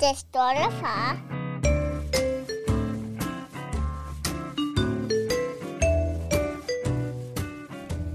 Det 0.00 0.18
står 0.18 0.50
der, 0.54 0.70
far. 0.70 1.20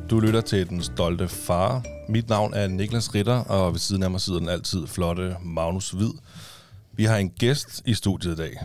Du 0.09 0.19
lytter 0.19 0.41
til 0.41 0.69
Den 0.69 0.83
Stolte 0.83 1.27
Far. 1.27 1.83
Mit 2.09 2.29
navn 2.29 2.53
er 2.53 2.67
Niklas 2.67 3.15
Ritter, 3.15 3.37
og 3.37 3.73
ved 3.73 3.79
siden 3.79 4.03
af 4.03 4.11
mig 4.11 4.21
sidder 4.21 4.39
den 4.39 4.49
altid 4.49 4.87
flotte 4.87 5.35
Magnus 5.41 5.91
Hvid. 5.91 6.11
Vi 6.93 7.05
har 7.05 7.17
en 7.17 7.29
gæst 7.29 7.81
i 7.85 7.93
studiet 7.93 8.33
i 8.33 8.35
dag, 8.35 8.61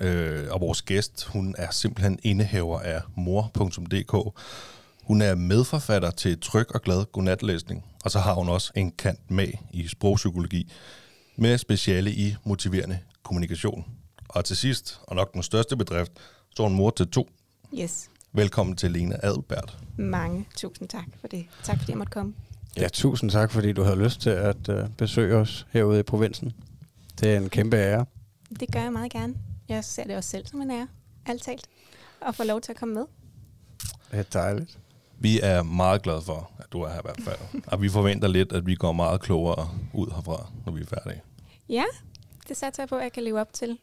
øh, 0.00 0.46
og 0.50 0.60
vores 0.60 0.82
gæst, 0.82 1.24
hun 1.24 1.54
er 1.58 1.70
simpelthen 1.70 2.18
indehaver 2.22 2.80
af 2.80 3.00
mor.dk. 3.16 4.40
Hun 5.06 5.22
er 5.22 5.34
medforfatter 5.34 6.10
til 6.10 6.40
Tryg 6.40 6.74
og 6.74 6.82
Glad 6.82 7.04
Godnatlæsning, 7.12 7.84
og 8.04 8.10
så 8.10 8.18
har 8.18 8.34
hun 8.34 8.48
også 8.48 8.72
en 8.76 8.92
kant 8.92 9.30
med 9.30 9.48
i 9.72 9.88
sprogpsykologi, 9.88 10.72
med 11.36 11.58
speciale 11.58 12.12
i 12.12 12.36
motiverende 12.44 12.98
kommunikation. 13.22 13.84
Og 14.28 14.44
til 14.44 14.56
sidst, 14.56 15.00
og 15.02 15.16
nok 15.16 15.34
den 15.34 15.42
største 15.42 15.76
bedrift, 15.76 16.12
så 16.56 16.62
er 16.62 16.68
hun 16.68 16.76
mor 16.76 16.90
til 16.90 17.08
to. 17.08 17.28
Yes. 17.78 18.10
Velkommen 18.32 18.76
til 18.76 18.90
Lena 18.90 19.16
Adalbert. 19.22 19.78
Mange 19.96 20.46
tusind 20.56 20.88
tak 20.88 21.06
for 21.20 21.28
det. 21.28 21.46
Tak 21.62 21.78
fordi 21.78 21.90
jeg 21.90 21.98
måtte 21.98 22.10
komme. 22.12 22.34
Ja, 22.76 22.88
tusind 22.88 23.30
tak, 23.30 23.50
fordi 23.50 23.72
du 23.72 23.82
havde 23.82 24.04
lyst 24.04 24.20
til 24.20 24.30
at 24.30 24.68
uh, 24.68 24.88
besøge 24.98 25.36
os 25.36 25.66
herude 25.70 26.00
i 26.00 26.02
provinsen. 26.02 26.52
Det 27.20 27.32
er 27.32 27.36
en 27.36 27.48
kæmpe 27.48 27.76
ære. 27.76 28.06
Det 28.60 28.72
gør 28.72 28.80
jeg 28.80 28.92
meget 28.92 29.12
gerne. 29.12 29.34
Jeg 29.68 29.84
ser 29.84 30.04
det 30.04 30.16
også 30.16 30.30
selv 30.30 30.46
som 30.46 30.60
en 30.60 30.70
ære, 30.70 30.88
alt 31.26 31.42
talt, 31.42 31.66
at 32.28 32.34
få 32.34 32.44
lov 32.44 32.60
til 32.60 32.72
at 32.72 32.78
komme 32.78 32.94
med. 32.94 33.04
Det 34.10 34.18
er 34.18 34.22
dejligt. 34.22 34.78
Vi 35.18 35.40
er 35.42 35.62
meget 35.62 36.02
glade 36.02 36.22
for, 36.22 36.50
at 36.58 36.72
du 36.72 36.80
er 36.82 36.88
her 36.88 36.98
i 36.98 37.02
hvert 37.04 37.20
fald. 37.24 37.62
Og 37.66 37.82
vi 37.82 37.88
forventer 37.88 38.28
lidt, 38.28 38.52
at 38.52 38.66
vi 38.66 38.74
går 38.74 38.92
meget 38.92 39.20
klogere 39.20 39.68
ud 39.92 40.10
herfra, 40.14 40.46
når 40.66 40.72
vi 40.72 40.80
er 40.80 40.86
færdige. 40.86 41.22
Ja, 41.68 41.84
det 42.48 42.56
satser 42.56 42.82
jeg 42.82 42.88
på, 42.88 42.96
at 42.96 43.02
jeg 43.02 43.12
kan 43.12 43.22
leve 43.24 43.40
op 43.40 43.52
til. 43.52 43.78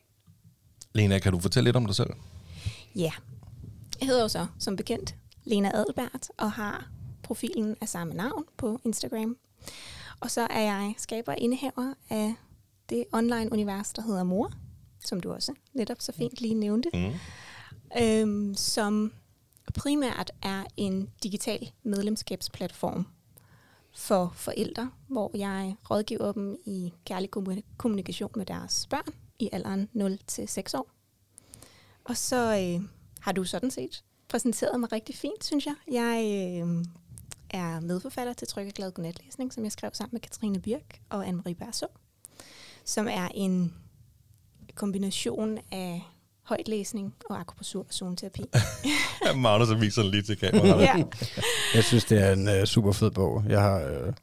Lena, 0.94 1.20
kan 1.20 1.31
du 1.31 1.39
fortælle 1.39 1.67
lidt 1.67 1.75
om 1.75 1.86
dig 1.86 1.95
selv? 1.95 2.09
Ja, 2.95 3.11
jeg 4.00 4.08
hedder 4.08 4.22
jo 4.22 4.28
så, 4.28 4.47
som 4.59 4.75
bekendt, 4.75 5.16
Lena 5.44 5.72
Adelbert, 5.75 6.28
og 6.38 6.52
har 6.52 6.89
profilen 7.23 7.75
af 7.81 7.89
samme 7.89 8.14
navn 8.14 8.44
på 8.58 8.80
Instagram. 8.86 9.38
Og 10.20 10.31
så 10.31 10.48
er 10.50 10.59
jeg 10.61 10.94
skaber 10.98 11.31
og 11.31 11.38
indehaver 11.38 11.94
af 12.09 12.33
det 12.89 13.05
online-univers, 13.14 13.89
der 13.94 14.02
hedder 14.02 14.23
Mor, 14.23 14.52
som 15.05 15.20
du 15.20 15.33
også 15.33 15.53
netop 15.73 15.98
så 16.00 16.11
fint 16.11 16.42
lige 16.42 16.53
nævnte, 16.53 16.89
Mm. 16.94 17.14
øhm, 18.03 18.55
som 18.55 19.11
primært 19.73 20.31
er 20.42 20.64
en 20.78 21.09
digital 21.23 21.72
medlemskabsplatform 21.84 23.08
for 23.94 24.34
forældre, 24.36 24.92
hvor 25.08 25.31
jeg 25.38 25.76
rådgiver 25.92 26.31
dem 26.31 26.58
i 26.66 26.94
kærlig 27.06 27.30
kommunikation 27.78 28.32
med 28.36 28.45
deres 28.45 28.88
børn 28.89 29.14
i 29.39 29.50
alderen 29.52 29.89
0-6 29.95 30.78
år. 30.78 30.92
Og 32.04 32.17
så 32.17 32.36
øh, 32.36 32.88
har 33.20 33.32
du 33.32 33.44
sådan 33.44 33.72
set 33.72 34.04
præsenteret 34.28 34.80
mig 34.80 34.92
rigtig 34.92 35.16
fint, 35.16 35.44
synes 35.45 35.66
jeg. 35.66 35.76
Jeg 35.92 36.23
øh, 36.23 36.86
er 37.50 37.80
medforfatter 37.80 38.34
til 38.34 38.48
Tryk 38.48 38.67
og 38.67 38.73
Glad 38.73 38.92
Godnatlæsning, 38.92 39.54
som 39.54 39.64
jeg 39.64 39.72
skrev 39.72 39.92
sammen 39.94 40.16
med 40.16 40.22
Katrine 40.22 40.59
Birk 40.59 41.02
og 41.09 41.28
Anne-Marie 41.28 41.54
Berså, 41.54 41.86
som 42.86 43.08
er 43.08 43.28
en 43.34 43.73
kombination 44.76 45.58
af 45.72 46.02
højtlæsning 46.52 47.16
og 47.30 47.39
akupressur 47.39 47.80
og 47.80 47.94
zoneterapi. 47.94 48.44
Magnus 49.35 49.67
så 49.67 49.75
viser 49.75 50.02
den 50.02 50.11
lige 50.11 50.23
til 50.23 50.38
kameraet. 50.38 50.81
ja. 50.81 51.03
Jeg 51.75 51.83
synes, 51.83 52.05
det 52.05 52.27
er 52.27 52.31
en 52.31 52.47
uh, 52.47 52.63
super 52.66 52.91
fed 52.91 53.11
bog. 53.11 53.43
Jeg 53.49 53.61
har 53.61 53.85
uh, 53.85 54.13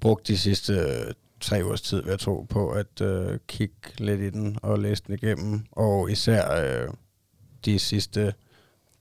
brugt 0.00 0.28
de 0.28 0.38
sidste 0.38 0.72
uh, 0.72 1.12
tre 1.40 1.64
ugers 1.64 1.82
tid, 1.82 2.02
vil 2.02 2.10
jeg 2.10 2.20
tro, 2.20 2.46
på 2.48 2.70
at 2.70 3.00
uh, 3.00 3.36
kigge 3.48 3.74
lidt 3.98 4.20
i 4.20 4.30
den 4.30 4.58
og 4.62 4.78
læse 4.78 5.02
den 5.06 5.14
igennem. 5.14 5.64
Og 5.72 6.10
især 6.10 6.84
uh, 6.86 6.94
de 7.64 7.78
sidste 7.78 8.34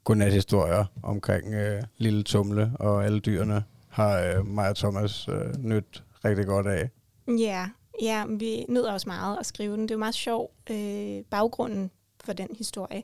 godnathistorier 0.03 0.85
omkring 1.03 1.47
uh, 1.47 1.83
Lille 1.97 2.23
Tumle 2.23 2.71
og 2.79 3.05
alle 3.05 3.19
dyrene 3.19 3.63
har 3.89 4.39
uh, 4.39 4.47
mig 4.47 4.69
og 4.69 4.75
Thomas 4.75 5.27
uh, 5.27 5.63
nyt 5.63 6.03
rigtig 6.25 6.45
godt 6.45 6.67
af. 6.67 6.89
Ja, 7.27 7.69
ja, 8.01 8.25
vi 8.29 8.65
nyder 8.69 8.93
også 8.93 9.09
meget 9.09 9.37
at 9.39 9.45
skrive 9.45 9.73
den. 9.73 9.81
Det 9.81 9.91
er 9.91 9.95
jo 9.95 9.99
meget 9.99 10.15
sjov. 10.15 10.51
Øh, 10.69 11.23
baggrunden 11.29 11.91
for 12.25 12.33
den 12.33 12.47
historie, 12.57 13.03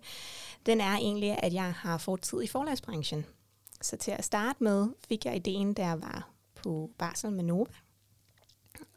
den 0.65 0.81
er 0.81 0.97
egentlig, 0.97 1.43
at 1.43 1.53
jeg 1.53 1.73
har 1.73 1.97
fortid 1.97 2.43
i 2.43 2.47
forlagsbranchen. 2.47 3.25
Så 3.81 3.97
til 3.97 4.11
at 4.11 4.23
starte 4.23 4.63
med, 4.63 4.87
fik 5.07 5.25
jeg 5.25 5.35
ideen, 5.35 5.73
da 5.73 5.85
jeg 5.85 6.01
var 6.01 6.29
på 6.55 6.89
barsel 6.97 7.31
med 7.31 7.43
Nova. 7.43 7.73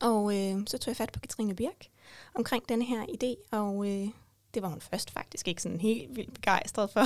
Og 0.01 0.37
øh, 0.37 0.63
så 0.67 0.79
tog 0.79 0.91
jeg 0.91 0.97
fat 0.97 1.13
på 1.13 1.21
Katrine 1.21 1.55
Birk 1.55 1.87
omkring 2.35 2.69
den 2.69 2.83
her 2.83 3.05
idé, 3.05 3.57
og 3.59 3.91
øh, 3.91 4.09
det 4.55 4.63
var 4.63 4.69
hun 4.69 4.81
først 4.81 5.11
faktisk 5.11 5.49
ikke 5.49 5.63
sådan 5.63 5.81
helt 5.81 6.17
vildt 6.17 6.35
begejstret 6.35 6.91
for. 6.91 7.05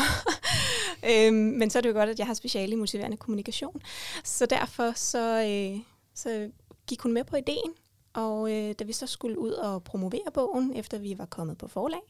øhm, 1.10 1.34
men 1.34 1.70
så 1.70 1.78
er 1.78 1.82
det 1.82 1.88
jo 1.88 1.94
godt, 1.94 2.08
at 2.08 2.18
jeg 2.18 2.26
har 2.26 2.34
speciale 2.34 2.72
i 2.72 2.76
motiverende 2.76 3.16
kommunikation. 3.16 3.82
Så 4.24 4.46
derfor 4.46 4.92
så, 4.92 5.44
øh, 5.44 5.80
så 6.14 6.50
gik 6.86 7.00
hun 7.00 7.12
med 7.12 7.24
på 7.24 7.36
ideen, 7.36 7.74
og 8.12 8.52
øh, 8.52 8.74
da 8.78 8.84
vi 8.84 8.92
så 8.92 9.06
skulle 9.06 9.38
ud 9.38 9.52
og 9.52 9.84
promovere 9.84 10.32
bogen, 10.34 10.76
efter 10.76 10.98
vi 10.98 11.18
var 11.18 11.26
kommet 11.26 11.58
på 11.58 11.68
forlag, 11.68 12.00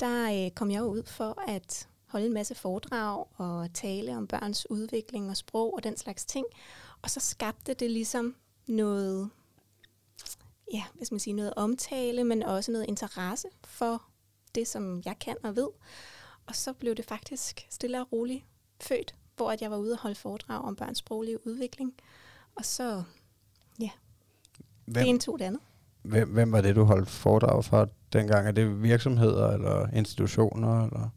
der 0.00 0.44
øh, 0.44 0.50
kom 0.50 0.70
jeg 0.70 0.84
ud 0.84 1.02
for 1.06 1.42
at 1.48 1.88
holde 2.06 2.26
en 2.26 2.32
masse 2.34 2.54
foredrag 2.54 3.26
og 3.36 3.68
tale 3.74 4.16
om 4.16 4.26
børns 4.26 4.70
udvikling 4.70 5.30
og 5.30 5.36
sprog 5.36 5.74
og 5.74 5.84
den 5.84 5.96
slags 5.96 6.24
ting. 6.24 6.46
Og 7.02 7.10
så 7.10 7.20
skabte 7.20 7.74
det 7.74 7.90
ligesom 7.90 8.36
noget, 8.66 9.30
ja, 10.72 10.84
hvad 10.94 11.04
skal 11.04 11.14
man 11.14 11.20
sige, 11.20 11.34
noget 11.34 11.54
omtale, 11.56 12.24
men 12.24 12.42
også 12.42 12.72
noget 12.72 12.86
interesse 12.88 13.48
for 13.64 14.02
det, 14.54 14.68
som 14.68 15.02
jeg 15.04 15.18
kan 15.18 15.36
og 15.42 15.56
ved. 15.56 15.68
Og 16.46 16.56
så 16.56 16.72
blev 16.72 16.94
det 16.94 17.04
faktisk 17.04 17.66
stille 17.70 18.00
og 18.00 18.12
roligt 18.12 18.44
født, 18.80 19.14
hvor 19.36 19.54
jeg 19.60 19.70
var 19.70 19.76
ude 19.76 19.92
og 19.92 19.98
holde 19.98 20.14
foredrag 20.16 20.60
om 20.60 20.76
børns 20.76 20.98
sproglige 20.98 21.46
udvikling. 21.46 21.94
Og 22.54 22.64
så, 22.64 23.02
ja, 23.80 23.90
det 24.86 24.94
Hvem, 24.94 25.06
ene 25.06 25.18
tog 25.18 25.38
det 25.38 25.44
andet. 25.44 25.60
hvem, 26.02 26.28
hvem 26.28 26.52
var 26.52 26.60
det, 26.60 26.76
du 26.76 26.84
holdt 26.84 27.10
foredrag 27.10 27.64
for 27.64 27.88
dengang? 28.12 28.46
Er 28.48 28.52
det 28.52 28.82
virksomheder 28.82 29.50
eller 29.50 29.86
institutioner? 29.92 30.84
Eller? 30.84 31.08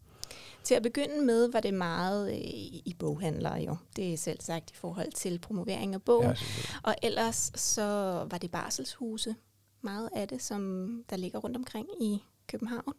Til 0.63 0.75
at 0.75 0.83
begynde 0.83 1.25
med 1.25 1.51
var 1.51 1.59
det 1.59 1.73
meget 1.73 2.31
øh, 2.31 2.37
i 2.85 2.95
boghandlere 2.99 3.61
jo. 3.61 3.77
Det 3.95 4.13
er 4.13 4.17
selv 4.17 4.41
sagt 4.41 4.71
i 4.71 4.75
forhold 4.75 5.11
til 5.11 5.39
promovering 5.39 5.93
af 5.93 6.01
bogen. 6.01 6.29
Ja. 6.29 6.35
Og 6.83 6.95
ellers 7.03 7.51
så 7.55 7.83
var 8.29 8.37
det 8.37 8.51
barselshuse, 8.51 9.35
meget 9.81 10.09
af 10.15 10.27
det, 10.27 10.41
som 10.41 10.89
der 11.09 11.17
ligger 11.17 11.39
rundt 11.39 11.57
omkring 11.57 11.87
i 12.01 12.23
København. 12.47 12.93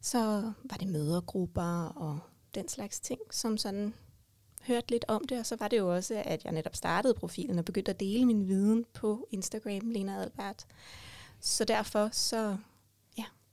Så 0.00 0.52
var 0.70 0.76
det 0.76 0.88
mødergrupper 0.88 1.84
og 1.84 2.18
den 2.54 2.68
slags 2.68 3.00
ting, 3.00 3.20
som 3.30 3.56
sådan 3.56 3.94
hørte 4.66 4.90
lidt 4.90 5.04
om 5.08 5.26
det. 5.28 5.38
Og 5.38 5.46
så 5.46 5.56
var 5.58 5.68
det 5.68 5.78
jo 5.78 5.94
også, 5.94 6.22
at 6.26 6.44
jeg 6.44 6.52
netop 6.52 6.76
startede 6.76 7.14
profilen 7.14 7.58
og 7.58 7.64
begyndte 7.64 7.90
at 7.90 8.00
dele 8.00 8.26
min 8.26 8.48
viden 8.48 8.84
på 8.94 9.28
Instagram, 9.30 9.90
Lena 9.90 10.16
Adalbert. 10.16 10.66
Så 11.40 11.64
derfor 11.64 12.08
så, 12.12 12.56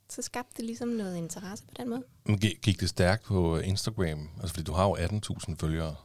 så 0.09 0.21
skabte 0.21 0.53
det 0.57 0.65
ligesom 0.65 0.87
noget 0.87 1.17
interesse 1.17 1.63
på 1.63 1.71
den 1.79 1.89
måde. 1.89 2.03
Men 2.25 2.37
gik, 2.37 2.79
det 2.79 2.89
stærkt 2.89 3.23
på 3.23 3.57
Instagram? 3.57 4.29
Altså, 4.41 4.53
fordi 4.53 4.63
du 4.63 4.71
har 4.73 4.83
jo 4.85 4.95
18.000 4.95 5.55
følgere. 5.59 5.95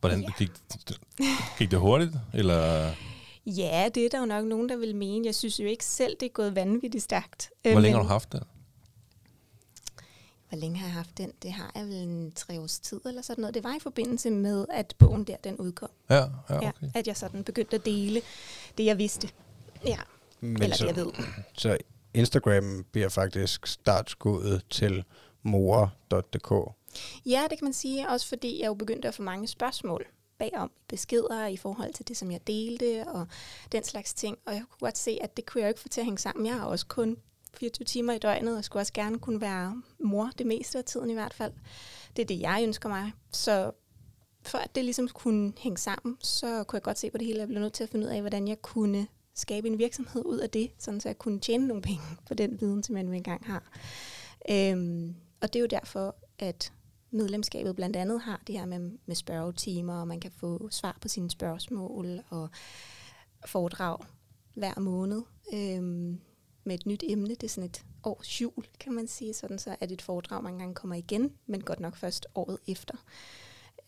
Hvordan 0.00 0.20
Ja. 0.20 0.28
gik, 0.38 0.50
gik 1.58 1.70
det 1.70 1.78
hurtigt? 1.78 2.12
Eller 2.34 2.92
Ja, 3.46 3.88
det 3.94 4.04
er 4.04 4.08
der 4.10 4.18
jo 4.20 4.26
nok 4.26 4.44
nogen, 4.44 4.68
der 4.68 4.76
vil 4.76 4.96
mene. 4.96 5.26
Jeg 5.26 5.34
synes 5.34 5.60
jo 5.60 5.64
ikke 5.66 5.84
selv, 5.84 6.16
det 6.20 6.26
er 6.26 6.30
gået 6.30 6.54
vanvittigt 6.54 7.04
stærkt. 7.04 7.50
hvor 7.62 7.70
længe 7.80 7.90
har 7.90 7.98
men- 7.98 8.06
du 8.06 8.12
haft 8.12 8.32
det? 8.32 8.42
Hvor 10.48 10.58
længe 10.58 10.76
har 10.78 10.86
jeg 10.86 10.94
haft 10.94 11.18
den? 11.18 11.32
Det 11.42 11.52
har 11.52 11.72
jeg 11.74 11.84
vel 11.84 11.94
en 11.94 12.32
tre 12.32 12.60
års 12.60 12.78
tid 12.80 13.00
eller 13.06 13.22
sådan 13.22 13.42
noget. 13.42 13.54
Det 13.54 13.64
var 13.64 13.74
i 13.76 13.78
forbindelse 13.80 14.30
med, 14.30 14.66
at 14.72 14.94
bogen 14.98 15.24
der, 15.24 15.36
den 15.44 15.56
udkom. 15.56 15.88
Ja, 16.10 16.14
ja 16.14 16.24
Ja, 16.50 16.56
okay. 16.68 16.90
at 16.94 17.06
jeg 17.06 17.16
sådan 17.16 17.44
begyndte 17.44 17.76
at 17.76 17.84
dele 17.84 18.22
det, 18.78 18.84
jeg 18.84 18.98
vidste. 18.98 19.28
Ja, 19.86 19.98
Men 20.40 20.62
eller 20.62 20.76
så, 20.76 20.86
det, 20.86 20.96
jeg 20.96 21.04
ved. 21.06 21.12
så 21.54 21.78
Instagram 22.14 22.84
bliver 22.92 23.08
faktisk 23.08 23.66
startskuddet 23.66 24.62
til 24.70 25.04
mor.dk. 25.42 26.74
Ja, 27.26 27.42
det 27.50 27.58
kan 27.58 27.64
man 27.64 27.72
sige. 27.72 28.08
Også 28.08 28.28
fordi 28.28 28.60
jeg 28.60 28.66
jo 28.66 28.74
begyndte 28.74 29.08
at 29.08 29.14
få 29.14 29.22
mange 29.22 29.48
spørgsmål 29.48 30.06
bagom 30.38 30.70
beskeder 30.88 31.46
i 31.46 31.56
forhold 31.56 31.92
til 31.92 32.08
det, 32.08 32.16
som 32.16 32.30
jeg 32.30 32.46
delte 32.46 33.04
og 33.06 33.26
den 33.72 33.84
slags 33.84 34.14
ting. 34.14 34.38
Og 34.46 34.52
jeg 34.52 34.62
kunne 34.70 34.86
godt 34.86 34.98
se, 34.98 35.18
at 35.20 35.36
det 35.36 35.46
kunne 35.46 35.60
jeg 35.60 35.66
jo 35.66 35.68
ikke 35.68 35.80
få 35.80 35.88
til 35.88 36.00
at 36.00 36.04
hænge 36.04 36.18
sammen. 36.18 36.46
Jeg 36.46 36.54
har 36.54 36.64
også 36.64 36.86
kun 36.86 37.16
24 37.54 37.84
timer 37.84 38.12
i 38.12 38.18
døgnet, 38.18 38.58
og 38.58 38.64
skulle 38.64 38.80
også 38.80 38.92
gerne 38.92 39.18
kunne 39.18 39.40
være 39.40 39.82
mor 39.98 40.30
det 40.38 40.46
meste 40.46 40.78
af 40.78 40.84
tiden 40.84 41.10
i 41.10 41.14
hvert 41.14 41.34
fald. 41.34 41.52
Det 42.16 42.22
er 42.22 42.26
det, 42.26 42.40
jeg 42.40 42.60
ønsker 42.62 42.88
mig. 42.88 43.12
Så 43.32 43.70
for 44.42 44.58
at 44.58 44.74
det 44.74 44.84
ligesom 44.84 45.08
kunne 45.08 45.52
hænge 45.58 45.78
sammen, 45.78 46.16
så 46.20 46.64
kunne 46.64 46.76
jeg 46.76 46.82
godt 46.82 46.98
se 46.98 47.10
på 47.10 47.18
det 47.18 47.26
hele. 47.26 47.38
Jeg 47.38 47.48
blev 47.48 47.60
nødt 47.60 47.72
til 47.72 47.84
at 47.84 47.90
finde 47.90 48.06
ud 48.06 48.10
af, 48.10 48.20
hvordan 48.20 48.48
jeg 48.48 48.62
kunne 48.62 49.06
skabe 49.34 49.68
en 49.68 49.78
virksomhed 49.78 50.22
ud 50.24 50.38
af 50.38 50.50
det, 50.50 50.70
sådan 50.78 51.00
så 51.00 51.08
jeg 51.08 51.18
kunne 51.18 51.40
tjene 51.40 51.66
nogle 51.66 51.82
penge 51.82 52.02
på 52.28 52.34
den 52.34 52.60
viden, 52.60 52.82
som 52.82 52.96
jeg 52.96 53.04
nu 53.04 53.12
engang 53.12 53.46
har. 53.46 53.78
Øhm, 54.50 55.14
og 55.40 55.52
det 55.52 55.56
er 55.56 55.60
jo 55.60 55.66
derfor, 55.66 56.16
at 56.38 56.72
medlemskabet 57.10 57.76
blandt 57.76 57.96
andet 57.96 58.20
har 58.20 58.42
det 58.46 58.58
her 58.58 58.66
med, 58.66 58.90
med 59.06 59.16
spørgetimer, 59.16 60.00
og 60.00 60.08
man 60.08 60.20
kan 60.20 60.30
få 60.30 60.68
svar 60.70 60.98
på 61.00 61.08
sine 61.08 61.30
spørgsmål 61.30 62.20
og 62.28 62.48
foredrag 63.46 63.98
hver 64.54 64.80
måned 64.80 65.22
øhm, 65.54 66.20
med 66.64 66.74
et 66.74 66.86
nyt 66.86 67.04
emne. 67.06 67.28
Det 67.28 67.42
er 67.42 67.48
sådan 67.48 67.70
et 67.70 67.84
års 68.04 68.40
jul, 68.40 68.66
kan 68.80 68.92
man 68.92 69.08
sige. 69.08 69.34
Sådan 69.34 69.58
så 69.58 69.76
er 69.80 69.86
et 69.90 70.02
foredrag, 70.02 70.42
mange 70.42 70.58
gange 70.58 70.74
kommer 70.74 70.96
igen, 70.96 71.32
men 71.46 71.60
godt 71.60 71.80
nok 71.80 71.96
først 71.96 72.26
året 72.34 72.58
efter. 72.66 72.94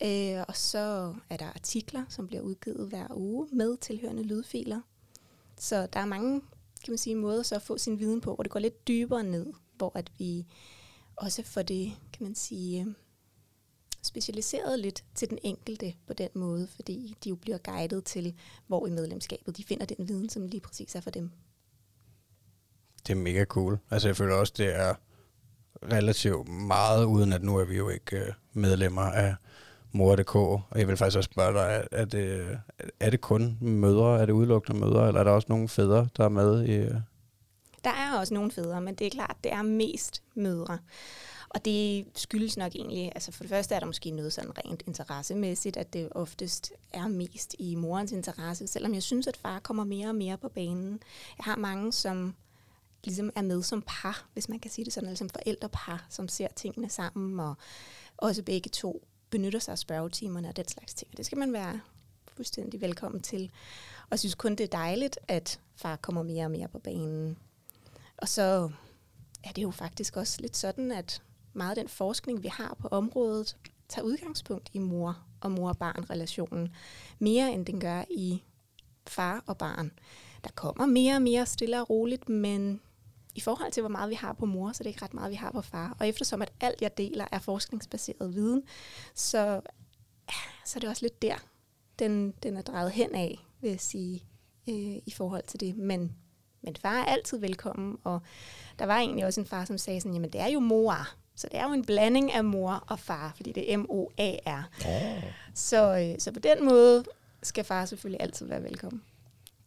Øh, 0.02 0.44
og 0.48 0.56
så 0.56 1.14
er 1.30 1.36
der 1.36 1.46
artikler, 1.46 2.04
som 2.08 2.26
bliver 2.26 2.42
udgivet 2.42 2.88
hver 2.88 3.06
uge 3.14 3.48
med 3.52 3.76
tilhørende 3.76 4.22
lydfiler. 4.22 4.80
Så 5.58 5.86
der 5.92 6.00
er 6.00 6.06
mange 6.06 6.42
kan 6.84 6.92
man 6.92 6.98
sige, 6.98 7.16
måder 7.16 7.42
så 7.42 7.54
at 7.54 7.62
få 7.62 7.78
sin 7.78 7.98
viden 7.98 8.20
på, 8.20 8.34
hvor 8.34 8.42
det 8.42 8.52
går 8.52 8.60
lidt 8.60 8.88
dybere 8.88 9.22
ned, 9.22 9.46
hvor 9.76 9.92
at 9.94 10.12
vi 10.18 10.46
også 11.16 11.42
får 11.42 11.62
det, 11.62 11.92
kan 12.12 12.26
man 12.26 12.34
sige, 12.34 12.80
øhm, 12.80 12.96
specialiseret 14.02 14.78
lidt 14.78 15.04
til 15.14 15.30
den 15.30 15.38
enkelte 15.42 15.94
på 16.06 16.12
den 16.12 16.28
måde, 16.34 16.66
fordi 16.66 17.16
de 17.24 17.28
jo 17.28 17.36
bliver 17.36 17.58
guidet 17.58 18.04
til, 18.04 18.34
hvor 18.66 18.86
i 18.86 18.90
medlemskabet 18.90 19.56
de 19.56 19.64
finder 19.64 19.86
den 19.86 20.08
viden, 20.08 20.28
som 20.28 20.46
lige 20.46 20.60
præcis 20.60 20.94
er 20.94 21.00
for 21.00 21.10
dem. 21.10 21.30
Det 23.06 23.12
er 23.12 23.16
mega 23.16 23.44
cool. 23.44 23.78
Altså 23.90 24.08
jeg 24.08 24.16
føler 24.16 24.34
også, 24.34 24.52
det 24.56 24.74
er 24.74 24.94
relativt 25.82 26.48
meget, 26.48 27.04
uden 27.04 27.32
at 27.32 27.42
nu 27.42 27.56
er 27.56 27.64
vi 27.64 27.76
jo 27.76 27.88
ikke 27.88 28.16
øh, 28.16 28.32
medlemmer 28.52 29.02
af 29.02 29.34
mor.dk. 29.96 30.34
Og 30.34 30.66
jeg 30.76 30.88
vil 30.88 30.96
faktisk 30.96 31.16
også 31.16 31.30
spørge 31.32 31.54
dig, 31.54 31.88
er 31.92 32.04
det, 32.04 32.58
er 33.00 33.10
det 33.10 33.20
kun 33.20 33.58
mødre? 33.60 34.20
Er 34.20 34.26
det 34.26 34.32
udelukkende 34.32 34.80
mødre? 34.80 35.08
Eller 35.08 35.20
er 35.20 35.24
der 35.24 35.30
også 35.30 35.46
nogle 35.48 35.68
fædre, 35.68 36.08
der 36.16 36.24
er 36.24 36.28
med 36.28 36.64
i... 36.64 36.72
Øh? 36.72 36.94
Der 37.84 37.92
er 37.92 38.18
også 38.18 38.34
nogle 38.34 38.50
fædre, 38.50 38.80
men 38.80 38.94
det 38.94 39.06
er 39.06 39.10
klart, 39.10 39.36
det 39.44 39.52
er 39.52 39.62
mest 39.62 40.22
mødre. 40.34 40.78
Og 41.48 41.64
det 41.64 42.06
skyldes 42.14 42.56
nok 42.56 42.74
egentlig, 42.74 43.12
altså 43.14 43.32
for 43.32 43.42
det 43.42 43.50
første 43.50 43.74
er 43.74 43.78
der 43.78 43.86
måske 43.86 44.10
noget 44.10 44.32
sådan 44.32 44.58
rent 44.58 44.82
interessemæssigt, 44.86 45.76
at 45.76 45.92
det 45.92 46.08
oftest 46.10 46.72
er 46.92 47.08
mest 47.08 47.54
i 47.58 47.74
morens 47.74 48.12
interesse, 48.12 48.66
selvom 48.66 48.94
jeg 48.94 49.02
synes, 49.02 49.26
at 49.26 49.36
far 49.36 49.58
kommer 49.58 49.84
mere 49.84 50.08
og 50.08 50.14
mere 50.14 50.38
på 50.38 50.48
banen. 50.48 51.00
Jeg 51.38 51.44
har 51.44 51.56
mange, 51.56 51.92
som 51.92 52.34
ligesom 53.04 53.30
er 53.36 53.42
med 53.42 53.62
som 53.62 53.82
par, 53.86 54.26
hvis 54.32 54.48
man 54.48 54.58
kan 54.58 54.70
sige 54.70 54.84
det 54.84 54.92
sådan, 54.92 55.08
eller 55.08 55.16
som 55.16 55.28
forældrepar, 55.28 56.06
som 56.10 56.28
ser 56.28 56.48
tingene 56.56 56.90
sammen, 56.90 57.40
og 57.40 57.54
også 58.16 58.42
begge 58.42 58.70
to 58.70 59.06
benytter 59.30 59.58
sig 59.58 59.72
af 59.72 59.78
spørgetimerne 59.78 60.48
og 60.48 60.56
den 60.56 60.68
slags 60.68 60.94
ting. 60.94 61.16
det 61.16 61.26
skal 61.26 61.38
man 61.38 61.52
være 61.52 61.80
fuldstændig 62.28 62.80
velkommen 62.80 63.20
til. 63.20 63.50
Og 64.02 64.08
jeg 64.10 64.18
synes 64.18 64.34
kun, 64.34 64.54
det 64.54 64.64
er 64.64 64.78
dejligt, 64.78 65.18
at 65.28 65.60
far 65.76 65.96
kommer 65.96 66.22
mere 66.22 66.44
og 66.44 66.50
mere 66.50 66.68
på 66.68 66.78
banen. 66.78 67.38
Og 68.16 68.28
så 68.28 68.70
er 69.44 69.52
det 69.52 69.62
jo 69.62 69.70
faktisk 69.70 70.16
også 70.16 70.40
lidt 70.40 70.56
sådan, 70.56 70.92
at 70.92 71.22
meget 71.52 71.70
af 71.70 71.76
den 71.76 71.88
forskning, 71.88 72.42
vi 72.42 72.48
har 72.48 72.76
på 72.78 72.88
området, 72.88 73.56
tager 73.88 74.06
udgangspunkt 74.06 74.70
i 74.72 74.78
mor 74.78 75.18
og 75.40 75.50
mor-barn-relationen, 75.50 76.74
mere 77.18 77.52
end 77.52 77.66
den 77.66 77.80
gør 77.80 78.04
i 78.10 78.42
far 79.06 79.44
og 79.46 79.58
barn. 79.58 79.92
Der 80.44 80.50
kommer 80.54 80.86
mere 80.86 81.14
og 81.14 81.22
mere 81.22 81.46
stille 81.46 81.80
og 81.80 81.90
roligt, 81.90 82.28
men 82.28 82.80
i 83.36 83.40
forhold 83.40 83.72
til, 83.72 83.80
hvor 83.80 83.90
meget 83.90 84.10
vi 84.10 84.14
har 84.14 84.32
på 84.32 84.46
mor, 84.46 84.72
så 84.72 84.78
det 84.78 84.86
er 84.86 84.90
ikke 84.90 85.04
ret 85.04 85.14
meget, 85.14 85.30
vi 85.30 85.36
har 85.36 85.50
på 85.50 85.60
far. 85.60 85.96
Og 86.00 86.08
eftersom 86.08 86.42
at 86.42 86.52
alt, 86.60 86.82
jeg 86.82 86.98
deler, 86.98 87.26
er 87.32 87.38
forskningsbaseret 87.38 88.34
viden, 88.34 88.62
så, 89.14 89.60
så 90.64 90.78
er 90.78 90.80
det 90.80 90.88
også 90.88 91.02
lidt 91.02 91.22
der, 91.22 91.34
den, 91.98 92.34
den 92.42 92.56
er 92.56 92.62
drejet 92.62 92.90
hen 92.90 93.14
af, 93.14 93.38
vil 93.60 93.70
jeg 93.70 93.80
sige, 93.80 94.24
øh, 94.68 94.96
i 95.06 95.12
forhold 95.16 95.42
til 95.46 95.60
det. 95.60 95.76
Men, 95.76 96.12
men 96.62 96.76
far 96.76 96.98
er 96.98 97.04
altid 97.04 97.38
velkommen, 97.38 97.98
og 98.04 98.20
der 98.78 98.86
var 98.86 98.98
egentlig 98.98 99.26
også 99.26 99.40
en 99.40 99.46
far, 99.46 99.64
som 99.64 99.78
sagde 99.78 100.00
sådan, 100.00 100.14
jamen 100.14 100.30
det 100.30 100.40
er 100.40 100.46
jo 100.48 100.60
mor, 100.60 101.08
så 101.36 101.48
det 101.52 101.60
er 101.60 101.64
jo 101.68 101.72
en 101.72 101.84
blanding 101.84 102.32
af 102.32 102.44
mor 102.44 102.84
og 102.86 102.98
far, 102.98 103.32
fordi 103.36 103.52
det 103.52 103.72
er 103.72 103.76
M-O-A-R. 103.76 104.70
Oh. 104.86 105.22
Så, 105.54 105.98
øh, 105.98 106.18
så 106.18 106.32
på 106.32 106.40
den 106.40 106.64
måde 106.64 107.04
skal 107.42 107.64
far 107.64 107.84
selvfølgelig 107.84 108.22
altid 108.22 108.46
være 108.46 108.62
velkommen. 108.62 109.02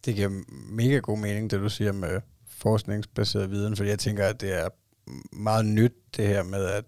Det 0.06 0.16
giver 0.16 0.44
mega 0.72 0.98
god 0.98 1.18
mening, 1.18 1.52
det 1.52 1.60
du 1.60 1.70
siger 1.70 1.92
med 1.92 2.22
forskningsbaseret 2.60 3.52
viden, 3.52 3.76
fordi 3.76 3.90
jeg 3.90 4.00
tænker, 4.00 4.26
at 4.26 4.42
det 4.42 4.54
er 4.54 4.68
meget 5.36 5.66
nyt, 5.66 5.94
det 6.18 6.28
her 6.28 6.44
med, 6.44 6.66
at 6.66 6.86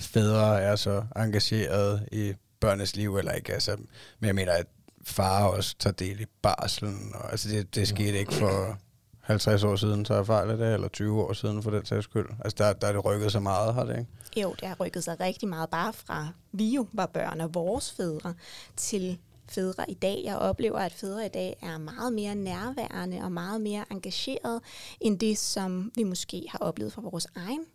fædre 0.00 0.60
er 0.60 0.76
så 0.76 1.04
engageret 1.16 2.08
i 2.12 2.34
børnenes 2.60 2.96
liv, 2.96 3.16
eller 3.16 3.32
ikke, 3.32 3.52
altså, 3.52 3.76
men 4.20 4.26
jeg 4.26 4.34
mener, 4.34 4.52
at 4.52 4.66
far 5.04 5.44
også 5.44 5.76
tager 5.78 5.94
del 5.94 6.20
i 6.20 6.26
barselen, 6.42 7.12
og 7.14 7.30
altså 7.30 7.48
det, 7.48 7.74
det 7.74 7.88
skete 7.88 8.18
ikke 8.18 8.34
for 8.34 8.78
50 9.20 9.64
år 9.64 9.76
siden, 9.76 10.04
så 10.04 10.14
er 10.14 10.24
fejl 10.24 10.50
af 10.50 10.56
det, 10.56 10.74
eller 10.74 10.88
20 10.88 11.22
år 11.22 11.32
siden 11.32 11.62
for 11.62 11.70
den 11.70 11.84
sags 11.84 12.04
skyld. 12.04 12.26
Altså 12.44 12.56
der, 12.58 12.72
der 12.72 12.86
er 12.86 12.92
det 12.92 13.04
rykket 13.04 13.32
så 13.32 13.40
meget, 13.40 13.74
har 13.74 13.84
det 13.84 13.98
ikke? 13.98 14.10
Jo, 14.36 14.54
det 14.60 14.68
har 14.68 14.76
rykket 14.80 15.04
sig 15.04 15.20
rigtig 15.20 15.48
meget, 15.48 15.70
bare 15.70 15.92
fra 15.92 16.28
vi 16.52 16.74
jo 16.74 16.86
var 16.92 17.06
børn 17.06 17.40
og 17.40 17.54
vores 17.54 17.92
fædre, 17.92 18.34
til 18.76 19.18
fædre 19.48 19.90
i 19.90 19.94
dag. 19.94 20.22
Jeg 20.24 20.36
oplever, 20.36 20.78
at 20.78 20.92
fædre 20.92 21.26
i 21.26 21.28
dag 21.28 21.58
er 21.62 21.78
meget 21.78 22.12
mere 22.12 22.34
nærværende 22.34 23.20
og 23.22 23.32
meget 23.32 23.60
mere 23.60 23.84
engageret 23.90 24.60
end 25.00 25.18
det, 25.18 25.38
som 25.38 25.92
vi 25.94 26.02
måske 26.02 26.46
har 26.48 26.58
oplevet 26.58 26.92
fra 26.92 27.02
vores 27.02 27.26
egen 27.34 27.66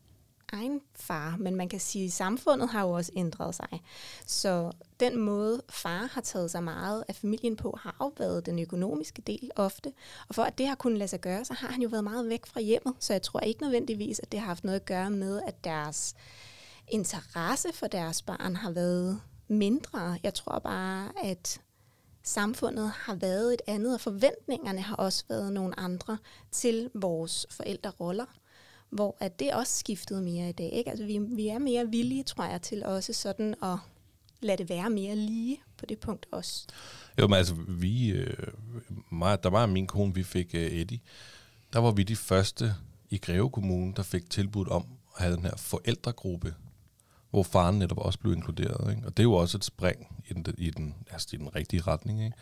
egen 0.53 0.81
far, 0.95 1.35
men 1.39 1.55
man 1.55 1.69
kan 1.69 1.79
sige, 1.79 2.05
at 2.05 2.11
samfundet 2.11 2.69
har 2.69 2.81
jo 2.81 2.89
også 2.89 3.11
ændret 3.15 3.55
sig. 3.55 3.81
Så 4.25 4.71
den 4.99 5.17
måde, 5.17 5.61
far 5.69 6.09
har 6.11 6.21
taget 6.21 6.51
sig 6.51 6.63
meget 6.63 7.03
af 7.07 7.15
familien 7.15 7.55
på, 7.55 7.77
har 7.81 7.95
jo 8.01 8.11
været 8.17 8.45
den 8.45 8.59
økonomiske 8.59 9.21
del 9.21 9.51
ofte. 9.55 9.93
Og 10.27 10.35
for 10.35 10.43
at 10.43 10.57
det 10.57 10.67
har 10.67 10.75
kunnet 10.75 10.97
lade 10.97 11.07
sig 11.07 11.21
gøre, 11.21 11.45
så 11.45 11.53
har 11.53 11.67
han 11.67 11.81
jo 11.81 11.89
været 11.89 12.03
meget 12.03 12.29
væk 12.29 12.45
fra 12.45 12.61
hjemmet. 12.61 12.93
Så 12.99 13.13
jeg 13.13 13.21
tror 13.21 13.39
ikke 13.39 13.61
nødvendigvis, 13.61 14.19
at 14.19 14.31
det 14.31 14.39
har 14.39 14.47
haft 14.47 14.63
noget 14.63 14.79
at 14.79 14.85
gøre 14.85 15.09
med, 15.09 15.41
at 15.47 15.63
deres 15.63 16.15
interesse 16.87 17.67
for 17.73 17.87
deres 17.87 18.21
barn 18.21 18.55
har 18.55 18.71
været 18.71 19.21
mindre. 19.47 20.17
Jeg 20.23 20.33
tror 20.33 20.59
bare, 20.59 21.09
at 21.23 21.61
samfundet 22.23 22.89
har 22.89 23.15
været 23.15 23.53
et 23.53 23.61
andet, 23.67 23.93
og 23.93 24.01
forventningerne 24.01 24.81
har 24.81 24.95
også 24.95 25.23
været 25.29 25.53
nogle 25.53 25.79
andre 25.79 26.17
til 26.51 26.89
vores 26.93 27.47
forældreroller, 27.49 28.25
hvor 28.89 29.17
at 29.19 29.39
det 29.39 29.53
også 29.53 29.73
skiftet 29.77 30.23
mere 30.23 30.49
i 30.49 30.51
dag. 30.51 30.69
Ikke? 30.73 30.89
Altså 30.89 31.05
vi, 31.05 31.17
vi 31.17 31.47
er 31.47 31.59
mere 31.59 31.89
villige, 31.89 32.23
tror 32.23 32.43
jeg, 32.43 32.61
til 32.61 32.85
også 32.85 33.13
sådan 33.13 33.55
at 33.63 33.77
lade 34.41 34.57
det 34.57 34.69
være 34.69 34.89
mere 34.89 35.15
lige 35.15 35.61
på 35.77 35.85
det 35.85 35.99
punkt 35.99 36.25
også. 36.31 36.67
Jo, 37.19 37.27
men 37.27 37.37
altså, 37.37 37.55
vi, 37.67 38.09
øh, 38.09 38.47
mig, 39.11 39.43
der 39.43 39.49
var 39.49 39.65
min 39.65 39.87
kone, 39.87 40.13
vi 40.13 40.23
fik 40.23 40.55
øh, 40.55 40.71
Eddie, 40.71 40.99
der 41.73 41.79
var 41.79 41.91
vi 41.91 42.03
de 42.03 42.15
første 42.15 42.75
i 43.09 43.17
Greve 43.17 43.49
Kommune, 43.49 43.93
der 43.95 44.03
fik 44.03 44.29
tilbud 44.29 44.67
om 44.67 44.85
at 45.15 45.23
have 45.23 45.35
den 45.35 45.43
her 45.43 45.57
forældregruppe 45.57 46.55
hvor 47.33 47.43
faren 47.43 47.79
netop 47.79 47.97
også 47.97 48.19
blev 48.19 48.33
inkluderet. 48.33 48.89
Ikke? 48.89 49.01
Og 49.05 49.17
det 49.17 49.23
er 49.23 49.27
jo 49.27 49.33
også 49.33 49.57
et 49.57 49.63
spring 49.63 50.23
i 50.29 50.33
den, 50.33 50.45
i 50.57 50.69
den, 50.69 50.95
altså 51.11 51.27
i 51.33 51.37
den 51.37 51.55
rigtige 51.55 51.81
retning, 51.81 52.23
ikke? 52.23 52.37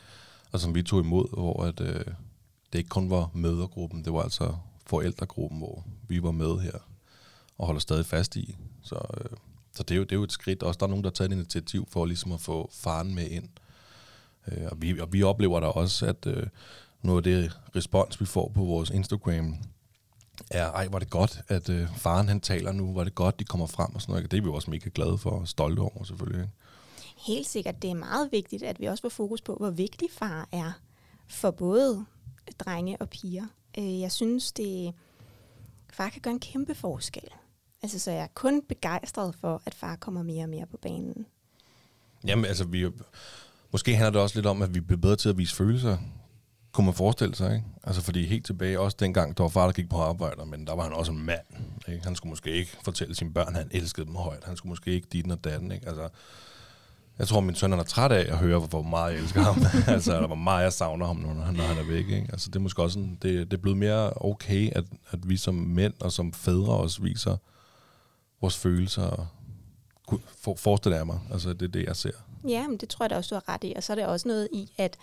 og 0.51 0.59
som 0.59 0.75
vi 0.75 0.83
tog 0.83 0.99
imod, 0.99 1.33
hvor 1.33 1.63
at, 1.63 1.81
øh, 1.81 2.05
det 2.73 2.79
ikke 2.79 2.89
kun 2.89 3.09
var 3.09 3.29
mødergruppen, 3.33 4.05
det 4.05 4.13
var 4.13 4.21
altså 4.21 4.55
forældregruppen, 4.85 5.59
hvor 5.59 5.83
vi 6.07 6.23
var 6.23 6.31
med 6.31 6.59
her 6.59 6.79
og 7.57 7.65
holder 7.65 7.79
stadig 7.79 8.05
fast 8.05 8.35
i. 8.35 8.57
Så, 8.81 8.95
øh, 8.95 9.37
så 9.73 9.83
det, 9.83 9.91
er 9.91 9.97
jo, 9.97 10.03
det 10.03 10.11
er 10.11 10.15
jo 10.15 10.23
et 10.23 10.31
skridt. 10.31 10.63
Også 10.63 10.77
der 10.77 10.85
er 10.85 10.89
nogen, 10.89 11.03
der 11.03 11.09
har 11.09 11.13
taget 11.13 11.31
et 11.31 11.35
initiativ 11.35 11.87
for 11.89 12.05
ligesom 12.05 12.31
at 12.31 12.41
få 12.41 12.69
faren 12.73 13.15
med 13.15 13.27
ind. 13.29 13.49
Øh, 14.47 14.67
og, 14.71 14.81
vi, 14.81 14.99
og 14.99 15.13
vi 15.13 15.23
oplever 15.23 15.59
da 15.59 15.67
også, 15.67 16.05
at 16.05 16.27
øh, 16.27 16.47
noget 17.01 17.17
af 17.17 17.23
det 17.23 17.59
respons, 17.75 18.21
vi 18.21 18.25
får 18.25 18.51
på 18.55 18.63
vores 18.63 18.89
Instagram, 18.89 19.55
er, 20.49 20.71
ej, 20.71 20.87
var 20.91 20.99
det 20.99 21.09
godt, 21.09 21.41
at 21.47 21.69
øh, 21.69 21.95
faren 21.97 22.27
han 22.27 22.41
taler 22.41 22.71
nu, 22.71 22.93
var 22.93 23.03
det 23.03 23.15
godt, 23.15 23.39
de 23.39 23.43
kommer 23.43 23.67
frem 23.67 23.95
og 23.95 24.01
sådan 24.01 24.13
noget. 24.13 24.31
Det 24.31 24.37
er 24.37 24.41
vi 24.41 24.49
også 24.49 24.71
mega 24.71 24.89
glade 24.93 25.17
for 25.17 25.29
og 25.29 25.47
stolte 25.47 25.79
over 25.79 26.03
selvfølgelig. 26.03 26.41
Ikke? 26.41 26.53
Helt 27.17 27.47
sikkert. 27.47 27.81
Det 27.81 27.89
er 27.89 27.95
meget 27.95 28.31
vigtigt, 28.31 28.63
at 28.63 28.79
vi 28.79 28.85
også 28.85 29.01
får 29.01 29.09
fokus 29.09 29.41
på, 29.41 29.55
hvor 29.55 29.69
vigtig 29.69 30.07
far 30.11 30.47
er 30.51 30.71
for 31.27 31.51
både 31.51 32.05
drenge 32.59 32.97
og 32.99 33.09
piger. 33.09 33.45
Øh, 33.77 33.99
jeg 33.99 34.11
synes, 34.11 34.51
det 34.51 34.93
far 35.93 36.09
kan 36.09 36.21
gøre 36.21 36.33
en 36.33 36.39
kæmpe 36.39 36.75
forskel. 36.75 37.27
Altså, 37.83 37.99
så 37.99 38.11
jeg 38.11 38.23
er 38.23 38.27
kun 38.33 38.61
begejstret 38.61 39.35
for, 39.35 39.61
at 39.65 39.75
far 39.75 39.95
kommer 39.95 40.23
mere 40.23 40.43
og 40.43 40.49
mere 40.49 40.65
på 40.65 40.77
banen. 40.77 41.25
Jamen, 42.27 42.45
altså, 42.45 42.63
vi, 42.63 42.87
måske 43.71 43.95
handler 43.95 44.11
det 44.11 44.21
også 44.21 44.35
lidt 44.35 44.45
om, 44.45 44.61
at 44.61 44.73
vi 44.73 44.79
bliver 44.79 45.01
bedre 45.01 45.15
til 45.15 45.29
at 45.29 45.37
vise 45.37 45.55
følelser 45.55 45.97
kunne 46.71 46.85
man 46.85 46.93
forestille 46.93 47.35
sig, 47.35 47.53
ikke? 47.53 47.65
Altså, 47.83 48.01
fordi 48.01 48.25
helt 48.25 48.45
tilbage, 48.45 48.79
også 48.79 48.97
dengang, 48.99 49.37
der 49.37 49.43
var 49.43 49.49
far, 49.49 49.65
der 49.65 49.73
gik 49.73 49.89
på 49.89 49.97
arbejde, 49.97 50.45
men 50.45 50.67
der 50.67 50.75
var 50.75 50.83
han 50.83 50.93
også 50.93 51.11
en 51.11 51.25
mand, 51.25 51.45
ikke? 51.87 52.03
Han 52.03 52.15
skulle 52.15 52.29
måske 52.29 52.51
ikke 52.51 52.77
fortælle 52.83 53.15
sine 53.15 53.33
børn, 53.33 53.47
at 53.47 53.55
han 53.55 53.69
elskede 53.71 54.05
dem 54.05 54.15
højt. 54.15 54.43
Han 54.43 54.57
skulle 54.57 54.69
måske 54.69 54.91
ikke 54.91 55.07
dit 55.11 55.31
og 55.31 55.43
datten, 55.43 55.71
ikke? 55.71 55.87
Altså, 55.87 56.09
jeg 57.19 57.27
tror, 57.27 57.39
min 57.39 57.55
søn 57.55 57.73
er 57.73 57.83
træt 57.83 58.11
af 58.11 58.31
at 58.31 58.37
høre, 58.37 58.59
hvor 58.59 58.81
meget 58.81 59.13
jeg 59.13 59.21
elsker 59.21 59.41
ham. 59.41 59.65
altså, 59.95 60.15
eller 60.15 60.27
hvor 60.27 60.35
meget 60.35 60.63
jeg 60.63 60.73
savner 60.73 61.05
ham, 61.05 61.15
når 61.15 61.43
han, 61.43 61.55
når 61.55 61.63
han 61.63 61.77
er 61.77 61.83
væk, 61.83 62.09
ikke? 62.09 62.27
Altså, 62.31 62.49
det 62.49 62.55
er 62.55 62.59
måske 62.59 62.81
også 62.81 62.93
sådan, 62.93 63.17
det, 63.21 63.51
det 63.51 63.57
er 63.57 63.61
blevet 63.61 63.77
mere 63.77 64.13
okay, 64.15 64.71
at, 64.71 64.83
at 65.11 65.29
vi 65.29 65.37
som 65.37 65.55
mænd 65.55 65.93
og 65.99 66.11
som 66.11 66.33
fædre 66.33 66.73
også 66.73 67.01
viser 67.01 67.37
vores 68.41 68.57
følelser. 68.57 69.35
For, 70.41 70.55
forestiller 70.55 70.97
jeg 70.97 71.05
mig. 71.05 71.19
Altså, 71.31 71.53
det 71.53 71.61
er 71.61 71.71
det, 71.71 71.85
jeg 71.85 71.95
ser. 71.95 72.11
Ja, 72.47 72.67
men 72.67 72.77
det 72.77 72.89
tror 72.89 73.03
jeg 73.03 73.09
da 73.09 73.15
også, 73.15 73.35
du 73.35 73.41
har 73.45 73.53
ret 73.53 73.63
i. 73.63 73.73
Og 73.75 73.83
så 73.83 73.93
er 73.93 73.95
det 73.95 74.05
også 74.05 74.27
noget 74.27 74.47
i, 74.53 74.71
at 74.77 74.97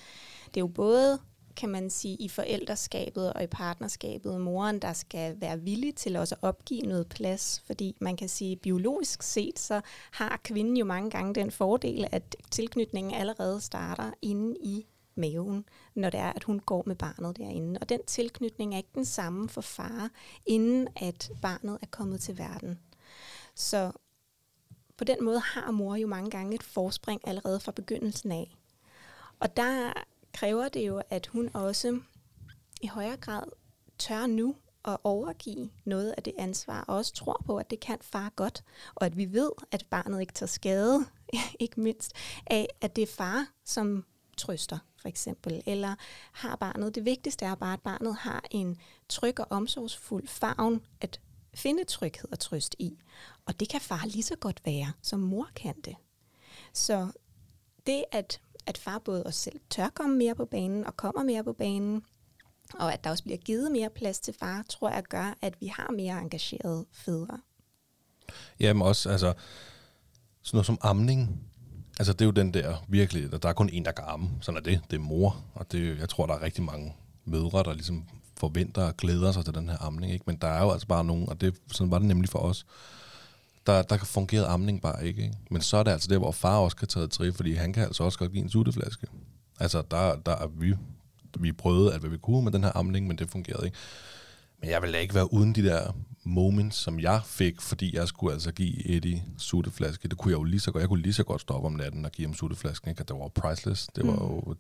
det 0.55 0.57
er 0.57 0.61
jo 0.61 0.67
både 0.67 1.19
kan 1.59 1.69
man 1.69 1.91
sige, 1.91 2.17
i 2.17 2.29
forældreskabet 2.29 3.33
og 3.33 3.43
i 3.43 3.47
partnerskabet, 3.47 4.41
moren, 4.41 4.79
der 4.79 4.93
skal 4.93 5.41
være 5.41 5.61
villig 5.61 5.95
til 5.95 6.17
også 6.17 6.35
at 6.35 6.43
opgive 6.43 6.83
noget 6.83 7.09
plads, 7.09 7.63
fordi 7.67 7.97
man 8.01 8.17
kan 8.17 8.29
sige, 8.29 8.57
biologisk 8.57 9.23
set, 9.23 9.59
så 9.59 9.81
har 10.11 10.41
kvinden 10.45 10.77
jo 10.77 10.85
mange 10.85 11.11
gange 11.11 11.35
den 11.35 11.51
fordel, 11.51 12.09
at 12.13 12.37
tilknytningen 12.51 13.15
allerede 13.15 13.61
starter 13.61 14.11
inde 14.23 14.57
i 14.61 14.87
maven, 15.15 15.65
når 15.95 16.11
det 16.11 16.21
er, 16.21 16.33
at 16.33 16.45
hun 16.45 16.61
går 16.61 16.83
med 16.87 16.97
barnet 16.97 17.37
derinde. 17.37 17.79
Og 17.81 17.89
den 17.89 18.01
tilknytning 18.07 18.75
er 18.75 18.77
ikke 18.77 18.95
den 18.95 19.05
samme 19.05 19.49
for 19.49 19.61
far, 19.61 20.11
inden 20.47 20.89
at 20.97 21.31
barnet 21.43 21.79
er 21.83 21.87
kommet 21.91 22.21
til 22.21 22.39
verden. 22.39 22.79
Så 23.55 23.93
på 24.97 25.05
den 25.05 25.25
måde 25.25 25.41
har 25.41 25.71
mor 25.71 25.97
jo 25.97 26.07
mange 26.07 26.31
gange 26.31 26.55
et 26.55 26.63
forspring 26.63 27.21
allerede 27.29 27.61
fra 27.61 27.73
begyndelsen 27.73 28.33
af. 28.33 28.57
Og 29.41 29.57
der 29.57 29.93
kræver 30.35 30.69
det 30.69 30.87
jo, 30.87 31.03
at 31.11 31.27
hun 31.27 31.51
også 31.55 32.01
i 32.81 32.87
højere 32.87 33.17
grad 33.17 33.43
tør 33.99 34.27
nu 34.27 34.57
at 34.85 34.97
overgive 35.05 35.71
noget 35.85 36.15
af 36.17 36.23
det 36.23 36.33
ansvar, 36.39 36.85
og 36.89 36.97
også 36.97 37.13
tror 37.13 37.43
på, 37.47 37.57
at 37.57 37.71
det 37.71 37.81
kan 37.81 37.99
far 38.01 38.33
godt, 38.37 38.65
og 38.95 39.07
at 39.07 39.17
vi 39.17 39.33
ved, 39.33 39.51
at 39.73 39.87
barnet 39.91 40.21
ikke 40.21 40.33
tager 40.33 40.49
skade, 40.49 41.07
ikke 41.61 41.81
mindst 41.81 42.13
af, 42.47 42.69
at 42.81 42.97
det 42.97 43.03
er 43.03 43.07
far, 43.07 43.47
som 43.65 44.05
trøster, 44.37 44.79
for 45.01 45.09
eksempel, 45.09 45.63
eller 45.67 45.95
har 46.33 46.57
barnet. 46.57 46.95
Det 46.95 47.05
vigtigste 47.05 47.45
er 47.45 47.55
bare, 47.55 47.73
at 47.73 47.81
barnet 47.81 48.17
har 48.17 48.45
en 48.51 48.79
tryg 49.09 49.41
og 49.41 49.47
omsorgsfuld 49.51 50.29
favn 50.29 50.81
at 51.01 51.21
finde 51.55 51.85
tryghed 51.85 52.33
og 52.33 52.39
trøst 52.39 52.77
i. 52.79 52.99
Og 53.47 53.61
det 53.61 53.69
kan 53.69 53.81
far 53.81 54.07
lige 54.07 54.23
så 54.23 54.37
godt 54.37 54.61
være, 54.65 54.93
som 55.03 55.21
mor 55.21 55.49
kan 55.57 55.81
det. 55.85 55.97
Så 56.73 57.09
det, 57.87 58.05
at, 58.13 58.41
at 58.69 58.79
far 58.79 58.99
både 58.99 59.23
os 59.27 59.35
selv 59.35 59.61
tør 59.71 59.89
komme 59.89 60.17
mere 60.17 60.35
på 60.35 60.45
banen 60.45 60.87
og 60.87 60.97
kommer 60.97 61.25
mere 61.25 61.45
på 61.45 61.53
banen, 61.53 62.03
og 62.75 62.93
at 62.93 63.05
der 63.05 63.11
også 63.11 63.25
bliver 63.25 63.37
givet 63.37 63.73
mere 63.73 63.91
plads 63.91 64.21
til 64.21 64.35
far, 64.39 64.65
tror 64.69 64.91
jeg 64.91 65.03
gør, 65.03 65.35
at 65.43 65.55
vi 65.61 65.67
har 65.67 65.91
mere 65.91 66.19
engagerede 66.19 66.87
fædre. 66.93 67.39
Jamen 68.61 68.83
også, 68.83 69.11
altså, 69.11 69.35
sådan 70.43 70.57
noget 70.57 70.67
som 70.67 70.79
amning, 70.81 71.41
altså 71.99 72.13
det 72.13 72.21
er 72.21 72.25
jo 72.25 72.31
den 72.31 72.55
der 72.55 72.85
virkelig, 72.89 73.43
der 73.43 73.49
er 73.49 73.53
kun 73.53 73.69
en, 73.73 73.85
der 73.85 73.93
kan 73.93 74.05
amme, 74.05 74.31
sådan 74.41 74.57
er 74.57 74.63
det, 74.63 74.81
det 74.91 74.97
er 74.97 75.01
mor, 75.01 75.45
og 75.55 75.73
det, 75.73 75.99
jeg 75.99 76.09
tror, 76.09 76.27
der 76.27 76.35
er 76.35 76.43
rigtig 76.43 76.65
mange 76.65 76.97
mødre, 77.25 77.63
der 77.63 77.73
ligesom 77.73 78.09
forventer 78.37 78.85
og 78.85 78.97
glæder 78.97 79.33
sig 79.33 79.45
til 79.45 79.55
den 79.55 79.69
her 79.69 79.77
amning, 79.83 80.13
ikke? 80.13 80.25
men 80.27 80.37
der 80.37 80.49
er 80.49 80.63
jo 80.63 80.71
altså 80.71 80.87
bare 80.87 81.05
nogen, 81.05 81.29
og 81.29 81.41
det, 81.41 81.55
sådan 81.73 81.91
var 81.91 81.99
det 81.99 82.09
nemlig 82.09 82.29
for 82.29 82.39
os, 82.39 82.67
der, 83.67 83.83
der 83.83 83.99
fungeret 83.99 84.45
amning 84.45 84.83
bare 84.83 85.07
ikke, 85.07 85.23
ikke. 85.23 85.37
Men 85.51 85.63
så 85.63 85.77
er 85.77 85.83
det 85.83 85.91
altså 85.91 86.09
der, 86.09 86.19
hvor 86.19 86.33
far 86.33 86.59
også 86.59 86.77
kan 86.77 86.89
tage 86.89 87.07
tri, 87.07 87.33
fordi 87.33 87.53
han 87.53 87.73
kan 87.73 87.83
altså 87.83 88.05
også 88.05 88.19
godt 88.19 88.33
give 88.33 88.43
en 88.43 88.51
sutteflaske. 88.51 89.07
Altså, 89.61 89.83
der, 89.91 90.17
der 90.17 90.37
er 90.37 90.47
vi, 90.47 90.75
vi 91.39 91.53
prøvede 91.53 91.93
alt, 91.93 92.01
hvad 92.01 92.11
vi 92.11 92.19
kunne 92.19 92.45
med 92.45 92.53
den 92.53 92.65
her 92.65 92.73
amning, 92.75 93.07
men 93.07 93.19
det 93.19 93.31
fungerede 93.31 93.67
ikke. 93.67 93.77
Men 94.61 94.71
jeg 94.71 94.83
ville 94.83 95.01
ikke 95.01 95.15
være 95.15 95.33
uden 95.33 95.55
de 95.55 95.63
der 95.63 95.93
moments, 96.25 96.77
som 96.77 97.01
jeg 97.01 97.21
fik, 97.25 97.61
fordi 97.61 97.97
jeg 97.97 98.09
skulle 98.09 98.33
altså 98.33 98.53
give 98.53 98.89
Eddie 98.89 99.23
sutteflaske. 99.39 100.09
Det 100.09 100.19
kunne 100.19 100.33
jeg 100.33 100.39
jo 100.39 100.45
lige 100.45 100.61
så 100.61 100.73
godt. 100.73 100.81
Jeg 100.81 100.89
kunne 100.89 101.03
lige 101.03 101.13
så 101.13 101.25
godt 101.25 101.41
stoppe 101.41 101.67
om 101.67 101.73
natten 101.73 102.05
og 102.05 102.13
give 102.13 102.27
ham 102.27 102.35
sutteflasken, 102.35 102.91
ikke? 102.91 103.03
Og 103.03 103.09
det 103.09 103.17
var 103.17 103.29
priceless. 103.29 103.89
Det 103.97 104.07
var 104.07 104.13
mm. 104.13 104.19
jo 104.19 104.55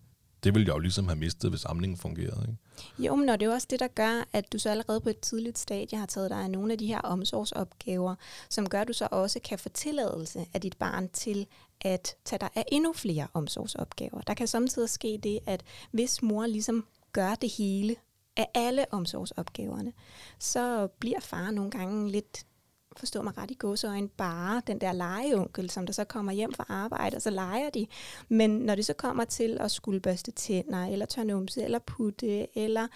det 0.44 0.54
ville 0.54 0.66
jeg 0.66 0.74
jo 0.74 0.78
ligesom 0.78 1.08
have 1.08 1.18
mistet, 1.18 1.50
hvis 1.50 1.60
samlingen 1.60 1.98
fungerede. 1.98 2.46
Ikke? 2.48 3.06
Jo, 3.06 3.14
men 3.14 3.28
det 3.28 3.42
er 3.42 3.46
jo 3.46 3.52
også 3.52 3.66
det, 3.70 3.80
der 3.80 3.88
gør, 3.88 4.28
at 4.32 4.52
du 4.52 4.58
så 4.58 4.70
allerede 4.70 5.00
på 5.00 5.08
et 5.08 5.20
tidligt 5.20 5.58
stadie 5.58 5.98
har 5.98 6.06
taget 6.06 6.30
dig 6.30 6.38
af 6.38 6.50
nogle 6.50 6.72
af 6.72 6.78
de 6.78 6.86
her 6.86 7.00
omsorgsopgaver, 7.00 8.14
som 8.48 8.68
gør, 8.68 8.80
at 8.80 8.88
du 8.88 8.92
så 8.92 9.08
også 9.10 9.40
kan 9.44 9.58
få 9.58 9.68
tilladelse 9.68 10.46
af 10.54 10.60
dit 10.60 10.76
barn 10.76 11.08
til 11.08 11.46
at 11.80 12.16
tage 12.24 12.40
dig 12.40 12.48
af 12.54 12.64
endnu 12.72 12.92
flere 12.92 13.26
omsorgsopgaver. 13.34 14.20
Der 14.20 14.34
kan 14.34 14.46
samtidig 14.46 14.90
ske 14.90 15.20
det, 15.22 15.38
at 15.46 15.62
hvis 15.90 16.22
mor 16.22 16.46
ligesom 16.46 16.86
gør 17.12 17.34
det 17.34 17.52
hele 17.58 17.96
af 18.36 18.46
alle 18.54 18.84
omsorgsopgaverne, 18.90 19.92
så 20.38 20.86
bliver 20.98 21.20
far 21.20 21.50
nogle 21.50 21.70
gange 21.70 22.10
lidt 22.10 22.46
forstå 22.98 23.22
mig 23.22 23.38
ret 23.38 23.50
i 23.50 23.54
gåseøjne, 23.54 24.08
bare 24.08 24.62
den 24.66 24.80
der 24.80 24.92
legeonkel, 24.92 25.70
som 25.70 25.86
der 25.86 25.92
så 25.92 26.04
kommer 26.04 26.32
hjem 26.32 26.52
fra 26.52 26.64
arbejde, 26.68 27.16
og 27.16 27.22
så 27.22 27.30
leger 27.30 27.70
de. 27.70 27.86
Men 28.28 28.50
når 28.50 28.74
det 28.74 28.86
så 28.86 28.92
kommer 28.92 29.24
til 29.24 29.58
at 29.60 29.70
skulle 29.70 30.00
børste 30.00 30.30
tænder, 30.30 30.86
eller 30.86 31.06
tørre 31.06 31.26
numse, 31.26 31.62
eller 31.62 31.78
putte, 31.78 32.58
eller 32.58 32.88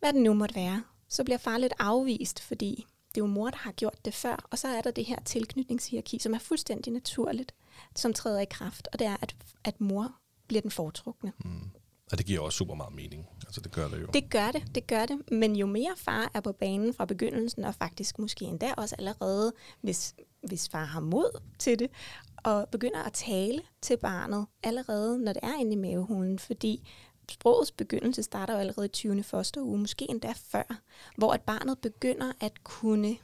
hvad 0.00 0.12
det 0.12 0.22
nu 0.22 0.34
måtte 0.34 0.54
være, 0.54 0.82
så 1.08 1.24
bliver 1.24 1.38
far 1.38 1.58
lidt 1.58 1.72
afvist, 1.78 2.40
fordi 2.40 2.86
det 3.08 3.20
er 3.20 3.24
jo 3.24 3.26
mor, 3.26 3.50
der 3.50 3.56
har 3.56 3.72
gjort 3.72 4.04
det 4.04 4.14
før, 4.14 4.46
og 4.50 4.58
så 4.58 4.68
er 4.68 4.80
der 4.80 4.90
det 4.90 5.04
her 5.04 5.20
tilknytningshierarki, 5.24 6.18
som 6.18 6.34
er 6.34 6.38
fuldstændig 6.38 6.92
naturligt, 6.92 7.54
som 7.96 8.12
træder 8.12 8.40
i 8.40 8.46
kraft, 8.50 8.88
og 8.92 8.98
det 8.98 9.06
er, 9.06 9.16
at, 9.20 9.36
at 9.64 9.80
mor 9.80 10.12
bliver 10.46 10.62
den 10.62 10.70
foretrukne. 10.70 11.32
Mm. 11.44 11.70
Og 12.14 12.18
det 12.18 12.26
giver 12.26 12.40
også 12.40 12.56
super 12.56 12.74
meget 12.74 12.94
mening. 12.94 13.26
Altså, 13.46 13.60
det 13.60 13.72
gør 13.72 13.88
det 13.88 14.02
jo. 14.02 14.06
Det 14.06 14.30
gør 14.30 14.50
det, 14.50 14.74
det 14.74 14.86
gør 14.86 15.06
det. 15.06 15.30
Men 15.32 15.56
jo 15.56 15.66
mere 15.66 15.94
far 15.96 16.30
er 16.34 16.40
på 16.40 16.52
banen 16.52 16.94
fra 16.94 17.04
begyndelsen, 17.04 17.64
og 17.64 17.74
faktisk 17.74 18.18
måske 18.18 18.44
endda 18.44 18.74
også 18.76 18.94
allerede, 18.98 19.52
hvis, 19.80 20.14
hvis 20.42 20.68
far 20.68 20.84
har 20.84 21.00
mod 21.00 21.40
til 21.58 21.78
det, 21.78 21.90
og 22.36 22.68
begynder 22.68 23.02
at 23.02 23.12
tale 23.12 23.62
til 23.82 23.96
barnet 23.96 24.46
allerede, 24.62 25.18
når 25.18 25.32
det 25.32 25.40
er 25.42 25.54
inde 25.60 25.72
i 25.72 25.76
mavehulen, 25.76 26.38
fordi 26.38 26.88
sprogets 27.30 27.72
begyndelse 27.72 28.22
starter 28.22 28.54
jo 28.54 28.60
allerede 28.60 28.86
i 28.86 28.88
20. 28.88 29.22
første 29.22 29.62
uge, 29.62 29.78
måske 29.78 30.10
endda 30.10 30.32
før, 30.36 30.80
hvor 31.16 31.32
at 31.32 31.40
barnet 31.40 31.78
begynder 31.78 32.32
at 32.40 32.64
kunne, 32.64 33.16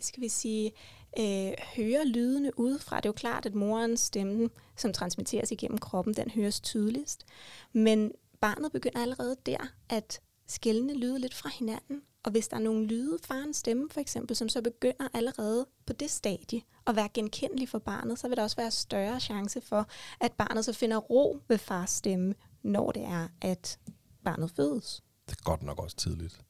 skal 0.00 0.22
vi 0.22 0.28
sige, 0.28 0.72
øh, 1.20 1.52
høre 1.76 2.06
lydene 2.06 2.58
udefra. 2.58 2.96
Det 2.96 3.04
er 3.04 3.08
jo 3.08 3.12
klart, 3.12 3.46
at 3.46 3.54
morens 3.54 4.00
stemme, 4.00 4.50
som 4.76 4.92
transmitteres 4.92 5.50
igennem 5.50 5.78
kroppen, 5.78 6.14
den 6.14 6.30
høres 6.30 6.60
tydeligst. 6.60 7.24
Men 7.72 8.12
barnet 8.40 8.72
begynder 8.72 9.02
allerede 9.02 9.36
der 9.46 9.72
at 9.88 10.20
skældne 10.46 10.94
lyde 10.94 11.18
lidt 11.18 11.34
fra 11.34 11.50
hinanden. 11.58 12.02
Og 12.22 12.30
hvis 12.30 12.48
der 12.48 12.56
er 12.56 12.60
nogle 12.60 12.86
lyde, 12.86 13.18
farens 13.24 13.56
stemme 13.56 13.88
for 13.90 14.00
eksempel, 14.00 14.36
som 14.36 14.48
så 14.48 14.62
begynder 14.62 15.08
allerede 15.14 15.66
på 15.86 15.92
det 15.92 16.10
stadie 16.10 16.62
at 16.86 16.96
være 16.96 17.08
genkendelig 17.14 17.68
for 17.68 17.78
barnet, 17.78 18.18
så 18.18 18.28
vil 18.28 18.36
der 18.36 18.42
også 18.42 18.56
være 18.56 18.70
større 18.70 19.20
chance 19.20 19.60
for, 19.60 19.88
at 20.20 20.32
barnet 20.32 20.64
så 20.64 20.72
finder 20.72 20.96
ro 20.96 21.40
ved 21.48 21.58
fars 21.58 21.90
stemme, 21.90 22.34
når 22.62 22.92
det 22.92 23.02
er, 23.02 23.28
at 23.40 23.78
barnet 24.24 24.50
fødes. 24.56 25.02
Det 25.28 25.36
er 25.38 25.42
godt 25.44 25.62
nok 25.62 25.78
også 25.78 25.96
tidligt. 25.96 26.40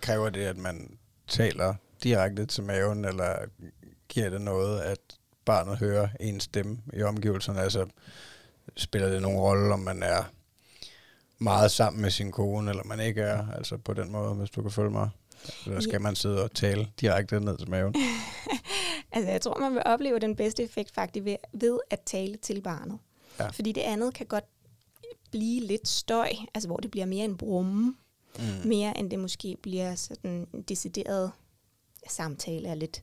Kræver 0.00 0.30
det, 0.30 0.40
at 0.40 0.56
man 0.56 0.98
taler 1.28 1.74
direkte 2.02 2.46
til 2.46 2.64
maven, 2.64 3.04
eller 3.04 3.36
giver 4.08 4.30
det 4.30 4.40
noget, 4.40 4.80
at 4.80 4.98
barnet 5.44 5.78
hører 5.78 6.08
en 6.20 6.40
stemme 6.40 6.78
i 6.92 7.02
omgivelserne? 7.02 7.60
Altså, 7.60 7.86
spiller 8.76 9.08
det 9.08 9.22
nogen 9.22 9.38
rolle, 9.38 9.74
om 9.74 9.80
man 9.80 10.02
er 10.02 10.24
meget 11.38 11.70
sammen 11.70 12.02
med 12.02 12.10
sin 12.10 12.32
kone, 12.32 12.70
eller 12.70 12.84
man 12.84 13.00
ikke 13.00 13.20
er, 13.20 13.48
altså 13.48 13.76
på 13.76 13.94
den 13.94 14.12
måde, 14.12 14.34
hvis 14.34 14.50
du 14.50 14.62
kan 14.62 14.70
følge 14.70 14.90
mig? 14.90 15.10
Eller 15.66 15.80
skal 15.80 16.00
man 16.00 16.16
sidde 16.16 16.44
og 16.44 16.54
tale 16.54 16.88
direkte 17.00 17.40
ned 17.40 17.58
til 17.58 17.70
maven? 17.70 17.94
altså, 19.12 19.30
jeg 19.30 19.40
tror, 19.40 19.60
man 19.60 19.74
vil 19.74 19.82
opleve 19.84 20.18
den 20.18 20.36
bedste 20.36 20.62
effekt 20.62 20.94
faktisk 20.94 21.24
ved, 21.24 21.36
ved 21.52 21.78
at 21.90 22.00
tale 22.00 22.36
til 22.36 22.60
barnet. 22.60 22.98
Ja. 23.38 23.48
Fordi 23.48 23.72
det 23.72 23.80
andet 23.80 24.14
kan 24.14 24.26
godt 24.26 24.44
blive 25.30 25.60
lidt 25.60 25.88
støj, 25.88 26.30
altså 26.54 26.68
hvor 26.68 26.76
det 26.76 26.90
bliver 26.90 27.06
mere 27.06 27.24
en 27.24 27.36
brumme, 27.36 27.94
mm. 28.38 28.68
mere 28.68 28.98
end 28.98 29.10
det 29.10 29.18
måske 29.18 29.56
bliver 29.62 29.94
sådan 29.94 30.48
en 30.52 30.62
decideret 30.62 31.32
samtale 32.10 32.68
er 32.68 32.74
lidt 32.74 33.02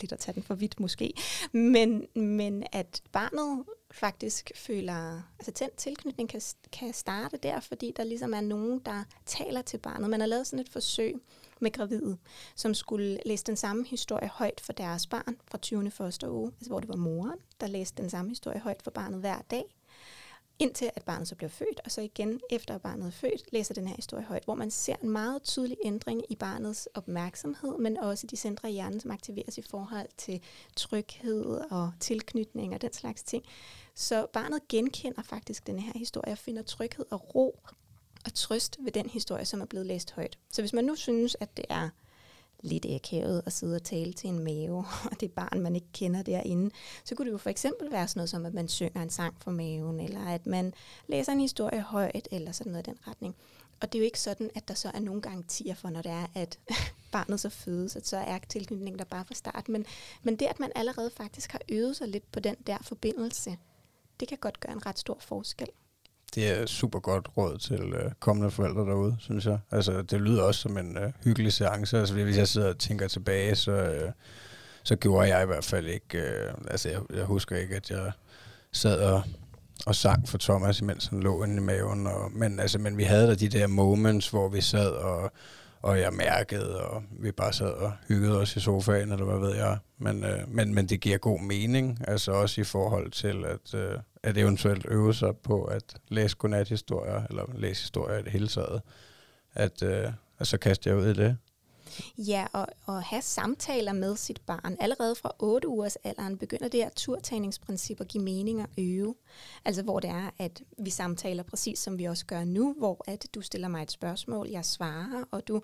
lidt 0.00 0.12
at 0.12 0.18
tage 0.18 0.34
den 0.34 0.42
for 0.42 0.54
vidt 0.54 0.80
måske, 0.80 1.12
men, 1.52 2.06
men 2.14 2.64
at 2.72 3.02
barnet 3.12 3.64
faktisk 3.90 4.52
føler, 4.54 5.22
altså 5.38 5.64
den 5.64 5.70
tilknytning 5.76 6.28
kan, 6.28 6.40
kan 6.72 6.92
starte 6.92 7.36
der, 7.36 7.60
fordi 7.60 7.92
der 7.96 8.04
ligesom 8.04 8.34
er 8.34 8.40
nogen, 8.40 8.78
der 8.78 9.04
taler 9.26 9.62
til 9.62 9.78
barnet. 9.78 10.10
Man 10.10 10.20
har 10.20 10.26
lavet 10.26 10.46
sådan 10.46 10.58
et 10.58 10.68
forsøg 10.68 11.14
med 11.60 11.72
gravide, 11.72 12.16
som 12.56 12.74
skulle 12.74 13.20
læse 13.26 13.44
den 13.44 13.56
samme 13.56 13.86
historie 13.86 14.28
højt 14.28 14.60
for 14.60 14.72
deres 14.72 15.06
barn 15.06 15.36
fra 15.50 15.58
20. 15.58 15.90
første 15.90 16.30
uge, 16.30 16.52
altså 16.52 16.70
hvor 16.70 16.80
det 16.80 16.88
var 16.88 16.96
moren, 16.96 17.38
der 17.60 17.66
læste 17.66 18.02
den 18.02 18.10
samme 18.10 18.28
historie 18.28 18.60
højt 18.60 18.82
for 18.82 18.90
barnet 18.90 19.20
hver 19.20 19.38
dag 19.50 19.64
indtil 20.58 20.90
at 20.96 21.02
barnet 21.02 21.28
så 21.28 21.34
bliver 21.34 21.50
født, 21.50 21.80
og 21.84 21.90
så 21.90 22.00
igen 22.00 22.40
efter 22.50 22.74
at 22.74 22.82
barnet 22.82 23.06
er 23.06 23.10
født, 23.10 23.52
læser 23.52 23.74
den 23.74 23.88
her 23.88 23.96
historie 23.96 24.24
højt, 24.24 24.44
hvor 24.44 24.54
man 24.54 24.70
ser 24.70 24.96
en 25.02 25.10
meget 25.10 25.42
tydelig 25.42 25.76
ændring 25.84 26.22
i 26.28 26.36
barnets 26.36 26.88
opmærksomhed, 26.94 27.78
men 27.78 27.96
også 27.96 28.26
de 28.26 28.36
centre 28.36 28.70
i 28.70 28.72
hjernen, 28.72 29.00
som 29.00 29.10
aktiveres 29.10 29.58
i 29.58 29.62
forhold 29.62 30.08
til 30.16 30.40
tryghed 30.76 31.60
og 31.70 31.92
tilknytning 32.00 32.74
og 32.74 32.82
den 32.82 32.92
slags 32.92 33.22
ting. 33.22 33.44
Så 33.94 34.26
barnet 34.32 34.68
genkender 34.68 35.22
faktisk 35.22 35.66
den 35.66 35.78
her 35.78 35.92
historie 35.96 36.32
og 36.32 36.38
finder 36.38 36.62
tryghed 36.62 37.06
og 37.10 37.34
ro 37.34 37.60
og 38.24 38.34
trøst 38.34 38.76
ved 38.80 38.92
den 38.92 39.10
historie, 39.10 39.44
som 39.44 39.60
er 39.60 39.66
blevet 39.66 39.86
læst 39.86 40.10
højt. 40.12 40.38
Så 40.50 40.62
hvis 40.62 40.72
man 40.72 40.84
nu 40.84 40.94
synes, 40.94 41.36
at 41.40 41.56
det 41.56 41.64
er 41.68 41.88
lidt 42.62 42.86
akavet 42.88 43.42
at 43.46 43.52
sidde 43.52 43.76
og 43.76 43.82
tale 43.82 44.12
til 44.12 44.30
en 44.30 44.44
mave, 44.44 44.78
og 45.10 45.20
det 45.20 45.32
barn, 45.32 45.60
man 45.60 45.74
ikke 45.74 45.92
kender 45.92 46.22
derinde, 46.22 46.70
så 47.04 47.14
kunne 47.14 47.26
det 47.26 47.32
jo 47.32 47.38
for 47.38 47.50
eksempel 47.50 47.92
være 47.92 48.08
sådan 48.08 48.18
noget 48.18 48.30
som, 48.30 48.46
at 48.46 48.54
man 48.54 48.68
synger 48.68 49.02
en 49.02 49.10
sang 49.10 49.34
for 49.38 49.50
maven, 49.50 50.00
eller 50.00 50.26
at 50.26 50.46
man 50.46 50.74
læser 51.06 51.32
en 51.32 51.40
historie 51.40 51.80
højt, 51.80 52.28
eller 52.30 52.52
sådan 52.52 52.72
noget 52.72 52.86
i 52.86 52.90
den 52.90 52.98
retning. 53.06 53.36
Og 53.80 53.92
det 53.92 53.98
er 53.98 54.00
jo 54.00 54.04
ikke 54.04 54.20
sådan, 54.20 54.50
at 54.54 54.68
der 54.68 54.74
så 54.74 54.90
er 54.94 55.00
nogle 55.00 55.22
garantier 55.22 55.74
for, 55.74 55.90
når 55.90 56.02
det 56.02 56.12
er, 56.12 56.26
at 56.34 56.58
barnet 57.12 57.40
så 57.40 57.48
fødes, 57.48 57.96
at 57.96 58.06
så 58.06 58.16
er 58.16 58.38
tilknytningen 58.48 58.98
der 58.98 59.04
bare 59.04 59.24
fra 59.24 59.34
start. 59.34 59.68
Men, 59.68 59.86
men 60.22 60.36
det, 60.36 60.46
at 60.46 60.60
man 60.60 60.72
allerede 60.74 61.10
faktisk 61.10 61.52
har 61.52 61.60
øvet 61.68 61.96
sig 61.96 62.08
lidt 62.08 62.32
på 62.32 62.40
den 62.40 62.56
der 62.66 62.78
forbindelse, 62.82 63.56
det 64.20 64.28
kan 64.28 64.38
godt 64.38 64.60
gøre 64.60 64.72
en 64.72 64.86
ret 64.86 64.98
stor 64.98 65.18
forskel. 65.20 65.68
Det 66.34 66.48
er 66.48 66.66
super 66.66 66.98
godt 66.98 67.28
råd 67.36 67.58
til 67.58 67.82
øh, 67.82 68.10
kommende 68.20 68.50
forældre 68.50 68.80
derude, 68.80 69.16
synes 69.20 69.46
jeg. 69.46 69.58
Altså, 69.70 70.02
det 70.02 70.20
lyder 70.20 70.42
også 70.42 70.60
som 70.60 70.78
en 70.78 70.98
øh, 70.98 71.12
hyggelig 71.24 71.52
seance. 71.52 71.98
Altså, 71.98 72.14
hvis 72.14 72.36
jeg 72.36 72.48
sidder 72.48 72.68
og 72.68 72.78
tænker 72.78 73.08
tilbage, 73.08 73.56
så, 73.56 73.72
øh, 73.72 74.10
så 74.82 74.96
gjorde 74.96 75.28
jeg 75.28 75.42
i 75.42 75.46
hvert 75.46 75.64
fald 75.64 75.86
ikke... 75.86 76.18
Øh, 76.18 76.54
altså, 76.70 76.88
jeg, 76.88 77.00
jeg 77.14 77.24
husker 77.24 77.56
ikke, 77.56 77.76
at 77.76 77.90
jeg 77.90 78.12
sad 78.72 79.00
og, 79.00 79.22
og 79.86 79.94
sang 79.94 80.28
for 80.28 80.38
Thomas, 80.38 80.80
imens 80.80 81.06
han 81.06 81.20
lå 81.20 81.44
inde 81.44 81.56
i 81.56 81.60
maven. 81.60 82.06
Og, 82.06 82.32
men, 82.32 82.60
altså, 82.60 82.78
men 82.78 82.98
vi 82.98 83.02
havde 83.02 83.26
da 83.26 83.34
de 83.34 83.48
der 83.48 83.66
moments, 83.66 84.28
hvor 84.28 84.48
vi 84.48 84.60
sad 84.60 84.90
og 84.90 85.32
og 85.82 86.00
jeg 86.00 86.12
mærkede, 86.12 86.80
og 86.80 87.02
vi 87.10 87.32
bare 87.32 87.52
sad 87.52 87.70
og 87.70 87.92
hyggede 88.08 88.40
os 88.40 88.56
i 88.56 88.60
sofaen, 88.60 89.12
eller 89.12 89.24
hvad 89.24 89.38
ved 89.38 89.56
jeg. 89.56 89.78
Men, 89.98 90.24
øh, 90.24 90.48
men, 90.48 90.74
men 90.74 90.86
det 90.88 91.00
giver 91.00 91.18
god 91.18 91.40
mening, 91.40 91.98
altså 92.08 92.32
også 92.32 92.60
i 92.60 92.64
forhold 92.64 93.10
til 93.10 93.44
at, 93.44 93.74
øh, 93.74 93.98
at 94.22 94.38
eventuelt 94.38 94.86
øve 94.88 95.14
sig 95.14 95.36
på 95.36 95.64
at 95.64 95.96
læse 96.08 96.36
godnathistorier, 96.36 97.22
eller 97.30 97.44
læse 97.54 97.82
historier 97.82 98.18
i 98.18 98.22
det 98.22 98.32
hele 98.32 98.48
taget. 98.48 98.82
At, 99.54 99.82
øh, 99.82 100.12
at 100.38 100.46
så 100.46 100.58
kaster 100.58 100.90
jeg 100.90 101.00
ud 101.00 101.06
i 101.06 101.14
det. 101.14 101.36
Ja, 102.18 102.46
og, 102.52 102.66
og 102.86 103.02
have 103.02 103.22
samtaler 103.22 103.92
med 103.92 104.16
sit 104.16 104.40
barn. 104.46 104.76
Allerede 104.80 105.14
fra 105.14 105.32
8 105.38 105.68
ugers 105.68 105.96
alderen 105.96 106.38
begynder 106.38 106.68
det 106.68 106.80
her 106.80 106.90
turtagningsprincip 106.96 108.00
at 108.00 108.08
give 108.08 108.24
mening 108.24 108.62
og 108.62 108.68
øve. 108.78 109.14
Altså 109.64 109.82
hvor 109.82 110.00
det 110.00 110.10
er, 110.10 110.30
at 110.38 110.62
vi 110.78 110.90
samtaler 110.90 111.42
præcis 111.42 111.78
som 111.78 111.98
vi 111.98 112.04
også 112.04 112.26
gør 112.26 112.44
nu, 112.44 112.74
hvor 112.78 113.04
at 113.06 113.26
du 113.34 113.40
stiller 113.40 113.68
mig 113.68 113.82
et 113.82 113.92
spørgsmål, 113.92 114.48
jeg 114.48 114.64
svarer, 114.64 115.24
og 115.30 115.48
du 115.48 115.62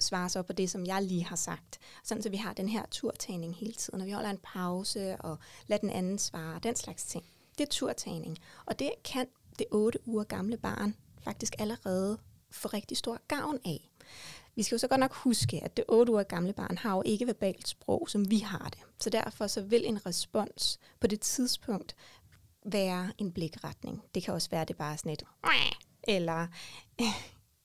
svarer 0.00 0.28
så 0.28 0.42
på 0.42 0.52
det, 0.52 0.70
som 0.70 0.86
jeg 0.86 1.02
lige 1.02 1.24
har 1.24 1.36
sagt. 1.36 1.78
Sådan 2.04 2.22
så 2.22 2.30
vi 2.30 2.36
har 2.36 2.52
den 2.52 2.68
her 2.68 2.82
turtagning 2.90 3.56
hele 3.56 3.72
tiden, 3.72 4.00
og 4.00 4.06
vi 4.06 4.12
holder 4.12 4.30
en 4.30 4.40
pause 4.42 5.16
og 5.16 5.38
lader 5.66 5.80
den 5.80 5.90
anden 5.90 6.18
svare, 6.18 6.60
den 6.62 6.76
slags 6.76 7.04
ting. 7.04 7.24
Det 7.58 7.64
er 7.64 7.70
turtagning, 7.70 8.38
og 8.66 8.78
det 8.78 8.90
kan 9.04 9.26
det 9.58 9.66
8 9.70 9.98
uger 10.06 10.24
gamle 10.24 10.56
barn 10.56 10.96
faktisk 11.20 11.54
allerede 11.58 12.18
få 12.50 12.68
rigtig 12.68 12.96
stor 12.96 13.20
gavn 13.28 13.58
af. 13.64 13.90
Vi 14.56 14.62
skal 14.62 14.74
jo 14.74 14.78
så 14.78 14.88
godt 14.88 15.00
nok 15.00 15.14
huske, 15.14 15.64
at 15.64 15.76
det 15.76 15.84
8 15.88 16.12
uger 16.12 16.22
gamle 16.22 16.52
barn 16.52 16.78
har 16.78 16.96
jo 16.96 17.02
ikke 17.06 17.26
verbalt 17.26 17.68
sprog, 17.68 18.10
som 18.10 18.30
vi 18.30 18.38
har 18.38 18.68
det. 18.68 18.80
Så 19.00 19.10
derfor 19.10 19.46
så 19.46 19.60
vil 19.62 19.86
en 19.86 20.06
respons 20.06 20.78
på 21.00 21.06
det 21.06 21.20
tidspunkt 21.20 21.96
være 22.64 23.12
en 23.18 23.32
blikretning. 23.32 24.02
Det 24.14 24.22
kan 24.22 24.34
også 24.34 24.50
være, 24.50 24.62
at 24.62 24.68
det 24.68 24.76
bare 24.76 24.92
er 24.92 24.96
sådan 24.96 25.12
et 25.12 25.22
eller 26.02 26.46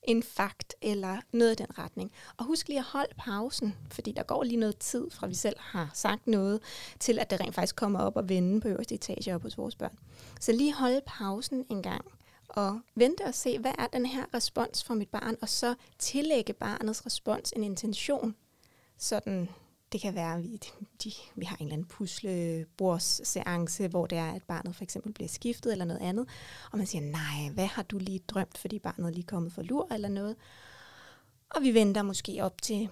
en 0.04 0.22
fakt, 0.22 0.74
eller 0.82 1.20
noget 1.32 1.52
i 1.52 1.62
den 1.62 1.78
retning. 1.78 2.12
Og 2.36 2.44
husk 2.44 2.68
lige 2.68 2.78
at 2.78 2.84
holde 2.84 3.14
pausen, 3.18 3.74
fordi 3.90 4.12
der 4.12 4.22
går 4.22 4.42
lige 4.42 4.56
noget 4.56 4.78
tid, 4.78 5.10
fra 5.10 5.26
vi 5.26 5.34
selv 5.34 5.56
har 5.58 5.90
sagt 5.94 6.26
noget, 6.26 6.60
til 7.00 7.18
at 7.18 7.30
det 7.30 7.40
rent 7.40 7.54
faktisk 7.54 7.76
kommer 7.76 8.00
op 8.00 8.16
og 8.16 8.28
vende 8.28 8.60
på 8.60 8.68
øverste 8.68 8.94
etage 8.94 9.34
op 9.34 9.42
hos 9.42 9.58
vores 9.58 9.76
børn. 9.76 9.98
Så 10.40 10.52
lige 10.52 10.74
holde 10.74 11.00
pausen 11.06 11.66
en 11.70 11.82
gang, 11.82 12.04
og 12.48 12.80
vente 12.94 13.24
og 13.24 13.34
se, 13.34 13.58
hvad 13.58 13.72
er 13.78 13.86
den 13.86 14.06
her 14.06 14.24
respons 14.34 14.84
fra 14.84 14.94
mit 14.94 15.08
barn, 15.08 15.36
og 15.42 15.48
så 15.48 15.74
tillægge 15.98 16.52
barnets 16.52 17.06
respons 17.06 17.52
en 17.56 17.64
intention. 17.64 18.36
Sådan, 18.98 19.48
det 19.94 20.02
kan 20.02 20.14
være, 20.14 20.34
at 20.34 20.42
vi, 20.42 20.60
de, 21.04 21.12
vi 21.36 21.44
har 21.44 21.56
en 21.56 21.62
eller 21.62 21.72
anden 21.72 21.88
puslebordsseance, 21.88 23.88
hvor 23.88 24.06
det 24.06 24.18
er, 24.18 24.32
at 24.32 24.42
barnet 24.42 24.76
for 24.76 24.84
eksempel 24.84 25.12
bliver 25.12 25.28
skiftet 25.28 25.72
eller 25.72 25.84
noget 25.84 26.00
andet, 26.00 26.28
og 26.72 26.78
man 26.78 26.86
siger, 26.86 27.02
nej, 27.02 27.52
hvad 27.52 27.66
har 27.66 27.82
du 27.82 27.98
lige 27.98 28.18
drømt, 28.18 28.58
fordi 28.58 28.78
barnet 28.78 29.06
er 29.06 29.10
lige 29.10 29.26
kommet 29.26 29.52
for 29.52 29.62
lur 29.62 29.92
eller 29.92 30.08
noget. 30.08 30.36
Og 31.50 31.62
vi 31.62 31.74
venter 31.74 32.02
måske 32.02 32.38
op 32.42 32.62
til 32.62 32.88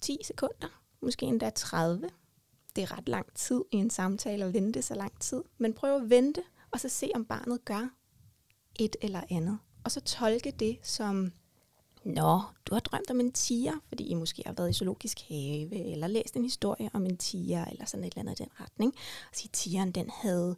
10 0.00 0.18
sekunder, 0.24 0.82
måske 1.02 1.26
endda 1.26 1.50
30. 1.50 2.10
Det 2.76 2.82
er 2.82 2.98
ret 2.98 3.08
lang 3.08 3.34
tid 3.34 3.64
i 3.72 3.76
en 3.76 3.90
samtale 3.90 4.44
at 4.44 4.54
vente 4.54 4.82
så 4.82 4.94
lang 4.94 5.20
tid, 5.20 5.42
men 5.58 5.74
prøv 5.74 5.96
at 5.96 6.10
vente, 6.10 6.42
og 6.70 6.80
så 6.80 6.88
se, 6.88 7.10
om 7.14 7.24
barnet 7.24 7.64
gør 7.64 7.88
et 8.80 8.96
eller 9.02 9.20
andet. 9.30 9.58
Og 9.84 9.90
så 9.90 10.00
tolke 10.00 10.50
det 10.50 10.78
som, 10.82 11.32
Nå, 12.04 12.40
du 12.66 12.74
har 12.74 12.80
drømt 12.80 13.10
om 13.10 13.20
en 13.20 13.32
tiger, 13.32 13.72
fordi 13.88 14.04
I 14.04 14.14
måske 14.14 14.42
har 14.46 14.52
været 14.52 14.70
i 14.70 14.72
zoologisk 14.72 15.20
have, 15.28 15.92
eller 15.92 16.06
læst 16.06 16.36
en 16.36 16.42
historie 16.42 16.90
om 16.92 17.06
en 17.06 17.16
tiger, 17.16 17.64
eller 17.64 17.84
sådan 17.84 18.04
et 18.04 18.12
eller 18.12 18.20
andet 18.20 18.40
i 18.40 18.42
den 18.42 18.50
retning. 18.60 18.94
Og 19.30 19.36
sige, 19.36 19.50
tigeren 19.52 19.92
den 19.92 20.10
havde 20.10 20.56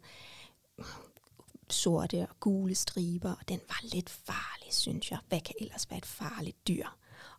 sorte 1.69 2.27
og 2.29 2.39
gule 2.39 2.75
striber, 2.75 3.31
og 3.31 3.49
den 3.49 3.59
var 3.67 3.79
lidt 3.83 4.09
farlig, 4.09 4.73
synes 4.73 5.11
jeg. 5.11 5.19
Hvad 5.27 5.39
kan 5.39 5.55
ellers 5.61 5.89
være 5.89 5.97
et 5.97 6.05
farligt 6.05 6.67
dyr? 6.67 6.85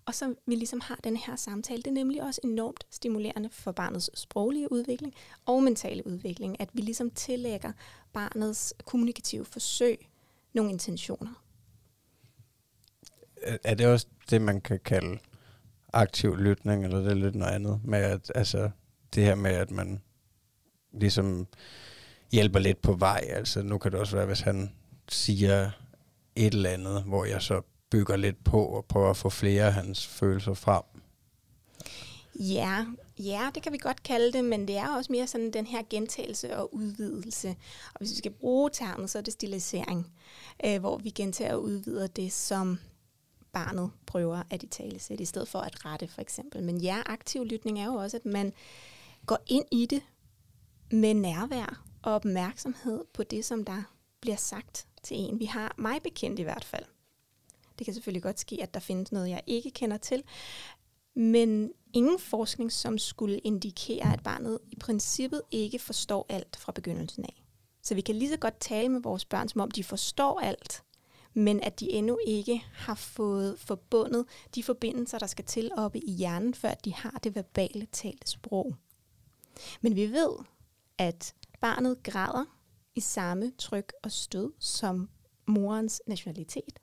Og 0.05 0.15
så 0.15 0.35
vi 0.47 0.55
ligesom 0.55 0.81
har 0.81 0.99
den 1.05 1.17
her 1.17 1.37
samtale, 1.37 1.83
det 1.83 1.87
er 1.87 1.95
nemlig 1.95 2.23
også 2.23 2.41
enormt 2.45 2.85
stimulerende 2.91 3.49
for 3.51 3.73
barnets 3.73 4.21
sproglige 4.21 4.73
udvikling 4.73 5.15
og 5.47 5.63
mentale 5.63 6.07
udvikling, 6.07 6.61
at 6.61 6.69
vi 6.73 6.81
ligesom 6.81 7.11
tillægger 7.11 7.73
barnets 8.13 8.75
kommunikative 8.85 9.45
forsøg 9.45 10.09
nogle 10.53 10.71
intentioner. 10.71 11.48
Øh, 13.47 13.57
er 13.65 13.75
det 13.75 13.87
også 13.87 14.07
det, 14.31 14.43
man 14.43 14.61
kan 14.61 14.81
kalde 14.85 15.19
aktiv 15.93 16.37
lytning, 16.37 16.85
eller 16.85 16.99
det 16.99 17.11
er 17.11 17.15
lidt 17.15 17.35
noget 17.35 17.53
andet? 17.53 17.81
Med 17.85 17.99
at, 17.99 18.33
altså, 18.35 18.71
det 19.15 19.25
her 19.25 19.35
med, 19.35 19.51
at 19.51 19.71
man 19.71 20.03
ligesom 20.93 21.47
hjælper 22.33 22.59
lidt 22.59 22.83
på 22.83 22.93
vej. 22.93 23.25
Altså, 23.29 23.63
nu 23.63 23.79
kan 23.79 23.93
det 23.93 24.01
også 24.01 24.17
være, 24.17 24.27
hvis 24.27 24.41
han 24.41 24.73
siger 25.09 25.71
et 26.37 26.55
eller 26.55 26.71
andet, 26.71 27.03
hvor 27.03 27.25
jeg 27.25 27.43
så 27.43 27.61
bygger 27.91 28.17
lidt 28.17 28.45
på 28.45 28.65
og 28.67 28.85
prøver 28.85 29.11
at 29.11 29.17
få 29.17 29.31
flere 29.31 29.67
af 29.67 29.73
hans 29.73 30.07
følelser 30.07 30.55
frem. 30.55 30.83
Ja, 32.35 32.87
ja, 33.19 33.51
det 33.55 33.63
kan 33.63 33.73
vi 33.73 33.79
godt 33.79 34.03
kalde 34.03 34.33
det, 34.33 34.45
men 34.45 34.69
det 34.69 34.77
er 34.77 34.97
også 34.97 35.13
mere 35.13 35.27
sådan 35.27 35.53
den 35.53 35.67
her 35.67 35.83
gentagelse 35.91 36.57
og 36.57 36.75
udvidelse. 36.75 37.49
Og 37.95 37.99
hvis 37.99 38.11
vi 38.11 38.17
skal 38.17 38.31
bruge 38.31 38.71
termet, 38.73 39.11
så 39.11 39.19
er 39.19 39.23
det 39.23 39.33
stilisering, 39.33 40.13
øh, 40.65 40.81
hvor 40.81 40.99
vi 40.99 41.11
gentager 41.11 41.55
og 41.55 41.63
udvider 41.63 42.07
det, 42.07 42.33
som 42.33 42.79
barnet 43.53 43.91
prøver 44.07 44.43
at 44.51 44.63
i 44.63 44.67
tale 44.67 44.99
sætte, 44.99 45.23
i 45.23 45.27
stedet 45.27 45.49
for 45.49 45.59
at 45.59 45.85
rette 45.85 46.09
for 46.09 46.21
eksempel. 46.21 46.63
Men 46.63 46.81
ja, 46.81 47.03
aktiv 47.07 47.45
lytning 47.45 47.81
er 47.81 47.87
jo 47.87 47.95
også, 47.95 48.17
at 48.17 48.25
man 48.25 48.53
går 49.27 49.39
ind 49.47 49.65
i 49.73 49.87
det 49.87 50.03
med 50.91 51.15
nærvær 51.15 51.83
og 52.03 52.13
opmærksomhed 52.13 53.05
på 53.15 53.23
det, 53.23 53.45
som 53.45 53.65
der 53.65 53.83
bliver 54.21 54.37
sagt 54.37 54.87
til 55.03 55.17
en. 55.17 55.39
Vi 55.39 55.45
har 55.45 55.75
mig 55.79 56.03
bekendt 56.03 56.39
i 56.39 56.43
hvert 56.43 56.65
fald. 56.65 56.85
Det 57.79 57.85
kan 57.85 57.95
selvfølgelig 57.95 58.23
godt 58.23 58.41
ske, 58.41 58.59
at 58.63 58.75
der 58.75 58.81
findes 58.81 59.13
noget, 59.13 59.29
jeg 59.29 59.43
ikke 59.47 59.71
kender 59.71 59.97
til, 59.97 60.23
men 61.15 61.73
ingen 61.93 62.19
forskning, 62.19 62.73
som 62.73 62.99
skulle 62.99 63.39
indikere, 63.39 64.13
at 64.13 64.23
barnet 64.23 64.59
i 64.69 64.77
princippet 64.77 65.43
ikke 65.51 65.79
forstår 65.79 66.27
alt 66.29 66.57
fra 66.57 66.73
begyndelsen 66.73 67.25
af. 67.25 67.45
Så 67.83 67.95
vi 67.95 68.01
kan 68.01 68.15
lige 68.15 68.31
så 68.31 68.37
godt 68.37 68.61
tale 68.61 68.89
med 68.89 69.01
vores 69.01 69.25
børn, 69.25 69.49
som 69.49 69.61
om 69.61 69.71
de 69.71 69.85
forstår 69.85 70.41
alt, 70.41 70.83
men 71.35 71.61
at 71.61 71.81
de 71.81 71.91
endnu 71.91 72.19
ikke 72.27 72.65
har 72.73 72.95
fået 72.95 73.59
forbundet 73.59 74.27
de 74.55 74.63
forbindelser, 74.63 75.19
der 75.19 75.27
skal 75.27 75.45
til 75.45 75.71
oppe 75.77 75.99
i 75.99 76.11
hjernen, 76.11 76.55
før 76.55 76.75
de 76.75 76.95
har 76.95 77.21
det 77.25 77.35
verbale 77.35 77.87
talte 77.93 78.31
sprog. 78.31 78.77
Men 79.81 79.97
vi 79.97 80.13
ved, 80.13 80.33
at 80.99 81.35
barnet 81.61 82.03
græder 82.03 82.45
i 82.95 83.01
samme 83.01 83.53
tryk 83.59 83.93
og 84.03 84.13
stød 84.13 84.53
som 84.59 85.09
morens 85.47 86.03
nationalitet. 86.07 86.79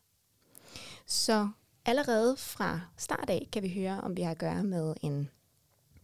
Så 1.06 1.50
allerede 1.86 2.38
fra 2.38 2.82
start 2.98 3.30
af 3.30 3.50
kan 3.52 3.64
vi 3.64 3.74
høre, 3.74 4.02
om 4.02 4.18
vi 4.18 4.22
har 4.22 4.32
at 4.32 4.38
gøre 4.38 4.64
med 4.64 4.96
en 5.02 5.30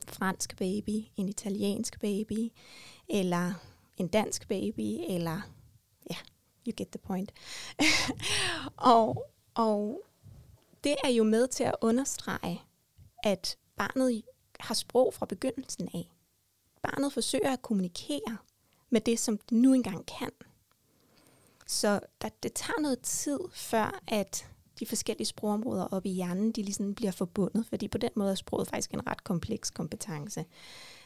fransk 0.08 0.58
baby, 0.58 1.06
en 1.16 1.30
italiensk 1.30 2.00
baby, 2.00 2.52
eller 3.10 3.54
en 3.98 4.08
dansk 4.08 4.48
baby, 4.48 4.98
eller 5.10 5.42
you 6.68 6.74
get 6.78 6.88
the 6.88 7.00
point. 7.00 7.32
og, 8.96 9.32
og 9.54 10.02
det 10.84 10.96
er 11.04 11.10
jo 11.10 11.24
med 11.24 11.48
til 11.48 11.64
at 11.64 11.76
understrege, 11.82 12.62
at 13.24 13.58
barnet 13.76 14.24
har 14.60 14.76
sprog 14.76 15.14
fra 15.14 15.26
begyndelsen 15.26 15.90
af. 15.94 16.12
Barnet 16.82 17.14
forsøger 17.14 17.54
at 17.54 17.62
kommunikere 17.62 18.38
med 18.90 19.02
det, 19.02 19.20
som 19.20 19.38
det 19.38 19.52
nu 19.52 19.74
engang 19.74 20.06
kan. 20.06 20.32
Så 21.68 22.00
der, 22.22 22.30
det 22.44 22.54
tager 22.54 22.82
noget 22.82 23.00
tid, 23.00 23.40
før 23.54 24.00
at 24.08 24.48
de 24.80 24.86
forskellige 24.86 25.28
sprogområder 25.28 25.88
op 25.88 26.06
i 26.06 26.10
hjernen, 26.10 26.52
de 26.52 26.64
ligesom 26.64 26.96
bliver 26.96 27.12
forbundet, 27.12 27.66
fordi 27.70 27.88
på 27.88 27.98
den 27.98 28.10
måde 28.16 28.32
er 28.32 28.36
sproget 28.36 28.68
faktisk 28.68 28.92
en 28.92 29.08
ret 29.08 29.24
kompleks 29.24 29.70
kompetence. 29.70 30.46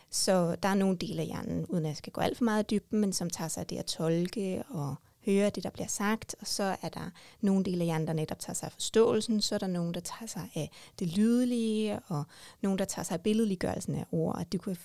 Så 0.10 0.56
der 0.64 0.70
er 0.70 0.74
nogle 0.74 0.98
dele 0.98 1.22
af 1.22 1.28
hjernen, 1.28 1.66
uden 1.66 1.86
at 1.86 1.90
jeg 1.90 1.98
skal 1.98 2.14
gå 2.14 2.22
alt 2.22 2.38
for 2.38 2.44
meget 2.44 2.64
i 2.64 2.76
dybden, 2.76 3.00
men 3.00 3.14
som 3.14 3.30
tager 3.30 3.48
sig 3.48 3.62
af 3.62 3.68
det 3.68 3.78
at 3.78 3.86
tolke 3.86 4.64
og 4.70 4.96
høre 5.26 5.50
det, 5.50 5.64
der 5.64 5.70
bliver 5.70 5.88
sagt, 5.88 6.36
og 6.40 6.48
så 6.48 6.76
er 6.82 6.90
der 6.90 7.10
nogle 7.42 7.66
dele 7.66 7.80
af 7.80 7.86
hjernen, 7.86 8.08
der 8.08 8.14
netop 8.14 8.40
tager 8.40 8.54
sig 8.54 8.68
af 8.68 8.72
forståelsen, 8.72 9.42
så 9.42 9.56
er 9.56 9.60
der 9.60 9.68
nogen, 9.68 9.94
der 9.94 10.00
tager 10.00 10.28
sig 10.28 10.50
af 10.56 10.72
det 11.00 11.18
lydlige, 11.18 12.00
og 12.08 12.24
nogen, 12.62 12.80
der 12.80 12.86
tager 12.86 13.04
sig 13.04 13.14
af 13.14 13.22
billedliggørelsen 13.22 13.96
af 13.96 14.06
ord, 14.12 14.38
at 14.40 14.54
du 14.54 14.58
kan 14.58 14.78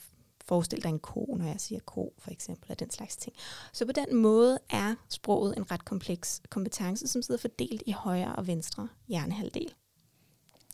forestille 0.44 0.82
dig 0.82 0.88
en 0.88 0.98
ko, 0.98 1.36
når 1.38 1.46
jeg 1.46 1.60
siger 1.60 1.80
ko, 1.80 2.14
for 2.18 2.30
eksempel, 2.30 2.70
og 2.70 2.80
den 2.80 2.90
slags 2.90 3.16
ting. 3.16 3.36
Så 3.72 3.86
på 3.86 3.92
den 3.92 4.16
måde 4.16 4.58
er 4.70 4.94
sproget 5.08 5.56
en 5.56 5.70
ret 5.70 5.84
kompleks 5.84 6.42
kompetence, 6.50 7.08
som 7.08 7.22
sidder 7.22 7.40
fordelt 7.40 7.82
i 7.86 7.92
højre 7.92 8.36
og 8.36 8.46
venstre 8.46 8.88
hjernehalvdel. 9.08 9.74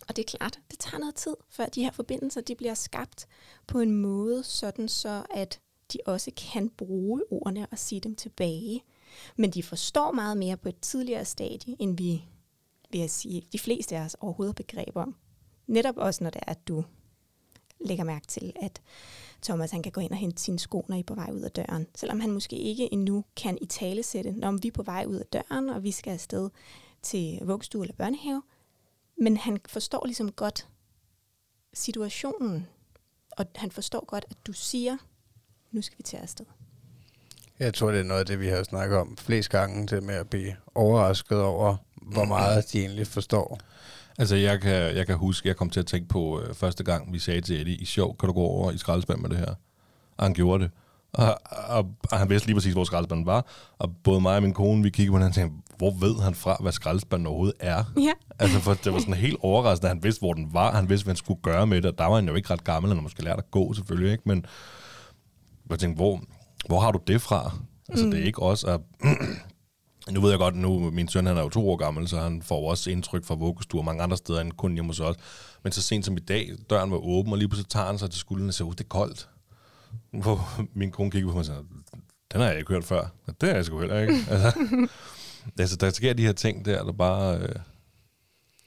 Og 0.09 0.17
det 0.17 0.23
er 0.23 0.39
klart, 0.39 0.61
det 0.71 0.79
tager 0.79 0.99
noget 0.99 1.15
tid, 1.15 1.35
før 1.49 1.67
de 1.67 1.83
her 1.83 1.91
forbindelser 1.91 2.41
de 2.41 2.55
bliver 2.55 2.75
skabt 2.75 3.27
på 3.67 3.81
en 3.81 3.93
måde, 3.93 4.43
sådan 4.45 4.89
så 4.89 5.23
at 5.31 5.61
de 5.93 5.99
også 6.07 6.31
kan 6.53 6.69
bruge 6.69 7.23
ordene 7.31 7.67
og 7.71 7.79
sige 7.79 8.01
dem 8.01 8.17
tilbage. 8.17 8.83
Men 9.37 9.51
de 9.51 9.63
forstår 9.63 10.13
meget 10.13 10.37
mere 10.37 10.57
på 10.57 10.69
et 10.69 10.81
tidligere 10.81 11.25
stadie, 11.25 11.77
end 11.79 11.97
vi, 11.97 12.25
vil 12.91 13.01
jeg 13.01 13.11
sige, 13.11 13.43
de 13.53 13.59
fleste 13.59 13.97
af 13.97 14.01
os 14.01 14.17
overhovedet 14.21 14.57
begreber 14.57 15.03
om. 15.03 15.17
Netop 15.67 15.97
også, 15.97 16.25
når 16.25 16.31
det 16.31 16.41
er, 16.47 16.51
at 16.51 16.69
du 16.69 16.85
lægger 17.81 18.05
mærke 18.05 18.27
til, 18.27 18.53
at 18.63 18.83
Thomas 19.43 19.71
han 19.71 19.83
kan 19.83 19.93
gå 19.93 20.01
ind 20.01 20.13
og 20.13 20.17
hente 20.17 20.43
sine 20.43 20.59
sko, 20.59 20.85
når 20.89 20.97
I 20.97 21.01
er 21.01 21.05
på 21.05 21.15
vej 21.15 21.31
ud 21.33 21.41
af 21.41 21.51
døren. 21.51 21.87
Selvom 21.95 22.21
han 22.21 22.33
måske 22.33 22.57
ikke 22.57 22.93
endnu 22.93 23.25
kan 23.37 23.59
i 23.61 23.67
tale 23.67 24.03
sætte, 24.03 24.33
når 24.33 24.53
vi 24.53 24.69
er 24.69 24.73
på 24.73 24.83
vej 24.83 25.05
ud 25.09 25.17
af 25.17 25.27
døren, 25.27 25.69
og 25.69 25.83
vi 25.83 25.91
skal 25.91 26.11
afsted 26.11 26.51
til 27.03 27.41
vuggestue 27.43 27.85
eller 27.85 27.95
børnehave. 27.95 28.43
Men 29.19 29.37
han 29.37 29.59
forstår 29.69 30.05
ligesom 30.05 30.33
godt 30.33 30.69
situationen, 31.75 32.67
og 33.31 33.47
han 33.55 33.71
forstår 33.71 34.05
godt, 34.05 34.25
at 34.31 34.37
du 34.47 34.53
siger, 34.53 34.97
nu 35.71 35.83
skal 35.83 35.99
vi 35.99 36.03
til 36.03 36.17
afsted. 36.17 36.47
Jeg 37.61 37.75
tror, 37.75 37.91
det 37.91 38.01
er 38.01 38.05
noget 38.05 38.21
af 38.21 38.27
det, 38.27 38.41
vi 38.41 38.47
har 38.47 38.63
snakket 38.63 38.99
om 38.99 39.17
flest 39.17 39.51
gange, 39.51 39.87
det 39.87 40.03
med 40.03 40.15
at 40.15 40.29
blive 40.29 40.53
overrasket 40.75 41.41
over, 41.43 41.77
hvor 42.03 42.25
meget 42.25 42.73
de 42.73 42.81
egentlig 42.81 43.07
forstår. 43.07 43.61
Altså, 44.19 44.37
jeg 44.37 44.61
kan, 44.61 44.97
jeg 44.97 45.07
kan 45.07 45.17
huske, 45.17 45.49
jeg 45.49 45.57
kom 45.57 45.71
til 45.71 45.81
at 45.81 45.87
tænke 45.87 46.09
på 46.09 46.41
øh, 46.41 46.55
første 46.55 46.85
gang, 46.85 47.13
vi 47.13 47.19
sagde 47.19 47.41
til 47.41 47.61
Eddie, 47.61 47.75
i 47.75 47.85
sjov, 47.85 48.17
kan 48.19 48.27
du 48.27 48.33
gå 48.33 48.41
over 48.41 48.71
i 48.71 48.79
skraldespand 48.79 49.21
med 49.21 49.31
det 49.31 49.39
her? 49.39 49.55
Og 50.17 50.25
han 50.25 50.35
gjorde 50.35 50.65
det. 50.65 50.71
Og, 51.13 51.39
og, 51.69 51.87
og 52.13 52.19
han 52.19 52.31
vidste 52.31 52.49
lige 52.49 52.55
præcis, 52.57 52.73
hvor 52.73 52.85
skraldespanden 52.85 53.27
var. 53.27 53.47
Og 53.79 53.97
både 54.05 54.21
mig 54.21 54.37
og 54.37 54.43
min 54.43 54.55
kone, 54.55 54.83
vi 54.83 54.91
kiggede 54.91 55.13
på 55.13 55.19
den 55.19 55.27
og 55.27 55.35
tænkte, 55.35 55.63
hvor 55.77 55.91
ved 55.91 56.23
han 56.23 56.35
fra, 56.35 56.57
hvad 56.61 56.73
skraldespanden 56.73 57.27
overhovedet 57.27 57.57
er? 57.61 57.85
Ja. 58.01 58.13
Altså, 58.39 58.61
for 58.61 58.75
det 58.75 58.93
var 58.93 58.99
sådan 58.99 59.15
helt 59.15 59.37
overraskende, 59.41 59.91
at 59.91 59.97
han 59.97 60.03
vidste, 60.03 60.21
hvor 60.21 60.33
den 60.33 60.49
var. 60.53 60.73
Han 60.73 60.89
vidste, 60.89 61.05
hvad 61.05 61.13
han 61.13 61.17
skulle 61.17 61.41
gøre 61.43 61.67
med 61.67 61.83
det. 61.83 61.91
Og 61.93 61.99
der 61.99 62.05
var 62.07 62.15
han 62.15 62.29
jo 62.29 62.35
ikke 62.35 62.51
ret 62.51 62.65
gammel, 62.65 62.93
han 62.95 63.03
måske 63.03 63.25
lært 63.25 63.39
at 63.39 63.51
gå, 63.51 63.73
selvfølgelig, 63.73 64.13
ikke? 64.13 64.23
Men 64.27 64.47
jeg 65.71 65.79
tænkte, 65.79 65.97
hvor, 65.97 66.21
hvor 66.67 66.81
har 66.81 66.93
du 66.93 67.01
det 67.07 67.21
fra? 67.21 67.53
Altså, 67.89 68.05
mm. 68.05 68.11
det 68.11 68.21
er 68.21 68.25
ikke 68.25 68.43
også 68.43 68.67
at... 68.67 68.81
nu 70.15 70.21
ved 70.21 70.31
jeg 70.31 70.39
godt, 70.39 70.57
nu 70.57 70.91
min 70.91 71.09
søn 71.09 71.27
han 71.27 71.37
er 71.37 71.43
jo 71.43 71.49
to 71.49 71.71
år 71.71 71.77
gammel, 71.77 72.09
så 72.09 72.21
han 72.21 72.43
får 72.43 72.71
også 72.71 72.91
indtryk 72.91 73.25
fra 73.25 73.35
vuggestuer 73.35 73.83
mange 73.83 74.03
andre 74.03 74.17
steder 74.17 74.41
end 74.41 74.53
kun 74.53 74.75
hjemme 74.75 74.89
hos 74.89 75.01
os. 75.01 75.17
Men 75.63 75.73
så 75.73 75.83
sent 75.83 76.05
som 76.05 76.17
i 76.17 76.21
dag, 76.21 76.51
døren 76.71 76.91
var 76.91 76.97
åben, 76.97 77.33
og 77.33 77.39
lige 77.39 77.49
pludselig 77.49 77.69
tager 77.69 77.87
han 77.87 77.99
sig 77.99 78.11
til 78.11 78.21
skulderen 78.21 78.49
og 78.49 78.55
siger, 78.55 78.71
det 78.71 78.81
er 78.81 78.89
koldt. 78.89 79.29
Hvor 80.11 80.61
min 80.75 80.91
kone 80.91 81.11
kigger 81.11 81.29
på 81.29 81.33
mig 81.33 81.39
og 81.39 81.45
siger, 81.45 81.63
den 82.33 82.41
har 82.41 82.49
jeg 82.49 82.59
ikke 82.59 82.73
hørt 82.73 82.85
før. 82.85 83.07
Det 83.41 83.49
har 83.49 83.57
jeg 83.57 83.65
sgu 83.65 83.81
heller 83.81 84.01
ikke. 84.01 84.15
altså, 84.31 84.53
altså, 85.59 85.77
der 85.77 85.91
sker 85.91 86.13
de 86.13 86.23
her 86.23 86.33
ting 86.33 86.65
der, 86.65 86.85
der 86.85 86.93
bare, 86.93 87.39
øh, 87.39 87.55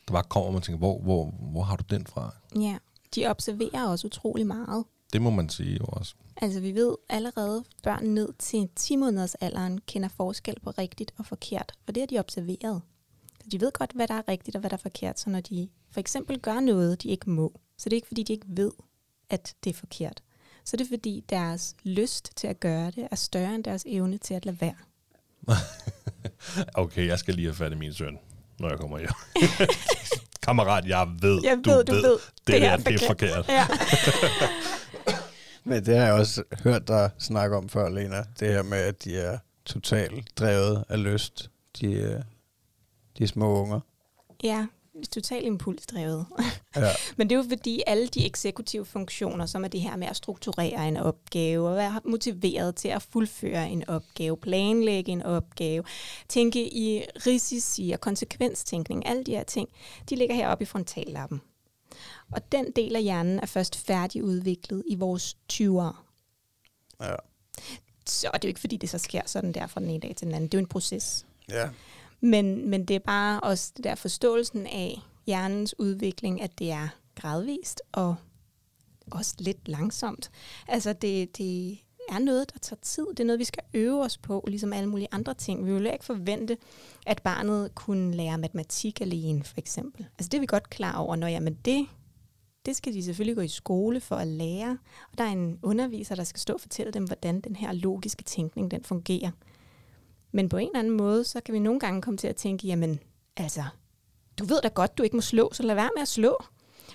der 0.07 0.13
bare 0.13 0.23
kommer, 0.23 0.47
og 0.47 0.53
man 0.53 0.61
tænker, 0.61 0.77
hvor, 0.77 0.99
hvor, 0.99 1.33
hvor 1.51 1.63
har 1.63 1.75
du 1.75 1.83
den 1.89 2.07
fra? 2.07 2.35
Ja, 2.55 2.77
de 3.15 3.27
observerer 3.27 3.87
også 3.87 4.07
utrolig 4.07 4.47
meget. 4.47 4.85
Det 5.13 5.21
må 5.21 5.29
man 5.29 5.49
sige 5.49 5.77
jo 5.79 5.85
også. 5.85 6.13
Altså 6.41 6.59
vi 6.59 6.75
ved 6.75 6.95
allerede, 7.09 7.57
at 7.57 7.83
børn 7.83 8.05
ned 8.05 8.29
til 8.39 8.69
10 8.75 8.95
måneders 8.95 9.35
alderen 9.35 9.79
kender 9.87 10.09
forskel 10.09 10.55
på 10.63 10.71
rigtigt 10.71 11.13
og 11.17 11.25
forkert, 11.25 11.71
og 11.87 11.95
det 11.95 12.01
har 12.01 12.07
de 12.07 12.19
observeret. 12.19 12.81
Så 13.43 13.49
de 13.51 13.61
ved 13.61 13.71
godt, 13.71 13.91
hvad 13.95 14.07
der 14.07 14.13
er 14.13 14.27
rigtigt 14.27 14.55
og 14.55 14.59
hvad 14.59 14.69
der 14.69 14.77
er 14.77 14.81
forkert, 14.81 15.19
så 15.19 15.29
når 15.29 15.41
de 15.41 15.69
for 15.91 15.99
eksempel 15.99 16.39
gør 16.39 16.59
noget, 16.59 17.03
de 17.03 17.09
ikke 17.09 17.29
må, 17.29 17.59
så 17.77 17.89
det 17.89 17.93
er 17.93 17.97
ikke 17.97 18.07
fordi, 18.07 18.23
de 18.23 18.33
ikke 18.33 18.45
ved, 18.49 18.71
at 19.29 19.55
det 19.63 19.69
er 19.69 19.73
forkert. 19.73 20.21
Så 20.65 20.77
det 20.77 20.83
er 20.85 20.89
fordi, 20.89 21.23
deres 21.29 21.75
lyst 21.83 22.31
til 22.35 22.47
at 22.47 22.59
gøre 22.59 22.91
det 22.91 23.07
er 23.11 23.15
større 23.15 23.55
end 23.55 23.63
deres 23.63 23.83
evne 23.87 24.17
til 24.17 24.33
at 24.33 24.45
lade 24.45 24.61
være. 24.61 24.75
okay, 26.83 27.07
jeg 27.07 27.19
skal 27.19 27.33
lige 27.33 27.45
have 27.45 27.55
fat 27.55 27.71
i 27.71 27.75
min 27.75 27.93
søn, 27.93 28.17
når 28.59 28.69
jeg 28.69 28.79
kommer 28.79 28.99
hjem. 28.99 29.09
Kammerat, 30.45 30.85
jeg 30.85 31.07
ved, 31.21 31.41
Jeg 31.43 31.57
du 31.65 31.69
ved, 31.69 31.83
du 31.83 31.93
ved, 31.93 32.03
det, 32.11 32.47
det 32.47 32.53
det 32.53 32.61
her 32.61 32.71
er 32.71 32.77
det 32.77 33.01
er 33.01 33.07
forkert. 33.07 33.47
Ja. 33.49 33.67
Men 35.69 35.85
det 35.85 35.97
har 35.97 36.05
jeg 36.05 36.13
også 36.13 36.43
hørt 36.63 36.87
dig 36.87 37.09
snakke 37.17 37.57
om 37.57 37.69
før, 37.69 37.89
Lena. 37.89 38.23
Det 38.39 38.47
her 38.47 38.63
med, 38.63 38.77
at 38.77 39.03
de 39.03 39.17
er 39.17 39.37
totalt 39.65 40.39
drevet 40.39 40.83
af 40.89 41.03
lyst, 41.03 41.49
de, 41.81 41.93
øh, 41.93 42.21
de 43.17 43.27
små 43.27 43.61
unger. 43.61 43.79
ja, 44.43 44.65
totalt 45.11 45.45
impulsdrevet. 45.45 46.25
Ja. 46.75 46.81
Men 47.17 47.29
det 47.29 47.35
er 47.35 47.39
jo 47.39 47.45
fordi 47.49 47.83
alle 47.87 48.07
de 48.07 48.25
eksekutive 48.25 48.85
funktioner, 48.85 49.45
som 49.45 49.63
er 49.63 49.67
det 49.67 49.81
her 49.81 49.95
med 49.95 50.07
at 50.07 50.15
strukturere 50.15 50.87
en 50.87 50.97
opgave, 50.97 51.69
og 51.69 51.75
være 51.75 52.01
motiveret 52.05 52.75
til 52.75 52.87
at 52.87 53.01
fuldføre 53.01 53.69
en 53.69 53.89
opgave, 53.89 54.37
planlægge 54.37 55.11
en 55.11 55.23
opgave, 55.23 55.83
tænke 56.27 56.73
i 56.73 57.03
risici 57.27 57.91
og 57.91 58.01
konsekvenstænkning, 58.01 59.07
alle 59.07 59.23
de 59.23 59.31
her 59.31 59.43
ting, 59.43 59.69
de 60.09 60.15
ligger 60.15 60.35
heroppe 60.35 60.61
i 60.61 60.65
frontallappen. 60.65 61.41
Og 62.31 62.51
den 62.51 62.71
del 62.75 62.95
af 62.95 63.03
hjernen 63.03 63.39
er 63.39 63.45
først 63.45 63.75
færdigudviklet 63.75 64.83
i 64.87 64.95
vores 64.95 65.37
20'ere. 65.53 65.95
Ja. 67.01 67.15
Så 68.05 68.27
det 68.33 68.43
er 68.43 68.47
jo 68.47 68.47
ikke 68.47 68.59
fordi, 68.59 68.77
det 68.77 68.89
så 68.89 68.97
sker 68.97 69.21
sådan 69.25 69.53
der 69.53 69.67
fra 69.67 69.79
den 69.81 69.89
ene 69.89 69.99
dag 69.99 70.15
til 70.15 70.27
den 70.27 70.35
anden. 70.35 70.47
Det 70.49 70.57
er 70.57 70.59
jo 70.61 70.63
en 70.63 70.69
proces. 70.69 71.25
ja. 71.49 71.69
Men, 72.21 72.69
men 72.69 72.85
det 72.85 72.95
er 72.95 72.99
bare 72.99 73.39
også 73.39 73.71
det 73.77 73.83
der 73.83 73.95
forståelsen 73.95 74.67
af 74.67 74.99
hjernens 75.25 75.79
udvikling, 75.79 76.41
at 76.41 76.59
det 76.59 76.71
er 76.71 76.87
gradvist 77.15 77.81
og 77.91 78.15
også 79.11 79.35
lidt 79.39 79.67
langsomt. 79.67 80.31
Altså 80.67 80.93
det, 80.93 81.37
det 81.37 81.77
er 82.09 82.19
noget, 82.19 82.53
der 82.53 82.59
tager 82.59 82.79
tid. 82.81 83.05
Det 83.09 83.19
er 83.19 83.23
noget, 83.25 83.39
vi 83.39 83.43
skal 83.43 83.63
øve 83.73 84.03
os 84.03 84.17
på, 84.17 84.45
ligesom 84.47 84.73
alle 84.73 84.89
mulige 84.89 85.07
andre 85.11 85.33
ting. 85.33 85.65
Vi 85.65 85.73
vil 85.73 85.83
jo 85.83 85.91
ikke 85.91 86.05
forvente, 86.05 86.57
at 87.05 87.21
barnet 87.21 87.75
kunne 87.75 88.15
lære 88.15 88.37
matematik 88.37 89.01
alene, 89.01 89.43
for 89.43 89.57
eksempel. 89.57 90.07
Altså 90.19 90.29
det 90.29 90.37
er 90.37 90.41
vi 90.41 90.45
godt 90.45 90.69
klar 90.69 90.97
over, 90.97 91.15
når 91.15 91.27
jamen 91.27 91.57
det, 91.65 91.87
det 92.69 92.77
skal 92.77 92.93
de 92.93 93.03
selvfølgelig 93.03 93.35
gå 93.35 93.41
i 93.41 93.47
skole 93.47 94.01
for 94.01 94.15
at 94.15 94.27
lære. 94.27 94.77
Og 95.11 95.17
der 95.17 95.23
er 95.23 95.27
en 95.31 95.59
underviser, 95.61 96.15
der 96.15 96.23
skal 96.23 96.39
stå 96.39 96.53
og 96.53 96.61
fortælle 96.61 96.91
dem, 96.91 97.03
hvordan 97.03 97.41
den 97.41 97.55
her 97.55 97.71
logiske 97.71 98.23
tænkning, 98.23 98.71
den 98.71 98.83
fungerer. 98.83 99.31
Men 100.31 100.49
på 100.49 100.57
en 100.57 100.67
eller 100.67 100.79
anden 100.79 100.97
måde, 100.97 101.23
så 101.23 101.41
kan 101.41 101.53
vi 101.53 101.59
nogle 101.59 101.79
gange 101.79 102.01
komme 102.01 102.17
til 102.17 102.27
at 102.27 102.35
tænke, 102.35 102.67
jamen, 102.67 102.99
altså, 103.37 103.63
du 104.39 104.45
ved 104.45 104.61
da 104.63 104.67
godt, 104.67 104.97
du 104.97 105.03
ikke 105.03 105.15
må 105.15 105.21
slå, 105.21 105.49
så 105.53 105.63
lad 105.63 105.75
være 105.75 105.89
med 105.95 106.01
at 106.01 106.07
slå. 106.07 106.43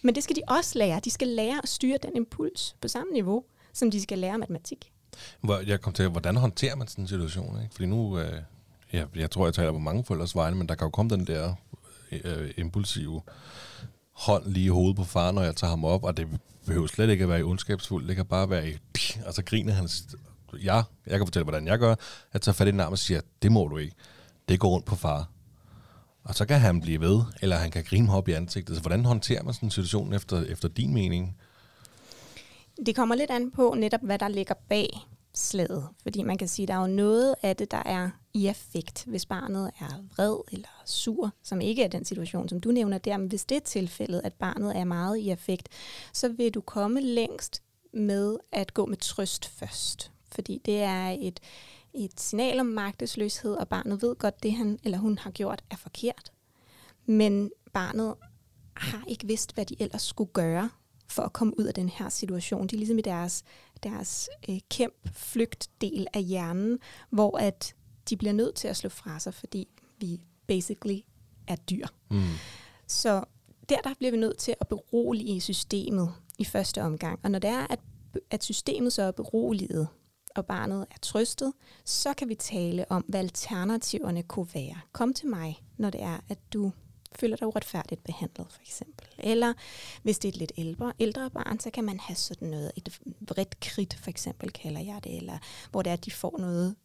Men 0.02 0.14
det 0.14 0.24
skal 0.24 0.36
de 0.36 0.40
også 0.48 0.78
lære. 0.78 1.00
De 1.04 1.10
skal 1.10 1.28
lære 1.28 1.60
at 1.62 1.68
styre 1.68 1.98
den 2.02 2.16
impuls 2.16 2.76
på 2.80 2.88
samme 2.88 3.12
niveau, 3.12 3.44
som 3.72 3.90
de 3.90 4.02
skal 4.02 4.18
lære 4.18 4.38
matematik. 4.38 4.92
Jeg 5.66 5.80
kom 5.80 5.92
til, 5.92 6.08
hvordan 6.08 6.36
håndterer 6.36 6.76
man 6.76 6.88
sådan 6.88 7.04
en 7.04 7.08
situation? 7.08 7.62
Ikke? 7.62 7.74
Fordi 7.74 7.86
nu, 7.86 8.18
øh, 8.18 8.42
jeg, 8.92 9.06
jeg 9.14 9.30
tror, 9.30 9.46
jeg 9.46 9.54
taler 9.54 9.72
på 9.72 9.78
mange 9.78 10.04
forældres 10.04 10.36
vegne, 10.36 10.56
men 10.56 10.68
der 10.68 10.74
kan 10.74 10.86
jo 10.86 10.90
komme 10.90 11.16
den 11.16 11.26
der 11.26 11.54
øh, 12.12 12.50
impulsive 12.56 13.22
hånd 14.14 14.46
lige 14.46 14.64
i 14.64 14.68
hovedet 14.68 14.96
på 14.96 15.04
far, 15.04 15.32
når 15.32 15.42
jeg 15.42 15.56
tager 15.56 15.70
ham 15.70 15.84
op, 15.84 16.04
og 16.04 16.16
det 16.16 16.28
behøver 16.66 16.86
slet 16.86 17.10
ikke 17.10 17.22
at 17.22 17.28
være 17.28 17.40
i 17.40 17.42
ondskabsfuldt, 17.42 18.08
det 18.08 18.16
kan 18.16 18.26
bare 18.26 18.50
være 18.50 18.68
i, 18.68 18.76
og 19.26 19.34
så 19.34 19.42
griner 19.44 19.72
han, 19.72 19.88
ja, 20.64 20.82
jeg 21.06 21.18
kan 21.18 21.26
fortælle, 21.26 21.44
hvordan 21.44 21.66
jeg 21.66 21.78
gør, 21.78 21.94
jeg 22.32 22.42
tager 22.42 22.54
fat 22.54 22.68
i 22.68 22.70
den 22.70 22.80
arm 22.80 22.92
og 22.92 22.98
siger, 22.98 23.20
det 23.42 23.52
må 23.52 23.68
du 23.68 23.76
ikke, 23.76 23.94
det 24.48 24.60
går 24.60 24.68
rundt 24.68 24.86
på 24.86 24.96
far. 24.96 25.28
Og 26.24 26.34
så 26.34 26.46
kan 26.46 26.60
han 26.60 26.80
blive 26.80 27.00
ved, 27.00 27.20
eller 27.42 27.56
han 27.56 27.70
kan 27.70 27.84
grine 27.84 28.06
mig 28.06 28.14
op 28.14 28.28
i 28.28 28.32
ansigtet. 28.32 28.76
Så 28.76 28.82
hvordan 28.82 29.04
håndterer 29.04 29.42
man 29.42 29.54
sådan 29.54 29.66
en 29.66 29.70
situation 29.70 30.12
efter, 30.12 30.42
efter 30.42 30.68
din 30.68 30.94
mening? 30.94 31.36
Det 32.86 32.96
kommer 32.96 33.14
lidt 33.14 33.30
an 33.30 33.50
på 33.50 33.74
netop, 33.78 34.00
hvad 34.02 34.18
der 34.18 34.28
ligger 34.28 34.54
bag 34.68 34.88
slaget. 35.34 35.88
Fordi 36.02 36.22
man 36.22 36.38
kan 36.38 36.48
sige, 36.48 36.64
at 36.64 36.68
der 36.68 36.74
er 36.74 36.80
jo 36.80 36.94
noget 36.94 37.34
af 37.42 37.56
det, 37.56 37.70
der 37.70 37.82
er 37.86 38.10
i 38.34 38.46
affekt, 38.46 39.04
hvis 39.04 39.26
barnet 39.26 39.70
er 39.80 40.04
vred 40.16 40.36
eller 40.52 40.82
sur, 40.84 41.30
som 41.42 41.60
ikke 41.60 41.82
er 41.82 41.88
den 41.88 42.04
situation, 42.04 42.48
som 42.48 42.60
du 42.60 42.70
nævner 42.70 42.98
der. 42.98 43.16
Men 43.16 43.28
hvis 43.28 43.44
det 43.44 43.56
er 43.56 43.60
tilfældet, 43.60 44.20
at 44.24 44.32
barnet 44.32 44.76
er 44.76 44.84
meget 44.84 45.16
i 45.16 45.30
affekt, 45.30 45.68
så 46.12 46.28
vil 46.28 46.54
du 46.54 46.60
komme 46.60 47.00
længst 47.00 47.62
med 47.92 48.38
at 48.52 48.74
gå 48.74 48.86
med 48.86 48.96
trøst 48.96 49.46
først. 49.46 50.10
Fordi 50.32 50.60
det 50.64 50.82
er 50.82 51.16
et, 51.20 51.40
et 51.94 52.20
signal 52.20 52.60
om 52.60 52.66
magtesløshed, 52.66 53.54
og 53.54 53.68
barnet 53.68 54.02
ved 54.02 54.16
godt, 54.16 54.42
det 54.42 54.52
han 54.52 54.78
eller 54.84 54.98
hun 54.98 55.18
har 55.18 55.30
gjort 55.30 55.64
er 55.70 55.76
forkert. 55.76 56.32
Men 57.06 57.50
barnet 57.72 58.14
har 58.76 59.04
ikke 59.08 59.26
vidst, 59.26 59.54
hvad 59.54 59.66
de 59.66 59.76
ellers 59.82 60.02
skulle 60.02 60.30
gøre 60.32 60.70
for 61.08 61.22
at 61.22 61.32
komme 61.32 61.58
ud 61.58 61.64
af 61.64 61.74
den 61.74 61.88
her 61.88 62.08
situation. 62.08 62.66
De 62.66 62.76
er 62.76 62.78
ligesom 62.78 62.98
i 62.98 63.02
deres, 63.02 63.44
deres 63.84 64.28
øh, 64.48 64.58
kæmp 64.70 65.08
flygtdel 65.12 66.06
af 66.14 66.22
hjernen, 66.22 66.78
hvor 67.10 67.38
at 67.38 67.74
de 68.08 68.16
bliver 68.16 68.32
nødt 68.32 68.54
til 68.54 68.68
at 68.68 68.76
slå 68.76 68.90
fra 68.90 69.18
sig, 69.18 69.34
fordi 69.34 69.68
vi 69.98 70.20
basically 70.46 71.00
er 71.46 71.56
dyr. 71.56 71.86
Mm. 72.10 72.22
Så 72.86 73.24
der, 73.68 73.76
der 73.84 73.94
bliver 73.98 74.10
vi 74.10 74.16
nødt 74.16 74.38
til 74.38 74.54
at 74.60 74.68
berolige 74.68 75.40
systemet 75.40 76.12
i 76.38 76.44
første 76.44 76.82
omgang. 76.82 77.20
Og 77.22 77.30
når 77.30 77.38
det 77.38 77.50
er, 77.50 77.66
at, 77.70 77.80
at 78.30 78.44
systemet 78.44 78.92
så 78.92 79.02
er 79.02 79.10
beroliget, 79.10 79.88
og 80.34 80.46
barnet 80.46 80.86
er 80.90 80.98
trøstet, 81.02 81.52
så 81.84 82.14
kan 82.14 82.28
vi 82.28 82.34
tale 82.34 82.90
om, 82.90 83.04
hvad 83.08 83.20
alternativerne 83.20 84.22
kunne 84.22 84.48
være. 84.54 84.80
Kom 84.92 85.14
til 85.14 85.28
mig, 85.28 85.62
når 85.76 85.90
det 85.90 86.02
er, 86.02 86.18
at 86.28 86.38
du 86.52 86.72
føler 87.18 87.36
dig 87.36 87.46
uretfærdigt 87.46 88.04
behandlet, 88.04 88.46
for 88.50 88.60
eksempel. 88.60 89.06
Eller 89.18 89.52
hvis 90.02 90.18
det 90.18 90.28
er 90.28 90.32
et 90.32 90.38
lidt 90.38 90.52
ældre, 90.56 90.92
ældre 91.00 91.30
barn, 91.30 91.60
så 91.60 91.70
kan 91.70 91.84
man 91.84 92.00
have 92.00 92.16
sådan 92.16 92.48
noget, 92.48 92.72
et 92.76 93.00
vredt 93.20 93.60
kridt, 93.60 93.94
for 93.94 94.10
eksempel 94.10 94.50
kalder 94.50 94.80
jeg 94.80 95.00
det, 95.04 95.16
eller 95.16 95.38
hvor 95.70 95.82
det 95.82 95.90
er, 95.90 95.94
at 95.94 96.04
de 96.04 96.10
får 96.10 96.38
noget, 96.38 96.76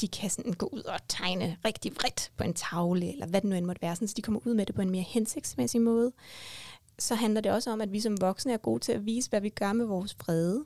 de 0.00 0.08
kan 0.08 0.30
sådan 0.30 0.52
gå 0.52 0.66
ud 0.66 0.82
og 0.82 0.98
tegne 1.08 1.56
rigtig 1.64 1.96
vredt 1.96 2.32
på 2.36 2.44
en 2.44 2.54
tavle, 2.54 3.12
eller 3.12 3.26
hvad 3.26 3.40
det 3.40 3.50
nu 3.50 3.56
end 3.56 3.66
måtte 3.66 3.82
være, 3.82 3.96
sådan, 3.96 4.08
så 4.08 4.14
de 4.16 4.22
kommer 4.22 4.40
ud 4.44 4.54
med 4.54 4.66
det 4.66 4.74
på 4.74 4.82
en 4.82 4.90
mere 4.90 5.02
hensigtsmæssig 5.02 5.80
måde. 5.80 6.12
Så 6.98 7.14
handler 7.14 7.40
det 7.40 7.52
også 7.52 7.70
om, 7.70 7.80
at 7.80 7.92
vi 7.92 8.00
som 8.00 8.20
voksne 8.20 8.52
er 8.52 8.56
gode 8.56 8.80
til 8.80 8.92
at 8.92 9.06
vise, 9.06 9.30
hvad 9.30 9.40
vi 9.40 9.48
gør 9.48 9.72
med 9.72 9.84
vores 9.84 10.16
vrede. 10.20 10.64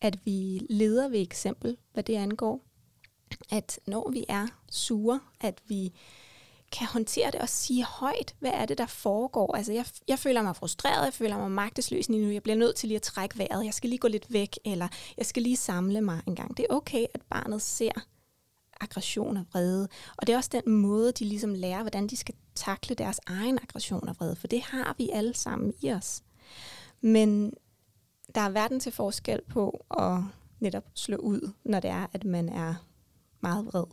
At 0.00 0.26
vi 0.26 0.66
leder 0.70 1.08
ved 1.08 1.20
eksempel, 1.20 1.76
hvad 1.92 2.02
det 2.02 2.16
angår. 2.16 2.60
at 3.50 3.80
når 3.86 4.10
vi 4.10 4.24
er 4.28 4.46
sure, 4.70 5.20
at 5.40 5.62
vi 5.68 5.92
kan 6.72 6.86
håndtere 6.86 7.30
det 7.30 7.40
og 7.40 7.48
sige 7.48 7.84
højt, 7.84 8.34
hvad 8.38 8.50
er 8.50 8.66
det, 8.66 8.78
der 8.78 8.86
foregår. 8.86 9.56
Altså, 9.56 9.72
jeg, 9.72 9.84
jeg 10.08 10.18
føler 10.18 10.42
mig 10.42 10.56
frustreret, 10.56 11.04
jeg 11.04 11.14
føler 11.14 11.38
mig 11.38 11.50
magtesløs 11.50 12.08
lige 12.08 12.24
nu, 12.24 12.30
jeg 12.30 12.42
bliver 12.42 12.56
nødt 12.56 12.76
til 12.76 12.88
lige 12.88 12.96
at 12.96 13.02
trække 13.02 13.38
vejret, 13.38 13.64
jeg 13.64 13.74
skal 13.74 13.90
lige 13.90 13.98
gå 13.98 14.08
lidt 14.08 14.32
væk, 14.32 14.58
eller 14.64 14.88
jeg 15.16 15.26
skal 15.26 15.42
lige 15.42 15.56
samle 15.56 16.00
mig 16.00 16.22
en 16.26 16.36
gang. 16.36 16.56
Det 16.56 16.66
er 16.70 16.74
okay, 16.74 17.06
at 17.14 17.22
barnet 17.30 17.62
ser 17.62 17.92
aggression 18.80 19.36
og 19.36 19.44
vrede. 19.52 19.88
Og 20.16 20.26
det 20.26 20.32
er 20.32 20.36
også 20.36 20.50
den 20.52 20.72
måde, 20.72 21.12
de 21.12 21.24
ligesom 21.24 21.54
lærer, 21.54 21.80
hvordan 21.80 22.06
de 22.06 22.16
skal 22.16 22.34
takle 22.54 22.94
deres 22.94 23.20
egen 23.26 23.58
aggression 23.62 24.08
og 24.08 24.16
vrede, 24.18 24.36
for 24.36 24.46
det 24.46 24.62
har 24.62 24.94
vi 24.98 25.10
alle 25.12 25.34
sammen 25.34 25.72
i 25.82 25.92
os. 25.92 26.22
Men 27.00 27.52
der 28.34 28.40
er 28.40 28.48
verden 28.48 28.80
til 28.80 28.92
forskel 28.92 29.40
på 29.48 29.84
at 29.98 30.22
netop 30.60 30.84
slå 30.94 31.16
ud, 31.16 31.52
når 31.64 31.80
det 31.80 31.90
er, 31.90 32.06
at 32.12 32.24
man 32.24 32.48
er 32.48 32.74
meget 33.40 33.66
vred. 33.66 33.84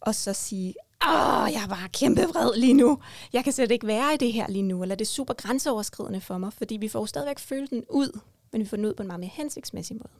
Og 0.00 0.14
så 0.14 0.32
sige, 0.32 0.74
åh, 1.08 1.52
jeg 1.52 1.62
er 1.62 1.68
bare 1.68 1.88
kæmpe 1.88 2.22
vred 2.22 2.56
lige 2.56 2.74
nu. 2.74 2.98
Jeg 3.32 3.44
kan 3.44 3.52
slet 3.52 3.70
ikke 3.70 3.86
være 3.86 4.14
i 4.14 4.16
det 4.16 4.32
her 4.32 4.48
lige 4.48 4.62
nu, 4.62 4.82
eller 4.82 4.94
det 4.94 5.04
er 5.04 5.08
super 5.08 5.34
grænseoverskridende 5.34 6.20
for 6.20 6.38
mig, 6.38 6.52
fordi 6.52 6.76
vi 6.76 6.88
får 6.88 7.00
jo 7.00 7.06
stadigvæk 7.06 7.38
føle 7.38 7.66
den 7.66 7.84
ud, 7.90 8.20
men 8.52 8.60
vi 8.60 8.66
får 8.66 8.76
den 8.76 8.86
ud 8.86 8.94
på 8.94 9.02
en 9.02 9.06
meget 9.06 9.20
mere 9.20 9.30
hensigtsmæssig 9.34 9.96
måde. 9.96 10.12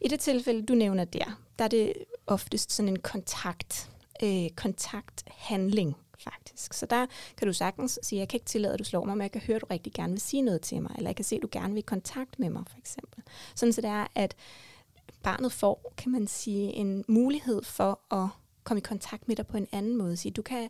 I 0.00 0.08
det 0.08 0.20
tilfælde, 0.20 0.66
du 0.66 0.74
nævner 0.74 1.04
der, 1.04 1.40
der 1.58 1.64
er 1.64 1.68
det 1.68 1.92
oftest 2.26 2.72
sådan 2.72 2.88
en 2.88 2.98
kontakt, 2.98 3.90
øh, 4.22 4.50
kontakthandling, 4.56 5.96
faktisk. 6.18 6.74
Så 6.74 6.86
der 6.86 7.06
kan 7.36 7.46
du 7.46 7.52
sagtens 7.52 7.98
sige, 8.02 8.18
jeg 8.18 8.28
kan 8.28 8.36
ikke 8.36 8.46
tillade, 8.46 8.74
at 8.74 8.78
du 8.78 8.84
slår 8.84 9.04
mig, 9.04 9.16
men 9.16 9.22
jeg 9.22 9.32
kan 9.32 9.40
høre, 9.40 9.56
at 9.56 9.60
du 9.60 9.66
rigtig 9.70 9.92
gerne 9.92 10.12
vil 10.12 10.20
sige 10.20 10.42
noget 10.42 10.60
til 10.60 10.82
mig, 10.82 10.94
eller 10.96 11.08
jeg 11.08 11.16
kan 11.16 11.24
se, 11.24 11.36
at 11.36 11.42
du 11.42 11.48
gerne 11.52 11.74
vil 11.74 11.78
i 11.78 11.86
kontakt 11.86 12.38
med 12.38 12.50
mig, 12.50 12.62
for 12.70 12.78
eksempel. 12.78 13.22
Sådan 13.54 13.72
så 13.72 13.80
det 13.80 13.90
er, 13.90 14.06
at 14.14 14.36
barnet 15.22 15.52
får, 15.52 15.92
kan 15.96 16.12
man 16.12 16.26
sige, 16.26 16.72
en 16.72 17.04
mulighed 17.08 17.62
for 17.64 18.14
at 18.14 18.28
komme 18.68 18.78
i 18.78 18.88
kontakt 18.88 19.28
med 19.28 19.36
dig 19.36 19.46
på 19.46 19.56
en 19.56 19.68
anden 19.72 19.96
måde. 19.96 20.16
Sige, 20.16 20.32
du 20.32 20.42
kan, 20.42 20.68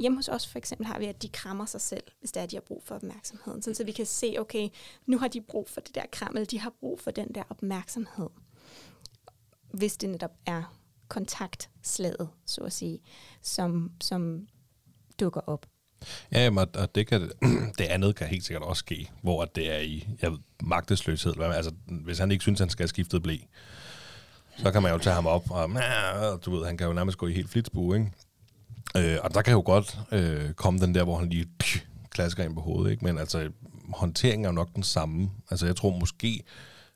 hjemme 0.00 0.18
hos 0.18 0.28
os 0.28 0.46
for 0.46 0.58
eksempel 0.58 0.86
har 0.86 0.98
vi, 0.98 1.06
at 1.06 1.22
de 1.22 1.28
krammer 1.28 1.66
sig 1.66 1.80
selv, 1.80 2.02
hvis 2.20 2.32
det 2.32 2.40
er, 2.40 2.44
at 2.44 2.50
de 2.50 2.56
har 2.56 2.60
brug 2.60 2.82
for 2.84 2.94
opmærksomheden. 2.94 3.62
Så, 3.62 3.74
så 3.74 3.84
vi 3.84 3.92
kan 3.92 4.06
se, 4.06 4.36
okay, 4.38 4.68
nu 5.06 5.18
har 5.18 5.28
de 5.28 5.40
brug 5.40 5.68
for 5.68 5.80
det 5.80 5.94
der 5.94 6.02
kram, 6.12 6.36
eller 6.36 6.46
de 6.46 6.60
har 6.60 6.72
brug 6.80 7.00
for 7.00 7.10
den 7.10 7.34
der 7.34 7.42
opmærksomhed. 7.50 8.28
Hvis 9.72 9.96
det 9.96 10.08
netop 10.08 10.32
er 10.46 10.76
kontaktslaget, 11.08 12.28
så 12.46 12.60
at 12.60 12.72
sige, 12.72 13.00
som, 13.42 13.90
som 14.00 14.46
dukker 15.20 15.40
op. 15.40 15.66
Ja, 16.32 16.50
men, 16.50 16.58
og 16.74 16.94
det, 16.94 17.06
kan, 17.06 17.30
det 17.78 17.84
andet 17.84 18.16
kan 18.16 18.26
helt 18.26 18.44
sikkert 18.44 18.62
også 18.62 18.80
ske, 18.80 19.10
hvor 19.22 19.44
det 19.44 19.70
er 19.70 19.78
i 19.78 20.08
jeg 20.22 20.30
ved, 20.30 20.38
magtesløshed. 20.62 21.34
Altså, 21.40 21.72
hvis 21.86 22.18
han 22.18 22.30
ikke 22.30 22.42
synes, 22.42 22.60
han 22.60 22.70
skal 22.70 22.82
have 22.82 22.88
skiftet 22.88 23.22
blæ, 23.22 23.36
så 24.56 24.72
kan 24.72 24.82
man 24.82 24.92
jo 24.92 24.98
tage 24.98 25.14
ham 25.14 25.26
op, 25.26 25.50
og 25.50 25.70
du 26.44 26.56
ved, 26.56 26.66
han 26.66 26.76
kan 26.76 26.86
jo 26.86 26.92
nærmest 26.92 27.18
gå 27.18 27.26
i 27.26 27.32
helt 27.32 27.50
flitsbue, 27.50 27.96
ikke? 27.96 28.12
Øh, 28.96 29.18
og 29.22 29.34
der 29.34 29.42
kan 29.42 29.52
jo 29.52 29.62
godt 29.64 29.98
øh, 30.12 30.52
komme 30.52 30.80
den 30.80 30.94
der, 30.94 31.04
hvor 31.04 31.18
han 31.18 31.28
lige 31.28 31.46
psh, 31.58 31.84
klasker 32.10 32.44
ind 32.44 32.54
på 32.54 32.60
hovedet, 32.60 32.90
ikke? 32.90 33.04
Men 33.04 33.18
altså, 33.18 33.50
håndteringen 33.92 34.44
er 34.44 34.48
jo 34.48 34.54
nok 34.54 34.74
den 34.74 34.82
samme. 34.82 35.30
Altså, 35.50 35.66
jeg 35.66 35.76
tror 35.76 35.98
måske, 35.98 36.42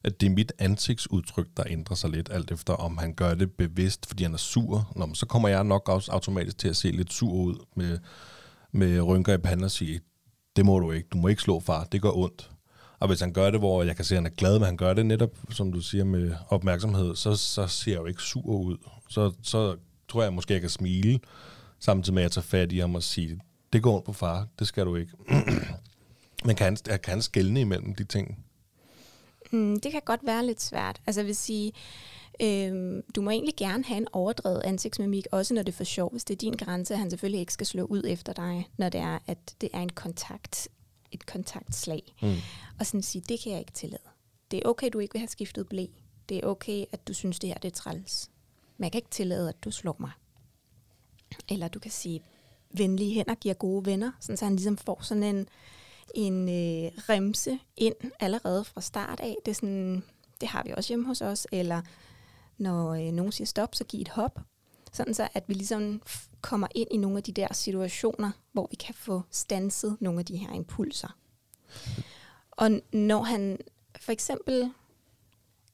at 0.05 0.21
det 0.21 0.27
er 0.27 0.31
mit 0.31 0.53
ansigtsudtryk, 0.59 1.47
der 1.57 1.64
ændrer 1.66 1.97
sig 1.97 2.11
lidt, 2.11 2.29
alt 2.33 2.51
efter 2.51 2.73
om 2.73 2.99
han 2.99 3.14
gør 3.14 3.35
det 3.35 3.53
bevidst, 3.53 4.07
fordi 4.07 4.23
han 4.23 4.35
er 4.35 4.38
sur. 4.38 4.92
Nå, 4.97 5.14
så 5.14 5.27
kommer 5.27 5.49
jeg 5.49 5.64
nok 5.64 5.88
også 5.88 6.12
automatisk 6.12 6.59
til 6.59 6.69
at 6.69 6.77
se 6.77 6.90
lidt 6.90 7.12
sur 7.12 7.33
ud 7.33 7.64
med, 7.77 7.99
med 8.73 9.01
rynker 9.01 9.35
i 9.35 9.38
panden 9.38 9.64
og 9.64 9.71
sige, 9.71 10.01
det 10.57 10.66
må 10.66 10.79
du 10.79 10.92
ikke, 10.92 11.09
du 11.12 11.19
må 11.19 11.29
ikke 11.29 11.42
slå 11.42 11.61
far, 11.61 11.85
det 11.85 12.03
gør 12.03 12.16
ondt. 12.16 12.51
Og 12.98 13.09
hvis 13.09 13.20
han 13.20 13.32
gør 13.32 13.50
det, 13.50 13.61
hvor 13.61 13.82
jeg 13.82 13.96
kan 13.96 14.04
se, 14.04 14.14
at 14.14 14.22
han 14.22 14.26
er 14.26 14.35
glad, 14.37 14.59
men 14.59 14.66
han 14.66 14.76
gør 14.76 14.94
det 14.94 15.06
netop, 15.06 15.30
som 15.50 15.72
du 15.72 15.80
siger, 15.80 16.04
med 16.04 16.35
opmærksomhed, 16.48 17.16
så, 17.16 17.37
så 17.37 17.66
ser 17.66 17.92
jeg 17.92 18.00
jo 18.00 18.06
ikke 18.06 18.22
sur 18.22 18.46
ud. 18.46 18.76
Så, 19.09 19.32
så 19.42 19.76
tror 20.09 20.22
jeg 20.22 20.32
måske, 20.32 20.52
jeg 20.52 20.61
kan 20.61 20.70
smile, 20.70 21.20
samtidig 21.80 22.14
med 22.14 22.22
at 22.22 22.24
jeg 22.24 22.32
tager 22.32 22.42
fat 22.44 22.72
i 22.72 22.78
ham 22.78 22.94
og 22.94 23.02
sige, 23.02 23.40
det 23.72 23.82
går 23.82 23.94
ondt 23.94 24.04
på 24.04 24.12
far, 24.12 24.46
det 24.59 24.66
skal 24.66 24.87
du 24.87 24.96
ikke. 24.96 25.12
men 26.46 26.56
kan 26.56 26.64
han, 26.64 26.76
kan 26.87 27.12
han 27.12 27.22
skælne 27.22 27.61
imellem 27.61 27.94
de 27.94 28.04
ting? 28.04 28.38
Mm, 29.52 29.80
det 29.80 29.92
kan 29.92 30.00
godt 30.04 30.20
være 30.24 30.46
lidt 30.46 30.62
svært. 30.62 31.00
Altså 31.06 31.20
jeg 31.20 31.26
vil 31.26 31.37
sige, 31.37 31.72
Øhm, 32.42 33.02
du 33.14 33.22
må 33.22 33.30
egentlig 33.30 33.54
gerne 33.56 33.85
have 33.85 33.98
en 33.98 34.06
overdrevet 34.12 34.62
ansigtsmimik, 34.64 35.26
også 35.32 35.54
når 35.54 35.62
det 35.62 35.72
er 35.72 35.76
for 35.76 35.85
sjov, 35.85 36.11
hvis 36.11 36.24
det 36.24 36.35
er 36.35 36.38
din 36.38 36.52
grænse, 36.52 36.94
at 36.94 37.00
han 37.00 37.11
selvfølgelig 37.11 37.40
ikke 37.40 37.52
skal 37.52 37.66
slå 37.66 37.85
ud 37.85 38.02
efter 38.06 38.32
dig, 38.32 38.68
når 38.76 38.88
det 38.88 39.00
er, 39.00 39.18
at 39.26 39.38
det 39.61 39.68
er 39.72 39.80
en 39.80 39.92
kontakt, 39.92 40.68
et 41.12 41.27
kontaktslag. 41.27 42.03
Mm. 42.23 42.35
Og 42.81 42.87
sådan 42.87 43.03
sige, 43.03 43.25
det 43.29 43.40
kan 43.40 43.53
jeg 43.53 43.61
ikke 43.61 43.73
tillade. 43.73 44.03
Det 44.51 44.57
er 44.57 44.69
okay, 44.69 44.90
du 44.92 44.99
ikke 44.99 45.12
vil 45.12 45.21
have 45.21 45.29
skiftet 45.29 45.69
blæ. 45.69 45.87
Det 46.29 46.37
er 46.37 46.47
okay, 46.47 46.85
at 46.92 47.09
du 47.09 47.14
synes, 47.14 47.38
det 47.38 47.49
her 47.49 47.59
det 47.59 47.69
er 47.69 47.77
træls. 47.77 48.31
Men 48.77 48.85
jeg 48.85 48.92
kan 48.92 48.99
ikke 48.99 49.11
tillade, 49.11 49.49
at 49.49 49.64
du 49.64 49.71
slår 49.71 49.97
mig. 49.99 50.11
Eller 51.49 51.69
du 51.69 51.79
kan 51.79 51.90
sige, 51.90 52.23
venlige 52.71 53.14
hænder 53.14 53.35
giver 53.35 53.55
gode 53.55 53.87
venner, 53.87 54.12
sådan 54.21 54.37
så 54.37 54.45
han 54.45 54.57
ligesom 54.57 54.77
får 54.77 55.03
sådan 55.03 55.23
en, 55.23 55.49
en 56.14 56.49
øh, 56.49 56.92
remse 57.09 57.59
ind 57.77 57.95
allerede 58.21 58.64
fra 58.64 58.81
start 58.81 59.21
af. 59.21 59.37
Det, 59.45 59.51
er 59.51 59.55
sådan, 59.55 60.03
det 60.40 60.49
har 60.49 60.62
vi 60.62 60.73
også 60.77 60.88
hjemme 60.88 61.07
hos 61.07 61.23
os. 61.23 61.47
Eller 61.53 61.83
når 62.59 62.95
øh, 62.95 63.12
nogen 63.12 63.33
siger 63.33 63.47
stop, 63.47 63.75
så 63.75 63.85
giv 63.85 64.01
et 64.01 64.09
hop. 64.09 64.40
Sådan 64.92 65.14
så, 65.14 65.29
at 65.35 65.45
vi 65.47 65.55
ligesom 65.55 66.03
kommer 66.46 66.66
ind 66.74 66.88
i 66.90 66.96
nogle 66.96 67.16
af 67.16 67.22
de 67.22 67.32
der 67.32 67.54
situationer, 67.54 68.30
hvor 68.52 68.66
vi 68.70 68.76
kan 68.76 68.94
få 68.94 69.22
stanset 69.30 69.96
nogle 70.00 70.18
af 70.18 70.26
de 70.26 70.37
her 70.37 70.52
impulser. 70.52 71.09
Og 72.50 72.70
når 72.92 73.22
han 73.22 73.59
for 74.00 74.12
eksempel, 74.12 74.72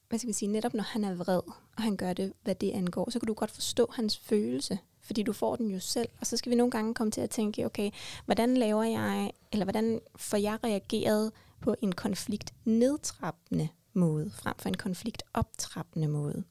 hvad 0.08 0.18
skal 0.18 0.28
vi 0.28 0.32
sige, 0.32 0.48
netop 0.48 0.74
når 0.74 0.82
han 0.82 1.04
er 1.04 1.14
vred, 1.14 1.40
og 1.76 1.82
han 1.82 1.96
gør 1.96 2.12
det, 2.12 2.32
hvad 2.42 2.54
det 2.54 2.70
angår, 2.70 3.10
så 3.10 3.18
kan 3.18 3.26
du 3.26 3.34
godt 3.34 3.50
forstå 3.50 3.86
hans 3.92 4.18
følelse, 4.18 4.78
fordi 5.00 5.22
du 5.22 5.32
får 5.32 5.56
den 5.56 5.70
jo 5.70 5.80
selv. 5.80 6.08
Og 6.20 6.26
så 6.26 6.36
skal 6.36 6.50
vi 6.50 6.56
nogle 6.56 6.70
gange 6.70 6.94
komme 6.94 7.10
til 7.10 7.20
at 7.20 7.30
tænke, 7.30 7.66
okay, 7.66 7.90
hvordan 8.24 8.56
laver 8.56 8.82
jeg, 8.82 9.32
eller 9.52 9.64
hvordan 9.64 10.00
får 10.16 10.36
jeg 10.36 10.58
reageret 10.64 11.32
på 11.60 11.74
en 11.82 11.92
konflikt 11.92 12.54
nedtrappende 12.64 13.68
måde, 13.92 14.30
frem 14.30 14.54
for 14.58 14.68
en 14.68 14.76
konflikt 14.76 15.22
optrappende 15.34 16.08
måde. 16.08 16.44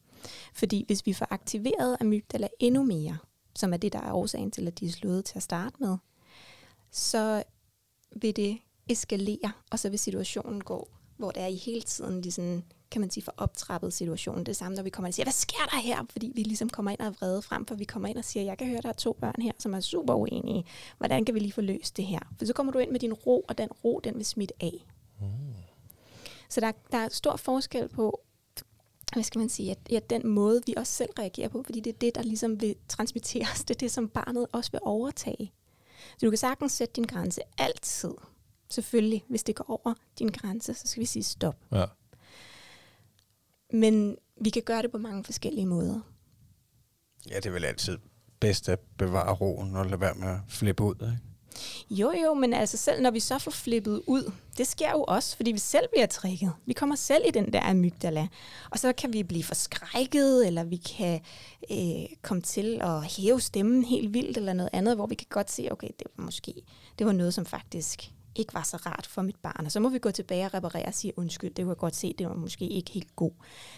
Fordi 0.53 0.83
hvis 0.87 1.05
vi 1.05 1.13
får 1.13 1.27
aktiveret 1.29 1.97
amygdala 1.99 2.47
endnu 2.59 2.83
mere, 2.83 3.17
som 3.55 3.73
er 3.73 3.77
det, 3.77 3.93
der 3.93 3.99
er 3.99 4.13
årsagen 4.13 4.51
til, 4.51 4.67
at 4.67 4.79
de 4.79 4.85
er 4.85 4.91
slået 4.91 5.25
til 5.25 5.37
at 5.37 5.43
starte 5.43 5.75
med, 5.79 5.97
så 6.91 7.43
vil 8.15 8.35
det 8.35 8.57
eskalere, 8.89 9.51
og 9.71 9.79
så 9.79 9.89
vil 9.89 9.99
situationen 9.99 10.63
gå, 10.63 10.89
hvor 11.17 11.31
det 11.31 11.43
er 11.43 11.47
i 11.47 11.55
hele 11.55 11.81
tiden 11.81 12.21
ligesom, 12.21 12.63
kan 12.91 13.01
man 13.01 13.09
sige, 13.09 13.23
for 13.23 13.33
optrappet 13.37 13.93
situationen. 13.93 14.45
Det 14.45 14.55
samme, 14.55 14.75
når 14.75 14.83
vi 14.83 14.89
kommer 14.89 15.09
og 15.09 15.13
siger, 15.13 15.25
hvad 15.25 15.33
sker 15.33 15.65
der 15.71 15.79
her? 15.79 16.05
Fordi 16.09 16.31
vi 16.35 16.43
ligesom 16.43 16.69
kommer 16.69 16.91
ind 16.91 16.99
og 16.99 17.05
er 17.05 17.11
vrede 17.11 17.41
frem, 17.41 17.65
for 17.65 17.75
vi 17.75 17.83
kommer 17.83 18.09
ind 18.09 18.17
og 18.17 18.25
siger, 18.25 18.43
jeg 18.43 18.57
kan 18.57 18.67
høre, 18.67 18.81
der 18.81 18.89
er 18.89 18.93
to 18.93 19.13
børn 19.13 19.41
her, 19.41 19.51
som 19.59 19.73
er 19.73 19.79
super 19.79 20.13
uenige. 20.13 20.65
Hvordan 20.97 21.25
kan 21.25 21.35
vi 21.35 21.39
lige 21.39 21.51
få 21.51 21.61
løst 21.61 21.97
det 21.97 22.05
her? 22.05 22.19
For 22.37 22.45
så 22.45 22.53
kommer 22.53 22.73
du 22.73 22.79
ind 22.79 22.91
med 22.91 22.99
din 22.99 23.13
ro, 23.13 23.45
og 23.47 23.57
den 23.57 23.69
ro, 23.83 24.01
den 24.03 24.15
vil 24.15 24.25
smitte 24.25 24.53
af. 24.61 24.85
Mm. 25.21 25.27
Så 26.49 26.61
der, 26.61 26.71
der 26.91 26.97
er 26.97 27.09
stor 27.09 27.35
forskel 27.35 27.87
på, 27.87 28.21
hvad 29.13 29.23
skal 29.23 29.39
man 29.39 29.49
sige, 29.49 29.71
at, 29.71 29.93
at 29.93 30.09
den 30.09 30.27
måde, 30.27 30.61
vi 30.65 30.73
også 30.77 30.93
selv 30.93 31.09
reagerer 31.19 31.47
på, 31.47 31.63
fordi 31.63 31.79
det 31.79 31.93
er 31.93 31.97
det, 31.97 32.15
der 32.15 32.21
ligesom 32.21 32.61
vil 32.61 32.75
transmitteres, 32.87 33.63
det 33.63 33.75
er 33.75 33.79
det, 33.79 33.91
som 33.91 34.09
barnet 34.09 34.47
også 34.51 34.71
vil 34.71 34.79
overtage. 34.83 35.51
Så 36.17 36.25
du 36.25 36.29
kan 36.29 36.37
sagtens 36.37 36.71
sætte 36.71 36.93
din 36.93 37.03
grænse 37.03 37.41
altid. 37.57 38.11
Selvfølgelig, 38.69 39.23
hvis 39.27 39.43
det 39.43 39.55
går 39.55 39.65
over 39.69 39.93
din 40.19 40.27
grænse, 40.27 40.73
så 40.73 40.87
skal 40.87 41.01
vi 41.01 41.05
sige 41.05 41.23
stop. 41.23 41.55
Ja. 41.71 41.85
Men 43.73 44.17
vi 44.41 44.49
kan 44.49 44.63
gøre 44.63 44.81
det 44.81 44.91
på 44.91 44.97
mange 44.97 45.23
forskellige 45.23 45.65
måder. 45.65 45.99
Ja, 47.29 47.35
det 47.35 47.45
er 47.45 47.51
vel 47.51 47.65
altid 47.65 47.97
bedst 48.39 48.69
at 48.69 48.79
bevare 48.97 49.33
roen 49.33 49.75
og 49.75 49.85
lade 49.85 50.01
være 50.01 50.15
med 50.15 50.27
at 50.27 50.39
flippe 50.47 50.83
ud, 50.83 50.95
ikke? 50.95 51.30
Jo, 51.89 52.11
jo, 52.11 52.33
men 52.33 52.53
altså 52.53 52.77
selv 52.77 53.01
når 53.01 53.11
vi 53.11 53.19
så 53.19 53.39
får 53.39 53.51
flippet 53.51 54.01
ud, 54.07 54.31
det 54.57 54.67
sker 54.67 54.91
jo 54.91 55.03
også, 55.03 55.35
fordi 55.35 55.51
vi 55.51 55.59
selv 55.59 55.85
bliver 55.93 56.05
trigget. 56.05 56.53
Vi 56.65 56.73
kommer 56.73 56.95
selv 56.95 57.23
i 57.27 57.31
den 57.31 57.53
der 57.53 57.61
amygdala, 57.61 58.27
og 58.69 58.79
så 58.79 58.93
kan 58.93 59.13
vi 59.13 59.23
blive 59.23 59.43
forskrækket, 59.43 60.47
eller 60.47 60.63
vi 60.63 60.75
kan 60.75 61.19
øh, 61.71 62.17
komme 62.21 62.41
til 62.41 62.81
at 62.81 63.03
hæve 63.03 63.41
stemmen 63.41 63.83
helt 63.83 64.13
vildt, 64.13 64.37
eller 64.37 64.53
noget 64.53 64.69
andet, 64.73 64.95
hvor 64.95 65.05
vi 65.05 65.15
kan 65.15 65.27
godt 65.29 65.51
se, 65.51 65.67
okay, 65.71 65.89
det 65.99 66.07
var 66.17 66.23
måske 66.23 66.53
det 66.99 67.07
var 67.07 67.13
noget, 67.13 67.33
som 67.33 67.45
faktisk 67.45 68.11
ikke 68.35 68.53
var 68.53 68.63
så 68.63 68.77
rart 68.77 69.07
for 69.07 69.21
mit 69.21 69.35
barn. 69.35 69.65
Og 69.65 69.71
så 69.71 69.79
må 69.79 69.89
vi 69.89 69.99
gå 69.99 70.11
tilbage 70.11 70.45
og 70.45 70.53
reparere 70.53 70.85
og 70.85 70.93
sige, 70.93 71.13
undskyld, 71.17 71.53
det 71.53 71.63
kunne 71.65 71.69
jeg 71.69 71.77
godt 71.77 71.95
se, 71.95 72.13
det 72.17 72.27
var 72.27 72.35
måske 72.35 72.67
ikke 72.67 72.91
helt 72.91 73.15
god. 73.15 73.31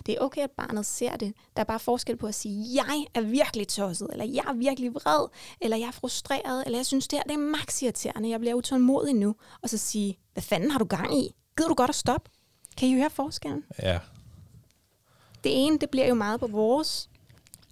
Det 0.05 0.13
er 0.13 0.19
okay, 0.19 0.41
at 0.41 0.51
barnet 0.51 0.85
ser 0.85 1.15
det. 1.15 1.33
Der 1.55 1.61
er 1.61 1.65
bare 1.65 1.79
forskel 1.79 2.17
på 2.17 2.27
at 2.27 2.35
sige, 2.35 2.75
jeg 2.75 3.05
er 3.13 3.21
virkelig 3.21 3.67
tosset, 3.67 4.07
eller 4.11 4.25
jeg 4.25 4.43
er 4.47 4.53
virkelig 4.53 4.93
vred, 4.93 5.27
eller 5.61 5.77
jeg 5.77 5.87
er 5.87 5.91
frustreret, 5.91 6.63
eller 6.65 6.77
jeg 6.79 6.85
synes, 6.85 7.07
det 7.07 7.19
her 7.19 7.23
det 7.23 7.33
er 7.33 7.37
max 7.37 7.81
irriterende, 7.81 8.29
jeg 8.29 8.39
bliver 8.39 8.55
utålmodig 8.55 9.13
nu. 9.13 9.35
Og 9.61 9.69
så 9.69 9.77
sige, 9.77 10.19
hvad 10.33 10.43
fanden 10.43 10.71
har 10.71 10.79
du 10.79 10.85
gang 10.85 11.17
i? 11.17 11.35
Gider 11.57 11.69
du 11.69 11.75
godt 11.75 11.89
at 11.89 11.95
stoppe? 11.95 12.29
Kan 12.77 12.89
I 12.89 12.93
høre 12.93 13.09
forskellen? 13.09 13.63
Ja. 13.81 13.99
Det 15.43 15.65
ene, 15.65 15.77
det 15.77 15.89
bliver 15.89 16.07
jo 16.07 16.13
meget 16.13 16.39
på 16.39 16.47
vores 16.47 17.09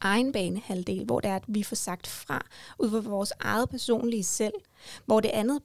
egen 0.02 0.32
banehalvdel, 0.32 1.06
hvor 1.06 1.20
det 1.20 1.30
er, 1.32 1.36
at 1.36 1.44
vi 1.48 1.64
får 1.64 1.76
sagt 1.76 2.08
fra 2.08 2.46
ud 2.80 2.92
fra 2.92 3.10
vores 3.10 3.34
eget 3.40 3.70
personlige 3.70 4.24
selv, 4.24 4.54
hvor 5.06 5.20
det 5.20 5.30
andet 5.30 5.62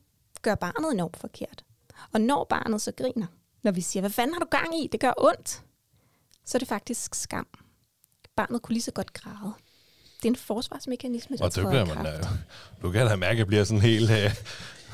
gør 0.46 0.54
barnet 0.54 0.92
enormt 0.92 1.16
forkert. 1.16 1.64
Og 2.12 2.20
når 2.20 2.46
barnet 2.50 2.82
så 2.82 2.92
griner, 2.92 3.26
når 3.62 3.72
vi 3.72 3.80
siger, 3.80 4.00
hvad 4.00 4.10
fanden 4.10 4.34
har 4.34 4.40
du 4.40 4.46
gang 4.50 4.78
i, 4.82 4.88
det 4.92 5.00
gør 5.00 5.12
ondt, 5.18 5.62
så 6.44 6.56
er 6.56 6.58
det 6.58 6.68
faktisk 6.68 7.14
skam. 7.14 7.46
barnet 8.36 8.62
kunne 8.62 8.72
lige 8.72 8.82
så 8.82 8.90
godt 8.90 9.12
græde. 9.12 9.52
Det 10.16 10.24
er 10.24 10.28
en 10.28 10.36
forsvarsmekanisme, 10.36 11.36
der 11.36 11.44
Og 11.44 11.54
det 11.54 11.68
bliver 11.68 11.84
man... 11.94 12.06
Øh, 12.06 12.24
du 12.82 12.90
kan 12.90 13.06
da 13.06 13.16
mærke, 13.16 13.32
at 13.32 13.38
jeg 13.38 13.46
bliver 13.46 13.64
sådan 13.64 13.80
helt... 13.80 14.10
Øh, 14.10 14.34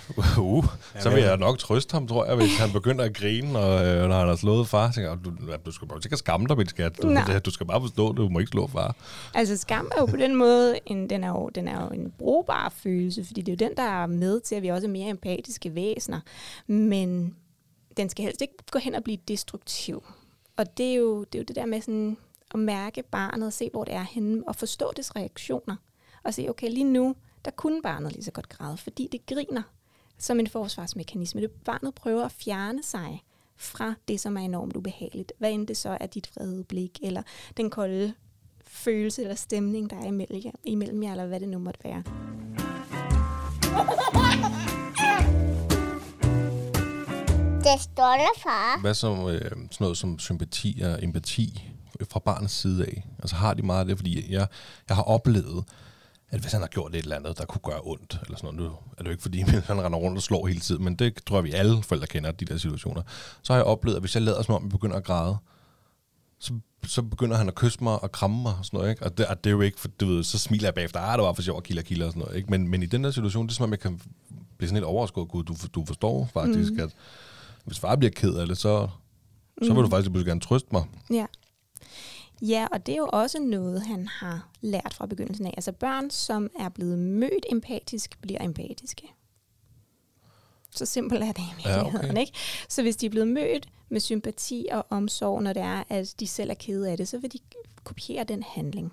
uh, 0.38 0.64
så 1.00 1.10
vil 1.10 1.22
jeg 1.22 1.36
nok 1.36 1.58
trøste 1.58 1.94
ham, 1.94 2.06
tror 2.06 2.24
jeg, 2.24 2.36
hvis 2.36 2.58
han 2.58 2.72
begynder 2.72 3.04
at 3.04 3.14
grine, 3.14 3.58
og 3.58 3.86
øh, 3.86 4.08
når 4.08 4.18
han 4.18 4.28
har 4.28 4.36
slået 4.36 4.68
far, 4.68 4.90
så 4.90 4.94
tænker 4.94 5.14
du, 5.14 5.32
du 5.66 5.72
skal 5.72 5.88
bare 5.88 6.00
ikke 6.04 6.16
skamme 6.16 6.46
dig, 6.46 6.56
min 6.56 6.68
skat. 6.68 7.02
Du, 7.02 7.08
Nej. 7.08 7.38
du 7.38 7.50
skal 7.50 7.66
bare 7.66 7.80
forstå, 7.80 8.10
at 8.10 8.16
du 8.16 8.28
må 8.28 8.38
ikke 8.38 8.50
slå 8.50 8.66
far. 8.66 8.96
Altså 9.34 9.56
skam 9.56 9.90
er 9.96 10.00
jo 10.00 10.06
på 10.06 10.16
den 10.16 10.36
måde, 10.36 10.78
en, 10.86 11.10
den, 11.10 11.24
er 11.24 11.28
jo, 11.28 11.48
den 11.48 11.68
er 11.68 11.84
jo 11.84 11.88
en 11.88 12.12
brugbar 12.18 12.72
følelse, 12.76 13.24
fordi 13.24 13.42
det 13.42 13.52
er 13.52 13.66
jo 13.66 13.68
den, 13.68 13.76
der 13.76 14.02
er 14.02 14.06
med 14.06 14.40
til, 14.40 14.54
at 14.54 14.62
vi 14.62 14.68
også 14.68 14.86
er 14.86 14.90
mere 14.90 15.08
empatiske 15.08 15.74
væsener. 15.74 16.20
Men 16.66 17.36
den 17.96 18.08
skal 18.08 18.24
helst 18.24 18.42
ikke 18.42 18.54
gå 18.70 18.78
hen 18.78 18.94
og 18.94 19.04
blive 19.04 19.18
destruktiv. 19.28 20.04
Og 20.56 20.78
det 20.78 20.90
er 20.90 20.94
jo 20.94 21.24
det, 21.24 21.34
er 21.34 21.38
jo 21.38 21.44
det 21.44 21.56
der 21.56 21.66
med 21.66 21.80
sådan 21.80 22.16
at 22.54 22.60
mærke 22.60 23.02
barnet 23.02 23.46
og 23.46 23.52
se, 23.52 23.68
hvor 23.72 23.84
det 23.84 23.94
er 23.94 24.06
henne, 24.10 24.42
og 24.46 24.56
forstå 24.56 24.92
dets 24.96 25.16
reaktioner. 25.16 25.76
Og 26.24 26.34
se, 26.34 26.46
okay, 26.48 26.70
lige 26.70 26.84
nu, 26.84 27.14
der 27.44 27.50
kunne 27.50 27.82
barnet 27.82 28.12
lige 28.12 28.24
så 28.24 28.30
godt 28.30 28.48
græde, 28.48 28.76
fordi 28.76 29.08
det 29.12 29.26
griner 29.26 29.62
som 30.22 30.40
en 30.40 30.46
forsvarsmekanisme. 30.46 31.40
Det 31.40 31.50
barnet 31.50 31.94
prøver 31.94 32.24
at 32.24 32.32
fjerne 32.32 32.82
sig 32.82 33.22
fra 33.56 33.94
det, 34.08 34.20
som 34.20 34.36
er 34.36 34.40
enormt 34.40 34.76
ubehageligt. 34.76 35.32
Hvad 35.38 35.52
end 35.52 35.66
det 35.66 35.76
så 35.76 35.98
er 36.00 36.06
dit 36.06 36.30
vrede 36.36 36.64
blik, 36.64 36.98
eller 37.02 37.22
den 37.56 37.70
kolde 37.70 38.14
følelse 38.66 39.22
eller 39.22 39.34
stemning, 39.34 39.90
der 39.90 39.96
er 39.96 40.04
imellem 40.04 40.42
jer, 40.44 40.50
imellem 40.64 41.02
jer 41.02 41.10
eller 41.10 41.26
hvad 41.26 41.40
det 41.40 41.48
nu 41.48 41.58
måtte 41.58 41.80
være. 41.84 42.02
Det 47.58 47.80
stolte 47.80 48.40
far. 48.42 48.80
Hvad 48.80 48.94
så 48.94 49.30
øh, 49.30 49.40
sådan 49.50 49.68
noget 49.80 49.96
som 49.96 50.18
sympati 50.18 50.82
og 50.84 51.04
empati 51.04 51.70
fra 52.10 52.20
barnets 52.20 52.54
side 52.54 52.86
af? 52.86 53.06
Altså 53.18 53.36
har 53.36 53.54
de 53.54 53.62
meget 53.62 53.80
af 53.80 53.86
det? 53.86 53.98
Fordi 53.98 54.32
jeg, 54.32 54.46
jeg 54.88 54.96
har 54.96 55.02
oplevet, 55.02 55.64
at 56.32 56.40
hvis 56.40 56.52
han 56.52 56.60
har 56.60 56.68
gjort 56.68 56.94
et 56.94 57.02
eller 57.02 57.16
andet, 57.16 57.38
der 57.38 57.44
kunne 57.44 57.60
gøre 57.64 57.80
ondt, 57.84 58.18
eller 58.24 58.36
sådan 58.36 58.54
noget, 58.54 58.70
nu 58.70 58.76
er 58.92 58.98
det 58.98 59.04
jo 59.04 59.10
ikke 59.10 59.22
fordi, 59.22 59.38
han 59.70 59.84
render 59.84 59.98
rundt 59.98 60.16
og 60.16 60.22
slår 60.22 60.46
hele 60.46 60.60
tiden, 60.60 60.84
men 60.84 60.94
det 60.94 61.24
tror 61.26 61.36
jeg, 61.36 61.44
vi 61.44 61.52
alle 61.52 61.82
forældre 61.82 62.06
kender, 62.06 62.30
de 62.30 62.44
der 62.44 62.56
situationer. 62.56 63.02
Så 63.42 63.52
har 63.52 63.58
jeg 63.58 63.66
oplevet, 63.66 63.96
at 63.96 64.02
hvis 64.02 64.14
jeg 64.14 64.22
lader 64.22 64.42
som 64.42 64.54
om, 64.54 64.62
jeg 64.62 64.70
begynder 64.70 64.96
at 64.96 65.04
græde, 65.04 65.36
så, 66.38 66.54
så 66.86 67.02
begynder 67.02 67.36
han 67.36 67.48
at 67.48 67.54
kysse 67.54 67.84
mig 67.84 68.02
og 68.02 68.12
kramme 68.12 68.42
mig 68.42 68.54
og 68.58 68.64
sådan 68.64 68.78
noget, 68.78 68.90
ikke? 68.90 69.04
Og 69.04 69.18
det, 69.18 69.26
og 69.26 69.44
det 69.44 69.50
er 69.50 69.54
jo 69.54 69.60
ikke, 69.60 69.80
for 69.80 69.88
du 69.88 70.06
ved, 70.06 70.24
så 70.24 70.38
smiler 70.38 70.66
jeg 70.66 70.74
bagefter, 70.74 71.00
ah, 71.00 71.18
det 71.18 71.24
var 71.24 71.32
for 71.32 71.42
sjov, 71.42 71.62
kilder, 71.62 71.82
kilder 71.82 72.06
og 72.06 72.12
sådan 72.12 72.20
noget, 72.20 72.36
ikke? 72.36 72.50
Men, 72.50 72.68
men 72.68 72.82
i 72.82 72.86
den 72.86 73.04
der 73.04 73.10
situation, 73.10 73.46
det 73.46 73.52
er 73.52 73.54
som 73.54 73.64
om, 73.64 73.70
jeg 73.70 73.80
kan 73.80 74.00
blive 74.58 74.68
sådan 74.68 74.76
lidt 74.76 74.84
overrasket, 74.84 75.28
gud, 75.28 75.44
du, 75.44 75.54
du 75.74 75.84
forstår 75.86 76.28
faktisk, 76.32 76.72
mm. 76.72 76.80
at 76.80 76.90
hvis 77.64 77.78
far 77.78 77.96
bliver 77.96 78.10
ked 78.10 78.34
af 78.34 78.46
det, 78.46 78.58
så, 78.58 78.88
så 79.62 79.74
vil 79.74 79.84
du 79.84 79.88
faktisk 79.88 80.10
pludselig 80.10 80.26
gerne 80.26 80.40
trøste 80.40 80.68
mig. 80.72 80.84
Ja. 81.10 81.26
Ja, 82.42 82.66
og 82.72 82.86
det 82.86 82.92
er 82.92 82.96
jo 82.96 83.08
også 83.12 83.38
noget, 83.38 83.82
han 83.82 84.08
har 84.08 84.48
lært 84.60 84.94
fra 84.94 85.06
begyndelsen 85.06 85.46
af. 85.46 85.54
Altså 85.56 85.72
børn, 85.72 86.10
som 86.10 86.50
er 86.58 86.68
blevet 86.68 86.98
mødt 86.98 87.46
empatisk, 87.50 88.18
bliver 88.20 88.44
empatiske. 88.44 89.14
Så 90.70 90.86
simpelt 90.86 91.22
er 91.22 91.32
det 91.32 91.42
i 91.42 91.62
Ja, 91.64 91.86
okay. 91.86 92.20
ikke? 92.20 92.32
Så 92.68 92.82
hvis 92.82 92.96
de 92.96 93.06
er 93.06 93.10
blevet 93.10 93.28
mødt 93.28 93.68
med 93.88 94.00
sympati 94.00 94.68
og 94.72 94.86
omsorg, 94.90 95.42
når 95.42 95.52
det 95.52 95.62
er, 95.62 95.84
at 95.88 96.14
de 96.20 96.26
selv 96.26 96.50
er 96.50 96.54
kede 96.54 96.90
af 96.90 96.96
det, 96.96 97.08
så 97.08 97.18
vil 97.18 97.32
de 97.32 97.38
kopiere 97.84 98.24
den 98.24 98.42
handling. 98.42 98.92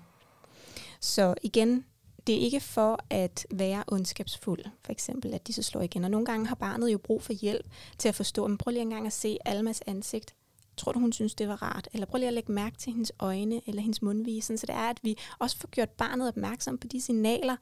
Så 1.00 1.34
igen, 1.42 1.84
det 2.26 2.34
er 2.34 2.40
ikke 2.40 2.60
for 2.60 3.04
at 3.10 3.46
være 3.50 3.84
ondskabsfuld, 3.88 4.64
for 4.84 4.92
eksempel, 4.92 5.34
at 5.34 5.46
de 5.46 5.52
så 5.52 5.62
slår 5.62 5.80
igen. 5.80 6.04
Og 6.04 6.10
nogle 6.10 6.26
gange 6.26 6.46
har 6.46 6.54
barnet 6.54 6.92
jo 6.92 6.98
brug 6.98 7.22
for 7.22 7.32
hjælp 7.32 7.66
til 7.98 8.08
at 8.08 8.14
forstå, 8.14 8.46
men 8.46 8.58
prøv 8.58 8.70
lige 8.70 8.82
engang 8.82 9.06
at 9.06 9.12
se 9.12 9.38
Almas 9.44 9.82
ansigt. 9.86 10.34
Tror 10.76 10.92
du, 10.92 10.98
hun 10.98 11.12
synes, 11.12 11.34
det 11.34 11.48
var 11.48 11.62
rart? 11.62 11.88
Eller 11.92 12.06
prøv 12.06 12.18
lige 12.18 12.28
at 12.28 12.34
lægge 12.34 12.52
mærke 12.52 12.76
til 12.76 12.92
hendes 12.92 13.12
øjne 13.18 13.60
eller 13.66 13.82
hendes 13.82 14.02
mundvige, 14.02 14.42
sådan 14.42 14.58
så 14.58 14.66
det 14.66 14.74
er, 14.74 14.90
at 14.90 14.98
vi 15.02 15.18
også 15.38 15.58
får 15.58 15.68
gjort 15.68 15.90
barnet 15.90 16.28
opmærksom 16.28 16.78
på 16.78 16.86
de 16.86 17.00
signaler, 17.00 17.56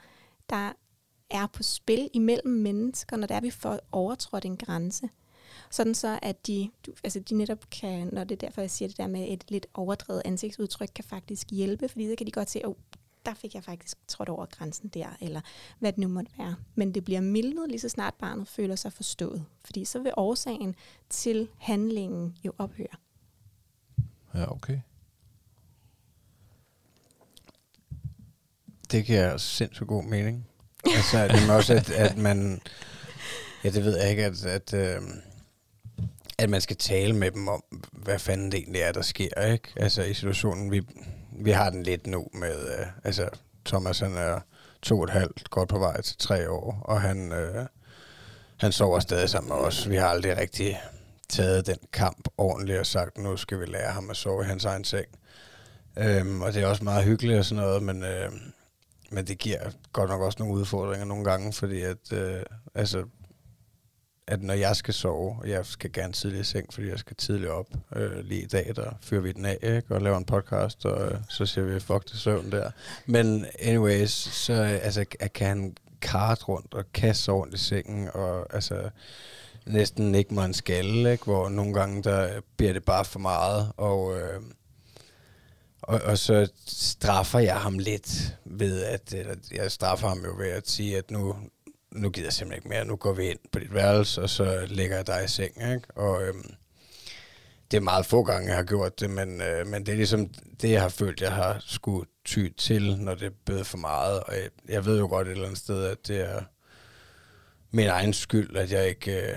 der 0.50 0.72
er 1.30 1.46
på 1.46 1.62
spil 1.62 2.10
imellem 2.12 2.52
mennesker, 2.52 3.16
når 3.16 3.26
det 3.26 3.36
er, 3.36 3.40
vi 3.40 3.50
får 3.50 3.78
overtrådt 3.92 4.44
en 4.44 4.56
grænse. 4.56 5.08
Sådan 5.70 5.94
så, 5.94 6.18
at 6.22 6.46
de, 6.46 6.70
du, 6.86 6.92
altså 7.04 7.20
de 7.20 7.34
netop 7.34 7.70
kan, 7.70 8.08
når 8.12 8.24
det 8.24 8.34
er 8.42 8.46
derfor, 8.46 8.60
jeg 8.60 8.70
siger 8.70 8.88
det 8.88 8.96
der 8.96 9.06
med 9.06 9.26
et 9.28 9.44
lidt 9.50 9.66
overdrevet 9.74 10.22
ansigtsudtryk, 10.24 10.90
kan 10.94 11.04
faktisk 11.04 11.50
hjælpe, 11.50 11.88
fordi 11.88 12.08
så 12.08 12.16
kan 12.16 12.26
de 12.26 12.32
godt 12.32 12.50
se, 12.50 12.58
at 12.58 12.66
oh, 12.66 12.74
der 13.26 13.34
fik 13.34 13.54
jeg 13.54 13.64
faktisk 13.64 13.96
trådt 14.08 14.28
over 14.28 14.46
grænsen 14.46 14.88
der, 14.88 15.16
eller 15.20 15.40
hvad 15.78 15.92
det 15.92 15.98
nu 15.98 16.08
måtte 16.08 16.30
være. 16.38 16.56
Men 16.74 16.94
det 16.94 17.04
bliver 17.04 17.20
mildnet 17.20 17.68
lige 17.68 17.80
så 17.80 17.88
snart 17.88 18.14
barnet 18.14 18.48
føler 18.48 18.76
sig 18.76 18.92
forstået, 18.92 19.44
fordi 19.64 19.84
så 19.84 19.98
vil 19.98 20.12
årsagen 20.16 20.74
til 21.08 21.48
handlingen 21.58 22.36
jo 22.44 22.52
ophøre. 22.58 22.96
Ja, 24.34 24.52
okay. 24.52 24.80
Det 28.90 29.06
giver 29.06 29.36
sindssygt 29.36 29.88
god 29.88 30.04
mening. 30.04 30.46
Altså, 30.84 31.28
det 31.28 31.48
er 31.48 31.52
også, 31.52 31.74
at, 31.74 31.90
at 31.90 32.16
man... 32.16 32.60
Ja, 33.64 33.70
det 33.70 33.84
ved 33.84 33.98
jeg 33.98 34.10
ikke, 34.10 34.24
at, 34.24 34.46
at, 34.46 34.74
øh, 34.74 35.02
at 36.38 36.50
man 36.50 36.60
skal 36.60 36.76
tale 36.76 37.16
med 37.16 37.30
dem 37.30 37.48
om, 37.48 37.62
hvad 37.92 38.18
fanden 38.18 38.52
det 38.52 38.58
egentlig 38.58 38.82
er, 38.82 38.92
der 38.92 39.02
sker, 39.02 39.52
ikke? 39.52 39.68
Altså, 39.76 40.02
i 40.02 40.14
situationen, 40.14 40.70
vi, 40.70 40.82
vi 41.40 41.50
har 41.50 41.70
den 41.70 41.82
lidt 41.82 42.06
nu 42.06 42.26
med... 42.32 42.78
Øh, 42.78 42.86
altså, 43.04 43.28
Thomas, 43.64 43.98
han 43.98 44.14
er 44.16 44.40
to 44.82 44.98
og 44.98 45.04
et 45.04 45.10
halvt, 45.10 45.50
godt 45.50 45.68
på 45.68 45.78
vej 45.78 46.00
til 46.00 46.16
tre 46.18 46.50
år, 46.50 46.82
og 46.84 47.00
han, 47.00 47.32
øh, 47.32 47.66
han 48.56 48.72
sover 48.72 49.00
stadig 49.00 49.30
sammen 49.30 49.48
med 49.48 49.56
os. 49.56 49.88
Vi 49.88 49.96
har 49.96 50.08
aldrig 50.08 50.36
rigtig 50.36 50.80
taget 51.28 51.66
den 51.66 51.78
kamp 51.92 52.28
ordentligt 52.38 52.78
og 52.78 52.86
sagt, 52.86 53.18
nu 53.18 53.36
skal 53.36 53.60
vi 53.60 53.66
lære 53.66 53.92
ham 53.92 54.10
at 54.10 54.16
sove 54.16 54.42
i 54.42 54.46
hans 54.46 54.64
egen 54.64 54.84
seng. 54.84 55.06
Øhm, 55.96 56.42
og 56.42 56.54
det 56.54 56.62
er 56.62 56.66
også 56.66 56.84
meget 56.84 57.04
hyggeligt 57.04 57.38
og 57.38 57.44
sådan 57.44 57.64
noget, 57.64 57.82
men, 57.82 58.02
øh, 58.02 58.32
men 59.10 59.26
det 59.26 59.38
giver 59.38 59.70
godt 59.92 60.10
nok 60.10 60.20
også 60.20 60.36
nogle 60.38 60.54
udfordringer 60.54 61.06
nogle 61.06 61.24
gange, 61.24 61.52
fordi 61.52 61.82
at, 61.82 62.12
øh, 62.12 62.42
altså, 62.74 63.04
at 64.28 64.42
når 64.42 64.54
jeg 64.54 64.76
skal 64.76 64.94
sove, 64.94 65.36
og 65.40 65.48
jeg 65.48 65.66
skal 65.66 65.92
gerne 65.92 66.12
tidligt 66.12 66.40
i 66.40 66.44
seng, 66.44 66.74
fordi 66.74 66.88
jeg 66.88 66.98
skal 66.98 67.16
tidligt 67.16 67.50
op, 67.50 67.66
øh, 67.96 68.24
lige 68.24 68.42
i 68.42 68.46
dag, 68.46 68.72
der 68.76 68.90
fyrer 69.02 69.20
vi 69.20 69.32
den 69.32 69.44
af, 69.44 69.58
ikke? 69.62 69.94
og 69.94 70.00
laver 70.00 70.18
en 70.18 70.24
podcast, 70.24 70.86
og 70.86 71.12
øh, 71.12 71.18
så 71.28 71.46
siger 71.46 71.64
vi, 71.64 71.80
fuck 71.80 72.10
det 72.10 72.18
søvn 72.18 72.52
der. 72.52 72.70
Men 73.06 73.46
anyways, 73.60 74.10
så 74.32 74.52
øh, 74.52 74.70
altså, 74.82 75.04
jeg 75.20 75.32
kan 75.32 75.46
han 75.46 75.76
kart 76.00 76.48
rundt 76.48 76.74
og 76.74 76.84
kaste 76.92 77.24
sig 77.24 77.34
rundt 77.34 77.54
i 77.54 77.58
sengen, 77.58 78.08
og 78.14 78.54
altså 78.54 78.90
næsten 79.66 80.14
ikke 80.14 80.34
mig 80.34 80.44
en 80.44 80.54
skalle, 80.54 81.12
ikke? 81.12 81.24
hvor 81.24 81.48
nogle 81.48 81.74
gange 81.74 82.02
der 82.02 82.40
bliver 82.56 82.72
det 82.72 82.84
bare 82.84 83.04
for 83.04 83.18
meget, 83.18 83.72
og, 83.76 84.18
øh, 84.18 84.42
og, 85.82 86.00
og 86.04 86.18
så 86.18 86.48
straffer 86.66 87.38
jeg 87.38 87.56
ham 87.56 87.78
lidt 87.78 88.36
ved, 88.44 88.84
at 88.84 89.14
eller, 89.14 89.34
jeg 89.52 89.72
straffer 89.72 90.08
ham 90.08 90.24
jo 90.24 90.34
ved 90.38 90.48
at 90.48 90.70
sige, 90.70 90.98
at 90.98 91.10
nu, 91.10 91.36
nu 91.92 92.10
gider 92.10 92.26
jeg 92.26 92.32
simpelthen 92.32 92.58
ikke 92.58 92.68
mere, 92.68 92.84
nu 92.84 92.96
går 92.96 93.12
vi 93.12 93.28
ind 93.28 93.38
på 93.52 93.58
dit 93.58 93.74
værelse, 93.74 94.22
og 94.22 94.30
så 94.30 94.66
lægger 94.66 94.96
jeg 94.96 95.06
dig 95.06 95.24
i 95.24 95.28
seng, 95.28 95.72
ikke? 95.72 95.90
Og 95.94 96.22
øhm, 96.22 96.54
det 97.70 97.76
er 97.76 97.80
meget 97.80 98.06
få 98.06 98.22
gange, 98.22 98.48
jeg 98.48 98.56
har 98.56 98.64
gjort 98.64 99.00
det, 99.00 99.10
men, 99.10 99.42
øh, 99.42 99.66
men 99.66 99.86
det 99.86 99.92
er 99.92 99.96
ligesom 99.96 100.28
det, 100.62 100.70
jeg 100.70 100.82
har 100.82 100.88
følt, 100.88 101.20
jeg 101.20 101.32
har 101.32 101.56
skulle 101.66 102.06
ty 102.24 102.48
til, 102.56 102.96
når 102.98 103.14
det 103.14 103.26
er 103.26 103.36
blevet 103.44 103.66
for 103.66 103.78
meget, 103.78 104.20
og 104.20 104.34
jeg, 104.34 104.48
jeg 104.68 104.84
ved 104.84 104.98
jo 104.98 105.06
godt 105.06 105.28
et 105.28 105.32
eller 105.32 105.44
andet 105.44 105.58
sted, 105.58 105.84
at 105.84 106.08
det 106.08 106.20
er 106.20 106.42
min 107.70 107.86
egen 107.86 108.12
skyld, 108.12 108.56
at 108.56 108.72
jeg 108.72 108.88
ikke 108.88 109.30
øh, 109.30 109.36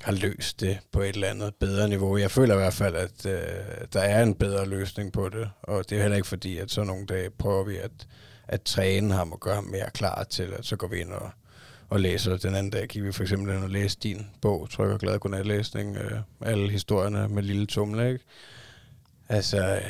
har 0.00 0.12
løst 0.12 0.60
det 0.60 0.78
på 0.92 1.00
et 1.00 1.14
eller 1.14 1.30
andet 1.30 1.54
bedre 1.54 1.88
niveau. 1.88 2.16
Jeg 2.16 2.30
føler 2.30 2.54
i 2.54 2.58
hvert 2.58 2.74
fald, 2.74 2.96
at 2.96 3.26
øh, 3.26 3.86
der 3.92 4.00
er 4.00 4.22
en 4.22 4.34
bedre 4.34 4.66
løsning 4.66 5.12
på 5.12 5.28
det, 5.28 5.50
og 5.62 5.90
det 5.90 5.98
er 5.98 6.02
heller 6.02 6.16
ikke 6.16 6.28
fordi, 6.28 6.58
at 6.58 6.70
så 6.70 6.84
nogle 6.84 7.06
dage 7.06 7.30
prøver 7.30 7.64
vi 7.64 7.76
at, 7.76 8.06
at 8.48 8.62
træne 8.62 9.14
ham 9.14 9.32
og 9.32 9.40
gøre 9.40 9.54
ham 9.54 9.64
mere 9.64 9.90
klar 9.94 10.24
til, 10.24 10.52
at 10.58 10.66
så 10.66 10.76
går 10.76 10.86
vi 10.86 11.00
ind 11.00 11.12
og, 11.12 11.30
og 11.92 12.00
læser. 12.00 12.36
Den 12.36 12.54
anden 12.54 12.70
dag 12.70 12.88
gik 12.88 13.02
vi 13.02 13.12
for 13.12 13.22
eksempel 13.22 13.54
ind 13.54 13.64
og 13.64 13.70
læste 13.70 14.08
din 14.08 14.26
bog, 14.40 14.70
Tryk 14.70 14.90
og 14.90 15.00
Glad 15.00 15.18
Godnatlæsning, 15.18 15.96
øh, 15.96 16.20
alle 16.40 16.70
historierne 16.70 17.28
med 17.28 17.42
Lille 17.42 17.66
Tumle, 17.66 18.12
ikke? 18.12 18.24
Altså, 19.28 19.74
øh, 19.76 19.82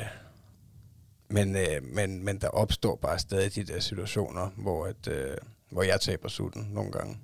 men, 1.28 1.56
øh, 1.56 1.82
men, 1.82 2.24
men 2.24 2.38
der 2.40 2.48
opstår 2.48 2.96
bare 2.96 3.18
stadig 3.18 3.54
de 3.54 3.64
der 3.64 3.80
situationer, 3.80 4.50
hvor, 4.56 4.86
at, 4.86 5.08
øh, 5.08 5.36
hvor 5.70 5.82
jeg 5.82 6.00
taber 6.00 6.28
sutten 6.28 6.68
nogle 6.72 6.92
gange. 6.92 7.18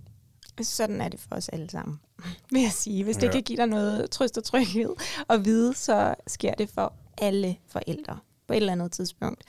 Sådan 0.63 1.01
er 1.01 1.09
det 1.09 1.21
for 1.21 1.37
os 1.37 1.49
alle 1.49 1.71
sammen, 1.71 2.01
vil 2.53 2.63
jeg 2.63 2.73
sige. 2.73 3.05
Hvis 3.05 3.17
det 3.17 3.27
Ja. 3.27 3.33
kan 3.33 3.43
give 3.43 3.57
dig 3.57 3.67
noget 3.67 4.11
trøst 4.11 4.39
og 4.39 4.45
tryghed 4.45 4.95
at 5.29 5.45
vide, 5.45 5.75
så 5.75 6.15
sker 6.27 6.55
det 6.55 6.71
for 6.71 6.93
alle 7.19 7.57
forældre 7.69 8.19
på 8.47 8.53
et 8.53 8.57
eller 8.57 8.73
andet 8.73 8.93
tidspunkt, 8.93 9.43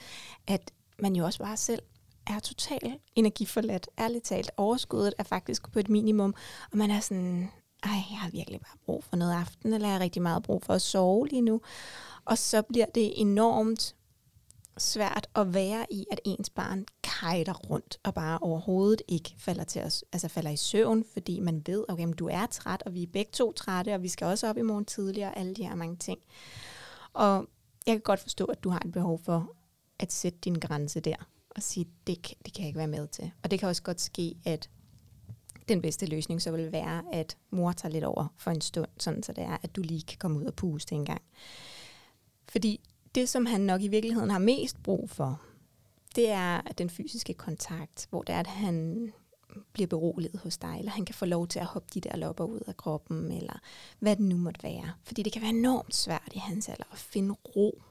at 0.46 0.70
man 0.98 1.16
jo 1.16 1.24
også 1.24 1.38
bare 1.38 1.56
selv 1.56 1.82
er 2.26 2.38
totalt 2.38 3.00
energiforladt. 3.14 3.88
Ærligt 3.98 4.24
talt, 4.24 4.50
overskuddet 4.56 5.14
er 5.18 5.22
faktisk 5.22 5.72
på 5.72 5.78
et 5.78 5.88
minimum, 5.88 6.34
og 6.72 6.78
man 6.78 6.90
er 6.90 7.00
sådan, 7.00 7.50
ej, 7.82 7.92
jeg 8.10 8.18
har 8.18 8.30
virkelig 8.30 8.60
bare 8.60 8.78
brug 8.84 9.04
for 9.04 9.16
noget 9.16 9.32
aften, 9.32 9.72
eller 9.72 9.88
jeg 9.88 9.94
har 9.94 10.00
rigtig 10.00 10.22
meget 10.22 10.42
brug 10.42 10.62
for 10.62 10.74
at 10.74 10.82
sove 10.82 11.28
lige 11.28 11.42
nu. 11.42 11.60
Og 12.24 12.38
så 12.38 12.62
bliver 12.62 12.86
det 12.86 13.20
enormt 13.20 13.94
svært 14.78 15.26
at 15.34 15.54
være 15.54 15.86
i, 15.90 16.06
at 16.12 16.20
ens 16.24 16.50
barn 16.50 16.86
kajter 17.02 17.54
rundt 17.54 17.98
og 18.04 18.14
bare 18.14 18.38
overhovedet 18.38 19.02
ikke 19.08 19.34
falder, 19.38 19.64
til 19.64 19.82
os, 19.82 20.04
altså 20.12 20.28
falder 20.28 20.50
i 20.50 20.56
søvn, 20.56 21.04
fordi 21.12 21.40
man 21.40 21.62
ved, 21.66 21.84
okay, 21.88 22.04
men 22.04 22.14
du 22.14 22.28
er 22.28 22.46
træt, 22.46 22.82
og 22.86 22.94
vi 22.94 23.02
er 23.02 23.06
begge 23.12 23.30
to 23.32 23.52
trætte, 23.52 23.94
og 23.94 24.02
vi 24.02 24.08
skal 24.08 24.26
også 24.26 24.48
op 24.48 24.56
i 24.56 24.62
morgen 24.62 24.84
tidligere, 24.84 25.30
og 25.30 25.36
alle 25.36 25.54
de 25.54 25.66
her 25.66 25.74
mange 25.74 25.96
ting. 25.96 26.18
Og 27.12 27.46
jeg 27.86 27.94
kan 27.94 28.00
godt 28.00 28.20
forstå, 28.20 28.44
at 28.44 28.64
du 28.64 28.70
har 28.70 28.82
et 28.84 28.92
behov 28.92 29.18
for 29.24 29.52
at 29.98 30.12
sætte 30.12 30.38
din 30.38 30.54
grænse 30.54 31.00
der 31.00 31.16
og 31.56 31.62
sige, 31.62 31.86
det, 32.06 32.34
det 32.44 32.54
kan 32.54 32.62
jeg 32.62 32.66
ikke 32.66 32.78
være 32.78 32.88
med 32.88 33.08
til. 33.08 33.30
Og 33.42 33.50
det 33.50 33.58
kan 33.58 33.68
også 33.68 33.82
godt 33.82 34.00
ske, 34.00 34.34
at 34.44 34.70
den 35.68 35.82
bedste 35.82 36.06
løsning 36.06 36.42
så 36.42 36.50
vil 36.50 36.72
være, 36.72 37.04
at 37.12 37.36
mor 37.50 37.72
tager 37.72 37.92
lidt 37.92 38.04
over 38.04 38.34
for 38.38 38.50
en 38.50 38.60
stund, 38.60 38.88
sådan 38.98 39.22
så 39.22 39.32
det 39.32 39.44
er, 39.44 39.56
at 39.62 39.76
du 39.76 39.82
lige 39.82 40.02
kan 40.02 40.18
komme 40.18 40.38
ud 40.38 40.44
og 40.44 40.54
puste 40.54 40.94
en 40.94 41.04
gang. 41.04 41.22
Fordi 42.48 42.80
det, 43.14 43.28
som 43.28 43.46
han 43.46 43.60
nok 43.60 43.82
i 43.82 43.88
virkeligheden 43.88 44.30
har 44.30 44.38
mest 44.38 44.82
brug 44.82 45.10
for, 45.10 45.42
det 46.16 46.30
er 46.30 46.60
den 46.60 46.90
fysiske 46.90 47.34
kontakt, 47.34 48.06
hvor 48.10 48.22
det 48.22 48.34
er, 48.34 48.40
at 48.40 48.46
han 48.46 49.12
bliver 49.72 49.86
beroliget 49.86 50.40
hos 50.42 50.58
dig, 50.58 50.76
eller 50.78 50.92
han 50.92 51.04
kan 51.04 51.14
få 51.14 51.24
lov 51.24 51.46
til 51.46 51.58
at 51.58 51.66
hoppe 51.66 51.88
de 51.94 52.00
der 52.00 52.16
lopper 52.16 52.44
ud 52.44 52.60
af 52.66 52.76
kroppen, 52.76 53.32
eller 53.32 53.60
hvad 53.98 54.16
det 54.16 54.24
nu 54.24 54.36
måtte 54.36 54.62
være. 54.62 54.92
Fordi 55.04 55.22
det 55.22 55.32
kan 55.32 55.42
være 55.42 55.50
enormt 55.50 55.94
svært 55.94 56.32
i 56.34 56.38
hans 56.38 56.68
alder 56.68 56.92
at 56.92 56.98
finde 56.98 57.34
ro. 57.56 57.82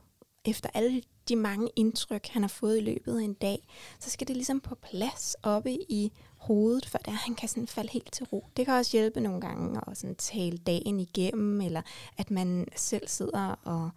Efter 0.46 0.70
alle 0.74 1.02
de 1.30 1.36
mange 1.36 1.70
indtryk, 1.76 2.28
han 2.28 2.42
har 2.44 2.50
fået 2.50 2.78
i 2.78 2.82
løbet 2.82 3.20
af 3.20 3.24
en 3.24 3.34
dag, 3.34 3.68
så 4.00 4.10
skal 4.10 4.28
det 4.28 4.36
ligesom 4.36 4.60
på 4.60 4.76
plads 4.76 5.36
oppe 5.44 5.72
i 5.74 6.12
hovedet, 6.38 6.86
for 6.86 6.98
der 6.98 7.12
han 7.12 7.36
kan 7.36 7.50
sådan 7.50 7.68
falde 7.68 7.90
helt 7.92 8.12
til 8.12 8.26
ro. 8.26 8.46
Det 8.58 8.66
kan 8.66 8.74
også 8.74 8.98
hjælpe 8.98 9.20
nogle 9.20 9.42
gange 9.42 9.82
at 9.88 9.98
sådan 9.98 10.16
tale 10.16 10.58
dagen 10.58 11.00
igennem, 11.00 11.62
eller 11.62 11.82
at 12.18 12.32
man 12.32 12.68
selv 12.76 13.08
sidder 13.08 13.56
og 13.64 13.90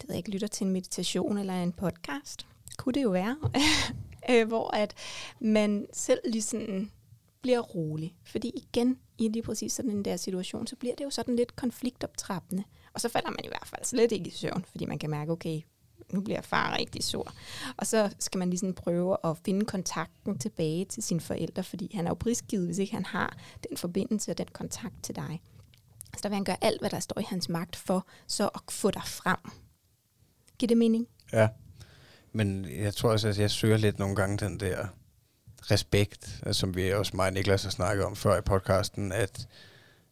det 0.00 0.08
ved 0.08 0.14
jeg 0.14 0.18
ikke, 0.18 0.30
lytter 0.30 0.48
til 0.48 0.66
en 0.66 0.72
meditation 0.72 1.38
eller 1.38 1.62
en 1.62 1.72
podcast. 1.72 2.46
Kunne 2.76 2.92
det 2.92 3.02
jo 3.02 3.10
være. 3.10 3.36
Øh, 4.30 4.48
hvor 4.48 4.74
at 4.74 4.94
man 5.40 5.86
selv 5.92 6.20
lige 6.24 6.42
sådan 6.42 6.90
bliver 7.42 7.60
rolig. 7.60 8.14
Fordi 8.24 8.52
igen, 8.54 8.98
i 9.18 9.28
lige 9.28 9.42
præcis 9.42 9.72
sådan 9.72 9.90
en 9.90 10.04
der 10.04 10.16
situation, 10.16 10.66
så 10.66 10.76
bliver 10.76 10.94
det 10.94 11.04
jo 11.04 11.10
sådan 11.10 11.36
lidt 11.36 11.56
konfliktoptrappende. 11.56 12.64
Og 12.92 13.00
så 13.00 13.08
falder 13.08 13.30
man 13.30 13.44
i 13.44 13.48
hvert 13.48 13.66
fald 13.66 13.84
slet 13.84 14.12
ikke 14.12 14.28
i 14.28 14.30
søvn, 14.30 14.64
fordi 14.70 14.84
man 14.84 14.98
kan 14.98 15.10
mærke, 15.10 15.32
okay, 15.32 15.60
nu 16.12 16.20
bliver 16.20 16.40
far 16.40 16.76
rigtig 16.78 17.04
sur. 17.04 17.32
Og 17.76 17.86
så 17.86 18.10
skal 18.18 18.38
man 18.38 18.50
lige 18.50 18.72
prøve 18.72 19.16
at 19.24 19.36
finde 19.44 19.64
kontakten 19.64 20.38
tilbage 20.38 20.84
til 20.84 21.02
sine 21.02 21.20
forældre, 21.20 21.62
fordi 21.62 21.90
han 21.94 22.06
er 22.06 22.10
jo 22.10 22.14
prisgivet, 22.14 22.66
hvis 22.66 22.78
ikke 22.78 22.94
han 22.94 23.06
har 23.06 23.36
den 23.68 23.76
forbindelse 23.76 24.30
og 24.30 24.38
den 24.38 24.46
kontakt 24.52 24.94
til 25.02 25.16
dig. 25.16 25.42
Så 26.14 26.20
der 26.22 26.28
vil 26.28 26.36
han 26.36 26.44
gøre 26.44 26.64
alt, 26.64 26.80
hvad 26.80 26.90
der 26.90 27.00
står 27.00 27.20
i 27.20 27.24
hans 27.28 27.48
magt 27.48 27.76
for, 27.76 28.06
så 28.26 28.48
at 28.48 28.60
få 28.70 28.90
dig 28.90 29.02
frem. 29.04 29.38
Giver 30.58 30.68
det 30.68 30.76
mening? 30.76 31.06
Ja. 31.32 31.48
Men 32.32 32.64
jeg 32.64 32.94
tror 32.94 33.10
også, 33.10 33.28
at 33.28 33.38
jeg 33.38 33.50
søger 33.50 33.76
lidt 33.76 33.98
nogle 33.98 34.16
gange 34.16 34.36
den 34.36 34.60
der 34.60 34.86
respekt, 35.70 36.42
som 36.52 36.76
vi 36.76 36.92
også 36.92 37.16
mig 37.16 37.26
og 37.26 37.32
Niklas 37.32 37.62
har 37.62 37.70
snakket 37.70 38.04
om 38.04 38.16
før 38.16 38.38
i 38.38 38.40
podcasten, 38.40 39.12
at, 39.12 39.48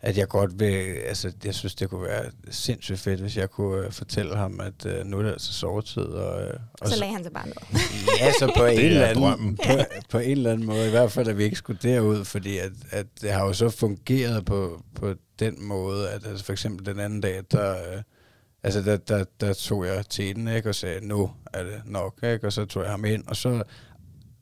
at 0.00 0.18
jeg 0.18 0.28
godt 0.28 0.60
vil, 0.60 0.94
altså 1.06 1.32
jeg 1.44 1.54
synes, 1.54 1.74
det 1.74 1.90
kunne 1.90 2.02
være 2.02 2.24
sindssygt 2.50 2.98
fedt, 2.98 3.20
hvis 3.20 3.36
jeg 3.36 3.50
kunne 3.50 3.86
uh, 3.86 3.92
fortælle 3.92 4.36
ham, 4.36 4.60
at 4.60 5.00
uh, 5.00 5.06
nu 5.06 5.18
er 5.18 5.22
det 5.22 5.30
altså 5.30 5.52
sovetid. 5.52 6.02
Og, 6.02 6.44
uh, 6.44 6.54
og 6.80 6.88
Så 6.88 6.98
lagde 6.98 7.14
han 7.14 7.22
sig 7.22 7.32
bare 7.32 7.46
ned. 7.46 7.54
Ja, 8.20 8.32
så 8.32 8.52
på 8.56 8.64
en, 8.64 8.78
er 8.78 8.82
eller 8.82 9.06
anden, 9.06 9.24
drømmen. 9.24 9.56
på, 9.56 9.72
på 10.10 10.18
en 10.18 10.30
eller 10.30 10.52
anden 10.52 10.66
måde, 10.66 10.86
i 10.86 10.90
hvert 10.90 11.12
fald, 11.12 11.28
at 11.28 11.38
vi 11.38 11.44
ikke 11.44 11.56
skulle 11.56 11.78
derud, 11.82 12.24
fordi 12.24 12.58
at, 12.58 12.72
at 12.90 13.06
det 13.20 13.30
har 13.30 13.44
jo 13.44 13.52
så 13.52 13.68
fungeret 13.70 14.44
på, 14.44 14.82
på 14.94 15.14
den 15.38 15.64
måde, 15.64 16.10
at 16.10 16.26
altså 16.26 16.44
for 16.44 16.52
eksempel 16.52 16.86
den 16.86 17.00
anden 17.00 17.20
dag, 17.20 17.42
der, 17.52 17.70
øh, 17.70 18.02
altså 18.62 18.82
der, 18.82 18.96
der, 18.96 19.24
der 19.40 19.52
tog 19.52 19.86
jeg 19.86 20.06
til 20.06 20.36
den, 20.36 20.48
ikke, 20.48 20.68
og 20.68 20.74
sagde, 20.74 21.06
nu 21.06 21.30
er 21.52 21.62
det 21.62 21.82
nok, 21.84 22.18
ikke, 22.22 22.46
og 22.46 22.52
så 22.52 22.64
tog 22.64 22.82
jeg 22.82 22.90
ham 22.90 23.04
ind, 23.04 23.24
og 23.26 23.36
så, 23.36 23.62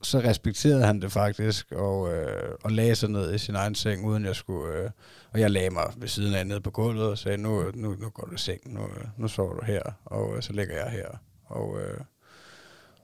så 0.02 0.18
respekterede 0.18 0.84
han 0.84 1.02
det 1.02 1.12
faktisk, 1.12 1.72
og, 1.72 2.14
øh, 2.14 2.54
og 2.62 2.70
lagde 2.70 2.94
sig 2.94 3.10
ned 3.10 3.34
i 3.34 3.38
sin 3.38 3.54
egen 3.54 3.74
seng, 3.74 4.06
uden 4.06 4.24
jeg 4.24 4.36
skulle, 4.36 4.78
øh, 4.78 4.90
og 5.34 5.40
jeg 5.40 5.50
lagde 5.50 5.70
mig 5.70 5.92
ved 5.96 6.08
siden 6.08 6.34
af 6.34 6.46
nede 6.46 6.60
på 6.60 6.70
gulvet, 6.70 7.06
og 7.06 7.18
sagde, 7.18 7.38
nu, 7.38 7.70
nu, 7.74 7.96
nu 7.98 8.08
går 8.08 8.26
du 8.26 8.34
i 8.34 8.38
seng, 8.38 8.60
nu, 8.74 8.88
nu 9.16 9.28
sover 9.28 9.54
du 9.54 9.64
her, 9.64 9.82
og 10.04 10.36
øh, 10.36 10.42
så 10.42 10.52
ligger 10.52 10.74
jeg 10.74 10.90
her, 10.90 11.08
og... 11.44 11.80
Øh, 11.80 12.00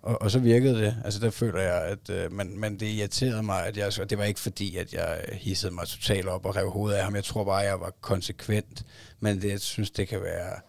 og, 0.02 0.22
og 0.22 0.30
så 0.30 0.38
virkede 0.38 0.74
det. 0.74 0.96
Altså 1.04 1.20
der 1.20 1.30
føler 1.30 1.60
jeg, 1.60 1.82
at 1.82 2.10
øh, 2.10 2.32
men, 2.32 2.60
men 2.60 2.80
det 2.80 2.86
irriterede 2.86 3.42
mig, 3.42 3.66
at 3.66 3.76
jeg, 3.76 3.92
og 4.00 4.10
det 4.10 4.18
var 4.18 4.24
ikke 4.24 4.40
fordi, 4.40 4.76
at 4.76 4.92
jeg 4.92 5.20
hissede 5.32 5.74
mig 5.74 5.86
totalt 5.86 6.28
op 6.28 6.46
og 6.46 6.56
rev 6.56 6.70
hovedet 6.70 6.96
af 6.96 7.04
ham. 7.04 7.14
Jeg 7.14 7.24
tror 7.24 7.44
bare, 7.44 7.62
at 7.62 7.68
jeg 7.68 7.80
var 7.80 7.92
konsekvent. 8.00 8.86
Men 9.20 9.42
det, 9.42 9.50
jeg 9.50 9.60
synes, 9.60 9.90
det 9.90 10.08
kan 10.08 10.22
være 10.22 10.60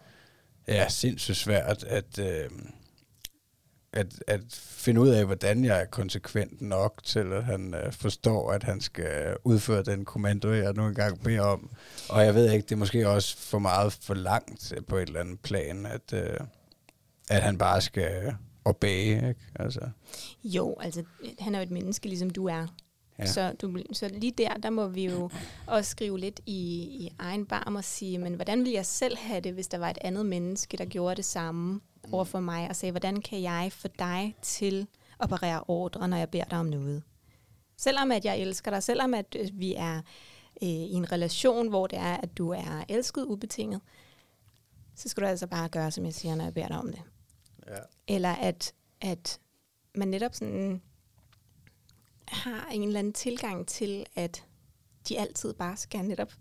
ja, 0.68 0.90
sindssygt 0.90 1.38
svært 1.38 1.84
at, 1.84 2.20
øh, 2.20 2.50
at, 3.94 4.24
at 4.28 4.42
finde 4.54 5.02
ud 5.02 5.10
af, 5.10 5.26
hvordan 5.26 5.66
jeg 5.66 5.82
er 5.82 5.86
konsekvent 5.86 6.62
nok 6.62 7.02
til, 7.04 7.34
at 7.34 7.44
han 7.44 7.74
øh, 7.74 7.94
forstår, 7.94 8.52
at 8.52 8.64
han 8.64 8.82
skal 8.82 9.38
udføre 9.44 9.84
den 9.84 10.06
kommando, 10.06 10.52
jeg 10.52 10.74
nu 10.74 10.88
engang 10.88 11.24
beder 11.24 11.42
om. 11.42 11.70
Og 12.10 12.26
jeg 12.26 12.36
ved 12.36 12.52
ikke, 12.52 12.64
det 12.64 12.72
er 12.72 12.80
måske 12.80 13.10
også 13.10 13.38
for 13.38 13.60
meget 13.60 13.94
for 13.94 14.14
langt 14.14 14.74
på 14.88 14.98
et 14.98 15.08
eller 15.08 15.20
andet 15.20 15.40
plan, 15.40 15.86
at, 15.86 16.14
øh, 16.14 16.40
at 17.30 17.42
han 17.42 17.58
bare 17.58 17.82
skal 17.82 18.36
obey, 18.66 19.30
ikke? 19.30 19.36
Altså, 19.56 19.90
Jo, 20.44 20.76
altså 20.80 21.04
han 21.40 21.56
er 21.56 21.60
jo 21.60 21.64
et 21.64 21.72
menneske, 21.72 22.08
ligesom 22.08 22.30
du 22.30 22.46
er. 22.46 22.68
Ja. 23.20 23.26
Så, 23.26 23.54
du, 23.62 23.78
så 23.94 24.08
lige 24.08 24.34
der, 24.38 24.54
der 24.54 24.70
må 24.70 24.88
vi 24.88 25.06
jo 25.06 25.30
også 25.68 25.92
skrive 25.92 26.20
lidt 26.20 26.40
i, 26.46 26.82
i 26.82 27.10
egen 27.20 27.46
barm 27.46 27.76
og 27.76 27.84
sige, 27.84 28.18
men 28.18 28.34
hvordan 28.34 28.60
ville 28.60 28.74
jeg 28.74 28.86
selv 28.86 29.18
have 29.18 29.42
det, 29.42 29.54
hvis 29.54 29.68
der 29.68 29.78
var 29.78 29.90
et 29.90 29.98
andet 30.02 30.26
menneske, 30.26 30.78
der 30.78 30.86
gjorde 30.86 31.16
det 31.16 31.26
samme 31.26 31.80
over 32.12 32.24
for 32.24 32.40
mig, 32.40 32.70
og 32.70 32.76
sagde, 32.76 32.92
hvordan 32.92 33.22
kan 33.22 33.42
jeg 33.42 33.72
få 33.72 33.88
dig 34.00 34.36
til 34.42 34.88
at 35.20 35.24
operere 35.24 35.64
ordre, 35.68 36.08
når 36.08 36.18
jeg 36.18 36.30
beder 36.30 36.44
dig 36.44 36.60
om 36.60 36.66
noget? 36.66 37.04
Selvom 37.78 38.12
at 38.12 38.26
jeg 38.26 38.40
elsker 38.40 38.72
dig, 38.72 38.84
selvom 38.84 39.14
at 39.14 39.36
øh, 39.40 39.50
vi 39.54 39.74
er 39.74 39.98
øh, 40.64 40.70
i 40.70 40.94
en 40.94 41.12
relation, 41.12 41.68
hvor 41.68 41.88
det 41.88 42.00
er, 42.00 42.18
at 42.18 42.38
du 42.38 42.50
er 42.50 42.86
elsket 42.90 43.24
ubetinget, 43.24 43.82
så 44.96 45.10
skal 45.10 45.24
du 45.24 45.28
altså 45.28 45.48
bare 45.48 45.70
gøre, 45.70 45.92
som 45.92 46.06
jeg 46.06 46.14
siger, 46.14 46.36
når 46.36 46.44
jeg 46.44 46.54
beder 46.54 46.68
dig 46.68 46.78
om 46.78 46.92
det. 46.92 47.02
ja. 47.68 47.80
Eller 48.08 48.36
at, 48.36 48.74
at 49.02 49.40
man 49.96 50.08
netop 50.08 50.34
sådan 50.34 50.82
har 52.28 52.70
en 52.72 52.84
eller 52.84 53.00
anden 53.00 53.14
tilgang 53.14 53.68
til, 53.68 54.06
at 54.16 54.46
de 55.10 55.20
altid 55.20 55.54
bare 55.54 55.78
skal 55.78 56.06
netop 56.06 56.34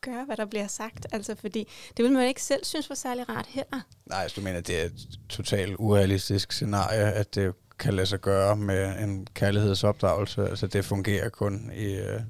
gøre, 0.00 0.24
hvad 0.24 0.36
der 0.36 0.44
bliver 0.44 0.66
sagt. 0.66 1.06
Altså 1.12 1.34
fordi, 1.34 1.68
det 1.96 2.04
vil 2.04 2.12
man 2.12 2.28
ikke 2.28 2.42
selv 2.42 2.64
synes 2.64 2.88
var 2.88 2.94
særlig 2.94 3.28
rart 3.28 3.46
heller. 3.46 3.80
Nej, 4.06 4.28
så 4.28 4.34
du 4.36 4.44
mener, 4.44 4.60
det 4.60 4.80
er 4.80 4.84
et 4.84 5.08
totalt 5.28 5.76
urealistisk 5.78 6.52
scenarie, 6.52 7.12
at 7.12 7.34
det 7.34 7.54
kan 7.78 7.94
lade 7.94 8.06
sig 8.06 8.20
gøre 8.20 8.56
med 8.56 9.02
en 9.02 9.26
kærlighedsopdragelse. 9.34 10.48
Altså 10.48 10.66
det 10.66 10.84
fungerer 10.84 11.28
kun 11.28 11.70
i, 11.74 11.94
øh, 11.94 12.20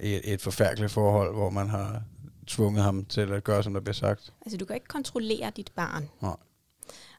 i 0.00 0.20
et 0.24 0.42
forfærdeligt 0.42 0.92
forhold, 0.92 1.34
hvor 1.34 1.50
man 1.50 1.68
har 1.68 2.02
tvunget 2.46 2.82
ham 2.82 3.04
til 3.04 3.32
at 3.32 3.44
gøre, 3.44 3.62
som 3.62 3.74
der 3.74 3.80
bliver 3.80 3.94
sagt. 3.94 4.32
Altså 4.40 4.58
du 4.58 4.64
kan 4.64 4.76
ikke 4.76 4.86
kontrollere 4.86 5.52
dit 5.56 5.72
barn. 5.76 6.08
Nej. 6.22 6.36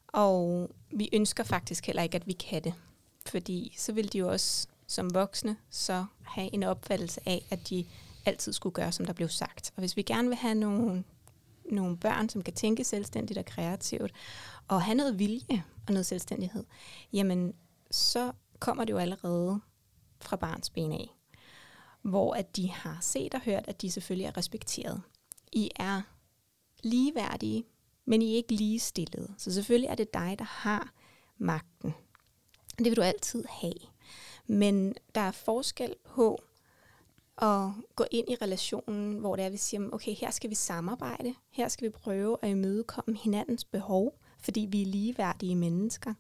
Og 0.08 0.70
vi 0.92 1.10
ønsker 1.14 1.44
faktisk 1.44 1.86
heller 1.86 2.04
ikke, 2.04 2.16
at 2.16 2.28
vi 2.28 2.34
kan 2.34 2.64
det. 2.64 2.74
Fordi 3.26 3.76
så 3.78 3.92
vil 3.92 4.14
de 4.14 4.18
jo 4.18 4.32
også 4.32 4.68
som 4.88 5.14
voksne 5.14 5.58
så 5.70 6.06
have 6.24 6.54
en 6.54 6.64
opfattelse 6.64 7.22
af, 7.26 7.46
at 7.52 7.70
de 7.70 7.86
altid 8.28 8.54
skulle 8.54 8.74
gøre, 8.74 8.92
som 8.92 9.06
der 9.06 9.14
blev 9.14 9.30
sagt. 9.30 9.72
Og 9.76 9.80
hvis 9.80 9.98
vi 9.98 10.02
gerne 10.02 10.28
vil 10.28 10.38
have 10.38 10.56
nogle, 10.56 11.04
nogle 11.72 11.98
børn, 11.98 12.30
som 12.30 12.42
kan 12.42 12.54
tænke 12.54 12.84
selvstændigt 12.84 13.40
og 13.40 13.46
kreativt, 13.46 14.12
og 14.68 14.82
have 14.82 14.96
noget 14.96 15.20
vilje 15.20 15.64
og 15.88 15.94
noget 15.94 16.06
selvstændighed, 16.06 16.64
jamen 17.14 17.54
så 17.92 18.32
kommer 18.60 18.86
det 18.86 18.94
jo 18.94 18.98
allerede 18.98 19.60
fra 20.22 20.36
barns 20.36 20.70
ben 20.70 20.92
af. 20.92 21.10
Hvor 22.02 22.34
at 22.34 22.56
de 22.56 22.72
har 22.72 22.98
set 23.02 23.34
og 23.34 23.42
hørt, 23.42 23.68
at 23.68 23.82
de 23.82 23.92
selvfølgelig 23.92 24.26
er 24.26 24.38
respekteret. 24.38 25.02
I 25.52 25.70
er 25.76 26.02
ligeværdige, 26.84 27.64
men 28.06 28.22
I 28.22 28.32
er 28.32 28.36
ikke 28.36 28.54
ligestillede. 28.54 29.34
Så 29.38 29.54
selvfølgelig 29.54 29.88
er 29.88 29.96
det 29.96 30.14
dig, 30.14 30.36
der 30.40 30.46
har 30.46 30.94
magten. 31.38 31.94
Det 32.78 32.86
vil 32.86 32.96
du 32.96 33.02
altid 33.02 33.46
have. 33.50 33.74
Men 34.48 34.96
der 35.16 35.22
er 35.22 35.32
forskel 35.32 35.96
på 36.06 36.42
at 37.42 37.70
gå 37.96 38.04
ind 38.12 38.30
i 38.30 38.36
relationen, 38.42 39.18
hvor 39.20 39.36
det 39.36 39.46
er, 39.46 39.50
vi 39.50 39.58
siger, 39.58 39.90
okay, 39.92 40.14
her 40.16 40.32
skal 40.32 40.50
vi 40.50 40.56
samarbejde, 40.56 41.34
her 41.52 41.68
skal 41.68 41.86
vi 41.88 41.90
prøve 41.90 42.38
at 42.42 42.50
imødekomme 42.50 43.18
hinandens 43.18 43.66
behov, 43.66 44.20
fordi 44.40 44.68
vi 44.72 44.82
er 44.82 44.86
ligeværdige 44.86 45.56
mennesker. 45.56 46.14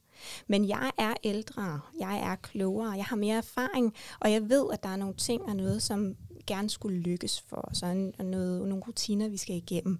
Men 0.47 0.67
jeg 0.67 0.91
er 0.97 1.13
ældre, 1.23 1.79
jeg 1.99 2.19
er 2.19 2.35
klogere, 2.35 2.91
jeg 2.91 3.05
har 3.05 3.15
mere 3.15 3.37
erfaring, 3.37 3.93
og 4.19 4.31
jeg 4.31 4.49
ved, 4.49 4.65
at 4.73 4.83
der 4.83 4.89
er 4.89 4.95
nogle 4.95 5.15
ting 5.15 5.41
og 5.41 5.55
noget, 5.55 5.83
som 5.83 6.15
gerne 6.47 6.69
skulle 6.69 6.99
lykkes 6.99 7.41
for 7.41 7.69
os, 7.71 7.83
og 7.83 7.91
en- 7.91 8.13
og 8.19 8.25
noget, 8.25 8.67
nogle 8.67 8.83
rutiner, 8.87 9.27
vi 9.27 9.37
skal 9.37 9.55
igennem. 9.55 9.99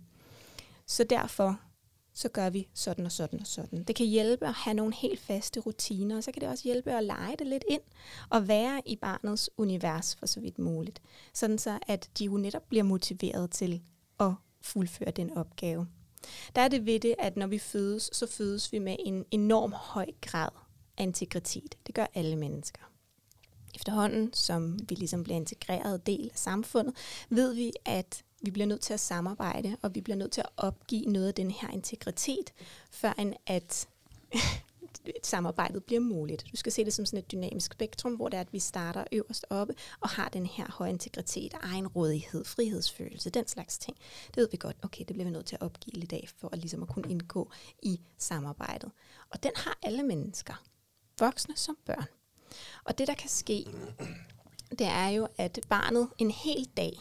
Så 0.85 1.03
derfor 1.03 1.59
så 2.17 2.29
gør 2.29 2.49
vi 2.49 2.67
sådan 2.73 3.05
og 3.05 3.11
sådan 3.11 3.39
og 3.39 3.47
sådan. 3.47 3.83
Det 3.83 3.95
kan 3.95 4.05
hjælpe 4.05 4.47
at 4.47 4.53
have 4.53 4.73
nogle 4.73 4.93
helt 4.93 5.19
faste 5.19 5.59
rutiner, 5.59 6.17
og 6.17 6.23
så 6.23 6.31
kan 6.31 6.41
det 6.41 6.49
også 6.49 6.63
hjælpe 6.63 6.91
at 6.91 7.03
lege 7.03 7.35
det 7.39 7.47
lidt 7.47 7.63
ind 7.69 7.81
og 8.29 8.47
være 8.47 8.81
i 8.85 8.95
barnets 8.95 9.49
univers 9.57 10.15
for 10.15 10.25
så 10.25 10.39
vidt 10.39 10.59
muligt. 10.59 11.01
Sådan 11.33 11.57
så, 11.57 11.79
at 11.87 12.09
de 12.19 12.25
jo 12.25 12.37
netop 12.37 12.69
bliver 12.69 12.83
motiveret 12.83 13.51
til 13.51 13.81
at 14.19 14.31
fuldføre 14.61 15.11
den 15.11 15.37
opgave. 15.37 15.87
Der 16.55 16.61
er 16.61 16.67
det 16.67 16.85
ved 16.85 16.99
det, 16.99 17.15
at 17.19 17.37
når 17.37 17.47
vi 17.47 17.59
fødes, 17.59 18.09
så 18.13 18.27
fødes 18.27 18.71
vi 18.71 18.79
med 18.79 18.95
en 18.99 19.25
enorm 19.31 19.71
høj 19.71 20.05
grad 20.21 20.49
af 20.97 21.03
integritet. 21.03 21.77
Det 21.87 21.95
gør 21.95 22.05
alle 22.13 22.35
mennesker. 22.35 22.81
Efterhånden, 23.75 24.33
som 24.33 24.79
vi 24.89 24.95
ligesom 24.95 25.23
bliver 25.23 25.37
integreret 25.37 26.05
del 26.07 26.29
af 26.33 26.37
samfundet, 26.37 26.95
ved 27.29 27.53
vi, 27.53 27.71
at 27.85 28.23
vi 28.41 28.51
bliver 28.51 28.65
nødt 28.65 28.81
til 28.81 28.93
at 28.93 28.99
samarbejde, 28.99 29.77
og 29.81 29.95
vi 29.95 30.01
bliver 30.01 30.17
nødt 30.17 30.31
til 30.31 30.41
at 30.41 30.49
opgive 30.57 31.05
noget 31.05 31.27
af 31.27 31.33
den 31.33 31.51
her 31.51 31.69
integritet, 31.69 32.53
før 32.91 33.13
end 33.13 33.33
at 33.47 33.87
samarbejdet 35.23 35.83
bliver 35.83 36.01
muligt. 36.01 36.45
Du 36.51 36.57
skal 36.57 36.71
se 36.71 36.85
det 36.85 36.93
som 36.93 37.05
sådan 37.05 37.19
et 37.19 37.31
dynamisk 37.31 37.73
spektrum, 37.73 38.13
hvor 38.13 38.29
det 38.29 38.37
er, 38.37 38.41
at 38.41 38.53
vi 38.53 38.59
starter 38.59 39.03
øverst 39.11 39.45
oppe 39.49 39.73
og 39.99 40.09
har 40.09 40.29
den 40.29 40.45
her 40.45 40.65
høje 40.71 40.89
integritet, 40.89 41.53
egen 41.61 41.87
rådighed, 41.87 42.45
frihedsfølelse, 42.45 43.29
den 43.29 43.47
slags 43.47 43.77
ting. 43.77 43.97
Det 44.27 44.37
ved 44.37 44.47
vi 44.51 44.57
godt, 44.57 44.77
okay, 44.81 45.03
det 45.07 45.15
bliver 45.15 45.25
vi 45.25 45.31
nødt 45.31 45.45
til 45.45 45.55
at 45.55 45.61
opgive 45.61 46.03
i 46.03 46.05
dag, 46.05 46.29
for 46.37 46.49
at 46.51 46.59
ligesom 46.59 46.83
at 46.83 46.89
kunne 46.89 47.11
indgå 47.11 47.51
i 47.83 47.99
samarbejdet. 48.17 48.91
Og 49.29 49.43
den 49.43 49.51
har 49.55 49.77
alle 49.83 50.03
mennesker, 50.03 50.63
voksne 51.19 51.57
som 51.57 51.77
børn. 51.85 52.05
Og 52.83 52.97
det, 52.97 53.07
der 53.07 53.13
kan 53.13 53.29
ske, 53.29 53.65
det 54.69 54.87
er 54.87 55.07
jo, 55.07 55.27
at 55.37 55.59
barnet 55.69 56.09
en 56.17 56.31
hel 56.31 56.69
dag 56.77 56.93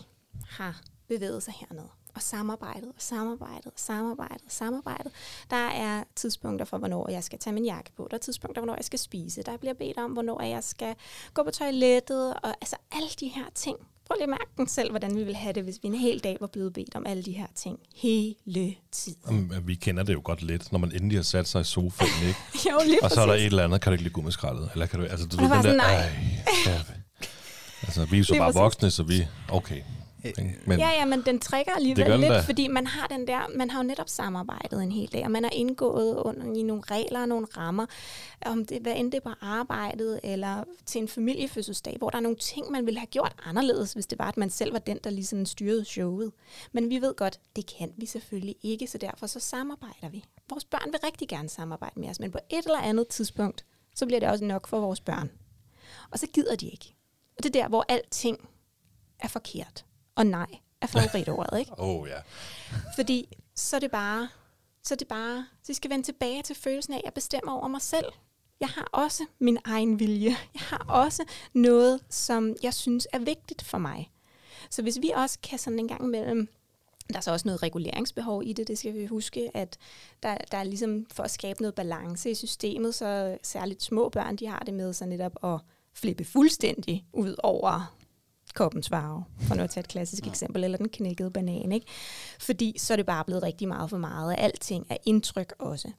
har 0.48 0.82
bevæget 1.08 1.42
sig 1.42 1.54
hernede 1.60 1.88
og 2.16 2.22
samarbejdet, 2.22 2.88
og 2.88 2.94
samarbejdet, 2.98 3.66
og 3.66 3.72
samarbejdet, 3.76 4.42
og 4.46 4.52
samarbejdet. 4.52 5.12
Der 5.50 5.56
er 5.56 6.04
tidspunkter 6.14 6.64
for, 6.64 6.78
hvornår 6.78 7.10
jeg 7.10 7.24
skal 7.24 7.38
tage 7.38 7.54
min 7.54 7.64
jakke 7.64 7.90
på. 7.96 8.08
Der 8.10 8.16
er 8.16 8.20
tidspunkter, 8.20 8.62
hvornår 8.62 8.74
jeg 8.76 8.84
skal 8.84 8.98
spise. 8.98 9.42
Der 9.42 9.56
bliver 9.56 9.74
bedt 9.74 9.98
om, 9.98 10.10
hvornår 10.10 10.42
jeg 10.42 10.64
skal 10.64 10.94
gå 11.34 11.42
på 11.42 11.50
toilettet. 11.50 12.34
Og 12.34 12.48
altså 12.60 12.76
alle 12.92 13.08
de 13.20 13.28
her 13.28 13.44
ting. 13.54 13.76
Prøv 14.06 14.14
lige 14.14 14.22
at 14.22 14.28
mærke 14.28 14.50
den 14.56 14.68
selv, 14.68 14.90
hvordan 14.90 15.16
vi 15.16 15.24
ville 15.24 15.36
have 15.36 15.52
det, 15.52 15.62
hvis 15.62 15.78
vi 15.82 15.88
en 15.88 15.94
hel 15.94 16.18
dag 16.18 16.36
var 16.40 16.46
blevet 16.46 16.72
bedt 16.72 16.94
om 16.94 17.06
alle 17.06 17.22
de 17.22 17.32
her 17.32 17.46
ting. 17.54 17.78
Hele 17.96 18.74
tiden. 18.92 19.18
Jamen, 19.26 19.66
Vi 19.66 19.74
kender 19.74 20.02
det 20.02 20.12
jo 20.12 20.20
godt 20.24 20.42
lidt, 20.42 20.72
når 20.72 20.78
man 20.78 20.92
endelig 20.92 21.18
har 21.18 21.22
sat 21.22 21.48
sig 21.48 21.60
i 21.60 21.64
sofaen, 21.64 22.28
ikke? 22.28 22.38
jo, 22.70 22.80
lige 22.84 23.02
Og 23.02 23.10
så 23.10 23.20
er 23.20 23.26
der 23.26 23.34
et 23.34 23.44
eller 23.44 23.64
andet, 23.64 23.80
kan 23.80 23.90
du 23.90 23.94
ikke 23.94 24.02
lige 24.02 24.12
gå 24.12 24.20
med 24.20 24.32
skraldet? 24.32 24.70
Eller 24.72 24.86
kan 24.86 25.00
du, 25.00 25.06
altså, 25.06 25.26
du 25.26 25.48
var 25.48 25.62
den 25.62 25.70
der, 25.70 25.76
nej. 25.76 25.94
ej, 25.94 26.10
ja. 26.66 26.82
Altså, 27.82 28.04
vi 28.04 28.16
er 28.16 28.18
jo 28.18 28.24
så 28.24 28.34
bare 28.38 28.54
voksne, 28.54 28.90
så 28.90 29.02
vi, 29.02 29.26
okay. 29.48 29.82
Ikke? 30.28 30.58
Men, 30.66 30.78
Ja, 30.78 30.88
ja, 30.88 31.04
men 31.04 31.22
den 31.22 31.40
trækker 31.40 31.72
alligevel 31.72 32.06
den 32.06 32.20
lidt, 32.20 32.32
da. 32.32 32.40
fordi 32.40 32.68
man 32.68 32.86
har 32.86 33.06
den 33.06 33.26
der, 33.26 33.40
man 33.54 33.70
har 33.70 33.78
jo 33.82 33.86
netop 33.86 34.08
samarbejdet 34.08 34.82
en 34.82 34.92
hel 34.92 35.12
dag, 35.12 35.24
og 35.24 35.30
man 35.30 35.44
har 35.44 35.50
indgået 35.50 36.16
under 36.16 36.54
i 36.54 36.62
nogle 36.62 36.82
regler 36.90 37.20
og 37.20 37.28
nogle 37.28 37.46
rammer, 37.56 37.86
om 38.46 38.64
det, 38.64 38.82
hvad 38.82 38.92
end 38.96 39.12
det 39.12 39.22
på 39.22 39.30
arbejdet 39.40 40.20
eller 40.24 40.64
til 40.86 41.00
en 41.00 41.08
familiefødselsdag, 41.08 41.96
hvor 41.98 42.10
der 42.10 42.16
er 42.16 42.22
nogle 42.22 42.38
ting, 42.38 42.70
man 42.70 42.86
ville 42.86 43.00
have 43.00 43.06
gjort 43.06 43.34
anderledes, 43.44 43.92
hvis 43.92 44.06
det 44.06 44.18
var, 44.18 44.28
at 44.28 44.36
man 44.36 44.50
selv 44.50 44.72
var 44.72 44.78
den, 44.78 44.98
der 45.04 45.10
ligesom 45.10 45.46
styrede 45.46 45.84
showet. 45.84 46.32
Men 46.72 46.90
vi 46.90 47.00
ved 47.00 47.14
godt, 47.14 47.40
det 47.56 47.76
kan 47.78 47.92
vi 47.96 48.06
selvfølgelig 48.06 48.56
ikke, 48.62 48.86
så 48.86 48.98
derfor 48.98 49.26
så 49.26 49.40
samarbejder 49.40 50.08
vi. 50.08 50.24
Vores 50.50 50.64
børn 50.64 50.92
vil 50.92 51.00
rigtig 51.04 51.28
gerne 51.28 51.48
samarbejde 51.48 52.00
med 52.00 52.08
os, 52.08 52.20
men 52.20 52.30
på 52.30 52.38
et 52.50 52.64
eller 52.64 52.78
andet 52.80 53.08
tidspunkt, 53.08 53.64
så 53.94 54.06
bliver 54.06 54.20
det 54.20 54.28
også 54.28 54.44
nok 54.44 54.66
for 54.66 54.80
vores 54.80 55.00
børn. 55.00 55.30
Og 56.10 56.18
så 56.18 56.26
gider 56.26 56.56
de 56.56 56.68
ikke. 56.68 56.96
Og 57.36 57.42
det 57.42 57.56
er 57.56 57.62
der, 57.62 57.68
hvor 57.68 57.84
alting 57.88 58.48
er 59.18 59.28
forkert. 59.28 59.84
Og 60.16 60.26
nej 60.26 60.46
er 60.80 60.86
favoritordet, 60.86 61.58
ikke? 61.58 61.72
Oh, 61.78 62.08
ja. 62.08 62.20
Fordi 62.94 63.28
så 63.54 63.76
er 63.76 63.80
det 63.80 63.90
bare, 63.90 64.28
så 64.82 64.94
er 64.94 64.96
det 64.96 65.08
bare, 65.08 65.46
så 65.62 65.74
skal 65.74 65.90
vende 65.90 66.04
tilbage 66.04 66.42
til 66.42 66.56
følelsen 66.56 66.94
af, 66.94 66.98
at 66.98 67.04
jeg 67.04 67.14
bestemmer 67.14 67.52
over 67.52 67.68
mig 67.68 67.82
selv. 67.82 68.06
Jeg 68.60 68.68
har 68.68 68.88
også 68.92 69.26
min 69.38 69.58
egen 69.64 69.98
vilje. 70.00 70.36
Jeg 70.54 70.62
har 70.62 70.84
også 70.88 71.24
noget, 71.52 72.00
som 72.10 72.56
jeg 72.62 72.74
synes 72.74 73.08
er 73.12 73.18
vigtigt 73.18 73.62
for 73.62 73.78
mig. 73.78 74.10
Så 74.70 74.82
hvis 74.82 74.98
vi 75.02 75.10
også 75.14 75.38
kan 75.42 75.58
sådan 75.58 75.78
en 75.78 75.88
gang 75.88 76.04
imellem, 76.04 76.48
der 77.08 77.16
er 77.16 77.20
så 77.20 77.32
også 77.32 77.48
noget 77.48 77.62
reguleringsbehov 77.62 78.42
i 78.44 78.52
det, 78.52 78.68
det 78.68 78.78
skal 78.78 78.94
vi 78.94 79.06
huske, 79.06 79.50
at 79.54 79.78
der, 80.22 80.36
der 80.50 80.58
er 80.58 80.64
ligesom 80.64 81.06
for 81.12 81.22
at 81.22 81.30
skabe 81.30 81.62
noget 81.62 81.74
balance 81.74 82.30
i 82.30 82.34
systemet, 82.34 82.94
så 82.94 83.38
særligt 83.42 83.82
små 83.82 84.08
børn, 84.08 84.36
de 84.36 84.46
har 84.46 84.58
det 84.58 84.74
med 84.74 84.92
så 84.92 85.06
netop 85.06 85.44
at 85.44 85.60
flippe 85.94 86.24
fuldstændig 86.24 87.04
ud 87.12 87.34
over 87.42 87.96
koppens 88.56 88.88
farve, 88.88 89.24
for 89.40 89.54
nu 89.54 89.62
at 89.62 89.70
tage 89.70 89.82
et 89.82 89.88
klassisk 89.88 90.26
eksempel, 90.26 90.64
eller 90.64 90.78
den 90.78 90.88
knækkede 90.88 91.30
banan, 91.30 91.72
ikke? 91.72 91.86
Fordi 92.40 92.78
så 92.78 92.94
er 92.94 92.96
det 92.96 93.06
bare 93.06 93.24
blevet 93.24 93.42
rigtig 93.42 93.68
meget 93.68 93.90
for 93.90 93.98
meget, 93.98 94.32
og 94.32 94.38
alting 94.38 94.86
er 94.90 94.96
indtryk 95.06 95.54
også. 95.58 95.90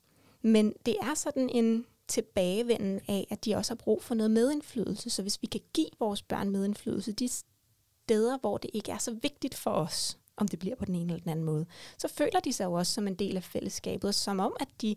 Men 0.42 0.74
det 0.86 0.96
er 1.02 1.14
sådan 1.16 1.50
en 1.50 1.86
tilbagevenden 2.08 3.00
af, 3.08 3.28
at 3.30 3.46
de 3.46 3.56
også 3.56 3.72
har 3.72 3.76
brug 3.76 4.04
for 4.04 4.16
noget 4.16 4.32
medindflydelse. 4.32 5.10
Så 5.10 5.22
hvis 5.22 5.42
vi 5.42 5.48
kan 5.48 5.62
give 5.74 5.90
vores 6.00 6.22
børn 6.22 6.50
medindflydelse 6.50 7.12
de 7.12 7.30
steder, 8.08 8.38
hvor 8.38 8.58
det 8.58 8.70
ikke 8.74 8.92
er 8.92 8.98
så 8.98 9.18
vigtigt 9.22 9.56
for 9.56 9.72
os, 9.72 10.18
om 10.38 10.48
det 10.48 10.60
bliver 10.60 10.76
på 10.76 10.86
den 10.86 10.96
ene 10.96 11.14
eller 11.14 11.24
den 11.24 11.32
anden 11.32 11.46
måde, 11.46 11.66
så 11.98 12.08
føler 12.08 12.40
de 12.40 12.54
sig 12.54 12.66
jo 12.66 12.74
også 12.74 12.94
som 12.94 13.08
en 13.08 13.16
del 13.16 13.36
af 13.36 13.44
fællesskabet, 13.44 14.16
som 14.16 14.40
om, 14.40 14.56
at 14.60 14.68
de, 14.82 14.96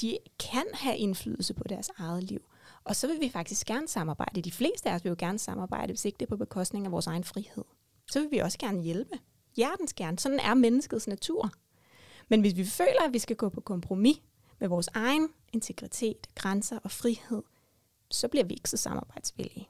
de 0.00 0.18
kan 0.50 0.64
have 0.72 0.96
indflydelse 0.96 1.54
på 1.54 1.64
deres 1.68 1.90
eget 1.98 2.24
liv. 2.24 2.47
Og 2.88 2.96
så 2.96 3.06
vil 3.06 3.20
vi 3.20 3.28
faktisk 3.28 3.66
gerne 3.66 3.88
samarbejde. 3.88 4.42
De 4.42 4.52
fleste 4.52 4.90
af 4.90 4.94
os 4.94 5.04
vil 5.04 5.10
jo 5.10 5.16
gerne 5.18 5.38
samarbejde, 5.38 5.92
hvis 5.92 6.04
ikke 6.04 6.16
det 6.16 6.26
er 6.26 6.28
på 6.28 6.36
bekostning 6.36 6.86
af 6.86 6.92
vores 6.92 7.06
egen 7.06 7.24
frihed. 7.24 7.64
Så 8.10 8.20
vil 8.20 8.28
vi 8.30 8.38
også 8.38 8.58
gerne 8.58 8.82
hjælpe. 8.82 9.18
Hjertens 9.56 9.94
gerne. 9.94 10.18
Sådan 10.18 10.40
er 10.40 10.54
menneskets 10.54 11.08
natur. 11.08 11.52
Men 12.28 12.40
hvis 12.40 12.56
vi 12.56 12.64
føler, 12.64 13.02
at 13.06 13.12
vi 13.12 13.18
skal 13.18 13.36
gå 13.36 13.48
på 13.48 13.60
kompromis 13.60 14.20
med 14.60 14.68
vores 14.68 14.88
egen 14.94 15.28
integritet, 15.52 16.26
grænser 16.34 16.78
og 16.78 16.90
frihed, 16.90 17.42
så 18.10 18.28
bliver 18.28 18.44
vi 18.44 18.54
ikke 18.54 18.70
så 18.70 18.76
samarbejdsvillige. 18.76 19.68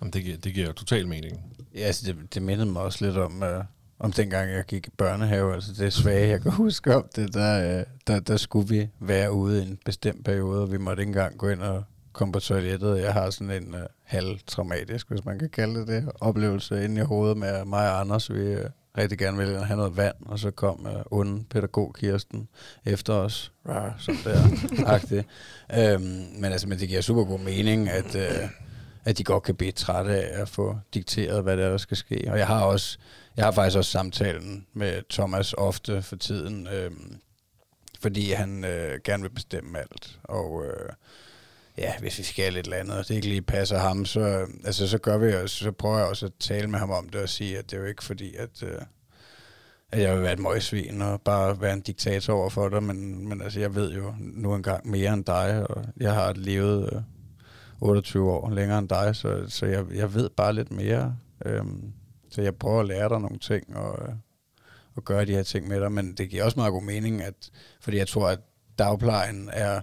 Jamen, 0.00 0.12
det, 0.12 0.24
giver, 0.24 0.36
det 0.36 0.54
giver 0.54 0.66
jo 0.66 0.72
total 0.72 1.08
mening. 1.08 1.56
Ja, 1.74 1.80
altså 1.80 2.12
det, 2.12 2.34
det 2.34 2.42
mindede 2.42 2.66
mig 2.66 2.82
også 2.82 3.06
lidt 3.06 3.16
om, 3.16 3.42
uh, 3.42 3.64
om 3.98 4.12
dengang 4.12 4.50
jeg 4.50 4.64
gik 4.64 4.86
i 4.86 4.90
børnehave. 4.90 5.54
Altså 5.54 5.72
det 5.78 5.92
svage, 5.92 6.28
jeg 6.28 6.42
kan 6.42 6.52
huske 6.64 6.96
om 6.96 7.08
det, 7.16 7.34
der, 7.34 7.78
uh, 7.78 7.84
der, 8.06 8.20
der 8.20 8.36
skulle 8.36 8.68
vi 8.68 8.88
være 9.00 9.32
ude 9.32 9.62
i 9.62 9.66
en 9.66 9.78
bestemt 9.84 10.24
periode, 10.24 10.62
og 10.62 10.72
vi 10.72 10.78
måtte 10.78 11.00
ikke 11.00 11.10
engang 11.10 11.38
gå 11.38 11.48
ind 11.48 11.62
og 11.62 11.84
komme 12.12 12.32
på 12.32 12.40
toilettet. 12.40 13.02
Jeg 13.02 13.12
har 13.12 13.30
sådan 13.30 13.62
en 13.62 13.74
uh, 13.74 13.80
halvtraumatisk, 14.02 15.08
hvis 15.10 15.24
man 15.24 15.38
kan 15.38 15.50
kalde 15.50 15.80
det 15.80 15.88
det, 15.88 16.08
oplevelse 16.20 16.84
inde 16.84 17.00
i 17.00 17.04
hovedet 17.04 17.36
med 17.36 17.64
mig 17.64 17.90
og 17.90 18.00
Anders. 18.00 18.32
Vi 18.32 18.54
uh, 18.54 18.60
rigtig 18.98 19.18
gerne 19.18 19.38
ville 19.38 19.64
have 19.64 19.76
noget 19.76 19.96
vand, 19.96 20.16
og 20.26 20.38
så 20.38 20.50
kom 20.50 20.86
uh, 20.86 21.18
onde 21.18 21.44
pædagog 21.50 21.94
Kirsten 21.94 22.48
efter 22.84 23.12
os. 23.12 23.52
Rah, 23.68 23.92
sådan 23.98 24.20
der. 24.24 24.38
agtigt. 24.94 25.26
øhm, 25.78 26.26
men 26.38 26.44
altså, 26.44 26.68
men 26.68 26.78
det 26.78 26.88
giver 26.88 27.00
super 27.00 27.24
god 27.24 27.40
mening, 27.40 27.88
at... 27.88 28.14
Uh, 28.14 28.50
at 29.06 29.18
de 29.18 29.24
godt 29.24 29.42
kan 29.42 29.54
blive 29.54 29.72
trætte 29.72 30.10
af 30.10 30.42
at 30.42 30.48
få 30.48 30.78
dikteret, 30.94 31.42
hvad 31.42 31.56
det 31.56 31.64
er, 31.64 31.70
der 31.70 31.76
skal 31.76 31.96
ske. 31.96 32.28
Og 32.30 32.38
jeg 32.38 32.46
har 32.46 32.62
også, 32.62 32.98
jeg 33.36 33.44
har 33.44 33.52
faktisk 33.52 33.78
også 33.78 33.90
samtalen 33.90 34.66
med 34.72 35.02
Thomas 35.10 35.52
ofte 35.52 36.02
for 36.02 36.16
tiden, 36.16 36.66
øh, 36.66 36.90
fordi 38.00 38.32
han 38.32 38.64
øh, 38.64 39.00
gerne 39.04 39.22
vil 39.22 39.30
bestemme 39.30 39.78
alt. 39.78 40.18
Og 40.24 40.64
øh, 40.66 40.90
ja, 41.78 41.98
hvis 41.98 42.18
vi 42.18 42.22
skal 42.22 42.56
et 42.56 42.64
eller 42.64 42.76
andet, 42.76 42.98
og 42.98 43.08
det 43.08 43.14
ikke 43.14 43.28
lige 43.28 43.42
passer 43.42 43.78
ham, 43.78 44.04
så, 44.04 44.46
altså, 44.64 44.88
så 44.88 44.98
gør 44.98 45.18
vi 45.18 45.34
også, 45.34 45.56
så 45.56 45.72
prøver 45.72 45.98
jeg 45.98 46.06
også 46.06 46.26
at 46.26 46.32
tale 46.40 46.66
med 46.66 46.78
ham 46.78 46.90
om 46.90 47.08
det 47.08 47.20
og 47.20 47.28
sige, 47.28 47.58
at 47.58 47.70
det 47.70 47.76
er 47.76 47.80
jo 47.80 47.86
ikke 47.86 48.04
fordi, 48.04 48.34
at, 48.34 48.62
øh, 48.62 48.80
at 49.92 50.02
jeg 50.02 50.14
vil 50.14 50.22
være 50.22 50.32
et 50.32 50.38
møgsvin 50.38 51.02
og 51.02 51.20
bare 51.20 51.60
være 51.60 51.72
en 51.72 51.80
diktator 51.80 52.34
over 52.34 52.48
for 52.50 52.68
dig, 52.68 52.82
men, 52.82 53.28
men 53.28 53.42
altså, 53.42 53.60
jeg 53.60 53.74
ved 53.74 53.92
jo 53.92 54.14
nu 54.18 54.54
engang 54.54 54.90
mere 54.90 55.12
end 55.12 55.24
dig, 55.24 55.70
og 55.70 55.84
jeg 55.96 56.14
har 56.14 56.32
levet... 56.32 56.92
Øh, 56.92 57.02
28 57.80 58.30
år 58.30 58.50
længere 58.50 58.78
end 58.78 58.88
dig, 58.88 59.16
så, 59.16 59.44
så 59.48 59.66
jeg, 59.66 59.84
jeg 59.94 60.14
ved 60.14 60.30
bare 60.30 60.52
lidt 60.52 60.70
mere. 60.70 61.16
Øhm, 61.46 61.92
så 62.36 62.42
jeg 62.42 62.56
prøver 62.56 62.80
at 62.80 62.86
lære 62.86 63.08
dig 63.08 63.20
nogle 63.20 63.38
ting 63.38 63.76
og, 63.76 64.08
øh, 64.08 64.14
og 64.96 65.04
gøre 65.04 65.24
de 65.24 65.32
her 65.32 65.42
ting 65.42 65.68
med 65.68 65.80
dig, 65.80 65.92
men 65.92 66.14
det 66.14 66.30
giver 66.30 66.44
også 66.44 66.58
meget 66.58 66.72
god 66.72 66.82
mening, 66.82 67.22
at, 67.22 67.50
fordi 67.80 67.96
jeg 67.96 68.08
tror, 68.08 68.28
at 68.28 68.38
dagplejen 68.78 69.50
er 69.52 69.80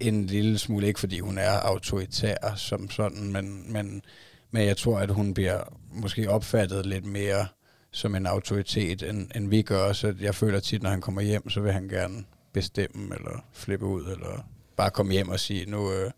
en 0.00 0.26
lille 0.26 0.58
smule, 0.58 0.86
ikke 0.86 1.00
fordi 1.00 1.20
hun 1.20 1.38
er 1.38 1.50
autoritær 1.50 2.54
som 2.56 2.90
sådan, 2.90 3.32
men, 3.32 3.72
men, 3.72 4.02
men 4.50 4.66
jeg 4.66 4.76
tror, 4.76 4.98
at 4.98 5.10
hun 5.10 5.34
bliver 5.34 5.60
måske 5.90 6.30
opfattet 6.30 6.86
lidt 6.86 7.04
mere 7.04 7.46
som 7.90 8.14
en 8.14 8.26
autoritet, 8.26 9.02
end, 9.02 9.30
end 9.34 9.48
vi 9.48 9.62
gør, 9.62 9.92
så 9.92 10.14
jeg 10.20 10.34
føler 10.34 10.60
tit, 10.60 10.82
når 10.82 10.90
han 10.90 11.00
kommer 11.00 11.22
hjem, 11.22 11.50
så 11.50 11.60
vil 11.60 11.72
han 11.72 11.88
gerne 11.88 12.24
bestemme, 12.52 13.14
eller 13.14 13.44
flippe 13.52 13.86
ud, 13.86 14.02
eller 14.02 14.48
bare 14.76 14.90
komme 14.90 15.12
hjem 15.12 15.28
og 15.28 15.40
sige, 15.40 15.70
nu, 15.70 15.92
øh, 15.92 16.10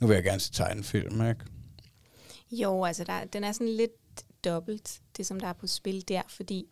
nu 0.00 0.06
vil 0.06 0.14
jeg 0.14 0.24
gerne 0.24 0.40
se 0.40 0.52
tegnefilm, 0.52 1.28
ikke? 1.28 1.44
Jo, 2.52 2.84
altså 2.84 3.04
der, 3.04 3.24
den 3.32 3.44
er 3.44 3.52
sådan 3.52 3.68
lidt 3.68 3.99
dobbelt, 4.44 5.02
det 5.16 5.26
som 5.26 5.40
der 5.40 5.46
er 5.46 5.52
på 5.52 5.66
spil 5.66 6.08
der, 6.08 6.22
fordi 6.28 6.68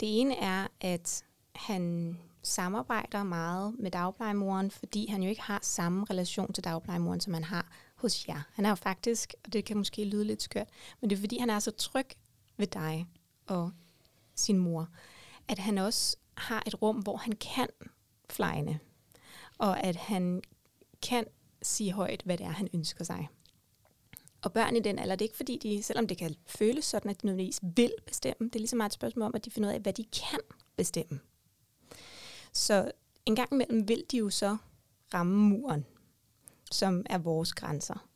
det 0.00 0.20
ene 0.20 0.36
er, 0.36 0.66
at 0.80 1.24
han 1.54 2.16
samarbejder 2.42 3.22
meget 3.22 3.74
med 3.78 3.90
dagplejemoren, 3.90 4.70
fordi 4.70 5.06
han 5.06 5.22
jo 5.22 5.28
ikke 5.28 5.42
har 5.42 5.58
samme 5.62 6.06
relation 6.10 6.52
til 6.52 6.64
dagplejemoren, 6.64 7.20
som 7.20 7.34
han 7.34 7.44
har 7.44 7.72
hos 7.96 8.28
jer. 8.28 8.42
Han 8.52 8.64
er 8.64 8.68
jo 8.68 8.74
faktisk, 8.74 9.34
og 9.44 9.52
det 9.52 9.64
kan 9.64 9.76
måske 9.76 10.04
lyde 10.04 10.24
lidt 10.24 10.42
skørt, 10.42 10.68
men 11.00 11.10
det 11.10 11.16
er 11.16 11.20
fordi, 11.20 11.38
han 11.38 11.50
er 11.50 11.58
så 11.58 11.70
tryg 11.70 12.06
ved 12.56 12.66
dig 12.66 13.06
og 13.46 13.70
sin 14.34 14.58
mor, 14.58 14.88
at 15.48 15.58
han 15.58 15.78
også 15.78 16.16
har 16.36 16.62
et 16.66 16.82
rum, 16.82 16.96
hvor 16.96 17.16
han 17.16 17.32
kan 17.32 17.68
flyne, 18.30 18.78
og 19.58 19.80
at 19.82 19.96
han 19.96 20.42
kan 21.02 21.24
sige 21.62 21.92
højt, 21.92 22.22
hvad 22.24 22.38
det 22.38 22.46
er, 22.46 22.50
han 22.50 22.68
ønsker 22.74 23.04
sig. 23.04 23.28
Og 24.42 24.52
børn 24.52 24.76
i 24.76 24.80
den 24.80 24.98
alder, 24.98 25.16
det 25.16 25.24
er 25.24 25.28
ikke 25.28 25.36
fordi, 25.36 25.58
de, 25.62 25.82
selvom 25.82 26.06
det 26.06 26.18
kan 26.18 26.34
føles 26.46 26.84
sådan, 26.84 27.10
at 27.10 27.22
de 27.22 27.26
nødvendigvis 27.26 27.60
vil 27.76 27.92
bestemme, 28.06 28.48
det 28.48 28.54
er 28.54 28.58
ligesom 28.58 28.76
meget 28.76 28.90
et 28.90 28.94
spørgsmål 28.94 29.26
om, 29.26 29.34
at 29.34 29.44
de 29.44 29.50
finder 29.50 29.68
ud 29.68 29.74
af, 29.74 29.80
hvad 29.80 29.92
de 29.92 30.04
kan 30.04 30.40
bestemme. 30.76 31.20
Så 32.52 32.92
en 33.26 33.36
gang 33.36 33.52
imellem 33.52 33.88
vil 33.88 34.04
de 34.10 34.16
jo 34.16 34.30
så 34.30 34.56
ramme 35.14 35.36
muren, 35.36 35.86
som 36.72 37.06
er 37.10 37.18
vores 37.18 37.54
grænser. 37.54 38.08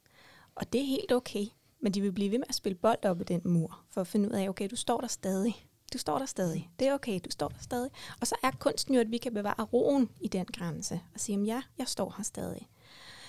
Og 0.54 0.72
det 0.72 0.80
er 0.80 0.84
helt 0.86 1.12
okay, 1.12 1.46
men 1.80 1.94
de 1.94 2.00
vil 2.00 2.12
blive 2.12 2.30
ved 2.30 2.38
med 2.38 2.46
at 2.48 2.54
spille 2.54 2.76
bold 2.76 3.04
op 3.04 3.20
i 3.20 3.24
den 3.24 3.40
mur, 3.44 3.84
for 3.90 4.00
at 4.00 4.06
finde 4.06 4.28
ud 4.28 4.34
af, 4.34 4.48
okay, 4.48 4.68
du 4.70 4.76
står 4.76 5.00
der 5.00 5.08
stadig. 5.08 5.66
du 5.92 5.98
står 5.98 6.18
der 6.18 6.26
stadig. 6.26 6.70
Det 6.78 6.88
er 6.88 6.94
okay, 6.94 7.20
du 7.24 7.30
står 7.30 7.48
der 7.48 7.58
stadig. 7.60 7.90
Og 8.20 8.26
så 8.26 8.36
er 8.42 8.50
kunsten 8.50 8.94
jo, 8.94 9.00
at 9.00 9.10
vi 9.10 9.18
kan 9.18 9.34
bevare 9.34 9.64
roen 9.64 10.10
i 10.20 10.28
den 10.28 10.46
grænse. 10.46 11.00
Og 11.14 11.20
sige, 11.20 11.44
ja, 11.44 11.62
jeg 11.78 11.88
står 11.88 12.14
her 12.16 12.24
stadig. 12.24 12.68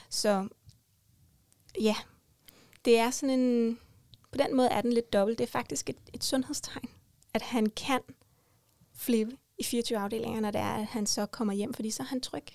Så 0.10 0.48
ja, 1.82 1.96
det 2.86 2.97
er 2.97 3.11
sådan 3.11 3.39
en... 3.39 3.79
På 4.31 4.38
den 4.38 4.55
måde 4.55 4.67
er 4.67 4.81
den 4.81 4.93
lidt 4.93 5.13
dobbelt. 5.13 5.38
Det 5.38 5.43
er 5.43 5.51
faktisk 5.51 5.89
et, 5.89 5.97
et 6.13 6.23
sundhedstegn, 6.23 6.89
at 7.33 7.41
han 7.41 7.65
kan 7.65 8.01
flippe 8.93 9.38
i 9.57 9.63
24 9.63 9.99
afdelinger, 9.99 10.39
når 10.39 10.51
det 10.51 10.61
er, 10.61 10.73
at 10.73 10.86
han 10.86 11.05
så 11.05 11.25
kommer 11.25 11.53
hjem, 11.53 11.73
fordi 11.73 11.91
så 11.91 12.03
er 12.03 12.07
han 12.07 12.21
tryg. 12.21 12.45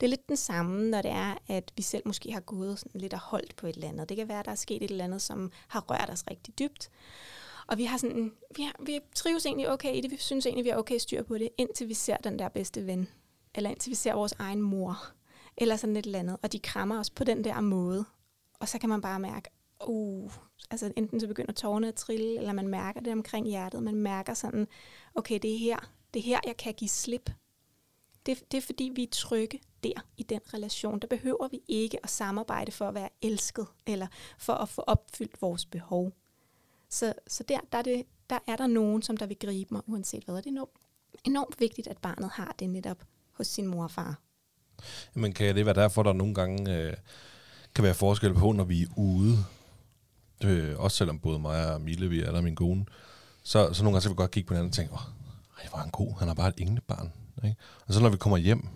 Det 0.00 0.06
er 0.06 0.10
lidt 0.10 0.28
den 0.28 0.36
samme, 0.36 0.90
når 0.90 1.02
det 1.02 1.10
er, 1.10 1.34
at 1.48 1.72
vi 1.76 1.82
selv 1.82 2.02
måske 2.06 2.32
har 2.32 2.40
gået 2.40 2.78
sådan 2.78 3.00
lidt 3.00 3.14
og 3.14 3.20
holdt 3.20 3.56
på 3.56 3.66
et 3.66 3.74
eller 3.74 3.88
andet. 3.88 4.08
Det 4.08 4.16
kan 4.16 4.28
være, 4.28 4.38
at 4.38 4.44
der 4.44 4.50
er 4.50 4.56
sket 4.56 4.82
et 4.82 4.90
eller 4.90 5.04
andet, 5.04 5.22
som 5.22 5.52
har 5.68 5.80
rørt 5.80 6.10
os 6.10 6.24
rigtig 6.30 6.58
dybt. 6.58 6.90
Og 7.66 7.78
vi 7.78 7.84
har 7.84 7.98
sådan, 7.98 8.32
vi, 8.56 8.62
har, 8.62 8.74
vi 8.80 9.00
trives 9.14 9.46
egentlig 9.46 9.70
okay 9.70 9.94
i 9.94 10.00
det, 10.00 10.10
vi 10.10 10.16
synes 10.16 10.46
egentlig, 10.46 10.64
vi 10.64 10.70
har 10.70 10.76
okay 10.76 10.98
styr 10.98 11.22
på 11.22 11.38
det, 11.38 11.48
indtil 11.58 11.88
vi 11.88 11.94
ser 11.94 12.16
den 12.16 12.38
der 12.38 12.48
bedste 12.48 12.86
ven, 12.86 13.08
eller 13.54 13.70
indtil 13.70 13.90
vi 13.90 13.94
ser 13.94 14.14
vores 14.14 14.34
egen 14.38 14.62
mor, 14.62 15.06
eller 15.56 15.76
sådan 15.76 15.96
et 15.96 16.06
eller 16.06 16.18
andet, 16.18 16.36
og 16.42 16.52
de 16.52 16.58
krammer 16.58 16.98
os 16.98 17.10
på 17.10 17.24
den 17.24 17.44
der 17.44 17.60
måde. 17.60 18.04
Og 18.60 18.68
så 18.68 18.78
kan 18.78 18.88
man 18.88 19.00
bare 19.00 19.20
mærke, 19.20 19.50
uh, 19.88 20.32
altså 20.70 20.92
enten 20.96 21.20
så 21.20 21.26
begynder 21.26 21.52
tårerne 21.52 21.88
at 21.88 21.94
trille, 21.94 22.38
eller 22.38 22.52
man 22.52 22.68
mærker 22.68 23.00
det 23.00 23.12
omkring 23.12 23.46
hjertet, 23.46 23.82
man 23.82 23.94
mærker 23.94 24.34
sådan, 24.34 24.68
okay, 25.14 25.38
det 25.42 25.54
er 25.54 25.58
her, 25.58 25.90
det 26.14 26.20
er 26.20 26.24
her, 26.24 26.40
jeg 26.46 26.56
kan 26.56 26.74
give 26.74 26.88
slip. 26.88 27.30
Det, 28.26 28.52
det 28.52 28.58
er 28.58 28.62
fordi, 28.62 28.92
vi 28.94 29.02
er 29.02 29.08
trygge 29.12 29.60
der 29.82 30.06
i 30.16 30.22
den 30.22 30.40
relation. 30.54 30.98
Der 30.98 31.06
behøver 31.06 31.48
vi 31.48 31.60
ikke 31.68 31.98
at 32.02 32.10
samarbejde 32.10 32.72
for 32.72 32.88
at 32.88 32.94
være 32.94 33.08
elsket, 33.22 33.66
eller 33.86 34.06
for 34.38 34.52
at 34.52 34.68
få 34.68 34.80
opfyldt 34.86 35.42
vores 35.42 35.66
behov. 35.66 36.12
Så, 36.88 37.14
så 37.26 37.44
der, 37.48 37.58
der, 37.72 37.78
er 37.78 37.82
det, 37.82 38.06
der 38.30 38.38
er 38.46 38.56
der 38.56 38.66
nogen, 38.66 39.02
som 39.02 39.16
der 39.16 39.26
vil 39.26 39.36
gribe 39.38 39.74
mig, 39.74 39.82
uanset 39.86 40.24
hvad. 40.24 40.36
Det 40.36 40.46
er 40.46 40.50
enormt, 40.50 40.70
enormt 41.24 41.60
vigtigt, 41.60 41.88
at 41.88 41.98
barnet 41.98 42.30
har 42.30 42.54
det 42.58 42.70
netop 42.70 43.04
hos 43.32 43.46
sin 43.46 43.66
mor 43.66 43.82
og 43.82 43.90
far. 43.90 44.20
Jamen 45.16 45.32
kan 45.32 45.54
det 45.54 45.66
være 45.66 45.74
derfor, 45.74 46.02
der 46.02 46.12
nogle 46.12 46.34
gange 46.34 46.76
øh, 46.76 46.96
kan 47.74 47.84
være 47.84 47.94
forskel 47.94 48.34
på, 48.34 48.52
når 48.52 48.64
vi 48.64 48.82
er 48.82 48.86
ude? 48.96 49.36
Øh, 50.44 50.78
også 50.78 50.96
selvom 50.96 51.18
både 51.18 51.38
mig 51.38 51.74
og 51.74 51.80
Mille, 51.80 52.08
vi 52.08 52.22
er 52.22 52.32
der, 52.32 52.40
min 52.40 52.56
kone. 52.56 52.84
Så, 53.42 53.72
så 53.72 53.82
nogle 53.82 53.94
gange 53.94 54.02
så 54.02 54.08
vil 54.08 54.14
vi 54.14 54.20
godt 54.20 54.30
kigge 54.30 54.46
på 54.46 54.54
hinanden 54.54 54.70
og 54.70 54.74
tænke, 54.74 54.92
åh, 54.92 55.00
ej, 55.58 55.68
hvor 55.68 55.78
er 55.78 55.82
han 55.82 55.90
god, 55.90 56.18
han 56.18 56.28
er 56.28 56.34
bare 56.34 56.48
et 56.48 56.54
englebarn. 56.58 57.12
Ikke? 57.44 57.56
Og 57.86 57.94
så 57.94 58.00
når 58.00 58.08
vi 58.08 58.16
kommer 58.16 58.36
hjem 58.36 58.68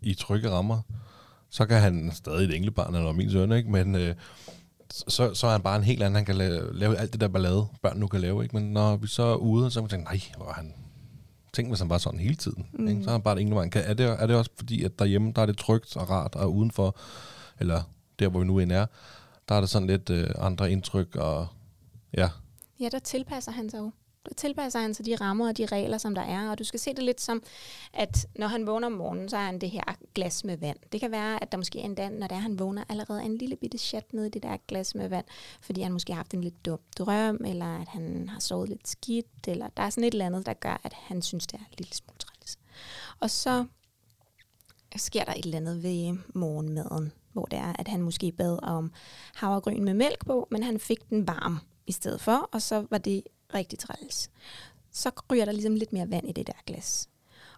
i 0.00 0.14
trygge 0.14 0.50
rammer, 0.50 0.80
så 1.50 1.66
kan 1.66 1.80
han 1.80 2.10
stadig 2.14 2.48
et 2.48 2.56
englebarn, 2.56 2.94
eller 2.94 3.12
min 3.12 3.30
søn, 3.30 3.52
ikke? 3.52 3.70
men 3.70 3.94
øh, 3.94 4.14
så, 4.90 5.34
så 5.34 5.46
er 5.46 5.50
han 5.50 5.62
bare 5.62 5.76
en 5.76 5.84
helt 5.84 6.02
anden. 6.02 6.14
Han 6.14 6.24
kan 6.24 6.34
lave, 6.34 6.78
lave 6.78 6.96
alt 6.96 7.12
det 7.12 7.20
der 7.20 7.28
ballade, 7.28 7.66
børn 7.82 7.98
nu 7.98 8.06
kan 8.06 8.20
lave. 8.20 8.42
Ikke? 8.42 8.56
Men 8.56 8.72
når 8.72 8.96
vi 8.96 9.06
så 9.06 9.22
er 9.22 9.34
ude, 9.34 9.70
så 9.70 9.80
kan 9.80 9.82
man 9.82 9.90
tænke, 9.90 10.04
nej, 10.04 10.20
hvor 10.36 10.48
er 10.48 10.52
han... 10.52 10.74
Tænk, 11.52 11.68
hvis 11.68 11.78
han 11.78 11.88
bare 11.88 11.98
sådan 11.98 12.20
hele 12.20 12.34
tiden. 12.34 12.66
Mm. 12.72 12.88
Ikke? 12.88 13.04
Så 13.04 13.10
er 13.10 13.12
han 13.12 13.22
bare 13.22 13.36
et 13.36 13.40
englebarn. 13.40 13.70
Er, 13.74 13.94
det, 13.94 14.06
er 14.06 14.26
det 14.26 14.36
også 14.36 14.50
fordi, 14.56 14.84
at 14.84 14.98
derhjemme, 14.98 15.32
der 15.36 15.42
er 15.42 15.46
det 15.46 15.58
trygt 15.58 15.96
og 15.96 16.10
rart, 16.10 16.34
og 16.34 16.54
udenfor, 16.54 16.96
eller 17.60 17.82
der, 18.18 18.28
hvor 18.28 18.40
vi 18.40 18.46
nu 18.46 18.58
end 18.58 18.72
er, 18.72 18.86
der 19.48 19.54
er 19.54 19.60
det 19.60 19.70
sådan 19.70 19.88
lidt 19.88 20.10
øh, 20.10 20.30
andre 20.38 20.70
indtryk, 20.72 21.16
og 21.16 21.46
ja. 22.16 22.28
Ja, 22.80 22.88
der 22.88 22.98
tilpasser 22.98 23.52
han 23.52 23.70
sig 23.70 23.78
jo 23.78 23.90
tilpasser 24.36 24.80
han 24.80 24.94
sig 24.94 25.06
de 25.06 25.16
rammer 25.16 25.48
og 25.48 25.56
de 25.56 25.66
regler, 25.66 25.98
som 25.98 26.14
der 26.14 26.22
er. 26.22 26.50
Og 26.50 26.58
du 26.58 26.64
skal 26.64 26.80
se 26.80 26.94
det 26.94 27.04
lidt 27.04 27.20
som, 27.20 27.42
at 27.92 28.26
når 28.34 28.46
han 28.46 28.66
vågner 28.66 28.86
om 28.86 28.92
morgenen, 28.92 29.28
så 29.28 29.36
er 29.36 29.44
han 29.44 29.58
det 29.58 29.70
her 29.70 29.82
glas 30.14 30.44
med 30.44 30.56
vand. 30.56 30.78
Det 30.92 31.00
kan 31.00 31.10
være, 31.10 31.42
at 31.42 31.52
der 31.52 31.58
måske 31.58 31.78
endda, 31.78 32.08
når 32.08 32.26
det 32.26 32.34
er, 32.34 32.40
han 32.40 32.58
vågner, 32.58 32.84
allerede 32.88 33.20
er 33.20 33.24
en 33.24 33.38
lille 33.38 33.56
bitte 33.56 33.78
chat 33.78 34.12
nede 34.12 34.26
i 34.26 34.30
det 34.30 34.42
der 34.42 34.56
glas 34.68 34.94
med 34.94 35.08
vand, 35.08 35.24
fordi 35.60 35.80
han 35.80 35.92
måske 35.92 36.12
har 36.12 36.16
haft 36.16 36.34
en 36.34 36.40
lidt 36.40 36.66
dum 36.66 36.78
drøm, 36.98 37.44
eller 37.46 37.80
at 37.80 37.88
han 37.88 38.28
har 38.28 38.40
sovet 38.40 38.68
lidt 38.68 38.88
skidt, 38.88 39.48
eller 39.48 39.68
der 39.76 39.82
er 39.82 39.90
sådan 39.90 40.04
et 40.04 40.12
eller 40.12 40.26
andet, 40.26 40.46
der 40.46 40.54
gør, 40.54 40.80
at 40.84 40.92
han 40.92 41.22
synes, 41.22 41.46
det 41.46 41.54
er 41.54 41.64
en 41.64 41.74
lille 41.78 41.94
smule 41.94 42.18
træls. 42.18 42.58
Og 43.20 43.30
så 43.30 43.64
sker 44.96 45.24
der 45.24 45.32
et 45.32 45.44
eller 45.44 45.58
andet 45.58 45.82
ved 45.82 46.18
morgenmaden, 46.34 47.12
hvor 47.38 47.46
det 47.46 47.58
er, 47.58 47.72
at 47.78 47.88
han 47.88 48.02
måske 48.02 48.32
bad 48.32 48.58
om 48.62 48.92
havregryn 49.34 49.84
med 49.84 49.94
mælk 49.94 50.26
på, 50.26 50.48
men 50.50 50.62
han 50.62 50.80
fik 50.80 51.10
den 51.10 51.28
varm 51.28 51.58
i 51.86 51.92
stedet 51.92 52.20
for, 52.20 52.48
og 52.52 52.62
så 52.62 52.86
var 52.90 52.98
det 52.98 53.22
rigtig 53.54 53.78
træls. 53.78 54.30
Så 54.92 55.10
ryger 55.30 55.44
der 55.44 55.52
ligesom 55.52 55.74
lidt 55.74 55.92
mere 55.92 56.10
vand 56.10 56.28
i 56.28 56.32
det 56.32 56.46
der 56.46 56.52
glas. 56.66 57.08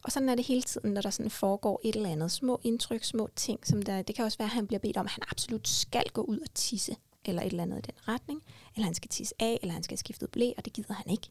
Og 0.05 0.13
sådan 0.13 0.29
er 0.29 0.35
det 0.35 0.47
hele 0.47 0.63
tiden, 0.63 0.91
når 0.91 1.01
der 1.01 1.11
sådan 1.11 1.31
foregår 1.31 1.81
et 1.85 1.97
eller 1.97 2.11
andet. 2.11 2.33
Små 2.33 2.61
indtryk, 2.65 3.05
små 3.05 3.29
ting. 3.37 3.67
Som 3.67 3.83
der, 3.83 4.03
det 4.03 4.17
kan 4.17 4.25
også 4.25 4.39
være, 4.39 4.47
at 4.47 4.55
han 4.55 4.67
bliver 4.67 4.81
bedt 4.81 4.97
om, 4.97 5.07
at 5.07 5.13
han 5.13 5.25
absolut 5.31 5.69
skal 5.69 6.05
gå 6.13 6.23
ud 6.23 6.39
og 6.39 6.55
tisse. 6.55 6.97
Eller 7.25 7.43
et 7.43 7.51
eller 7.51 7.63
andet 7.63 7.79
i 7.79 7.91
den 7.91 8.09
retning. 8.09 8.43
Eller 8.75 8.85
han 8.85 8.95
skal 8.95 9.09
tisse 9.09 9.35
af, 9.39 9.59
eller 9.63 9.73
han 9.73 9.83
skal 9.83 9.99
skifte 9.99 10.07
skiftet 10.07 10.31
blæ, 10.31 10.53
og 10.57 10.65
det 10.65 10.73
gider 10.73 10.95
han 10.95 11.11
ikke. 11.11 11.31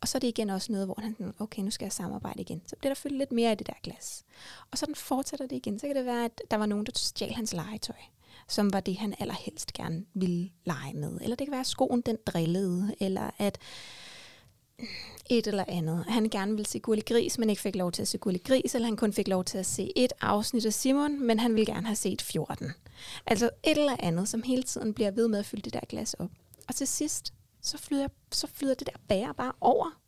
Og 0.00 0.08
så 0.08 0.18
er 0.18 0.20
det 0.20 0.28
igen 0.28 0.50
også 0.50 0.72
noget, 0.72 0.86
hvor 0.86 1.00
han 1.00 1.34
okay, 1.38 1.62
nu 1.62 1.70
skal 1.70 1.84
jeg 1.84 1.92
samarbejde 1.92 2.40
igen. 2.40 2.62
Så 2.66 2.76
bliver 2.76 2.90
der 2.90 3.00
fyldt 3.00 3.18
lidt 3.18 3.32
mere 3.32 3.52
i 3.52 3.54
det 3.54 3.66
der 3.66 3.72
glas. 3.82 4.24
Og 4.70 4.78
så 4.78 4.86
den 4.86 4.94
fortsætter 4.94 5.46
det 5.46 5.56
igen. 5.56 5.78
Så 5.78 5.86
kan 5.86 5.96
det 5.96 6.06
være, 6.06 6.24
at 6.24 6.42
der 6.50 6.56
var 6.56 6.66
nogen, 6.66 6.86
der 6.86 6.92
stjal 6.94 7.34
hans 7.34 7.52
legetøj 7.52 7.96
som 8.48 8.72
var 8.72 8.80
det, 8.80 8.96
han 8.96 9.14
allerhelst 9.18 9.72
gerne 9.72 10.04
ville 10.14 10.50
lege 10.64 10.94
med. 10.94 11.18
Eller 11.20 11.36
det 11.36 11.46
kan 11.46 11.52
være, 11.52 11.60
at 11.60 11.66
skoen 11.66 12.00
den 12.00 12.16
drillede, 12.26 12.94
eller 13.00 13.30
at 13.38 13.58
et 15.30 15.46
eller 15.46 15.64
andet. 15.68 16.04
Han 16.08 16.28
gerne 16.28 16.52
ville 16.52 16.66
se 16.66 16.78
Gulli 16.78 17.02
Gris, 17.06 17.38
men 17.38 17.50
ikke 17.50 17.62
fik 17.62 17.76
lov 17.76 17.92
til 17.92 18.02
at 18.02 18.08
se 18.08 18.18
Gulli 18.18 18.38
Gris, 18.44 18.74
eller 18.74 18.86
han 18.86 18.96
kun 18.96 19.12
fik 19.12 19.28
lov 19.28 19.44
til 19.44 19.58
at 19.58 19.66
se 19.66 19.92
et 19.96 20.12
afsnit 20.20 20.66
af 20.66 20.72
Simon, 20.72 21.26
men 21.26 21.38
han 21.38 21.54
ville 21.54 21.72
gerne 21.72 21.86
have 21.86 21.96
set 21.96 22.22
14. 22.22 22.70
Altså 23.26 23.50
et 23.64 23.78
eller 23.78 23.96
andet, 23.98 24.28
som 24.28 24.42
hele 24.42 24.62
tiden 24.62 24.94
bliver 24.94 25.10
ved 25.10 25.28
med 25.28 25.38
at 25.38 25.46
fylde 25.46 25.62
det 25.62 25.72
der 25.72 25.80
glas 25.88 26.14
op. 26.14 26.30
Og 26.68 26.74
til 26.74 26.86
sidst, 26.86 27.32
så 27.66 27.78
flyder, 27.78 28.08
så 28.32 28.46
flyder 28.46 28.74
det 28.74 28.86
der 28.86 28.98
bære 29.08 29.34
bare 29.34 29.52
over. 29.60 30.00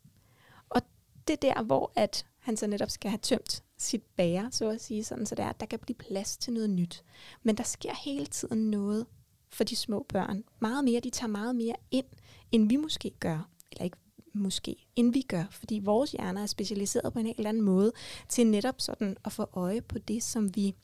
Og 0.69 0.81
det 1.27 1.33
er 1.33 1.53
der, 1.53 1.63
hvor 1.63 1.91
at 1.95 2.25
han 2.39 2.57
så 2.57 2.67
netop 2.67 2.89
skal 2.89 3.11
have 3.11 3.19
tømt 3.21 3.63
sit 3.77 4.03
bære, 4.17 4.49
så 4.51 4.69
at 4.69 4.81
sige, 4.81 5.03
sådan, 5.03 5.25
så 5.25 5.35
der, 5.35 5.51
der 5.51 5.65
kan 5.65 5.79
blive 5.79 5.95
plads 5.95 6.37
til 6.37 6.53
noget 6.53 6.69
nyt. 6.69 7.03
Men 7.43 7.57
der 7.57 7.63
sker 7.63 7.93
hele 8.03 8.25
tiden 8.25 8.71
noget 8.71 9.05
for 9.49 9.63
de 9.63 9.75
små 9.75 10.05
børn. 10.09 10.43
Meget 10.59 10.83
mere, 10.83 10.99
de 10.99 11.09
tager 11.09 11.27
meget 11.27 11.55
mere 11.55 11.75
ind, 11.91 12.05
end 12.51 12.69
vi 12.69 12.75
måske 12.75 13.11
gør. 13.19 13.49
Eller 13.71 13.83
ikke 13.83 13.97
måske, 14.33 14.75
end 14.95 15.13
vi 15.13 15.21
gør, 15.21 15.43
fordi 15.51 15.79
vores 15.83 16.11
hjerner 16.11 16.41
er 16.41 16.45
specialiseret 16.45 17.13
på 17.13 17.19
en 17.19 17.25
helt 17.25 17.47
anden 17.47 17.63
måde 17.63 17.91
til 18.29 18.47
netop 18.47 18.81
sådan 18.81 19.17
at 19.25 19.31
få 19.31 19.49
øje 19.53 19.81
på 19.81 19.97
det, 19.99 20.23
som 20.23 20.55
vi 20.55 20.75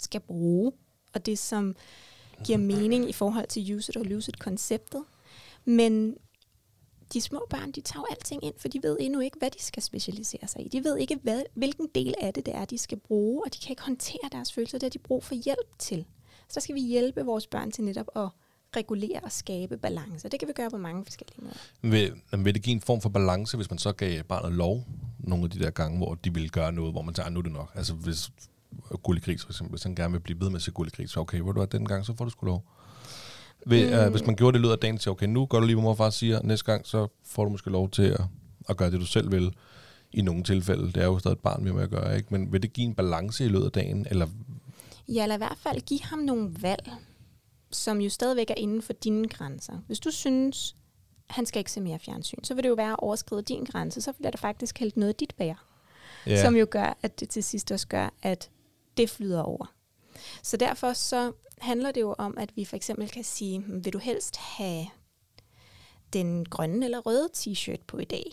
skal 0.00 0.20
bruge, 0.20 0.72
og 1.14 1.26
det, 1.26 1.38
som 1.38 1.76
giver 2.44 2.58
mening 2.58 3.08
i 3.08 3.12
forhold 3.12 3.46
til 3.46 3.74
use 3.74 3.92
it 3.92 3.96
or 3.96 4.02
lose 4.02 4.28
it 4.28 4.38
konceptet. 4.38 5.04
Men 5.64 6.16
de 7.12 7.20
små 7.20 7.46
børn, 7.50 7.72
de 7.72 7.80
tager 7.80 8.00
jo 8.00 8.06
alting 8.10 8.44
ind, 8.44 8.54
for 8.58 8.68
de 8.68 8.82
ved 8.82 8.96
endnu 9.00 9.20
ikke, 9.20 9.38
hvad 9.38 9.50
de 9.50 9.62
skal 9.62 9.82
specialisere 9.82 10.46
sig 10.46 10.66
i. 10.66 10.68
De 10.68 10.84
ved 10.84 10.98
ikke, 10.98 11.18
hvad, 11.22 11.42
hvilken 11.54 11.88
del 11.94 12.14
af 12.20 12.34
det, 12.34 12.46
det 12.46 12.54
er, 12.54 12.64
de 12.64 12.78
skal 12.78 12.98
bruge, 12.98 13.42
og 13.44 13.54
de 13.54 13.58
kan 13.58 13.70
ikke 13.70 13.82
håndtere 13.82 14.28
deres 14.32 14.52
følelser. 14.52 14.78
Det 14.78 14.82
har 14.86 14.90
de 14.90 14.98
brug 14.98 15.24
for 15.24 15.34
hjælp 15.34 15.78
til. 15.78 16.04
Så 16.48 16.60
skal 16.60 16.74
vi 16.74 16.80
hjælpe 16.80 17.24
vores 17.24 17.46
børn 17.46 17.70
til 17.70 17.84
netop 17.84 18.08
at 18.16 18.28
regulere 18.76 19.20
og 19.22 19.32
skabe 19.32 19.76
balance. 19.76 20.28
Det 20.28 20.38
kan 20.38 20.48
vi 20.48 20.52
gøre 20.52 20.70
på 20.70 20.78
mange 20.78 21.04
forskellige 21.04 21.40
måder. 21.40 21.56
Vil, 21.82 22.12
vil 22.44 22.54
det 22.54 22.62
give 22.62 22.74
en 22.74 22.80
form 22.80 23.00
for 23.00 23.08
balance, 23.08 23.56
hvis 23.56 23.70
man 23.70 23.78
så 23.78 23.92
gav 23.92 24.22
barnet 24.22 24.52
lov 24.52 24.84
nogle 25.18 25.44
af 25.44 25.50
de 25.50 25.58
der 25.58 25.70
gange, 25.70 25.98
hvor 25.98 26.14
de 26.14 26.34
vil 26.34 26.50
gøre 26.50 26.72
noget, 26.72 26.92
hvor 26.92 27.02
man 27.02 27.14
tager, 27.14 27.26
ah, 27.26 27.32
nu 27.32 27.38
er 27.38 27.42
det 27.42 27.52
nok. 27.52 27.70
Altså 27.74 27.94
hvis 27.94 28.30
Gulli 29.02 29.20
for 29.20 29.30
eksempel, 29.30 29.70
hvis 29.70 29.82
han 29.82 29.94
gerne 29.94 30.12
vil 30.12 30.20
blive 30.20 30.40
ved 30.40 30.50
med 30.50 30.56
at 30.56 30.62
se 30.62 30.70
Gulli 30.70 31.06
så 31.06 31.20
okay, 31.20 31.40
hvor 31.40 31.52
du 31.52 31.60
er 31.60 31.66
den 31.66 31.88
gang, 31.88 32.06
så 32.06 32.14
får 32.16 32.24
du 32.24 32.30
sgu 32.30 32.46
lov. 32.46 32.64
Ved, 33.66 34.00
mm. 34.00 34.06
uh, 34.06 34.10
hvis 34.10 34.26
man 34.26 34.36
gjorde 34.36 34.62
det 34.62 34.70
af 34.70 34.78
dagen 34.78 34.98
til, 34.98 35.10
okay, 35.10 35.26
nu 35.26 35.46
gør 35.46 35.60
du 35.60 35.66
lige, 35.66 35.76
hvad 35.76 35.82
morfar 35.82 36.10
siger, 36.10 36.42
næste 36.42 36.64
gang, 36.64 36.86
så 36.86 37.08
får 37.24 37.44
du 37.44 37.50
måske 37.50 37.70
lov 37.70 37.90
til 37.90 38.02
at, 38.02 38.20
at 38.68 38.76
gøre 38.76 38.90
det, 38.90 39.00
du 39.00 39.06
selv 39.06 39.32
vil. 39.32 39.54
I 40.12 40.22
nogle 40.22 40.42
tilfælde, 40.42 40.86
det 40.86 40.96
er 40.96 41.04
jo 41.04 41.18
stadig 41.18 41.34
et 41.34 41.40
barn, 41.40 41.64
vi 41.64 41.72
med 41.72 41.82
at 41.82 41.90
gøre, 41.90 42.16
ikke? 42.16 42.28
Men 42.30 42.52
vil 42.52 42.62
det 42.62 42.72
give 42.72 42.86
en 42.86 42.94
balance 42.94 43.44
i 43.44 43.48
løbet 43.48 43.64
af 43.64 43.72
dagen, 43.72 44.06
eller... 44.10 44.26
Ja, 45.08 45.22
eller 45.22 45.34
i 45.34 45.38
hvert 45.38 45.58
fald 45.58 45.80
give 45.80 46.00
ham 46.02 46.18
nogle 46.18 46.50
valg, 46.60 46.92
som 47.70 48.00
jo 48.00 48.10
stadigvæk 48.10 48.50
er 48.50 48.54
inden 48.54 48.82
for 48.82 48.92
dine 48.92 49.28
grænser. 49.28 49.72
Hvis 49.86 50.00
du 50.00 50.10
synes, 50.10 50.76
han 51.26 51.46
skal 51.46 51.58
ikke 51.58 51.72
se 51.72 51.80
mere 51.80 51.98
fjernsyn, 51.98 52.44
så 52.44 52.54
vil 52.54 52.62
det 52.64 52.68
jo 52.68 52.74
være 52.74 52.92
at 52.92 52.98
overskride 52.98 53.42
din 53.42 53.64
grænse, 53.64 54.00
så 54.00 54.12
bliver 54.12 54.30
der 54.30 54.38
faktisk 54.38 54.78
hældt 54.78 54.96
noget 54.96 55.12
af 55.12 55.14
dit 55.14 55.34
bær. 55.38 55.54
Yeah. 56.28 56.38
Som 56.38 56.56
jo 56.56 56.66
gør, 56.70 56.98
at 57.02 57.20
det 57.20 57.28
til 57.28 57.44
sidst 57.44 57.72
også 57.72 57.86
gør, 57.86 58.14
at 58.22 58.50
det 58.96 59.10
flyder 59.10 59.42
over. 59.42 59.74
Så 60.42 60.56
derfor 60.56 60.92
så 60.92 61.32
handler 61.64 61.92
det 61.92 62.00
jo 62.00 62.14
om, 62.18 62.38
at 62.38 62.56
vi 62.56 62.64
for 62.64 62.76
eksempel 62.76 63.08
kan 63.08 63.24
sige, 63.24 63.64
vil 63.66 63.92
du 63.92 63.98
helst 63.98 64.36
have 64.36 64.86
den 66.12 66.44
grønne 66.44 66.84
eller 66.84 66.98
røde 66.98 67.28
t-shirt 67.36 67.84
på 67.86 67.98
i 67.98 68.04
dag? 68.04 68.24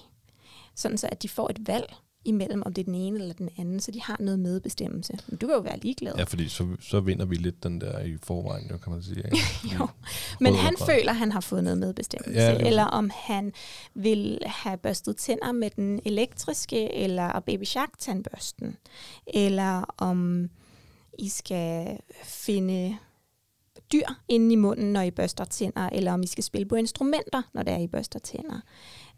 Sådan 0.75 0.97
så, 0.97 1.09
at 1.11 1.23
de 1.23 1.29
får 1.29 1.49
et 1.49 1.67
valg 1.67 1.93
imellem, 2.25 2.63
om 2.65 2.73
det 2.73 2.81
er 2.81 2.85
den 2.85 2.95
ene 2.95 3.19
eller 3.19 3.33
den 3.33 3.49
anden, 3.57 3.79
så 3.79 3.91
de 3.91 4.01
har 4.01 4.17
noget 4.19 4.39
medbestemmelse. 4.39 5.19
Men 5.27 5.37
du 5.37 5.47
kan 5.47 5.55
jo 5.55 5.61
være 5.61 5.79
ligeglad. 5.79 6.13
Ja, 6.17 6.23
fordi 6.23 6.49
så, 6.49 6.67
så 6.79 6.99
vinder 6.99 7.25
vi 7.25 7.35
lidt 7.35 7.63
den 7.63 7.81
der 7.81 7.99
i 7.99 8.17
forvejen, 8.23 8.67
jo, 8.71 8.77
kan 8.77 8.91
man 8.91 9.03
sige. 9.03 9.17
Ikke? 9.17 9.37
jo, 9.79 9.87
men 10.39 10.55
han 10.55 10.75
føler, 10.85 11.09
at 11.09 11.15
han 11.15 11.31
har 11.31 11.41
fået 11.41 11.63
noget 11.63 11.79
medbestemmelse. 11.79 12.41
Ja, 12.41 12.57
eller 12.57 12.83
om 12.83 13.11
han 13.15 13.53
vil 13.93 14.39
have 14.45 14.77
børstet 14.77 15.17
tænder 15.17 15.51
med 15.51 15.69
den 15.69 15.99
elektriske, 16.05 16.93
eller 16.93 17.39
baby 17.39 17.63
shark 17.63 17.89
tandbørsten. 17.99 18.77
Eller 19.33 19.95
om 19.97 20.49
I 21.19 21.29
skal 21.29 21.97
finde 22.23 22.97
dyr 23.91 24.05
inde 24.27 24.53
i 24.53 24.55
munden, 24.55 24.93
når 24.93 25.01
I 25.01 25.11
børster 25.11 25.45
tænder, 25.45 25.89
eller 25.89 26.13
om 26.13 26.23
I 26.23 26.27
skal 26.27 26.43
spille 26.43 26.67
på 26.67 26.75
instrumenter, 26.75 27.41
når 27.53 27.63
det 27.63 27.73
er, 27.73 27.77
I 27.77 27.87
børster 27.87 28.19
tænder. 28.19 28.59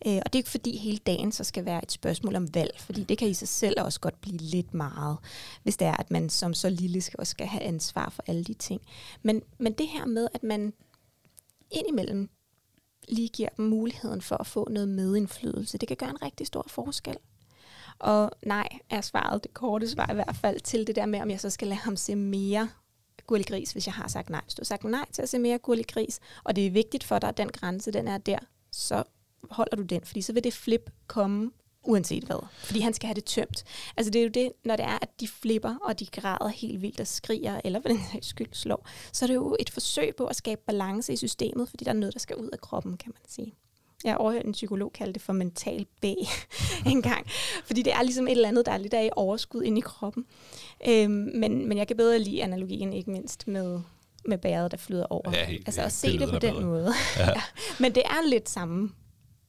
Øh, 0.07 0.15
og 0.15 0.25
det 0.25 0.35
er 0.35 0.39
ikke 0.39 0.49
fordi 0.49 0.77
hele 0.77 0.97
dagen 0.97 1.31
så 1.31 1.43
skal 1.43 1.65
være 1.65 1.83
et 1.83 1.91
spørgsmål 1.91 2.35
om 2.35 2.55
valg, 2.55 2.71
fordi 2.79 3.03
det 3.03 3.17
kan 3.17 3.27
i 3.27 3.33
sig 3.33 3.47
selv 3.47 3.81
også 3.81 3.99
godt 3.99 4.21
blive 4.21 4.37
lidt 4.37 4.73
meget, 4.73 5.17
hvis 5.63 5.77
det 5.77 5.87
er, 5.87 5.97
at 5.99 6.11
man 6.11 6.29
som 6.29 6.53
så 6.53 6.69
lille 6.69 7.01
skal, 7.01 7.19
også 7.19 7.31
skal 7.31 7.47
have 7.47 7.63
ansvar 7.63 8.09
for 8.09 8.23
alle 8.27 8.43
de 8.43 8.53
ting. 8.53 8.81
Men, 9.23 9.41
men 9.59 9.73
det 9.73 9.87
her 9.87 10.05
med, 10.05 10.27
at 10.33 10.43
man 10.43 10.73
indimellem 11.71 12.29
lige 13.07 13.29
giver 13.29 13.49
dem 13.57 13.65
muligheden 13.65 14.21
for 14.21 14.35
at 14.35 14.47
få 14.47 14.69
noget 14.69 14.89
medindflydelse, 14.89 15.77
det 15.77 15.87
kan 15.87 15.97
gøre 15.97 16.09
en 16.09 16.21
rigtig 16.21 16.47
stor 16.47 16.65
forskel. 16.67 17.17
Og 17.99 18.31
nej, 18.45 18.67
er 18.89 19.01
svaret 19.01 19.43
det 19.43 19.53
korte 19.53 19.89
svar 19.89 20.11
i 20.11 20.13
hvert 20.13 20.35
fald 20.35 20.59
til 20.59 20.87
det 20.87 20.95
der 20.95 21.05
med, 21.05 21.21
om 21.21 21.29
jeg 21.29 21.39
så 21.39 21.49
skal 21.49 21.67
lade 21.67 21.79
ham 21.79 21.95
se 21.95 22.15
mere 22.15 22.69
gurlig 23.27 23.45
gris, 23.45 23.71
hvis 23.71 23.85
jeg 23.85 23.93
har 23.93 24.07
sagt 24.07 24.29
nej. 24.29 24.41
Hvis 24.43 24.53
du 24.53 24.59
har 24.59 24.65
sagt 24.65 24.83
nej 24.83 25.05
til 25.11 25.21
at 25.21 25.29
se 25.29 25.39
mere 25.39 25.57
gurlig 25.57 25.87
gris, 25.87 26.19
og 26.43 26.55
det 26.55 26.67
er 26.67 26.71
vigtigt 26.71 27.03
for 27.03 27.19
dig, 27.19 27.29
at 27.29 27.37
den 27.37 27.49
grænse 27.49 27.91
den 27.91 28.07
er 28.07 28.17
der, 28.17 28.39
så 28.71 29.03
holder 29.51 29.75
du 29.75 29.83
den, 29.83 30.01
fordi 30.03 30.21
så 30.21 30.33
vil 30.33 30.43
det 30.43 30.53
flip 30.53 30.89
komme 31.07 31.51
uanset 31.83 32.23
hvad. 32.23 32.45
Fordi 32.57 32.79
han 32.79 32.93
skal 32.93 33.07
have 33.07 33.15
det 33.15 33.25
tømt. 33.25 33.63
Altså 33.97 34.11
det 34.11 34.19
er 34.19 34.23
jo 34.23 34.29
det, 34.29 34.51
når 34.65 34.75
det 34.75 34.85
er, 34.85 34.99
at 35.01 35.09
de 35.19 35.27
flipper, 35.27 35.75
og 35.81 35.99
de 35.99 36.05
græder 36.05 36.47
helt 36.47 36.81
vildt 36.81 36.99
og 36.99 37.07
skriger, 37.07 37.61
eller 37.63 37.81
for 37.81 37.87
den 37.89 37.99
sags 38.11 38.27
skyld 38.27 38.53
slår, 38.53 38.87
så 39.11 39.25
er 39.25 39.27
det 39.27 39.35
jo 39.35 39.55
et 39.59 39.69
forsøg 39.69 40.15
på 40.15 40.25
at 40.25 40.35
skabe 40.35 40.61
balance 40.65 41.13
i 41.13 41.15
systemet, 41.15 41.69
fordi 41.69 41.85
der 41.85 41.91
er 41.91 41.95
noget, 41.95 42.13
der 42.13 42.19
skal 42.19 42.35
ud 42.35 42.49
af 42.53 42.61
kroppen, 42.61 42.97
kan 42.97 43.11
man 43.15 43.21
sige. 43.27 43.53
Jeg 44.03 44.17
overhørte 44.17 44.47
en 44.47 44.51
psykolog 44.51 44.93
kalde 44.93 45.13
det 45.13 45.21
for 45.21 45.33
mental 45.33 45.85
B 46.01 46.05
engang. 46.85 47.27
Fordi 47.65 47.81
det 47.81 47.93
er 47.93 48.03
ligesom 48.03 48.27
et 48.27 48.31
eller 48.31 48.47
andet, 48.47 48.65
der 48.65 48.71
er 48.71 48.77
lidt 48.77 48.93
af 48.93 49.05
i 49.05 49.09
overskud 49.15 49.63
ind 49.63 49.77
i 49.77 49.81
kroppen. 49.81 50.25
Øhm, 50.87 51.11
men, 51.35 51.67
men 51.67 51.77
jeg 51.77 51.87
kan 51.87 51.97
bedre 51.97 52.19
lide 52.19 52.43
analogien, 52.43 52.93
ikke 52.93 53.11
mindst 53.11 53.47
med, 53.47 53.79
med 54.27 54.37
bæret, 54.37 54.71
der 54.71 54.77
flyder 54.77 55.05
over. 55.05 55.31
Ja, 55.31 55.45
helt, 55.45 55.67
altså 55.67 55.81
at 55.81 55.91
se 55.91 56.11
det 56.11 56.19
det, 56.19 56.29
på 56.29 56.39
den 56.39 56.53
bedre. 56.53 56.65
måde. 56.65 56.91
Ja. 57.17 57.25
ja. 57.29 57.41
Men 57.79 57.95
det 57.95 58.03
er 58.05 58.29
lidt 58.29 58.49
samme. 58.49 58.89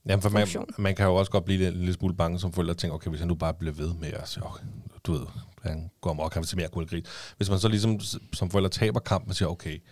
Jamen, 0.07 0.23
for 0.23 0.31
man, 0.31 0.43
funktion. 0.43 0.67
man 0.79 0.95
kan 0.95 1.07
jo 1.07 1.15
også 1.15 1.31
godt 1.33 1.45
blive 1.45 1.59
lidt, 1.59 1.77
lille 1.77 1.93
smule 1.95 2.15
bange 2.15 2.39
som 2.39 2.53
forældre 2.53 2.73
og 2.73 2.79
tænke, 2.79 2.95
okay, 2.95 3.09
hvis 3.09 3.21
han 3.21 3.29
nu 3.29 3.35
bare 3.35 3.55
bliver 3.55 3.75
ved 3.75 3.95
med 4.01 4.09
at 4.13 4.39
okay, 4.43 4.65
du 5.05 5.13
ved, 5.13 5.27
han 5.63 5.91
går 6.01 6.11
amok, 6.11 6.35
han 6.35 6.41
vil 6.41 6.49
se 6.49 6.57
mere 6.57 6.69
guld 6.69 6.89
gris. 6.89 7.05
Hvis 7.37 7.51
man 7.51 7.59
så 7.59 7.69
ligesom 7.69 8.01
som 8.33 8.51
forældre 8.51 8.71
taber 8.71 9.01
kampen 9.01 9.31
og 9.31 9.37
siger, 9.37 9.49
okay, 9.49 9.83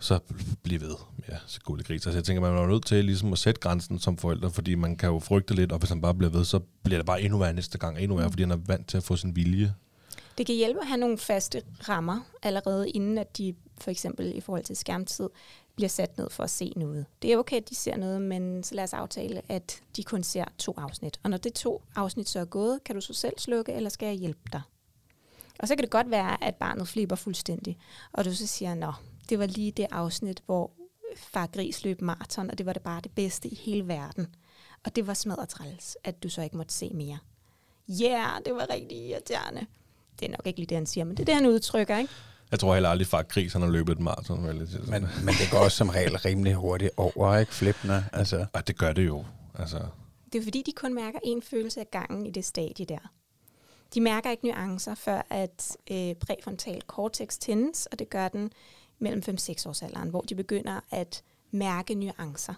så 0.00 0.18
bliv 0.62 0.80
ved 0.80 0.94
med 1.16 1.24
at 1.26 1.38
se 1.46 1.60
guld 1.60 1.84
gris. 1.84 2.06
Altså 2.06 2.18
jeg 2.18 2.24
tænker, 2.24 2.40
man 2.40 2.52
er 2.56 2.66
nødt 2.66 2.86
til 2.86 3.04
ligesom 3.04 3.32
at 3.32 3.38
sætte 3.38 3.60
grænsen 3.60 3.98
som 3.98 4.16
forældre, 4.18 4.50
fordi 4.50 4.74
man 4.74 4.96
kan 4.96 5.08
jo 5.08 5.18
frygte 5.18 5.54
lidt, 5.54 5.72
og 5.72 5.78
hvis 5.78 5.88
han 5.90 6.00
bare 6.00 6.14
bliver 6.14 6.30
ved, 6.30 6.44
så 6.44 6.60
bliver 6.84 6.98
det 6.98 7.06
bare 7.06 7.22
endnu 7.22 7.38
værre 7.38 7.52
næste 7.52 7.78
gang, 7.78 7.98
endnu 7.98 8.16
værre, 8.16 8.26
Mm. 8.26 8.32
fordi 8.32 8.42
han 8.42 8.50
er 8.50 8.58
vant 8.66 8.88
til 8.88 8.96
at 8.96 9.02
få 9.02 9.16
sin 9.16 9.36
vilje. 9.36 9.74
Det 10.38 10.46
kan 10.46 10.54
hjælpe 10.54 10.80
at 10.80 10.86
have 10.86 10.98
nogle 10.98 11.18
faste 11.18 11.62
rammer 11.88 12.20
allerede 12.42 12.90
inden, 12.90 13.18
at 13.18 13.38
de 13.38 13.54
for 13.78 13.90
eksempel 13.90 14.36
i 14.36 14.40
forhold 14.40 14.64
til 14.64 14.76
skærmtid 14.76 15.28
bliver 15.76 15.88
sat 15.88 16.18
ned 16.18 16.30
for 16.30 16.44
at 16.44 16.50
se 16.50 16.72
noget. 16.76 17.06
Det 17.22 17.32
er 17.32 17.38
okay, 17.38 17.56
at 17.56 17.68
de 17.70 17.74
ser 17.74 17.96
noget, 17.96 18.22
men 18.22 18.62
så 18.62 18.74
lad 18.74 18.84
os 18.84 18.92
aftale, 18.92 19.42
at 19.48 19.82
de 19.96 20.04
kun 20.04 20.22
ser 20.22 20.44
to 20.58 20.74
afsnit. 20.76 21.20
Og 21.22 21.30
når 21.30 21.36
det 21.36 21.54
to 21.54 21.82
afsnit 21.96 22.28
så 22.28 22.40
er 22.40 22.44
gået, 22.44 22.84
kan 22.84 22.94
du 22.94 23.00
så 23.00 23.14
selv 23.14 23.38
slukke, 23.38 23.72
eller 23.72 23.90
skal 23.90 24.06
jeg 24.06 24.14
hjælpe 24.14 24.40
dig? 24.52 24.62
Og 25.58 25.68
så 25.68 25.76
kan 25.76 25.82
det 25.82 25.90
godt 25.90 26.10
være, 26.10 26.44
at 26.44 26.54
barnet 26.54 26.88
flipper 26.88 27.16
fuldstændig, 27.16 27.78
og 28.12 28.24
du 28.24 28.34
så 28.34 28.46
siger, 28.46 28.74
nå, 28.74 28.92
det 29.28 29.38
var 29.38 29.46
lige 29.46 29.72
det 29.72 29.86
afsnit, 29.90 30.42
hvor 30.46 30.70
far 31.16 31.46
gris 31.46 31.84
løb 31.84 32.00
maraton, 32.00 32.50
og 32.50 32.58
det 32.58 32.66
var 32.66 32.72
det 32.72 32.82
bare 32.82 33.00
det 33.00 33.12
bedste 33.14 33.48
i 33.48 33.54
hele 33.54 33.88
verden. 33.88 34.34
Og 34.84 34.96
det 34.96 35.06
var 35.06 35.14
smadret 35.14 35.48
træls, 35.48 35.96
at 36.04 36.22
du 36.22 36.28
så 36.28 36.42
ikke 36.42 36.56
måtte 36.56 36.74
se 36.74 36.90
mere. 36.94 37.18
Ja, 37.88 38.04
yeah, 38.04 38.44
det 38.44 38.54
var 38.54 38.70
rigtig 38.70 39.08
irriterende. 39.08 39.66
Det 40.20 40.26
er 40.26 40.30
nok 40.30 40.46
ikke 40.46 40.58
lige 40.58 40.66
det, 40.66 40.76
han 40.76 40.86
siger, 40.86 41.04
men 41.04 41.16
det 41.16 41.20
er 41.20 41.24
det, 41.24 41.34
han 41.34 41.46
udtrykker, 41.46 41.98
ikke? 41.98 42.12
Jeg 42.50 42.58
tror 42.60 42.74
heller 42.74 42.88
aldrig, 42.88 43.06
far 43.06 43.22
gris, 43.22 43.52
han 43.52 43.62
har 43.62 43.68
løbet 43.68 43.92
et 43.92 44.00
maraton. 44.00 44.42
Men, 44.42 44.62
men 45.24 45.34
det 45.34 45.48
går 45.50 45.58
også 45.58 45.76
som 45.76 45.88
regel 45.88 46.16
rimelig 46.18 46.54
hurtigt 46.54 46.90
over, 46.96 47.36
ikke? 47.36 47.54
Flippende. 47.54 48.04
Altså, 48.12 48.46
Og 48.52 48.66
det 48.68 48.78
gør 48.78 48.92
det 48.92 49.06
jo. 49.06 49.24
Altså, 49.58 49.80
Det 50.32 50.38
er 50.38 50.42
fordi, 50.42 50.62
de 50.66 50.72
kun 50.72 50.94
mærker 50.94 51.18
en 51.24 51.42
følelse 51.42 51.80
af 51.80 51.90
gangen 51.90 52.26
i 52.26 52.30
det 52.30 52.44
stadie 52.44 52.86
der. 52.86 53.12
De 53.94 54.00
mærker 54.00 54.30
ikke 54.30 54.46
nuancer, 54.46 54.94
før 54.94 55.26
at 55.30 55.76
øh, 55.90 56.14
præfrontal 56.14 56.82
cortex 56.86 57.38
tændes, 57.38 57.86
og 57.86 57.98
det 57.98 58.10
gør 58.10 58.28
den 58.28 58.52
mellem 58.98 59.22
5-6 59.28 59.68
års 59.68 59.82
alderen, 59.82 60.08
hvor 60.08 60.20
de 60.20 60.34
begynder 60.34 60.80
at 60.90 61.22
mærke 61.50 61.94
nuancer. 61.94 62.54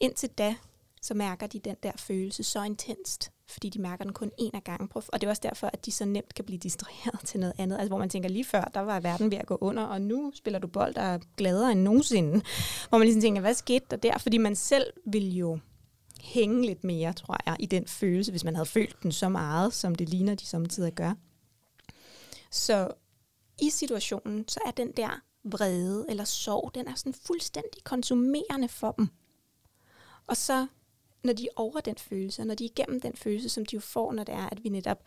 Indtil 0.00 0.28
da, 0.28 0.54
så 1.02 1.14
mærker 1.14 1.46
de 1.46 1.58
den 1.58 1.76
der 1.82 1.92
følelse 1.96 2.44
så 2.44 2.62
intenst, 2.62 3.30
fordi 3.48 3.68
de 3.68 3.80
mærker 3.80 4.04
den 4.04 4.12
kun 4.12 4.30
én 4.40 4.50
af 4.54 4.64
gangen. 4.64 4.88
På, 4.88 5.02
Og 5.08 5.20
det 5.20 5.26
er 5.26 5.30
også 5.30 5.42
derfor, 5.42 5.70
at 5.72 5.86
de 5.86 5.92
så 5.92 6.04
nemt 6.04 6.34
kan 6.34 6.44
blive 6.44 6.58
distraheret 6.58 7.20
til 7.28 7.40
noget 7.40 7.54
andet. 7.58 7.76
Altså 7.76 7.88
hvor 7.88 7.98
man 7.98 8.08
tænker, 8.08 8.28
lige 8.28 8.44
før, 8.44 8.64
der 8.74 8.80
var 8.80 9.00
verden 9.00 9.30
ved 9.30 9.38
at 9.38 9.46
gå 9.46 9.58
under, 9.60 9.82
og 9.82 10.02
nu 10.02 10.32
spiller 10.34 10.58
du 10.58 10.66
bold, 10.66 10.94
der 10.94 11.02
er 11.02 11.18
gladere 11.36 11.72
end 11.72 11.80
nogensinde. 11.80 12.42
Hvor 12.88 12.98
man 12.98 13.06
ligesom 13.06 13.20
tænker, 13.20 13.40
hvad 13.40 13.54
skete 13.54 13.86
der 13.90 13.96
der? 13.96 14.18
Fordi 14.18 14.38
man 14.38 14.56
selv 14.56 14.92
vil 15.06 15.36
jo 15.36 15.58
hænge 16.20 16.66
lidt 16.66 16.84
mere, 16.84 17.12
tror 17.12 17.36
jeg, 17.46 17.56
i 17.60 17.66
den 17.66 17.86
følelse, 17.86 18.30
hvis 18.30 18.44
man 18.44 18.54
havde 18.54 18.66
følt 18.66 19.02
den 19.02 19.12
så 19.12 19.28
meget, 19.28 19.74
som 19.74 19.94
det 19.94 20.08
ligner, 20.08 20.34
de 20.34 20.46
samtidig 20.46 20.92
gør. 20.92 21.14
Så 22.50 22.88
i 23.62 23.70
situationen, 23.70 24.48
så 24.48 24.60
er 24.66 24.70
den 24.70 24.92
der 24.92 25.20
vrede 25.44 26.06
eller 26.08 26.24
sorg, 26.24 26.70
den 26.74 26.88
er 26.88 26.94
sådan 26.94 27.14
fuldstændig 27.26 27.84
konsumerende 27.84 28.68
for 28.68 28.92
dem. 28.92 29.08
Og 30.26 30.36
så, 30.36 30.66
når 31.24 31.32
de 31.32 31.44
er 31.44 31.52
over 31.56 31.80
den 31.80 31.96
følelse, 31.96 32.42
og 32.42 32.46
når 32.46 32.54
de 32.54 32.64
er 32.64 32.68
igennem 32.68 33.00
den 33.00 33.16
følelse, 33.16 33.48
som 33.48 33.66
de 33.66 33.74
jo 33.74 33.80
får, 33.80 34.12
når 34.12 34.24
det 34.24 34.34
er, 34.34 34.48
at 34.48 34.64
vi 34.64 34.68
netop 34.68 35.02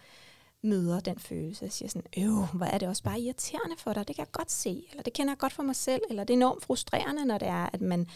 møder 0.62 1.00
den 1.00 1.20
følelse 1.20 1.66
og 1.66 1.72
siger 1.72 1.90
sådan, 1.90 2.08
øv, 2.18 2.46
hvor 2.54 2.66
er 2.66 2.78
det 2.78 2.88
også 2.88 3.04
bare 3.04 3.20
irriterende 3.20 3.78
for 3.78 3.94
dig, 3.94 4.08
det 4.08 4.16
kan 4.16 4.26
jeg 4.26 4.32
godt 4.32 4.52
se, 4.52 4.88
eller 4.90 5.04
det 5.04 5.14
kender 5.14 5.32
jeg 5.32 5.38
godt 5.38 5.54
for 5.54 5.64
mig 5.64 5.76
selv, 5.76 6.02
eller 6.10 6.24
det 6.24 6.34
er 6.34 6.38
enormt 6.38 6.64
frustrerende, 6.64 7.26
når 7.26 7.38
det 7.38 7.48
er, 7.48 7.70
at 7.74 7.82
man 7.82 8.08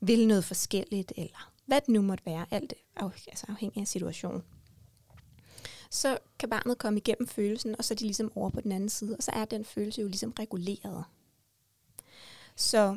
vil 0.00 0.26
noget 0.26 0.44
forskelligt, 0.44 1.12
eller 1.16 1.52
hvad 1.66 1.80
det 1.80 1.88
nu 1.88 2.02
måtte 2.02 2.26
være, 2.26 2.46
alt 2.50 2.74
af, 2.96 3.04
altså 3.04 3.46
afhængig 3.48 3.80
af 3.80 3.88
situationen. 3.88 4.42
Så 5.90 6.18
kan 6.38 6.50
barnet 6.50 6.78
komme 6.78 6.98
igennem 6.98 7.28
følelsen, 7.28 7.74
og 7.78 7.84
så 7.84 7.94
er 7.94 7.96
de 7.96 8.04
ligesom 8.04 8.32
over 8.34 8.50
på 8.50 8.60
den 8.60 8.72
anden 8.72 8.88
side, 8.88 9.16
og 9.16 9.22
så 9.22 9.30
er 9.34 9.44
den 9.44 9.64
følelse 9.64 10.00
jo 10.00 10.06
ligesom 10.06 10.34
reguleret. 10.38 11.04
Så 12.56 12.96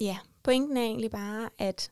ja, 0.00 0.18
pointen 0.42 0.76
er 0.76 0.82
egentlig 0.82 1.10
bare, 1.10 1.50
at 1.58 1.90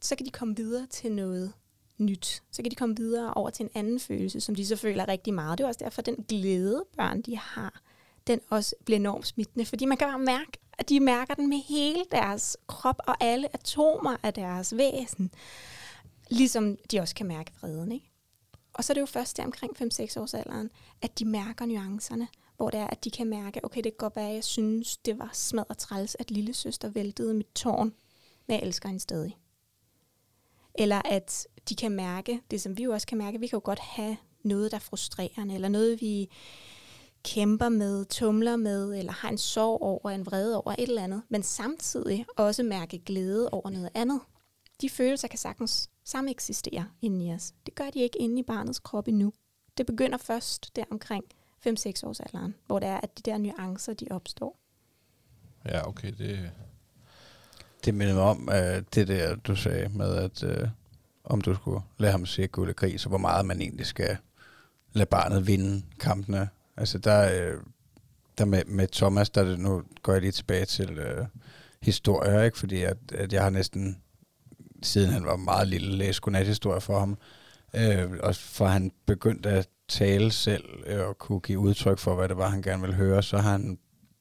så 0.00 0.16
kan 0.16 0.26
de 0.26 0.30
komme 0.30 0.56
videre 0.56 0.86
til 0.86 1.12
noget 1.12 1.52
nyt. 1.98 2.42
Så 2.50 2.62
kan 2.62 2.70
de 2.70 2.76
komme 2.76 2.96
videre 2.96 3.34
over 3.34 3.50
til 3.50 3.64
en 3.64 3.70
anden 3.74 4.00
følelse, 4.00 4.40
som 4.40 4.54
de 4.54 4.66
så 4.66 4.76
føler 4.76 5.08
rigtig 5.08 5.34
meget. 5.34 5.58
Det 5.58 5.64
er 5.64 5.68
også 5.68 5.84
derfor, 5.84 6.02
at 6.02 6.06
den 6.06 6.24
glæde, 6.28 6.84
børn 6.96 7.22
de 7.22 7.36
har, 7.36 7.82
den 8.26 8.40
også 8.50 8.74
bliver 8.84 8.98
enormt 8.98 9.26
smittende. 9.26 9.66
Fordi 9.66 9.84
man 9.84 9.96
kan 9.96 10.08
bare 10.08 10.18
mærke, 10.18 10.52
at 10.78 10.88
de 10.88 11.00
mærker 11.00 11.34
den 11.34 11.48
med 11.48 11.58
hele 11.58 12.04
deres 12.12 12.56
krop 12.66 13.00
og 13.06 13.16
alle 13.20 13.54
atomer 13.54 14.16
af 14.22 14.34
deres 14.34 14.76
væsen. 14.76 15.30
Ligesom 16.30 16.76
de 16.90 17.00
også 17.00 17.14
kan 17.14 17.26
mærke 17.26 17.52
vreden. 17.60 17.92
Ikke? 17.92 18.10
Og 18.72 18.84
så 18.84 18.92
er 18.92 18.94
det 18.94 19.00
jo 19.00 19.06
først 19.06 19.36
der 19.36 19.44
omkring 19.44 19.82
5-6 19.82 20.20
års 20.20 20.34
alderen, 20.34 20.70
at 21.02 21.18
de 21.18 21.24
mærker 21.24 21.66
nuancerne. 21.66 22.28
Hvor 22.56 22.70
det 22.70 22.80
er, 22.80 22.86
at 22.86 23.04
de 23.04 23.10
kan 23.10 23.26
mærke, 23.26 23.64
okay, 23.64 23.76
det 23.76 23.92
kan 23.92 23.98
godt 23.98 24.16
være, 24.16 24.28
at 24.28 24.34
jeg 24.34 24.44
synes, 24.44 24.96
det 24.96 25.18
var 25.18 25.30
smadret 25.32 25.78
træls, 25.78 26.16
at 26.18 26.30
lille 26.30 26.54
søster 26.54 26.88
væltede 26.88 27.34
mit 27.34 27.48
tårn, 27.54 27.92
men 28.46 28.54
jeg 28.54 28.62
elsker 28.62 28.88
hende 28.88 29.00
stadig. 29.00 29.36
Eller 30.78 31.02
at 31.04 31.46
de 31.68 31.74
kan 31.74 31.92
mærke, 31.92 32.40
det 32.50 32.60
som 32.60 32.78
vi 32.78 32.82
jo 32.82 32.92
også 32.92 33.06
kan 33.06 33.18
mærke, 33.18 33.40
vi 33.40 33.46
kan 33.46 33.56
jo 33.56 33.60
godt 33.64 33.78
have 33.78 34.16
noget, 34.42 34.70
der 34.70 34.76
er 34.76 34.80
frustrerende, 34.80 35.54
eller 35.54 35.68
noget, 35.68 36.00
vi 36.00 36.30
kæmper 37.24 37.68
med, 37.68 38.04
tumler 38.04 38.56
med, 38.56 38.98
eller 38.98 39.12
har 39.12 39.28
en 39.28 39.38
sorg 39.38 39.82
over, 39.82 40.10
en 40.10 40.26
vrede 40.26 40.56
over 40.56 40.72
et 40.78 40.88
eller 40.88 41.02
andet, 41.02 41.22
men 41.28 41.42
samtidig 41.42 42.26
også 42.36 42.62
mærke 42.62 42.98
glæde 42.98 43.48
over 43.50 43.70
noget 43.70 43.90
andet. 43.94 44.20
De 44.80 44.90
følelser 44.90 45.28
kan 45.28 45.38
sagtens 45.38 45.90
samme 46.04 46.30
eksistere 46.30 46.86
inde 47.02 47.26
i 47.26 47.32
os. 47.32 47.54
Det 47.66 47.74
gør 47.74 47.90
de 47.90 48.00
ikke 48.00 48.18
inde 48.18 48.40
i 48.40 48.42
barnets 48.42 48.78
krop 48.78 49.08
endnu. 49.08 49.32
Det 49.78 49.86
begynder 49.86 50.18
først 50.18 50.76
der 50.76 50.84
omkring 50.90 51.24
5-6 51.66 51.70
års 52.04 52.20
alderen, 52.20 52.54
hvor 52.66 52.78
det 52.78 52.88
er, 52.88 52.96
at 52.96 53.18
de 53.18 53.30
der 53.30 53.38
nuancer, 53.38 53.94
de 53.94 54.06
opstår. 54.10 54.60
ja, 55.64 55.88
okay, 55.88 56.12
det 56.18 56.50
det 57.84 57.94
minder 57.94 58.14
mig 58.14 58.22
om 58.22 58.48
uh, 58.52 58.82
det 58.94 59.08
der, 59.08 59.36
du 59.36 59.56
sagde 59.56 59.88
med, 59.88 60.16
at 60.16 60.42
uh, 60.42 60.68
om 61.24 61.40
du 61.40 61.54
skulle 61.54 61.80
lade 61.98 62.12
ham 62.12 62.26
se 62.26 62.46
guld 62.46 62.68
og 62.68 62.76
gris, 62.76 63.04
og 63.04 63.08
hvor 63.08 63.18
meget 63.18 63.46
man 63.46 63.60
egentlig 63.60 63.86
skal 63.86 64.16
lade 64.92 65.06
barnet 65.06 65.46
vinde 65.46 65.82
kampene. 66.00 66.48
Altså 66.76 66.98
der, 66.98 67.52
uh, 67.54 67.60
der 68.38 68.44
med, 68.44 68.64
med 68.64 68.88
Thomas, 68.88 69.30
der 69.30 69.44
det, 69.44 69.58
nu 69.58 69.82
går 70.02 70.12
jeg 70.12 70.22
lige 70.22 70.32
tilbage 70.32 70.64
til 70.64 70.98
uh, 70.98 71.26
historier, 71.82 72.42
ikke? 72.42 72.58
fordi 72.58 72.82
at, 72.82 72.98
at 73.14 73.32
jeg 73.32 73.42
har 73.42 73.50
næsten, 73.50 74.02
siden 74.82 75.10
han 75.10 75.24
var 75.24 75.36
meget 75.36 75.68
lille, 75.68 75.96
læst 75.96 76.20
godnathistorier 76.20 76.80
for 76.80 76.98
ham, 76.98 77.18
uh, 77.74 78.16
og 78.22 78.36
fra 78.36 78.66
han 78.66 78.92
begyndte 79.06 79.48
at 79.48 79.68
tale 79.88 80.32
selv 80.32 80.64
øh, 80.86 81.08
og 81.08 81.18
kunne 81.18 81.40
give 81.40 81.58
udtryk 81.58 81.98
for, 81.98 82.14
hvad 82.14 82.28
det 82.28 82.36
var, 82.36 82.48
han 82.48 82.62
gerne 82.62 82.80
ville 82.80 82.96
høre, 82.96 83.22
så 83.22 83.38
har 83.38 83.52
han 83.52 83.78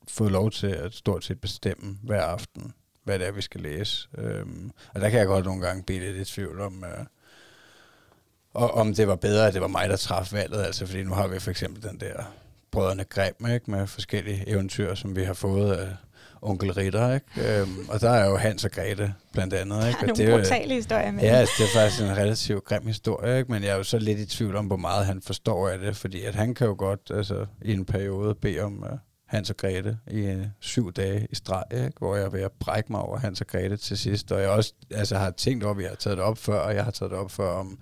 fået 0.07 0.31
lov 0.31 0.51
til 0.51 0.67
at 0.67 0.93
stort 0.93 1.23
set 1.23 1.41
bestemme 1.41 1.97
hver 2.03 2.21
aften, 2.21 2.73
hvad 3.07 3.19
det 3.19 3.27
er, 3.27 3.31
vi 3.31 3.41
skal 3.41 3.61
læse. 3.61 4.07
Øhm, 4.17 4.71
og 4.95 5.01
der 5.01 5.09
kan 5.09 5.19
jeg 5.19 5.27
godt 5.27 5.45
nogle 5.45 5.61
gange 5.61 5.83
blive 5.83 5.99
lidt 5.99 6.29
i 6.29 6.33
tvivl 6.33 6.61
om, 6.61 6.83
øh, 6.83 7.05
og 8.53 8.71
om 8.73 8.93
det 8.95 9.07
var 9.07 9.15
bedre, 9.15 9.47
at 9.47 9.53
det 9.53 9.61
var 9.61 9.67
mig, 9.67 9.89
der 9.89 9.95
traf 9.95 10.33
valget. 10.33 10.63
Altså, 10.63 10.85
fordi 10.85 11.03
nu 11.03 11.13
har 11.13 11.27
vi 11.27 11.39
for 11.39 11.51
eksempel 11.51 11.83
den 11.83 11.99
der 11.99 12.33
Brødrene 12.71 13.03
Grimm, 13.03 13.47
ikke, 13.53 13.71
med 13.71 13.87
forskellige 13.87 14.49
eventyr, 14.49 14.95
som 14.95 15.15
vi 15.15 15.23
har 15.23 15.33
fået 15.33 15.73
af 15.73 15.87
onkel 16.41 16.73
Ritter, 16.73 17.13
ikke? 17.13 17.59
Øhm, 17.59 17.89
og 17.89 18.01
der 18.01 18.09
er 18.09 18.29
jo 18.29 18.37
Hans 18.37 18.65
og 18.65 18.71
Grete 18.71 19.13
blandt 19.33 19.53
andet, 19.53 19.87
ikke? 19.87 19.99
Og 20.11 20.17
det 20.17 20.29
er 20.29 20.37
brutale 20.37 20.73
historier 20.73 21.11
med 21.11 21.23
Ja, 21.23 21.31
det. 21.31 21.35
altså, 21.35 21.53
det 21.57 21.63
er 21.65 21.79
faktisk 21.79 22.01
en 22.03 22.17
relativt 22.17 22.63
grim 22.63 22.87
historie, 22.87 23.37
ikke? 23.37 23.51
men 23.51 23.63
jeg 23.63 23.69
er 23.71 23.75
jo 23.75 23.83
så 23.83 23.99
lidt 23.99 24.19
i 24.19 24.25
tvivl 24.25 24.55
om, 24.55 24.65
hvor 24.65 24.77
meget 24.77 25.05
han 25.05 25.21
forstår 25.21 25.69
af 25.69 25.79
det, 25.79 25.95
fordi 25.97 26.23
at 26.23 26.35
han 26.35 26.53
kan 26.55 26.67
jo 26.67 26.75
godt 26.77 27.11
altså, 27.13 27.45
i 27.61 27.73
en 27.73 27.85
periode 27.85 28.35
bede 28.35 28.59
om 28.59 28.83
uh, 28.83 28.97
Hans 29.27 29.49
og 29.49 29.57
Grete 29.57 29.97
i 30.11 30.31
uh, 30.31 30.45
syv 30.59 30.93
dage 30.93 31.27
i 31.31 31.35
streg, 31.35 31.63
ikke? 31.73 31.93
hvor 31.99 32.15
jeg 32.15 32.25
er 32.25 32.29
ved 32.29 32.41
at 32.41 32.51
brække 32.51 32.91
mig 32.91 33.01
over 33.01 33.17
Hans 33.17 33.41
og 33.41 33.47
Grete 33.47 33.77
til 33.77 33.97
sidst, 33.97 34.31
og 34.31 34.41
jeg 34.41 34.49
også 34.49 34.73
altså, 34.91 35.17
har 35.17 35.31
tænkt 35.31 35.63
over, 35.63 35.71
at 35.71 35.77
vi 35.77 35.83
har 35.83 35.95
taget 35.95 36.17
det 36.17 36.25
op 36.25 36.37
før, 36.37 36.59
og 36.59 36.75
jeg 36.75 36.83
har 36.83 36.91
taget 36.91 37.11
det 37.11 37.19
op 37.19 37.31
før, 37.31 37.49
om, 37.49 37.79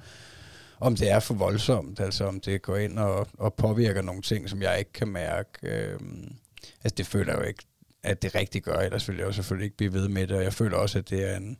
om 0.79 0.95
det 0.95 1.11
er 1.11 1.19
for 1.19 1.33
voldsomt, 1.33 1.99
altså 1.99 2.25
om 2.25 2.39
det 2.39 2.61
går 2.61 2.75
ind 2.75 2.99
og, 2.99 3.27
og 3.33 3.53
påvirker 3.53 4.01
nogle 4.01 4.21
ting, 4.21 4.49
som 4.49 4.61
jeg 4.61 4.79
ikke 4.79 4.93
kan 4.93 5.07
mærke. 5.07 5.49
Øhm, 5.63 6.35
altså 6.83 6.95
det 6.97 7.07
føler 7.07 7.33
jeg 7.33 7.41
jo 7.41 7.47
ikke, 7.47 7.63
at 8.03 8.21
det 8.21 8.35
rigtigt 8.35 8.65
gør, 8.65 8.77
ellers 8.77 9.07
ville 9.07 9.19
jeg 9.19 9.27
jo 9.27 9.31
selvfølgelig 9.31 9.65
ikke 9.65 9.77
blive 9.77 9.93
ved 9.93 10.07
med 10.07 10.27
det, 10.27 10.37
og 10.37 10.43
jeg 10.43 10.53
føler 10.53 10.77
også, 10.77 10.99
at 10.99 11.09
det 11.09 11.31
er 11.31 11.37
en, 11.37 11.57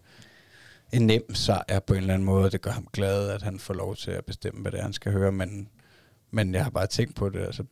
en 0.94 1.08
nem 1.08 1.36
sejr 1.36 1.80
på 1.80 1.94
en 1.94 2.00
eller 2.00 2.14
anden 2.14 2.26
måde. 2.26 2.52
Det 2.52 2.62
gør 2.62 2.72
ham 2.72 2.88
glad, 2.94 3.30
at 3.30 3.42
han 3.42 3.60
får 3.60 3.74
lov 3.74 3.96
til 3.96 4.12
at 4.12 4.26
bestemme, 4.26 4.62
hvad 4.62 4.72
det 4.72 4.78
er, 4.78 4.84
han 4.84 4.94
skal 4.94 5.12
høre. 5.12 5.32
Men, 5.32 5.70
men 6.32 6.54
jeg 6.54 6.64
har 6.64 6.72
bare 6.72 6.88
tænkt 6.88 7.16
på 7.16 7.30
det. 7.30 7.40
Altså, 7.40 7.64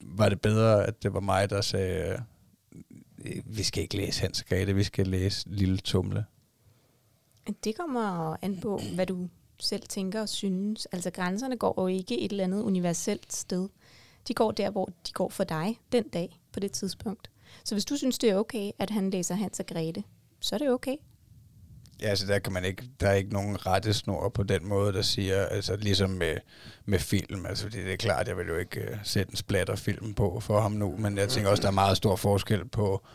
var 0.00 0.28
det 0.28 0.40
bedre, 0.40 0.86
at 0.86 1.02
det 1.02 1.14
var 1.14 1.20
mig, 1.20 1.50
der 1.50 1.60
sagde, 1.60 2.22
øh, 3.24 3.42
vi 3.44 3.62
skal 3.62 3.82
ikke 3.82 3.96
læse 3.96 4.20
Hans 4.20 4.40
og 4.40 4.46
Grete, 4.46 4.74
vi 4.74 4.84
skal 4.84 5.06
læse 5.06 5.48
Lille 5.48 5.78
Tumle. 5.78 6.24
Det 7.64 7.76
kommer 7.76 8.36
an 8.42 8.60
på, 8.60 8.80
hvad 8.94 9.06
du 9.06 9.28
selv 9.58 9.82
tænker 9.82 10.20
og 10.20 10.28
synes. 10.28 10.86
Altså 10.86 11.10
grænserne 11.10 11.56
går 11.56 11.82
jo 11.82 11.86
ikke 11.86 12.20
et 12.20 12.30
eller 12.30 12.44
andet 12.44 12.62
universelt 12.62 13.32
sted. 13.32 13.68
De 14.28 14.34
går 14.34 14.50
der, 14.50 14.70
hvor 14.70 14.90
de 15.06 15.12
går 15.12 15.28
for 15.28 15.44
dig 15.44 15.78
den 15.92 16.08
dag 16.08 16.40
på 16.52 16.60
det 16.60 16.72
tidspunkt. 16.72 17.30
Så 17.64 17.74
hvis 17.74 17.84
du 17.84 17.96
synes, 17.96 18.18
det 18.18 18.30
er 18.30 18.36
okay, 18.36 18.70
at 18.78 18.90
han 18.90 19.10
læser 19.10 19.34
Hans 19.34 19.60
og 19.60 19.66
Grete, 19.66 20.04
så 20.40 20.56
er 20.56 20.58
det 20.58 20.70
okay. 20.70 20.96
Ja, 22.02 22.08
altså 22.08 22.26
der 22.26 22.38
kan 22.38 22.52
man 22.52 22.64
ikke, 22.64 22.82
der 23.00 23.08
er 23.08 23.14
ikke 23.14 23.32
nogen 23.32 23.66
rettesnor 23.66 24.28
på 24.28 24.42
den 24.42 24.68
måde, 24.68 24.92
der 24.92 25.02
siger, 25.02 25.46
altså 25.46 25.76
ligesom 25.76 26.10
med, 26.10 26.36
med 26.84 26.98
film, 26.98 27.46
altså 27.46 27.64
fordi 27.64 27.78
det 27.78 27.92
er 27.92 27.96
klart, 27.96 28.28
jeg 28.28 28.36
vil 28.36 28.46
jo 28.46 28.56
ikke 28.56 28.80
uh, 28.92 28.98
sætte 29.02 29.30
en 29.30 29.36
splatterfilm 29.36 30.14
på 30.14 30.40
for 30.40 30.60
ham 30.60 30.72
nu, 30.72 30.96
men 30.96 31.18
jeg 31.18 31.28
tænker 31.28 31.50
også, 31.50 31.60
der 31.60 31.68
er 31.68 31.72
meget 31.72 31.96
stor 31.96 32.16
forskel 32.16 32.68
på 32.68 33.06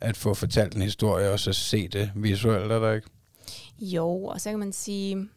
at 0.00 0.16
få 0.16 0.34
fortalt 0.34 0.74
en 0.74 0.82
historie, 0.82 1.30
og 1.30 1.40
så 1.40 1.52
se 1.52 1.88
det 1.88 2.12
visuelt, 2.14 2.72
er 2.72 2.78
der 2.78 2.92
ikke? 2.92 3.08
Jo, 3.78 4.24
og 4.24 4.40
så 4.40 4.50
kan 4.50 4.58
man 4.58 4.72
sige, 4.72 5.28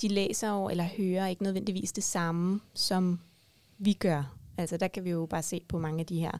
de 0.00 0.08
læser 0.08 0.50
jo 0.50 0.68
eller 0.68 0.84
hører 0.84 1.26
ikke 1.26 1.42
nødvendigvis 1.42 1.92
det 1.92 2.04
samme, 2.04 2.60
som 2.74 3.20
vi 3.78 3.92
gør. 3.92 4.36
Altså 4.58 4.76
der 4.76 4.88
kan 4.88 5.04
vi 5.04 5.10
jo 5.10 5.26
bare 5.30 5.42
se 5.42 5.60
på 5.68 5.78
mange 5.78 6.00
af 6.00 6.06
de 6.06 6.20
her 6.20 6.30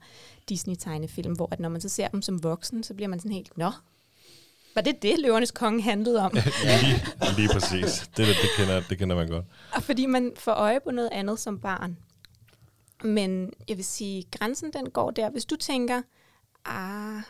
Disney-tegnefilm, 0.48 1.32
hvor 1.32 1.48
at 1.50 1.60
når 1.60 1.68
man 1.68 1.80
så 1.80 1.88
ser 1.88 2.08
dem 2.08 2.22
som 2.22 2.42
voksen, 2.42 2.82
så 2.82 2.94
bliver 2.94 3.08
man 3.08 3.20
sådan 3.20 3.32
helt, 3.32 3.58
nå, 3.58 3.70
var 4.74 4.82
det 4.82 5.02
det, 5.02 5.18
Løvernes 5.18 5.50
Konge 5.50 5.82
handlede 5.82 6.20
om? 6.20 6.32
Lige, 6.82 7.02
lige 7.36 7.48
præcis. 7.48 7.98
Det, 8.16 8.16
det, 8.16 8.26
det, 8.26 8.50
kender, 8.56 8.82
det 8.88 8.98
kender 8.98 9.16
man 9.16 9.28
godt. 9.28 9.44
Og 9.72 9.82
fordi 9.82 10.06
man 10.06 10.32
får 10.36 10.52
øje 10.52 10.80
på 10.84 10.90
noget 10.90 11.08
andet 11.12 11.40
som 11.40 11.58
barn. 11.60 11.98
Men 13.04 13.52
jeg 13.68 13.76
vil 13.76 13.84
sige, 13.84 14.24
grænsen 14.38 14.72
den 14.72 14.90
går 14.90 15.10
der. 15.10 15.30
Hvis 15.30 15.44
du 15.44 15.56
tænker, 15.56 16.02
ah, 16.64 17.22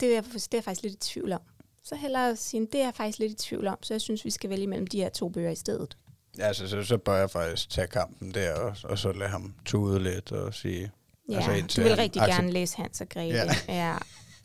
det 0.00 0.16
er, 0.16 0.20
det 0.22 0.36
er 0.36 0.48
jeg 0.52 0.64
faktisk 0.64 0.82
lidt 0.82 0.94
i 0.94 0.98
tvivl 1.12 1.32
om. 1.32 1.40
Så 1.84 1.94
hellere 1.96 2.36
sige, 2.36 2.66
det 2.72 2.80
er 2.80 2.84
jeg 2.84 2.94
faktisk 2.94 3.18
lidt 3.18 3.32
i 3.32 3.34
tvivl 3.34 3.66
om, 3.66 3.78
så 3.82 3.94
jeg 3.94 4.00
synes, 4.00 4.24
vi 4.24 4.30
skal 4.30 4.50
vælge 4.50 4.66
mellem 4.66 4.86
de 4.86 4.98
her 4.98 5.08
to 5.08 5.28
bøger 5.28 5.50
i 5.50 5.54
stedet. 5.54 5.96
Ja, 6.38 6.42
altså, 6.46 6.68
så, 6.68 6.82
så 6.82 6.98
bør 6.98 7.16
jeg 7.16 7.30
faktisk 7.30 7.70
tage 7.70 7.86
kampen 7.86 8.34
der, 8.34 8.54
og, 8.54 8.76
og 8.84 8.98
så 8.98 9.12
lade 9.12 9.30
ham 9.30 9.54
tude 9.64 10.02
lidt 10.02 10.32
og 10.32 10.54
sige... 10.54 10.90
Ja, 11.30 11.36
Altså, 11.36 11.76
du 11.76 11.82
vil 11.82 11.90
han 11.90 11.98
rigtig 11.98 12.22
accep- 12.22 12.26
gerne 12.34 12.50
læse 12.50 12.76
Hans 12.76 13.00
og 13.00 13.08
Grete. 13.08 13.36
Ja. 13.36 13.54
Ja. 13.68 13.96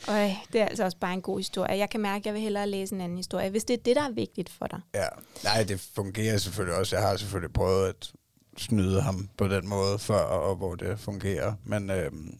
Øj, 0.08 0.30
det 0.54 0.62
er 0.62 0.66
altså 0.66 0.84
også 0.84 0.98
bare 0.98 1.14
en 1.14 1.22
god 1.22 1.40
historie. 1.40 1.78
Jeg 1.78 1.90
kan 1.90 2.00
mærke, 2.00 2.22
at 2.22 2.26
jeg 2.26 2.34
vil 2.34 2.42
hellere 2.42 2.68
læse 2.68 2.96
en 2.96 3.02
anden 3.02 3.18
historie, 3.18 3.50
hvis 3.50 3.64
det 3.64 3.74
er 3.74 3.84
det, 3.86 3.96
der 3.96 4.02
er 4.02 4.12
vigtigt 4.12 4.50
for 4.50 4.68
dig. 4.68 4.80
Ja, 4.94 5.08
nej, 5.44 5.64
det 5.64 5.80
fungerer 5.96 6.38
selvfølgelig 6.38 6.78
også. 6.78 6.96
Jeg 6.96 7.08
har 7.08 7.18
selvfølgelig 7.18 7.54
prøvet 7.54 7.90
at 7.90 8.12
snyde 8.58 9.02
ham 9.02 9.30
på 9.38 9.48
den 9.48 9.68
måde 9.68 10.00
før, 10.00 10.20
og, 10.20 10.56
hvor 10.56 10.76
det 10.76 11.00
fungerer. 11.00 11.54
Men, 11.64 11.90
øhm, 11.90 12.38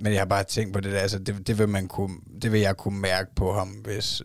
men 0.00 0.12
jeg 0.12 0.20
har 0.20 0.26
bare 0.26 0.44
tænkt 0.44 0.72
på 0.72 0.80
det 0.80 0.92
der, 0.92 0.98
altså 0.98 1.18
det, 1.18 1.46
det, 1.46 1.58
vil 1.58 1.68
man 1.68 1.88
kunne, 1.88 2.16
det 2.42 2.52
vil 2.52 2.60
jeg 2.60 2.76
kunne 2.76 3.00
mærke 3.00 3.34
på 3.34 3.52
ham, 3.52 3.68
hvis, 3.68 4.22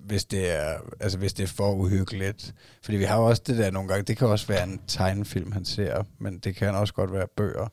hvis, 0.00 0.24
det 0.24 0.50
er, 0.50 0.78
altså 1.00 1.18
hvis 1.18 1.32
det 1.32 1.42
er 1.42 1.46
for 1.46 1.72
uhyggeligt. 1.72 2.54
Fordi 2.82 2.96
vi 2.96 3.04
har 3.04 3.16
jo 3.16 3.26
også 3.26 3.42
det 3.46 3.58
der 3.58 3.70
nogle 3.70 3.88
gange, 3.88 4.02
det 4.02 4.16
kan 4.16 4.28
også 4.28 4.46
være 4.46 4.62
en 4.62 4.80
tegnefilm, 4.86 5.52
han 5.52 5.64
ser, 5.64 6.02
men 6.18 6.38
det 6.38 6.56
kan 6.56 6.74
også 6.74 6.94
godt 6.94 7.12
være 7.12 7.26
bøger, 7.36 7.68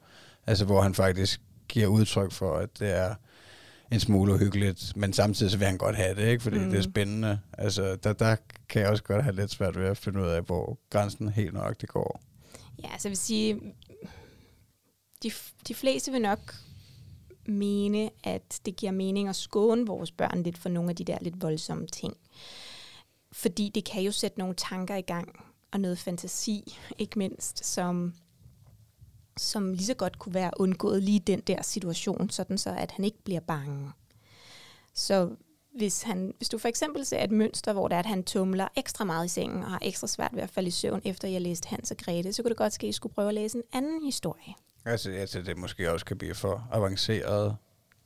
altså 0.47 0.65
hvor 0.65 0.81
han 0.81 0.93
faktisk 0.93 1.41
giver 1.67 1.87
udtryk 1.87 2.31
for, 2.31 2.57
at 2.57 2.79
det 2.79 2.97
er 2.97 3.15
en 3.91 3.99
smule 3.99 4.33
uhyggeligt, 4.33 4.93
men 4.95 5.13
samtidig 5.13 5.51
så 5.51 5.57
vil 5.57 5.67
han 5.67 5.77
godt 5.77 5.95
have 5.95 6.15
det, 6.15 6.27
ikke? 6.27 6.43
fordi 6.43 6.57
mm. 6.57 6.63
Mm. 6.63 6.69
det 6.69 6.77
er 6.77 6.83
spændende. 6.83 7.39
Altså, 7.57 7.95
der, 7.95 8.13
der 8.13 8.35
kan 8.69 8.81
jeg 8.81 8.89
også 8.89 9.03
godt 9.03 9.23
have 9.23 9.35
lidt 9.35 9.51
svært 9.51 9.79
ved 9.79 9.85
at 9.85 9.97
finde 9.97 10.21
ud 10.21 10.27
af, 10.27 10.41
hvor 10.41 10.79
grænsen 10.89 11.29
helt 11.29 11.53
nok 11.53 11.81
det 11.81 11.89
går. 11.89 12.21
Ja, 12.83 12.89
så 12.97 13.07
jeg 13.07 13.09
vil 13.09 13.17
sige, 13.17 13.61
de, 15.23 15.31
de 15.67 15.75
fleste 15.75 16.11
vil 16.11 16.21
nok 16.21 16.55
mene, 17.45 18.09
at 18.23 18.59
det 18.65 18.75
giver 18.75 18.91
mening 18.91 19.29
at 19.29 19.35
skåne 19.35 19.85
vores 19.85 20.11
børn 20.11 20.43
lidt 20.43 20.57
for 20.57 20.69
nogle 20.69 20.89
af 20.89 20.95
de 20.95 21.03
der 21.03 21.17
lidt 21.21 21.41
voldsomme 21.41 21.87
ting. 21.87 22.17
Fordi 23.31 23.71
det 23.75 23.85
kan 23.85 24.03
jo 24.03 24.11
sætte 24.11 24.39
nogle 24.39 24.55
tanker 24.55 24.95
i 24.95 25.01
gang, 25.01 25.43
og 25.71 25.79
noget 25.79 25.99
fantasi, 25.99 26.77
ikke 26.97 27.19
mindst, 27.19 27.65
som, 27.65 28.13
som 29.37 29.73
lige 29.73 29.85
så 29.85 29.93
godt 29.93 30.19
kunne 30.19 30.33
være 30.33 30.51
undgået 30.57 31.03
lige 31.03 31.19
den 31.19 31.39
der 31.39 31.61
situation, 31.61 32.29
sådan 32.29 32.57
så 32.57 32.69
at 32.69 32.91
han 32.91 33.05
ikke 33.05 33.23
bliver 33.23 33.39
bange. 33.39 33.91
Så 34.93 35.29
hvis, 35.77 36.01
han, 36.01 36.33
hvis 36.37 36.49
du 36.49 36.57
for 36.57 36.67
eksempel 36.67 37.05
ser 37.05 37.23
et 37.23 37.31
mønster, 37.31 37.73
hvor 37.73 37.87
det 37.87 37.95
er, 37.95 37.99
at 37.99 38.05
han 38.05 38.23
tumler 38.23 38.67
ekstra 38.75 39.05
meget 39.05 39.25
i 39.25 39.29
sengen 39.29 39.63
og 39.63 39.69
har 39.69 39.79
ekstra 39.81 40.07
svært 40.07 40.35
ved 40.35 40.41
at 40.41 40.49
falde 40.49 40.67
i 40.67 40.71
søvn, 40.71 41.01
efter 41.05 41.27
jeg 41.27 41.41
læste 41.41 41.69
Hans 41.69 41.91
og 41.91 41.97
Grete, 41.97 42.33
så 42.33 42.43
kunne 42.43 42.49
det 42.49 42.57
godt 42.57 42.73
ske, 42.73 42.87
at 42.87 42.89
I 42.89 42.93
skulle 42.93 43.13
prøve 43.13 43.27
at 43.27 43.33
læse 43.33 43.57
en 43.57 43.63
anden 43.73 44.03
historie. 44.03 44.53
Altså, 44.85 45.11
altså, 45.11 45.41
det 45.41 45.57
måske 45.57 45.91
også 45.91 46.05
kan 46.05 46.17
blive 46.17 46.35
for 46.35 46.67
avanceret. 46.71 47.55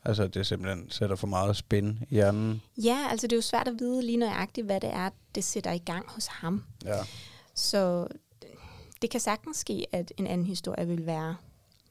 Altså, 0.05 0.27
det 0.27 0.47
simpelthen 0.47 0.89
sætter 0.89 1.15
for 1.15 1.27
meget 1.27 1.57
spin 1.57 1.99
i 2.09 2.13
hjernen. 2.13 2.61
Ja, 2.77 3.07
altså 3.09 3.27
det 3.27 3.33
er 3.33 3.37
jo 3.37 3.41
svært 3.41 3.67
at 3.67 3.79
vide 3.79 4.05
lige 4.05 4.17
nøjagtigt, 4.17 4.65
hvad 4.65 4.79
det 4.79 4.89
er, 4.93 5.09
det 5.35 5.43
sætter 5.43 5.71
i 5.71 5.77
gang 5.77 6.09
hos 6.09 6.27
ham. 6.27 6.63
Ja. 6.85 6.97
Så 7.55 8.07
det 9.01 9.09
kan 9.09 9.19
sagtens 9.19 9.57
ske, 9.57 9.85
at 9.91 10.13
en 10.17 10.27
anden 10.27 10.47
historie 10.47 10.87
vil 10.87 11.05
være 11.05 11.35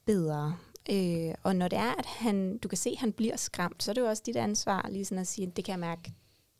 bedre. 0.05 0.57
Øh, 0.91 1.35
og 1.43 1.57
når 1.57 1.69
det 1.69 1.79
er, 1.79 1.95
at 1.99 2.07
han, 2.07 2.59
du 2.59 2.69
kan 2.69 2.79
se, 2.79 2.91
at 2.91 2.99
han 2.99 3.13
bliver 3.13 3.37
skræmt, 3.37 3.83
så 3.83 3.91
er 3.91 3.95
det 3.95 4.01
jo 4.01 4.07
også 4.07 4.23
dit 4.27 4.37
ansvar 4.37 4.89
lige 4.91 5.05
sådan 5.05 5.21
at 5.21 5.27
sige, 5.27 5.53
det 5.57 5.65
kan 5.65 5.73
jeg 5.73 5.79
mærke, 5.79 6.13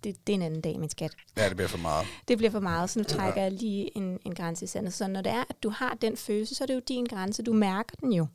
det, 0.05 0.27
det 0.27 0.33
er 0.33 0.37
en 0.37 0.43
anden 0.43 0.61
dag, 0.61 0.81
min 0.81 0.91
skat. 0.91 1.13
ja, 1.37 1.49
det 1.49 1.57
bliver 1.57 1.69
for 1.69 1.79
meget. 1.79 2.07
Det 2.29 2.39
bliver 2.39 2.51
for 2.51 2.61
meget, 2.61 2.91
så 2.91 2.99
nu 2.99 3.05
trækker 3.05 3.43
jeg 3.43 3.53
lige 3.53 3.97
en, 3.97 4.19
en 4.25 4.35
grænse 4.35 4.65
i 4.65 4.69
sandet. 4.69 4.93
Så 4.93 5.09
når 5.09 5.21
det 5.23 5.33
er, 5.33 5.45
at 5.49 5.63
du 5.63 5.71
har 5.71 5.95
den 5.95 6.17
følelse, 6.17 6.55
så 6.55 6.65
er 6.65 6.67
det 6.67 6.75
jo 6.75 6.81
din 6.89 7.05
grænse. 7.05 7.43
Du 7.43 7.53
mærker 7.53 7.97
den 7.97 8.13
jo. 8.13 8.27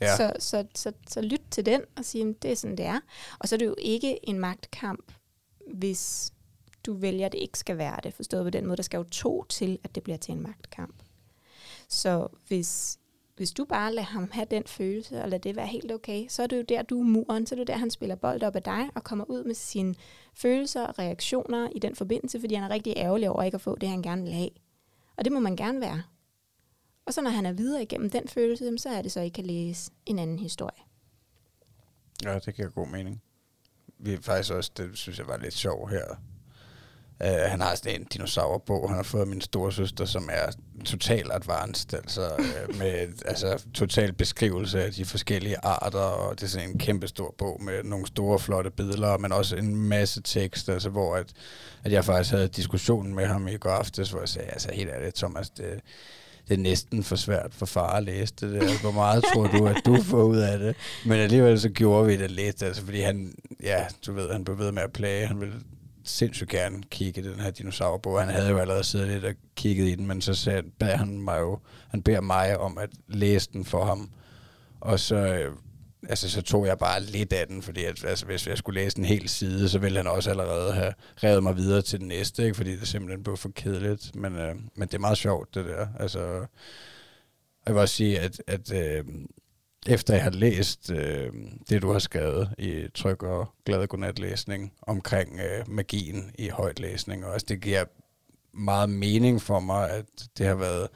Ja. 0.00 0.16
Så, 0.16 0.32
så, 0.38 0.64
så, 0.74 0.92
så 1.08 1.20
lyt 1.20 1.42
til 1.50 1.66
den 1.66 1.80
og 1.96 2.04
sige, 2.04 2.34
det 2.42 2.52
er 2.52 2.56
sådan, 2.56 2.76
det 2.76 2.86
er. 2.86 3.00
Og 3.38 3.48
så 3.48 3.56
er 3.56 3.58
det 3.58 3.66
jo 3.66 3.74
ikke 3.78 4.28
en 4.28 4.38
magtkamp, 4.38 5.12
hvis 5.74 6.32
du 6.86 6.94
vælger, 6.94 7.26
at 7.26 7.32
det 7.32 7.38
ikke 7.38 7.58
skal 7.58 7.78
være 7.78 7.98
det. 8.02 8.14
Forstået 8.14 8.44
på 8.44 8.50
den 8.50 8.66
måde, 8.66 8.76
der 8.76 8.82
skal 8.82 8.98
jo 8.98 9.04
to 9.04 9.44
til, 9.44 9.78
at 9.84 9.94
det 9.94 10.02
bliver 10.02 10.16
til 10.16 10.32
en 10.32 10.42
magtkamp. 10.42 11.02
Så 11.88 12.28
hvis, 12.48 12.98
hvis 13.36 13.52
du 13.52 13.64
bare 13.64 13.94
lader 13.94 14.06
ham 14.06 14.30
have 14.32 14.46
den 14.50 14.62
følelse, 14.66 15.22
og 15.22 15.28
lader 15.28 15.40
det 15.40 15.56
være 15.56 15.66
helt 15.66 15.92
okay, 15.92 16.26
så 16.28 16.42
er 16.42 16.46
det 16.46 16.56
jo 16.56 16.62
der, 16.62 16.82
du 16.82 17.00
er 17.00 17.04
muren, 17.04 17.46
så 17.46 17.54
er 17.54 17.56
det 17.56 17.68
jo 17.68 17.72
der, 17.72 17.78
han 17.78 17.90
spiller 17.90 18.16
bold 18.16 18.42
op 18.42 18.56
af 18.56 18.62
dig, 18.62 18.90
og 18.94 19.04
kommer 19.04 19.24
ud 19.24 19.44
med 19.44 19.54
sine 19.54 19.94
følelser 20.34 20.86
og 20.86 20.98
reaktioner 20.98 21.68
i 21.74 21.78
den 21.78 21.94
forbindelse, 21.94 22.40
fordi 22.40 22.54
han 22.54 22.64
er 22.64 22.74
rigtig 22.74 22.94
ærgerlig 22.96 23.30
over 23.30 23.42
ikke 23.42 23.54
at 23.54 23.60
få 23.60 23.76
det, 23.76 23.88
han 23.88 24.02
gerne 24.02 24.22
vil 24.22 24.32
have. 24.32 24.50
Og 25.16 25.24
det 25.24 25.32
må 25.32 25.40
man 25.40 25.56
gerne 25.56 25.80
være. 25.80 26.02
Og 27.06 27.14
så 27.14 27.22
når 27.22 27.30
han 27.30 27.46
er 27.46 27.52
videre 27.52 27.82
igennem 27.82 28.10
den 28.10 28.28
følelse, 28.28 28.78
så 28.78 28.88
er 28.88 29.02
det 29.02 29.12
så, 29.12 29.20
at 29.20 29.26
I 29.26 29.28
kan 29.28 29.46
læse 29.46 29.90
en 30.06 30.18
anden 30.18 30.38
historie. 30.38 30.82
Ja, 32.24 32.38
det 32.38 32.54
giver 32.54 32.68
god 32.68 32.88
mening. 32.88 33.22
Vi 33.98 34.12
er 34.12 34.20
faktisk 34.20 34.52
også, 34.52 34.72
det 34.76 34.98
synes 34.98 35.18
jeg 35.18 35.26
var 35.26 35.36
lidt 35.36 35.54
sjovt 35.54 35.90
her. 35.90 36.16
Uh, 37.20 37.50
han 37.50 37.60
har 37.60 37.74
sådan 37.74 38.00
en 38.00 38.06
dinosaurbog, 38.12 38.88
han 38.88 38.96
har 38.96 39.02
fået 39.02 39.28
min 39.28 39.40
storesøster, 39.40 40.04
som 40.04 40.28
er 40.32 40.52
total 40.84 41.32
advanced, 41.32 41.94
altså 41.94 42.30
uh, 42.38 42.78
med 42.78 43.08
altså, 43.24 43.64
total 43.74 44.12
beskrivelse 44.12 44.84
af 44.84 44.92
de 44.92 45.04
forskellige 45.04 45.56
arter, 45.62 45.98
og 45.98 46.40
det 46.40 46.46
er 46.46 46.48
sådan 46.48 46.70
en 46.70 46.78
kæmpe 46.78 47.08
stor 47.08 47.34
bog 47.38 47.62
med 47.62 47.84
nogle 47.84 48.06
store, 48.06 48.38
flotte 48.38 48.70
billeder, 48.70 49.18
men 49.18 49.32
også 49.32 49.56
en 49.56 49.76
masse 49.76 50.22
tekst, 50.22 50.68
altså 50.68 50.88
hvor 50.88 51.16
at, 51.16 51.32
at 51.84 51.92
jeg 51.92 52.04
faktisk 52.04 52.30
havde 52.30 52.48
diskussionen 52.48 53.14
med 53.14 53.26
ham 53.26 53.48
i 53.48 53.56
går 53.56 53.70
aftes, 53.70 54.10
hvor 54.10 54.20
jeg 54.20 54.28
sagde, 54.28 54.48
altså 54.48 54.72
helt 54.72 54.90
ærligt, 54.90 55.16
Thomas, 55.16 55.50
det, 55.50 55.80
det 56.48 56.54
er 56.54 56.58
næsten 56.58 57.04
for 57.04 57.16
svært 57.16 57.54
for 57.54 57.66
far 57.66 57.96
at 57.96 58.02
læse 58.02 58.34
det 58.40 58.52
der. 58.52 58.80
Hvor 58.80 58.90
meget 58.90 59.24
tror 59.34 59.46
du, 59.46 59.66
at 59.66 59.76
du 59.86 60.02
får 60.02 60.22
ud 60.22 60.36
af 60.36 60.58
det? 60.58 60.76
Men 61.06 61.20
alligevel 61.20 61.60
så 61.60 61.68
gjorde 61.68 62.06
vi 62.06 62.16
det 62.16 62.30
lidt, 62.30 62.62
altså 62.62 62.84
fordi 62.84 63.00
han, 63.00 63.34
ja, 63.62 63.86
du 64.06 64.12
ved, 64.12 64.32
han 64.32 64.44
blev 64.44 64.58
ved 64.58 64.72
med 64.72 64.82
at 64.82 64.92
plage. 64.92 65.26
Han 65.26 65.40
ville 65.40 65.54
sindssygt 66.08 66.50
gerne 66.50 66.82
kigge 66.90 67.20
i 67.20 67.24
den 67.24 67.40
her 67.40 67.50
dinosaurbog. 67.50 68.20
Han 68.20 68.34
havde 68.34 68.50
jo 68.50 68.58
allerede 68.58 68.84
siddet 68.84 69.08
lidt 69.08 69.24
og 69.24 69.34
kigget 69.56 69.86
i 69.88 69.94
den, 69.94 70.06
men 70.06 70.20
så 70.20 70.34
sagde, 70.34 70.62
bad 70.78 70.96
han 70.96 71.20
mig 71.20 71.40
jo, 71.40 71.58
han 71.88 72.02
beder 72.02 72.20
mig 72.20 72.58
om 72.58 72.78
at 72.78 72.90
læse 73.08 73.50
den 73.52 73.64
for 73.64 73.84
ham. 73.84 74.10
Og 74.80 75.00
så, 75.00 75.16
øh, 75.16 75.52
altså, 76.08 76.30
så 76.30 76.42
tog 76.42 76.66
jeg 76.66 76.78
bare 76.78 77.02
lidt 77.02 77.32
af 77.32 77.46
den, 77.46 77.62
fordi 77.62 77.84
at, 77.84 78.04
altså, 78.04 78.26
hvis 78.26 78.46
jeg 78.46 78.58
skulle 78.58 78.80
læse 78.80 78.98
en 78.98 79.04
hel 79.04 79.28
side, 79.28 79.68
så 79.68 79.78
ville 79.78 79.96
han 79.96 80.06
også 80.06 80.30
allerede 80.30 80.72
have 80.72 80.92
revet 81.24 81.42
mig 81.42 81.56
videre 81.56 81.82
til 81.82 82.00
den 82.00 82.08
næste, 82.08 82.44
ikke? 82.44 82.56
fordi 82.56 82.76
det 82.76 82.88
simpelthen 82.88 83.22
blev 83.22 83.36
for 83.36 83.50
kedeligt. 83.54 84.16
Men, 84.16 84.36
øh, 84.36 84.54
men 84.74 84.88
det 84.88 84.94
er 84.94 84.98
meget 84.98 85.18
sjovt, 85.18 85.54
det 85.54 85.64
der. 85.64 85.86
Altså, 86.00 86.46
jeg 87.66 87.74
vil 87.74 87.80
også 87.80 87.94
sige, 87.94 88.20
at, 88.20 88.42
at 88.46 88.72
øh, 88.72 89.04
efter 89.88 90.14
jeg 90.14 90.22
har 90.22 90.30
læst 90.30 90.90
øh, 90.90 91.32
det, 91.68 91.82
du 91.82 91.92
har 91.92 91.98
skrevet 91.98 92.50
i 92.58 92.86
Tryk 92.94 93.22
og 93.22 93.48
Glad 93.66 93.86
Godnat-læsning 93.86 94.72
omkring 94.82 95.40
øh, 95.40 95.70
magien 95.70 96.30
i 96.38 96.48
højtlæsning, 96.48 97.24
og 97.24 97.32
også 97.32 97.46
det 97.48 97.60
giver 97.60 97.84
meget 98.52 98.90
mening 98.90 99.42
for 99.42 99.60
mig, 99.60 99.90
at 99.90 100.04
det 100.38 100.46
har 100.46 100.54
været 100.54 100.88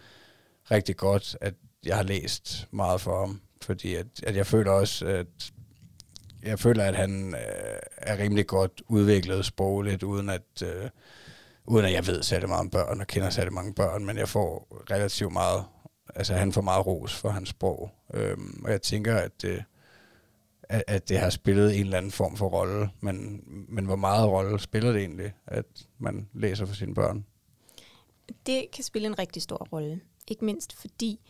rigtig 0.70 0.96
godt, 0.96 1.36
at 1.40 1.54
jeg 1.84 1.96
har 1.96 2.02
læst 2.02 2.68
meget 2.70 3.00
for 3.00 3.20
ham, 3.20 3.40
fordi 3.62 3.94
at, 3.94 4.06
at 4.22 4.36
jeg 4.36 4.46
føler 4.46 4.70
også, 4.70 5.06
at 5.06 5.52
jeg 6.42 6.58
føler, 6.58 6.84
at 6.84 6.96
han 6.96 7.34
øh, 7.34 7.78
er 7.96 8.18
rimelig 8.18 8.46
godt 8.46 8.82
udviklet 8.88 9.44
sprogligt, 9.44 10.02
uden 10.02 10.30
at, 10.30 10.62
øh, 10.62 10.90
uden 11.66 11.84
at 11.84 11.92
jeg 11.92 12.06
ved 12.06 12.22
særlig 12.22 12.48
meget 12.48 12.60
om 12.60 12.70
børn 12.70 13.00
og 13.00 13.06
kender 13.06 13.30
særlig 13.30 13.52
mange 13.52 13.74
børn, 13.74 14.04
men 14.04 14.18
jeg 14.18 14.28
får 14.28 14.82
relativt 14.90 15.32
meget, 15.32 15.64
altså 16.14 16.34
han 16.34 16.52
får 16.52 16.60
meget 16.60 16.86
ros 16.86 17.14
for 17.14 17.28
hans 17.28 17.48
sprog. 17.48 17.90
Øhm, 18.14 18.62
og 18.64 18.70
jeg 18.70 18.82
tænker, 18.82 19.16
at 19.16 19.42
det, 19.42 19.64
at, 20.62 20.84
at 20.86 21.08
det 21.08 21.18
har 21.18 21.30
spillet 21.30 21.74
en 21.76 21.84
eller 21.84 21.98
anden 21.98 22.12
form 22.12 22.36
for 22.36 22.48
rolle, 22.48 22.90
men, 23.00 23.44
men 23.68 23.84
hvor 23.84 23.96
meget 23.96 24.28
rolle 24.28 24.60
spiller 24.60 24.92
det 24.92 25.00
egentlig, 25.00 25.32
at 25.46 25.66
man 25.98 26.28
læser 26.32 26.66
for 26.66 26.74
sine 26.74 26.94
børn? 26.94 27.24
Det 28.46 28.70
kan 28.72 28.84
spille 28.84 29.06
en 29.06 29.18
rigtig 29.18 29.42
stor 29.42 29.68
rolle. 29.72 30.00
Ikke 30.28 30.44
mindst 30.44 30.76
fordi, 30.76 31.20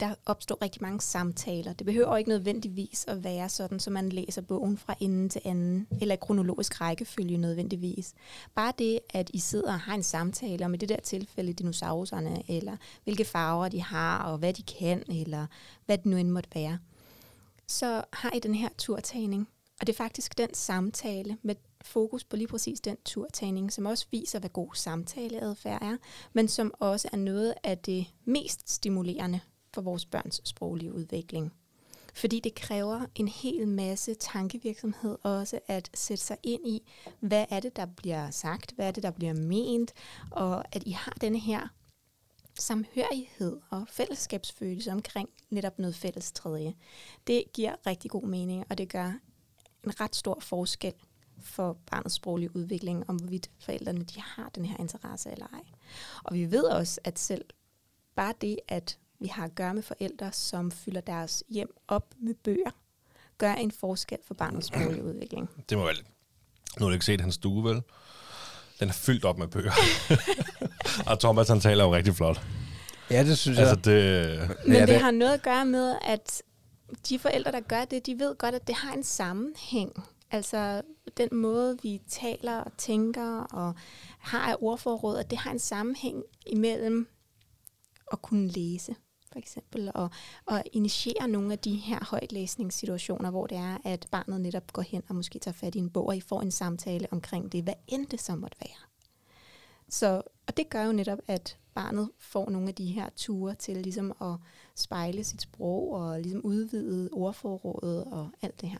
der 0.00 0.14
opstår 0.26 0.62
rigtig 0.62 0.82
mange 0.82 1.00
samtaler. 1.00 1.72
Det 1.72 1.86
behøver 1.86 2.16
ikke 2.16 2.30
nødvendigvis 2.30 3.04
at 3.08 3.24
være 3.24 3.48
sådan, 3.48 3.80
så 3.80 3.90
man 3.90 4.08
læser 4.08 4.42
bogen 4.42 4.78
fra 4.78 4.94
ende 5.00 5.28
til 5.28 5.40
anden, 5.44 5.86
eller 6.00 6.14
i 6.14 6.18
kronologisk 6.20 6.80
rækkefølge 6.80 7.38
nødvendigvis. 7.38 8.14
Bare 8.54 8.72
det, 8.78 9.00
at 9.10 9.30
I 9.34 9.38
sidder 9.38 9.72
og 9.72 9.80
har 9.80 9.94
en 9.94 10.02
samtale 10.02 10.64
om 10.64 10.74
i 10.74 10.76
det 10.76 10.88
der 10.88 11.00
tilfælde 11.00 11.52
dinosaurerne, 11.52 12.50
eller 12.50 12.76
hvilke 13.04 13.24
farver 13.24 13.68
de 13.68 13.82
har, 13.82 14.22
og 14.22 14.38
hvad 14.38 14.52
de 14.52 14.62
kan, 14.62 15.02
eller 15.08 15.46
hvad 15.86 15.98
det 15.98 16.06
nu 16.06 16.16
end 16.16 16.30
måtte 16.30 16.50
være, 16.54 16.78
så 17.66 18.04
har 18.12 18.32
I 18.32 18.38
den 18.38 18.54
her 18.54 18.68
turtagning. 18.78 19.48
Og 19.80 19.86
det 19.86 19.92
er 19.92 19.96
faktisk 19.96 20.38
den 20.38 20.54
samtale 20.54 21.36
med 21.42 21.54
fokus 21.82 22.24
på 22.24 22.36
lige 22.36 22.48
præcis 22.48 22.80
den 22.80 22.96
turtagning, 23.04 23.72
som 23.72 23.86
også 23.86 24.06
viser, 24.10 24.38
hvad 24.38 24.50
god 24.50 24.74
samtaleadfærd 24.74 25.82
er, 25.82 25.96
men 26.32 26.48
som 26.48 26.74
også 26.80 27.08
er 27.12 27.16
noget 27.16 27.54
af 27.64 27.78
det 27.78 28.06
mest 28.24 28.70
stimulerende 28.70 29.40
for 29.78 29.82
vores 29.82 30.06
børns 30.06 30.40
sproglige 30.44 30.92
udvikling. 30.92 31.52
Fordi 32.14 32.40
det 32.40 32.54
kræver 32.54 33.06
en 33.14 33.28
hel 33.28 33.68
masse 33.68 34.14
tankevirksomhed 34.14 35.18
også 35.22 35.60
at 35.66 35.90
sætte 35.94 36.24
sig 36.24 36.36
ind 36.42 36.66
i, 36.66 36.90
hvad 37.20 37.46
er 37.50 37.60
det, 37.60 37.76
der 37.76 37.86
bliver 37.86 38.30
sagt, 38.30 38.72
hvad 38.72 38.86
er 38.86 38.90
det, 38.90 39.02
der 39.02 39.10
bliver 39.10 39.32
ment, 39.32 39.92
og 40.30 40.74
at 40.76 40.82
I 40.86 40.90
har 40.90 41.16
denne 41.20 41.38
her 41.38 41.68
samhørighed 42.58 43.60
og 43.70 43.84
fællesskabsfølelse 43.88 44.92
omkring 44.92 45.28
netop 45.50 45.78
noget 45.78 45.94
fælles 45.94 46.32
tredje. 46.32 46.74
Det 47.26 47.44
giver 47.54 47.74
rigtig 47.86 48.10
god 48.10 48.24
mening, 48.24 48.64
og 48.70 48.78
det 48.78 48.88
gør 48.88 49.12
en 49.84 50.00
ret 50.00 50.16
stor 50.16 50.38
forskel 50.40 50.94
for 51.40 51.78
barnets 51.90 52.14
sproglige 52.14 52.56
udvikling, 52.56 53.10
om 53.10 53.16
hvorvidt 53.16 53.50
forældrene 53.58 54.04
de 54.04 54.20
har 54.20 54.48
den 54.48 54.64
her 54.64 54.76
interesse 54.76 55.30
eller 55.30 55.46
ej. 55.46 55.64
Og 56.24 56.34
vi 56.34 56.50
ved 56.50 56.64
også, 56.64 57.00
at 57.04 57.18
selv 57.18 57.44
bare 58.14 58.34
det, 58.40 58.58
at 58.68 58.98
vi 59.20 59.26
har 59.26 59.44
at 59.44 59.54
gøre 59.54 59.74
med 59.74 59.82
forældre, 59.82 60.32
som 60.32 60.70
fylder 60.70 61.00
deres 61.00 61.44
hjem 61.48 61.74
op 61.88 62.14
med 62.20 62.34
bøger, 62.34 62.70
gør 63.38 63.52
en 63.52 63.70
forskel 63.70 64.18
for 64.26 64.34
barnets 64.34 64.66
sproglige 64.68 65.04
udvikling. 65.04 65.48
Det 65.68 65.78
må 65.78 65.84
vel... 65.84 65.96
Nu 66.78 66.84
har 66.84 66.86
du 66.86 66.92
ikke 66.92 67.04
set 67.04 67.20
hans 67.20 67.34
stue, 67.34 67.64
vel? 67.64 67.82
Den 68.80 68.88
er 68.88 68.92
fyldt 68.92 69.24
op 69.24 69.38
med 69.38 69.48
bøger. 69.48 69.72
og 71.10 71.20
Thomas, 71.20 71.48
han 71.48 71.60
taler 71.60 71.84
jo 71.84 71.94
rigtig 71.94 72.14
flot. 72.14 72.40
Ja, 73.10 73.24
det 73.24 73.38
synes 73.38 73.58
Altså, 73.58 73.74
det... 73.76 74.56
Men 74.66 74.74
Ja, 74.74 74.80
det 74.80 74.88
det- 74.88 75.00
har 75.00 75.10
noget 75.10 75.32
at 75.34 75.42
gøre 75.42 75.64
med, 75.66 75.94
at 76.02 76.42
de 77.08 77.18
forældre, 77.18 77.52
der 77.52 77.60
gør 77.60 77.84
det, 77.84 78.06
de 78.06 78.18
ved 78.18 78.34
godt, 78.38 78.54
at 78.54 78.66
det 78.66 78.74
har 78.74 78.92
en 78.92 79.04
sammenhæng. 79.04 80.04
Altså 80.30 80.82
den 81.16 81.28
måde, 81.32 81.78
vi 81.82 82.00
taler 82.08 82.56
og 82.56 82.72
tænker 82.78 83.40
og 83.40 83.74
har 84.18 84.50
af 84.52 84.56
ordforråd, 84.60 85.18
at 85.18 85.30
det 85.30 85.38
har 85.38 85.50
en 85.50 85.58
sammenhæng 85.58 86.22
imellem 86.46 87.08
at 88.12 88.22
kunne 88.22 88.48
læse, 88.48 88.94
for 89.32 89.38
eksempel, 89.38 89.90
og, 89.94 90.10
og 90.46 90.62
initiere 90.72 91.28
nogle 91.28 91.52
af 91.52 91.58
de 91.58 91.74
her 91.74 92.04
højtlæsningssituationer, 92.04 93.30
hvor 93.30 93.46
det 93.46 93.56
er, 93.58 93.78
at 93.84 94.08
barnet 94.10 94.40
netop 94.40 94.72
går 94.72 94.82
hen 94.82 95.02
og 95.08 95.14
måske 95.14 95.38
tager 95.38 95.54
fat 95.54 95.74
i 95.74 95.78
en 95.78 95.90
bog, 95.90 96.06
og 96.06 96.16
I 96.16 96.20
får 96.20 96.40
en 96.40 96.50
samtale 96.50 97.06
omkring 97.10 97.52
det, 97.52 97.62
hvad 97.62 97.74
end 97.88 98.06
det 98.06 98.20
så 98.20 98.36
måtte 98.36 98.56
være. 98.60 98.88
Så, 99.88 100.22
og 100.46 100.56
det 100.56 100.70
gør 100.70 100.84
jo 100.84 100.92
netop, 100.92 101.18
at 101.26 101.56
barnet 101.74 102.10
får 102.18 102.50
nogle 102.50 102.68
af 102.68 102.74
de 102.74 102.86
her 102.86 103.08
ture 103.16 103.54
til 103.54 103.76
ligesom 103.76 104.14
at 104.20 104.36
spejle 104.74 105.24
sit 105.24 105.42
sprog 105.42 105.92
og 105.92 106.20
ligesom 106.20 106.40
udvide 106.40 107.08
ordforrådet 107.12 108.04
og 108.04 108.30
alt 108.42 108.60
det 108.60 108.68
her. 108.68 108.78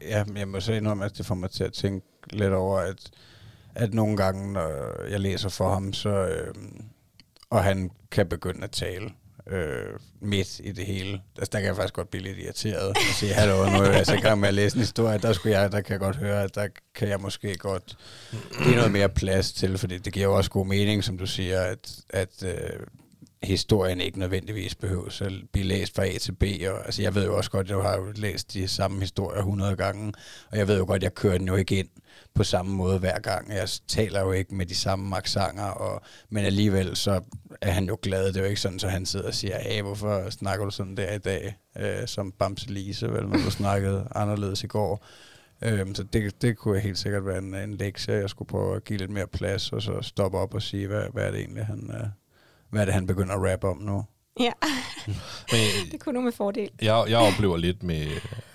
Ja, 0.00 0.24
men 0.24 0.36
jeg 0.36 0.48
må 0.48 0.60
så 0.60 0.72
indrømme, 0.72 1.04
at 1.04 1.18
det 1.18 1.26
får 1.26 1.34
mig 1.34 1.50
til 1.50 1.64
at 1.64 1.72
tænke 1.72 2.06
lidt 2.30 2.52
over, 2.52 2.78
at, 2.78 3.10
at 3.74 3.94
nogle 3.94 4.16
gange, 4.16 4.52
når 4.52 5.02
jeg 5.04 5.20
læser 5.20 5.48
for 5.48 5.68
ham, 5.68 5.92
så, 5.92 6.08
øh, 6.08 6.54
og 7.50 7.64
han 7.64 7.90
kan 8.10 8.28
begynde 8.28 8.64
at 8.64 8.70
tale 8.70 9.10
øh, 9.50 10.00
midt 10.20 10.60
i 10.64 10.72
det 10.72 10.86
hele, 10.86 11.20
altså, 11.38 11.50
der 11.52 11.58
kan 11.58 11.66
jeg 11.66 11.76
faktisk 11.76 11.94
godt 11.94 12.10
blive 12.10 12.22
lidt 12.22 12.38
irriteret 12.38 12.88
og 12.88 12.96
sige, 13.14 13.32
hallo, 13.32 13.54
nu 13.54 13.78
er 13.78 13.84
jeg 13.84 13.94
altså 13.94 14.14
i 14.14 14.20
gang 14.20 14.40
med 14.40 14.48
at 14.48 14.54
læse 14.54 14.76
en 14.76 14.80
historie, 14.80 15.18
der, 15.18 15.32
skulle 15.32 15.58
jeg, 15.58 15.72
der 15.72 15.80
kan 15.80 15.92
jeg 15.92 16.00
godt 16.00 16.16
høre, 16.16 16.42
at 16.42 16.54
der 16.54 16.68
kan 16.94 17.08
jeg 17.08 17.20
måske 17.20 17.54
godt 17.54 17.96
give 18.64 18.74
noget 18.74 18.92
mere 18.92 19.08
plads 19.08 19.52
til, 19.52 19.78
fordi 19.78 19.98
det 19.98 20.12
giver 20.12 20.26
jo 20.26 20.36
også 20.36 20.50
god 20.50 20.66
mening, 20.66 21.04
som 21.04 21.18
du 21.18 21.26
siger, 21.26 21.60
at, 21.60 21.96
at 22.10 22.42
øh, 22.42 22.80
historien 23.42 24.00
ikke 24.00 24.18
nødvendigvis 24.18 24.74
behøver 24.74 25.22
at 25.22 25.32
blive 25.52 25.66
læst 25.66 25.94
fra 25.94 26.06
A 26.06 26.18
til 26.18 26.32
B. 26.32 26.42
Og, 26.42 26.86
altså, 26.86 27.02
jeg 27.02 27.14
ved 27.14 27.24
jo 27.24 27.36
også 27.36 27.50
godt, 27.50 27.68
jeg 27.68 27.76
har 27.76 27.96
jo 27.96 28.12
læst 28.14 28.52
de 28.52 28.68
samme 28.68 29.00
historier 29.00 29.38
100 29.38 29.76
gange, 29.76 30.12
og 30.50 30.58
jeg 30.58 30.68
ved 30.68 30.78
jo 30.78 30.84
godt, 30.84 31.02
jeg 31.02 31.14
kører 31.14 31.38
den 31.38 31.46
jo 31.46 31.56
ikke 31.56 31.78
ind 31.78 31.88
på 32.36 32.44
samme 32.44 32.72
måde 32.76 32.98
hver 32.98 33.18
gang. 33.18 33.50
Jeg 33.50 33.68
taler 33.88 34.20
jo 34.20 34.32
ikke 34.32 34.54
med 34.54 34.66
de 34.66 34.74
samme 34.74 35.16
aksanger, 35.16 35.64
og, 35.64 36.02
men 36.30 36.44
alligevel 36.44 36.96
så 36.96 37.20
er 37.60 37.70
han 37.70 37.84
jo 37.84 37.98
glad. 38.02 38.26
Det 38.26 38.36
er 38.36 38.40
jo 38.40 38.48
ikke 38.48 38.60
sådan, 38.60 38.78
så 38.78 38.88
han 38.88 39.06
sidder 39.06 39.26
og 39.26 39.34
siger, 39.34 39.58
hey, 39.58 39.82
hvorfor 39.82 40.30
snakker 40.30 40.64
du 40.64 40.70
sådan 40.70 40.96
der 40.96 41.12
i 41.12 41.18
dag, 41.18 41.56
øh, 41.78 42.06
som 42.06 42.32
Bamse 42.32 42.70
Lise, 42.70 43.12
vel, 43.12 43.26
når 43.28 43.38
du 43.38 43.50
snakkede 43.60 44.08
anderledes 44.14 44.64
i 44.64 44.66
går. 44.66 45.04
Øhm, 45.62 45.94
så 45.94 46.02
det, 46.02 46.42
det 46.42 46.56
kunne 46.56 46.80
helt 46.80 46.98
sikkert 46.98 47.26
være 47.26 47.38
en, 47.38 47.54
en 47.54 47.74
lektie, 47.74 48.14
jeg 48.14 48.30
skulle 48.30 48.48
prøve 48.48 48.76
at 48.76 48.84
give 48.84 48.98
lidt 48.98 49.10
mere 49.10 49.26
plads, 49.26 49.72
og 49.72 49.82
så 49.82 50.02
stoppe 50.02 50.38
op 50.38 50.54
og 50.54 50.62
sige, 50.62 50.86
hvad, 50.86 51.04
hvad 51.12 51.26
er 51.26 51.30
det 51.30 51.40
egentlig, 51.40 51.64
han, 51.66 51.90
øh, 51.94 52.06
hvad 52.70 52.80
er 52.80 52.84
det, 52.84 52.94
han 52.94 53.06
begynder 53.06 53.34
at 53.34 53.52
rappe 53.52 53.68
om 53.68 53.78
nu? 53.78 54.04
Ja, 54.40 54.52
Men 55.52 55.60
det 55.92 56.00
kunne 56.00 56.12
nu 56.12 56.20
med 56.20 56.32
fordel. 56.32 56.70
jeg, 56.82 57.04
jeg 57.08 57.18
oplever 57.18 57.56
lidt 57.56 57.82
med, 57.82 58.06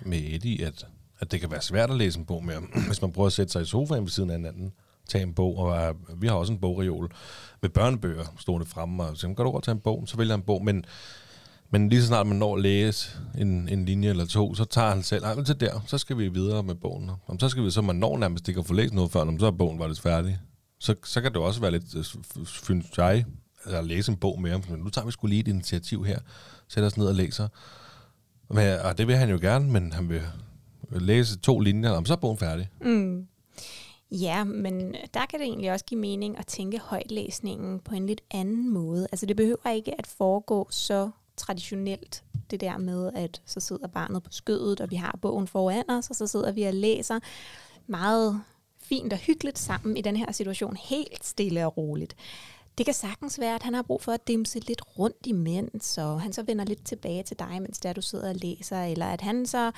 med 0.01 0.17
Eddie, 0.17 0.65
at, 0.65 0.85
at 1.21 1.31
det 1.31 1.39
kan 1.39 1.51
være 1.51 1.61
svært 1.61 1.89
at 1.89 1.95
læse 1.95 2.19
en 2.19 2.25
bog 2.25 2.43
mere, 2.43 2.61
hvis 2.87 3.01
man 3.01 3.11
prøver 3.11 3.27
at 3.27 3.33
sætte 3.33 3.51
sig 3.51 3.61
i 3.61 3.65
sofaen 3.65 4.03
ved 4.03 4.09
siden 4.09 4.29
af 4.29 4.35
hinanden, 4.35 4.71
tage 5.07 5.23
en 5.23 5.33
bog, 5.33 5.57
og 5.57 5.95
vi 6.17 6.27
har 6.27 6.33
også 6.33 6.53
en 6.53 6.59
bogreol 6.59 7.11
med 7.61 7.69
børnebøger 7.69 8.23
stående 8.39 8.65
fremme, 8.65 9.03
og 9.03 9.17
så 9.17 9.27
kan 9.27 9.35
du 9.35 9.51
godt 9.51 9.63
tage 9.63 9.75
en 9.75 9.81
bog, 9.81 10.03
så 10.07 10.17
vælger 10.17 10.33
han 10.33 10.39
en 10.39 10.45
bog, 10.45 10.65
men, 10.65 10.85
men 11.69 11.89
lige 11.89 12.01
så 12.01 12.07
snart 12.07 12.27
man 12.27 12.37
når 12.37 12.55
at 12.55 12.61
læse 12.61 13.09
en, 13.37 13.69
en 13.69 13.85
linje 13.85 14.09
eller 14.09 14.25
to, 14.25 14.55
så 14.55 14.65
tager 14.65 14.89
han 14.89 15.03
selv, 15.03 15.23
men 15.35 15.45
til 15.45 15.59
der, 15.59 15.79
så 15.87 15.97
skal 15.97 16.17
vi 16.17 16.27
videre 16.27 16.63
med 16.63 16.75
bogen. 16.75 17.11
Om 17.27 17.39
så 17.39 17.49
skal 17.49 17.63
vi, 17.63 17.71
så 17.71 17.81
man 17.81 17.95
når 17.95 18.17
nærmest 18.17 18.47
ikke 18.47 18.59
at 18.59 18.65
få 18.65 18.73
læst 18.73 18.93
noget 18.93 19.11
før, 19.11 19.21
om 19.21 19.39
så 19.39 19.45
er 19.45 19.51
bogen 19.51 19.79
var 19.79 19.87
lidt 19.87 20.01
færdig. 20.01 20.39
Så, 20.79 20.95
så 21.03 21.21
kan 21.21 21.33
det 21.33 21.41
også 21.41 21.61
være 21.61 21.71
lidt, 21.71 21.95
øh, 21.95 22.03
synes 22.45 22.97
jeg, 22.97 23.25
altså 23.65 23.77
at 23.77 23.85
læse 23.85 24.11
en 24.11 24.17
bog 24.17 24.41
mere, 24.41 24.61
men 24.69 24.79
nu 24.79 24.89
tager 24.89 25.05
vi 25.05 25.11
skulle 25.11 25.29
lige 25.29 25.39
et 25.39 25.47
initiativ 25.47 26.05
her, 26.05 26.19
sætter 26.67 26.87
os 26.87 26.97
ned 26.97 27.07
og 27.07 27.15
læser. 27.15 27.47
Men, 28.49 28.79
og 28.79 28.97
det 28.97 29.07
vil 29.07 29.15
han 29.15 29.29
jo 29.29 29.37
gerne, 29.41 29.71
men 29.71 29.93
han 29.93 30.09
vil 30.09 30.21
læse 30.99 31.39
to 31.39 31.59
linjer, 31.59 31.91
om 31.91 32.05
så 32.05 32.13
er 32.13 32.17
bogen 32.17 32.37
færdig. 32.37 32.69
Mm. 32.81 33.27
Ja, 34.11 34.43
men 34.43 34.95
der 35.13 35.25
kan 35.25 35.39
det 35.39 35.47
egentlig 35.47 35.71
også 35.71 35.85
give 35.85 35.99
mening 35.99 36.37
at 36.37 36.47
tænke 36.47 36.79
højtlæsningen 36.79 37.79
på 37.79 37.95
en 37.95 38.05
lidt 38.05 38.21
anden 38.31 38.69
måde. 38.69 39.07
Altså 39.11 39.25
det 39.25 39.35
behøver 39.35 39.69
ikke 39.69 39.99
at 39.99 40.07
foregå 40.07 40.67
så 40.71 41.09
traditionelt, 41.37 42.23
det 42.51 42.61
der 42.61 42.77
med, 42.77 43.11
at 43.15 43.41
så 43.45 43.59
sidder 43.59 43.87
barnet 43.87 44.23
på 44.23 44.31
skødet, 44.31 44.81
og 44.81 44.91
vi 44.91 44.95
har 44.95 45.19
bogen 45.21 45.47
foran 45.47 45.89
os, 45.89 46.09
og 46.09 46.15
så 46.15 46.27
sidder 46.27 46.51
vi 46.51 46.63
og 46.63 46.73
læser 46.73 47.19
meget 47.87 48.41
fint 48.81 49.13
og 49.13 49.19
hyggeligt 49.19 49.59
sammen 49.59 49.97
i 49.97 50.01
den 50.01 50.15
her 50.15 50.31
situation, 50.31 50.75
helt 50.75 51.25
stille 51.25 51.65
og 51.65 51.77
roligt. 51.77 52.15
Det 52.77 52.85
kan 52.85 52.93
sagtens 52.93 53.39
være, 53.39 53.55
at 53.55 53.63
han 53.63 53.73
har 53.73 53.81
brug 53.81 54.01
for 54.01 54.11
at 54.11 54.27
dimse 54.27 54.59
lidt 54.59 54.81
rundt 54.99 55.25
imens, 55.25 55.97
og 55.97 56.21
han 56.21 56.33
så 56.33 56.43
vender 56.43 56.65
lidt 56.65 56.85
tilbage 56.85 57.23
til 57.23 57.39
dig, 57.39 57.61
mens 57.61 57.79
der 57.79 57.93
du 57.93 58.01
sidder 58.01 58.29
og 58.29 58.35
læser, 58.35 58.83
eller 58.83 59.05
at 59.05 59.21
han 59.21 59.45
så 59.45 59.71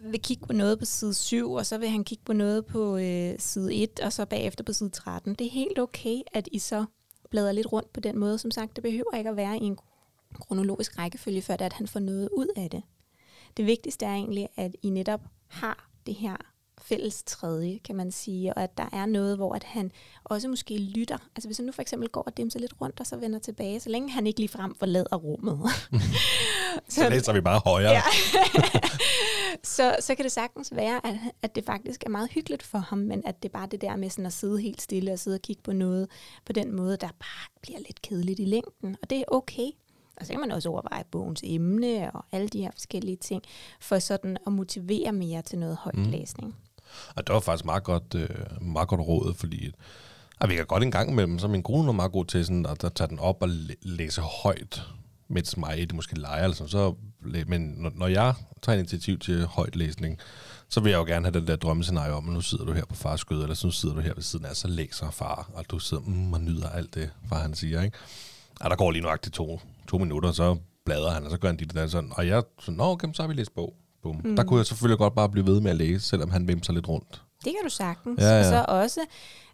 vil 0.00 0.22
kigge 0.22 0.46
på 0.46 0.52
noget 0.52 0.78
på 0.78 0.84
side 0.84 1.14
7, 1.14 1.52
og 1.52 1.66
så 1.66 1.78
vil 1.78 1.88
han 1.88 2.04
kigge 2.04 2.24
på 2.24 2.32
noget 2.32 2.66
på 2.66 2.96
øh, 2.96 3.34
side 3.38 3.74
1, 3.74 4.00
og 4.00 4.12
så 4.12 4.24
bagefter 4.26 4.64
på 4.64 4.72
side 4.72 4.90
13. 4.90 5.34
Det 5.34 5.46
er 5.46 5.50
helt 5.50 5.78
okay, 5.78 6.20
at 6.32 6.48
I 6.52 6.58
så 6.58 6.84
bladrer 7.30 7.52
lidt 7.52 7.72
rundt 7.72 7.92
på 7.92 8.00
den 8.00 8.18
måde. 8.18 8.38
Som 8.38 8.50
sagt, 8.50 8.76
det 8.76 8.82
behøver 8.82 9.16
ikke 9.16 9.30
at 9.30 9.36
være 9.36 9.58
i 9.58 9.64
en 9.64 9.78
kronologisk 10.40 10.98
rækkefølge, 10.98 11.42
før 11.42 11.56
det 11.56 11.64
at 11.64 11.72
han 11.72 11.86
får 11.86 12.00
noget 12.00 12.28
ud 12.36 12.46
af 12.56 12.70
det. 12.70 12.82
Det 13.56 13.66
vigtigste 13.66 14.06
er 14.06 14.12
egentlig, 14.12 14.48
at 14.56 14.76
I 14.82 14.90
netop 14.90 15.20
har 15.48 15.88
det 16.06 16.14
her 16.14 16.36
fælles 16.82 17.22
tredje, 17.22 17.78
kan 17.84 17.96
man 17.96 18.12
sige, 18.12 18.54
og 18.54 18.62
at 18.62 18.78
der 18.78 18.88
er 18.92 19.06
noget, 19.06 19.36
hvor 19.36 19.54
at 19.54 19.64
han 19.64 19.92
også 20.24 20.48
måske 20.48 20.78
lytter. 20.78 21.18
Altså 21.36 21.48
hvis 21.48 21.56
han 21.56 21.66
nu 21.66 21.72
for 21.72 21.82
eksempel 21.82 22.08
går 22.08 22.22
og 22.22 22.36
dimser 22.36 22.60
lidt 22.60 22.72
rundt, 22.80 23.00
og 23.00 23.06
så 23.06 23.16
vender 23.16 23.38
tilbage, 23.38 23.80
så 23.80 23.90
længe 23.90 24.10
han 24.10 24.26
ikke 24.26 24.40
lige 24.40 24.48
frem 24.48 24.74
forlader 24.74 25.16
rummet. 25.16 25.58
Så 26.88 27.08
læser 27.08 27.32
vi 27.32 27.40
bare 27.40 27.60
højere. 27.64 27.90
Ja. 27.90 28.02
så, 29.64 29.96
så 30.00 30.14
kan 30.14 30.24
det 30.24 30.32
sagtens 30.32 30.72
være, 30.74 31.06
at, 31.06 31.14
at 31.42 31.54
det 31.54 31.64
faktisk 31.64 32.04
er 32.06 32.10
meget 32.10 32.30
hyggeligt 32.30 32.62
for 32.62 32.78
ham, 32.78 32.98
men 32.98 33.22
at 33.26 33.42
det 33.42 33.48
er 33.48 33.52
bare 33.52 33.66
det 33.66 33.80
der 33.80 33.96
med 33.96 34.10
sådan 34.10 34.26
at 34.26 34.32
sidde 34.32 34.60
helt 34.60 34.82
stille 34.82 35.12
og 35.12 35.18
sidde 35.18 35.34
og 35.34 35.42
kigge 35.42 35.62
på 35.62 35.72
noget 35.72 36.08
på 36.46 36.52
den 36.52 36.76
måde, 36.76 36.96
der 36.96 37.08
bare 37.08 37.60
bliver 37.62 37.78
lidt 37.78 38.02
kedeligt 38.02 38.40
i 38.40 38.44
længden. 38.44 38.96
Og 39.02 39.10
det 39.10 39.18
er 39.18 39.24
okay. 39.28 39.70
Og 40.16 40.26
så 40.26 40.32
kan 40.32 40.40
man 40.40 40.52
også 40.52 40.68
overveje 40.68 41.04
bogens 41.10 41.40
emne 41.44 42.10
og 42.12 42.24
alle 42.32 42.48
de 42.48 42.60
her 42.60 42.70
forskellige 42.72 43.16
ting, 43.16 43.42
for 43.80 43.98
sådan 43.98 44.36
at 44.46 44.52
motivere 44.52 45.12
mere 45.12 45.42
til 45.42 45.58
noget 45.58 45.76
højt 45.76 45.98
mm. 45.98 46.10
læsning. 46.10 46.56
Og 47.16 47.26
det 47.26 47.34
var 47.34 47.40
faktisk 47.40 47.64
meget 47.64 47.84
godt, 47.84 48.14
øh, 48.14 48.28
meget 48.60 48.88
godt 48.88 49.00
råd, 49.00 49.34
fordi 49.34 49.72
at 50.40 50.48
vi 50.48 50.54
kan 50.54 50.66
godt 50.66 50.82
en 50.82 50.90
gang 50.90 51.10
imellem, 51.10 51.38
så 51.38 51.48
min 51.48 51.62
kone 51.62 51.88
er 51.88 51.92
meget 51.92 52.12
god 52.12 52.24
til 52.24 52.44
sådan, 52.44 52.66
at, 52.66 52.84
at 52.84 52.94
tage 52.94 53.08
den 53.08 53.18
op 53.18 53.42
og 53.42 53.48
læse 53.82 54.20
højt, 54.20 54.82
mens 55.28 55.56
mig 55.56 55.78
det 55.78 55.94
måske 55.94 56.18
leger, 56.18 56.42
eller 56.42 56.54
sådan, 56.54 56.68
så, 56.68 56.94
men 57.46 57.74
når, 57.76 57.92
når 57.94 58.06
jeg 58.06 58.34
tager 58.62 58.78
initiativ 58.78 59.18
til 59.18 59.46
højt 59.46 59.76
læsning, 59.76 60.18
så 60.68 60.80
vil 60.80 60.90
jeg 60.90 60.98
jo 60.98 61.04
gerne 61.04 61.24
have 61.24 61.40
den 61.40 61.46
der 61.46 61.56
drømmescenarie 61.56 62.12
om, 62.12 62.28
at 62.28 62.34
nu 62.34 62.40
sidder 62.40 62.64
du 62.64 62.72
her 62.72 62.84
på 62.84 62.94
fars 62.94 63.20
skød, 63.20 63.42
eller 63.42 63.54
så 63.54 63.66
nu 63.66 63.70
sidder 63.70 63.94
du 63.94 64.00
her 64.00 64.14
ved 64.14 64.22
siden 64.22 64.44
af, 64.44 64.56
så 64.56 64.68
læser 64.68 65.10
far, 65.10 65.50
og 65.54 65.64
du 65.70 65.78
sidder 65.78 66.02
mm, 66.06 66.32
og 66.32 66.40
nyder 66.40 66.68
alt 66.68 66.94
det, 66.94 67.10
far 67.28 67.38
han 67.42 67.54
siger, 67.54 67.82
ikke? 67.82 67.96
Og 68.60 68.70
der 68.70 68.76
går 68.76 68.90
lige 68.90 69.02
nøjagtigt 69.02 69.34
to, 69.34 69.60
to 69.88 69.98
minutter, 69.98 70.32
så 70.32 70.56
bladrer 70.84 71.10
han, 71.10 71.24
og 71.24 71.30
så 71.30 71.36
gør 71.38 71.48
han 71.48 71.56
dit 71.56 71.74
der 71.74 71.86
sådan, 71.86 72.12
og 72.12 72.26
jeg 72.26 72.42
sådan, 72.60 72.76
nå, 72.76 72.84
okay, 72.84 73.08
så 73.12 73.22
har 73.22 73.28
vi 73.28 73.34
læst 73.34 73.54
bog. 73.54 73.74
Boom. 74.02 74.20
Mm. 74.24 74.36
Der 74.36 74.44
kunne 74.44 74.58
jeg 74.58 74.66
selvfølgelig 74.66 74.98
godt 74.98 75.14
bare 75.14 75.28
blive 75.28 75.46
ved 75.46 75.60
med 75.60 75.70
at 75.70 75.76
læse, 75.76 76.06
selvom 76.06 76.30
han 76.30 76.48
vimser 76.48 76.72
lidt 76.72 76.88
rundt. 76.88 77.22
Det 77.44 77.52
kan 77.52 77.64
du 77.64 77.70
sagtens. 77.70 78.20
Ja, 78.20 78.28
ja. 78.28 78.38
Og 78.38 78.44
så 78.44 78.64
også 78.68 79.00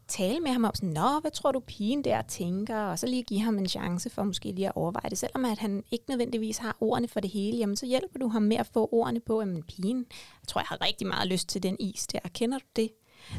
tale 0.08 0.40
med 0.40 0.50
ham 0.50 0.64
om 0.64 0.74
sådan, 0.74 0.88
nå, 0.88 1.20
hvad 1.20 1.30
tror 1.30 1.52
du 1.52 1.60
pigen 1.60 2.04
der 2.04 2.22
tænker? 2.22 2.76
Og 2.76 2.98
så 2.98 3.06
lige 3.06 3.22
give 3.22 3.40
ham 3.40 3.58
en 3.58 3.68
chance 3.68 4.10
for 4.10 4.22
måske 4.22 4.52
lige 4.52 4.66
at 4.66 4.72
overveje 4.74 5.10
det. 5.10 5.18
Selvom 5.18 5.44
at 5.44 5.58
han 5.58 5.84
ikke 5.90 6.04
nødvendigvis 6.08 6.58
har 6.58 6.76
ordene 6.80 7.08
for 7.08 7.20
det 7.20 7.30
hele, 7.30 7.56
jamen 7.56 7.76
så 7.76 7.86
hjælper 7.86 8.18
du 8.18 8.28
ham 8.28 8.42
med 8.42 8.56
at 8.56 8.66
få 8.66 8.88
ordene 8.92 9.20
på, 9.20 9.38
at 9.38 9.48
pigen, 9.68 10.06
jeg 10.42 10.48
tror, 10.48 10.60
jeg 10.60 10.66
har 10.66 10.86
rigtig 10.86 11.06
meget 11.06 11.28
lyst 11.28 11.48
til 11.48 11.62
den 11.62 11.76
is 11.80 12.06
der. 12.06 12.18
Kender 12.34 12.58
du 12.58 12.66
det? 12.76 12.90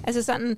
Altså 0.03 0.23
sådan, 0.23 0.57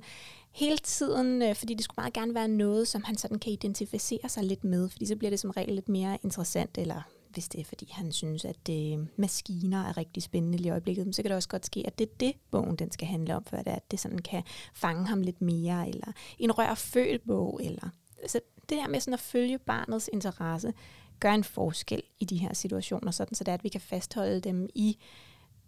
hele 0.52 0.78
tiden, 0.78 1.42
øh, 1.42 1.54
fordi 1.54 1.74
det 1.74 1.84
skulle 1.84 2.02
meget 2.02 2.12
gerne 2.12 2.34
være 2.34 2.48
noget, 2.48 2.88
som 2.88 3.02
han 3.04 3.16
sådan 3.16 3.38
kan 3.38 3.52
identificere 3.52 4.28
sig 4.28 4.44
lidt 4.44 4.64
med, 4.64 4.88
fordi 4.88 5.06
så 5.06 5.16
bliver 5.16 5.30
det 5.30 5.40
som 5.40 5.50
regel 5.50 5.74
lidt 5.74 5.88
mere 5.88 6.18
interessant, 6.22 6.78
eller 6.78 7.02
hvis 7.36 7.48
det 7.48 7.60
er, 7.60 7.64
fordi 7.64 7.88
han 7.92 8.12
synes, 8.12 8.44
at 8.44 8.56
det, 8.66 8.98
øh, 8.98 9.06
maskiner 9.16 9.84
er 9.84 9.96
rigtig 9.96 10.22
spændende 10.22 10.58
i 10.58 10.70
øjeblikket, 10.70 11.16
så 11.16 11.22
kan 11.22 11.28
det 11.28 11.36
også 11.36 11.48
godt 11.48 11.66
ske, 11.66 11.82
at 11.86 11.98
det 11.98 12.08
er 12.08 12.14
det, 12.20 12.32
bogen 12.50 12.76
den 12.76 12.90
skal 12.90 13.08
handle 13.08 13.36
om, 13.36 13.44
for 13.44 13.56
det, 13.56 13.66
at 13.66 13.90
det 13.90 14.00
sådan 14.00 14.18
kan 14.18 14.42
fange 14.74 15.06
ham 15.06 15.22
lidt 15.22 15.42
mere, 15.42 15.88
eller 15.88 16.12
en 16.38 16.52
rør 16.52 17.18
bog, 17.26 17.60
eller 17.64 17.88
så 18.26 18.40
det 18.68 18.78
der 18.78 18.88
med 18.88 19.00
sådan 19.00 19.14
at 19.14 19.20
følge 19.20 19.58
barnets 19.58 20.10
interesse, 20.12 20.74
gør 21.20 21.32
en 21.32 21.44
forskel 21.44 22.02
i 22.20 22.24
de 22.24 22.36
her 22.36 22.54
situationer, 22.54 23.10
sådan 23.10 23.34
så 23.34 23.44
det 23.44 23.48
er, 23.48 23.54
at 23.54 23.64
vi 23.64 23.68
kan 23.68 23.80
fastholde 23.80 24.40
dem 24.40 24.68
i 24.74 24.98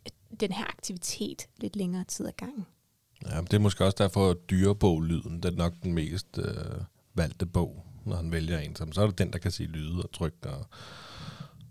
øh, 0.06 0.38
den 0.40 0.52
her 0.52 0.64
aktivitet 0.64 1.48
lidt 1.56 1.76
længere 1.76 2.04
tid 2.04 2.26
ad 2.26 2.32
gangen. 2.36 2.66
Ja, 3.26 3.40
det 3.40 3.54
er 3.54 3.58
måske 3.58 3.84
også 3.84 3.96
derfor, 3.98 4.30
at 4.30 4.36
dyreboglyden, 4.50 5.42
den 5.42 5.54
er 5.54 5.56
nok 5.56 5.72
den 5.82 5.94
mest 5.94 6.38
øh, 6.38 6.82
valgte 7.14 7.46
bog, 7.46 7.84
når 8.06 8.16
han 8.16 8.32
vælger 8.32 8.58
en. 8.58 8.76
Så 8.76 9.02
er 9.02 9.06
det 9.06 9.18
den, 9.18 9.32
der 9.32 9.38
kan 9.38 9.50
sige 9.50 9.66
lyde 9.66 10.02
og 10.02 10.12
tryk 10.12 10.46
og, 10.46 10.66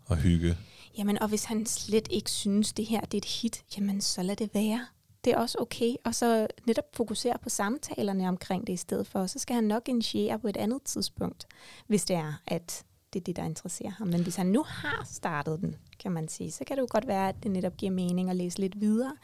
og 0.07 0.17
hygge. 0.17 0.57
Jamen, 0.97 1.21
og 1.21 1.27
hvis 1.27 1.43
han 1.43 1.65
slet 1.65 2.07
ikke 2.11 2.31
synes, 2.31 2.73
det 2.73 2.85
her 2.85 3.01
det 3.01 3.13
er 3.13 3.17
et 3.17 3.25
hit, 3.25 3.63
jamen 3.77 4.01
så 4.01 4.23
lad 4.23 4.35
det 4.35 4.49
være. 4.53 4.85
Det 5.25 5.33
er 5.33 5.37
også 5.37 5.57
okay. 5.61 5.93
Og 6.05 6.15
så 6.15 6.47
netop 6.65 6.85
fokusere 6.93 7.37
på 7.43 7.49
samtalerne 7.49 8.27
omkring 8.27 8.67
det 8.67 8.73
i 8.73 8.77
stedet 8.77 9.07
for. 9.07 9.27
Så 9.27 9.39
skal 9.39 9.55
han 9.55 9.63
nok 9.63 9.89
initiere 9.89 10.39
på 10.39 10.47
et 10.47 10.57
andet 10.57 10.83
tidspunkt, 10.83 11.47
hvis 11.87 12.05
det 12.05 12.15
er, 12.15 12.33
at 12.47 12.83
det 13.13 13.19
er 13.19 13.23
det, 13.23 13.35
der 13.35 13.43
interesserer 13.43 13.89
ham. 13.89 14.07
Men 14.07 14.23
hvis 14.23 14.35
han 14.35 14.47
nu 14.47 14.63
har 14.63 15.07
startet 15.11 15.59
den, 15.59 15.75
kan 15.99 16.11
man 16.11 16.27
sige, 16.27 16.51
så 16.51 16.63
kan 16.67 16.77
det 16.77 16.81
jo 16.81 16.87
godt 16.89 17.07
være, 17.07 17.29
at 17.29 17.35
det 17.43 17.51
netop 17.51 17.77
giver 17.77 17.91
mening 17.91 18.29
at 18.29 18.35
læse 18.35 18.59
lidt 18.59 18.81
videre, 18.81 19.15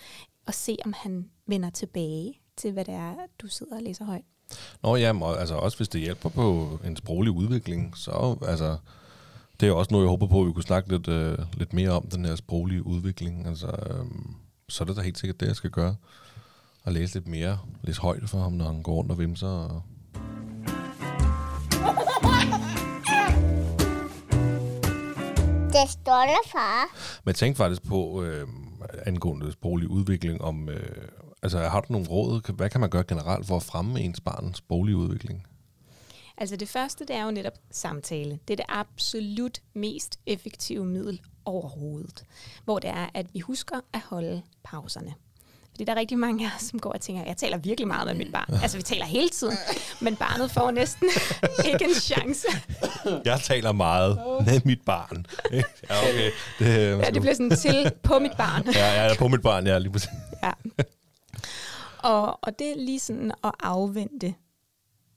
og 0.45 0.53
se, 0.53 0.77
om 0.85 0.93
han 0.97 1.29
vender 1.47 1.69
tilbage 1.69 2.39
til, 2.57 2.71
hvad 2.71 2.85
det 2.85 2.93
er, 2.93 3.15
du 3.41 3.47
sidder 3.47 3.75
og 3.75 3.81
læser 3.81 4.05
højt. 4.05 4.25
Nå 4.83 4.95
ja, 4.95 5.35
altså 5.39 5.55
også 5.55 5.77
hvis 5.77 5.87
det 5.87 6.01
hjælper 6.01 6.29
på 6.29 6.79
en 6.85 6.95
sproglig 6.95 7.31
udvikling, 7.31 7.97
så 7.97 8.37
altså, 8.47 8.77
det 9.63 9.69
er 9.69 9.73
også 9.73 9.91
noget, 9.91 10.05
jeg 10.05 10.09
håber 10.09 10.27
på, 10.27 10.41
at 10.41 10.47
vi 10.47 10.51
kunne 10.51 10.63
snakke 10.63 10.89
lidt, 10.89 11.07
øh, 11.07 11.37
lidt 11.53 11.73
mere 11.73 11.89
om, 11.89 12.07
den 12.07 12.25
her 12.25 12.35
sproglige 12.35 12.85
udvikling. 12.85 13.47
Altså, 13.47 13.67
øh, 13.67 14.05
så 14.69 14.83
er 14.83 14.85
det 14.85 14.95
da 14.95 15.01
helt 15.01 15.17
sikkert 15.17 15.39
det, 15.39 15.47
jeg 15.47 15.55
skal 15.55 15.69
gøre. 15.69 15.95
Og 16.83 16.91
læse 16.91 17.13
lidt 17.13 17.27
mere, 17.27 17.59
læse 17.83 18.01
højt 18.01 18.29
for 18.29 18.39
ham, 18.39 18.51
når 18.51 18.65
han 18.65 18.83
går 18.83 18.93
rundt 18.93 19.11
og 19.11 19.19
vimser. 19.19 19.47
Og 19.47 19.83
Det 25.73 25.89
stolte 25.89 26.49
far. 26.51 26.95
Men 27.25 27.35
tænkte 27.35 27.57
faktisk 27.57 27.83
på, 27.83 28.23
øh, 28.23 28.47
angående 29.05 29.51
sproglig 29.51 29.87
udvikling, 29.87 30.41
om, 30.41 30.69
øh, 30.69 31.07
altså 31.43 31.59
har 31.59 31.81
du 31.81 31.93
nogle 31.93 32.07
råd? 32.07 32.53
Hvad 32.53 32.69
kan 32.69 32.81
man 32.81 32.89
gøre 32.89 33.03
generelt 33.03 33.47
for 33.47 33.55
at 33.55 33.63
fremme 33.63 33.99
ens 33.99 34.21
barns 34.21 34.57
sproglige 34.57 34.97
udvikling? 34.97 35.47
Altså 36.43 36.55
det 36.55 36.69
første, 36.69 37.05
det 37.05 37.15
er 37.15 37.23
jo 37.23 37.31
netop 37.31 37.53
samtale. 37.71 38.39
Det 38.47 38.53
er 38.53 38.55
det 38.55 38.65
absolut 38.69 39.59
mest 39.73 40.19
effektive 40.25 40.85
middel 40.85 41.21
overhovedet. 41.45 42.23
Hvor 42.63 42.79
det 42.79 42.89
er, 42.89 43.09
at 43.13 43.33
vi 43.33 43.39
husker 43.39 43.79
at 43.93 43.99
holde 43.99 44.41
pauserne. 44.63 45.13
Fordi 45.69 45.83
der 45.83 45.91
er 45.91 45.95
rigtig 45.95 46.19
mange 46.19 46.45
af 46.45 46.55
os, 46.55 46.61
som 46.61 46.79
går 46.79 46.93
og 46.93 47.01
tænker, 47.01 47.23
jeg 47.25 47.37
taler 47.37 47.57
virkelig 47.57 47.87
meget 47.87 48.07
med 48.07 48.15
mit 48.15 48.31
barn. 48.31 48.59
Altså, 48.61 48.77
vi 48.77 48.83
taler 48.83 49.05
hele 49.05 49.29
tiden, 49.29 49.57
men 50.01 50.15
barnet 50.15 50.51
får 50.51 50.71
næsten 50.71 51.09
ikke 51.73 51.85
en 51.85 51.95
chance. 51.95 52.47
Jeg 53.25 53.39
taler 53.39 53.71
meget 53.71 54.17
med 54.45 54.61
mit 54.65 54.81
barn. 54.85 55.25
Ja, 55.89 55.99
okay. 56.09 56.31
Det, 56.59 56.67
ja, 57.05 57.09
det 57.09 57.21
bliver 57.21 57.35
sådan 57.35 57.57
til 57.57 57.91
på 58.03 58.19
mit 58.19 58.37
barn. 58.37 58.63
Ja, 58.75 59.05
ja 59.05 59.15
på 59.19 59.27
mit 59.27 59.41
barn, 59.41 59.67
ja, 59.67 59.77
lige 59.77 59.91
præcis. 59.91 60.09
Ja. 60.43 60.51
Og, 61.97 62.39
og 62.43 62.59
det 62.59 62.71
er 62.71 62.75
lige 62.77 62.99
sådan 62.99 63.31
at 63.43 63.51
afvente 63.59 64.33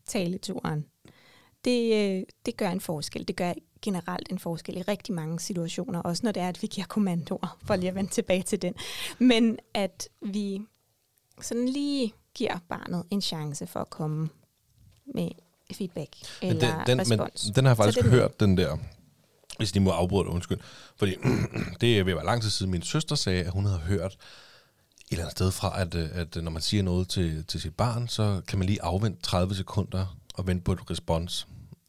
taleturen 0.07 0.85
det, 1.67 1.95
øh, 1.95 2.23
det 2.47 2.57
gør 2.57 2.71
en 2.71 2.81
forskel. 2.81 3.29
Det 3.29 3.37
gør 3.37 3.53
generelt 3.83 4.29
en 4.31 4.39
forskel 4.39 4.77
i 4.77 4.83
rigtig 4.83 5.15
mange 5.15 5.41
situationer, 5.41 6.01
også 6.01 6.21
når 6.25 6.33
det 6.33 6.43
er, 6.43 6.49
at 6.49 6.63
vi 6.63 6.67
giver 6.67 6.87
kommandoer, 6.87 7.59
for 7.65 7.77
lige 7.77 7.89
at 7.89 7.95
vende 7.95 8.11
tilbage 8.11 8.43
til 8.43 8.63
den. 8.63 8.75
Men 9.19 9.59
at 9.75 10.09
vi 10.23 10.63
sådan 11.41 11.69
lige 11.69 12.13
giver 12.35 12.59
barnet 12.69 13.05
en 13.11 13.23
chance 13.23 13.67
for 13.67 13.81
at 13.81 13.91
komme 13.91 14.29
med 15.15 15.31
feedback 15.73 16.17
eller 16.43 16.61
den, 16.61 16.87
den, 16.87 17.01
respons. 17.01 17.47
Men 17.47 17.55
den 17.55 17.65
har 17.65 17.71
jeg 17.71 17.77
faktisk 17.77 18.03
den 18.03 18.11
hørt, 18.11 18.41
den 18.41 18.57
der, 18.57 18.77
hvis 19.59 19.73
de 19.73 19.81
må 19.81 19.91
afbryde 19.91 20.29
undskyld. 20.29 20.59
Fordi 20.97 21.15
det 21.81 21.99
er 21.99 22.05
ved 22.05 22.13
at 22.13 22.17
være 22.17 22.25
lang 22.25 22.43
tid 22.43 22.51
siden, 22.51 22.73
min 22.73 22.83
søster 22.83 23.15
sagde, 23.15 23.45
at 23.45 23.51
hun 23.51 23.65
havde 23.65 23.79
hørt 23.79 24.13
et 24.13 24.19
eller 25.11 25.25
andet 25.25 25.33
sted 25.33 25.51
fra, 25.51 25.81
at, 25.81 25.95
øh, 25.95 26.09
at 26.13 26.37
når 26.37 26.51
man 26.51 26.63
siger 26.63 26.83
noget 26.83 27.09
til, 27.09 27.45
til 27.45 27.61
sit 27.61 27.75
barn, 27.75 28.09
så 28.09 28.41
kan 28.49 28.59
man 28.59 28.67
lige 28.67 28.83
afvente 28.83 29.23
30 29.23 29.55
sekunder 29.55 30.17
og 30.35 30.47
vente 30.47 30.65
på 30.65 30.73
et 30.73 30.91
respons. 30.91 31.47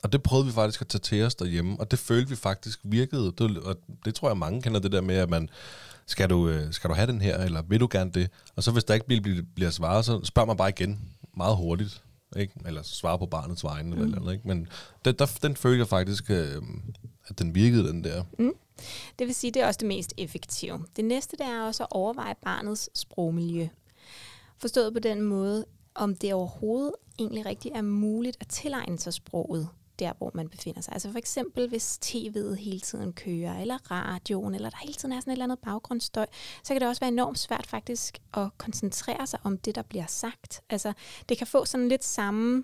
Og 0.08 0.14
det 0.14 0.24
prøvede 0.24 0.46
vi 0.48 0.52
faktisk 0.52 0.82
at 0.82 0.88
tage 0.88 1.00
til 1.00 1.24
os 1.24 1.36
derhjemme, 1.36 1.80
og 1.80 1.92
det 1.92 2.00
følte 2.00 2.30
vi 2.30 2.36
faktisk 2.36 2.80
virkede. 2.84 3.34
Det, 3.38 3.58
og 3.58 3.78
det 4.06 4.16
tror 4.16 4.30
jeg, 4.30 4.38
mange 4.38 4.62
kender 4.62 4.80
det 4.80 4.92
der 4.92 5.02
med, 5.02 5.16
at 5.16 5.30
man, 5.30 5.50
skal 6.06 6.30
du, 6.30 6.50
øh, 6.50 6.74
skal 6.74 6.90
du 6.90 6.96
have 6.96 7.08
den 7.08 7.22
her, 7.22 7.38
eller 7.38 7.62
vil 7.62 7.80
du 7.80 7.88
gerne 7.92 8.12
det? 8.12 8.30
Og 8.56 8.64
så 8.64 8.72
hvis 8.72 8.84
der 8.84 8.94
ikke 8.94 9.06
bliver, 9.06 9.42
bliver 9.56 9.70
svaret, 9.70 10.06
så 10.06 10.20
spørg 10.24 10.48
man 10.48 10.58
bare 10.58 10.70
igen 10.70 11.00
meget 11.38 11.58
hurtigt. 11.58 12.04
Ikke? 12.38 12.54
Eller 12.66 12.82
svare 12.84 13.20
på 13.20 13.26
barnets 13.26 13.64
vegne, 13.64 13.96
mm. 13.96 14.02
eller, 14.02 14.18
eller 14.18 14.32
ikke? 14.32 14.48
Men 14.48 14.68
det, 15.06 15.20
der, 15.20 15.38
den 15.42 15.56
følte 15.56 15.80
jeg 15.80 15.88
faktisk, 15.88 16.32
øh, 16.32 16.62
at 17.28 17.40
den 17.40 17.56
virkede, 17.56 17.88
den 17.88 18.04
der. 18.04 18.24
Mm. 18.40 18.54
Det 19.20 19.28
vil 19.28 19.36
sige, 19.36 19.52
det 19.52 19.62
er 19.62 19.68
også 19.68 19.78
det 19.78 19.88
mest 19.88 20.14
effektive. 20.18 20.86
Det 20.96 21.06
næste, 21.06 21.38
det 21.38 21.46
er 21.46 21.62
også 21.62 21.84
at 21.84 21.88
overveje 21.92 22.36
barnets 22.44 22.90
sprogmiljø. 23.00 23.68
Forstået 24.58 24.94
på 24.94 25.00
den 25.00 25.22
måde, 25.22 25.66
om 25.96 26.16
det 26.16 26.34
overhovedet 26.34 26.94
egentlig 27.20 27.46
rigtigt 27.46 27.76
er 27.76 27.82
muligt 27.82 28.38
at 28.40 28.48
tilegne 28.48 29.00
sig 29.00 29.14
sproget 29.14 29.70
der, 30.00 30.14
hvor 30.18 30.32
man 30.34 30.50
befinder 30.50 30.82
sig. 30.82 30.94
Altså 30.94 31.12
for 31.12 31.18
eksempel, 31.18 31.70
hvis 31.70 32.00
tv'et 32.06 32.54
hele 32.54 32.80
tiden 32.80 33.14
kører, 33.14 33.62
eller 33.62 33.92
radioen, 33.92 34.56
eller 34.56 34.70
der 34.70 34.78
hele 34.78 34.94
tiden 34.94 35.14
er 35.14 35.20
sådan 35.20 35.32
et 35.32 35.36
eller 35.36 35.46
andet 35.46 35.60
baggrundsstøj, 35.60 36.26
så 36.64 36.74
kan 36.74 36.82
det 36.82 36.90
også 36.90 37.00
være 37.00 37.12
enormt 37.12 37.40
svært 37.40 37.68
faktisk 37.68 38.18
at 38.34 38.58
koncentrere 38.58 39.28
sig 39.28 39.40
om 39.44 39.58
det, 39.58 39.76
der 39.76 39.82
bliver 39.82 40.06
sagt. 40.08 40.62
Altså 40.70 40.94
det 41.30 41.38
kan 41.38 41.48
få 41.48 41.66
sådan 41.66 41.88
lidt 41.88 42.04
samme, 42.04 42.64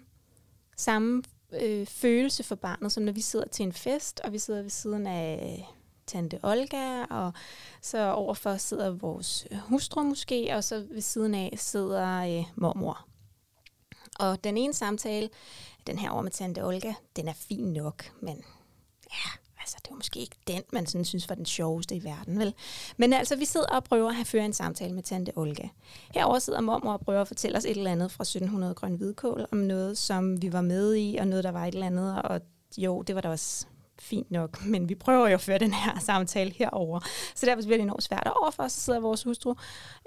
samme 0.78 1.24
øh, 1.62 1.86
følelse 1.86 2.44
for 2.44 2.56
barnet, 2.56 2.92
som 2.92 3.04
når 3.04 3.12
vi 3.12 3.22
sidder 3.22 3.48
til 3.48 3.64
en 3.64 3.74
fest, 3.74 4.20
og 4.20 4.34
vi 4.34 4.40
sidder 4.40 4.62
ved 4.62 4.70
siden 4.70 5.08
af 5.08 5.66
tante 6.08 6.40
Olga, 6.44 7.04
og 7.04 7.34
så 7.82 8.12
overfor 8.12 8.58
sidder 8.58 8.92
vores 8.92 9.48
hustru 9.54 10.04
måske, 10.04 10.56
og 10.56 10.64
så 10.64 10.86
ved 10.92 11.02
siden 11.02 11.36
af 11.36 11.54
sidder 11.58 12.38
øh, 12.40 12.46
mormor. 12.56 13.08
Og 14.20 14.44
den 14.44 14.58
ene 14.58 14.74
samtale 14.74 15.30
den 15.88 15.98
her 15.98 16.10
over 16.10 16.22
med 16.22 16.32
Tante 16.32 16.66
Olga, 16.66 16.94
den 17.16 17.28
er 17.28 17.34
fin 17.34 17.74
nok, 17.74 18.12
men 18.22 18.44
ja, 19.12 19.30
altså, 19.60 19.78
det 19.84 19.92
var 19.92 19.96
måske 19.96 20.20
ikke 20.20 20.36
den, 20.48 20.62
man 20.74 20.86
sådan 20.86 21.06
synes 21.06 21.30
var 21.30 21.36
den 21.36 21.46
sjoveste 21.46 21.96
i 21.96 22.04
verden, 22.04 22.40
vel? 22.40 22.54
Men 22.98 23.14
altså, 23.14 23.36
vi 23.36 23.46
sidder 23.46 23.68
og 23.68 23.84
prøver 23.84 24.22
at 24.22 24.28
føre 24.28 24.46
en 24.46 24.54
samtale 24.54 24.94
med 24.94 25.04
tante 25.04 25.32
Olga. 25.36 25.68
Herover 26.14 26.40
sidder 26.40 26.62
mormor 26.62 26.94
og 26.94 27.00
prøver 27.00 27.22
at 27.22 27.28
fortælle 27.28 27.58
os 27.58 27.66
et 27.66 27.78
eller 27.78 27.92
andet 27.92 28.12
fra 28.12 28.22
1700 28.22 28.74
Grøn 28.74 28.96
Hvidkål, 28.96 29.46
om 29.52 29.58
noget, 29.58 29.98
som 29.98 30.42
vi 30.42 30.54
var 30.54 30.62
med 30.62 30.96
i, 30.96 31.18
og 31.20 31.28
noget, 31.28 31.44
der 31.44 31.52
var 31.52 31.66
et 31.66 31.74
eller 31.74 31.88
andet, 31.88 32.22
og 32.22 32.42
jo, 32.78 33.02
det 33.02 33.16
var 33.16 33.22
da 33.22 33.30
også 33.30 33.66
fint 34.00 34.32
nok, 34.32 34.64
men 34.74 34.90
vi 34.90 34.96
prøver 34.96 35.28
jo 35.28 35.34
at 35.34 35.42
føre 35.42 35.58
den 35.58 35.74
her 35.74 36.00
samtale 36.00 36.54
herover. 36.56 37.00
Så 37.36 37.46
derfor 37.46 37.62
bliver 37.62 37.78
det 37.78 37.84
enormt 37.84 38.04
svært. 38.04 38.24
Og 38.26 38.42
overfor 38.42 38.68
så 38.68 38.80
sidder 38.80 39.00
vores 39.00 39.24
hustru 39.24 39.52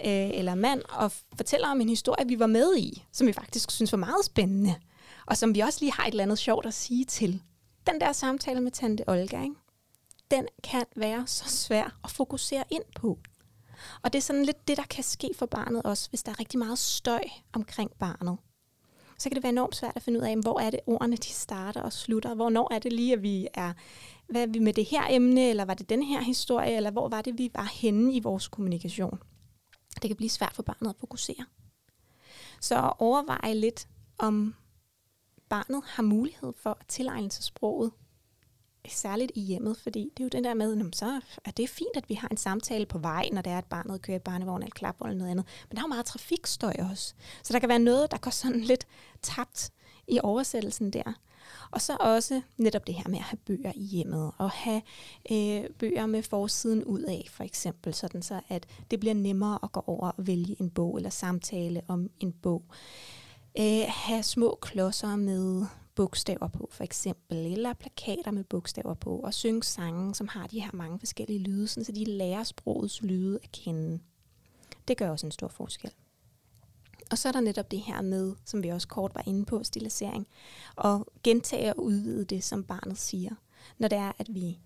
øh, 0.05 0.31
eller 0.31 0.55
mand 0.55 0.83
og 0.89 1.13
fortæller 1.37 1.69
om 1.69 1.81
en 1.81 1.89
historie, 1.89 2.29
vi 2.29 2.39
var 2.39 2.47
med 2.47 2.77
i, 2.77 3.05
som 3.13 3.27
vi 3.27 3.33
faktisk 3.33 3.71
synes 3.71 3.93
var 3.93 3.99
meget 3.99 4.25
spændende, 4.25 4.75
og 5.27 5.37
som 5.37 5.55
vi 5.55 5.61
også 5.61 5.79
lige 5.81 5.93
har 5.93 6.05
et 6.05 6.11
eller 6.11 6.23
andet 6.23 6.39
sjovt 6.39 6.67
at 6.67 6.75
sige 6.75 7.05
til. 7.05 7.43
Den 7.87 8.01
der 8.01 8.13
samtale 8.13 8.61
med 8.61 8.71
tante 8.71 9.09
Olga, 9.09 9.43
ikke? 9.43 9.55
den 10.31 10.47
kan 10.65 10.85
være 10.97 11.27
så 11.27 11.45
svær 11.49 11.99
at 12.05 12.11
fokusere 12.11 12.65
ind 12.71 12.85
på. 12.97 13.19
Og 14.03 14.13
det 14.13 14.19
er 14.19 14.23
sådan 14.23 14.45
lidt 14.45 14.69
det, 14.69 14.77
der 14.77 14.83
kan 14.91 15.05
ske 15.05 15.31
for 15.35 15.47
barnet 15.47 15.83
også, 15.83 16.09
hvis 16.09 16.23
der 16.23 16.33
er 16.33 16.41
rigtig 16.41 16.59
meget 16.59 16.79
støj 16.79 17.23
omkring 17.53 17.91
barnet 17.99 18.39
så 19.19 19.29
kan 19.29 19.35
det 19.35 19.43
være 19.43 19.53
enormt 19.53 19.77
svært 19.77 19.93
at 19.97 20.03
finde 20.03 20.21
ud 20.21 20.25
af, 20.25 20.37
hvor 20.37 20.61
er 20.61 20.71
det 20.71 20.81
ordene, 20.87 21.17
de 21.17 21.29
starter 21.29 21.83
og 21.83 21.93
slutter. 21.93 22.35
Hvornår 22.35 22.75
er 22.75 22.79
det 22.79 22.93
lige, 22.93 23.13
at 23.13 23.23
vi 23.23 23.49
er, 23.55 23.73
hvad 24.29 24.43
er 24.43 24.47
vi 24.47 24.59
med 24.59 24.73
det 24.73 24.85
her 24.85 25.07
emne, 25.11 25.49
eller 25.49 25.65
var 25.65 25.75
det 25.75 25.89
den 25.89 26.03
her 26.03 26.21
historie, 26.21 26.77
eller 26.77 26.91
hvor 26.91 27.09
var 27.09 27.23
det, 27.23 27.39
vi 27.39 27.51
var 27.55 27.71
henne 27.75 28.13
i 28.13 28.21
vores 28.21 28.49
kommunikation. 28.49 29.19
Det 30.03 30.11
kan 30.11 30.17
blive 30.17 30.31
svært 30.31 30.53
for 30.55 30.63
barnet 30.63 30.91
at 30.91 30.97
fokusere. 31.01 31.45
Så 32.61 32.93
overveje 32.99 33.55
lidt, 33.55 33.89
om 34.19 34.55
barnet 35.49 35.83
har 35.85 36.03
mulighed 36.03 36.53
for 36.57 36.71
at 36.71 36.87
tilegne 36.89 37.31
sig 37.31 37.45
sproget 37.45 37.93
særligt 38.89 39.33
i 39.35 39.41
hjemmet, 39.41 39.77
fordi 39.77 40.13
det 40.17 40.23
er 40.23 40.25
jo 40.25 40.29
den 40.29 40.45
der 40.45 40.55
med, 40.55 40.93
så 40.93 41.21
er 41.45 41.51
det 41.51 41.69
fint, 41.69 41.97
at 41.97 42.09
vi 42.09 42.15
har 42.15 42.29
en 42.29 42.37
samtale 42.37 42.87
på 42.87 42.99
vej, 42.99 43.29
når 43.33 43.43
det 43.43 43.53
er, 43.53 43.59
at 43.59 43.65
barnet 43.65 44.03
kører 44.03 44.17
i 44.17 44.21
barnevogn 44.21 44.63
eller 44.63 44.75
klapvogn 44.75 45.11
eller 45.11 45.19
noget 45.19 45.31
andet. 45.31 45.47
Men 45.69 45.77
der 45.77 45.83
er 45.83 45.87
jo 45.87 45.89
meget 45.89 46.07
trafikstøj 46.07 46.75
også. 46.91 47.15
Så 47.43 47.53
der 47.53 47.59
kan 47.59 47.69
være 47.69 47.79
noget, 47.79 48.11
der 48.11 48.19
går 48.19 48.31
sådan 48.31 48.61
lidt 48.61 48.87
tabt 49.23 49.71
i 50.09 50.19
oversættelsen 50.23 50.91
der. 50.91 51.13
Og 51.71 51.81
så 51.81 51.97
også 52.01 52.43
netop 52.57 52.87
det 52.87 52.95
her 52.95 53.09
med 53.09 53.19
at 53.19 53.25
have 53.25 53.39
bøger 53.47 53.73
i 53.75 53.83
hjemmet, 53.83 54.33
og 54.39 54.51
have 54.51 54.83
øh, 55.31 55.65
bøger 55.79 56.07
med 56.07 56.23
forsiden 56.23 56.85
ud 56.85 57.03
af, 57.03 57.27
for 57.31 57.45
eksempel, 57.45 57.95
sådan 57.95 58.23
så 58.23 58.41
at 58.49 58.67
det 58.91 59.01
bliver 59.01 59.15
nemmere 59.15 59.59
at 59.63 59.73
gå 59.73 59.85
over 59.87 60.11
og 60.11 60.27
vælge 60.27 60.57
en 60.61 60.71
bog, 60.71 60.97
eller 60.97 61.11
samtale 61.11 61.83
om 61.89 62.11
en 62.21 62.33
bog. 62.33 62.63
Øh, 63.59 63.85
have 63.89 64.23
små 64.23 64.59
klodser 64.63 65.17
med 65.17 65.67
bogstaver 65.95 66.49
på, 66.49 66.69
for 66.73 66.85
eksempel, 66.85 67.37
eller 67.37 67.75
plakater 67.75 68.31
med 68.31 68.45
bogstaver 68.45 68.95
på, 68.95 69.17
og 69.17 69.35
synge 69.35 69.63
sange, 69.63 70.15
som 70.15 70.29
har 70.29 70.47
de 70.47 70.61
her 70.61 70.71
mange 70.73 70.99
forskellige 70.99 71.39
lyde, 71.39 71.69
så 71.69 71.93
de 71.93 72.05
lærer 72.05 72.43
sprogets 72.43 73.03
lyde 73.03 73.39
at 73.43 73.53
kende. 73.53 74.01
Det 74.89 74.97
gør 74.97 75.11
også 75.11 75.27
en 75.27 75.33
stor 75.33 75.49
forskel. 75.49 75.91
Og 77.11 77.19
så 77.19 77.29
er 77.29 77.33
der 77.33 77.41
netop 77.41 77.71
det 77.71 77.81
her 77.81 78.03
med, 78.03 78.35
som 78.45 78.63
vi 78.63 78.69
også 78.69 78.89
kort 78.89 79.15
var 79.15 79.23
inde 79.27 79.45
på, 79.45 79.65
stilisering, 79.65 80.27
og 80.77 81.07
gentage 81.23 81.73
og 81.73 81.83
udvide 81.83 82.25
det, 82.25 82.45
som 82.45 82.65
barnet 82.65 82.99
siger. 82.99 83.35
Når 83.79 83.89
det 83.89 83.99
er, 83.99 84.13
at 84.19 84.35
vi 84.35 84.59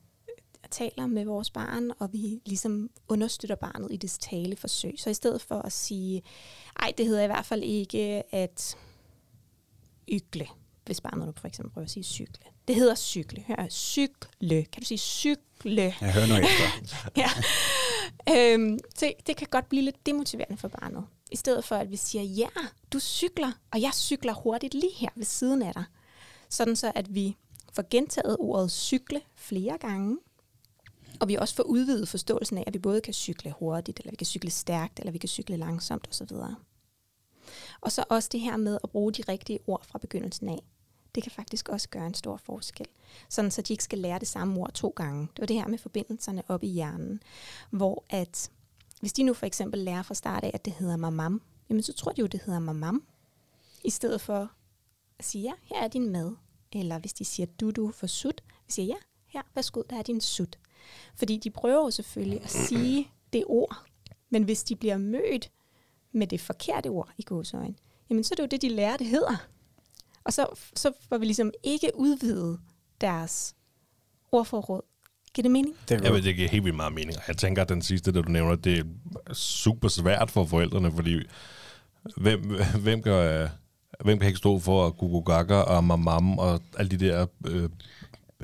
taler 0.70 1.06
med 1.06 1.24
vores 1.24 1.50
barn, 1.50 1.90
og 1.98 2.12
vi 2.12 2.40
ligesom 2.46 2.90
understøtter 3.08 3.56
barnet 3.56 3.92
i 3.92 3.96
det 3.96 4.10
taleforsøg. 4.20 4.94
Så 4.98 5.10
i 5.10 5.14
stedet 5.14 5.42
for 5.42 5.58
at 5.58 5.72
sige, 5.72 6.22
ej, 6.80 6.92
det 6.98 7.06
hedder 7.06 7.22
i 7.22 7.26
hvert 7.26 7.46
fald 7.46 7.62
ikke 7.62 8.34
at 8.34 8.76
ygle, 10.12 10.46
hvis 10.86 11.00
barnet 11.00 11.26
nu 11.26 11.32
for 11.36 11.48
eksempel 11.48 11.72
prøver 11.72 11.84
at 11.84 11.90
sige 11.90 12.04
cykle. 12.04 12.44
Det 12.68 12.76
hedder 12.76 12.94
cykle. 12.94 13.44
Hør, 13.46 13.66
cykle. 13.70 14.64
Kan 14.64 14.82
du 14.82 14.86
sige 14.86 14.98
cykle? 14.98 15.94
Jeg 16.00 16.12
hører 16.12 16.26
nu 16.26 16.34
efter. 16.34 17.10
ja. 17.22 17.30
Øhm, 18.36 18.78
det, 19.00 19.12
det 19.26 19.36
kan 19.36 19.46
godt 19.50 19.68
blive 19.68 19.82
lidt 19.82 20.06
demotiverende 20.06 20.56
for 20.56 20.68
barnet. 20.68 21.04
I 21.32 21.36
stedet 21.36 21.64
for, 21.64 21.76
at 21.76 21.90
vi 21.90 21.96
siger, 21.96 22.22
ja, 22.22 22.48
du 22.92 23.00
cykler, 23.00 23.52
og 23.72 23.82
jeg 23.82 23.90
cykler 23.94 24.32
hurtigt 24.32 24.74
lige 24.74 24.94
her 24.96 25.08
ved 25.16 25.24
siden 25.24 25.62
af 25.62 25.72
dig. 25.74 25.84
Sådan 26.48 26.76
så, 26.76 26.92
at 26.94 27.14
vi 27.14 27.36
får 27.72 27.84
gentaget 27.90 28.36
ordet 28.40 28.70
cykle 28.70 29.20
flere 29.34 29.78
gange, 29.78 30.18
og 31.20 31.28
vi 31.28 31.34
også 31.34 31.54
får 31.54 31.62
udvidet 31.62 32.08
forståelsen 32.08 32.58
af, 32.58 32.64
at 32.66 32.74
vi 32.74 32.78
både 32.78 33.00
kan 33.00 33.14
cykle 33.14 33.54
hurtigt, 33.58 33.98
eller 33.98 34.10
vi 34.10 34.16
kan 34.16 34.26
cykle 34.26 34.50
stærkt, 34.50 34.98
eller 34.98 35.12
vi 35.12 35.18
kan 35.18 35.28
cykle 35.28 35.56
langsomt 35.56 36.08
osv. 36.10 36.36
Og 37.80 37.92
så 37.92 38.04
også 38.08 38.28
det 38.32 38.40
her 38.40 38.56
med 38.56 38.78
at 38.84 38.90
bruge 38.90 39.12
de 39.12 39.22
rigtige 39.28 39.58
ord 39.66 39.84
fra 39.84 39.98
begyndelsen 39.98 40.48
af. 40.48 40.58
Det 41.14 41.22
kan 41.22 41.32
faktisk 41.32 41.68
også 41.68 41.88
gøre 41.88 42.06
en 42.06 42.14
stor 42.14 42.36
forskel. 42.36 42.86
Sådan 43.28 43.50
så 43.50 43.62
de 43.62 43.72
ikke 43.72 43.84
skal 43.84 43.98
lære 43.98 44.18
det 44.18 44.28
samme 44.28 44.60
ord 44.60 44.72
to 44.72 44.92
gange. 44.96 45.20
Det 45.20 45.40
var 45.40 45.46
det 45.46 45.56
her 45.56 45.68
med 45.68 45.78
forbindelserne 45.78 46.42
op 46.48 46.62
i 46.62 46.66
hjernen. 46.66 47.22
Hvor 47.70 48.04
at, 48.10 48.50
hvis 49.00 49.12
de 49.12 49.22
nu 49.22 49.34
for 49.34 49.46
eksempel 49.46 49.80
lærer 49.80 50.02
fra 50.02 50.14
start 50.14 50.44
af, 50.44 50.50
at 50.54 50.64
det 50.64 50.72
hedder 50.72 50.96
mamam, 50.96 51.42
jamen 51.68 51.82
så 51.82 51.92
tror 51.92 52.12
de 52.12 52.20
jo, 52.20 52.26
det 52.26 52.40
hedder 52.44 52.60
mamam. 52.60 53.04
I 53.84 53.90
stedet 53.90 54.20
for 54.20 54.50
at 55.18 55.24
sige, 55.24 55.42
ja, 55.42 55.52
her 55.62 55.84
er 55.84 55.88
din 55.88 56.10
mad. 56.10 56.36
Eller 56.72 56.98
hvis 56.98 57.12
de 57.12 57.24
siger 57.24 57.46
du, 57.60 57.70
du 57.70 57.90
for 57.90 58.06
sut, 58.06 58.42
vi 58.66 58.72
siger, 58.72 58.86
ja, 58.86 58.96
her, 59.26 59.42
værsgo, 59.54 59.82
der 59.90 59.98
er 59.98 60.02
din 60.02 60.20
sut. 60.20 60.58
Fordi 61.16 61.36
de 61.36 61.50
prøver 61.50 61.84
jo 61.84 61.90
selvfølgelig 61.90 62.42
at 62.42 62.50
sige 62.50 63.08
det 63.32 63.44
ord, 63.46 63.76
men 64.30 64.42
hvis 64.42 64.64
de 64.64 64.76
bliver 64.76 64.96
mødt 64.96 65.50
med 66.12 66.26
det 66.26 66.40
forkerte 66.40 66.88
ord 66.88 67.10
i 67.18 67.22
gåsøjne, 67.22 67.74
jamen 68.10 68.24
så 68.24 68.34
er 68.34 68.36
det 68.36 68.42
jo 68.42 68.48
det, 68.48 68.62
de 68.62 68.68
lærer, 68.68 68.96
det 68.96 69.06
hedder. 69.06 69.46
Og 70.24 70.32
så, 70.32 70.46
så 70.76 70.92
får 71.08 71.18
vi 71.18 71.24
ligesom 71.24 71.52
ikke 71.62 71.90
udvidet 71.94 72.60
deres 73.00 73.54
ordforråd. 74.32 74.82
Giver 75.34 75.42
det 75.42 75.50
mening? 75.50 75.74
Det 75.88 76.04
jeg 76.04 76.12
ved, 76.12 76.22
det 76.22 76.36
giver 76.36 76.48
helt 76.48 76.64
vildt 76.64 76.76
meget 76.76 76.92
mening. 76.92 77.18
Jeg 77.28 77.36
tænker, 77.36 77.62
at 77.62 77.68
den 77.68 77.82
sidste, 77.82 78.12
der 78.12 78.22
du 78.22 78.30
nævner, 78.30 78.54
det 78.54 78.78
er 78.78 78.84
super 79.34 79.88
svært 79.88 80.30
for 80.30 80.44
forældrene, 80.44 80.92
fordi 80.92 81.20
hvem, 82.16 82.40
hvem, 82.82 83.02
kan, 83.02 83.48
hvem 84.04 84.18
kan 84.18 84.26
ikke 84.26 84.38
stå 84.38 84.58
for 84.58 84.86
at 84.86 84.96
gugu 84.96 85.20
gaga 85.20 85.54
og 85.54 85.84
mamam 85.84 86.38
og 86.38 86.60
alle 86.78 86.90
de 86.90 87.06
der 87.06 87.26
øh, 87.46 87.68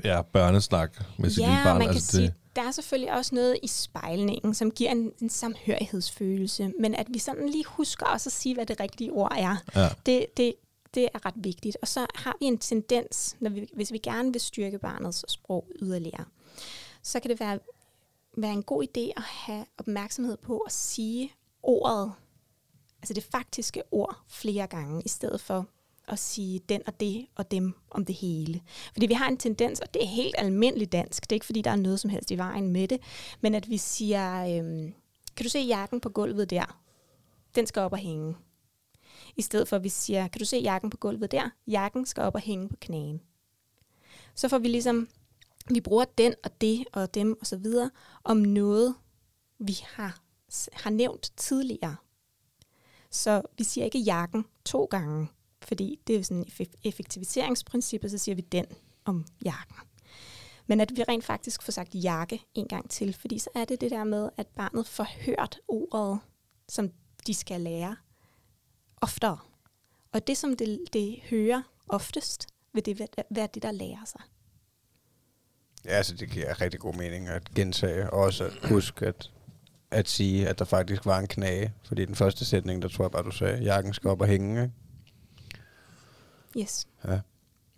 ja, 0.03 0.21
børnesnak 0.21 1.03
med 1.19 1.29
sit 1.29 1.39
ja, 1.39 1.47
lille 1.47 1.63
barn? 1.63 1.77
man 1.77 1.87
kan 1.87 1.95
altså, 1.95 2.11
sige, 2.11 2.23
det... 2.27 2.33
der 2.55 2.61
er 2.67 2.71
selvfølgelig 2.71 3.13
også 3.13 3.35
noget 3.35 3.57
i 3.63 3.67
spejlningen, 3.67 4.53
som 4.53 4.71
giver 4.71 4.91
en, 4.91 5.11
en 5.21 5.29
samhørighedsfølelse, 5.29 6.71
men 6.79 6.95
at 6.95 7.07
vi 7.09 7.19
sådan 7.19 7.49
lige 7.49 7.65
husker 7.65 8.05
også 8.05 8.27
at 8.27 8.33
sige, 8.33 8.55
hvad 8.55 8.65
det 8.65 8.79
rigtige 8.79 9.11
ord 9.11 9.33
er, 9.37 9.55
Ja. 9.75 9.89
det, 10.05 10.25
det, 10.37 10.53
det 10.93 11.07
er 11.13 11.25
ret 11.25 11.33
vigtigt. 11.37 11.77
Og 11.81 11.87
så 11.87 12.05
har 12.15 12.35
vi 12.39 12.45
en 12.45 12.57
tendens, 12.57 13.35
når 13.39 13.49
vi, 13.49 13.67
hvis 13.73 13.91
vi 13.91 13.97
gerne 13.97 14.31
vil 14.31 14.41
styrke 14.41 14.79
barnets 14.79 15.25
sprog 15.31 15.67
yderligere, 15.81 16.25
så 17.03 17.19
kan 17.19 17.31
det 17.31 17.39
være, 17.39 17.59
være 18.37 18.51
en 18.53 18.63
god 18.63 18.83
idé 18.83 19.11
at 19.17 19.23
have 19.23 19.65
opmærksomhed 19.77 20.37
på 20.37 20.57
at 20.57 20.71
sige 20.71 21.31
ordet, 21.63 22.11
altså 23.01 23.13
det 23.13 23.23
faktiske 23.23 23.83
ord, 23.91 24.15
flere 24.27 24.67
gange, 24.67 25.01
i 25.05 25.09
stedet 25.09 25.41
for 25.41 25.65
at 26.07 26.19
sige 26.19 26.59
den 26.59 26.81
og 26.87 26.99
det 26.99 27.25
og 27.35 27.51
dem 27.51 27.73
om 27.91 28.05
det 28.05 28.15
hele. 28.15 28.61
Fordi 28.93 29.05
vi 29.05 29.13
har 29.13 29.27
en 29.27 29.37
tendens, 29.37 29.79
og 29.79 29.93
det 29.93 30.03
er 30.03 30.07
helt 30.07 30.35
almindeligt 30.37 30.91
dansk, 30.91 31.23
det 31.23 31.31
er 31.31 31.35
ikke 31.35 31.45
fordi, 31.45 31.61
der 31.61 31.71
er 31.71 31.75
noget 31.75 31.99
som 31.99 32.09
helst 32.09 32.31
i 32.31 32.37
vejen 32.37 32.71
med 32.71 32.87
det, 32.87 33.01
men 33.41 33.55
at 33.55 33.69
vi 33.69 33.77
siger, 33.77 34.59
øhm, 34.59 34.93
kan 35.35 35.43
du 35.43 35.49
se 35.49 35.59
jakken 35.59 36.01
på 36.01 36.09
gulvet 36.09 36.49
der? 36.49 36.79
Den 37.55 37.67
skal 37.67 37.81
op 37.81 37.91
og 37.91 37.97
hænge. 37.97 38.35
I 39.35 39.41
stedet 39.41 39.67
for, 39.67 39.75
at 39.75 39.83
vi 39.83 39.89
siger, 39.89 40.27
kan 40.27 40.39
du 40.39 40.45
se 40.45 40.57
jakken 40.57 40.89
på 40.89 40.97
gulvet 40.97 41.31
der? 41.31 41.49
Jakken 41.67 42.05
skal 42.05 42.23
op 42.23 42.35
og 42.35 42.41
hænge 42.41 42.69
på 42.69 42.75
knæen. 42.81 43.21
Så 44.35 44.47
får 44.47 44.57
vi 44.57 44.67
ligesom, 44.67 45.07
vi 45.69 45.81
bruger 45.81 46.05
den 46.17 46.33
og 46.43 46.61
det 46.61 46.85
og 46.93 47.13
dem 47.13 47.37
og 47.39 47.47
så 47.47 47.57
videre, 47.57 47.91
om 48.23 48.37
noget, 48.37 48.95
vi 49.59 49.79
har, 49.83 50.21
har 50.73 50.89
nævnt 50.89 51.31
tidligere. 51.37 51.95
Så 53.09 53.41
vi 53.57 53.63
siger 53.63 53.85
ikke 53.85 53.99
jakken 53.99 54.45
to 54.65 54.85
gange, 54.85 55.27
fordi 55.67 55.99
det 56.07 56.15
er 56.15 56.23
sådan 56.23 56.45
effektiviseringsprincippet, 56.83 58.11
så 58.11 58.17
siger 58.17 58.35
vi 58.35 58.41
den 58.41 58.65
om 59.05 59.25
jakken. 59.45 59.75
Men 60.67 60.81
at 60.81 60.91
vi 60.95 61.03
rent 61.03 61.25
faktisk 61.25 61.61
får 61.61 61.71
sagt 61.71 61.95
jakke 61.95 62.41
en 62.53 62.67
gang 62.67 62.89
til, 62.89 63.13
fordi 63.13 63.39
så 63.39 63.49
er 63.55 63.65
det 63.65 63.81
det 63.81 63.91
der 63.91 64.03
med, 64.03 64.29
at 64.37 64.47
barnet 64.47 64.87
får 64.87 65.07
hørt 65.25 65.59
ordet, 65.67 66.19
som 66.69 66.89
de 67.27 67.33
skal 67.33 67.61
lære, 67.61 67.95
oftere. 69.01 69.37
Og 70.11 70.27
det, 70.27 70.37
som 70.37 70.57
det, 70.57 70.79
det 70.93 71.19
hører 71.29 71.61
oftest, 71.89 72.47
vil 72.73 72.85
det 72.85 72.99
være, 72.99 73.07
være 73.29 73.47
det, 73.53 73.63
der 73.63 73.71
lærer 73.71 74.05
sig. 74.05 74.21
Ja, 75.85 75.91
altså 75.91 76.15
det 76.15 76.29
giver 76.29 76.61
rigtig 76.61 76.79
god 76.79 76.93
mening 76.93 77.27
at 77.27 77.53
gentage, 77.55 78.09
og 78.09 78.19
også 78.19 78.43
at 78.43 78.69
huske 78.69 79.05
at, 79.05 79.31
at 79.91 80.09
sige, 80.09 80.47
at 80.47 80.59
der 80.59 80.65
faktisk 80.65 81.05
var 81.05 81.19
en 81.19 81.27
knage. 81.27 81.73
Fordi 81.83 82.05
den 82.05 82.15
første 82.15 82.45
sætning, 82.45 82.81
der 82.81 82.87
tror 82.87 83.03
jeg 83.03 83.11
bare, 83.11 83.23
du 83.23 83.31
sagde, 83.31 83.63
jakken 83.63 83.93
skal 83.93 84.09
op 84.09 84.21
og 84.21 84.27
hænge, 84.27 84.61
ikke? 84.61 84.73
Yes. 86.59 86.87
Ja. 87.07 87.19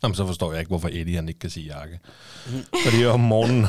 Jamen, 0.03 0.15
så 0.15 0.25
forstår 0.25 0.51
jeg 0.51 0.59
ikke, 0.59 0.69
hvorfor 0.69 0.89
Eddie 0.91 1.15
han 1.15 1.27
ikke 1.27 1.39
kan 1.39 1.49
sige 1.49 1.65
jakke. 1.65 1.99
Fordi 2.85 3.05
om 3.05 3.19
morgenen... 3.19 3.65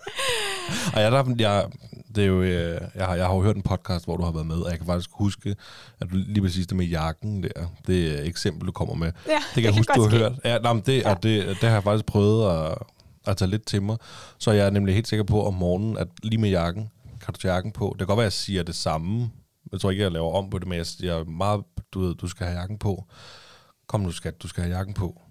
og 0.94 1.00
jeg, 1.00 1.12
der, 1.12 1.34
jeg, 1.38 1.66
det 2.14 2.24
er 2.24 2.28
jo, 2.28 2.42
øh, 2.42 2.80
jeg, 2.94 3.06
har, 3.06 3.14
jeg 3.14 3.26
har 3.26 3.34
jo 3.34 3.42
hørt 3.42 3.56
en 3.56 3.62
podcast, 3.62 4.04
hvor 4.04 4.16
du 4.16 4.22
har 4.22 4.32
været 4.32 4.46
med, 4.46 4.56
og 4.56 4.70
jeg 4.70 4.78
kan 4.78 4.86
faktisk 4.86 5.10
huske, 5.12 5.56
at 6.00 6.10
du 6.10 6.16
lige 6.16 6.42
præcis 6.42 6.66
det 6.66 6.76
med 6.76 6.86
jakken 6.86 7.42
der, 7.42 7.48
det 7.86 8.18
er 8.18 8.22
eksempel, 8.22 8.66
du 8.66 8.72
kommer 8.72 8.94
med. 8.94 9.12
Ja, 9.26 9.38
det 9.54 9.62
kan 9.62 9.64
jeg 9.64 9.74
huske, 9.74 9.92
du 9.96 10.02
har 10.02 10.18
hørt. 10.18 10.32
Ja, 10.44 10.58
nej, 10.58 10.72
men 10.72 10.82
det, 10.86 11.02
ja. 11.02 11.10
og 11.10 11.22
det, 11.22 11.46
det 11.46 11.68
har 11.68 11.76
jeg 11.76 11.82
faktisk 11.82 12.06
prøvet 12.06 12.50
at, 12.50 12.78
at 13.26 13.36
tage 13.36 13.50
lidt 13.50 13.66
til 13.66 13.82
mig, 13.82 13.96
så 14.38 14.50
er 14.50 14.54
jeg 14.54 14.70
nemlig 14.70 14.94
helt 14.94 15.08
sikker 15.08 15.24
på 15.24 15.46
om 15.46 15.54
morgenen, 15.54 15.98
at 15.98 16.08
lige 16.22 16.40
med 16.40 16.50
jakken, 16.50 16.90
kan 17.24 17.34
du 17.34 17.40
tage 17.40 17.54
jakken 17.54 17.72
på. 17.72 17.88
Det 17.92 17.98
kan 17.98 18.06
godt 18.06 18.16
være, 18.16 18.26
at 18.26 18.32
jeg 18.32 18.32
siger 18.32 18.62
det 18.62 18.74
samme. 18.74 19.30
Jeg 19.72 19.80
tror 19.80 19.90
ikke, 19.90 20.02
jeg 20.02 20.12
laver 20.12 20.32
om 20.32 20.50
på 20.50 20.58
det, 20.58 20.68
men 20.68 20.78
jeg 20.78 20.86
siger 20.86 21.24
meget, 21.24 21.60
du 21.94 22.00
ved, 22.00 22.14
du 22.14 22.28
skal 22.28 22.46
have 22.46 22.58
jakken 22.58 22.78
på. 22.78 23.04
Kom 23.86 24.00
nu, 24.00 24.10
skat, 24.10 24.42
du 24.42 24.48
skal 24.48 24.62
have 24.62 24.76
jakken 24.76 24.94
på. 24.94 25.22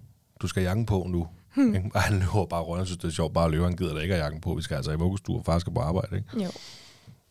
Du 0.42 0.48
skal 0.48 0.62
have 0.62 0.70
jakken 0.70 0.86
på 0.86 1.06
nu. 1.10 1.28
Hmm. 1.56 1.92
Han 1.96 2.20
løber 2.20 2.46
bare 2.46 2.62
rundt, 2.62 2.80
jeg 2.80 2.88
synes, 2.88 2.98
det 2.98 3.08
er 3.08 3.12
sjovt 3.12 3.34
bare 3.34 3.46
at 3.46 3.52
løbe. 3.52 3.64
Han 3.64 3.76
gider 3.76 3.94
da 3.94 4.00
ikke 4.00 4.14
have 4.14 4.24
jakken 4.24 4.42
på. 4.42 4.54
Vi 4.54 4.62
skal 4.62 4.76
altså 4.76 4.92
i 4.92 4.96
vuggestue, 4.96 5.38
og 5.38 5.46
far 5.46 5.60
skal 5.60 5.74
på 5.74 5.80
arbejde, 5.80 6.16
ikke? 6.16 6.44
Jo. 6.44 6.52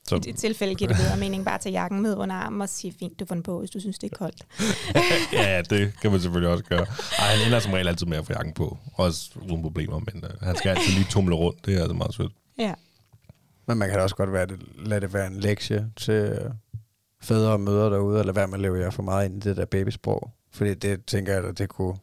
Så, 0.08 0.16
I 0.16 0.18
det 0.18 0.36
tilfælde 0.36 0.74
giver 0.74 0.88
det 0.88 0.96
bedre 0.96 1.16
mening 1.16 1.44
bare 1.44 1.54
at 1.54 1.60
tage 1.60 1.72
jakken 1.72 2.02
med 2.02 2.16
under 2.16 2.36
armen 2.36 2.60
og 2.60 2.68
sige, 2.68 2.94
fint, 2.98 3.20
du 3.20 3.24
får 3.24 3.34
den 3.34 3.42
på, 3.42 3.58
hvis 3.58 3.70
du 3.70 3.80
synes, 3.80 3.98
det 3.98 4.12
er 4.12 4.16
koldt. 4.16 4.46
ja, 5.32 5.62
det 5.62 5.92
kan 6.00 6.10
man 6.10 6.20
selvfølgelig 6.20 6.52
også 6.52 6.64
gøre. 6.64 6.86
Ej, 7.18 7.26
han 7.36 7.46
ender 7.46 7.58
som 7.58 7.72
regel 7.72 7.88
altid 7.88 8.06
med 8.06 8.18
at 8.18 8.26
få 8.26 8.32
jakken 8.32 8.54
på. 8.54 8.78
Også 8.94 9.30
uden 9.50 9.62
problemer, 9.62 9.98
men 9.98 10.24
uh, 10.24 10.46
han 10.46 10.56
skal 10.56 10.68
altid 10.68 10.92
lige 10.92 11.06
tumle 11.10 11.34
rundt. 11.34 11.66
Det 11.66 11.74
er 11.74 11.80
altså 11.80 11.94
meget 11.94 12.14
sødt. 12.14 12.32
Ja. 12.58 12.74
Men 13.68 13.78
man 13.78 13.88
kan 13.88 13.98
da 13.98 14.02
også 14.02 14.16
godt 14.16 14.32
være 14.32 14.46
lade 14.78 15.00
det 15.00 15.12
være 15.12 15.26
en 15.26 15.40
lektie 15.40 15.90
til 15.96 16.14
øh, 16.14 16.50
fædre 17.22 17.52
og 17.52 17.60
mødre 17.60 17.90
derude, 17.90 18.20
eller 18.20 18.32
være 18.32 18.46
med 18.46 18.54
at 18.54 18.60
leve 18.60 18.78
jer 18.78 18.90
for 18.90 19.02
meget 19.02 19.24
ind 19.24 19.44
i 19.44 19.48
det 19.48 19.56
der 19.56 19.64
babysprog. 19.64 20.30
Fordi 20.54 20.74
det 20.74 21.04
tænker 21.04 21.32
jeg, 21.32 21.44
at 21.44 21.58
det 21.58 21.68
kunne, 21.68 21.94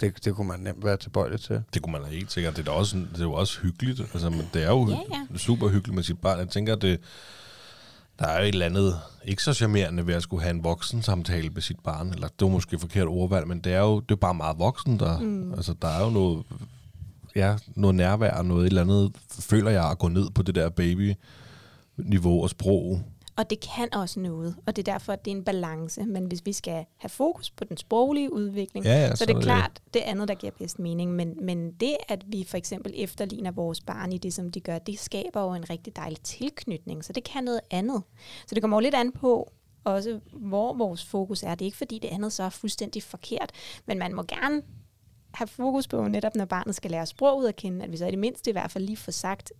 det, 0.00 0.24
det 0.24 0.34
kunne 0.34 0.48
man 0.48 0.60
nemt 0.60 0.84
være 0.84 0.96
tilbøjelig 0.96 1.40
til. 1.40 1.62
Det 1.74 1.82
kunne 1.82 1.92
man 1.92 2.02
da 2.02 2.08
helt 2.08 2.32
sikkert. 2.32 2.56
Det 2.56 2.60
er, 2.60 2.64
da 2.64 2.70
også, 2.70 2.96
det 2.96 3.18
er 3.18 3.22
jo 3.22 3.32
også 3.32 3.60
hyggeligt. 3.60 4.00
Altså, 4.00 4.30
men 4.30 4.50
det 4.54 4.62
er 4.62 4.70
jo 4.70 4.88
Ja, 4.88 4.96
ja, 5.10 5.38
super 5.38 5.68
hyggeligt 5.68 5.94
med 5.94 6.02
sit 6.02 6.18
barn. 6.18 6.38
Jeg 6.38 6.48
tænker, 6.48 6.76
at 6.76 6.82
det, 6.82 7.00
der 8.18 8.26
er 8.26 8.40
jo 8.40 8.44
et 8.44 8.48
eller 8.48 8.66
andet 8.66 8.98
ikke 9.24 9.42
så 9.42 9.54
charmerende 9.54 10.06
ved 10.06 10.14
at 10.14 10.22
skulle 10.22 10.42
have 10.42 10.54
en 10.54 10.64
voksen 10.64 11.02
samtale 11.02 11.50
med 11.50 11.62
sit 11.62 11.80
barn. 11.84 12.08
Eller 12.08 12.28
det 12.28 12.40
var 12.40 12.48
måske 12.48 12.74
et 12.74 12.80
forkert 12.80 13.06
ordvalg, 13.06 13.48
men 13.48 13.60
det 13.60 13.72
er 13.72 13.80
jo 13.80 14.00
det 14.00 14.10
er 14.10 14.16
bare 14.16 14.34
meget 14.34 14.58
voksen. 14.58 14.98
Der, 14.98 15.18
mm. 15.20 15.54
altså, 15.54 15.74
der 15.82 15.88
er 15.88 16.04
jo 16.04 16.10
noget, 16.10 16.44
ja, 17.36 17.56
noget 17.66 17.94
nærvær, 17.94 18.42
noget 18.42 18.62
et 18.62 18.66
eller 18.66 18.82
andet, 18.82 19.12
føler 19.40 19.70
jeg, 19.70 19.90
at 19.90 19.98
gå 19.98 20.08
ned 20.08 20.30
på 20.30 20.42
det 20.42 20.54
der 20.54 20.68
baby-niveau 20.68 22.42
og 22.42 22.50
sprog. 22.50 23.02
Og 23.36 23.50
det 23.50 23.60
kan 23.60 23.94
også 23.94 24.20
noget, 24.20 24.56
og 24.66 24.76
det 24.76 24.88
er 24.88 24.92
derfor, 24.92 25.12
at 25.12 25.24
det 25.24 25.30
er 25.30 25.36
en 25.36 25.44
balance. 25.44 26.04
Men 26.06 26.24
hvis 26.26 26.46
vi 26.46 26.52
skal 26.52 26.84
have 26.96 27.08
fokus 27.08 27.50
på 27.50 27.64
den 27.64 27.76
sproglige 27.76 28.32
udvikling, 28.32 28.86
Ja, 28.86 28.92
ja, 29.00 29.10
så, 29.10 29.16
så 29.16 29.24
er 29.24 29.26
det 29.26 29.32
er 29.34 29.38
det- 29.38 29.44
klart 29.44 29.82
det 29.94 30.00
andet, 30.00 30.28
der 30.28 30.34
giver 30.34 30.52
bedst 30.58 30.78
mening. 30.78 31.12
Men, 31.12 31.34
men 31.46 31.72
det, 31.72 31.96
at 32.08 32.24
vi 32.26 32.44
for 32.48 32.56
eksempel 32.56 32.92
efterligner 32.96 33.50
vores 33.50 33.80
barn 33.80 34.12
i 34.12 34.18
det, 34.18 34.34
som 34.34 34.50
de 34.50 34.60
gør, 34.60 34.78
det 34.78 34.98
skaber 34.98 35.40
jo 35.42 35.52
en 35.52 35.70
rigtig 35.70 35.96
dejlig 35.96 36.20
tilknytning. 36.20 37.04
Så 37.04 37.12
det 37.12 37.24
kan 37.24 37.44
noget 37.44 37.60
andet. 37.70 38.02
Så 38.46 38.54
det 38.54 38.62
kommer 38.62 38.76
jo 38.76 38.80
lidt 38.80 38.94
an 38.94 39.12
på, 39.12 39.52
også 39.84 40.20
hvor 40.32 40.74
vores 40.74 41.04
fokus 41.04 41.42
er. 41.42 41.54
Det 41.54 41.62
er 41.64 41.66
ikke 41.66 41.78
fordi, 41.78 41.98
det 41.98 42.08
andet 42.08 42.32
så 42.32 42.42
er 42.42 42.48
fuldstændig 42.50 43.02
forkert, 43.02 43.52
men 43.86 43.98
man 43.98 44.14
må 44.14 44.22
gerne 44.22 44.62
have 45.34 45.46
fokus 45.48 45.88
på, 45.88 46.08
netop 46.08 46.34
når 46.34 46.44
barnet 46.44 46.74
skal 46.74 46.90
lære 46.90 47.06
sproget 47.06 47.48
at 47.48 47.56
kende, 47.56 47.84
at 47.84 47.92
vi 47.92 47.96
så 47.96 48.06
i 48.06 48.10
det 48.10 48.18
mindste 48.18 48.50
i 48.50 48.52
hvert 48.52 48.70
fald 48.70 48.84
lige 48.84 48.96
får 48.96 49.12
sagt, 49.12 49.52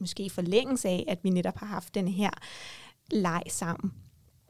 måske 0.00 0.22
i 0.24 0.28
forlængelse 0.28 0.88
af, 0.88 1.04
at 1.08 1.18
vi 1.22 1.30
netop 1.30 1.56
har 1.58 1.66
haft 1.66 1.94
den 1.94 2.08
her 2.08 2.30
leg 3.12 3.42
sammen, 3.48 3.92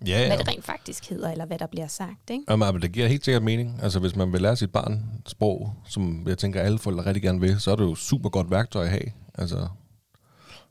Ja, 0.06 0.20
ja. 0.20 0.26
hvad 0.26 0.39
det 0.39 0.48
rent 0.48 0.64
faktisk 0.64 1.10
hedder, 1.10 1.30
eller 1.30 1.47
hvad 1.47 1.59
der 1.59 1.66
bliver 1.66 1.86
sagt. 1.86 2.30
Ikke? 2.30 2.44
Jamen, 2.51 2.72
men 2.72 2.82
det 2.82 2.93
giver 2.93 3.06
helt 3.06 3.24
sikkert 3.24 3.43
mening. 3.43 3.78
Altså, 3.82 3.98
hvis 3.98 4.16
man 4.16 4.32
vil 4.32 4.43
lære 4.43 4.56
sit 4.56 4.72
barn 4.72 5.05
sprog, 5.26 5.74
som 5.89 6.24
jeg 6.26 6.39
tænker, 6.39 6.60
alle 6.60 6.78
forældre 6.78 7.06
rigtig 7.06 7.22
gerne 7.22 7.40
vil, 7.40 7.60
så 7.60 7.70
er 7.70 7.76
det 7.76 7.84
jo 7.84 7.94
super 7.94 8.28
godt 8.28 8.51
værktøj 8.51 8.84
at 8.84 8.90
have. 8.90 9.12
Altså, 9.34 9.68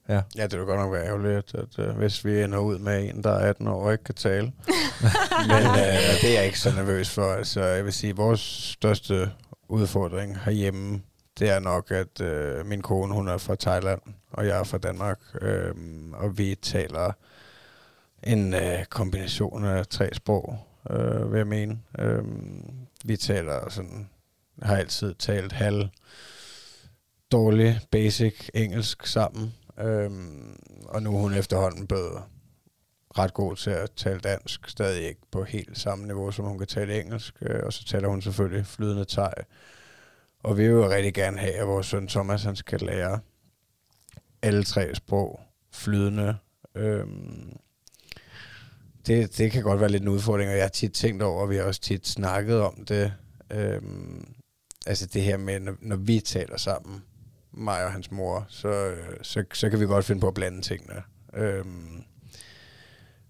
ja. 0.09 0.22
Ja, 0.35 0.47
det 0.47 0.59
vil 0.59 0.65
godt 0.65 0.80
nok 0.80 0.93
være 0.93 1.05
ærgerligt, 1.05 1.55
at 1.55 1.89
uh, 1.89 1.97
hvis 1.97 2.26
vi 2.26 2.41
ender 2.41 2.57
ud 2.57 2.80
med 2.80 3.09
en, 3.09 3.23
der 3.23 3.30
er 3.31 3.49
18 3.49 3.68
år 3.68 3.84
og 3.85 3.91
ikke 3.91 4.03
kan 4.03 4.15
tale. 4.15 4.45
Men 5.47 5.65
uh, 5.65 5.76
det 6.22 6.30
er 6.30 6.34
jeg 6.34 6.45
ikke 6.45 6.59
så 6.59 6.72
nervøs 6.76 7.09
for. 7.09 7.34
Altså, 7.34 7.63
jeg 7.63 7.85
vil 7.85 7.93
sige, 7.93 8.15
vores 8.15 8.41
største 8.80 9.31
udfordring 9.69 10.38
herhjemme, 10.39 11.01
det 11.39 11.49
er 11.49 11.59
nok, 11.59 11.91
at 11.91 12.22
uh, 12.22 12.65
min 12.65 12.81
kone, 12.81 13.13
hun 13.13 13.27
er 13.27 13.38
fra 13.38 13.55
Thailand, 13.55 14.01
og 14.34 14.47
jeg 14.47 14.59
er 14.59 14.63
fra 14.63 14.77
Danmark. 14.77 15.19
Um, 15.41 16.13
og 16.18 16.38
vi 16.38 16.55
taler 16.61 17.11
en 18.23 18.53
øh, 18.53 18.85
kombination 18.85 19.65
af 19.65 19.88
tre 19.88 20.10
sprog, 20.14 20.60
øh, 20.89 21.31
vil 21.31 21.38
jeg 21.38 21.48
mene. 21.48 21.80
Øh, 21.99 22.23
vi 23.06 23.18
taler 23.18 23.69
sådan, 23.69 24.10
har 24.61 24.76
altid 24.76 25.15
talt 25.15 25.52
halv 25.52 25.88
dårlig, 27.31 27.80
basic 27.91 28.49
engelsk 28.53 29.06
sammen. 29.06 29.53
øh, 29.80 30.11
og 30.85 31.03
nu 31.03 31.15
er 31.15 31.19
hun 31.22 31.34
efterhånden 31.34 31.88
blevet 31.88 32.23
ret 33.18 33.34
god 33.34 33.56
til 33.56 33.69
at 33.69 33.91
tale 33.91 34.19
dansk. 34.19 34.69
Stadig 34.69 35.07
ikke 35.07 35.22
på 35.31 35.43
helt 35.43 35.77
samme 35.77 36.07
niveau, 36.07 36.31
som 36.31 36.45
hun 36.45 36.57
kan 36.57 36.68
tale 36.68 37.02
engelsk. 37.02 37.35
Øh, 37.41 37.61
og 37.64 37.73
så 37.73 37.85
taler 37.85 38.07
hun 38.07 38.22
selvfølgelig 38.22 38.65
flydende 38.65 39.06
thai. 39.06 39.34
Og 40.43 40.57
vi 40.57 40.64
vil 40.64 40.72
jo 40.72 40.89
rigtig 40.89 41.14
gerne 41.14 41.38
have, 41.38 41.53
at 41.53 41.68
vores 41.68 41.88
søn 41.88 42.07
Thomas 42.07 42.43
han 42.43 42.56
skal 42.56 42.80
lære 42.80 43.19
alle 44.41 44.64
tre 44.64 44.95
sprog 44.95 45.39
flydende. 45.72 46.38
Øhm, 46.76 47.57
det, 49.07 49.38
det 49.38 49.52
kan 49.52 49.64
godt 49.64 49.80
være 49.80 49.90
lidt 49.90 50.03
en 50.03 50.10
udfordring, 50.10 50.49
og 50.49 50.56
jeg 50.56 50.64
har 50.64 50.69
tit 50.69 50.91
tænkt 50.91 51.23
over, 51.23 51.41
og 51.41 51.49
vi 51.49 51.56
har 51.56 51.64
også 51.64 51.82
tit 51.82 52.07
snakket 52.07 52.61
om 52.61 52.86
det. 52.86 53.14
Øhm, 53.52 54.34
altså 54.86 55.06
det 55.06 55.22
her 55.22 55.38
med, 55.38 55.60
når, 55.60 55.76
når 55.82 55.95
vi 55.95 56.19
taler 56.19 56.57
sammen, 56.57 57.03
mig 57.52 57.86
og 57.86 57.91
hans 57.91 58.11
mor, 58.11 58.45
så, 58.49 58.94
så, 59.22 59.44
så 59.53 59.69
kan 59.69 59.80
vi 59.80 59.86
godt 59.86 60.06
finde 60.06 60.22
på 60.22 60.28
at 60.28 60.34
blande 60.34 60.61
tingene. 60.61 61.03
Øhm, 61.34 62.03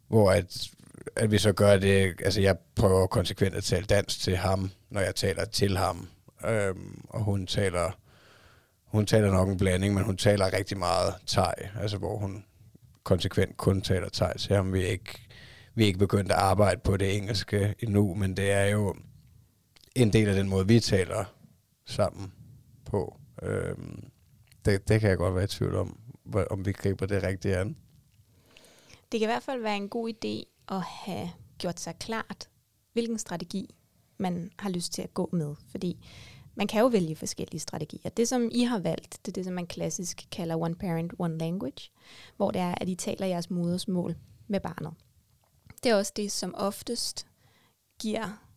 hvor 0.07 0.31
at, 0.31 0.67
at 1.15 1.31
vi 1.31 1.37
så 1.37 1.53
gør 1.53 1.77
det, 1.77 2.13
altså 2.25 2.41
jeg 2.41 2.57
prøver 2.75 3.07
konsekvent 3.07 3.55
at 3.55 3.63
tale 3.63 3.85
dansk 3.85 4.21
til 4.21 4.37
ham, 4.37 4.71
når 4.89 5.01
jeg 5.01 5.15
taler 5.15 5.45
til 5.45 5.77
ham. 5.77 6.07
Øhm, 6.45 7.01
og 7.09 7.23
hun 7.23 7.47
taler, 7.47 7.91
hun 8.85 9.05
taler 9.05 9.31
nok 9.31 9.49
en 9.49 9.57
blanding, 9.57 9.93
men 9.93 10.03
hun 10.03 10.17
taler 10.17 10.53
rigtig 10.53 10.77
meget 10.77 11.13
thai, 11.27 11.53
altså 11.81 11.97
hvor 11.97 12.17
hun 12.17 12.43
konsekvent 13.03 13.57
kun 13.57 13.81
taler 13.81 14.09
thai 14.09 14.37
til 14.37 14.55
ham. 14.55 14.73
Vi 14.73 14.83
ikke, 14.83 15.27
vi 15.75 15.83
er 15.83 15.87
ikke 15.87 15.99
begyndt 15.99 16.31
at 16.31 16.37
arbejde 16.37 16.81
på 16.83 16.97
det 16.97 17.17
engelske 17.17 17.75
endnu, 17.79 18.13
men 18.13 18.37
det 18.37 18.51
er 18.51 18.65
jo 18.65 18.95
en 19.95 20.13
del 20.13 20.29
af 20.29 20.35
den 20.35 20.49
måde, 20.49 20.67
vi 20.67 20.79
taler 20.79 21.25
sammen 21.85 22.33
på. 22.85 23.17
Øhm, 23.43 24.03
det, 24.65 24.87
det 24.87 25.01
kan 25.01 25.09
jeg 25.09 25.17
godt 25.17 25.35
være 25.35 25.43
i 25.43 25.47
tvivl 25.47 25.75
om, 25.75 25.99
om 26.51 26.65
vi 26.65 26.71
griber 26.71 27.05
det 27.05 27.23
rigtigt 27.23 27.55
an. 27.55 27.77
Det 29.11 29.19
kan 29.19 29.21
i 29.21 29.31
hvert 29.31 29.43
fald 29.43 29.61
være 29.61 29.77
en 29.77 29.89
god 29.89 30.09
idé 30.09 30.65
at 30.75 30.81
have 30.81 31.29
gjort 31.57 31.79
sig 31.79 31.95
klart, 31.99 32.49
hvilken 32.93 33.17
strategi 33.17 33.75
man 34.17 34.51
har 34.59 34.69
lyst 34.69 34.93
til 34.93 35.01
at 35.01 35.13
gå 35.13 35.29
med. 35.33 35.55
Fordi 35.71 36.05
man 36.55 36.67
kan 36.67 36.81
jo 36.81 36.87
vælge 36.87 37.15
forskellige 37.15 37.59
strategier. 37.59 38.09
Det, 38.09 38.27
som 38.27 38.49
I 38.51 38.63
har 38.63 38.79
valgt, 38.79 39.19
det 39.25 39.31
er 39.31 39.33
det, 39.33 39.45
som 39.45 39.53
man 39.53 39.67
klassisk 39.67 40.27
kalder 40.31 40.55
one 40.55 40.75
parent, 40.75 41.13
one 41.19 41.37
language, 41.37 41.91
hvor 42.37 42.51
det 42.51 42.61
er, 42.61 42.75
at 42.77 42.89
I 42.89 42.95
taler 42.95 43.27
jeres 43.27 43.49
modersmål 43.49 44.15
med 44.47 44.59
barnet. 44.59 44.93
Det 45.83 45.89
er 45.89 45.95
også 45.95 46.13
det, 46.15 46.31
som 46.31 46.55
oftest 46.57 47.27
giver 47.99 48.47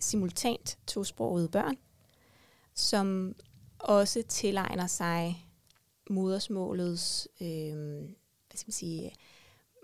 simultant 0.00 0.78
tosprogede 0.86 1.48
børn, 1.48 1.76
som 2.74 3.34
også 3.78 4.22
tilegner 4.28 4.86
sig 4.86 5.48
modersmålets 6.10 7.28
øh, 7.40 7.76
hvad 8.48 8.56
skal 8.56 8.68
man 8.68 8.72
sige, 8.72 9.14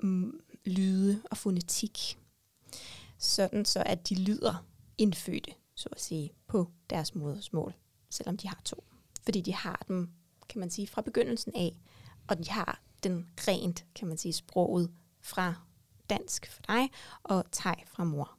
mm, 0.02 0.40
lyde 0.64 1.22
og 1.30 1.36
fonetik, 1.36 2.18
sådan 3.18 3.64
så 3.64 3.82
at 3.86 4.08
de 4.08 4.14
lyder 4.14 4.66
indfødte, 4.98 5.54
så 5.74 5.88
at 5.92 6.00
sige, 6.00 6.32
på 6.46 6.70
deres 6.90 7.14
modersmål, 7.14 7.74
selvom 8.10 8.36
de 8.36 8.48
har 8.48 8.60
to. 8.64 8.84
Fordi 9.24 9.40
de 9.40 9.54
har 9.54 9.84
dem, 9.88 10.10
kan 10.48 10.60
man 10.60 10.70
sige, 10.70 10.86
fra 10.86 11.02
begyndelsen 11.02 11.52
af, 11.54 11.76
og 12.28 12.38
de 12.38 12.50
har 12.50 12.82
den 13.02 13.30
rent, 13.38 13.86
kan 13.94 14.08
man 14.08 14.18
sige, 14.18 14.32
sproget 14.32 14.90
fra 15.20 15.54
dansk 16.10 16.50
for 16.50 16.62
dig, 16.62 16.90
og 17.22 17.44
thai 17.52 17.74
fra 17.86 18.04
mor. 18.04 18.36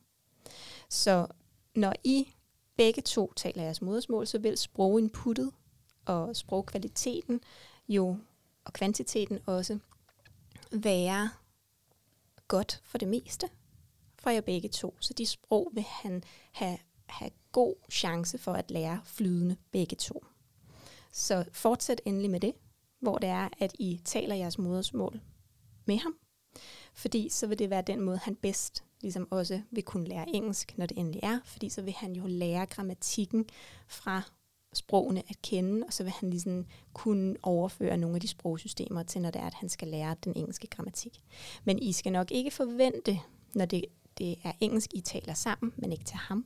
Så 0.90 1.28
når 1.76 1.94
I 2.04 2.34
begge 2.76 3.02
to 3.02 3.34
taler 3.36 3.64
jeres 3.64 3.82
modersmål, 3.82 4.28
så 4.28 4.40
vil 4.40 4.58
sproginputtet 4.58 5.52
og 6.06 6.36
sprogkvaliteten 6.36 7.42
jo, 7.88 8.18
og 8.66 8.74
kvantiteten 8.74 9.40
også, 9.46 9.80
være 10.72 11.30
godt 12.48 12.82
for 12.84 12.98
det 12.98 13.08
meste 13.08 13.50
for 14.20 14.30
jer 14.30 14.42
begge 14.42 14.70
to. 14.70 14.98
Så 15.00 15.14
de 15.14 15.26
sprog 15.26 15.70
vil 15.74 15.84
han 15.84 16.24
have, 16.52 16.78
have 17.06 17.32
god 17.52 17.76
chance 17.92 18.38
for 18.38 18.54
at 18.54 18.72
lære 18.72 19.02
flydende 19.06 19.56
begge 19.72 19.96
to. 19.96 20.26
Så 21.12 21.46
fortsæt 21.52 22.02
endelig 22.06 22.32
med 22.32 22.40
det, 22.40 22.54
hvor 23.00 23.18
det 23.18 23.30
er, 23.30 23.50
at 23.60 23.76
I 23.80 24.02
taler 24.06 24.36
jeres 24.36 24.58
modersmål 24.58 25.22
med 25.86 25.98
ham. 25.98 26.16
Fordi 26.94 27.30
så 27.30 27.48
vil 27.48 27.60
det 27.60 27.70
være 27.70 27.82
den 27.82 28.02
måde, 28.02 28.18
han 28.18 28.36
bedst 28.36 28.84
ligesom 29.02 29.28
også 29.32 29.62
vil 29.72 29.84
kunne 29.84 30.08
lære 30.08 30.30
engelsk, 30.30 30.78
når 30.78 30.86
det 30.86 30.98
endelig 30.98 31.20
er. 31.24 31.40
Fordi 31.46 31.70
så 31.70 31.82
vil 31.82 31.94
han 31.94 32.14
jo 32.14 32.24
lære 32.28 32.66
grammatikken 32.66 33.46
fra 33.88 34.22
sprogene 34.74 35.24
at 35.30 35.42
kende, 35.42 35.86
og 35.88 35.94
så 35.94 36.04
vil 36.04 36.12
han 36.12 36.30
ligesom 36.30 36.66
kunne 36.94 37.36
overføre 37.44 37.98
nogle 37.98 38.16
af 38.16 38.22
de 38.22 38.28
sprogsystemer 38.28 39.04
til, 39.04 39.22
når 39.22 39.32
det 39.32 39.42
er, 39.42 39.48
at 39.48 39.54
han 39.54 39.70
skal 39.70 39.88
lære 39.88 40.16
den 40.24 40.34
engelske 40.36 40.68
grammatik. 40.68 41.20
Men 41.64 41.80
I 41.80 41.92
skal 41.92 42.12
nok 42.12 42.32
ikke 42.32 42.52
forvente, 42.52 43.20
når 43.56 43.66
det, 43.66 43.86
det 44.18 44.36
er 44.44 44.52
engelsk, 44.60 44.94
I 44.94 45.02
taler 45.02 45.34
sammen, 45.34 45.74
men 45.78 45.92
ikke 45.92 46.04
til 46.04 46.18
ham, 46.18 46.46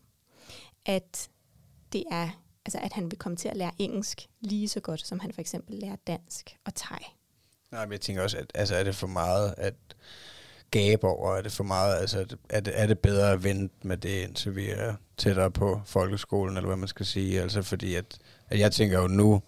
at 0.86 1.30
det 1.94 2.03
er 2.11 2.30
altså 2.65 2.80
at 2.80 2.94
han 2.94 3.11
vil 3.11 3.19
komme 3.19 3.36
til 3.36 3.49
at 3.49 3.57
lære 3.57 3.72
engelsk 3.77 4.27
lige 4.40 4.69
så 4.69 4.80
godt, 4.80 5.07
som 5.07 5.19
han 5.19 5.32
for 5.32 5.41
eksempel 5.41 5.76
lærer 5.76 5.95
dansk 5.95 6.57
og 6.65 6.76
thai. 6.76 7.06
Nej, 7.76 7.85
men 7.85 7.91
jeg 7.91 8.02
tænker 8.02 8.23
også, 8.23 8.38
at 8.38 8.52
altså, 8.56 8.76
er 8.76 8.84
det 8.84 8.95
for 8.95 9.07
meget 9.07 9.53
at 9.57 9.73
gabe 10.72 11.07
over? 11.07 11.35
Er 11.35 11.41
det 11.41 11.52
for 11.52 11.64
meget, 11.64 11.95
altså 11.95 12.26
er 12.49 12.60
det, 12.60 12.73
er 12.80 12.88
det 12.88 12.99
bedre 12.99 13.31
at 13.31 13.43
vente 13.43 13.76
med 13.88 13.97
det, 13.97 14.23
indtil 14.23 14.56
vi 14.56 14.69
er 14.69 14.93
tættere 15.18 15.52
på 15.52 15.81
folkeskolen, 15.85 16.57
eller 16.57 16.68
hvad 16.68 16.77
man 16.77 16.88
skal 16.88 17.06
sige? 17.06 17.41
Altså 17.41 17.61
fordi, 17.61 17.95
at, 17.95 18.18
at 18.49 18.60
jeg 18.60 18.72
tænker 18.72 19.02
jo 19.02 19.07
nu, 19.07 19.41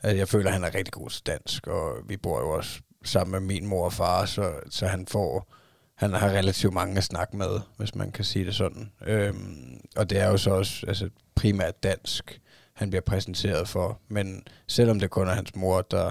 at 0.00 0.16
jeg 0.16 0.28
føler, 0.28 0.46
at 0.46 0.52
han 0.52 0.64
er 0.64 0.74
rigtig 0.74 0.92
god 0.92 1.10
til 1.10 1.26
dansk, 1.26 1.66
og 1.66 1.96
vi 2.08 2.16
bor 2.16 2.40
jo 2.40 2.50
også 2.50 2.80
sammen 3.04 3.32
med 3.32 3.54
min 3.54 3.66
mor 3.66 3.84
og 3.84 3.92
far, 3.92 4.26
så, 4.26 4.52
så 4.70 4.86
han 4.86 5.06
får 5.06 5.52
han 5.94 6.12
har 6.12 6.28
relativt 6.28 6.74
mange 6.74 6.96
at 6.96 7.04
snakke 7.04 7.36
med, 7.36 7.60
hvis 7.76 7.94
man 7.94 8.12
kan 8.12 8.24
sige 8.24 8.44
det 8.44 8.54
sådan. 8.54 8.92
Øhm, 9.06 9.80
og 9.96 10.10
det 10.10 10.18
er 10.18 10.28
jo 10.28 10.36
så 10.36 10.50
også 10.50 10.86
altså, 10.88 11.08
primært 11.34 11.82
dansk, 11.82 12.40
han 12.72 12.90
bliver 12.90 13.02
præsenteret 13.02 13.68
for. 13.68 14.00
Men 14.08 14.42
selvom 14.66 15.00
det 15.00 15.10
kun 15.10 15.28
er 15.28 15.34
hans 15.34 15.56
mor, 15.56 15.82
der 15.82 16.10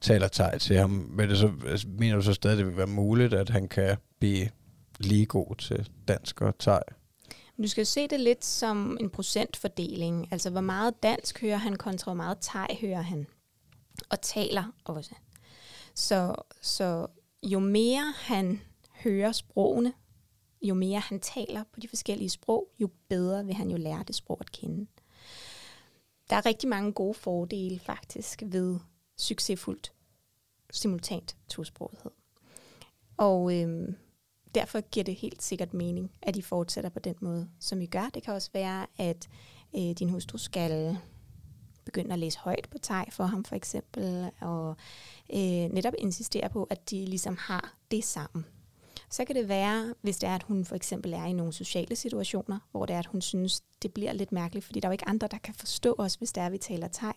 taler 0.00 0.28
teg 0.28 0.60
til 0.60 0.76
ham, 0.76 0.90
men 0.90 1.28
det 1.28 1.38
så, 1.38 1.52
altså, 1.66 1.88
mener 1.88 2.16
du 2.16 2.22
så 2.22 2.32
stadig, 2.32 2.58
det 2.58 2.66
vil 2.66 2.76
være 2.76 2.86
muligt, 2.86 3.34
at 3.34 3.48
han 3.48 3.68
kan 3.68 3.96
blive 4.18 4.48
lige 4.98 5.26
god 5.26 5.56
til 5.56 5.88
dansk 6.08 6.40
og 6.40 6.58
teg? 6.58 6.82
Du 7.62 7.68
skal 7.68 7.86
se 7.86 8.08
det 8.08 8.20
lidt 8.20 8.44
som 8.44 8.96
en 9.00 9.10
procentfordeling. 9.10 10.28
Altså, 10.30 10.50
hvor 10.50 10.60
meget 10.60 11.02
dansk 11.02 11.40
hører 11.40 11.56
han, 11.56 11.76
kontra 11.76 12.10
hvor 12.10 12.16
meget 12.16 12.38
thai 12.40 12.78
hører 12.80 13.02
han. 13.02 13.26
Og 14.10 14.20
taler 14.20 14.64
også. 14.84 15.14
Så, 15.94 16.34
så 16.62 17.06
jo 17.42 17.58
mere 17.58 18.14
han 18.16 18.60
hører 19.04 19.32
sprogene, 19.32 19.92
jo 20.62 20.74
mere 20.74 21.00
han 21.00 21.20
taler 21.20 21.64
på 21.72 21.80
de 21.80 21.88
forskellige 21.88 22.30
sprog, 22.30 22.68
jo 22.78 22.90
bedre 23.08 23.44
vil 23.44 23.54
han 23.54 23.70
jo 23.70 23.76
lære 23.76 24.04
det 24.06 24.14
sprog 24.14 24.38
at 24.40 24.52
kende. 24.52 24.86
Der 26.30 26.36
er 26.36 26.46
rigtig 26.46 26.68
mange 26.68 26.92
gode 26.92 27.14
fordele 27.14 27.78
faktisk 27.78 28.42
ved 28.46 28.78
succesfuldt 29.16 29.92
simultant 30.70 31.36
tosprogethed. 31.48 32.10
Og 33.16 33.60
øhm, 33.60 33.96
derfor 34.54 34.80
giver 34.80 35.04
det 35.04 35.14
helt 35.14 35.42
sikkert 35.42 35.74
mening, 35.74 36.12
at 36.22 36.36
I 36.36 36.42
fortsætter 36.42 36.90
på 36.90 36.98
den 36.98 37.14
måde, 37.20 37.48
som 37.60 37.80
I 37.80 37.86
gør. 37.86 38.10
Det 38.14 38.22
kan 38.22 38.34
også 38.34 38.50
være, 38.52 38.86
at 38.98 39.28
øh, 39.76 39.90
din 39.90 40.10
hustru 40.10 40.38
skal 40.38 40.98
begynde 41.84 42.12
at 42.12 42.18
læse 42.18 42.38
højt 42.38 42.68
på 42.70 42.78
teg 42.78 43.06
for 43.10 43.24
ham 43.24 43.44
for 43.44 43.56
eksempel, 43.56 44.30
og 44.40 44.76
øh, 45.32 45.38
netop 45.72 45.94
insistere 45.98 46.48
på, 46.48 46.64
at 46.70 46.90
de 46.90 47.04
ligesom 47.04 47.36
har 47.36 47.74
det 47.90 48.04
sammen. 48.04 48.44
Så 49.10 49.24
kan 49.24 49.36
det 49.36 49.48
være, 49.48 49.94
hvis 50.02 50.18
det 50.18 50.28
er, 50.28 50.34
at 50.34 50.42
hun 50.42 50.64
for 50.64 50.74
eksempel 50.74 51.12
er 51.12 51.24
i 51.24 51.32
nogle 51.32 51.52
sociale 51.52 51.96
situationer, 51.96 52.58
hvor 52.70 52.86
det 52.86 52.94
er, 52.94 52.98
at 52.98 53.06
hun 53.06 53.20
synes, 53.20 53.62
det 53.82 53.94
bliver 53.94 54.12
lidt 54.12 54.32
mærkeligt, 54.32 54.66
fordi 54.66 54.80
der 54.80 54.88
er 54.88 54.90
jo 54.90 54.92
ikke 54.92 55.08
andre, 55.08 55.28
der 55.30 55.38
kan 55.38 55.54
forstå 55.54 55.94
os, 55.98 56.14
hvis 56.14 56.32
det 56.32 56.40
er, 56.40 56.46
at 56.46 56.52
vi 56.52 56.58
taler 56.58 56.88
teg, 56.88 57.14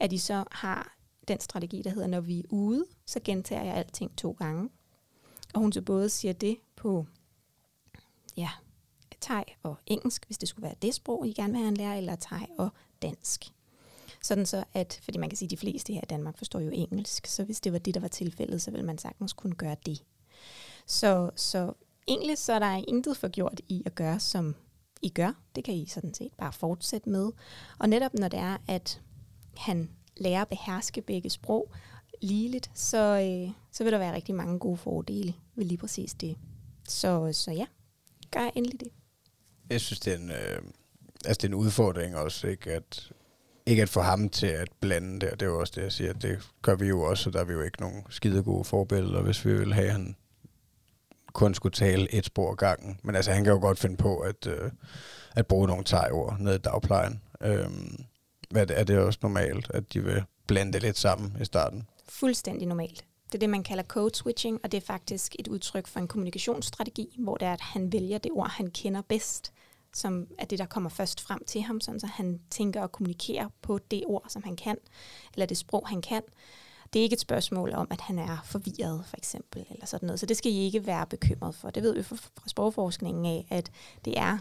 at 0.00 0.10
de 0.10 0.18
så 0.18 0.44
har 0.50 0.96
den 1.28 1.40
strategi, 1.40 1.82
der 1.82 1.90
hedder, 1.90 2.06
når 2.06 2.20
vi 2.20 2.38
er 2.38 2.44
ude, 2.48 2.86
så 3.06 3.20
gentager 3.24 3.62
jeg 3.62 3.74
alting 3.74 4.16
to 4.16 4.36
gange. 4.38 4.68
Og 5.54 5.60
hun 5.60 5.72
så 5.72 5.82
både 5.82 6.08
siger 6.08 6.32
det 6.32 6.58
på 6.76 7.06
ja, 8.36 8.50
thai 9.20 9.44
og 9.62 9.76
engelsk, 9.86 10.26
hvis 10.26 10.38
det 10.38 10.48
skulle 10.48 10.62
være 10.62 10.74
det 10.82 10.94
sprog, 10.94 11.26
I 11.26 11.32
gerne 11.32 11.52
vil 11.52 11.60
have 11.60 11.68
en 11.68 11.76
lærer, 11.76 11.94
eller 11.94 12.16
thai 12.16 12.46
og 12.58 12.68
dansk. 13.02 13.44
Sådan 14.22 14.46
så, 14.46 14.64
at, 14.72 15.00
fordi 15.02 15.18
man 15.18 15.28
kan 15.28 15.36
sige, 15.36 15.46
at 15.46 15.50
de 15.50 15.56
fleste 15.56 15.92
her 15.92 16.00
i 16.00 16.10
Danmark 16.10 16.38
forstår 16.38 16.60
jo 16.60 16.70
engelsk, 16.70 17.26
så 17.26 17.44
hvis 17.44 17.60
det 17.60 17.72
var 17.72 17.78
det, 17.78 17.94
der 17.94 18.00
var 18.00 18.08
tilfældet, 18.08 18.62
så 18.62 18.70
ville 18.70 18.86
man 18.86 18.98
sagtens 18.98 19.32
kunne 19.32 19.54
gøre 19.54 19.76
det. 19.86 20.04
Så, 20.86 21.30
så 21.36 21.72
egentlig 22.08 22.38
så 22.38 22.52
er 22.52 22.58
der 22.58 22.84
intet 22.88 23.16
for 23.16 23.28
gjort 23.28 23.60
i 23.68 23.82
at 23.86 23.94
gøre, 23.94 24.20
som 24.20 24.54
I 25.02 25.08
gør. 25.08 25.32
Det 25.54 25.64
kan 25.64 25.74
I 25.74 25.86
sådan 25.86 26.14
set 26.14 26.32
bare 26.38 26.52
fortsætte 26.52 27.08
med. 27.08 27.30
Og 27.78 27.88
netop 27.88 28.14
når 28.14 28.28
det 28.28 28.38
er, 28.38 28.58
at 28.68 29.00
han 29.56 29.90
lærer 30.22 30.42
at 30.42 30.48
beherske 30.48 31.02
begge 31.02 31.30
sprog 31.30 31.72
ligeligt, 32.22 32.70
så, 32.74 32.98
øh, 32.98 33.52
så 33.72 33.84
vil 33.84 33.92
der 33.92 33.98
være 33.98 34.14
rigtig 34.14 34.34
mange 34.34 34.58
gode 34.58 34.76
fordele 34.76 35.34
ved 35.54 35.64
lige 35.64 35.78
præcis 35.78 36.14
det. 36.14 36.36
Så, 36.88 37.32
så 37.32 37.50
ja, 37.50 37.66
gør 38.30 38.50
endelig 38.54 38.80
det. 38.80 38.88
Jeg 39.70 39.80
synes, 39.80 40.00
det 40.00 40.12
er 40.12 40.18
en, 40.18 40.30
øh, 40.30 40.62
altså 41.24 41.38
det 41.38 41.44
er 41.44 41.48
en 41.48 41.54
udfordring 41.54 42.16
også, 42.16 42.46
ikke? 42.46 42.72
At, 42.72 43.12
ikke 43.66 43.82
at 43.82 43.88
få 43.88 44.00
ham 44.00 44.28
til 44.28 44.46
at 44.46 44.68
blande 44.80 45.20
det, 45.20 45.30
og 45.30 45.40
det 45.40 45.46
er 45.46 45.50
jo 45.50 45.60
også 45.60 45.72
det, 45.76 45.82
jeg 45.82 45.92
siger, 45.92 46.12
det 46.12 46.50
gør 46.62 46.74
vi 46.74 46.86
jo 46.86 47.02
også, 47.02 47.28
og 47.28 47.32
der 47.32 47.40
er 47.40 47.44
vi 47.44 47.52
jo 47.52 47.62
ikke 47.62 47.80
nogen 47.80 48.02
skide 48.10 48.42
gode 48.42 48.64
forbilleder, 48.64 49.22
hvis 49.22 49.44
vi 49.44 49.58
vil 49.58 49.74
have, 49.74 49.86
at 49.86 49.92
han 49.92 50.16
kun 51.32 51.54
skulle 51.54 51.72
tale 51.72 52.14
et 52.14 52.26
spor 52.26 52.54
gangen. 52.54 53.00
Men 53.02 53.16
altså, 53.16 53.32
han 53.32 53.44
kan 53.44 53.52
jo 53.52 53.60
godt 53.60 53.78
finde 53.78 53.96
på 53.96 54.18
at, 54.18 54.46
øh, 54.46 54.70
at 55.36 55.46
bruge 55.46 55.66
nogle 55.66 55.84
tegord 55.84 56.36
nede 56.40 56.54
i 56.54 56.58
dagplejen. 56.58 57.22
Øhm, 57.40 58.04
hvad, 58.52 58.70
er 58.70 58.84
det 58.84 58.98
også 58.98 59.18
normalt, 59.22 59.70
at 59.70 59.92
de 59.92 60.04
vil 60.04 60.24
blande 60.46 60.72
det 60.72 60.82
lidt 60.82 60.98
sammen 60.98 61.36
i 61.40 61.44
starten? 61.44 61.88
Fuldstændig 62.08 62.68
normalt. 62.68 63.04
Det 63.26 63.34
er 63.34 63.38
det, 63.38 63.50
man 63.50 63.62
kalder 63.62 63.84
code 63.84 64.14
switching, 64.14 64.60
og 64.64 64.72
det 64.72 64.82
er 64.82 64.86
faktisk 64.86 65.36
et 65.38 65.48
udtryk 65.48 65.86
for 65.86 66.00
en 66.00 66.08
kommunikationsstrategi, 66.08 67.16
hvor 67.18 67.36
det 67.36 67.48
er, 67.48 67.52
at 67.52 67.60
han 67.60 67.92
vælger 67.92 68.18
det 68.18 68.32
ord, 68.32 68.50
han 68.50 68.70
kender 68.70 69.02
bedst, 69.08 69.52
som 69.94 70.26
er 70.38 70.44
det, 70.44 70.58
der 70.58 70.66
kommer 70.66 70.90
først 70.90 71.20
frem 71.20 71.44
til 71.46 71.62
ham, 71.62 71.80
sådan 71.80 72.00
så 72.00 72.06
han 72.06 72.40
tænker 72.50 72.82
og 72.82 72.92
kommunikerer 72.92 73.48
på 73.62 73.78
det 73.78 74.04
ord, 74.06 74.24
som 74.28 74.42
han 74.42 74.56
kan, 74.56 74.76
eller 75.34 75.46
det 75.46 75.56
sprog, 75.56 75.88
han 75.88 76.02
kan. 76.02 76.22
Det 76.92 76.98
er 76.98 77.02
ikke 77.02 77.14
et 77.14 77.20
spørgsmål 77.20 77.72
om, 77.72 77.86
at 77.90 78.00
han 78.00 78.18
er 78.18 78.42
forvirret, 78.44 79.04
for 79.06 79.16
eksempel, 79.16 79.66
eller 79.70 79.86
sådan 79.86 80.06
noget. 80.06 80.20
Så 80.20 80.26
det 80.26 80.36
skal 80.36 80.52
I 80.52 80.58
ikke 80.64 80.86
være 80.86 81.06
bekymret 81.06 81.54
for. 81.54 81.70
Det 81.70 81.82
ved 81.82 81.94
vi 81.94 82.02
fra 82.02 82.16
sprogforskningen 82.46 83.26
af, 83.26 83.46
at 83.50 83.70
det 84.04 84.18
er 84.18 84.38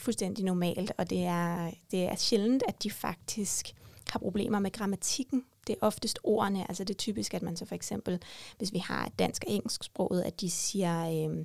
fuldstændig 0.00 0.44
normalt, 0.44 0.92
og 0.98 1.10
det 1.10 1.24
er, 1.24 1.70
det 1.90 2.02
er 2.02 2.16
sjældent, 2.16 2.62
at 2.68 2.82
de 2.82 2.90
faktisk 2.90 3.74
har 4.10 4.18
problemer 4.18 4.58
med 4.58 4.72
grammatikken. 4.72 5.44
Det 5.66 5.72
er 5.72 5.86
oftest 5.86 6.18
ordene, 6.24 6.68
altså 6.68 6.84
det 6.84 6.94
er 6.94 6.98
typisk, 6.98 7.34
at 7.34 7.42
man 7.42 7.56
så 7.56 7.64
for 7.66 7.74
eksempel, 7.74 8.22
hvis 8.58 8.72
vi 8.72 8.78
har 8.78 9.10
dansk 9.18 9.44
og 9.46 9.52
engelsk 9.52 9.84
sproget, 9.84 10.22
at 10.22 10.40
de 10.40 10.50
siger, 10.50 11.28
øh, 11.28 11.44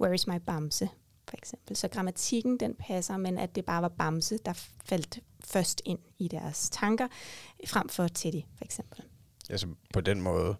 where 0.00 0.14
is 0.14 0.26
my 0.26 0.36
bamse, 0.46 0.88
for 1.28 1.36
eksempel. 1.36 1.76
Så 1.76 1.88
grammatikken, 1.88 2.60
den 2.60 2.74
passer, 2.74 3.16
men 3.16 3.38
at 3.38 3.54
det 3.54 3.64
bare 3.64 3.82
var 3.82 3.88
bamse, 3.88 4.38
der 4.44 4.52
faldt 4.84 5.20
først 5.44 5.82
ind 5.84 5.98
i 6.18 6.28
deres 6.28 6.70
tanker, 6.70 7.08
frem 7.66 7.88
for 7.88 8.08
Teddy, 8.08 8.42
for 8.56 8.64
eksempel. 8.64 9.02
Altså 9.50 9.66
på 9.92 10.00
den 10.00 10.20
måde 10.20 10.56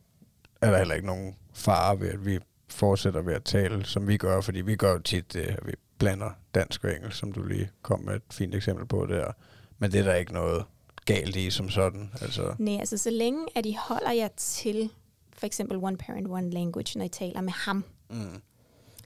er 0.61 0.71
der 0.71 0.79
heller 0.79 0.95
ikke 0.95 1.07
nogen 1.07 1.37
fare 1.55 2.01
ved, 2.01 2.09
at 2.09 2.25
vi 2.25 2.39
fortsætter 2.69 3.23
ved 3.23 3.35
at 3.35 3.45
tale, 3.45 3.85
som 3.85 4.09
vi 4.09 4.17
gør, 4.17 4.41
fordi 4.41 4.61
vi 4.61 4.77
gør 4.77 4.93
jo 4.93 4.99
tit 4.99 5.33
det, 5.33 5.41
at 5.41 5.67
vi 5.67 5.73
blander 5.99 6.31
dansk 6.55 6.85
og 6.85 6.95
engelsk, 6.95 7.19
som 7.19 7.33
du 7.33 7.43
lige 7.43 7.71
kom 7.83 8.01
med 8.01 8.15
et 8.15 8.23
fint 8.33 8.55
eksempel 8.55 8.87
på 8.87 9.07
der. 9.07 9.33
Men 9.79 9.93
det 9.93 10.01
er 10.01 10.05
der 10.05 10.15
ikke 10.15 10.33
noget 10.33 10.65
galt 11.05 11.37
i 11.37 11.51
som 11.51 11.71
sådan. 11.71 12.11
Altså. 12.21 12.55
Nej, 12.59 12.77
altså 12.81 12.99
så 12.99 13.11
længe 13.11 13.47
at 13.55 13.67
I 13.67 13.77
holder 13.79 14.13
jer 14.13 14.29
til 14.37 14.91
for 15.33 15.47
eksempel 15.47 15.77
one 15.77 15.97
parent, 15.97 16.29
one 16.31 16.51
language, 16.51 16.99
når 16.99 17.05
I 17.05 17.09
taler 17.09 17.41
med 17.41 17.53
ham. 17.53 17.85
Mm. 18.11 18.43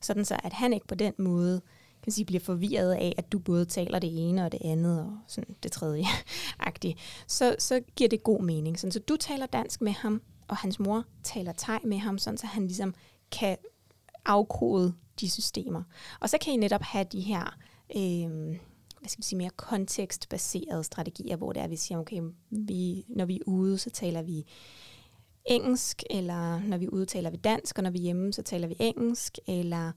Sådan 0.02 0.24
så, 0.24 0.36
at 0.44 0.52
han 0.52 0.72
ikke 0.72 0.86
på 0.86 0.94
den 0.94 1.12
måde 1.18 1.60
kan 2.02 2.12
sige, 2.12 2.24
bliver 2.24 2.40
forvirret 2.40 2.92
af, 2.92 3.14
at 3.16 3.32
du 3.32 3.38
både 3.38 3.64
taler 3.64 3.98
det 3.98 4.28
ene 4.28 4.44
og 4.44 4.52
det 4.52 4.60
andet, 4.64 5.00
og 5.00 5.18
sådan 5.26 5.56
det 5.62 5.72
tredje 5.72 6.04
agtigt, 6.58 6.98
så, 7.26 7.56
så 7.58 7.80
giver 7.96 8.08
det 8.08 8.22
god 8.22 8.42
mening. 8.42 8.78
Sådan, 8.78 8.92
så 8.92 8.98
du 8.98 9.16
taler 9.16 9.46
dansk 9.46 9.80
med 9.80 9.92
ham, 9.92 10.22
og 10.48 10.56
hans 10.56 10.78
mor 10.78 11.04
taler 11.24 11.52
thai 11.52 11.78
med 11.84 11.98
ham, 11.98 12.18
sådan 12.18 12.38
så 12.38 12.46
han 12.46 12.66
ligesom 12.66 12.94
kan 13.32 13.56
afkode 14.24 14.94
de 15.20 15.30
systemer. 15.30 15.82
Og 16.20 16.30
så 16.30 16.38
kan 16.38 16.52
I 16.52 16.56
netop 16.56 16.82
have 16.82 17.04
de 17.04 17.20
her 17.20 17.56
øh, 17.96 18.56
hvad 19.00 19.08
skal 19.08 19.18
vi 19.18 19.24
sige, 19.24 19.36
mere 19.38 19.50
kontekstbaserede 19.56 20.84
strategier, 20.84 21.36
hvor 21.36 21.52
det 21.52 21.60
er, 21.60 21.64
at 21.64 21.70
vi 21.70 21.76
siger, 21.76 21.98
okay, 21.98 22.22
vi, 22.50 23.04
når 23.08 23.24
vi 23.24 23.36
er 23.36 23.42
ude, 23.46 23.78
så 23.78 23.90
taler 23.90 24.22
vi 24.22 24.46
engelsk, 25.44 26.02
eller 26.10 26.60
når 26.60 26.76
vi 26.76 26.88
udtaler 26.88 27.30
vi 27.30 27.36
dansk, 27.36 27.78
og 27.78 27.82
når 27.82 27.90
vi 27.90 27.98
er 27.98 28.02
hjemme, 28.02 28.32
så 28.32 28.42
taler 28.42 28.68
vi 28.68 28.76
engelsk, 28.78 29.38
eller 29.46 29.92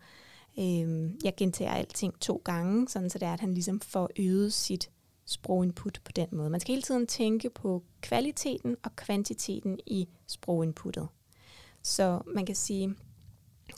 øh, 0.60 1.12
jeg 1.24 1.34
gentager 1.38 1.72
alting 1.72 2.20
to 2.20 2.42
gange, 2.46 2.90
sådan 2.90 3.10
så 3.10 3.20
det 3.20 3.28
er, 3.28 3.34
at 3.34 3.40
han 3.40 3.54
ligesom 3.54 3.80
får 3.80 4.10
øget 4.20 4.54
sit 4.54 4.90
sproginput 5.26 6.00
på 6.06 6.12
den 6.12 6.28
måde. 6.32 6.50
Man 6.50 6.60
skal 6.60 6.72
hele 6.72 6.82
tiden 6.82 7.08
tænke 7.08 7.50
på 7.50 7.84
kvaliteten 8.02 8.76
og 8.84 8.96
kvantiteten 8.96 9.80
i 9.88 10.08
sproginputtet. 10.28 11.08
Så 11.82 12.22
man 12.36 12.46
kan 12.46 12.56
sige, 12.56 12.96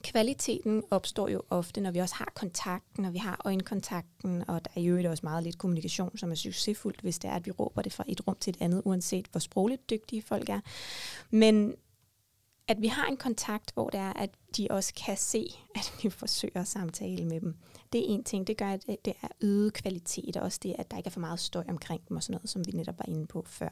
kvaliteten 0.05 0.83
opstår 0.91 1.29
jo 1.29 1.41
ofte, 1.49 1.81
når 1.81 1.91
vi 1.91 1.99
også 1.99 2.15
har 2.15 2.31
kontakten, 2.35 3.03
når 3.03 3.11
vi 3.11 3.17
har 3.17 3.41
øjenkontakten, 3.45 4.49
og 4.49 4.65
der 4.65 4.71
er 4.75 4.81
jo 4.81 5.09
også 5.09 5.25
meget 5.25 5.43
lidt 5.43 5.57
kommunikation, 5.57 6.17
som 6.17 6.31
er 6.31 6.35
succesfuldt, 6.35 7.01
hvis 7.01 7.19
det 7.19 7.29
er, 7.29 7.33
at 7.33 7.45
vi 7.45 7.51
råber 7.51 7.81
det 7.81 7.93
fra 7.93 8.03
et 8.07 8.27
rum 8.27 8.37
til 8.39 8.51
et 8.51 8.61
andet, 8.61 8.81
uanset 8.85 9.27
hvor 9.31 9.39
sprogligt 9.39 9.89
dygtige 9.89 10.21
folk 10.21 10.49
er. 10.49 10.59
Men 11.29 11.75
at 12.67 12.81
vi 12.81 12.87
har 12.87 13.07
en 13.07 13.17
kontakt, 13.17 13.71
hvor 13.73 13.89
det 13.89 13.99
er, 13.99 14.13
at 14.13 14.29
de 14.57 14.67
også 14.69 14.93
kan 15.05 15.17
se, 15.17 15.47
at 15.75 15.93
vi 16.03 16.09
forsøger 16.09 16.61
at 16.61 16.67
samtale 16.67 17.25
med 17.25 17.41
dem. 17.41 17.55
Det 17.95 18.03
er 18.03 18.13
en 18.13 18.23
ting, 18.23 18.47
det 18.47 18.57
gør, 18.57 18.69
at 18.69 18.85
det 19.05 19.13
er 19.21 19.27
øget 19.41 19.73
kvalitet, 19.73 20.37
og 20.37 20.43
også 20.43 20.59
det, 20.63 20.75
at 20.79 20.91
der 20.91 20.97
ikke 20.97 21.07
er 21.07 21.11
for 21.11 21.19
meget 21.19 21.39
støj 21.39 21.63
omkring 21.69 22.09
dem 22.09 22.17
og 22.17 22.23
sådan 22.23 22.33
noget, 22.33 22.49
som 22.49 22.67
vi 22.67 22.71
netop 22.71 22.99
var 22.99 23.05
inde 23.07 23.27
på 23.27 23.43
før. 23.47 23.69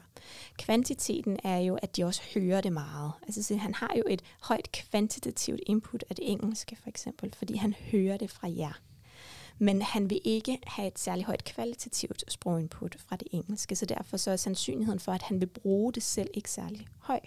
Kvantiteten 0.58 1.38
er 1.44 1.58
jo, 1.58 1.78
at 1.82 1.96
de 1.96 2.04
også 2.04 2.22
hører 2.34 2.60
det 2.60 2.72
meget. 2.72 3.12
Altså 3.22 3.42
så 3.42 3.56
han 3.56 3.74
har 3.74 3.92
jo 3.96 4.02
et 4.06 4.22
højt 4.40 4.72
kvantitativt 4.72 5.60
input 5.66 6.04
af 6.10 6.16
det 6.16 6.30
engelske, 6.30 6.76
for 6.76 6.88
eksempel, 6.88 7.34
fordi 7.34 7.56
han 7.56 7.74
hører 7.92 8.16
det 8.16 8.30
fra 8.30 8.48
jer. 8.56 8.80
Men 9.58 9.82
han 9.82 10.10
vil 10.10 10.20
ikke 10.24 10.58
have 10.66 10.88
et 10.88 10.98
særligt 10.98 11.26
højt 11.26 11.44
kvalitativt 11.44 12.24
sproginput 12.28 12.96
fra 12.98 13.16
det 13.16 13.28
engelske, 13.30 13.76
så 13.76 13.86
derfor 13.86 14.16
så 14.16 14.30
er 14.30 14.36
sandsynligheden 14.36 15.00
for, 15.00 15.12
at 15.12 15.22
han 15.22 15.40
vil 15.40 15.46
bruge 15.46 15.92
det 15.92 16.02
selv 16.02 16.30
ikke 16.34 16.50
særlig 16.50 16.86
høj. 16.98 17.20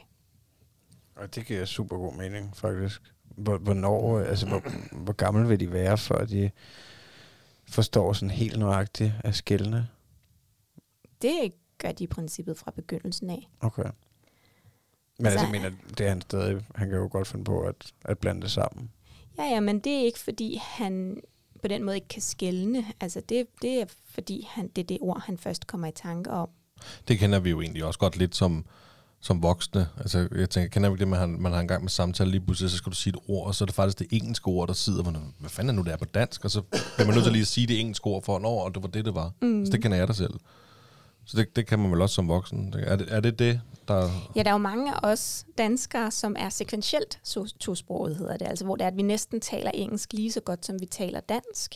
Og 1.15 1.35
det 1.35 1.45
giver 1.45 1.65
super 1.65 1.97
god 1.97 2.13
mening, 2.13 2.57
faktisk. 2.57 3.01
Hvor- 3.37 3.57
Hvornår, 3.57 4.19
altså, 4.19 4.47
hvor, 4.47 4.63
hvor 4.91 5.13
gammel 5.13 5.49
vil 5.49 5.59
de 5.59 5.71
være, 5.71 5.97
før 5.97 6.25
de 6.25 6.51
forstår 7.69 8.13
sådan 8.13 8.31
helt 8.31 8.59
nøjagtigt 8.59 9.13
af 9.23 9.35
skældene? 9.35 9.87
Det 11.21 11.53
gør 11.77 11.91
de 11.91 12.03
i 12.03 12.07
princippet 12.07 12.57
fra 12.57 12.71
begyndelsen 12.71 13.29
af. 13.29 13.47
Okay. 13.59 13.83
Men 13.83 15.25
altså, 15.25 15.39
Altså- 15.39 15.45
jeg 15.45 15.51
mener, 15.51 15.71
det 15.97 16.05
er 16.05 16.09
han 16.09 16.21
stadig, 16.21 16.65
han 16.75 16.89
kan 16.89 16.97
jo 16.97 17.09
godt 17.11 17.27
finde 17.27 17.43
på 17.45 17.61
at, 17.61 17.75
at 18.05 18.17
blande 18.19 18.41
det 18.41 18.51
sammen. 18.51 18.91
Ja, 19.37 19.43
ja, 19.43 19.59
men 19.59 19.79
det 19.79 19.93
er 19.93 20.05
ikke, 20.05 20.19
fordi 20.19 20.61
han 20.63 21.21
på 21.61 21.67
den 21.67 21.83
måde 21.83 21.95
ikke 21.95 22.07
kan 22.07 22.21
skælne. 22.21 22.85
Altså, 22.99 23.21
det, 23.29 23.47
det 23.61 23.81
er, 23.81 23.85
fordi 24.09 24.47
han, 24.49 24.67
det 24.67 24.81
er 24.81 24.85
det 24.87 24.97
ord, 25.01 25.21
han 25.25 25.37
først 25.37 25.67
kommer 25.67 25.87
i 25.87 25.91
tanke 25.91 26.31
om. 26.31 26.49
Det 27.07 27.19
kender 27.19 27.39
vi 27.39 27.49
jo 27.49 27.61
egentlig 27.61 27.85
også 27.85 27.99
godt 27.99 28.17
lidt 28.17 28.35
som, 28.35 28.65
som 29.27 29.43
voksne. 29.43 29.87
Altså, 29.97 30.27
jeg 30.35 30.49
tænker, 30.49 30.69
kender 30.69 30.89
vi 30.89 30.93
ikke 30.93 30.99
det, 30.99 31.07
man 31.07 31.19
har, 31.19 31.25
man 31.27 31.51
har 31.51 31.59
en 31.59 31.67
gang 31.67 31.83
med 31.83 31.89
samtale, 31.89 32.31
lige 32.31 32.41
pludselig, 32.41 32.71
så 32.71 32.77
skal 32.77 32.91
du 32.91 32.95
sige 32.95 33.13
et 33.13 33.19
ord, 33.27 33.47
og 33.47 33.55
så 33.55 33.63
er 33.63 33.65
det 33.65 33.75
faktisk 33.75 33.99
det 33.99 34.07
engelske 34.11 34.47
ord, 34.47 34.67
der 34.67 34.73
sidder, 34.73 35.03
hvor 35.03 35.11
hvad 35.39 35.49
fanden 35.49 35.69
er 35.69 35.73
nu, 35.73 35.81
det 35.81 35.93
er 35.93 35.97
på 35.97 36.05
dansk, 36.05 36.45
og 36.45 36.51
så 36.51 36.61
bliver 36.61 37.05
man 37.05 37.15
nødt 37.15 37.23
til 37.23 37.31
lige 37.31 37.41
at 37.41 37.47
sige 37.47 37.67
det 37.67 37.79
engelske 37.79 38.07
ord 38.07 38.23
for, 38.23 38.39
når, 38.39 38.63
og 38.63 38.75
det 38.75 38.83
var 38.83 38.89
det, 38.89 39.05
det 39.05 39.15
var. 39.15 39.31
Mm. 39.41 39.65
Så 39.65 39.71
det 39.71 39.81
kender 39.81 39.97
jeg 39.97 40.07
da 40.07 40.13
selv. 40.13 40.33
Så 41.25 41.37
det, 41.37 41.55
det 41.55 41.67
kan 41.67 41.79
man 41.79 41.91
vel 41.91 42.01
også 42.01 42.15
som 42.15 42.27
voksen. 42.27 42.73
Er 42.77 42.95
det 42.95 43.07
er 43.09 43.19
det, 43.19 43.39
det 43.39 43.61
der... 43.87 44.09
Ja, 44.35 44.43
der 44.43 44.49
er 44.49 44.53
jo 44.53 44.57
mange 44.57 44.93
af 44.93 44.99
os 45.03 45.45
danskere, 45.57 46.11
som 46.11 46.35
er 46.39 46.49
sekventielt 46.49 47.19
to- 47.23 47.57
tosproget, 47.59 48.15
hedder 48.15 48.37
det. 48.37 48.47
Altså, 48.47 48.65
hvor 48.65 48.75
det 48.75 48.83
er, 48.83 48.87
at 48.87 48.97
vi 48.97 49.01
næsten 49.01 49.41
taler 49.41 49.71
engelsk 49.73 50.13
lige 50.13 50.31
så 50.31 50.39
godt, 50.39 50.65
som 50.65 50.81
vi 50.81 50.85
taler 50.85 51.19
dansk. 51.19 51.75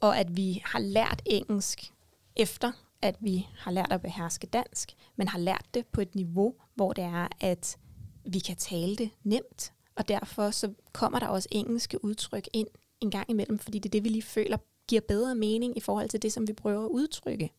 Og 0.00 0.18
at 0.18 0.36
vi 0.36 0.62
har 0.64 0.78
lært 0.78 1.22
engelsk 1.26 1.92
efter, 2.36 2.72
at 3.02 3.16
vi 3.20 3.46
har 3.58 3.70
lært 3.70 3.92
at 3.92 4.02
beherske 4.02 4.46
dansk, 4.46 4.92
men 5.16 5.28
har 5.28 5.38
lært 5.38 5.66
det 5.74 5.86
på 5.86 6.00
et 6.00 6.14
niveau, 6.14 6.54
hvor 6.74 6.92
det 6.92 7.04
er, 7.04 7.28
at 7.40 7.76
vi 8.24 8.38
kan 8.38 8.56
tale 8.56 8.96
det 8.96 9.10
nemt. 9.24 9.72
Og 9.96 10.08
derfor 10.08 10.50
så 10.50 10.72
kommer 10.92 11.18
der 11.18 11.26
også 11.26 11.48
engelske 11.50 12.04
udtryk 12.04 12.48
ind 12.52 12.68
en 13.00 13.10
gang 13.10 13.30
imellem, 13.30 13.58
fordi 13.58 13.78
det 13.78 13.88
er 13.88 13.90
det, 13.90 14.04
vi 14.04 14.08
lige 14.08 14.22
føler 14.22 14.56
giver 14.88 15.02
bedre 15.08 15.34
mening 15.34 15.76
i 15.76 15.80
forhold 15.80 16.08
til 16.08 16.22
det, 16.22 16.32
som 16.32 16.48
vi 16.48 16.52
prøver 16.52 16.84
at 16.84 16.88
udtrykke 16.88 17.50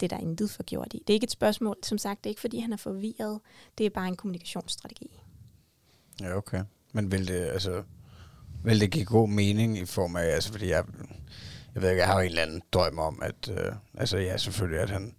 det 0.00 0.12
er 0.12 0.16
der 0.16 0.22
intet 0.22 0.50
for 0.50 0.62
gjort 0.62 0.94
i. 0.94 0.98
Det 0.98 1.10
er 1.10 1.14
ikke 1.14 1.24
et 1.24 1.30
spørgsmål, 1.30 1.76
som 1.82 1.98
sagt, 1.98 2.24
det 2.24 2.30
er 2.30 2.30
ikke 2.30 2.40
fordi, 2.40 2.58
han 2.58 2.72
er 2.72 2.76
forvirret. 2.76 3.40
Det 3.78 3.86
er 3.86 3.90
bare 3.90 4.08
en 4.08 4.16
kommunikationsstrategi. 4.16 5.20
Ja, 6.20 6.36
okay. 6.36 6.62
Men 6.92 7.12
vil 7.12 7.28
det, 7.28 7.34
altså, 7.34 7.82
vil 8.64 8.80
det 8.80 8.90
give 8.90 9.04
god 9.04 9.28
mening 9.28 9.78
i 9.78 9.84
form 9.84 10.16
af, 10.16 10.24
altså 10.24 10.52
fordi 10.52 10.68
jeg, 10.68 10.84
jeg 11.74 11.82
ved 11.82 11.90
ikke, 11.90 12.00
jeg 12.00 12.08
har 12.08 12.14
jo 12.14 12.20
en 12.20 12.26
eller 12.26 12.42
anden 12.42 12.62
drøm 12.72 12.98
om, 12.98 13.22
at, 13.22 13.48
øh, 13.50 13.72
altså 13.94 14.18
ja, 14.18 14.36
selvfølgelig, 14.36 14.80
at 14.80 14.90
han 14.90 15.14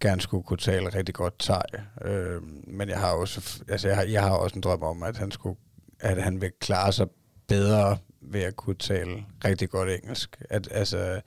gerne 0.00 0.20
skulle 0.20 0.44
kunne 0.44 0.58
tale 0.58 0.88
rigtig 0.88 1.14
godt 1.14 1.38
thai, 1.38 1.62
øh, 2.04 2.42
men 2.66 2.88
jeg 2.88 3.00
har 3.00 3.12
også, 3.12 3.62
altså 3.68 3.88
jeg 3.88 3.96
har, 3.96 4.04
jeg 4.04 4.22
har 4.22 4.36
også 4.36 4.56
en 4.56 4.62
drøm 4.62 4.82
om, 4.82 5.02
at 5.02 5.16
han 5.16 5.30
skulle, 5.30 5.58
at 6.00 6.22
han 6.22 6.40
vil 6.40 6.50
klare 6.60 6.92
sig 6.92 7.06
bedre 7.46 7.98
ved 8.20 8.42
at 8.42 8.56
kunne 8.56 8.76
tale 8.76 9.24
rigtig 9.44 9.70
godt 9.70 9.88
engelsk. 9.90 10.42
At, 10.50 10.68
altså, 10.70 11.20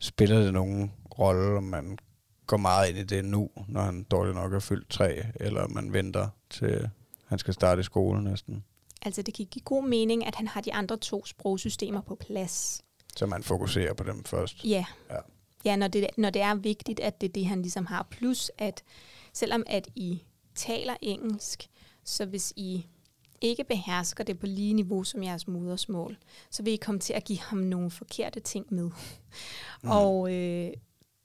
spiller 0.00 0.40
det 0.40 0.52
nogen 0.52 0.92
rolle, 1.18 1.56
om 1.56 1.64
man 1.64 1.98
går 2.46 2.56
meget 2.56 2.88
ind 2.88 2.98
i 2.98 3.02
det 3.02 3.24
nu, 3.24 3.50
når 3.68 3.82
han 3.82 4.02
dårligt 4.02 4.36
nok 4.36 4.52
er 4.52 4.58
fyldt 4.58 4.90
tre, 4.90 5.26
eller 5.34 5.68
man 5.68 5.92
venter 5.92 6.28
til 6.50 6.90
han 7.30 7.38
skal 7.38 7.54
starte 7.54 7.80
i 7.80 7.82
skolen 7.82 8.24
næsten. 8.24 8.64
Altså, 9.02 9.22
det 9.22 9.34
kan 9.34 9.46
give 9.46 9.62
god 9.62 9.84
mening, 9.84 10.26
at 10.26 10.34
han 10.34 10.48
har 10.48 10.60
de 10.60 10.74
andre 10.74 10.96
to 10.96 11.26
sprogsystemer 11.26 12.00
på 12.00 12.14
plads. 12.14 12.82
Så 13.20 13.26
man 13.26 13.42
fokuserer 13.42 13.94
på 13.94 14.04
dem 14.04 14.24
først. 14.24 14.64
Ja. 14.64 14.84
Ja. 15.10 15.16
Ja, 15.64 15.76
når 15.76 15.88
det, 15.88 16.06
når 16.16 16.30
det 16.30 16.42
er 16.42 16.54
vigtigt, 16.54 17.00
at 17.00 17.20
det 17.20 17.28
er 17.28 17.32
det, 17.32 17.46
han 17.46 17.62
ligesom 17.62 17.86
har. 17.86 18.06
Plus, 18.10 18.50
at 18.58 18.82
selvom 19.32 19.62
at 19.66 19.88
I 19.94 20.22
taler 20.54 20.96
engelsk, 21.02 21.68
så 22.04 22.26
hvis 22.26 22.52
I 22.56 22.86
ikke 23.40 23.64
behersker 23.64 24.24
det 24.24 24.38
på 24.38 24.46
lige 24.46 24.74
niveau 24.74 25.04
som 25.04 25.22
jeres 25.22 25.48
modersmål, 25.48 26.18
så 26.50 26.62
vil 26.62 26.72
I 26.72 26.76
komme 26.76 27.00
til 27.00 27.12
at 27.12 27.24
give 27.24 27.38
ham 27.38 27.58
nogle 27.58 27.90
forkerte 27.90 28.40
ting 28.40 28.66
med. 28.70 28.90
Mm. 29.82 29.90
Og 29.90 30.34
øh, 30.34 30.70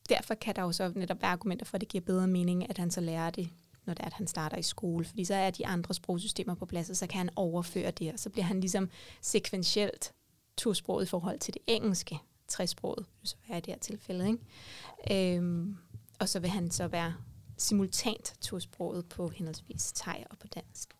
derfor 0.09 0.33
kan 0.33 0.55
der 0.55 0.61
jo 0.61 0.71
så 0.71 0.91
netop 0.95 1.21
være 1.21 1.31
argumenter 1.31 1.65
for, 1.65 1.77
at 1.77 1.81
det 1.81 1.89
giver 1.89 2.03
bedre 2.03 2.27
mening, 2.27 2.69
at 2.69 2.77
han 2.77 2.91
så 2.91 3.01
lærer 3.01 3.29
det, 3.29 3.49
når 3.85 3.93
det 3.93 4.01
er, 4.01 4.07
at 4.07 4.13
han 4.13 4.27
starter 4.27 4.57
i 4.57 4.63
skole. 4.63 5.05
Fordi 5.05 5.25
så 5.25 5.35
er 5.35 5.51
de 5.51 5.67
andre 5.67 5.93
sprogsystemer 5.93 6.55
på 6.55 6.65
plads, 6.65 6.89
og 6.89 6.95
så 6.95 7.07
kan 7.07 7.17
han 7.17 7.29
overføre 7.35 7.91
det, 7.91 8.13
og 8.13 8.19
så 8.19 8.29
bliver 8.29 8.45
han 8.45 8.59
ligesom 8.59 8.89
sekventielt 9.21 10.13
tosproget 10.57 11.05
i 11.05 11.09
forhold 11.09 11.39
til 11.39 11.53
det 11.53 11.61
engelske, 11.67 12.19
tresproget, 12.47 13.05
vil 13.21 13.27
så 13.27 13.35
er 13.49 13.57
i 13.57 13.59
det 13.59 13.67
her 13.67 13.79
tilfælde. 13.79 14.27
Ikke? 14.27 15.35
Øhm, 15.37 15.77
og 16.19 16.29
så 16.29 16.39
vil 16.39 16.49
han 16.49 16.71
så 16.71 16.87
være 16.87 17.13
simultant 17.57 18.33
tosproget 18.41 19.05
på 19.05 19.29
henholdsvis 19.29 19.91
thai 19.91 20.23
og 20.29 20.37
på 20.37 20.47
dansk. 20.47 20.95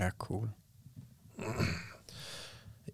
Ja, 0.00 0.10
cool. 0.18 0.50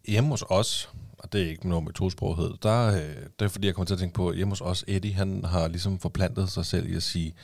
Hjemme 0.09 0.31
hos 0.31 0.45
os, 0.49 0.91
og 1.19 1.33
det 1.33 1.43
er 1.43 1.49
ikke 1.49 1.69
noget 1.69 1.85
med 1.85 1.93
tosprogethed, 1.93 2.55
der, 2.63 2.87
øh, 2.87 3.27
det 3.39 3.45
er 3.45 3.49
fordi, 3.49 3.67
jeg 3.67 3.75
kommer 3.75 3.87
til 3.87 3.95
at 3.95 4.01
tænke 4.01 4.15
på, 4.15 4.33
hjemme 4.33 4.53
hos 4.53 4.61
os, 4.61 4.85
Eddie, 4.89 5.13
han 5.13 5.45
har 5.45 5.69
ligesom 5.69 5.99
forplantet 5.99 6.51
sig 6.51 6.67
selv 6.67 6.91
i 6.91 6.97
at 6.97 7.03
sige, 7.03 7.35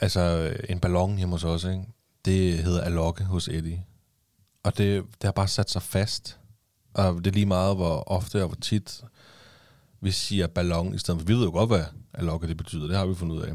altså 0.00 0.20
øh, 0.20 0.64
en 0.68 0.80
ballon 0.80 1.16
hjemme 1.16 1.34
hos 1.34 1.44
os, 1.44 1.64
ikke? 1.64 1.84
det 2.24 2.58
hedder 2.58 2.80
alokke 2.80 3.24
hos 3.24 3.48
Eddie. 3.48 3.84
Og 4.62 4.78
det, 4.78 5.04
det 5.04 5.24
har 5.24 5.32
bare 5.32 5.48
sat 5.48 5.70
sig 5.70 5.82
fast. 5.82 6.38
Og 6.98 7.24
det 7.24 7.30
er 7.30 7.34
lige 7.34 7.46
meget, 7.46 7.76
hvor 7.76 8.04
ofte 8.06 8.42
og 8.42 8.48
hvor 8.48 8.56
tit 8.56 9.04
vi 10.00 10.10
siger 10.10 10.46
ballon 10.46 10.94
i 10.94 10.98
stedet 10.98 11.20
for. 11.20 11.26
Vi 11.26 11.32
ved 11.32 11.44
jo 11.44 11.50
godt, 11.50 11.70
hvad 11.70 11.84
alokke 12.14 12.48
det 12.48 12.56
betyder. 12.56 12.86
Det 12.86 12.96
har 12.96 13.06
vi 13.06 13.14
fundet 13.14 13.36
ud 13.36 13.42
af. 13.42 13.52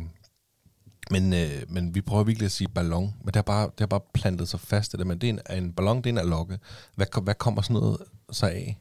Men, 1.11 1.33
øh, 1.33 1.63
men 1.67 1.95
vi 1.95 2.01
prøver 2.01 2.23
virkelig 2.23 2.45
at 2.45 2.51
sige 2.51 2.67
ballon. 2.67 3.13
Men 3.19 3.27
det 3.27 3.35
har 3.35 3.41
bare, 3.41 3.65
det 3.65 3.79
har 3.79 3.87
bare 3.87 4.01
plantet 4.13 4.49
sig 4.49 4.59
fast. 4.59 4.91
Det 4.91 4.99
der. 4.99 5.05
Men 5.05 5.17
det 5.21 5.29
er 5.29 5.53
en, 5.55 5.63
en 5.63 5.73
ballon, 5.73 5.97
det 5.97 6.05
er 6.05 6.09
en 6.09 6.17
alokke. 6.17 6.59
Hvad, 6.95 7.21
hvad 7.23 7.35
kommer 7.35 7.61
sådan 7.61 7.73
noget 7.73 7.97
så 8.31 8.45
af? 8.45 8.77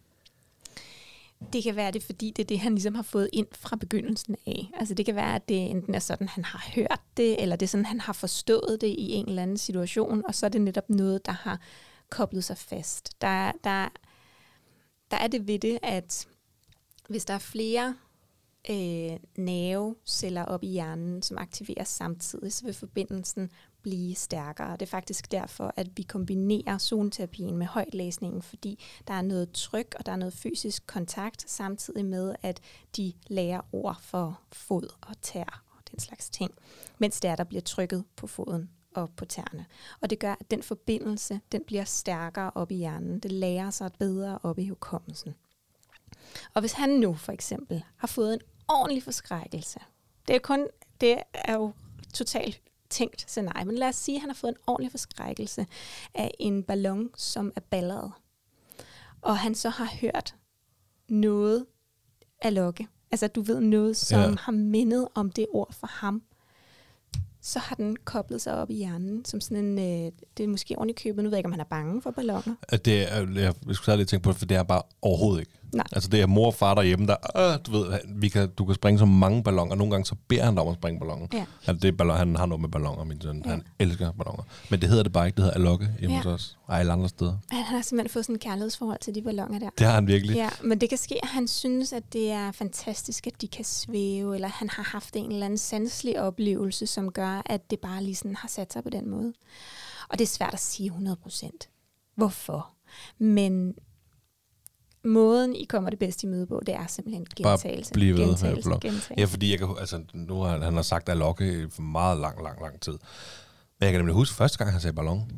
Det 1.53 1.63
kan 1.63 1.77
være 1.77 1.91
det, 1.91 2.03
fordi 2.03 2.33
det 2.37 2.43
er 2.43 2.47
det, 2.47 2.61
han 2.61 2.73
ligesom 2.73 2.95
har 2.95 3.03
fået 3.03 3.29
ind 3.33 3.47
fra 3.53 3.77
begyndelsen 3.77 4.37
af. 4.47 4.71
Altså 4.79 4.95
det 4.95 5.07
kan 5.07 5.15
være, 5.15 5.35
at 5.35 5.49
det 5.49 5.71
enten 5.71 5.95
er 5.95 5.99
sådan, 5.99 6.29
han 6.29 6.45
har 6.45 6.65
hørt 6.75 7.01
det, 7.17 7.43
eller 7.43 7.57
det 7.57 7.67
er 7.67 7.69
sådan, 7.69 7.87
han 7.87 8.01
har 8.01 8.13
forstået 8.13 8.79
det 8.81 8.87
i 8.87 9.13
en 9.13 9.29
eller 9.29 9.43
anden 9.43 9.59
situation, 9.59 10.23
og 10.29 10.35
så 10.35 10.47
er 10.47 10.51
det 10.51 10.61
netop 10.61 10.91
noget, 10.91 11.27
der 11.27 11.33
har 11.33 11.61
koblet 12.11 12.45
sig 12.45 12.59
fast. 12.59 13.21
Der, 13.21 13.53
der, 13.65 13.89
der 15.13 15.19
er 15.19 15.27
det 15.27 15.47
ved 15.47 15.59
det, 15.59 15.79
at 15.83 16.29
hvis 17.09 17.25
der 17.25 17.35
er 17.35 17.39
flere 17.39 17.97
øh, 18.71 19.19
nerveceller 19.37 20.45
op 20.45 20.63
i 20.63 20.67
hjernen, 20.67 21.23
som 21.23 21.39
aktiveres 21.39 21.89
samtidig, 21.89 22.53
så 22.53 22.65
vil 22.65 22.75
forbindelsen 22.75 23.51
blive 23.83 24.15
stærkere. 24.15 24.73
Det 24.73 24.83
er 24.83 24.87
faktisk 24.87 25.33
derfor, 25.33 25.75
at 25.77 25.97
vi 25.97 26.03
kombinerer 26.03 26.79
zoneterapien 26.79 27.57
med 27.57 27.67
højtlæsningen, 27.67 28.43
fordi 28.43 28.85
der 29.09 29.15
er 29.15 29.23
noget 29.23 29.53
tryk, 29.53 29.95
og 29.99 30.07
der 30.07 30.13
er 30.13 30.17
noget 30.17 30.35
fysisk 30.35 30.87
kontakt, 30.87 31.51
samtidig 31.51 32.05
med, 32.05 32.35
at 32.43 32.61
de 32.97 33.13
lærer 33.27 33.61
ord 33.73 33.99
for 34.01 34.41
fod 34.53 34.95
og 35.01 35.23
tær 35.23 35.65
og 35.77 35.91
den 35.91 35.99
slags 35.99 36.31
ting, 36.31 36.51
mens 36.99 37.21
det 37.21 37.31
er, 37.31 37.37
der 37.37 37.45
bliver 37.45 37.63
trykket 37.63 38.05
på 38.17 38.27
foden 38.27 38.71
og 38.95 39.11
på 39.17 39.25
tæerne. 39.25 39.67
Og 40.01 40.11
det 40.11 40.19
gør, 40.19 40.33
at 40.41 40.51
den 40.51 40.63
forbindelse, 40.63 41.41
den 41.53 41.63
bliver 41.67 41.85
stærkere 41.85 42.51
op 42.55 42.71
i 42.71 42.75
hjernen. 42.75 43.19
Det 43.19 43.33
lærer 43.33 43.71
sig 43.71 43.91
bedre 43.99 44.39
op 44.43 44.59
i 44.59 44.69
hukommelsen. 44.69 45.35
Og 46.55 46.61
hvis 46.61 46.73
han 46.73 46.89
nu 46.91 47.15
for 47.15 47.33
eksempel 47.33 47.83
har 47.97 48.07
fået 48.09 48.35
en 48.35 48.41
ordentlig 48.69 49.03
forskrækkelse, 49.03 49.81
det 50.29 50.37
er 50.37 50.41
kun, 50.41 50.67
det 51.01 51.19
er 51.35 51.55
jo 51.55 51.73
totalt 52.15 52.63
tænkt 52.91 53.25
scenarie, 53.31 53.65
men 53.65 53.75
lad 53.79 53.89
os 53.89 53.97
sige, 53.97 54.17
at 54.17 54.21
han 54.21 54.31
har 54.31 54.35
fået 54.35 54.51
en 54.51 54.57
ordentlig 54.67 54.91
forskrækkelse 54.91 55.67
af 56.15 56.31
en 56.39 56.63
ballon, 56.63 57.11
som 57.17 57.53
er 57.57 57.61
balleret. 57.61 58.13
Og 59.23 59.39
han 59.39 59.55
så 59.55 59.69
har 59.69 59.91
hørt 60.01 60.35
noget 61.09 61.67
af 62.43 62.55
lokke. 62.55 62.89
Altså 63.11 63.27
du 63.29 63.43
ved 63.43 63.61
noget, 63.61 63.97
som 63.97 64.21
Ja. 64.21 64.37
har 64.41 64.53
mindet 64.53 65.09
om 65.15 65.31
det 65.33 65.47
ord 65.53 65.73
for 65.73 65.87
ham. 65.87 66.23
Så 67.41 67.59
har 67.59 67.77
den 67.77 67.97
koblet 68.05 68.41
sig 68.43 68.55
op 68.55 68.71
i 68.71 68.75
hjernen, 68.75 69.25
som 69.25 69.41
sådan 69.41 69.65
en, 69.65 69.79
øh, 69.79 70.13
det 70.37 70.45
er 70.45 70.49
måske 70.49 70.79
ordentligt 70.79 71.03
købet. 71.03 71.25
Nu 71.25 71.31
ved 71.31 71.37
jeg 71.37 71.39
ikke, 71.39 71.47
om 71.47 71.53
han 71.53 71.61
er 71.61 71.65
bange 71.65 72.03
for 72.03 72.11
balloner. 72.11 72.55
At 72.69 72.85
det 72.85 73.13
er, 73.13 73.19
jeg, 73.21 73.37
jeg 73.37 73.55
skulle 73.55 73.85
særligt 73.85 74.09
tænke 74.09 74.25
på 74.25 74.31
det, 74.31 74.39
for 74.39 74.47
det 74.47 74.57
er 74.57 74.63
bare 74.63 74.83
overhovedet 75.03 75.41
ikke. 75.41 75.53
Nej. 75.75 75.87
Altså 75.93 76.09
det 76.09 76.21
er 76.21 76.27
mor 76.27 76.47
og 76.47 76.55
far 76.55 76.75
derhjemme, 76.75 77.07
der, 77.07 77.17
øh, 77.53 77.59
du 77.67 77.71
ved, 77.71 77.99
vi 78.15 78.29
kan, 78.29 78.49
du 78.51 78.65
kan 78.65 78.75
springe 78.75 78.99
så 78.99 79.05
mange 79.05 79.43
balloner, 79.43 79.71
og 79.71 79.79
nogle 79.79 79.91
gange 79.91 80.05
så 80.07 80.15
beder 80.29 80.45
han 80.45 80.55
dig 80.55 80.63
om 80.63 80.69
at 80.69 80.75
springe 80.75 81.01
balloner. 81.01 81.27
Ja. 81.33 81.45
Altså, 81.67 81.73
det 81.83 81.89
er 81.89 81.93
ballon, 81.93 82.17
han 82.17 82.37
har 82.37 82.47
noget 82.47 82.61
med 82.61 82.69
balloner, 82.69 83.05
min 83.05 83.21
søn. 83.21 83.43
Ja. 83.45 83.51
Han 83.51 83.63
elsker 83.79 84.13
balloner. 84.13 84.43
Men 84.71 84.81
det 84.81 84.89
hedder 84.89 85.03
det 85.03 85.13
bare 85.13 85.27
ikke, 85.27 85.37
det 85.37 85.45
hedder 85.45 85.57
alokke 85.59 85.89
hjemme 86.01 86.17
Ja. 86.17 86.23
hos 86.23 86.27
os. 86.27 86.59
Ej, 86.69 86.79
alle 86.79 86.93
andre 86.93 87.09
steder. 87.09 87.37
Han 87.51 87.63
har 87.65 87.83
simpelthen 87.83 88.13
fået 88.13 88.25
sådan 88.25 88.37
et 88.37 88.41
kærlighedsforhold 88.43 88.99
til 89.01 89.15
de 89.15 89.23
balloner 89.23 89.59
der. 89.59 89.71
Det 89.79 89.87
har 89.87 89.95
han 89.95 90.07
virkelig. 90.07 90.35
Ja, 90.37 90.49
men 90.65 90.81
det 90.81 90.89
kan 90.89 90.99
ske, 90.99 91.19
at 91.23 91.29
han 91.29 91.49
synes, 91.49 91.93
at 91.93 92.13
det 92.13 92.31
er 92.31 92.53
fantastisk, 92.53 93.27
at 93.27 93.41
de 93.41 93.49
kan 93.49 93.65
svæve, 93.65 94.35
eller 94.35 94.49
han 94.49 94.71
har 94.71 94.83
haft 94.83 95.17
en 95.17 95.33
eller 95.33 95.47
anden 95.47 95.59
sanselig 95.59 96.21
oplevelse, 96.23 96.87
som 96.87 97.13
gør, 97.13 97.43
at 97.47 97.71
det 97.71 97.79
bare 97.81 98.03
lige 98.03 98.15
sådan 98.15 98.37
har 98.37 98.49
sat 98.49 98.73
sig 98.73 98.83
på 98.83 98.91
den 98.91 99.11
måde. 99.11 99.33
Og 100.09 100.19
det 100.19 100.25
er 100.25 100.29
svært 100.29 100.55
at 100.55 100.61
sige 100.61 100.91
100% 100.91 101.69
Hvorfor? 102.17 102.71
Men 103.19 103.75
måden, 105.05 105.57
I 105.57 105.65
kommer 105.65 105.91
det 105.91 105.99
bedste 105.99 106.27
i 106.27 106.31
møde 106.31 106.47
på, 106.47 106.63
det 106.67 106.75
er 106.75 106.87
simpelthen 106.87 107.27
Bare 107.43 107.51
gentagelse. 107.53 107.93
blive 107.93 108.17
ved 108.19 108.25
med 108.27 108.33
at 108.33 108.39
gentagelse, 108.39 108.69
blot- 108.71 108.81
gentagelse. 108.81 109.15
Ja, 109.19 109.25
fordi 109.25 109.51
jeg 109.51 109.59
kan, 109.59 109.69
altså, 109.81 110.03
nu 110.15 110.41
har 110.41 110.59
han, 110.59 110.75
har 110.75 110.83
sagt 110.83 111.09
alokke 111.09 111.69
for 111.71 111.83
meget 111.83 112.21
lang, 112.21 112.43
lang, 112.43 112.61
lang 112.63 112.81
tid. 112.81 112.93
Men 112.93 112.99
jeg 113.87 113.91
kan 113.93 114.01
nemlig 114.01 114.15
huske 114.15 114.37
første 114.37 114.59
gang, 114.59 114.71
han 114.73 114.81
sagde 114.81 114.95
ballon. 114.95 115.31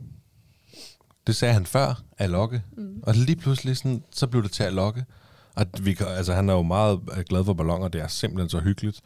Det 1.27 1.37
sagde 1.37 1.55
han 1.55 1.67
før, 1.67 2.03
alokke. 2.19 2.63
Mm. 2.77 3.01
Og 3.03 3.15
lige 3.15 3.37
pludselig, 3.37 3.77
sådan, 3.77 4.03
så 4.13 4.27
blev 4.27 4.43
det 4.43 4.51
til 4.53 4.63
alokke. 4.63 5.05
Og 5.55 5.67
vi 5.83 5.95
kan, 5.95 6.07
altså, 6.07 6.35
han 6.35 6.49
er 6.49 6.55
jo 6.55 6.63
meget 6.63 7.01
øh, 7.17 7.25
glad 7.29 7.45
for 7.45 7.55
balloner, 7.55 7.89
det 7.89 8.01
er 8.01 8.07
simpelthen 8.09 8.49
så 8.49 8.59
hyggeligt. 8.61 9.01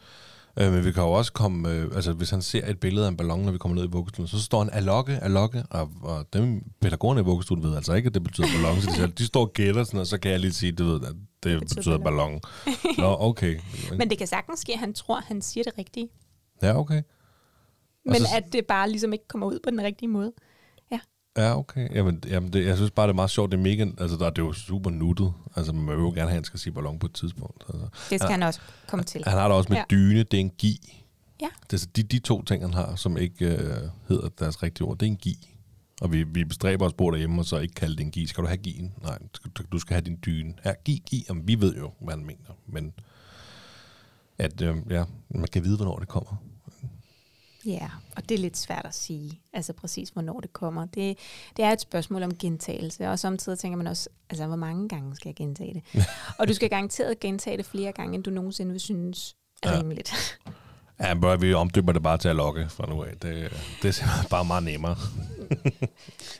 Øh, 0.57 0.73
men 0.73 0.85
vi 0.85 0.91
kan 0.91 1.03
jo 1.03 1.11
også 1.11 1.33
komme, 1.33 1.69
øh, 1.71 1.91
altså 1.95 2.13
hvis 2.13 2.29
han 2.29 2.41
ser 2.41 2.67
et 2.67 2.79
billede 2.79 3.05
af 3.05 3.09
en 3.09 3.17
ballon, 3.17 3.39
når 3.41 3.51
vi 3.51 3.57
kommer 3.57 3.75
ned 3.75 3.83
i 3.85 3.91
vuggestuen, 3.91 4.27
så 4.27 4.41
står 4.41 4.59
han 4.63 4.69
alokke, 4.73 5.17
alokke, 5.21 5.63
og, 5.69 5.91
og 6.01 6.25
dem 6.33 6.63
pædagogerne 6.81 7.21
i 7.21 7.23
vuggestuen 7.23 7.63
ved 7.63 7.75
altså 7.75 7.93
ikke, 7.93 8.07
at 8.07 8.13
det 8.13 8.23
betyder 8.23 8.47
ballon, 8.47 8.81
så 8.81 8.89
de, 8.89 8.95
siger, 8.95 9.07
de 9.07 9.25
står 9.25 9.41
og 9.41 9.53
gætter 9.53 9.83
sådan, 9.83 9.99
og 9.99 10.07
så 10.07 10.17
kan 10.17 10.31
jeg 10.31 10.39
lige 10.39 10.53
sige, 10.53 10.71
du 10.71 10.83
ved, 10.85 10.95
at 10.95 11.01
det, 11.11 11.15
det 11.43 11.59
betyder 11.59 11.75
betyder 11.75 11.97
ballon. 11.97 12.39
Nå, 12.97 13.17
okay. 13.29 13.59
Men 13.97 14.09
det 14.09 14.17
kan 14.17 14.27
sagtens 14.27 14.59
ske, 14.59 14.73
at 14.73 14.79
han 14.79 14.93
tror, 14.93 15.21
han 15.27 15.41
siger 15.41 15.63
det 15.63 15.73
rigtige. 15.77 16.09
Ja, 16.63 16.79
okay. 16.79 17.01
Men 18.05 18.15
så- 18.15 18.27
at 18.35 18.53
det 18.53 18.65
bare 18.65 18.89
ligesom 18.89 19.13
ikke 19.13 19.27
kommer 19.27 19.47
ud 19.47 19.59
på 19.63 19.69
den 19.69 19.81
rigtige 19.81 20.09
måde. 20.09 20.31
Ja. 21.37 21.57
Okay. 21.57 21.95
Jamen, 21.95 22.23
jamen 22.27 22.53
det, 22.53 22.65
jeg 22.65 22.75
synes 22.77 22.91
bare, 22.91 23.07
det 23.07 23.11
er 23.11 23.15
meget 23.15 23.29
sjovt. 23.29 23.51
Det 23.51 23.57
er 23.57 23.61
mega, 23.61 23.85
altså 23.97 24.17
der 24.17 24.25
er 24.25 24.29
det 24.29 24.41
jo 24.41 24.53
super 24.53 24.89
nuttet. 24.89 25.33
Altså, 25.55 25.73
man 25.73 25.87
vil 25.97 26.01
jo 26.03 26.09
gerne 26.09 26.19
have, 26.19 26.27
at 26.29 26.33
han 26.33 26.43
skal 26.43 26.59
sige 26.59 26.73
ballon 26.73 26.99
på 26.99 27.05
et 27.05 27.13
tidspunkt. 27.13 27.63
Altså. 27.69 27.87
Det 28.09 28.19
skal 28.19 28.21
Ja. 28.21 28.31
han 28.31 28.43
også 28.43 28.59
komme 28.87 29.05
til. 29.05 29.23
Han 29.27 29.37
har 29.37 29.47
det 29.47 29.57
også 29.57 29.69
med 29.69 29.77
Ja. 29.77 29.83
dyne, 29.91 30.23
det 30.23 30.33
er 30.33 30.41
en 30.41 30.49
gi. 30.57 31.03
Ja. 31.41 31.47
Det 31.71 31.83
er 31.83 31.87
de, 31.95 32.03
de 32.03 32.19
to 32.19 32.41
ting, 32.43 32.63
han 32.63 32.73
har, 32.73 32.95
som 32.95 33.17
ikke 33.17 33.45
øh, 33.45 33.89
hedder 34.07 34.29
deres 34.39 34.63
rigtige 34.63 34.87
ord, 34.87 34.97
det 34.97 35.05
er 35.05 35.11
en 35.11 35.17
gi. 35.17 35.55
Og 36.01 36.11
vi, 36.13 36.23
vi 36.23 36.43
bestræber 36.45 36.85
os 36.85 36.93
på 36.93 37.11
derhjemme, 37.11 37.41
og 37.41 37.45
så 37.45 37.57
ikke 37.57 37.73
kalde 37.73 37.95
det 37.95 38.03
en 38.03 38.11
gi. 38.11 38.27
Skal 38.27 38.41
du 38.43 38.47
have 38.47 38.57
gien? 38.57 38.93
Nej, 39.03 39.17
du- 39.57 39.63
du 39.71 39.79
skal 39.79 39.93
have 39.93 40.05
din 40.05 40.19
dyne. 40.25 40.53
Ja, 40.65 40.73
gi, 40.85 41.03
gi. 41.05 41.25
Jamen, 41.29 41.47
vi 41.47 41.61
ved 41.61 41.75
jo, 41.75 41.91
hvad 42.01 42.13
han 42.15 42.25
mener. 42.25 42.57
Men 42.67 42.93
at, 44.37 44.61
øh, 44.61 44.75
ja, 44.89 45.03
man 45.29 45.47
kan 45.53 45.63
vide, 45.63 45.75
hvornår 45.75 45.99
det 45.99 46.07
kommer. 46.07 46.35
Ja, 47.65 47.89
og 48.15 48.29
det 48.29 48.35
er 48.35 48.39
lidt 48.39 48.57
svært 48.57 48.85
at 48.85 48.95
sige, 48.95 49.39
altså 49.53 49.73
præcis 49.73 50.09
hvornår 50.09 50.39
det 50.39 50.53
kommer. 50.53 50.85
Det, 50.85 51.17
det 51.57 51.65
er 51.65 51.71
et 51.71 51.81
spørgsmål 51.81 52.23
om 52.23 52.35
gentagelse, 52.37 53.09
og 53.09 53.19
samtidig 53.19 53.59
tænker 53.59 53.77
man 53.77 53.87
også, 53.87 54.09
altså 54.29 54.45
hvor 54.45 54.55
mange 54.55 54.89
gange 54.89 55.15
skal 55.15 55.29
jeg 55.29 55.35
gentage 55.35 55.73
det? 55.73 56.05
og 56.39 56.47
du 56.47 56.53
skal 56.53 56.69
garanteret 56.69 57.19
gentage 57.19 57.57
det 57.57 57.65
flere 57.65 57.91
gange, 57.91 58.15
end 58.15 58.23
du 58.23 58.29
nogensinde 58.31 58.71
vil 58.71 58.81
synes 58.81 59.35
er 59.63 59.71
Ja. 59.71 59.79
rimeligt. 59.79 60.39
Ja, 60.99 61.13
men 61.13 61.41
vi 61.41 61.53
omdøber 61.53 61.91
det 61.91 62.03
bare 62.03 62.17
til 62.17 62.27
at 62.29 62.35
lokke 62.35 62.67
fra 62.69 62.89
nu 62.89 63.03
af. 63.03 63.11
Det, 63.21 63.53
det 63.81 63.99
er 64.01 64.27
bare 64.29 64.45
meget 64.45 64.63
nemmere. 64.63 64.95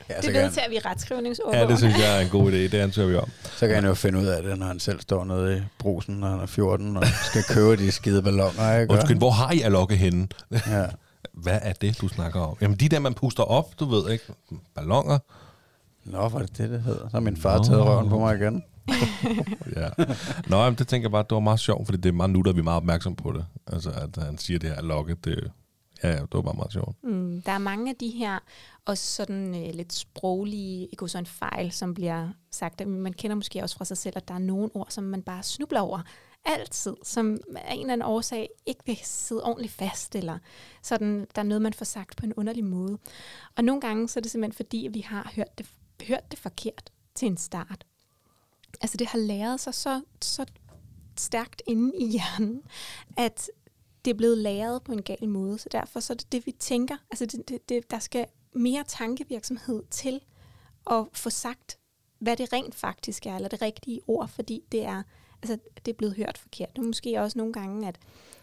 Ja, 0.08 0.20
det 0.20 0.34
vedtager 0.34 0.68
vi 0.68 0.74
i 0.74 0.80
Ja, 0.84 0.90
retskrivningsordbogen. 0.90 1.68
det 1.68 1.78
synes 1.78 1.98
jeg 1.98 2.16
er 2.16 2.20
en 2.20 2.28
god 2.28 2.52
idé. 2.52 2.56
Det 2.56 2.74
ansøger 2.74 3.08
vi 3.08 3.16
om. 3.16 3.28
så 3.56 3.66
kan 3.66 3.74
han 3.74 3.84
jo 3.84 3.94
finde 3.94 4.18
ud 4.18 4.26
af 4.26 4.42
det, 4.42 4.58
når 4.58 4.66
han 4.66 4.80
selv 4.80 5.00
står 5.00 5.24
nede 5.24 5.56
i 5.58 5.60
brusen, 5.78 6.14
når 6.14 6.28
han 6.28 6.40
er 6.40 6.46
14, 6.46 6.96
og 6.96 7.06
skal 7.24 7.42
købe 7.48 7.76
de 7.76 7.90
skide 7.92 8.22
balloner, 8.22 8.78
ikke? 8.80 8.92
Undskyld, 8.92 9.18
hvor 9.18 9.30
har 9.30 9.52
I 9.52 9.60
alokke 9.60 9.96
henne? 9.96 10.28
Ja. 10.66 10.86
Hvad 11.32 11.58
er 11.62 11.72
det, 11.72 12.00
du 12.00 12.08
snakker 12.08 12.40
om? 12.40 12.56
Jamen, 12.60 12.76
de 12.76 12.88
der, 12.88 12.98
man 12.98 13.14
puster 13.14 13.42
op, 13.42 13.80
du 13.80 13.84
ved 13.84 14.10
ikke. 14.10 14.24
Ballonger. 14.74 15.18
Nå, 16.04 16.28
var 16.28 16.38
det 16.38 16.58
det, 16.58 16.70
det 16.70 16.82
hedder? 16.82 17.08
Så 17.08 17.12
har 17.12 17.20
min 17.20 17.36
far 17.36 17.62
taget 17.62 17.84
røven 17.84 18.08
på 18.08 18.18
mig 18.18 18.36
igen. 18.36 18.64
Ja. 19.76 19.88
Nå, 20.46 20.56
jamen, 20.56 20.78
det 20.78 20.88
tænker 20.88 21.04
jeg 21.04 21.10
bare, 21.10 21.22
det 21.22 21.34
var 21.34 21.40
meget 21.40 21.60
sjovt, 21.60 21.86
fordi 21.86 21.98
det 21.98 22.08
er 22.08 22.12
meget 22.12 22.30
nu, 22.30 22.42
der 22.42 22.50
er 22.50 22.54
vi 22.54 22.62
meget 22.62 22.76
opmærksom 22.76 23.16
på 23.16 23.32
det. 23.32 23.46
Altså, 23.66 23.90
at 23.90 24.24
han 24.24 24.38
siger 24.38 24.58
det 24.58 24.68
her 24.68 24.76
alokke, 24.76 25.16
det, 25.24 25.50
ja, 26.02 26.08
ja, 26.08 26.16
det 26.16 26.28
var 26.32 26.42
bare 26.42 26.54
meget 26.54 26.72
sjovt. 26.72 26.96
Mm, 27.02 27.42
der 27.46 27.52
er 27.52 27.58
mange 27.58 27.90
af 27.90 27.96
de 28.00 28.08
her 28.08 28.38
også 28.86 29.14
sådan 29.14 29.66
øh, 29.66 29.74
lidt 29.74 29.92
sproglige, 29.92 30.86
ikke 30.86 31.08
sådan 31.08 31.26
fejl, 31.26 31.72
som 31.72 31.94
bliver 31.94 32.28
sagt. 32.50 32.86
Man 32.86 33.12
kender 33.12 33.34
måske 33.34 33.62
også 33.62 33.76
fra 33.76 33.84
sig 33.84 33.96
selv, 33.96 34.14
at 34.16 34.28
der 34.28 34.34
er 34.34 34.38
nogle 34.38 34.70
ord, 34.74 34.86
som 34.90 35.04
man 35.04 35.22
bare 35.22 35.42
snubler 35.42 35.80
over 35.80 36.00
altid, 36.44 36.96
som 37.02 37.38
af 37.54 37.74
en 37.74 37.80
eller 37.80 37.92
anden 37.92 38.06
årsag 38.06 38.48
ikke 38.66 38.80
vil 38.86 38.98
sidde 39.02 39.44
ordentligt 39.44 39.72
fast, 39.72 40.14
eller 40.14 40.38
sådan, 40.82 41.26
der 41.34 41.42
er 41.42 41.46
noget, 41.46 41.62
man 41.62 41.72
får 41.72 41.84
sagt 41.84 42.16
på 42.16 42.26
en 42.26 42.34
underlig 42.34 42.64
måde. 42.64 42.98
Og 43.56 43.64
nogle 43.64 43.80
gange 43.80 44.08
så 44.08 44.20
er 44.20 44.22
det 44.22 44.30
simpelthen 44.30 44.56
fordi, 44.56 44.86
at 44.86 44.94
vi 44.94 45.00
har 45.00 45.32
hørt 45.36 45.58
det, 45.58 45.66
hørt 46.02 46.30
det 46.30 46.38
forkert 46.38 46.90
til 47.14 47.26
en 47.26 47.36
start. 47.36 47.86
Altså 48.80 48.96
det 48.96 49.06
har 49.06 49.18
læret 49.18 49.60
sig 49.60 49.74
så, 49.74 50.02
så 50.22 50.46
stærkt 51.16 51.62
inde 51.66 51.96
i 51.96 52.06
hjernen, 52.06 52.62
at 53.16 53.50
det 54.04 54.10
er 54.10 54.14
blevet 54.14 54.38
læret 54.38 54.82
på 54.82 54.92
en 54.92 55.02
gal 55.02 55.28
måde, 55.28 55.58
så 55.58 55.68
derfor 55.72 56.00
så 56.00 56.12
er 56.12 56.16
det 56.16 56.32
det, 56.32 56.46
vi 56.46 56.52
tænker. 56.52 56.96
Altså 57.10 57.26
det, 57.26 57.48
det, 57.48 57.68
det, 57.68 57.90
der 57.90 57.98
skal 57.98 58.26
mere 58.52 58.84
tankevirksomhed 58.88 59.82
til 59.90 60.20
at 60.90 61.06
få 61.12 61.30
sagt, 61.30 61.78
hvad 62.18 62.36
det 62.36 62.52
rent 62.52 62.74
faktisk 62.74 63.26
er, 63.26 63.36
eller 63.36 63.48
det 63.48 63.62
rigtige 63.62 64.00
ord, 64.06 64.28
fordi 64.28 64.64
det 64.72 64.84
er, 64.84 65.02
altså, 65.42 65.58
det 65.86 65.92
er 65.92 65.96
blevet 65.96 66.16
hørt 66.16 66.38
forkert. 66.38 66.76
Det 66.76 66.82
er 66.82 66.86
måske 66.86 67.20
også 67.20 67.38
nogle 67.38 67.52
gange, 67.52 67.88
at 67.88 67.98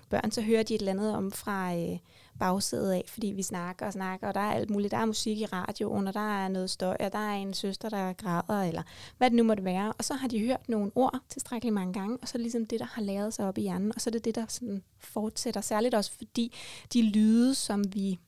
børn, 0.09 0.31
så 0.31 0.41
hører 0.41 0.63
de 0.63 0.75
et 0.75 0.79
eller 0.79 0.91
andet 0.91 1.15
om 1.15 1.31
fra 1.31 1.75
øh, 1.75 1.97
bagsædet 2.39 2.91
af, 2.91 3.03
fordi 3.07 3.27
vi 3.27 3.43
snakker 3.43 3.85
og 3.85 3.93
snakker, 3.93 4.27
og 4.27 4.33
der 4.33 4.39
er 4.39 4.53
alt 4.53 4.69
muligt. 4.69 4.91
Der 4.91 4.97
er 4.97 5.05
musik 5.05 5.37
i 5.37 5.45
radioen, 5.45 6.07
og 6.07 6.13
der 6.13 6.43
er 6.43 6.47
noget 6.47 6.69
støj, 6.69 6.97
og 6.99 7.11
der 7.11 7.19
er 7.19 7.33
en 7.33 7.53
søster, 7.53 7.89
der 7.89 8.13
græder, 8.13 8.63
eller 8.63 8.83
hvad 9.17 9.29
det 9.29 9.37
nu 9.37 9.43
måtte 9.43 9.63
være. 9.63 9.93
Og 9.97 10.03
så 10.03 10.13
har 10.13 10.27
de 10.27 10.39
hørt 10.39 10.69
nogle 10.69 10.91
ord 10.95 11.19
tilstrækkeligt 11.29 11.73
mange 11.73 11.93
gange, 11.93 12.17
og 12.21 12.27
så 12.27 12.31
er 12.31 12.37
det 12.37 12.41
ligesom 12.41 12.65
det, 12.65 12.79
der 12.79 12.85
har 12.85 13.01
lavet 13.01 13.33
sig 13.33 13.47
op 13.47 13.57
i 13.57 13.61
hjernen, 13.61 13.91
og 13.95 14.01
så 14.01 14.09
er 14.09 14.11
det 14.11 14.25
det, 14.25 14.35
der 14.35 14.45
sådan 14.49 14.83
fortsætter. 14.99 15.61
Særligt 15.61 15.95
også 15.95 16.11
fordi 16.11 16.53
de 16.93 17.01
lyde, 17.01 17.55
som 17.55 17.93
vi, 17.93 18.19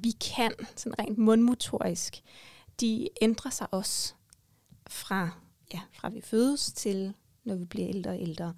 vi 0.00 0.10
kan, 0.10 0.52
sådan 0.76 0.98
rent 0.98 1.18
mundmotorisk, 1.18 2.22
de 2.80 3.08
ændrer 3.22 3.50
sig 3.50 3.66
også 3.70 4.14
fra, 4.86 5.30
ja, 5.74 5.80
fra 5.92 6.08
vi 6.08 6.20
fødes 6.20 6.72
til 6.72 7.14
når 7.44 7.54
vi 7.54 7.64
bliver 7.64 7.88
ældre 7.88 8.10
og 8.10 8.20
ældre. 8.20 8.54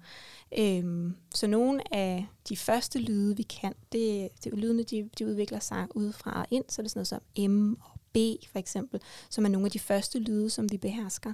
Øhm, 0.57 1.15
så 1.35 1.47
nogle 1.47 1.93
af 1.93 2.27
de 2.49 2.57
første 2.57 2.99
lyde, 2.99 3.37
vi 3.37 3.43
kan, 3.43 3.73
det, 3.91 4.29
det 4.43 4.53
er 4.53 4.57
lydene, 4.57 4.83
de, 4.83 5.09
de 5.19 5.27
udvikler 5.27 5.59
sig 5.59 5.87
udefra 5.95 6.39
og 6.41 6.47
ind, 6.51 6.63
så 6.67 6.81
er 6.81 6.83
det 6.83 6.91
sådan 6.91 6.99
noget 6.99 7.07
som 7.07 7.51
M 7.51 7.73
og 7.73 7.99
B 8.13 8.17
for 8.51 8.59
eksempel, 8.59 9.01
som 9.29 9.45
er 9.45 9.49
nogle 9.49 9.65
af 9.65 9.71
de 9.71 9.79
første 9.79 10.19
lyde, 10.19 10.49
som 10.49 10.71
vi 10.71 10.77
behersker. 10.77 11.33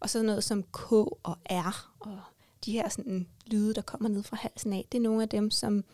Og 0.00 0.10
så 0.10 0.22
noget 0.22 0.44
som 0.44 0.62
K 0.62 0.92
og 0.92 1.36
R, 1.50 1.92
og 2.00 2.18
de 2.64 2.72
her 2.72 2.88
sådan, 2.88 3.26
lyde, 3.46 3.74
der 3.74 3.82
kommer 3.82 4.08
ned 4.08 4.22
fra 4.22 4.36
halsen 4.36 4.72
af, 4.72 4.86
det 4.92 4.98
er 4.98 5.02
nogle 5.02 5.22
af 5.22 5.28
dem, 5.28 5.50
som 5.50 5.84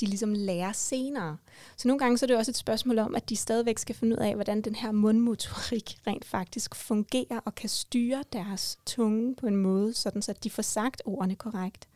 de 0.00 0.06
ligesom 0.06 0.34
lærer 0.34 0.72
senere. 0.72 1.36
Så 1.76 1.88
nogle 1.88 1.98
gange 1.98 2.18
så 2.18 2.24
er 2.24 2.26
det 2.26 2.36
også 2.36 2.50
et 2.50 2.56
spørgsmål 2.56 2.98
om, 2.98 3.14
at 3.14 3.28
de 3.28 3.36
stadigvæk 3.36 3.78
skal 3.78 3.94
finde 3.94 4.16
ud 4.16 4.22
af, 4.22 4.34
hvordan 4.34 4.62
den 4.62 4.74
her 4.74 4.92
mundmotorik 4.92 5.96
rent 6.06 6.24
faktisk 6.24 6.74
fungerer 6.74 7.40
og 7.44 7.54
kan 7.54 7.68
styre 7.68 8.24
deres 8.32 8.78
tunge 8.86 9.34
på 9.34 9.46
en 9.46 9.56
måde, 9.56 9.94
sådan 9.94 10.22
så 10.22 10.34
de 10.44 10.50
får 10.50 10.62
sagt 10.62 11.02
ordene 11.04 11.34
korrekt. 11.34 11.88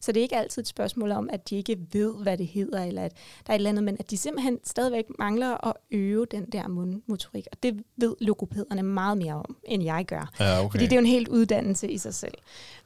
Så 0.00 0.12
det 0.12 0.20
er 0.20 0.22
ikke 0.22 0.36
altid 0.36 0.62
et 0.62 0.68
spørgsmål 0.68 1.10
om, 1.10 1.28
at 1.32 1.50
de 1.50 1.56
ikke 1.56 1.78
ved, 1.92 2.22
hvad 2.22 2.38
det 2.38 2.46
hedder, 2.46 2.84
eller 2.84 3.02
at 3.02 3.12
der 3.46 3.52
er 3.52 3.54
et 3.54 3.58
eller 3.58 3.70
andet, 3.70 3.84
men 3.84 3.96
at 3.98 4.10
de 4.10 4.16
simpelthen 4.16 4.58
stadigvæk 4.64 5.04
mangler 5.18 5.66
at 5.66 5.74
øve 5.90 6.26
den 6.30 6.44
der 6.44 6.68
mundmotorik. 6.68 7.46
Og 7.52 7.62
det 7.62 7.82
ved 7.96 8.14
logopederne 8.20 8.82
meget 8.82 9.18
mere 9.18 9.34
om, 9.34 9.56
end 9.64 9.82
jeg 9.82 10.04
gør. 10.06 10.32
Ja, 10.40 10.58
okay. 10.58 10.70
Fordi 10.70 10.84
det 10.84 10.92
er 10.92 10.96
jo 10.96 11.00
en 11.00 11.06
helt 11.06 11.28
uddannelse 11.28 11.90
i 11.90 11.98
sig 11.98 12.14
selv. 12.14 12.34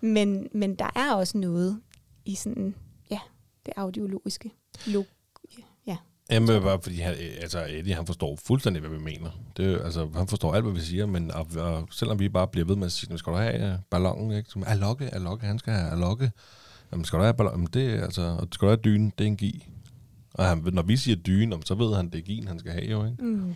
Men, 0.00 0.48
men 0.52 0.74
der 0.74 0.90
er 0.96 1.14
også 1.14 1.38
noget 1.38 1.80
i 2.24 2.34
sådan, 2.34 2.74
ja, 3.10 3.18
det 3.66 3.74
audiologiske. 3.76 4.50
Log, 4.86 5.06
ja. 5.86 5.96
Jamen, 6.30 6.62
bare 6.62 6.80
fordi, 6.82 6.96
han, 6.96 7.14
altså, 7.40 7.66
Eddie, 7.68 7.94
han 7.94 8.06
forstår 8.06 8.38
fuldstændig, 8.44 8.80
hvad 8.80 8.90
vi 8.90 9.04
mener. 9.04 9.30
Det, 9.56 9.80
altså, 9.84 10.08
han 10.14 10.28
forstår 10.28 10.54
alt, 10.54 10.64
hvad 10.64 10.74
vi 10.74 10.80
siger, 10.80 11.06
men 11.06 11.30
og, 11.30 11.46
og, 11.56 11.88
selvom 11.90 12.18
vi 12.18 12.28
bare 12.28 12.48
bliver 12.48 12.66
ved 12.66 12.76
med 12.76 12.86
at 12.86 12.92
sige, 12.92 13.10
"Nu 13.10 13.18
skal 13.18 13.32
du 13.32 13.38
have 13.38 13.72
uh, 13.72 13.78
ballonen, 13.90 14.38
ikke? 14.38 14.50
Som, 14.50 14.64
alokke, 14.66 15.14
alokke, 15.14 15.46
han 15.46 15.58
skal 15.58 15.72
have 15.72 15.92
alokke. 15.92 16.30
Jamen, 16.92 17.04
skal 17.04 17.18
du 17.18 17.22
have 17.22 17.34
ballon? 17.34 17.52
Jamen, 17.52 17.68
det 17.72 18.02
altså, 18.02 18.22
og 18.22 18.48
skal 18.52 18.66
du 18.66 18.70
have 18.70 18.80
dyne, 18.84 19.12
det 19.18 19.24
er 19.24 19.28
en 19.28 19.36
gi. 19.36 19.68
Og 20.34 20.44
han, 20.44 20.62
når 20.72 20.82
vi 20.82 20.96
siger 20.96 21.16
dyne, 21.16 21.56
så 21.64 21.74
ved 21.74 21.96
han, 21.96 22.10
det 22.10 22.18
er 22.18 22.22
gien, 22.22 22.48
han 22.48 22.58
skal 22.58 22.72
have 22.72 22.84
jo, 22.84 23.04
ikke? 23.04 23.24
Mm. 23.24 23.54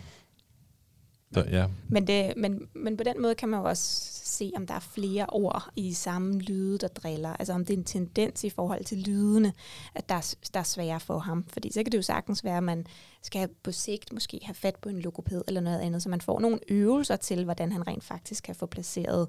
Så, 1.33 1.45
ja. 1.51 1.67
Men, 1.87 2.07
det, 2.07 2.33
men, 2.37 2.67
men 2.73 2.97
på 2.97 3.03
den 3.03 3.21
måde 3.21 3.35
kan 3.35 3.49
man 3.49 3.59
jo 3.59 3.65
også 3.65 4.10
se, 4.31 4.51
om 4.55 4.67
der 4.67 4.73
er 4.73 4.79
flere 4.79 5.25
ord 5.29 5.69
i 5.75 5.93
samme 5.93 6.39
lyde, 6.39 6.77
der 6.77 6.87
driller. 6.87 7.29
Altså 7.33 7.53
om 7.53 7.65
det 7.65 7.73
er 7.73 7.77
en 7.77 7.83
tendens 7.83 8.43
i 8.43 8.49
forhold 8.49 8.85
til 8.85 8.97
lydene, 8.97 9.53
at 9.95 10.09
der 10.09 10.15
er, 10.15 10.35
der 10.53 10.59
er 10.59 10.63
svære 10.63 10.99
for 10.99 11.19
ham. 11.19 11.45
Fordi 11.47 11.71
så 11.71 11.83
kan 11.83 11.91
det 11.91 11.97
jo 11.97 12.01
sagtens 12.01 12.43
være, 12.43 12.57
at 12.57 12.63
man 12.63 12.85
skal 13.21 13.49
på 13.63 13.71
sigt 13.71 14.13
måske 14.13 14.39
have 14.43 14.55
fat 14.55 14.75
på 14.75 14.89
en 14.89 14.99
logoped 15.01 15.41
eller 15.47 15.61
noget 15.61 15.79
andet, 15.79 16.03
så 16.03 16.09
man 16.09 16.21
får 16.21 16.39
nogle 16.39 16.59
øvelser 16.67 17.15
til, 17.15 17.43
hvordan 17.43 17.71
han 17.71 17.87
rent 17.87 18.03
faktisk 18.03 18.43
kan 18.43 18.55
få 18.55 18.65
placeret 18.65 19.27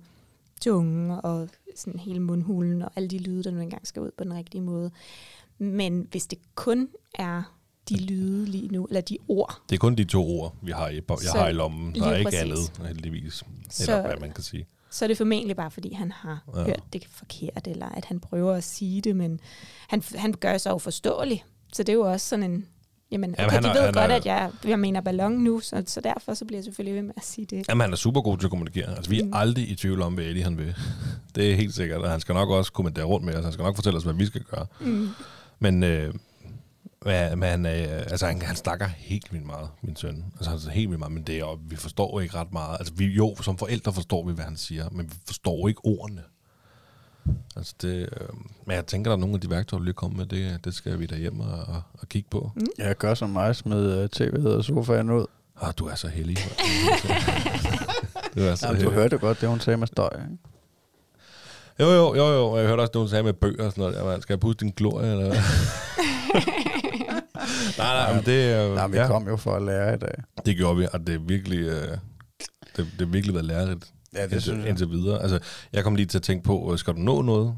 tungen 0.60 1.10
og 1.10 1.48
sådan 1.76 2.00
hele 2.00 2.20
mundhulen 2.20 2.82
og 2.82 2.90
alle 2.96 3.08
de 3.08 3.18
lyde, 3.18 3.44
der 3.44 3.50
nu 3.50 3.60
engang 3.60 3.86
skal 3.86 4.02
ud 4.02 4.10
på 4.18 4.24
den 4.24 4.34
rigtige 4.34 4.60
måde. 4.60 4.90
Men 5.58 6.06
hvis 6.10 6.26
det 6.26 6.38
kun 6.54 6.88
er 7.14 7.42
de 7.88 7.96
lyde 7.96 8.46
lige 8.46 8.68
nu, 8.68 8.84
eller 8.84 9.00
de 9.00 9.18
ord, 9.28 9.62
Det 9.68 9.74
er 9.74 9.78
kun 9.78 9.94
de 9.94 10.04
to 10.04 10.26
ord, 10.40 10.54
vi 10.62 10.70
har 10.72 10.88
i, 10.88 10.94
jeg 10.94 11.02
Så- 11.20 11.38
har 11.38 11.48
i 11.48 11.52
lommen. 11.52 11.94
Der 11.94 12.06
er 12.06 12.16
ikke 12.16 12.30
præcis. 12.30 12.40
andet, 12.40 12.86
heldigvis. 12.88 13.44
Så- 13.70 13.92
Eller 13.92 14.06
hvad 14.06 14.16
man 14.20 14.32
kan 14.32 14.44
sige. 14.44 14.66
Så 14.92 15.04
er 15.04 15.06
det 15.06 15.18
formentlig 15.18 15.56
bare, 15.56 15.70
fordi 15.70 15.92
han 15.94 16.12
har 16.12 16.44
Ja. 16.56 16.62
hørt 16.62 16.82
det 16.92 17.04
forkert, 17.10 17.66
eller 17.66 17.88
at 17.88 18.04
han 18.04 18.20
prøver 18.20 18.52
at 18.54 18.64
sige 18.64 19.00
det, 19.00 19.16
men 19.16 19.40
han, 19.88 20.02
han 20.14 20.32
gør 20.32 20.58
sig 20.58 20.70
jo 20.70 20.78
forståelig. 20.78 21.44
Så 21.72 21.82
det 21.82 21.88
er 21.88 21.96
jo 21.96 22.12
også 22.12 22.28
sådan 22.28 22.42
en 22.50 22.66
Jamen, 23.12 23.34
Jamen, 23.38 23.46
okay, 23.46 23.54
han 23.54 23.62
de 23.62 23.68
er- 23.68 23.72
ved 23.72 23.80
han 23.82 23.92
godt, 23.94 24.10
er- 24.10 24.14
at 24.16 24.26
jeg, 24.26 24.50
jeg 24.64 24.78
mener 24.78 25.00
ballon 25.00 25.32
nu, 25.32 25.60
så, 25.60 25.82
så 25.86 26.00
derfor 26.00 26.34
så 26.34 26.44
bliver 26.44 26.58
jeg 26.58 26.64
selvfølgelig 26.64 26.94
ved 26.94 27.02
med 27.02 27.14
at 27.16 27.24
sige 27.24 27.44
det. 27.46 27.68
Jamen, 27.68 27.80
han 27.80 27.92
er 27.92 27.96
super 27.96 28.20
god 28.20 28.38
til 28.38 28.46
at 28.46 28.50
kommunikere. 28.50 28.96
Altså, 28.96 29.10
vi 29.10 29.20
er 29.20 29.24
mm. 29.24 29.30
aldrig 29.34 29.70
i 29.70 29.74
tvivl 29.74 30.02
om, 30.02 30.14
hvad 30.14 30.24
Eddie 30.24 30.42
han 30.44 30.58
vil. 30.58 30.74
Det 31.34 31.52
er 31.52 31.56
helt 31.56 31.74
sikkert, 31.74 32.00
og 32.00 32.10
han 32.10 32.20
skal 32.20 32.34
nok 32.34 32.50
også 32.50 32.72
kommentere 32.72 33.04
rundt 33.04 33.26
med 33.26 33.34
os. 33.34 33.44
Han 33.44 33.52
skal 33.52 33.62
nok 33.62 33.74
fortælle 33.74 33.96
os, 33.96 34.02
hvad 34.04 34.14
vi 34.14 34.26
skal 34.26 34.42
gøre. 34.42 34.66
Mm. 34.80 35.08
Men, 35.58 35.82
øh, 35.82 36.14
men 37.36 37.66
øh, 37.66 37.92
altså, 37.92 38.26
han, 38.26 38.42
han 38.42 38.56
snakker 38.56 38.86
helt 38.86 39.32
vildt 39.32 39.46
meget, 39.46 39.68
min 39.82 39.96
søn. 39.96 40.24
Altså, 40.36 40.50
han 40.50 40.74
helt 40.74 40.88
vildt 40.88 40.98
meget, 40.98 41.12
men 41.12 41.22
det 41.22 41.38
er, 41.38 41.60
vi 41.68 41.76
forstår 41.76 42.20
ikke 42.20 42.34
ret 42.34 42.52
meget. 42.52 42.76
Altså, 42.78 42.94
vi, 42.94 43.04
jo, 43.04 43.36
som 43.42 43.58
forældre 43.58 43.92
forstår 43.92 44.26
vi, 44.26 44.32
hvad 44.32 44.44
han 44.44 44.56
siger, 44.56 44.88
men 44.90 45.10
vi 45.10 45.14
forstår 45.26 45.68
ikke 45.68 45.80
ordene. 45.84 46.22
Altså, 47.56 47.74
det, 47.82 48.08
øh, 48.12 48.28
men 48.66 48.76
jeg 48.76 48.86
tænker, 48.86 49.10
der 49.10 49.16
er 49.16 49.20
nogle 49.20 49.34
af 49.34 49.40
de 49.40 49.50
værktøjer, 49.50 49.78
du 49.78 49.84
lige 49.84 49.94
kommer 49.94 50.16
med, 50.16 50.26
det, 50.26 50.64
det 50.64 50.74
skal 50.74 50.98
vi 50.98 51.06
da 51.06 51.16
hjem 51.16 51.40
og, 51.40 51.58
og, 51.68 51.82
og 51.98 52.08
kigge 52.08 52.28
på. 52.30 52.50
Mm. 52.56 52.66
Jeg 52.78 52.96
gør 52.96 53.14
som 53.14 53.30
mig, 53.30 53.56
smid 53.56 53.98
uh, 53.98 54.08
tv'et 54.16 54.48
og 54.48 54.64
sofaen 54.64 55.10
ud. 55.10 55.26
Ah, 55.60 55.72
du 55.78 55.86
er 55.86 55.94
så 55.94 56.08
heldig. 56.08 56.36
du 58.34 58.40
er 58.40 58.54
så 58.54 58.66
Jamen, 58.66 58.82
du 58.82 58.90
heldig. 58.90 58.90
hørte 58.90 59.18
godt, 59.18 59.40
det 59.40 59.48
hun 59.48 59.60
sagde 59.60 59.76
med 59.76 59.86
støj. 59.86 60.10
Ikke? 60.14 60.38
Jo, 61.80 61.86
jo, 61.90 62.14
jo, 62.14 62.32
jo. 62.32 62.56
Jeg 62.56 62.66
hørte 62.66 62.80
også, 62.80 62.90
at 62.90 62.98
hun 62.98 63.08
sagde 63.08 63.22
med 63.22 63.32
bøger 63.32 63.64
og 63.64 63.72
sådan 63.72 63.82
noget. 63.82 63.96
Jamen, 63.96 64.22
skal 64.22 64.32
jeg 64.32 64.40
puste 64.40 64.64
din 64.64 64.72
glorie, 64.76 65.10
eller 65.10 65.26
hvad? 65.26 65.36
nej, 67.78 67.94
nej, 67.94 68.14
men 68.14 68.24
det, 68.24 68.56
øh, 68.68 68.74
Nej, 68.74 68.86
vi 68.86 68.96
ja, 68.96 69.06
kom 69.06 69.28
jo 69.28 69.36
for 69.36 69.54
at 69.54 69.62
lære 69.62 69.94
i 69.94 69.98
dag. 69.98 70.14
det 70.46 70.56
gjorde 70.56 70.76
vi, 70.76 70.86
og 70.92 71.06
det 71.06 71.14
er 71.14 71.18
virkelig, 71.18 71.58
øh, 71.58 71.88
det, 72.76 72.86
det 72.98 73.00
er 73.00 73.06
virkelig 73.06 73.34
været 73.34 73.46
lærerigt 73.46 73.92
Ja, 74.14 74.18
det 74.18 74.24
indtil, 74.24 74.42
synes 74.42 74.60
jeg. 74.60 74.68
indtil 74.68 74.90
videre. 74.90 75.22
Altså, 75.22 75.38
jeg 75.72 75.84
kom 75.84 75.94
lige 75.94 76.06
til 76.06 76.18
at 76.18 76.22
tænke 76.22 76.44
på, 76.44 76.72
øh, 76.72 76.78
skal 76.78 76.94
du 76.94 76.98
nå 76.98 77.22
noget? 77.22 77.56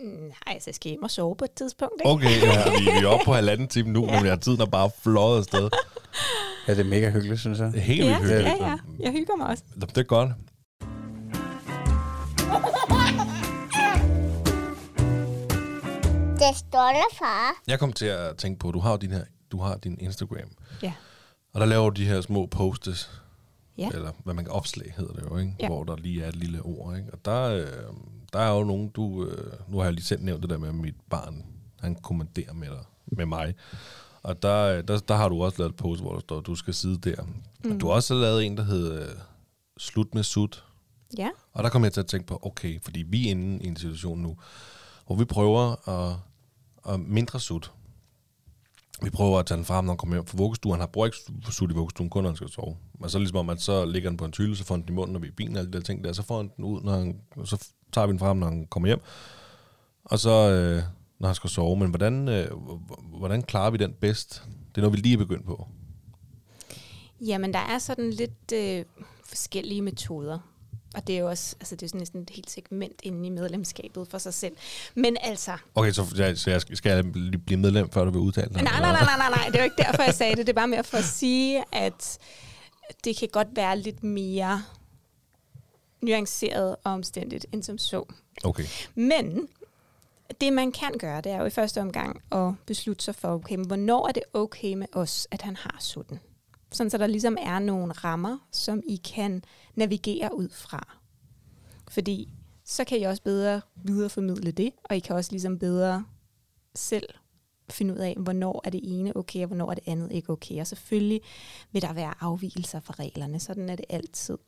Nej, 0.00 0.32
altså 0.46 0.70
jeg 0.70 0.74
skal 0.74 0.88
hjem 0.90 1.02
og 1.02 1.10
sove 1.10 1.36
på 1.36 1.44
et 1.44 1.50
tidspunkt, 1.56 1.94
ikke? 2.00 2.10
Okay, 2.10 2.42
ja, 2.42 2.70
vi, 2.78 2.84
vi 3.00 3.04
er 3.04 3.08
oppe 3.08 3.24
på 3.24 3.32
halvanden 3.32 3.68
time 3.68 3.90
nu, 3.90 4.06
men 4.14 4.26
jeg 4.26 4.40
tiden 4.40 4.60
er 4.60 4.66
bare 4.66 4.90
fløjet 5.02 5.38
afsted. 5.38 5.68
Ja, 6.68 6.72
det 6.74 6.80
er 6.80 6.84
mega 6.84 7.10
hyggeligt, 7.10 7.40
synes 7.40 7.58
jeg. 7.58 7.70
Helt 7.72 8.04
Ja, 8.04 8.18
hyggeligt. 8.18 8.42
ja, 8.44 8.66
ja. 8.68 8.76
Jeg 9.00 9.12
hygger 9.12 9.36
mig 9.36 9.46
også. 9.46 9.62
Det 9.80 9.98
er 9.98 10.02
godt. 10.02 10.30
Det 16.48 16.56
stolte 16.56 17.00
far. 17.18 17.62
Jeg 17.66 17.78
kom 17.78 17.92
til 17.92 18.06
at 18.06 18.36
tænke 18.36 18.58
på, 18.58 18.70
du 18.70 18.78
har 18.80 18.96
din 18.96 19.10
her, 19.10 19.24
du 19.52 19.58
har 19.60 19.76
din 19.76 19.96
Instagram, 20.00 20.50
Ja. 20.82 20.92
og 21.52 21.60
der 21.60 21.66
laver 21.66 21.90
du 21.90 22.00
de 22.02 22.06
her 22.08 22.20
små 22.20 22.46
postes, 22.46 23.10
Ja. 23.78 23.88
eller 23.94 24.12
hvad 24.24 24.34
man 24.34 24.44
kan 24.44 24.52
opslag 24.52 24.94
hedder 24.96 25.12
det 25.12 25.22
jo, 25.30 25.36
ikke? 25.36 25.54
Ja. 25.60 25.66
hvor 25.66 25.84
der 25.84 25.96
lige 25.96 26.24
er 26.24 26.28
et 26.28 26.36
lille 26.36 26.62
ord. 26.62 26.96
Ikke? 26.96 27.12
Og 27.12 27.24
der, 27.24 27.42
øh, 27.42 27.66
der 28.32 28.38
er 28.38 28.50
jo 28.58 28.64
nogen, 28.64 28.88
du, 28.88 29.24
øh, 29.24 29.52
nu 29.68 29.76
har 29.78 29.84
jeg 29.84 29.92
lige 29.92 30.04
selv 30.04 30.22
nævnt 30.22 30.42
det 30.42 30.50
der 30.50 30.58
med 30.58 30.68
at 30.68 30.74
mit 30.74 30.94
barn, 31.10 31.44
han 31.80 31.94
kommanderer 31.94 32.52
med 32.52 32.68
dig, 32.68 32.84
med 33.06 33.26
mig. 33.26 33.54
Og 34.22 34.42
der, 34.42 34.62
øh, 34.64 34.84
der, 34.88 34.98
der 34.98 35.14
har 35.14 35.28
du 35.28 35.44
også 35.44 35.58
lavet 35.58 35.70
et 35.70 35.76
post, 35.76 36.00
hvor 36.00 36.12
der 36.12 36.20
står, 36.20 36.40
du 36.40 36.54
skal 36.54 36.74
sidde 36.74 37.10
der. 37.10 37.22
Mm. 37.64 37.70
Og 37.74 37.80
du 37.80 37.86
har 37.86 37.94
også 37.94 38.14
lavet 38.14 38.44
en, 38.46 38.56
der 38.56 38.62
hedder 38.64 39.02
øh, 39.02 39.14
Slut 39.78 40.14
med 40.14 40.22
sut. 40.22 40.64
Ja. 41.18 41.28
Og 41.52 41.62
der 41.64 41.68
kom 41.70 41.84
jeg 41.84 41.92
til 41.92 42.00
at 42.00 42.06
tænke 42.06 42.26
på, 42.26 42.38
okay, 42.42 42.82
fordi 42.82 43.02
vi 43.02 43.26
er 43.26 43.30
inde 43.30 43.64
i 43.64 43.66
en 43.68 43.76
situation 43.76 44.18
nu, 44.22 44.36
hvor 45.06 45.16
vi 45.16 45.24
prøver 45.24 45.88
at, 45.88 46.16
og 46.82 47.00
mindre 47.00 47.40
sut. 47.40 47.72
Vi 49.02 49.10
prøver 49.10 49.38
at 49.38 49.46
tage 49.46 49.56
den 49.56 49.64
frem, 49.64 49.84
når 49.84 49.92
han 49.92 49.98
kommer 49.98 50.16
hjem 50.16 50.26
fra 50.26 50.38
vuggestuen. 50.38 50.80
Han 50.80 50.88
har 50.94 51.04
ikke 51.04 51.16
sut 51.50 51.70
i 51.70 51.74
vuggestuen, 51.74 52.10
kun 52.10 52.22
når 52.22 52.30
han 52.30 52.36
skal 52.36 52.48
sove. 52.48 52.76
Og 53.00 53.10
så 53.10 53.18
ligesom 53.18 53.36
om, 53.36 53.50
at 53.50 53.60
så 53.60 53.84
ligger 53.84 54.10
den 54.10 54.16
på 54.16 54.24
en 54.24 54.32
tylle, 54.32 54.56
så 54.56 54.64
får 54.64 54.74
han 54.74 54.82
den 54.82 54.90
i 54.90 54.92
munden, 54.92 55.12
når 55.12 55.20
vi 55.20 55.26
er 55.26 55.30
i 55.30 55.34
bilen 55.34 55.56
og 55.56 55.58
alle 55.58 55.72
de 55.72 55.78
der 55.78 55.84
ting 55.84 56.04
der. 56.04 56.12
Så 56.12 56.22
får 56.22 56.36
han 56.36 56.50
den 56.56 56.64
ud, 56.64 56.80
når 56.80 56.92
han, 56.92 57.20
og 57.36 57.48
så 57.48 57.68
tager 57.92 58.06
vi 58.06 58.10
den 58.10 58.18
frem, 58.18 58.36
når 58.36 58.46
han 58.46 58.66
kommer 58.66 58.86
hjem. 58.86 59.00
Og 60.04 60.18
så, 60.18 60.30
øh, 60.30 60.82
når 61.18 61.28
han 61.28 61.34
skal 61.34 61.50
sove. 61.50 61.76
Men 61.76 61.88
hvordan, 61.88 62.28
øh, 62.28 62.50
hvordan 63.18 63.42
klarer 63.42 63.70
vi 63.70 63.78
den 63.78 63.92
bedst? 63.92 64.42
Det 64.68 64.76
er 64.76 64.80
noget, 64.80 64.96
vi 64.96 65.02
lige 65.02 65.12
er 65.12 65.18
begyndt 65.18 65.46
på. 65.46 65.66
Jamen, 67.20 67.52
der 67.52 67.58
er 67.58 67.78
sådan 67.78 68.10
lidt 68.10 68.52
øh, 68.54 68.84
forskellige 69.24 69.82
metoder. 69.82 70.38
Og 70.94 71.06
det 71.06 71.14
er 71.14 71.18
jo 71.20 71.28
også, 71.28 71.56
altså 71.60 71.76
det 71.76 71.82
er 71.82 71.88
sådan 71.88 71.98
næsten 71.98 72.22
et 72.22 72.30
helt 72.30 72.50
segment 72.50 73.00
inde 73.02 73.26
i 73.26 73.30
medlemskabet 73.30 74.08
for 74.08 74.18
sig 74.18 74.34
selv. 74.34 74.56
Men 74.94 75.16
altså, 75.22 75.56
Okay, 75.74 75.92
så, 75.92 76.14
jeg- 76.18 76.38
så 76.38 76.50
jeg 76.50 76.60
skal, 76.60 76.76
skal 76.76 76.92
jeg 76.92 77.12
blive 77.46 77.60
medlem, 77.60 77.90
før 77.90 78.04
du 78.04 78.10
vil 78.10 78.20
udtale 78.20 78.48
dig? 78.54 78.62
nej, 78.62 78.80
nej, 78.80 78.92
nej, 78.92 79.04
nej, 79.04 79.16
nej, 79.18 79.30
nej, 79.30 79.46
det 79.46 79.54
er 79.54 79.58
jo 79.58 79.64
ikke 79.64 79.76
derfor, 79.82 80.02
jeg 80.02 80.14
sagde 80.14 80.36
det. 80.36 80.46
Det 80.46 80.52
er 80.52 80.60
bare 80.60 80.68
mere 80.68 80.84
for 80.84 80.96
at 80.98 81.04
sige, 81.04 81.64
at 81.72 82.18
det 83.04 83.16
kan 83.16 83.28
godt 83.32 83.48
være 83.56 83.78
lidt 83.78 84.02
mere 84.04 84.62
nuanceret 86.00 86.76
og 86.84 86.92
omstændigt 86.92 87.46
end 87.52 87.62
som 87.62 87.78
så. 87.78 88.04
Okay. 88.44 88.64
Men 88.94 89.48
det, 90.40 90.52
man 90.52 90.72
kan 90.72 90.92
gøre, 90.98 91.20
det 91.20 91.32
er 91.32 91.36
jo 91.38 91.44
i 91.46 91.50
første 91.50 91.80
omgang 91.80 92.22
at 92.32 92.52
beslutte 92.66 93.04
sig 93.04 93.14
for, 93.14 93.28
okay, 93.34 93.54
men 93.56 93.66
hvornår 93.66 94.08
er 94.08 94.12
det 94.12 94.22
okay 94.32 94.74
med 94.74 94.86
os, 94.92 95.28
at 95.30 95.42
han 95.42 95.56
har 95.56 95.76
sutten? 95.80 96.20
Sådan, 96.72 96.90
så 96.90 96.98
der 96.98 97.06
ligesom 97.06 97.36
er 97.40 97.58
nogle 97.58 97.92
rammer, 97.92 98.38
som 98.52 98.82
I 98.88 98.96
kan 98.96 99.44
navigere 99.74 100.34
ud 100.36 100.48
fra. 100.48 100.98
Fordi 101.88 102.34
så 102.64 102.84
kan 102.84 102.98
I 102.98 103.02
også 103.02 103.22
bedre 103.22 103.60
videreformidle 103.74 104.50
det, 104.50 104.72
og 104.84 104.96
I 104.96 105.00
kan 105.00 105.16
også 105.16 105.30
ligesom 105.30 105.58
bedre 105.58 106.04
selv 106.74 107.08
finde 107.70 107.94
ud 107.94 107.98
af, 107.98 108.16
hvornår 108.18 108.60
er 108.64 108.70
det 108.70 108.80
ene 108.84 109.16
okay, 109.16 109.40
og 109.40 109.46
hvornår 109.46 109.70
er 109.70 109.74
det 109.74 109.84
andet 109.86 110.12
ikke 110.12 110.30
okay. 110.30 110.60
Og 110.60 110.66
selvfølgelig 110.66 111.20
vil 111.72 111.82
der 111.82 111.92
være 111.92 112.14
afvielser 112.20 112.80
fra 112.80 112.94
reglerne. 112.98 113.40
Sådan 113.40 113.68
er 113.68 113.76
det 113.76 113.84
altid. 113.88 114.38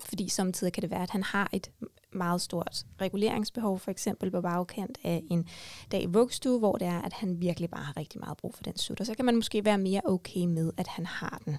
Fordi 0.00 0.28
samtidig 0.28 0.72
kan 0.72 0.82
det 0.82 0.90
være, 0.90 1.02
at 1.02 1.10
han 1.10 1.22
har 1.22 1.50
et 1.52 1.70
meget 2.12 2.40
stort 2.40 2.86
reguleringsbehov, 3.00 3.78
for 3.78 3.90
eksempel 3.90 4.30
på 4.30 4.40
bagkant 4.40 4.98
af 5.04 5.22
en 5.30 5.48
dag 5.92 6.02
i 6.02 6.06
vuggestue, 6.06 6.58
hvor 6.58 6.76
det 6.76 6.86
er, 6.86 7.02
at 7.02 7.12
han 7.12 7.40
virkelig 7.40 7.70
bare 7.70 7.84
har 7.84 7.96
rigtig 7.96 8.20
meget 8.20 8.36
brug 8.36 8.54
for 8.54 8.62
den 8.62 8.76
sut. 8.76 9.06
Så 9.06 9.14
kan 9.14 9.24
man 9.24 9.34
måske 9.34 9.64
være 9.64 9.78
mere 9.78 10.00
okay 10.04 10.44
med, 10.44 10.72
at 10.76 10.86
han 10.86 11.06
har 11.06 11.42
den. 11.44 11.56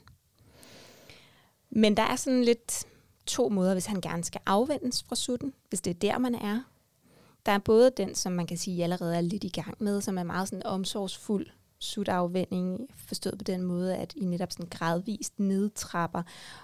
Men 1.70 1.98
der 1.98 2.04
er 2.04 2.16
sådan 2.16 2.44
lidt 2.44 2.86
to 3.26 3.50
måder, 3.50 3.74
hvis 3.74 3.86
han 3.86 4.02
gerne 4.02 4.24
skal 4.24 4.42
afvendes 4.46 5.04
fra 5.04 5.16
sutten, 5.16 5.54
hvis 5.70 5.82
det 5.82 5.92
er 5.92 6.00
der, 6.00 6.18
man 6.18 6.36
er. 6.36 6.64
Der 7.46 7.52
er 7.52 7.58
både 7.58 7.92
den, 7.98 8.16
som 8.16 8.32
man 8.32 8.48
kan 8.48 8.58
sige 8.58 8.84
allerede 8.84 9.18
er 9.18 9.22
lidt 9.22 9.44
i 9.44 9.50
gang 9.50 9.76
med, 9.80 10.02
som 10.02 10.18
er 10.18 10.24
meget 10.24 10.48
sådan 10.48 10.66
omsorgsfuld 10.66 11.48
sutafvænding 11.80 12.88
forstået 12.96 13.38
på 13.38 13.44
den 13.44 13.62
måde, 13.62 13.96
at 13.96 14.14
I 14.16 14.26
netop 14.26 14.52
sådan 14.52 14.70
gradvist 14.70 15.40
nedtrapper, 15.40 16.24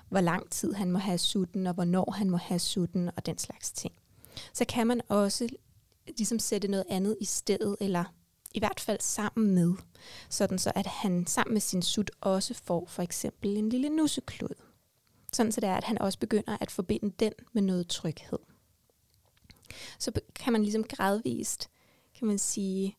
hvor 0.09 0.21
lang 0.21 0.49
tid 0.49 0.73
han 0.73 0.91
må 0.91 0.99
have 0.99 1.17
sutten, 1.17 1.67
og 1.67 1.73
hvornår 1.73 2.11
han 2.11 2.29
må 2.29 2.37
have 2.37 2.59
sutten, 2.59 3.09
og 3.15 3.25
den 3.25 3.37
slags 3.37 3.71
ting. 3.71 3.93
Så 4.53 4.65
kan 4.65 4.87
man 4.87 5.01
også 5.09 5.49
ligesom 6.07 6.39
sætte 6.39 6.67
noget 6.67 6.85
andet 6.89 7.17
i 7.21 7.25
stedet, 7.25 7.75
eller 7.79 8.03
i 8.53 8.59
hvert 8.59 8.79
fald 8.79 8.99
sammen 9.01 9.55
med, 9.55 9.73
sådan 10.29 10.59
så 10.59 10.71
at 10.75 10.87
han 10.87 11.27
sammen 11.27 11.53
med 11.53 11.61
sin 11.61 11.81
sut 11.81 12.11
også 12.21 12.53
får 12.53 12.85
for 12.87 13.01
eksempel 13.01 13.57
en 13.57 13.69
lille 13.69 13.89
nusseklud. 13.89 14.55
Sådan 15.33 15.51
så 15.51 15.61
det 15.61 15.69
er, 15.69 15.75
at 15.75 15.83
han 15.83 16.01
også 16.01 16.19
begynder 16.19 16.57
at 16.61 16.71
forbinde 16.71 17.13
den 17.19 17.33
med 17.53 17.61
noget 17.61 17.87
tryghed. 17.87 18.39
Så 19.99 20.11
kan 20.35 20.53
man 20.53 20.61
ligesom 20.61 20.83
gradvist, 20.83 21.69
kan 22.19 22.27
man 22.27 22.39
sige, 22.39 22.97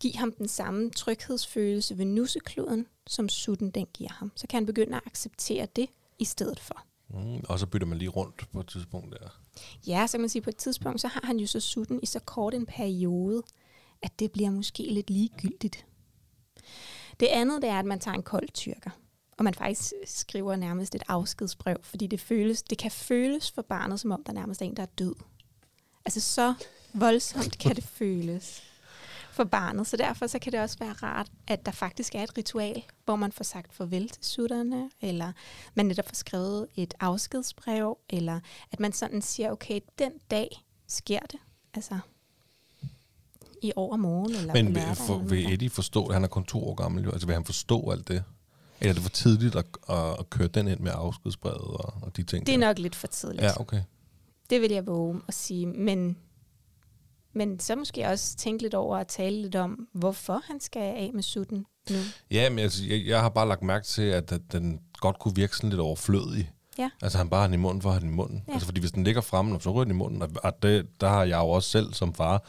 give 0.00 0.16
ham 0.16 0.32
den 0.32 0.48
samme 0.48 0.90
tryghedsfølelse 0.90 1.98
ved 1.98 2.04
nussekluden, 2.04 2.86
som 3.06 3.28
sutten 3.28 3.70
den 3.70 3.86
giver 3.94 4.10
ham. 4.12 4.32
Så 4.34 4.46
kan 4.46 4.56
han 4.56 4.66
begynde 4.66 4.96
at 4.96 5.02
acceptere 5.06 5.66
det 5.76 5.88
i 6.18 6.24
stedet 6.24 6.60
for. 6.60 6.84
Mm, 7.08 7.40
og 7.48 7.58
så 7.58 7.66
bytter 7.66 7.86
man 7.86 7.98
lige 7.98 8.08
rundt 8.08 8.48
på 8.52 8.60
et 8.60 8.66
tidspunkt 8.66 9.12
der. 9.20 9.28
Ja, 9.86 10.06
så 10.06 10.12
kan 10.12 10.20
man 10.20 10.30
sige, 10.30 10.42
på 10.42 10.50
et 10.50 10.56
tidspunkt, 10.56 11.00
så 11.00 11.08
har 11.08 11.20
han 11.24 11.36
jo 11.36 11.46
så 11.46 11.60
sutten 11.60 12.00
i 12.02 12.06
så 12.06 12.20
kort 12.20 12.54
en 12.54 12.66
periode, 12.66 13.42
at 14.02 14.18
det 14.18 14.32
bliver 14.32 14.50
måske 14.50 14.82
lidt 14.82 15.10
ligegyldigt. 15.10 15.86
Det 17.20 17.26
andet, 17.26 17.62
det 17.62 17.70
er, 17.70 17.78
at 17.78 17.84
man 17.84 18.00
tager 18.00 18.14
en 18.14 18.22
kold 18.22 18.48
tyrker. 18.48 18.90
Og 19.38 19.44
man 19.44 19.54
faktisk 19.54 19.92
skriver 20.04 20.56
nærmest 20.56 20.94
et 20.94 21.02
afskedsbrev, 21.08 21.76
fordi 21.82 22.06
det, 22.06 22.20
føles, 22.20 22.62
det 22.62 22.78
kan 22.78 22.90
føles 22.90 23.50
for 23.50 23.62
barnet, 23.62 24.00
som 24.00 24.10
om 24.10 24.24
der 24.24 24.32
nærmest 24.32 24.62
er 24.62 24.66
en, 24.66 24.76
der 24.76 24.82
er 24.82 24.86
død. 24.86 25.14
Altså 26.04 26.20
så 26.20 26.54
voldsomt 26.94 27.58
kan 27.58 27.76
det 27.76 27.84
føles 27.84 28.62
for 29.36 29.44
barnet. 29.44 29.86
Så 29.86 29.96
derfor 29.96 30.26
så 30.26 30.38
kan 30.38 30.52
det 30.52 30.60
også 30.60 30.76
være 30.78 30.92
rart, 30.92 31.30
at 31.46 31.66
der 31.66 31.72
faktisk 31.72 32.14
er 32.14 32.22
et 32.22 32.38
ritual, 32.38 32.82
hvor 33.04 33.16
man 33.16 33.32
får 33.32 33.44
sagt 33.44 33.74
farvel 33.74 34.08
til 34.08 34.24
sutterne, 34.24 34.90
eller 35.00 35.32
man 35.74 35.86
netop 35.86 36.08
får 36.08 36.14
skrevet 36.14 36.66
et 36.76 36.94
afskedsbrev, 37.00 37.98
eller 38.10 38.40
at 38.72 38.80
man 38.80 38.92
sådan 38.92 39.22
siger, 39.22 39.50
okay, 39.50 39.80
den 39.98 40.12
dag 40.30 40.64
sker 40.86 41.20
det. 41.20 41.40
Altså 41.74 41.98
i 43.62 43.72
overmorgen, 43.76 44.36
eller 44.36 44.52
Men 44.52 44.74
vil, 44.74 44.82
for, 44.94 45.18
vil. 45.18 45.52
Eddie 45.52 45.70
forstå, 45.70 46.12
han 46.12 46.24
er 46.24 46.28
kun 46.28 46.44
to 46.44 46.68
år 46.68 46.74
gammel, 46.74 47.04
jo? 47.04 47.10
altså 47.10 47.26
vil 47.26 47.34
han 47.34 47.44
forstå 47.44 47.90
alt 47.90 48.08
det? 48.08 48.24
Eller 48.80 48.90
er 48.90 48.94
det 48.94 49.02
for 49.02 49.10
tidligt 49.10 49.56
at, 49.56 49.66
at, 49.88 50.16
at 50.18 50.30
køre 50.30 50.48
den 50.48 50.68
ind 50.68 50.80
med 50.80 50.92
afskedsbrevet 50.94 51.60
og, 51.60 51.94
og 52.02 52.16
de 52.16 52.22
ting? 52.22 52.46
Det 52.46 52.54
er 52.54 52.58
der? 52.58 52.66
nok 52.66 52.78
lidt 52.78 52.94
for 52.94 53.06
tidligt. 53.06 53.42
Ja, 53.42 53.60
okay. 53.60 53.82
Det 54.50 54.60
vil 54.60 54.70
jeg 54.70 54.86
våge 54.86 55.20
at 55.28 55.34
sige, 55.34 55.66
men, 55.66 56.16
men 57.36 57.60
så 57.60 57.76
måske 57.76 58.06
også 58.06 58.36
tænke 58.36 58.62
lidt 58.62 58.74
over 58.74 58.96
at 58.96 59.06
tale 59.06 59.42
lidt 59.42 59.54
om, 59.54 59.88
hvorfor 59.92 60.42
han 60.44 60.60
skal 60.60 60.80
af 60.82 61.10
med 61.14 61.22
sutten 61.22 61.66
nu. 61.90 61.96
Ja, 62.30 62.50
men 62.50 62.58
altså, 62.58 62.84
jeg, 62.84 63.06
jeg 63.06 63.20
har 63.20 63.28
bare 63.28 63.48
lagt 63.48 63.62
mærke 63.62 63.86
til, 63.86 64.02
at, 64.02 64.32
at 64.32 64.40
den 64.52 64.80
godt 65.00 65.18
kunne 65.18 65.34
virke 65.34 65.56
sådan 65.56 65.70
lidt 65.70 65.80
overflødig. 65.80 66.50
Ja. 66.78 66.90
Altså 67.02 67.18
han 67.18 67.30
bare 67.30 67.40
har 67.40 67.46
den 67.46 67.54
i 67.54 67.56
munden 67.56 67.82
for 67.82 67.88
at 67.88 67.94
have 67.94 68.00
den 68.00 68.10
i 68.10 68.16
munden. 68.16 68.44
Ja. 68.48 68.52
Altså 68.52 68.66
fordi 68.66 68.80
hvis 68.80 68.92
den 68.92 69.04
ligger 69.04 69.20
fremme, 69.20 69.60
så 69.60 69.70
ryger 69.70 69.84
den 69.84 69.94
i 69.94 69.96
munden. 69.96 70.22
Og, 70.22 70.30
og 70.42 70.62
det, 70.62 71.00
der 71.00 71.08
har 71.08 71.24
jeg 71.24 71.38
jo 71.38 71.48
også 71.48 71.70
selv 71.70 71.92
som 71.92 72.14
far 72.14 72.44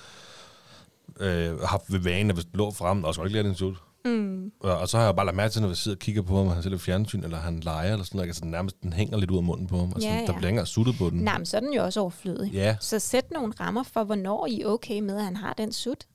øh, 1.19 1.59
haft 1.59 1.91
ved 1.91 1.99
vane, 1.99 2.29
at 2.29 2.35
hvis 2.35 2.45
den 2.45 2.55
lå 2.57 2.71
fremme, 2.71 3.07
og 3.07 3.15
så 3.15 3.23
ikke 3.23 3.33
lige 3.33 3.43
den 3.43 3.55
sut. 3.55 3.75
Mm. 4.07 4.51
Og, 4.59 4.77
og 4.77 4.89
så 4.89 4.97
har 4.97 5.05
jeg 5.05 5.15
bare 5.15 5.25
lagt 5.25 5.35
mærke 5.35 5.51
til, 5.51 5.61
når 5.61 5.69
jeg 5.69 5.77
sidder 5.77 5.95
og 5.95 5.99
kigger 5.99 6.21
på 6.21 6.37
ham, 6.37 6.47
og 6.47 6.53
han 6.53 6.63
ser 6.63 6.69
lidt 6.69 6.81
fjernsyn, 6.81 7.23
eller 7.23 7.37
han 7.37 7.59
leger, 7.59 7.91
eller 7.93 8.05
sådan 8.05 8.17
noget, 8.17 8.27
altså 8.29 8.45
nærmest 8.45 8.81
den 8.83 8.93
hænger 8.93 9.17
lidt 9.17 9.31
ud 9.31 9.37
af 9.37 9.43
munden 9.43 9.67
på 9.67 9.77
ham. 9.77 9.91
Altså, 9.95 10.09
Ja, 10.09 10.13
Der 10.13 10.19
ja. 10.21 10.25
bliver 10.25 10.37
ikke 10.37 10.47
engang 10.49 10.67
suttet 10.67 10.95
på 10.97 11.09
den. 11.09 11.19
Nej, 11.19 11.37
men 11.37 11.45
så 11.45 11.57
er 11.57 11.61
den 11.61 11.73
jo 11.73 11.83
også 11.83 11.99
overflødig. 11.99 12.51
Ja, 12.53 12.75
Så 12.79 12.99
sæt 12.99 13.31
nogle 13.31 13.53
rammer 13.59 13.83
for, 13.83 14.03
hvornår 14.03 14.45
I 14.47 14.61
er 14.61 14.67
okay 14.67 14.99
med, 14.99 15.17
at 15.17 15.23
han 15.23 15.35
har 15.35 15.53
den 15.53 15.71
sut. 15.71 16.05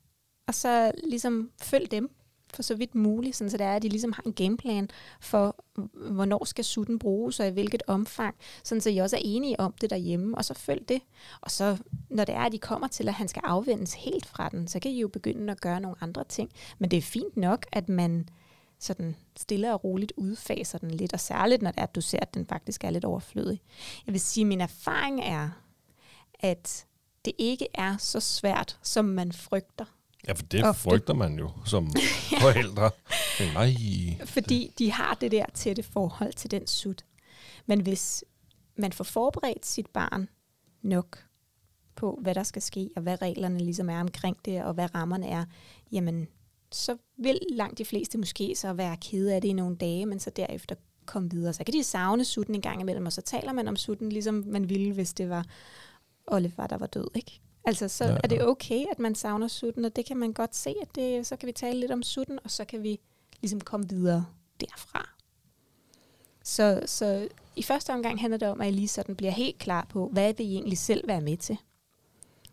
Og 0.47 0.53
så 0.53 0.91
ligesom 1.09 1.49
følg 1.61 1.91
dem 1.91 2.09
for 2.55 2.63
så 2.63 2.75
vidt 2.75 2.95
muligt, 2.95 3.35
sådan 3.35 3.51
så 3.51 3.57
det 3.57 3.65
er, 3.65 3.75
at 3.75 3.81
de 3.81 3.89
ligesom 3.89 4.11
har 4.11 4.23
en 4.25 4.33
gameplan 4.33 4.89
for, 5.19 5.55
hvornår 6.11 6.45
skal 6.45 6.63
sutten 6.63 6.99
bruges, 6.99 7.39
og 7.39 7.47
i 7.47 7.49
hvilket 7.49 7.83
omfang, 7.87 8.35
sådan 8.63 8.81
så 8.81 8.89
I 8.89 8.97
også 8.97 9.15
er 9.15 9.21
enige 9.23 9.59
om 9.59 9.73
det 9.81 9.89
derhjemme, 9.89 10.37
og 10.37 10.45
så 10.45 10.53
følg 10.53 10.89
det. 10.89 11.01
Og 11.41 11.51
så, 11.51 11.77
når 12.09 12.25
det 12.25 12.35
er, 12.35 12.41
at 12.41 12.51
de 12.51 12.59
kommer 12.59 12.87
til, 12.87 13.07
at 13.07 13.13
han 13.13 13.27
skal 13.27 13.41
afvendes 13.45 13.93
helt 13.93 14.25
fra 14.25 14.49
den, 14.49 14.67
så 14.67 14.79
kan 14.79 14.91
I 14.91 14.99
jo 14.99 15.07
begynde 15.07 15.51
at 15.51 15.61
gøre 15.61 15.79
nogle 15.79 15.97
andre 16.01 16.23
ting. 16.23 16.49
Men 16.79 16.91
det 16.91 16.97
er 16.97 17.01
fint 17.01 17.37
nok, 17.37 17.65
at 17.71 17.89
man 17.89 18.29
sådan 18.79 19.15
stille 19.37 19.73
og 19.73 19.83
roligt 19.83 20.13
udfaser 20.17 20.77
den 20.77 20.91
lidt, 20.91 21.13
og 21.13 21.19
særligt 21.19 21.61
når 21.61 21.71
det 21.71 21.79
er, 21.79 21.83
at 21.83 21.95
du 21.95 22.01
ser, 22.01 22.19
at 22.21 22.33
den 22.33 22.45
faktisk 22.45 22.83
er 22.83 22.89
lidt 22.89 23.05
overflødig. 23.05 23.61
Jeg 24.05 24.13
vil 24.13 24.21
sige, 24.21 24.41
at 24.43 24.47
min 24.47 24.61
erfaring 24.61 25.21
er, 25.21 25.49
at 26.39 26.85
det 27.25 27.33
ikke 27.37 27.67
er 27.73 27.97
så 27.97 28.19
svært, 28.19 28.79
som 28.81 29.05
man 29.05 29.31
frygter 29.31 29.85
ja 30.27 30.33
for 30.33 30.43
det 30.43 30.63
Ofte. 30.63 30.81
frygter 30.81 31.13
man 31.13 31.39
jo 31.39 31.51
som 31.65 31.89
forældre. 32.41 32.91
Nej, 33.53 33.73
Fordi 34.25 34.73
de 34.79 34.91
har 34.91 35.17
det 35.21 35.31
der 35.31 35.45
tætte 35.53 35.83
forhold 35.83 36.33
til 36.33 36.51
den 36.51 36.67
sut. 36.67 37.05
Men 37.65 37.81
hvis 37.81 38.23
man 38.75 38.93
får 38.93 39.03
forberedt 39.03 39.65
sit 39.65 39.87
barn 39.87 40.29
nok 40.81 41.23
på, 41.95 42.19
hvad 42.21 42.35
der 42.35 42.43
skal 42.43 42.61
ske, 42.61 42.89
og 42.95 43.01
hvad 43.01 43.21
reglerne 43.21 43.59
ligesom 43.59 43.89
er 43.89 43.99
omkring 43.99 44.37
det, 44.45 44.63
og 44.63 44.73
hvad 44.73 44.95
rammerne 44.95 45.27
er, 45.27 45.45
jamen, 45.91 46.27
så 46.71 46.97
vil 47.17 47.39
langt 47.51 47.77
de 47.77 47.85
fleste 47.85 48.17
måske 48.17 48.55
så 48.55 48.73
være 48.73 48.97
kede 48.97 49.35
af 49.35 49.41
det 49.41 49.47
i 49.47 49.53
nogle 49.53 49.75
dage, 49.75 50.05
men 50.05 50.19
så 50.19 50.29
derefter 50.29 50.75
komme 51.05 51.31
videre. 51.31 51.53
Så 51.53 51.63
kan 51.63 51.73
de 51.73 51.83
savne 51.83 52.25
sutten 52.25 52.55
en 52.55 52.61
gang 52.61 52.81
imellem, 52.81 53.05
og 53.05 53.13
så 53.13 53.21
taler 53.21 53.53
man 53.53 53.67
om 53.67 53.75
sutten, 53.75 54.09
ligesom 54.09 54.43
man 54.47 54.69
ville, 54.69 54.93
hvis 54.93 55.13
det 55.13 55.29
var 55.29 55.45
Oliver, 56.27 56.67
der 56.67 56.77
var 56.77 56.87
død, 56.87 57.07
ikke? 57.15 57.41
Altså, 57.65 57.87
så 57.87 58.03
Ja, 58.03 58.11
ja, 58.11 58.17
er 58.23 58.27
det 58.27 58.47
okay, 58.47 58.85
at 58.91 58.99
man 58.99 59.15
savner 59.15 59.47
sutten, 59.47 59.85
og 59.85 59.95
det 59.95 60.05
kan 60.05 60.17
man 60.17 60.33
godt 60.33 60.55
se, 60.55 60.75
at 60.81 60.87
det, 60.95 61.27
så 61.27 61.35
kan 61.35 61.47
vi 61.47 61.51
tale 61.51 61.79
lidt 61.79 61.91
om 61.91 62.03
sutten, 62.03 62.39
og 62.43 62.51
så 62.51 62.65
kan 62.65 62.83
vi 62.83 62.99
ligesom 63.41 63.61
komme 63.61 63.89
videre 63.89 64.25
derfra. 64.59 65.09
Så, 66.43 66.83
så 66.85 67.27
i 67.55 67.63
første 67.63 67.93
omgang 67.93 68.21
handler 68.21 68.37
det 68.37 68.47
om, 68.47 68.61
at 68.61 68.67
I 68.67 68.71
lige 68.71 68.87
sådan 68.87 69.15
bliver 69.15 69.31
helt 69.31 69.57
klar 69.59 69.85
på, 69.89 70.09
hvad 70.13 70.33
vil 70.33 70.45
I 70.45 70.53
egentlig 70.53 70.77
selv 70.77 71.07
være 71.07 71.21
med 71.21 71.37
til? 71.37 71.57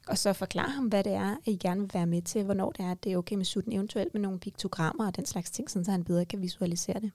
Og 0.06 0.18
så 0.18 0.32
forklare 0.32 0.70
ham, 0.70 0.86
hvad 0.86 1.04
det 1.04 1.12
er, 1.12 1.30
at 1.30 1.38
I 1.52 1.56
gerne 1.56 1.80
vil 1.80 1.90
være 1.94 2.06
med 2.06 2.22
til, 2.22 2.44
hvornår 2.44 2.70
det 2.72 2.84
er, 2.84 2.90
at 2.90 3.04
det 3.04 3.12
er 3.12 3.16
okay 3.16 3.36
med 3.36 3.44
sutten, 3.44 3.72
eventuelt 3.72 4.14
med 4.14 4.20
nogle 4.20 4.38
piktogrammer 4.38 5.06
og 5.06 5.16
den 5.16 5.26
slags 5.26 5.50
ting, 5.50 5.70
sådan 5.70 5.84
så 5.84 5.90
han 5.90 6.04
bedre 6.04 6.24
kan 6.24 6.42
visualisere 6.42 7.00
det. 7.00 7.10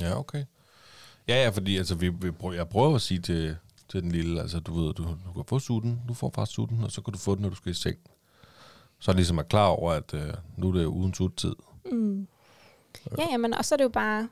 Ja, 0.00 0.18
okay. 0.18 0.44
Ja, 1.28 1.42
ja, 1.42 1.48
fordi 1.48 1.76
altså, 1.76 1.94
vi, 1.94 2.08
vi 2.08 2.30
prøver, 2.30 2.54
jeg 2.54 2.68
prøver 2.68 2.94
at 2.94 3.02
sige 3.02 3.20
til, 3.20 3.56
til 3.94 4.02
den 4.02 4.12
lille, 4.12 4.40
altså 4.40 4.60
du 4.60 4.74
ved, 4.80 4.94
du, 4.94 5.02
du 5.02 5.32
kan 5.34 5.44
få 5.46 5.58
sutten, 5.58 6.00
du 6.08 6.14
får 6.14 6.30
faktisk 6.34 6.54
sutten, 6.54 6.84
og 6.84 6.90
så 6.92 7.02
kan 7.02 7.12
du 7.12 7.18
få 7.18 7.34
den, 7.34 7.42
når 7.42 7.48
du 7.48 7.54
skal 7.54 7.70
i 7.70 7.74
seng. 7.74 7.96
Så 8.98 9.10
er 9.10 9.14
ligesom 9.14 9.38
er 9.38 9.42
klar 9.42 9.66
over, 9.66 9.92
at 9.92 10.14
øh, 10.14 10.34
nu 10.56 10.68
er 10.68 10.72
det 10.72 10.84
uden 10.84 11.14
suttid. 11.14 11.54
Mm. 11.92 12.26
Ja, 13.18 13.24
jamen, 13.30 13.54
og 13.54 13.64
så 13.64 13.74
er 13.74 13.76
det 13.76 13.84
jo 13.84 13.88
bare 13.88 14.28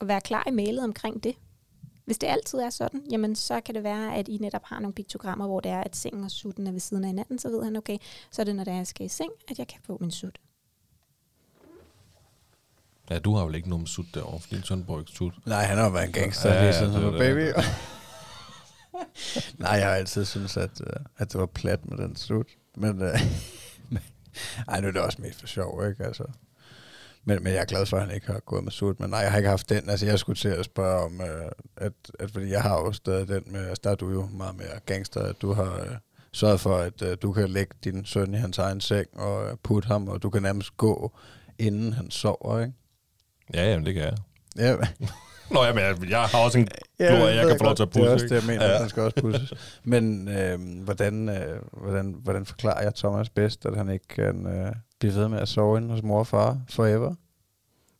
at 0.00 0.08
være 0.08 0.20
klar 0.20 0.44
i 0.48 0.50
mailet 0.50 0.84
omkring 0.84 1.24
det. 1.24 1.34
Hvis 2.04 2.18
det 2.18 2.26
altid 2.26 2.58
er 2.58 2.70
sådan, 2.70 3.02
jamen 3.10 3.36
så 3.36 3.60
kan 3.60 3.74
det 3.74 3.82
være, 3.82 4.14
at 4.14 4.28
I 4.28 4.36
netop 4.36 4.64
har 4.64 4.80
nogle 4.80 4.94
piktogrammer, 4.94 5.46
hvor 5.46 5.60
det 5.60 5.70
er, 5.70 5.80
at 5.80 5.96
sengen 5.96 6.24
og 6.24 6.30
sutten 6.30 6.66
er 6.66 6.72
ved 6.72 6.80
siden 6.80 7.04
af 7.04 7.08
hinanden, 7.08 7.38
så 7.38 7.48
ved 7.48 7.64
han, 7.64 7.76
okay, 7.76 7.98
så 8.30 8.42
er 8.42 8.44
det, 8.44 8.56
når 8.56 8.64
det 8.64 8.72
er, 8.72 8.76
jeg 8.76 8.86
skal 8.86 9.06
i 9.06 9.08
seng, 9.08 9.30
at 9.48 9.58
jeg 9.58 9.66
kan 9.68 9.80
få 9.86 9.98
min 10.00 10.10
sut. 10.10 10.38
Ja, 13.10 13.18
du 13.18 13.34
har 13.34 13.44
vel 13.46 13.54
ikke 13.54 13.70
nogen 13.70 13.86
sut 13.86 14.06
derovre, 14.14 14.40
fordi 14.40 14.54
din 14.54 14.64
søn 14.64 14.84
bruger 14.84 15.00
ikke 15.00 15.12
sut. 15.12 15.34
Nej, 15.46 15.62
han 15.64 15.78
har 15.78 15.84
jo 15.84 15.90
været 15.90 16.06
en 16.06 16.12
gangster 16.12 16.48
Ja, 16.48 16.54
ja, 16.54 16.60
lige 16.60 16.74
ja, 16.74 16.78
siden 16.78 16.92
det 16.92 17.02
han 17.02 17.04
var 17.12 17.18
var 17.18 17.24
det. 17.24 17.54
baby. 17.54 17.60
Nej, 19.58 19.70
jeg 19.70 19.86
har 19.86 19.94
altid 19.94 20.24
syntes, 20.24 20.56
at, 20.56 20.80
øh, 20.80 21.00
at 21.18 21.32
det 21.32 21.40
var 21.40 21.46
plat 21.46 21.86
med 21.86 21.98
den 21.98 22.16
slut. 22.16 22.46
Men, 22.76 23.02
øh, 23.02 23.20
ej, 24.68 24.80
nu 24.80 24.88
er 24.88 24.92
det 24.92 25.02
også 25.02 25.22
mest 25.22 25.40
for 25.40 25.46
sjov, 25.46 25.88
ikke? 25.88 26.04
Altså. 26.04 26.24
Men, 27.24 27.42
men 27.42 27.52
jeg 27.52 27.60
er 27.60 27.64
glad 27.64 27.86
for, 27.86 27.96
at 27.96 28.06
han 28.06 28.14
ikke 28.14 28.26
har 28.26 28.40
gået 28.40 28.64
med 28.64 28.72
sut. 28.72 29.00
Men 29.00 29.10
nej, 29.10 29.18
jeg 29.18 29.30
har 29.30 29.38
ikke 29.38 29.50
haft 29.50 29.68
den. 29.68 29.90
Altså, 29.90 30.06
jeg 30.06 30.18
skulle 30.18 30.38
til 30.38 30.48
at 30.48 30.64
spørge 30.64 31.04
om, 31.04 31.20
øh, 31.20 31.50
at, 31.76 31.92
at 32.18 32.30
fordi 32.30 32.50
jeg 32.50 32.62
har 32.62 32.74
jo 32.74 32.92
stadig 32.92 33.28
den 33.28 33.42
med, 33.46 33.68
altså 33.68 33.80
der 33.84 33.90
er 33.90 33.94
du 33.94 34.10
jo 34.10 34.26
meget 34.26 34.56
mere 34.56 34.80
gangster, 34.86 35.20
at 35.20 35.42
du 35.42 35.52
har 35.52 35.80
øh, 35.80 35.96
sørget 36.32 36.60
for, 36.60 36.76
at 36.76 37.02
øh, 37.02 37.16
du 37.22 37.32
kan 37.32 37.50
lægge 37.50 37.74
din 37.84 38.04
søn 38.04 38.34
i 38.34 38.36
hans 38.36 38.58
egen 38.58 38.80
seng 38.80 39.06
og 39.12 39.50
øh, 39.50 39.56
putte 39.62 39.86
ham, 39.86 40.08
og 40.08 40.22
du 40.22 40.30
kan 40.30 40.42
nærmest 40.42 40.76
gå, 40.76 41.12
inden 41.58 41.92
han 41.92 42.10
sover, 42.10 42.60
ikke? 42.60 42.72
Ja, 43.54 43.70
jamen 43.70 43.86
det 43.86 43.94
kan 43.94 44.02
jeg. 44.02 44.16
Ja, 44.56 44.76
Nå, 45.52 45.64
jamen, 45.64 45.82
jeg, 45.84 46.10
jeg 46.10 46.22
har 46.22 46.38
også 46.44 46.58
en 46.58 46.68
Ja, 46.98 47.04
glorie, 47.04 47.26
det 47.30 47.36
jeg 47.36 47.44
ved 47.44 47.50
kan 47.50 47.58
få 47.58 47.64
lov 47.64 47.74
til 47.76 47.82
at 47.82 47.90
godt. 47.90 47.94
Det 47.94 48.00
er 48.02 48.12
pusse. 48.12 48.24
også 48.24 48.34
det, 48.34 48.40
jeg 48.40 48.46
mener, 48.46 48.64
Ja. 48.64 48.72
ja. 48.72 48.80
den 48.80 48.88
skal 48.88 49.02
også 49.02 49.16
pusses. 49.20 49.52
Men 49.84 50.28
øh, 50.28 50.82
hvordan, 50.84 51.28
øh, 51.28 51.62
hvordan, 51.72 52.12
hvordan 52.22 52.46
forklarer 52.46 52.82
jeg 52.82 52.94
Thomas 52.94 53.28
bedst, 53.30 53.66
at 53.66 53.76
han 53.76 53.88
ikke 53.90 54.08
kan 54.08 54.46
øh, 54.46 54.72
blive 54.98 55.14
ved 55.14 55.28
med 55.28 55.38
at 55.38 55.48
sove 55.48 55.78
inde 55.78 55.88
hos 55.90 56.02
mor 56.02 56.18
og 56.18 56.26
far 56.26 56.60
forever? 56.68 57.14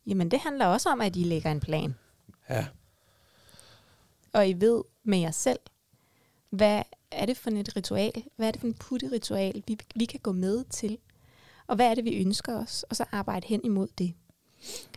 Jamen 0.07 0.31
det 0.31 0.39
handler 0.39 0.65
også 0.65 0.89
om, 0.89 1.01
at 1.01 1.15
I 1.15 1.23
lægger 1.23 1.51
en 1.51 1.59
plan. 1.59 1.95
Ja. 2.49 2.65
Og 4.33 4.47
I 4.49 4.53
ved 4.53 4.83
med 5.03 5.19
jer 5.19 5.31
selv, 5.31 5.59
hvad 6.49 6.81
er 7.11 7.25
det 7.25 7.37
for 7.37 7.49
et 7.49 7.75
ritual? 7.77 8.23
Hvad 8.35 8.47
er 8.47 8.51
det 8.51 8.61
for 8.61 8.67
en 8.67 8.73
putteritual, 8.73 9.63
vi, 9.67 9.77
vi 9.95 10.05
kan 10.05 10.19
gå 10.23 10.31
med 10.31 10.63
til? 10.69 10.97
Og 11.67 11.75
hvad 11.75 11.85
er 11.91 11.95
det, 11.95 12.05
vi 12.05 12.15
ønsker 12.21 12.59
os? 12.59 12.83
Og 12.89 12.95
så 12.95 13.05
arbejde 13.11 13.47
hen 13.47 13.61
imod 13.63 13.87
det. 13.97 14.13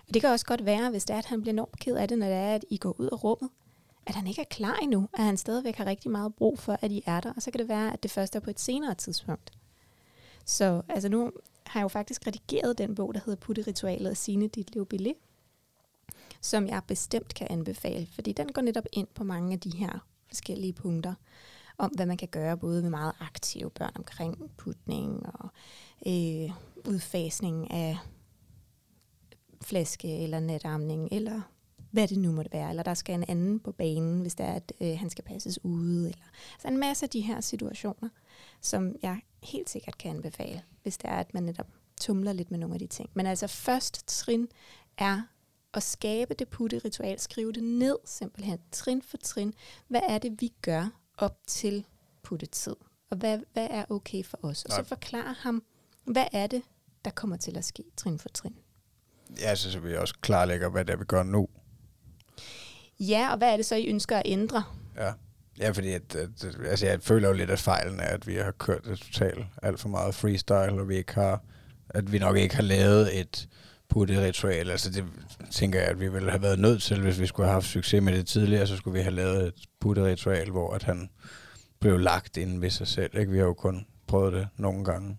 Og 0.09 0.15
det 0.15 0.23
kan 0.23 0.31
også 0.31 0.47
godt 0.47 0.65
være, 0.65 0.91
hvis 0.91 1.05
det 1.05 1.15
er, 1.15 1.19
at 1.19 1.24
han 1.24 1.41
bliver 1.41 1.53
enormt 1.53 1.78
ked 1.78 1.97
af 1.97 2.09
det, 2.09 2.19
når 2.19 2.27
det 2.27 2.37
er, 2.37 2.55
at 2.55 2.65
I 2.70 2.77
går 2.77 3.01
ud 3.01 3.09
af 3.12 3.24
rummet, 3.24 3.51
at 4.07 4.15
han 4.15 4.27
ikke 4.27 4.41
er 4.41 4.47
klar 4.51 4.77
endnu, 4.83 5.09
at 5.15 5.24
han 5.24 5.37
stadigvæk 5.37 5.77
har 5.77 5.87
rigtig 5.87 6.11
meget 6.11 6.35
brug 6.35 6.59
for, 6.59 6.78
at 6.83 6.93
I 6.93 7.03
er 7.07 7.20
der. 7.20 7.33
Og 7.37 7.43
så 7.43 7.51
kan 7.51 7.59
det 7.59 7.69
være, 7.69 7.93
at 7.93 8.03
det 8.03 8.11
først 8.11 8.37
er 8.37 8.41
på 8.41 8.51
et 8.51 8.61
senere 8.61 8.95
tidspunkt. 8.95 9.53
Så 10.45 10.83
altså 10.89 11.09
nu 11.09 11.33
har 11.66 11.81
jeg 11.81 11.83
jo 11.83 11.89
faktisk 11.89 12.27
redigeret 12.27 12.78
den 12.78 12.95
bog, 12.95 13.15
der 13.15 13.20
hedder 13.24 13.41
Putte 13.41 13.62
ritualet 13.62 14.28
af 14.28 14.51
dit 14.51 14.74
liv 14.74 14.87
Billet, 14.87 15.15
som 16.41 16.69
jeg 16.69 16.83
bestemt 16.87 17.35
kan 17.35 17.47
anbefale, 17.51 18.09
fordi 18.15 18.33
den 18.33 18.53
går 18.53 18.62
netop 18.62 18.85
ind 18.93 19.09
på 19.15 19.24
mange 19.24 19.53
af 19.53 19.61
de 19.61 19.77
her 19.77 20.07
forskellige 20.27 20.73
punkter, 20.73 21.15
om 21.78 21.91
hvad 21.91 22.07
man 22.07 22.16
kan 22.16 22.28
gøre 22.28 22.57
både 22.57 22.83
med 22.83 22.91
meget 22.91 23.12
aktive 23.20 23.70
børn 23.70 23.93
omkring 23.95 24.51
putning 24.57 25.27
og 25.27 25.49
øh, 26.07 26.51
udfasning 26.85 27.70
af 27.70 27.99
flaske 29.62 30.23
eller 30.23 30.41
netarmning, 30.41 31.09
eller 31.12 31.41
hvad 31.91 32.09
det 32.09 32.19
nu 32.19 32.33
måtte 32.33 32.53
være, 32.53 32.70
eller 32.70 32.83
der 32.83 32.95
skal 32.95 33.15
en 33.15 33.24
anden 33.28 33.61
på 33.61 33.73
banen, 33.73 34.20
hvis 34.20 34.35
det 34.35 34.47
er, 34.47 34.53
at 34.53 34.73
øh, 34.81 34.99
han 34.99 35.11
skal 35.11 35.24
passes 35.24 35.65
ude, 35.65 36.11
eller 36.11 36.24
altså 36.53 36.69
en 36.69 36.78
masse 36.78 37.07
af 37.07 37.11
de 37.11 37.20
her 37.20 37.41
situationer, 37.41 38.09
som 38.61 38.97
jeg 39.03 39.20
helt 39.43 39.70
sikkert 39.70 39.99
kan 39.99 40.16
anbefale, 40.16 40.62
hvis 40.83 40.99
det 40.99 41.11
er, 41.11 41.16
at 41.16 41.35
man 41.35 41.43
netop 41.43 41.69
tumler 42.01 42.33
lidt 42.33 42.51
med 42.51 42.59
nogle 42.59 42.74
af 42.74 42.78
de 42.78 42.87
ting. 42.87 43.11
Men 43.15 43.27
altså 43.27 43.47
først 43.47 44.07
trin 44.07 44.49
er 44.99 45.23
at 45.74 45.83
skabe 45.83 46.35
det 46.35 46.49
putteritual, 46.49 47.20
skrive 47.20 47.53
det 47.53 47.62
ned 47.62 47.97
simpelthen, 48.05 48.59
trin 48.73 49.03
for 49.03 49.16
trin. 49.16 49.55
Hvad 49.89 50.01
er 50.09 50.19
det, 50.19 50.41
vi 50.41 50.53
gør 50.62 50.89
op 51.19 51.39
til 51.47 51.87
puttetid? 52.23 52.77
Og 53.11 53.16
hvad, 53.16 53.39
hvad 53.53 53.69
er 53.70 53.85
okay 53.91 54.24
for 54.24 54.39
os? 54.43 54.65
Og 54.65 54.73
så 54.73 54.83
forklare 54.85 55.35
ham, 55.39 55.62
hvad 56.05 56.27
er 56.33 56.47
det, 56.47 56.62
der 57.05 57.11
kommer 57.11 57.37
til 57.37 57.57
at 57.57 57.65
ske 57.65 57.85
trin 57.97 58.19
for 58.19 58.28
trin. 58.28 58.57
Ja, 59.40 59.55
så, 59.55 59.73
så 59.73 59.78
vi 59.78 59.97
også 59.97 60.15
klarlægger, 60.20 60.69
hvad 60.69 60.85
det 60.85 60.93
er, 60.93 60.97
vi 60.97 61.05
gør 61.05 61.23
nu. 61.23 61.48
Ja, 63.01 63.32
og 63.32 63.39
hvad 63.39 63.53
er 63.53 63.57
det 63.57 63.66
så, 63.66 63.74
I 63.74 63.89
ønsker 63.89 64.16
at 64.16 64.23
ændre? 64.27 64.62
Ja. 64.97 65.12
Ja, 65.59 65.70
fordi 65.70 65.93
at, 65.93 66.15
at, 66.15 66.28
altså 66.69 66.86
jeg 66.86 67.03
føler 67.03 67.28
jo 67.28 67.35
lidt, 67.35 67.51
at 67.51 67.59
fejlen 67.59 68.01
er, 68.01 68.05
at 68.05 68.27
vi 68.27 68.35
har 68.35 68.51
kørt 68.51 68.85
det 68.85 68.98
totalt 68.98 69.44
alt 69.62 69.81
for 69.81 69.89
meget 69.89 70.15
freestyle, 70.15 70.81
og 70.81 70.89
vi 70.89 70.97
ikke 70.97 71.15
har, 71.15 71.43
at 71.90 72.12
vi 72.12 72.19
nok 72.19 72.36
ikke 72.36 72.55
har 72.55 72.62
lavet 72.62 73.20
et 73.20 73.48
putte-ritual. 73.89 74.70
Altså 74.70 74.90
det 74.90 75.05
tænker 75.51 75.81
jeg, 75.81 75.89
at 75.89 76.01
vi 76.01 76.09
ville 76.09 76.31
have 76.31 76.43
været 76.43 76.59
nødt 76.59 76.82
til, 76.82 77.01
hvis 77.01 77.20
vi 77.20 77.27
skulle 77.27 77.47
have 77.47 77.55
haft 77.55 77.66
succes 77.66 78.03
med 78.03 78.12
det 78.12 78.27
tidligere, 78.27 78.66
så 78.66 78.77
skulle 78.77 78.98
vi 78.98 79.03
have 79.03 79.15
lavet 79.15 79.47
et 79.47 79.55
putte-ritual, 79.81 80.51
hvor 80.51 80.74
at 80.74 80.82
han 80.82 81.11
blev 81.81 81.98
lagt 81.98 82.36
ind 82.36 82.61
ved 82.61 82.70
sig 82.70 82.86
selv. 82.86 83.19
Ikke? 83.19 83.32
Vi 83.32 83.39
har 83.39 83.44
jo 83.44 83.55
kun 83.55 83.86
prøvet 84.07 84.32
det 84.32 84.48
nogle 84.57 84.85
gange. 84.85 85.16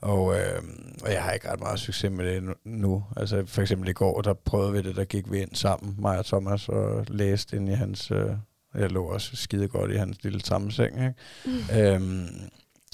Og, 0.00 0.38
øh, 0.38 0.62
og 1.04 1.12
jeg 1.12 1.22
har 1.22 1.32
ikke 1.32 1.50
ret 1.50 1.60
meget 1.60 1.80
succes 1.80 2.10
med 2.10 2.34
det 2.34 2.54
nu-. 2.64 3.04
Altså 3.16 3.46
for 3.46 3.62
eksempel 3.62 3.88
i 3.88 3.92
går, 3.92 4.20
der 4.20 4.34
prøvede 4.34 4.72
vi 4.72 4.82
det, 4.82 4.96
der 4.96 5.04
gik 5.04 5.30
vi 5.30 5.40
ind 5.40 5.54
sammen, 5.54 5.94
mig 5.98 6.18
og 6.18 6.26
Thomas, 6.26 6.68
og 6.68 7.04
læste 7.08 7.56
ind 7.56 7.68
i 7.68 7.72
hans... 7.72 8.10
Øh, 8.10 8.30
jeg 8.74 8.90
lå 8.90 9.04
også 9.04 9.36
skide 9.36 9.68
godt 9.68 9.90
i 9.90 9.96
hans 9.96 10.24
lille 10.24 10.40
sammenseng, 10.40 10.94
ikke? 10.94 11.14
Mm. 11.44 11.78
Øhm, 11.78 12.28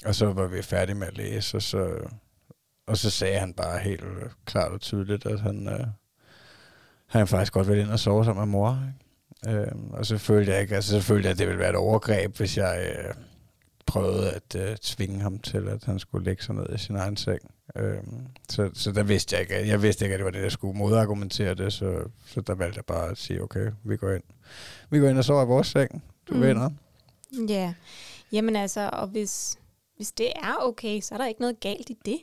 og 0.05 0.15
så 0.15 0.33
var 0.33 0.47
vi 0.47 0.61
færdige 0.61 0.95
med 0.95 1.07
at 1.07 1.17
læse, 1.17 1.57
og 1.57 1.61
så, 1.61 1.97
og 2.87 2.97
så 2.97 3.09
sagde 3.09 3.39
han 3.39 3.53
bare 3.53 3.79
helt 3.79 4.03
klart 4.45 4.71
og 4.71 4.81
tydeligt, 4.81 5.25
at 5.25 5.39
han, 5.39 5.67
øh, 5.67 5.87
han 7.07 7.27
faktisk 7.27 7.53
godt 7.53 7.67
ville 7.67 7.83
ind 7.83 7.91
og 7.91 7.99
sove 7.99 8.25
sammen 8.25 8.41
med 8.41 8.51
mor. 8.51 8.83
Ikke? 8.87 9.03
Øhm, 9.47 9.91
og 9.91 10.05
så 10.05 10.17
følte 10.17 10.51
jeg 10.51 10.61
ikke, 10.61 10.75
altså 10.75 10.91
så 10.91 11.01
følte 11.01 11.25
jeg, 11.25 11.31
at 11.31 11.37
det 11.37 11.47
ville 11.47 11.59
være 11.59 11.69
et 11.69 11.75
overgreb, 11.75 12.37
hvis 12.37 12.57
jeg 12.57 12.95
øh, 12.97 13.13
prøvede 13.85 14.31
at 14.31 14.55
øh, 14.55 14.77
tvinge 14.77 15.19
ham 15.21 15.39
til, 15.39 15.67
at 15.67 15.83
han 15.83 15.99
skulle 15.99 16.25
lægge 16.25 16.43
sig 16.43 16.55
ned 16.55 16.65
i 16.75 16.77
sin 16.77 16.95
egen 16.95 17.17
seng. 17.17 17.39
Øhm, 17.75 18.27
så, 18.49 18.69
så 18.73 18.91
der 18.91 19.03
vidste 19.03 19.35
jeg 19.35 19.41
ikke, 19.41 19.67
jeg 19.67 19.81
vidste 19.81 20.05
ikke, 20.05 20.13
at 20.13 20.19
det 20.19 20.25
var 20.25 20.31
det, 20.31 20.41
jeg 20.41 20.51
skulle 20.51 20.77
modargumentere 20.77 21.53
det, 21.53 21.73
så, 21.73 22.03
så 22.25 22.41
der 22.41 22.55
valgte 22.55 22.77
jeg 22.77 22.85
bare 22.85 23.09
at 23.09 23.17
sige, 23.17 23.41
okay, 23.43 23.71
vi 23.83 23.97
går 23.97 24.11
ind. 24.11 24.23
Vi 24.89 24.99
går 24.99 25.07
ind 25.07 25.17
og 25.17 25.25
sover 25.25 25.43
i 25.43 25.47
vores 25.47 25.67
seng, 25.67 26.03
du 26.29 26.33
Mm. 26.33 26.41
vinder. 26.41 26.69
Ja, 27.49 27.73
jamen 28.31 28.55
altså, 28.55 28.89
og 28.93 29.07
hvis, 29.07 29.59
hvis 29.95 30.11
det 30.11 30.27
er 30.35 30.55
okay, 30.61 31.01
så 31.01 31.13
er 31.15 31.17
der 31.17 31.27
ikke 31.27 31.41
noget 31.41 31.59
galt 31.59 31.89
i 31.89 31.97
det. 32.05 32.17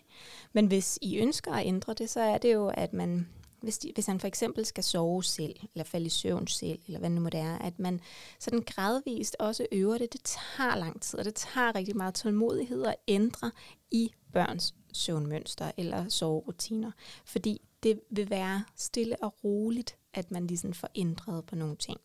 Men 0.52 0.66
hvis 0.66 0.98
I 1.02 1.18
ønsker 1.18 1.52
at 1.52 1.66
ændre 1.66 1.94
det, 1.94 2.10
så 2.10 2.20
er 2.20 2.38
det 2.38 2.52
jo, 2.52 2.68
at 2.74 2.92
man, 2.92 3.28
hvis, 3.62 3.78
de, 3.78 3.90
hvis 3.94 4.06
han 4.06 4.20
for 4.20 4.26
eksempel 4.26 4.66
skal 4.66 4.84
sove 4.84 5.24
selv, 5.24 5.56
eller 5.74 5.84
falde 5.84 6.06
i 6.06 6.08
søvn 6.08 6.46
selv, 6.46 6.78
eller 6.86 6.98
hvad 6.98 7.10
nu 7.10 7.20
må 7.20 7.28
det 7.28 7.40
er, 7.40 7.58
at 7.58 7.78
man 7.78 8.00
sådan 8.38 8.62
gradvist 8.66 9.36
også 9.38 9.66
øver 9.72 9.98
det. 9.98 10.12
Det 10.12 10.20
tager 10.24 10.76
lang 10.76 11.02
tid, 11.02 11.18
og 11.18 11.24
det 11.24 11.34
tager 11.34 11.74
rigtig 11.74 11.96
meget 11.96 12.14
tålmodighed 12.14 12.84
at 12.84 12.94
ændre 13.08 13.50
i 13.90 14.10
børns 14.32 14.74
søvnmønster 14.92 15.70
eller 15.76 16.08
soverutiner. 16.08 16.90
Fordi 17.24 17.60
det 17.82 18.00
vil 18.10 18.30
være 18.30 18.64
stille 18.76 19.16
og 19.22 19.34
roligt, 19.44 19.96
at 20.14 20.30
man 20.30 20.46
ligesom 20.46 20.72
får 20.72 20.88
ændret 20.94 21.46
på 21.46 21.56
nogle 21.56 21.76
ting. 21.76 22.00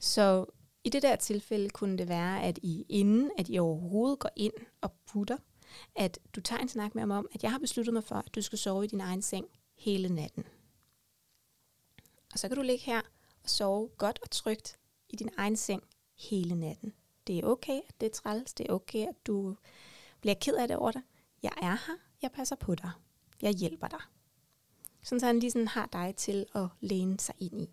Så 0.00 0.44
i 0.84 0.88
det 0.88 1.02
der 1.02 1.16
tilfælde 1.16 1.70
kunne 1.70 1.98
det 1.98 2.08
være, 2.08 2.42
at 2.42 2.58
I 2.62 2.86
inden 2.88 3.30
at 3.38 3.48
I 3.48 3.58
overhovedet 3.58 4.18
går 4.18 4.30
ind 4.36 4.52
og 4.80 4.92
putter, 5.06 5.36
at 5.96 6.18
du 6.36 6.40
tager 6.40 6.62
en 6.62 6.68
snak 6.68 6.94
med 6.94 7.02
ham 7.02 7.10
om, 7.10 7.26
at 7.32 7.42
jeg 7.42 7.50
har 7.50 7.58
besluttet 7.58 7.94
mig 7.94 8.04
for, 8.04 8.14
at 8.14 8.34
du 8.34 8.42
skal 8.42 8.58
sove 8.58 8.84
i 8.84 8.88
din 8.88 9.00
egen 9.00 9.22
seng 9.22 9.46
hele 9.78 10.08
natten. 10.08 10.44
Og 12.32 12.38
så 12.38 12.48
kan 12.48 12.56
du 12.56 12.62
ligge 12.62 12.84
her 12.84 13.00
og 13.42 13.50
sove 13.50 13.88
godt 13.88 14.18
og 14.22 14.30
trygt 14.30 14.78
i 15.08 15.16
din 15.16 15.30
egen 15.36 15.56
seng 15.56 15.82
hele 16.14 16.54
natten. 16.54 16.92
Det 17.26 17.38
er 17.38 17.46
okay, 17.46 17.80
at 17.88 18.00
det 18.00 18.06
er 18.06 18.10
træls. 18.10 18.54
Det 18.54 18.66
er 18.68 18.72
okay, 18.72 19.08
at 19.08 19.26
du 19.26 19.56
bliver 20.20 20.34
ked 20.34 20.54
af 20.54 20.68
det 20.68 20.76
over 20.76 20.90
det. 20.90 21.02
Jeg 21.42 21.52
er 21.62 21.86
her. 21.86 21.96
Jeg 22.22 22.32
passer 22.32 22.56
på 22.56 22.74
dig. 22.74 22.90
Jeg 23.42 23.52
hjælper 23.52 23.88
dig. 23.88 24.00
Sådan 25.02 25.20
så 25.20 25.26
han 25.26 25.38
lige 25.38 25.50
sådan 25.50 25.68
har 25.68 25.88
dig 25.92 26.14
til 26.16 26.46
at 26.54 26.66
læne 26.80 27.20
sig 27.20 27.34
ind 27.38 27.60
i. 27.62 27.70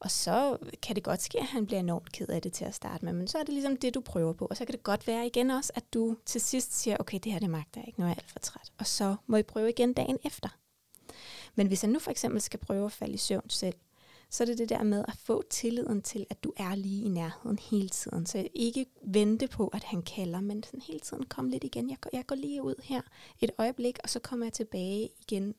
Og 0.00 0.10
så 0.10 0.58
kan 0.82 0.96
det 0.96 1.04
godt 1.04 1.22
ske, 1.22 1.38
at 1.38 1.46
han 1.46 1.66
bliver 1.66 1.80
enormt 1.80 2.12
ked 2.12 2.28
af 2.28 2.42
det 2.42 2.52
til 2.52 2.64
at 2.64 2.74
starte 2.74 3.04
med, 3.04 3.12
men 3.12 3.28
så 3.28 3.38
er 3.38 3.42
det 3.42 3.54
ligesom 3.54 3.76
det, 3.76 3.94
du 3.94 4.00
prøver 4.00 4.32
på. 4.32 4.46
Og 4.46 4.56
så 4.56 4.64
kan 4.64 4.72
det 4.72 4.82
godt 4.82 5.06
være 5.06 5.26
igen 5.26 5.50
også, 5.50 5.72
at 5.74 5.94
du 5.94 6.16
til 6.26 6.40
sidst 6.40 6.78
siger, 6.78 6.96
okay, 7.00 7.18
det 7.24 7.32
her 7.32 7.38
det 7.38 7.50
magter 7.50 7.80
jeg 7.80 7.88
ikke, 7.88 8.00
nu 8.00 8.04
er 8.04 8.08
jeg 8.08 8.16
alt 8.18 8.30
for 8.30 8.38
træt. 8.38 8.72
Og 8.78 8.86
så 8.86 9.16
må 9.26 9.36
I 9.36 9.42
prøve 9.42 9.68
igen 9.68 9.92
dagen 9.92 10.18
efter. 10.24 10.48
Men 11.54 11.66
hvis 11.66 11.80
han 11.80 11.90
nu 11.90 11.98
for 11.98 12.10
eksempel 12.10 12.40
skal 12.40 12.60
prøve 12.60 12.84
at 12.84 12.92
falde 12.92 13.14
i 13.14 13.16
søvn 13.16 13.50
selv, 13.50 13.74
så 14.30 14.44
er 14.44 14.46
det 14.46 14.58
det 14.58 14.68
der 14.68 14.82
med 14.82 15.04
at 15.08 15.16
få 15.16 15.42
tilliden 15.50 16.02
til, 16.02 16.26
at 16.30 16.44
du 16.44 16.52
er 16.56 16.74
lige 16.74 17.04
i 17.04 17.08
nærheden 17.08 17.58
hele 17.58 17.88
tiden. 17.88 18.26
Så 18.26 18.48
ikke 18.54 18.86
vente 19.02 19.48
på, 19.48 19.68
at 19.68 19.84
han 19.84 20.02
kalder, 20.02 20.40
men 20.40 20.62
sådan 20.62 20.80
hele 20.80 21.00
tiden 21.00 21.26
kom 21.26 21.48
lidt 21.48 21.64
igen. 21.64 21.90
Jeg 21.90 21.96
går, 22.00 22.10
jeg 22.12 22.26
går 22.26 22.36
lige 22.36 22.62
ud 22.62 22.74
her 22.82 23.00
et 23.40 23.50
øjeblik, 23.58 23.98
og 24.02 24.10
så 24.10 24.18
kommer 24.18 24.46
jeg 24.46 24.52
tilbage 24.52 25.08
igen 25.20 25.54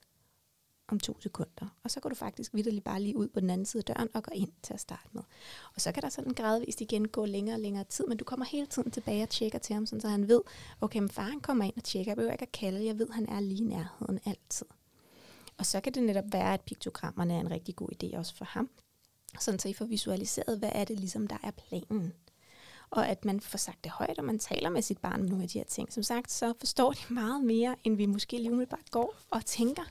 om 0.88 1.00
to 1.00 1.22
sekunder. 1.22 1.76
Og 1.84 1.92
så 1.92 2.00
går 2.00 2.10
du 2.10 2.16
faktisk 2.16 2.54
vidderligt 2.54 2.84
bare 2.86 3.02
lige 3.02 3.18
ud 3.18 3.28
på 3.28 3.40
den 3.40 3.50
anden 3.50 3.66
side 3.66 3.84
af 3.88 3.96
døren 3.96 4.10
og 4.14 4.24
går 4.24 4.34
ind 4.36 4.52
til 4.64 4.74
at 4.74 4.80
starte 4.80 5.10
med. 5.12 5.22
Og 5.76 5.82
så 5.82 5.92
kan 5.92 6.04
der 6.04 6.10
sådan 6.10 6.34
gradvist 6.34 6.82
igen 6.82 7.08
gå 7.08 7.26
længere 7.26 7.56
og 7.56 7.60
længere 7.60 7.84
tid, 7.84 8.06
men 8.08 8.18
du 8.18 8.26
kommer 8.26 8.46
hele 8.46 8.68
tiden 8.68 8.92
tilbage 8.92 9.24
og 9.24 9.30
tjekker 9.30 9.60
til 9.60 9.74
ham, 9.74 9.86
sådan 9.86 10.02
så 10.02 10.08
han 10.08 10.28
ved, 10.28 10.42
okay, 10.82 11.00
men 11.00 11.10
faren 11.10 11.40
kommer 11.40 11.66
ind 11.66 11.78
og 11.78 11.84
tjekker, 11.84 12.12
jeg 12.12 12.18
behøver 12.18 12.34
ikke 12.34 12.46
at 12.46 12.52
kalde, 12.52 12.86
jeg 12.86 13.00
ved, 13.00 13.10
han 13.10 13.30
er 13.30 13.40
lige 13.40 13.64
i 13.64 13.68
nærheden 13.68 14.20
altid. 14.26 14.66
Og 15.60 15.66
så 15.66 15.82
kan 15.82 15.94
det 15.94 16.04
netop 16.04 16.26
være, 16.32 16.54
at 16.54 16.62
piktogrammerne 16.62 17.34
er 17.34 17.40
en 17.40 17.52
rigtig 17.52 17.76
god 17.76 17.90
idé 17.94 18.18
også 18.18 18.36
for 18.36 18.46
ham, 18.46 18.70
sådan 19.40 19.60
så 19.60 19.70
I 19.70 19.74
får 19.74 19.86
visualiseret, 19.86 20.60
hvad 20.60 20.72
er 20.76 20.86
det 20.86 21.00
ligesom, 21.00 21.28
der 21.28 21.38
er 21.44 21.52
planen. 21.52 22.14
Og 22.90 23.08
at 23.08 23.26
man 23.26 23.40
får 23.40 23.58
sagt 23.58 23.84
det 23.84 23.92
højt, 23.92 24.20
og 24.20 24.26
man 24.26 24.40
taler 24.40 24.70
med 24.70 24.82
sit 24.82 24.98
barn 24.98 25.22
om 25.22 25.26
nogle 25.26 25.44
af 25.44 25.50
de 25.50 25.58
her 25.58 25.66
ting. 25.66 25.94
Som 25.94 26.04
sagt, 26.04 26.32
så 26.32 26.54
forstår 26.60 26.92
de 26.92 27.14
meget 27.14 27.44
mere, 27.44 27.76
end 27.84 27.96
vi 27.96 28.06
måske 28.06 28.38
lige 28.38 28.52
umiddelbart 28.52 28.92
går 28.92 29.16
og 29.30 29.46
tænker. 29.46 29.84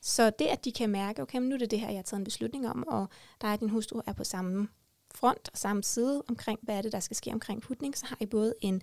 Så 0.00 0.30
det, 0.38 0.46
at 0.46 0.64
de 0.64 0.72
kan 0.72 0.90
mærke, 0.90 1.22
okay, 1.22 1.38
men 1.38 1.48
nu 1.48 1.54
er 1.54 1.58
det 1.58 1.70
det 1.70 1.80
her, 1.80 1.88
jeg 1.88 1.98
har 1.98 2.02
taget 2.02 2.18
en 2.18 2.24
beslutning 2.24 2.68
om, 2.68 2.84
og 2.88 3.08
dig 3.40 3.52
og 3.52 3.60
din 3.60 3.70
hustru 3.70 4.00
er 4.06 4.12
på 4.12 4.24
samme 4.24 4.68
front 5.14 5.48
og 5.52 5.58
samme 5.58 5.82
side 5.82 6.22
omkring, 6.28 6.58
hvad 6.62 6.76
er 6.76 6.82
det, 6.82 6.92
der 6.92 7.00
skal 7.00 7.16
ske 7.16 7.32
omkring 7.32 7.62
putning, 7.62 7.96
så 7.96 8.06
har 8.06 8.16
I 8.20 8.26
både 8.26 8.54
en, 8.60 8.82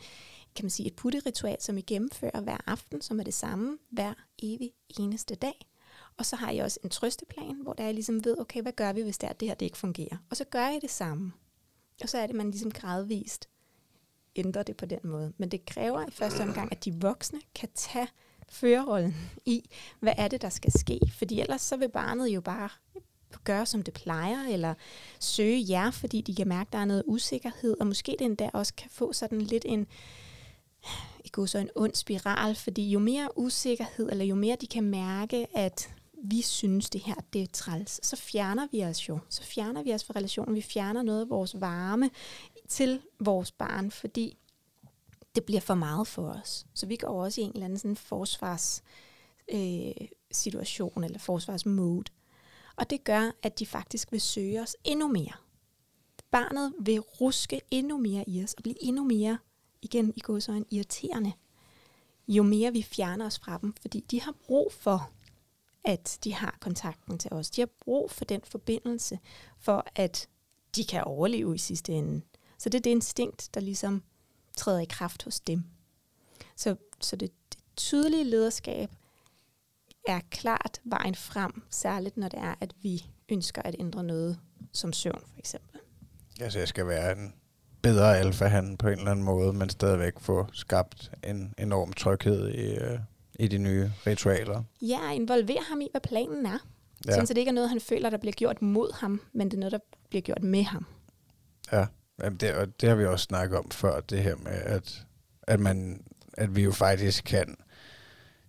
kan 0.56 0.66
man 0.66 0.70
sige, 0.70 0.88
et 0.88 0.96
putteritual, 0.96 1.62
som 1.62 1.78
I 1.78 1.82
gennemfører 1.82 2.42
hver 2.42 2.58
aften, 2.68 3.02
som 3.02 3.20
er 3.20 3.24
det 3.24 3.34
samme 3.34 3.78
hver 3.90 4.14
evig 4.40 4.72
eneste 5.00 5.36
dag. 5.36 5.71
Og 6.22 6.26
så 6.26 6.36
har 6.36 6.52
I 6.52 6.58
også 6.58 6.80
en 6.84 6.90
trøsteplan, 6.90 7.56
hvor 7.64 7.74
der 7.74 7.84
er 7.84 7.92
ligesom 7.92 8.26
ved, 8.26 8.40
okay, 8.40 8.62
hvad 8.62 8.72
gør 8.72 8.94
vi, 8.94 9.02
hvis 9.02 9.18
det, 9.18 9.30
er, 9.30 9.34
det 9.34 9.48
her 9.48 9.56
det 9.56 9.66
ikke 9.66 9.78
fungerer? 9.78 10.18
Og 10.30 10.38
så 10.38 10.44
gør 10.44 10.68
I 10.68 10.80
det 10.80 10.90
samme. 10.90 11.32
Og 12.02 12.10
så 12.10 12.18
er 12.18 12.28
det, 12.28 12.36
man 12.36 12.52
ligesom 12.52 12.72
gradvist 12.72 13.50
ændrer 14.36 14.64
det 14.64 14.78
på 14.78 14.86
den 14.86 15.00
måde. 15.04 15.34
Men 15.38 15.52
det 15.52 15.66
kræver 15.66 16.08
i 16.08 16.12
første 16.12 16.42
omgang, 16.42 16.72
at 16.72 16.86
de 16.86 16.94
voksne 16.94 17.40
kan 17.56 17.70
tage 17.76 18.08
førerrollen 18.50 19.16
i, 19.46 19.70
hvad 20.00 20.14
er 20.18 20.28
det, 20.28 20.42
der 20.42 20.50
skal 20.50 20.72
ske. 20.80 21.00
Fordi 21.18 21.42
ellers 21.42 21.62
så 21.62 21.78
vil 21.78 21.90
barnet 21.90 22.28
jo 22.28 22.42
bare 22.42 22.70
gøre, 23.44 23.66
som 23.66 23.82
det 23.82 23.94
plejer, 23.94 24.48
eller 24.48 24.74
søge 25.20 25.66
jer, 25.70 25.92
fordi 25.92 26.22
de 26.22 26.36
kan 26.36 26.48
mærke, 26.48 26.68
at 26.68 26.74
der 26.74 26.80
er 26.80 26.86
noget 26.86 27.04
usikkerhed, 27.06 27.78
og 27.80 27.88
måske 27.88 28.16
det 28.20 28.26
endda 28.26 28.50
også 28.54 28.74
kan 28.74 28.90
få 28.90 29.14
sådan 29.14 29.42
lidt 29.42 29.66
en, 29.68 29.88
i 31.26 31.30
så 31.48 31.58
en 31.58 31.70
ond 31.76 31.96
spiral, 31.96 32.56
fordi 32.56 32.90
jo 32.90 33.00
mere 33.00 33.38
usikkerhed, 33.38 34.10
eller 34.12 34.26
jo 34.26 34.36
mere 34.36 34.58
de 34.62 34.68
kan 34.68 34.84
mærke, 34.84 35.58
at 35.58 35.90
vi 36.24 36.42
synes, 36.42 36.90
det 36.90 37.02
her 37.02 37.16
det 37.34 37.42
er 37.42 37.48
træls, 37.54 38.08
så 38.08 38.16
fjerner 38.16 38.68
vi 38.72 38.84
os 38.84 39.10
jo. 39.10 39.20
Så 39.30 39.44
fjerner 39.44 39.84
vi 39.84 39.94
os 39.94 40.04
fra 40.04 40.14
relationen. 40.16 40.56
Vi 40.56 40.62
fjerner 40.62 41.02
noget 41.02 41.22
af 41.22 41.30
vores 41.30 41.62
varme 41.62 42.10
til 42.68 43.02
vores 43.20 43.52
barn, 43.52 43.92
fordi 43.92 44.38
det 45.36 45.44
bliver 45.44 45.62
for 45.62 45.76
meget 45.76 46.08
for 46.08 46.30
os. 46.30 46.66
Så 46.74 46.86
vi 46.86 46.96
går 46.96 47.24
også 47.24 47.42
i 47.42 47.44
en 47.44 47.52
eller 47.54 47.66
anden 47.66 47.80
sådan 47.80 47.96
forsvars 47.96 48.84
øh, 49.54 50.08
situation, 50.32 51.04
eller 51.04 51.20
forsvarsmode. 51.20 52.12
Og 52.76 52.90
det 52.90 53.04
gør, 53.04 53.32
at 53.44 53.60
de 53.60 53.66
faktisk 53.66 54.12
vil 54.12 54.22
søge 54.22 54.62
os 54.62 54.76
endnu 54.84 55.08
mere. 55.08 55.34
Barnet 56.32 56.74
vil 56.80 57.00
ruske 57.00 57.62
endnu 57.72 57.98
mere 57.98 58.30
i 58.30 58.44
os, 58.44 58.54
og 58.54 58.64
blive 58.64 58.84
endnu 58.84 59.04
mere, 59.04 59.38
igen 59.82 60.14
i 60.16 60.20
godsøjne, 60.20 60.66
irriterende, 60.72 61.32
jo 62.28 62.44
mere 62.44 62.74
vi 62.74 62.84
fjerner 62.84 63.26
os 63.26 63.40
fra 63.40 63.58
dem, 63.58 63.74
fordi 63.82 64.00
de 64.00 64.22
har 64.22 64.36
brug 64.46 64.72
for, 64.74 65.12
at 65.86 66.20
de 66.24 66.34
har 66.34 66.58
kontakten 66.62 67.18
til 67.18 67.34
os. 67.34 67.50
De 67.50 67.62
har 67.62 67.70
brug 67.86 68.12
for 68.12 68.26
den 68.26 68.42
forbindelse, 68.44 69.20
for 69.60 69.86
at 69.96 70.28
de 70.76 70.86
kan 70.86 71.04
overleve 71.04 71.56
i 71.56 71.58
sidste 71.58 71.94
ende. 71.94 72.22
Så 72.58 72.70
det 72.70 72.78
er 72.78 72.82
det 72.82 72.90
instinkt, 72.90 73.50
der 73.54 73.62
ligesom 73.62 74.04
træder 74.58 74.80
i 74.80 74.86
kraft 74.86 75.24
hos 75.24 75.40
dem. 75.40 75.64
Så, 76.56 76.76
så 77.02 77.16
det, 77.16 77.32
det 77.50 77.60
tydelige 77.76 78.24
lederskab 78.24 78.90
er 80.08 80.20
klart 80.30 80.82
vejen 80.84 81.16
frem, 81.16 81.64
særligt 81.70 82.18
når 82.18 82.28
det 82.28 82.40
er, 82.40 82.56
at 82.62 82.74
vi 82.82 83.06
ønsker 83.30 83.62
at 83.62 83.76
ændre 83.80 84.04
noget 84.04 84.40
som 84.72 84.94
søvn 84.94 85.22
for 85.28 85.40
eksempel. 85.40 85.80
Altså, 86.42 86.60
jeg 86.60 86.68
skal 86.68 86.88
være 86.88 87.12
en 87.12 87.34
bedre 87.82 88.18
alfa 88.18 88.62
på 88.80 88.88
en 88.88 88.98
eller 88.98 89.12
anden 89.12 89.26
måde, 89.26 89.54
men 89.54 89.70
stadigvæk 89.70 90.20
få 90.20 90.48
skabt 90.54 91.12
en 91.24 91.54
enorm 91.58 91.94
tryghed 91.94 92.50
i, 92.50 92.76
øh, 92.76 93.00
i 93.42 93.48
de 93.48 93.58
nye 93.58 93.92
ritualer. 94.08 94.64
Ja, 94.82 95.12
involver 95.12 95.62
ham 95.70 95.82
i, 95.82 95.88
hvad 95.92 96.02
planen 96.02 96.46
er. 96.46 96.58
Ja. 97.06 97.12
Sådan, 97.12 97.28
så 97.28 97.34
det 97.34 97.40
ikke 97.40 97.50
er 97.50 97.54
noget, 97.54 97.70
han 97.70 97.82
føler, 97.82 98.10
der 98.10 98.18
bliver 98.18 98.34
gjort 98.34 98.62
mod 98.62 98.94
ham, 98.94 99.22
men 99.34 99.48
det 99.48 99.54
er 99.54 99.60
noget, 99.60 99.72
der 99.72 99.80
bliver 100.10 100.22
gjort 100.22 100.44
med 100.44 100.64
ham. 100.64 100.86
Ja, 101.72 101.86
Jamen, 102.24 102.38
det, 102.38 102.54
og 102.54 102.82
det 102.82 102.90
har 102.90 102.96
vi 102.96 103.06
også 103.06 103.24
snakket 103.24 103.58
om 103.58 103.72
før, 103.72 104.00
det 104.00 104.24
her 104.24 104.36
med, 104.36 104.52
at, 104.52 105.06
at, 105.44 105.60
man, 105.60 106.04
at 106.34 106.56
vi 106.56 106.64
jo 106.64 106.72
faktisk 106.72 107.24
kan 107.24 107.56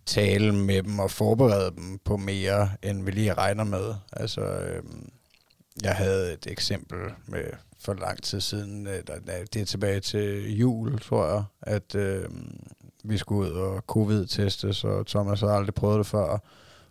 tale 0.05 0.55
med 0.55 0.83
dem 0.83 0.99
og 0.99 1.11
forberede 1.11 1.71
dem 1.75 1.99
på 1.99 2.17
mere, 2.17 2.69
end 2.83 3.03
vi 3.03 3.11
lige 3.11 3.33
regner 3.33 3.63
med. 3.63 3.95
Altså, 4.11 4.41
øhm, 4.41 5.09
jeg 5.83 5.95
havde 5.95 6.33
et 6.33 6.47
eksempel 6.47 6.99
med 7.27 7.43
for 7.79 7.93
lang 7.93 8.23
tid 8.23 8.41
siden, 8.41 8.87
øh, 8.87 9.03
der, 9.07 9.43
det 9.53 9.61
er 9.61 9.65
tilbage 9.65 9.99
til 9.99 10.57
jul, 10.57 10.99
tror 10.99 11.27
jeg, 11.27 11.43
at 11.61 11.95
øhm, 11.95 12.59
vi 13.03 13.17
skulle 13.17 13.51
ud 13.51 13.57
og 13.57 13.83
covid-testes, 13.87 14.83
og 14.83 15.07
Thomas 15.07 15.39
havde 15.39 15.53
aldrig 15.53 15.73
prøvet 15.73 15.97
det 15.97 16.07
før. 16.07 16.39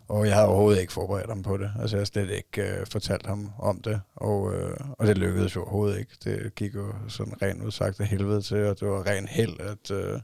Og 0.07 0.25
jeg 0.25 0.35
havde 0.35 0.47
overhovedet 0.47 0.81
ikke 0.81 0.93
forberedt 0.93 1.29
ham 1.29 1.43
på 1.43 1.57
det. 1.57 1.71
Altså 1.81 1.95
jeg 1.95 1.99
havde 1.99 2.05
slet 2.05 2.29
ikke 2.29 2.79
øh, 2.79 2.85
fortalt 2.87 3.25
ham 3.25 3.51
om 3.59 3.81
det. 3.81 4.01
Og, 4.15 4.53
øh, 4.53 4.77
og 4.97 5.07
det 5.07 5.17
lykkedes 5.17 5.55
jo 5.55 5.61
overhovedet 5.61 5.99
ikke. 5.99 6.11
Det 6.23 6.55
gik 6.55 6.75
jo 6.75 6.93
sådan 7.07 7.41
rent 7.41 7.63
udsagt 7.63 7.99
af 7.99 8.07
helvede 8.07 8.41
til, 8.41 8.65
og 8.65 8.79
det 8.79 8.87
var 8.87 9.07
ren 9.07 9.27
held, 9.27 9.59
at, 9.59 9.91
øh, 9.91 10.19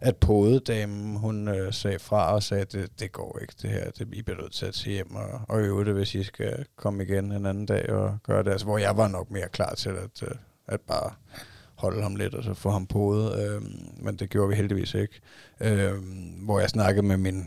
at 0.00 0.16
podedamen, 0.16 1.16
hun 1.16 1.48
øh, 1.48 1.72
sagde 1.72 1.98
fra 1.98 2.34
og 2.34 2.42
sagde, 2.42 2.60
at 2.60 2.72
det, 2.72 3.00
det 3.00 3.12
går 3.12 3.38
ikke 3.40 3.54
det 3.62 3.70
her. 3.70 3.90
Det, 3.90 4.08
I 4.12 4.22
bliver 4.22 4.40
nødt 4.40 4.52
til 4.52 4.66
at 4.66 4.74
tage 4.74 4.94
hjem 4.94 5.14
og, 5.14 5.40
og 5.48 5.60
øve 5.60 5.84
det, 5.84 5.94
hvis 5.94 6.14
I 6.14 6.22
skal 6.22 6.64
komme 6.76 7.02
igen 7.02 7.32
en 7.32 7.46
anden 7.46 7.66
dag 7.66 7.90
og 7.90 8.18
gøre 8.26 8.42
det. 8.42 8.50
Altså, 8.50 8.66
hvor 8.66 8.78
jeg 8.78 8.96
var 8.96 9.08
nok 9.08 9.30
mere 9.30 9.48
klar 9.48 9.74
til 9.74 9.90
at, 9.90 10.22
øh, 10.22 10.34
at 10.66 10.80
bare 10.80 11.10
holde 11.78 12.02
ham 12.02 12.16
lidt 12.16 12.34
og 12.34 12.44
så 12.44 12.54
få 12.54 12.70
ham 12.70 12.86
på 12.86 13.32
Øh, 13.34 13.62
men 13.96 14.16
det 14.16 14.30
gjorde 14.30 14.48
vi 14.48 14.54
heldigvis 14.54 14.94
ikke. 14.94 15.20
Øh, 15.60 15.92
hvor 16.44 16.60
jeg 16.60 16.70
snakkede 16.70 17.06
med 17.06 17.16
min 17.16 17.44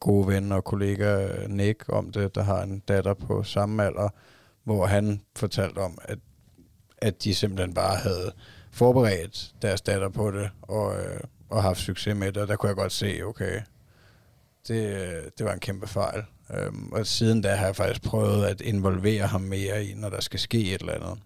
gode 0.00 0.26
ven 0.26 0.52
og 0.52 0.64
kollega 0.64 1.26
øh, 1.26 1.50
Nick 1.50 1.84
om 1.88 2.12
det, 2.12 2.34
der 2.34 2.42
har 2.42 2.62
en 2.62 2.82
datter 2.88 3.14
på 3.14 3.42
samme 3.42 3.84
alder, 3.84 4.08
hvor 4.64 4.86
han 4.86 5.20
fortalte 5.36 5.78
om, 5.78 5.98
at, 6.04 6.18
at 6.98 7.24
de 7.24 7.34
simpelthen 7.34 7.74
bare 7.74 7.96
havde 7.96 8.32
forberedt 8.70 9.54
deres 9.62 9.80
datter 9.80 10.08
på 10.08 10.30
det, 10.30 10.50
og, 10.62 10.96
øh, 11.00 11.20
og 11.48 11.62
haft 11.62 11.78
succes 11.78 12.16
med 12.16 12.32
det, 12.32 12.42
og 12.42 12.48
der 12.48 12.56
kunne 12.56 12.68
jeg 12.68 12.76
godt 12.76 12.92
se, 12.92 13.20
okay, 13.22 13.60
det, 14.68 14.94
øh, 14.94 15.22
det 15.38 15.46
var 15.46 15.52
en 15.52 15.60
kæmpe 15.60 15.86
fejl. 15.86 16.22
Øhm, 16.54 16.92
og 16.92 17.06
siden 17.06 17.42
da 17.42 17.54
har 17.54 17.66
jeg 17.66 17.76
faktisk 17.76 18.02
prøvet 18.02 18.46
at 18.46 18.60
involvere 18.60 19.26
ham 19.26 19.40
mere 19.40 19.84
i, 19.84 19.94
når 19.94 20.08
der 20.10 20.20
skal 20.20 20.40
ske 20.40 20.74
et 20.74 20.80
eller 20.80 20.94
andet. 20.94 21.18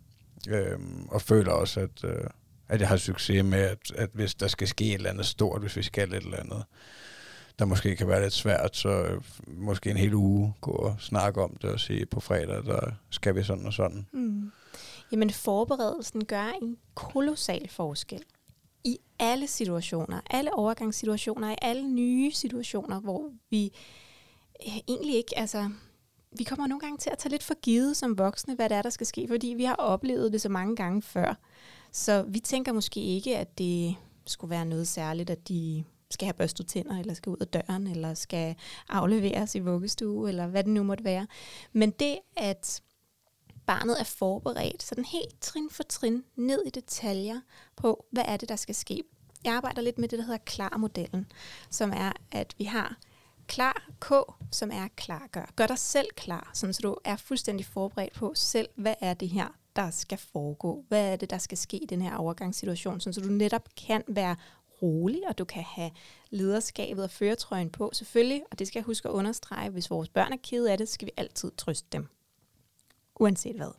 Øh, 0.49 0.79
og 1.09 1.23
føler 1.23 1.53
også, 1.53 1.81
at, 1.81 2.05
øh, 2.05 2.25
at 2.69 2.81
jeg 2.81 2.89
har 2.89 2.97
succes 2.97 3.45
med, 3.45 3.59
at, 3.59 3.93
at 3.95 4.11
hvis 4.13 4.35
der 4.35 4.49
skal 4.49 4.69
ske 4.69 4.85
et 4.85 4.95
eller 4.95 5.11
andet 5.11 5.27
stort, 5.27 5.61
hvis 5.61 5.77
vi 5.77 5.83
skal 5.83 6.13
et 6.13 6.23
eller 6.23 6.37
andet, 6.37 6.65
der 7.59 7.65
måske 7.65 7.97
kan 7.97 8.09
være 8.09 8.23
lidt 8.23 8.33
svært, 8.33 8.77
så 8.77 8.89
øh, 8.89 9.23
måske 9.47 9.91
en 9.91 9.97
hel 9.97 10.15
uge 10.15 10.55
gå 10.61 10.71
og 10.71 10.97
snakke 10.99 11.43
om 11.43 11.57
det 11.63 11.71
og 11.71 11.81
sige, 11.81 12.07
på 12.07 12.21
fredag, 12.21 12.65
der 12.65 12.91
skal 13.11 13.35
vi 13.35 13.43
sådan 13.43 13.67
og 13.67 13.73
sådan. 13.73 14.07
Mm. 14.13 14.53
Jamen 15.13 15.31
forberedelsen 15.31 16.25
gør 16.25 16.53
en 16.63 16.77
kolossal 16.95 17.69
forskel 17.69 18.23
i 18.85 18.99
alle 19.19 19.47
situationer, 19.47 20.21
alle 20.31 20.55
overgangssituationer, 20.55 21.51
i 21.51 21.57
alle 21.63 21.89
nye 21.89 22.33
situationer, 22.33 23.01
hvor 23.01 23.31
vi 23.51 23.73
øh, 24.67 24.77
egentlig 24.89 25.17
ikke, 25.17 25.39
altså, 25.39 25.71
vi 26.39 26.45
kommer 26.45 26.67
nogle 26.67 26.81
gange 26.81 26.99
til 26.99 27.11
at 27.11 27.19
tage 27.19 27.31
lidt 27.31 27.43
for 27.43 27.55
givet 27.61 27.97
som 27.97 28.19
voksne, 28.19 28.55
hvad 28.55 28.69
det 28.69 28.77
er, 28.77 28.83
der 28.83 28.91
skal 28.91 29.07
ske, 29.07 29.29
fordi 29.29 29.47
vi 29.47 29.65
har 29.65 29.75
oplevet 29.75 30.33
det 30.33 30.41
så 30.41 30.49
mange 30.49 30.77
gange 30.77 31.03
før. 31.03 31.35
Så 31.93 32.25
vi 32.29 32.41
tænker 32.41 32.73
måske 32.73 33.01
ikke, 33.01 33.39
at 33.39 33.59
det 33.59 33.95
skulle 34.27 34.51
være 34.51 34.65
noget 34.65 34.89
særligt, 34.89 35.31
at 35.31 35.49
de 35.49 35.85
skal 36.11 36.27
have 36.27 36.35
børstet 36.35 36.67
tænder, 36.67 36.99
eller 36.99 37.15
skal 37.15 37.31
ud 37.31 37.37
af 37.41 37.47
døren, 37.47 37.87
eller 37.87 38.15
skal 38.15 38.57
afleveres 38.89 39.55
i 39.55 39.59
vuggestue, 39.59 40.29
eller 40.29 40.47
hvad 40.47 40.65
det 40.65 40.73
nu 40.73 40.83
måtte 40.83 41.05
være. 41.05 41.27
Men 41.73 41.91
det, 41.91 42.19
at 42.37 42.83
barnet 43.67 44.01
er 44.01 44.05
forberedt, 44.05 44.83
sådan 44.83 45.05
helt 45.05 45.41
trin 45.41 45.69
for 45.71 45.83
trin, 45.83 46.25
ned 46.37 46.63
i 46.67 46.71
detaljer 46.71 47.41
på, 47.77 48.07
hvad 48.11 48.25
er 48.27 48.37
det, 48.37 48.49
der 48.49 48.57
skal 48.57 48.75
ske. 48.75 49.03
Jeg 49.45 49.55
arbejder 49.55 49.83
lidt 49.83 49.99
med 49.99 50.09
det, 50.09 50.19
der 50.19 50.25
hedder 50.25 50.39
klar-modellen, 50.39 51.27
som 51.71 51.93
er, 51.97 52.13
at 52.31 52.55
vi 52.59 52.65
har 52.65 52.97
klar 53.47 53.89
K, 54.01 54.13
som 54.51 54.71
er 54.73 54.89
klar 54.97 55.29
gør. 55.33 55.53
Gør 55.57 55.67
dig 55.67 55.79
selv 55.79 56.09
klar, 56.17 56.51
sådan 56.55 56.75
så 56.75 56.81
du 56.83 56.97
er 57.05 57.17
fuldstændig 57.17 57.67
forberedt 57.67 58.15
på 58.15 58.33
selv, 58.35 58.69
hvad 58.77 58.95
er 59.01 59.15
det 59.15 59.29
her, 59.29 59.49
der 59.77 59.91
skal 59.91 60.19
foregå? 60.19 60.85
Hvad 60.89 61.13
er 61.13 61.17
det, 61.17 61.31
der 61.31 61.39
skal 61.39 61.59
ske 61.59 61.77
i 61.77 61.87
den 61.87 62.03
her 62.03 62.17
overgangssituation, 62.17 63.01
sådan 63.01 63.15
så 63.15 63.21
du 63.21 63.29
netop 63.29 63.69
kan 63.87 64.03
være 64.09 64.37
rolig, 64.83 65.29
og 65.29 65.39
du 65.39 65.45
kan 65.45 65.63
have 65.63 65.91
lederskabet 66.31 67.05
og 67.05 67.11
føretrøjen 67.11 67.71
på, 67.71 67.91
selvfølgelig. 67.93 68.43
Og 68.51 68.59
det 68.59 68.67
skal 68.67 68.79
jeg 68.79 68.85
huske 68.85 69.09
at 69.09 69.13
understrege, 69.13 69.71
hvis 69.71 69.91
vores 69.91 70.09
børn 70.09 70.33
er 70.33 70.37
kede 70.43 70.73
af 70.73 70.79
det, 70.79 70.89
skal 70.89 71.07
vi 71.07 71.13
altid 71.17 71.51
trøste 71.57 71.89
dem. 71.93 72.09
Uanset 73.21 73.57
hvad. 73.57 73.73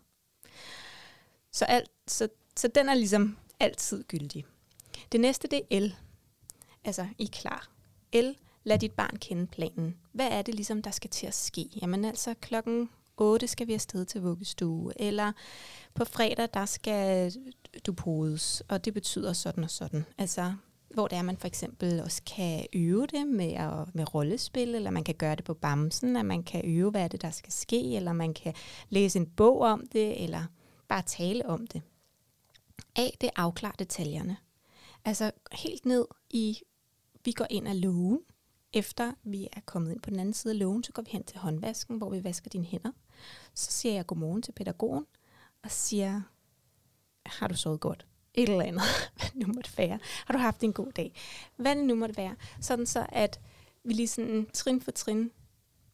Så, 1.51 1.65
alt, 1.65 1.89
så, 2.07 2.27
så 2.57 2.67
den 2.67 2.89
er 2.89 2.93
ligesom 2.93 3.37
altid 3.59 4.03
gyldig. 4.03 4.45
Det 5.11 5.19
næste, 5.19 5.47
det 5.47 5.61
er 5.71 5.79
L. 5.79 5.95
Altså, 6.83 7.07
I 7.17 7.23
er 7.23 7.29
klar. 7.31 7.69
L, 8.13 8.31
lad 8.63 8.79
dit 8.79 8.91
barn 8.91 9.17
kende 9.17 9.47
planen. 9.47 9.95
Hvad 10.11 10.27
er 10.31 10.41
det 10.41 10.55
ligesom, 10.55 10.81
der 10.81 10.91
skal 10.91 11.09
til 11.09 11.27
at 11.27 11.33
ske? 11.33 11.69
Jamen 11.81 12.05
altså, 12.05 12.33
klokken 12.41 12.89
8 13.17 13.47
skal 13.47 13.67
vi 13.67 13.73
afsted 13.73 14.05
til 14.05 14.21
vuggestue, 14.21 15.01
eller 15.01 15.31
på 15.93 16.05
fredag, 16.05 16.47
der 16.53 16.65
skal 16.65 17.33
du 17.85 17.93
podes, 17.93 18.63
og 18.67 18.85
det 18.85 18.93
betyder 18.93 19.33
sådan 19.33 19.63
og 19.63 19.69
sådan. 19.69 20.05
Altså, 20.17 20.53
hvor 20.93 21.07
det 21.07 21.17
er, 21.17 21.21
man 21.21 21.37
for 21.37 21.47
eksempel 21.47 22.01
også 22.01 22.21
kan 22.35 22.65
øve 22.73 23.07
det 23.07 23.27
med, 23.27 23.53
at, 23.53 23.95
med 23.95 24.13
rollespil, 24.13 24.75
eller 24.75 24.91
man 24.91 25.03
kan 25.03 25.15
gøre 25.15 25.35
det 25.35 25.45
på 25.45 25.53
bamsen, 25.53 26.15
at 26.15 26.25
man 26.25 26.43
kan 26.43 26.61
øve, 26.65 26.91
hvad 26.91 27.09
det, 27.09 27.21
der 27.21 27.31
skal 27.31 27.51
ske, 27.51 27.95
eller 27.95 28.13
man 28.13 28.33
kan 28.33 28.53
læse 28.89 29.19
en 29.19 29.27
bog 29.27 29.61
om 29.61 29.87
det, 29.91 30.23
eller 30.23 30.43
bare 30.87 31.01
tale 31.01 31.45
om 31.45 31.67
det. 31.67 31.81
A, 32.95 33.07
det 33.21 33.29
afklarer 33.35 33.75
detaljerne. 33.79 34.37
Altså 35.05 35.31
helt 35.51 35.85
ned 35.85 36.05
i, 36.29 36.57
vi 37.25 37.31
går 37.31 37.47
ind 37.49 37.67
af 37.67 37.81
lågen, 37.81 38.19
efter 38.73 39.13
vi 39.23 39.47
er 39.53 39.61
kommet 39.65 39.91
ind 39.91 40.01
på 40.01 40.09
den 40.09 40.19
anden 40.19 40.33
side 40.33 40.53
af 40.53 40.59
lågen, 40.59 40.83
så 40.83 40.91
går 40.91 41.01
vi 41.01 41.09
hen 41.11 41.23
til 41.23 41.37
håndvasken, 41.37 41.97
hvor 41.97 42.09
vi 42.09 42.23
vasker 42.23 42.49
dine 42.49 42.65
hænder. 42.65 42.91
Så 43.53 43.71
siger 43.71 43.95
jeg 43.95 44.05
godmorgen 44.05 44.41
til 44.41 44.51
pædagogen, 44.51 45.05
og 45.63 45.71
siger, 45.71 46.21
har 47.25 47.47
du 47.47 47.55
sovet 47.55 47.79
godt? 47.79 48.05
et 48.33 48.49
eller 48.49 48.63
andet, 48.63 48.81
hvad 49.15 49.27
det 49.33 49.47
nu 49.47 49.53
måtte 49.53 49.77
være. 49.77 49.99
Har 50.25 50.33
du 50.33 50.39
haft 50.39 50.63
en 50.63 50.73
god 50.73 50.91
dag? 50.91 51.13
Hvad 51.55 51.75
det 51.75 51.85
nu 51.85 51.95
måtte 51.95 52.17
være. 52.17 52.35
Sådan 52.61 52.85
så, 52.85 53.05
at 53.09 53.39
vi 53.83 53.93
lige 53.93 54.07
sådan 54.07 54.47
trin 54.53 54.81
for 54.81 54.91
trin 54.91 55.31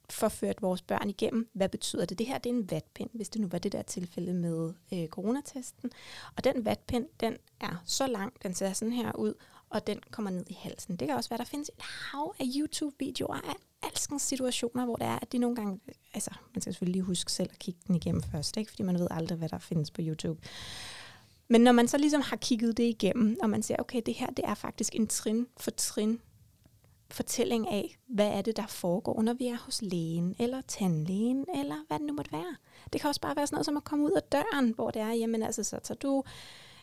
forført 0.10 0.62
vores 0.62 0.82
børn 0.82 1.10
igennem. 1.10 1.50
Hvad 1.54 1.70
betyder 1.70 2.06
det? 2.06 2.20
Det 2.20 2.28
her 2.28 2.38
det 2.38 2.50
er 2.50 2.54
en 2.54 2.72
vatpind, 2.72 3.10
hvis 3.14 3.30
det 3.30 3.42
nu 3.42 3.48
var 3.48 3.58
det 3.58 3.72
der 3.72 3.82
tilfælde 3.82 4.34
med 4.34 4.74
øh, 4.94 5.08
coronatesten. 5.08 5.92
Og 6.38 6.44
den 6.44 6.66
vatpind, 6.66 7.06
den 7.20 7.38
er 7.60 7.84
så 7.86 8.08
lang, 8.08 8.34
den 8.44 8.54
ser 8.54 8.74
sådan 8.74 8.94
her 8.94 9.16
ud, 9.16 9.34
og 9.70 9.88
den 9.88 10.00
kommer 10.12 10.32
ned 10.32 10.46
i 10.50 10.58
halsen. 10.60 10.96
Det 10.96 11.08
kan 11.08 11.18
også 11.18 11.30
være, 11.30 11.38
der 11.38 11.44
findes 11.44 11.70
et 11.70 11.82
hav 11.82 12.36
af 12.40 12.46
YouTube-videoer 12.56 13.36
af 13.36 13.56
alskens 13.84 14.22
situationer, 14.22 14.86
hvor 14.86 14.96
det 14.96 15.08
er, 15.08 15.20
at 15.22 15.32
de 15.32 15.38
nogle 15.38 15.56
gange, 15.56 15.80
altså 16.14 16.32
man 16.54 16.62
skal 16.62 16.74
selvfølgelig 16.74 16.94
lige 16.94 17.06
huske 17.06 17.32
selv 17.32 17.50
at 17.52 17.60
kigge 17.60 17.80
den 17.88 17.96
igennem 17.96 18.24
først, 18.24 18.58
ikke? 18.58 18.72
fordi 18.72 18.84
man 18.84 19.00
ved 19.00 19.08
aldrig, 19.12 19.38
hvad 19.38 19.50
der 19.50 19.60
findes 19.60 19.92
på 19.92 20.02
YouTube. 20.02 20.42
Men 21.48 21.62
når 21.62 21.72
man 21.72 21.88
så 21.88 21.98
ligesom 21.98 22.22
har 22.22 22.36
kigget 22.36 22.78
det 22.78 22.84
igennem, 22.84 23.38
og 23.42 23.50
man 23.50 23.64
ser, 23.64 23.76
okay, 23.80 24.02
det 24.06 24.14
her 24.14 24.28
det 24.28 24.46
er 24.46 24.54
faktisk 24.54 24.96
en 24.96 25.08
trin 25.08 25.48
for 25.58 25.72
trin 25.72 26.20
fortælling 27.12 27.70
af, 27.70 27.98
hvad 28.08 28.28
er 28.28 28.42
det, 28.42 28.58
der 28.58 28.68
foregår, 28.68 29.22
når 29.22 29.34
vi 29.34 29.48
er 29.48 29.58
hos 29.58 29.82
lægen, 29.82 30.36
eller 30.40 30.62
tandlægen, 30.68 31.46
eller 31.56 31.76
hvad 31.88 32.00
det 32.00 32.08
nu 32.08 32.14
måtte 32.14 32.32
være. 32.32 32.56
Det 32.94 33.02
kan 33.02 33.08
også 33.08 33.22
bare 33.22 33.36
være 33.36 33.48
sådan 33.48 33.56
noget 33.56 33.66
som 33.66 33.78
at 33.78 33.84
komme 33.84 34.06
ud 34.06 34.12
af 34.12 34.24
døren, 34.24 34.74
hvor 34.76 34.92
det 34.92 35.02
er, 35.02 35.12
jamen 35.12 35.44
altså, 35.44 35.64
så 35.64 35.80
tager 35.84 35.98
du 35.98 36.24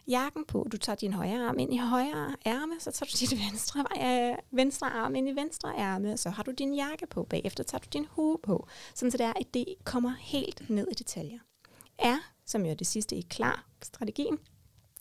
jakken 0.09 0.45
på, 0.45 0.67
du 0.73 0.77
tager 0.77 0.97
din 0.97 1.13
højre 1.13 1.49
arm 1.49 1.59
ind 1.59 1.75
i 1.75 1.77
højre 1.77 2.37
ærme, 2.47 2.75
så 2.81 2.91
tager 2.91 3.11
du 3.13 3.35
din 3.35 3.39
venstre, 3.51 3.85
øh, 4.03 4.39
venstre 4.51 4.91
arm 4.91 5.15
ind 5.15 5.29
i 5.29 5.33
venstre 5.33 5.75
ærme, 5.79 6.17
så 6.17 6.31
har 6.31 6.43
du 6.43 6.51
din 6.51 6.75
jakke 6.75 7.07
på, 7.07 7.25
bagefter 7.25 7.65
tager 7.65 7.81
du 7.81 7.89
din 7.93 8.07
hue 8.11 8.39
på, 8.43 8.69
sådan 8.95 9.11
så 9.11 9.19
det 9.19 9.27
er, 9.27 9.33
at 9.41 9.55
det 9.55 9.75
kommer 9.85 10.15
helt 10.21 10.71
ned 10.71 10.89
i 10.91 10.95
detaljer. 10.95 11.39
Er, 11.99 12.17
som 12.47 12.65
jo 12.65 12.71
er 12.71 12.75
det 12.75 12.87
sidste 12.87 13.17
i 13.17 13.21
klar 13.21 13.67
strategien, 13.83 14.39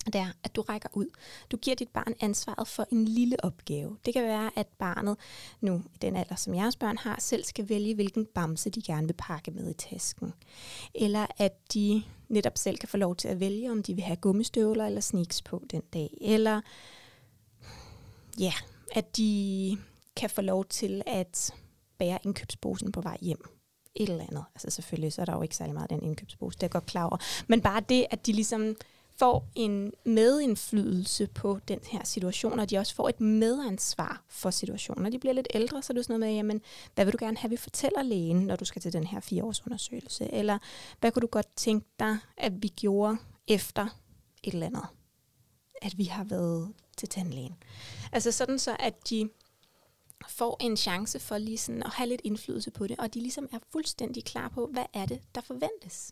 det 0.05 0.15
er, 0.15 0.27
at 0.43 0.55
du 0.55 0.61
rækker 0.61 0.89
ud. 0.93 1.07
Du 1.51 1.57
giver 1.57 1.76
dit 1.76 1.89
barn 1.89 2.13
ansvaret 2.19 2.67
for 2.67 2.88
en 2.91 3.05
lille 3.05 3.43
opgave. 3.43 3.97
Det 4.05 4.13
kan 4.13 4.23
være, 4.23 4.51
at 4.55 4.67
barnet 4.67 5.17
nu, 5.61 5.84
i 5.93 5.97
den 6.01 6.15
alder, 6.15 6.35
som 6.35 6.55
jeres 6.55 6.76
børn 6.76 6.97
har, 6.97 7.19
selv 7.19 7.43
skal 7.43 7.69
vælge, 7.69 7.95
hvilken 7.95 8.26
bamse 8.26 8.69
de 8.69 8.81
gerne 8.81 9.07
vil 9.07 9.15
pakke 9.17 9.51
med 9.51 9.69
i 9.69 9.73
tasken. 9.73 10.34
Eller 10.95 11.26
at 11.38 11.73
de 11.73 12.03
netop 12.30 12.57
selv 12.57 12.77
kan 12.77 12.89
få 12.89 12.97
lov 12.97 13.15
til 13.15 13.27
at 13.27 13.39
vælge, 13.39 13.72
om 13.72 13.84
de 13.84 13.93
vil 13.93 14.03
have 14.03 14.15
gummistøvler 14.15 14.85
eller 14.85 15.01
sneaks 15.01 15.41
på 15.41 15.63
den 15.72 15.81
dag. 15.93 16.17
Eller 16.22 16.61
ja, 18.39 18.53
at 18.91 19.17
de 19.17 19.77
kan 20.15 20.30
få 20.30 20.41
lov 20.41 20.65
til 20.65 21.01
at 21.05 21.53
bære 21.97 22.19
indkøbsposen 22.23 22.91
på 22.91 23.01
vej 23.01 23.17
hjem 23.22 23.49
et 23.95 24.09
eller 24.09 24.26
andet. 24.30 24.45
Altså 24.55 24.69
selvfølgelig, 24.69 25.13
så 25.13 25.22
er 25.22 25.26
der 25.26 25.35
jo 25.35 25.41
ikke 25.41 25.55
særlig 25.55 25.73
meget 25.73 25.89
den 25.89 26.03
indkøbspose, 26.03 26.57
det 26.57 26.63
er 26.63 26.69
godt 26.69 26.85
klar 26.85 27.03
over. 27.03 27.17
Men 27.47 27.61
bare 27.61 27.81
det, 27.89 28.05
at 28.11 28.26
de 28.26 28.31
ligesom 28.31 28.76
får 29.17 29.47
en 29.55 29.93
medindflydelse 30.05 31.27
på 31.27 31.59
den 31.67 31.79
her 31.83 32.03
situation, 32.03 32.59
og 32.59 32.69
de 32.69 32.77
også 32.77 32.95
får 32.95 33.09
et 33.09 33.21
medansvar 33.21 34.23
for 34.27 34.49
situationen. 34.49 35.03
Når 35.03 35.09
de 35.09 35.19
bliver 35.19 35.33
lidt 35.33 35.47
ældre, 35.53 35.81
så 35.81 35.93
er 35.93 35.95
det 35.95 36.05
sådan 36.05 36.19
noget 36.19 36.31
med, 36.31 36.37
jamen, 36.37 36.61
hvad 36.95 37.05
vil 37.05 37.13
du 37.13 37.17
gerne 37.25 37.37
have, 37.37 37.49
vi 37.49 37.57
fortæller 37.57 38.03
lægen, 38.03 38.37
når 38.37 38.55
du 38.55 38.65
skal 38.65 38.81
til 38.81 38.93
den 38.93 39.07
her 39.07 39.19
fireårsundersøgelse? 39.19 40.33
Eller 40.33 40.57
hvad 40.99 41.11
kunne 41.11 41.21
du 41.21 41.27
godt 41.27 41.55
tænke 41.55 41.87
dig, 41.99 42.17
at 42.37 42.63
vi 42.63 42.67
gjorde 42.67 43.17
efter 43.47 43.87
et 44.43 44.53
eller 44.53 44.67
andet? 44.67 44.85
At 45.81 45.97
vi 45.97 46.03
har 46.03 46.23
været 46.23 46.73
til 46.97 47.09
tandlægen. 47.09 47.55
Altså 48.11 48.31
sådan 48.31 48.59
så, 48.59 48.75
at 48.79 49.09
de 49.09 49.29
får 50.27 50.57
en 50.59 50.77
chance 50.77 51.19
for 51.19 51.37
lige 51.37 51.57
sådan 51.57 51.83
at 51.83 51.89
have 51.89 52.09
lidt 52.09 52.21
indflydelse 52.23 52.71
på 52.71 52.87
det, 52.87 52.99
og 52.99 53.13
de 53.13 53.19
ligesom 53.19 53.49
er 53.51 53.59
fuldstændig 53.71 54.25
klar 54.25 54.49
på, 54.49 54.67
hvad 54.67 54.85
er 54.93 55.05
det, 55.05 55.21
der 55.35 55.41
forventes. 55.41 56.11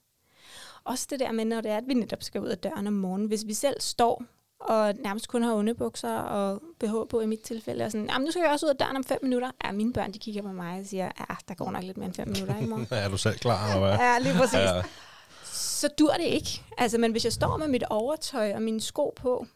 Også 0.84 1.08
det 1.10 1.20
der 1.20 1.32
med, 1.32 1.46
når 1.46 1.62
det 1.62 1.72
er, 1.72 1.78
at 1.78 1.84
vi 1.88 1.94
netop 1.94 2.24
skal 2.24 2.42
ud 2.42 2.48
af 2.48 2.58
døren 2.58 2.88
om 2.88 2.94
morgenen. 2.94 3.28
Hvis 3.28 3.44
vi 3.48 3.54
selv 3.54 3.82
står 3.82 4.24
og 4.60 4.94
nærmest 5.00 5.28
kun 5.28 5.44
har 5.44 5.54
underbukser 5.54 6.18
og 6.18 6.62
BH 6.80 6.94
på 7.10 7.20
i 7.20 7.26
mit 7.26 7.40
tilfælde, 7.40 7.86
og 7.86 7.92
sådan, 7.92 8.10
jamen 8.10 8.26
nu 8.26 8.32
skal 8.32 8.42
jeg 8.42 8.52
også 8.52 8.66
ud 8.66 8.70
af 8.70 8.78
døren 8.78 8.98
om 8.98 9.04
fem 9.04 9.20
minutter. 9.22 9.52
Ja, 9.66 9.72
mine 9.72 9.94
børn, 9.94 10.14
de 10.14 10.20
kigger 10.20 10.42
på 10.42 10.52
mig 10.52 10.80
og 10.80 10.86
siger, 10.86 11.06
ja, 11.06 11.36
der 11.48 11.54
går 11.54 11.72
nok 11.72 11.84
lidt 11.84 11.98
mere 11.98 12.06
end 12.06 12.16
fem 12.16 12.28
minutter 12.28 12.58
i 12.58 12.66
morgen. 12.66 12.88
er 12.92 13.10
du 13.10 13.18
selv 13.18 13.38
klar, 13.38 13.68
eller 13.68 13.88
hvad? 13.88 13.98
Ja, 13.98 14.20
lige 14.20 14.34
præcis. 14.34 14.60
Ja. 14.60 14.82
Så 15.44 15.88
dur 16.00 16.12
det 16.12 16.24
ikke. 16.24 16.64
Altså, 16.78 16.98
men 16.98 17.12
hvis 17.12 17.24
jeg 17.24 17.34
står 17.34 17.58
med 17.58 17.68
mit 17.68 17.84
overtøj 17.84 18.54
og 18.54 18.62
mine 18.62 18.82
sko 18.82 19.14
på, 19.16 19.48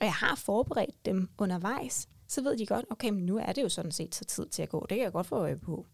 og 0.00 0.06
jeg 0.06 0.12
har 0.12 0.34
forberedt 0.36 1.06
dem 1.06 1.28
undervejs, 1.38 2.08
så 2.28 2.42
ved 2.42 2.58
de 2.58 2.66
godt, 2.66 2.84
okay, 2.90 3.08
men 3.08 3.26
nu 3.26 3.38
er 3.38 3.52
det 3.52 3.62
jo 3.62 3.68
sådan 3.68 3.92
set 3.92 4.14
så 4.14 4.24
tid 4.24 4.46
til 4.46 4.62
at 4.62 4.68
gå. 4.68 4.80
Det 4.80 4.96
kan 4.96 5.04
jeg 5.04 5.12
godt 5.12 5.26
få 5.26 5.36
øje 5.36 5.56
på. 5.56 5.86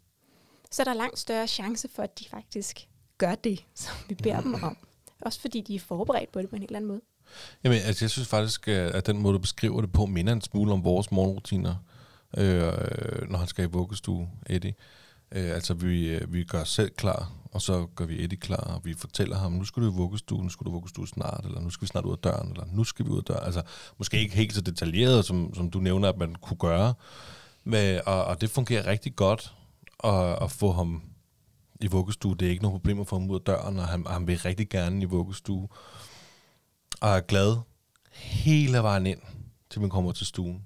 Så 0.70 0.82
er 0.82 0.84
der 0.84 0.94
langt 0.94 1.18
større 1.18 1.46
chance 1.46 1.88
for, 1.88 2.02
at 2.02 2.18
de 2.18 2.28
faktisk 2.28 2.88
gør 3.18 3.34
det, 3.34 3.64
som 3.74 3.94
vi 4.08 4.14
beder 4.14 4.40
dem 4.40 4.54
om. 4.54 4.76
Også 5.20 5.40
fordi 5.40 5.60
de 5.60 5.74
er 5.74 5.80
forberedt 5.80 6.32
på 6.32 6.42
det 6.42 6.50
på 6.50 6.56
en 6.56 6.62
helt 6.62 6.76
anden 6.76 6.88
måde. 6.88 7.00
Jamen, 7.64 7.78
altså, 7.78 8.04
jeg 8.04 8.10
synes 8.10 8.28
faktisk, 8.28 8.68
at 8.68 9.06
den 9.06 9.18
måde, 9.18 9.34
du 9.34 9.38
beskriver 9.38 9.80
det 9.80 9.92
på, 9.92 10.06
minder 10.06 10.32
en 10.32 10.40
smule 10.40 10.72
om 10.72 10.84
vores 10.84 11.10
morgenrutiner, 11.10 11.74
øh, 12.36 13.30
når 13.30 13.38
han 13.38 13.48
skal 13.48 13.64
i 13.64 13.68
vuggestue, 13.68 14.28
Eddie. 14.46 14.74
Øh, 15.32 15.50
altså, 15.50 15.74
vi, 15.74 16.08
øh, 16.08 16.32
vi 16.32 16.44
gør 16.44 16.64
selv 16.64 16.90
klar, 16.90 17.32
og 17.52 17.62
så 17.62 17.86
gør 17.96 18.04
vi 18.04 18.24
Eddie 18.24 18.38
klar, 18.38 18.56
og 18.56 18.84
vi 18.84 18.94
fortæller 18.94 19.36
ham, 19.36 19.52
nu 19.52 19.64
skal 19.64 19.82
du 19.82 19.88
i 19.88 19.94
vuggestue, 19.94 20.42
nu 20.42 20.48
skal 20.48 20.64
du 20.64 20.70
i 20.70 20.72
vuggestue 20.72 21.08
snart, 21.08 21.44
eller 21.44 21.60
nu 21.60 21.70
skal 21.70 21.82
vi 21.82 21.88
snart 21.88 22.04
ud 22.04 22.12
af 22.12 22.18
døren, 22.18 22.50
eller 22.50 22.64
nu 22.72 22.84
skal 22.84 23.04
vi 23.04 23.10
ud 23.10 23.18
af 23.18 23.24
døren. 23.24 23.44
Altså, 23.44 23.62
måske 23.98 24.18
ikke 24.18 24.34
helt 24.34 24.54
så 24.54 24.60
detaljeret, 24.60 25.24
som, 25.24 25.54
som 25.54 25.70
du 25.70 25.78
nævner, 25.78 26.08
at 26.08 26.18
man 26.18 26.34
kunne 26.34 26.56
gøre, 26.56 26.94
men, 27.64 28.00
og, 28.06 28.24
og 28.24 28.40
det 28.40 28.50
fungerer 28.50 28.86
rigtig 28.86 29.16
godt 29.16 29.54
at, 30.04 30.42
at 30.42 30.50
få 30.50 30.72
ham 30.72 31.02
i 31.80 31.86
vuggestue. 31.86 32.36
Det 32.36 32.46
er 32.46 32.50
ikke 32.50 32.62
noget 32.62 32.74
problem 32.74 33.00
at 33.00 33.06
få 33.06 33.18
ham 33.18 33.30
ud 33.30 33.34
af 33.34 33.40
døren, 33.40 33.78
og 33.78 33.88
han, 33.88 34.06
han 34.06 34.26
vil 34.26 34.38
rigtig 34.38 34.68
gerne 34.68 35.02
i 35.02 35.04
vuggestue. 35.04 35.68
Og 37.00 37.10
er 37.10 37.20
glad 37.20 37.56
hele 38.12 38.78
vejen 38.78 39.06
ind, 39.06 39.20
til 39.70 39.80
man 39.80 39.90
kommer 39.90 40.12
til 40.12 40.26
stuen. 40.26 40.64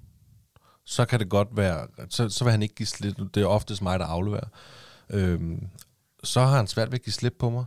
Så 0.85 1.05
kan 1.05 1.19
det 1.19 1.29
godt 1.29 1.47
være, 1.51 1.87
så, 2.09 2.29
så 2.29 2.43
vil 2.43 2.51
han 2.51 2.61
ikke 2.61 2.75
give 2.75 2.87
slip. 2.87 3.15
Det 3.33 3.43
er 3.43 3.47
oftest 3.47 3.81
mig, 3.81 3.99
der 3.99 4.05
afleverer. 4.05 4.47
Øhm, 5.09 5.67
så 6.23 6.39
har 6.41 6.57
han 6.57 6.67
svært 6.67 6.91
ved 6.91 6.99
at 6.99 7.05
give 7.05 7.13
slip 7.13 7.35
på 7.39 7.49
mig. 7.49 7.65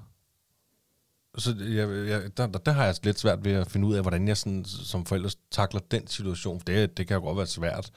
Så 1.39 1.57
jeg, 1.61 2.09
jeg, 2.09 2.37
der, 2.37 2.47
der, 2.47 2.59
der 2.59 2.73
har 2.73 2.85
jeg 2.85 2.95
lidt 3.03 3.19
svært 3.19 3.45
ved 3.45 3.53
at 3.53 3.71
finde 3.71 3.87
ud 3.87 3.95
af, 3.95 4.03
hvordan 4.03 4.29
jeg 4.29 4.37
sådan, 4.37 4.65
som 4.65 5.07
forælder 5.07 5.35
takler 5.51 5.81
den 5.91 6.07
situation. 6.07 6.61
For 6.61 6.65
det, 6.65 6.97
det 6.97 7.09
kan 7.09 7.15
jo 7.15 7.23
godt 7.23 7.37
være 7.37 7.47
svært. 7.47 7.91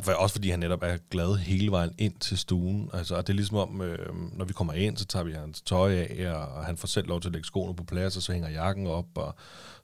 For, 0.00 0.12
også 0.12 0.34
fordi 0.34 0.50
han 0.50 0.58
netop 0.58 0.82
er 0.82 0.96
glad 1.10 1.36
hele 1.36 1.70
vejen 1.70 1.94
ind 1.98 2.14
til 2.20 2.38
stuen. 2.38 2.90
Altså, 2.92 3.14
og 3.14 3.26
det 3.26 3.32
er 3.32 3.36
ligesom 3.36 3.56
om, 3.56 3.80
øh, 3.80 4.14
når 4.32 4.44
vi 4.44 4.52
kommer 4.52 4.72
ind, 4.72 4.96
så 4.96 5.04
tager 5.04 5.24
vi 5.24 5.32
hans 5.32 5.60
tøj 5.60 5.94
af, 5.94 6.32
og 6.34 6.64
han 6.64 6.76
får 6.76 6.88
selv 6.88 7.08
lov 7.08 7.20
til 7.20 7.28
at 7.28 7.32
lægge 7.32 7.46
skoene 7.46 7.76
på 7.76 7.84
plads, 7.84 8.16
og 8.16 8.22
så 8.22 8.32
hænger 8.32 8.48
jakken 8.48 8.86
op, 8.86 9.06
og 9.14 9.34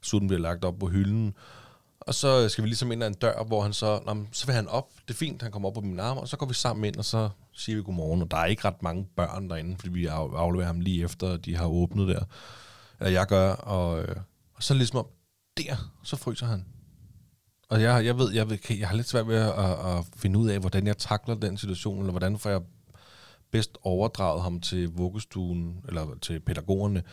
sutten 0.01 0.27
bliver 0.27 0.41
lagt 0.41 0.65
op 0.65 0.79
på 0.79 0.87
hylden. 0.87 1.33
Og 1.99 2.15
så 2.15 2.49
skal 2.49 2.63
vi 2.63 2.69
ligesom 2.69 2.91
ind 2.91 3.03
ad 3.03 3.07
en 3.07 3.13
dør, 3.13 3.43
hvor 3.43 3.61
han 3.61 3.73
så, 3.73 3.99
nå, 4.05 4.25
så 4.31 4.45
vil 4.45 4.55
han 4.55 4.67
op, 4.67 4.89
det 5.07 5.13
er 5.13 5.17
fint, 5.17 5.41
han 5.41 5.51
kommer 5.51 5.69
op 5.69 5.75
på 5.75 5.81
min 5.81 5.99
arm, 5.99 6.17
og 6.17 6.27
så 6.27 6.37
går 6.37 6.45
vi 6.45 6.53
sammen 6.53 6.85
ind, 6.85 6.95
og 6.95 7.05
så 7.05 7.29
siger 7.53 7.75
vi 7.75 7.83
godmorgen. 7.83 8.21
Og 8.21 8.31
der 8.31 8.37
er 8.37 8.45
ikke 8.45 8.65
ret 8.65 8.83
mange 8.83 9.07
børn 9.15 9.49
derinde, 9.49 9.75
fordi 9.77 9.91
vi 9.91 10.05
afleverer 10.05 10.67
ham 10.67 10.79
lige 10.79 11.03
efter, 11.03 11.37
de 11.37 11.55
har 11.55 11.65
åbnet 11.65 12.07
der. 12.07 12.23
Eller 12.99 13.11
jeg 13.11 13.27
gør, 13.27 13.51
og, 13.51 14.01
øh, 14.01 14.15
og 14.53 14.63
så 14.63 14.73
ligesom 14.73 14.99
om, 14.99 15.07
der, 15.57 15.75
så 16.03 16.15
fryser 16.15 16.45
han. 16.45 16.65
Og 17.69 17.81
jeg, 17.81 18.05
jeg 18.05 18.17
ved, 18.17 18.33
jeg, 18.33 18.49
ved, 18.49 18.57
jeg 18.69 18.87
har 18.87 18.95
lidt 18.95 19.07
svært 19.07 19.27
ved 19.27 19.35
at, 19.35 19.49
at, 19.49 19.97
at 19.97 20.05
finde 20.15 20.39
ud 20.39 20.49
af, 20.49 20.59
hvordan 20.59 20.87
jeg 20.87 20.97
takler 20.97 21.35
den 21.35 21.57
situation, 21.57 21.99
eller 21.99 22.11
hvordan 22.11 22.37
får 22.37 22.49
jeg 22.49 22.61
bedst 23.51 23.77
overdraget 23.83 24.43
ham 24.43 24.59
til 24.59 24.89
vuggestuen, 24.89 25.83
eller 25.87 26.07
til 26.21 26.39
pædagogerne, 26.39 27.03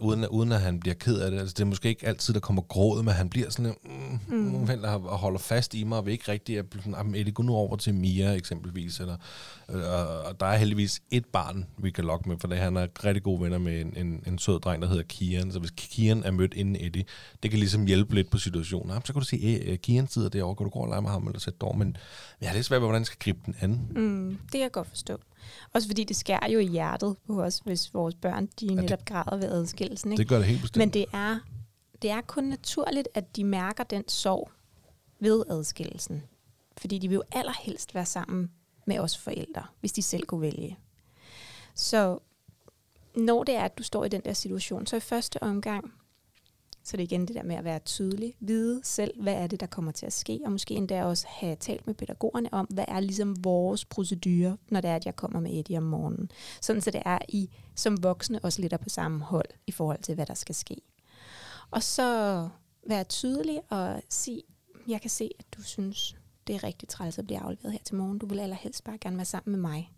uden, 0.00 0.28
uden 0.28 0.52
at 0.52 0.60
han 0.60 0.80
bliver 0.80 0.94
ked 0.94 1.20
af 1.20 1.30
det. 1.30 1.38
Altså, 1.38 1.54
det 1.54 1.60
er 1.60 1.66
måske 1.66 1.88
ikke 1.88 2.06
altid, 2.06 2.34
der 2.34 2.40
kommer 2.40 2.62
gråd, 2.62 3.02
men 3.02 3.14
han 3.14 3.28
bliver 3.28 3.50
sådan 3.50 3.74
mm, 4.28 4.36
mm. 4.36 4.84
og 4.84 5.18
holder 5.18 5.38
fast 5.38 5.74
i 5.74 5.84
mig, 5.84 5.98
og 5.98 6.06
vil 6.06 6.12
ikke 6.12 6.32
rigtig, 6.32 6.58
at 6.58 6.64
det 7.14 7.34
gå 7.34 7.42
nu 7.42 7.54
over 7.54 7.76
til 7.76 7.94
Mia 7.94 8.32
eksempelvis, 8.32 9.00
eller, 9.00 9.16
øh, 9.68 9.82
og 10.28 10.40
der 10.40 10.46
er 10.46 10.56
heldigvis 10.56 11.02
et 11.10 11.26
barn, 11.26 11.66
vi 11.78 11.90
kan 11.90 12.04
lokke 12.04 12.28
med, 12.28 12.36
for 12.38 12.48
det, 12.48 12.58
han 12.58 12.76
er 12.76 12.86
rigtig 13.04 13.22
gode 13.22 13.40
venner 13.40 13.58
med 13.58 13.80
en, 13.80 13.94
en, 13.96 14.22
en 14.26 14.38
sød 14.38 14.60
dreng, 14.60 14.82
der 14.82 14.88
hedder 14.88 15.02
Kian, 15.02 15.52
så 15.52 15.58
hvis 15.58 15.72
Kian 15.76 16.22
er 16.24 16.30
mødt 16.30 16.54
inden 16.54 16.76
Eddie, 16.80 17.04
det 17.42 17.50
kan 17.50 17.60
ligesom 17.60 17.86
hjælpe 17.86 18.14
lidt 18.14 18.30
på 18.30 18.38
situationen. 18.38 18.88
Jamen, 18.88 19.04
så 19.04 19.12
kan 19.12 19.22
du 19.22 19.72
at 19.72 19.82
Kian 19.82 20.08
sidder 20.08 20.28
derovre, 20.28 20.56
kan 20.56 20.64
du 20.64 20.70
gå 20.70 20.78
og 20.78 20.88
lege 20.88 21.02
med 21.02 21.10
ham, 21.10 21.26
eller 21.26 21.40
sætte 21.40 21.58
dår, 21.58 21.72
men 21.72 21.96
jeg 22.40 22.48
har 22.48 22.54
lidt 22.54 22.66
svært 22.66 22.80
ved, 22.80 22.86
hvordan 22.86 23.00
jeg 23.00 23.06
skal 23.06 23.18
gribe 23.18 23.38
den 23.46 23.54
an. 23.60 23.80
Mm, 23.90 24.38
det 24.42 24.50
kan 24.50 24.60
jeg 24.60 24.72
godt 24.72 24.88
forstå. 24.88 25.18
Også 25.72 25.88
fordi 25.88 26.04
det 26.04 26.16
skærer 26.16 26.48
jo 26.48 26.58
i 26.58 26.66
hjertet 26.66 27.16
på 27.26 27.42
os, 27.42 27.58
hvis 27.58 27.94
vores 27.94 28.14
børn 28.14 28.48
de 28.60 28.66
ja, 28.66 28.74
netop 28.74 29.04
græder 29.04 29.36
ved 29.36 29.52
adskillelsen. 29.52 30.12
Ikke? 30.12 30.20
Det 30.20 30.28
gør 30.28 30.38
det 30.38 30.46
helt 30.46 30.60
bestemt. 30.60 30.78
Men 30.78 30.90
det 30.90 31.04
er, 31.12 31.38
det 32.02 32.10
er 32.10 32.20
kun 32.20 32.44
naturligt, 32.44 33.08
at 33.14 33.36
de 33.36 33.44
mærker 33.44 33.84
den 33.84 34.08
sorg 34.08 34.50
ved 35.20 35.44
adskillelsen. 35.50 36.22
Fordi 36.76 36.98
de 36.98 37.08
vil 37.08 37.14
jo 37.14 37.22
allerhelst 37.32 37.94
være 37.94 38.06
sammen 38.06 38.50
med 38.86 38.98
os 38.98 39.18
forældre, 39.18 39.66
hvis 39.80 39.92
de 39.92 40.02
selv 40.02 40.26
kunne 40.26 40.40
vælge. 40.40 40.78
Så 41.74 42.18
når 43.16 43.44
det 43.44 43.54
er, 43.54 43.62
at 43.62 43.78
du 43.78 43.82
står 43.82 44.04
i 44.04 44.08
den 44.08 44.20
der 44.24 44.32
situation, 44.32 44.86
så 44.86 44.96
i 44.96 45.00
første 45.00 45.42
omgang, 45.42 45.92
så 46.84 46.96
det 46.96 47.02
er 47.02 47.04
igen 47.04 47.28
det 47.28 47.36
der 47.36 47.42
med 47.42 47.56
at 47.56 47.64
være 47.64 47.78
tydelig, 47.78 48.34
vide 48.40 48.80
selv, 48.84 49.22
hvad 49.22 49.34
er 49.34 49.46
det, 49.46 49.60
der 49.60 49.66
kommer 49.66 49.92
til 49.92 50.06
at 50.06 50.12
ske, 50.12 50.40
og 50.44 50.52
måske 50.52 50.74
endda 50.74 51.04
også 51.04 51.26
have 51.28 51.56
talt 51.56 51.86
med 51.86 51.94
pædagogerne 51.94 52.54
om, 52.54 52.66
hvad 52.66 52.84
er 52.88 53.00
ligesom 53.00 53.44
vores 53.44 53.84
procedure, 53.84 54.56
når 54.68 54.80
det 54.80 54.90
er, 54.90 54.96
at 54.96 55.06
jeg 55.06 55.16
kommer 55.16 55.40
med 55.40 55.58
Eddie 55.58 55.78
om 55.78 55.82
morgenen. 55.82 56.30
Sådan 56.60 56.82
så 56.82 56.90
det 56.90 57.02
er, 57.04 57.18
I 57.28 57.50
som 57.74 58.02
voksne 58.02 58.40
også 58.44 58.60
lidt 58.60 58.80
på 58.80 58.88
samme 58.88 59.20
hold 59.20 59.48
i 59.66 59.72
forhold 59.72 60.02
til, 60.02 60.14
hvad 60.14 60.26
der 60.26 60.34
skal 60.34 60.54
ske. 60.54 60.76
Og 61.70 61.82
så 61.82 62.48
være 62.88 63.04
tydelig 63.04 63.60
og 63.68 64.02
sige, 64.08 64.42
jeg 64.88 65.00
kan 65.00 65.10
se, 65.10 65.30
at 65.38 65.44
du 65.56 65.62
synes, 65.62 66.16
det 66.46 66.54
er 66.54 66.64
rigtig 66.64 66.88
træls 66.88 67.18
at 67.18 67.26
blive 67.26 67.38
afleveret 67.38 67.72
her 67.72 67.80
til 67.84 67.96
morgen. 67.96 68.18
Du 68.18 68.26
vil 68.26 68.40
allerhelst 68.40 68.84
bare 68.84 68.98
gerne 68.98 69.16
være 69.16 69.24
sammen 69.24 69.52
med 69.52 69.70
mig. 69.70 69.92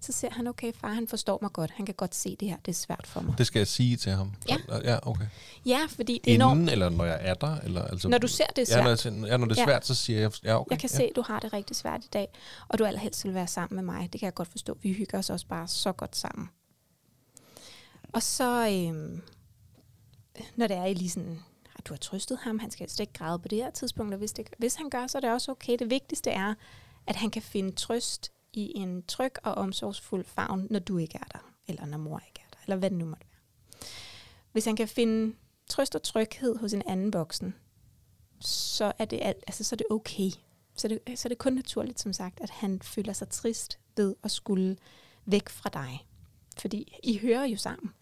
Så 0.00 0.12
ser 0.12 0.30
han, 0.30 0.46
okay, 0.46 0.72
far, 0.72 0.88
han 0.92 1.08
forstår 1.08 1.38
mig 1.42 1.52
godt. 1.52 1.70
Han 1.70 1.86
kan 1.86 1.94
godt 1.94 2.14
se 2.14 2.36
det 2.40 2.48
her, 2.48 2.56
det 2.56 2.72
er 2.72 2.76
svært 2.76 3.06
for 3.06 3.20
mig. 3.20 3.38
Det 3.38 3.46
skal 3.46 3.60
jeg 3.60 3.66
sige 3.66 3.96
til 3.96 4.12
ham? 4.12 4.32
Ja. 4.48 4.56
Ja, 4.84 4.98
okay. 5.08 5.26
Ja, 5.66 5.78
fordi 5.88 6.20
det 6.24 6.30
er 6.30 6.34
Inden, 6.34 6.48
enormt. 6.48 6.70
eller 6.70 6.88
når 6.88 7.04
jeg 7.04 7.18
er 7.20 7.34
der? 7.34 7.56
Eller, 7.60 7.84
altså, 7.84 8.08
Når 8.08 8.18
du 8.18 8.28
ser 8.28 8.46
det 8.56 8.72
er 8.72 8.76
Ja, 8.78 8.84
når, 8.84 8.94
svært. 8.94 9.14
jeg, 9.20 9.26
ja, 9.26 9.36
når 9.36 9.46
det 9.46 9.56
er 9.58 9.60
Ja. 9.60 9.66
svært, 9.66 9.86
så 9.86 9.94
siger 9.94 10.20
jeg, 10.20 10.30
ja, 10.44 10.60
okay. 10.60 10.70
Jeg 10.70 10.78
kan 10.78 10.90
ja. 10.92 10.96
se, 10.96 11.02
at 11.04 11.16
du 11.16 11.22
har 11.22 11.40
det 11.40 11.52
rigtig 11.52 11.76
svært 11.76 12.04
i 12.04 12.08
dag, 12.12 12.28
og 12.68 12.78
du 12.78 12.84
allerhelst 12.84 13.24
vil 13.24 13.34
være 13.34 13.46
sammen 13.46 13.76
med 13.76 13.94
mig. 13.94 14.12
Det 14.12 14.20
kan 14.20 14.26
jeg 14.26 14.34
godt 14.34 14.48
forstå. 14.48 14.78
Vi 14.82 14.92
hygger 14.92 15.18
os 15.18 15.30
også 15.30 15.46
bare 15.46 15.68
så 15.68 15.92
godt 15.92 16.16
sammen. 16.16 16.48
Og 18.12 18.22
så, 18.22 18.68
øhm, 18.68 19.22
når 20.56 20.66
det 20.66 20.76
er 20.76 20.84
i 20.84 20.94
lige 20.94 21.10
sådan, 21.10 21.38
at 21.78 21.86
du 21.86 21.92
har 21.92 21.98
trøstet 21.98 22.38
ham, 22.42 22.58
han 22.58 22.70
skal 22.70 22.90
slet 22.90 23.00
ikke 23.00 23.12
græde 23.12 23.38
på 23.38 23.48
det 23.48 23.58
her 23.58 23.70
tidspunkt, 23.70 24.12
og 24.14 24.18
hvis, 24.18 24.32
det, 24.32 24.48
hvis 24.58 24.74
han 24.74 24.90
gør, 24.90 25.06
så 25.06 25.18
er 25.18 25.20
det 25.20 25.30
også 25.30 25.50
okay. 25.50 25.76
Det 25.78 25.90
vigtigste 25.90 26.30
er, 26.30 26.54
at 27.06 27.16
han 27.16 27.30
kan 27.30 27.42
finde 27.42 27.72
trøst 27.72 28.32
i 28.58 28.72
en 28.74 29.02
tryg 29.02 29.32
og 29.42 29.54
omsorgsfuld 29.54 30.24
favn, 30.24 30.66
når 30.70 30.78
du 30.78 30.98
ikke 30.98 31.18
er 31.18 31.26
der, 31.32 31.52
eller 31.68 31.86
når 31.86 31.98
mor 31.98 32.22
ikke 32.28 32.40
er 32.46 32.50
der, 32.52 32.58
eller 32.62 32.76
hvad 32.76 32.90
det 32.90 32.98
nu 32.98 33.04
måtte 33.04 33.26
være. 33.32 33.88
Hvis 34.52 34.64
han 34.64 34.76
kan 34.76 34.88
finde 34.88 35.34
trøst 35.68 35.94
og 35.94 36.02
tryghed 36.02 36.56
hos 36.56 36.72
en 36.72 36.82
anden 36.86 37.12
voksen, 37.12 37.54
så 38.40 38.92
er 38.98 39.04
det, 39.04 39.18
alt, 39.22 39.44
altså, 39.46 39.64
så 39.64 39.74
er 39.74 39.76
det 39.76 39.86
okay. 39.90 40.30
Så 40.76 40.86
er 40.86 40.88
det, 40.88 41.18
så 41.18 41.26
er 41.26 41.30
det 41.30 41.38
kun 41.38 41.52
naturligt, 41.52 42.00
som 42.00 42.12
sagt, 42.12 42.40
at 42.40 42.50
han 42.50 42.82
føler 42.82 43.12
sig 43.12 43.28
trist 43.28 43.78
ved 43.96 44.14
at 44.24 44.30
skulle 44.30 44.76
væk 45.24 45.48
fra 45.48 45.70
dig. 45.72 46.06
Fordi 46.58 46.98
I 47.02 47.18
hører 47.18 47.44
jo 47.44 47.56
sammen. 47.56 47.94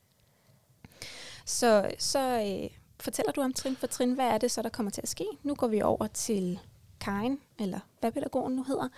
Så, 1.44 1.90
så 1.98 2.42
øh, 2.42 2.70
fortæller 3.00 3.32
du 3.32 3.40
om 3.40 3.52
trin 3.52 3.76
for 3.76 3.86
trin, 3.86 4.14
hvad 4.14 4.26
er 4.26 4.38
det 4.38 4.50
så, 4.50 4.62
der 4.62 4.68
kommer 4.68 4.90
til 4.90 5.02
at 5.02 5.08
ske? 5.08 5.26
Nu 5.42 5.54
går 5.54 5.66
vi 5.66 5.82
over 5.82 6.06
til 6.06 6.58
Karin, 7.00 7.38
eller 7.58 7.80
hvad 8.00 8.12
pædagogen 8.12 8.56
nu 8.56 8.62
hedder. 8.62 8.88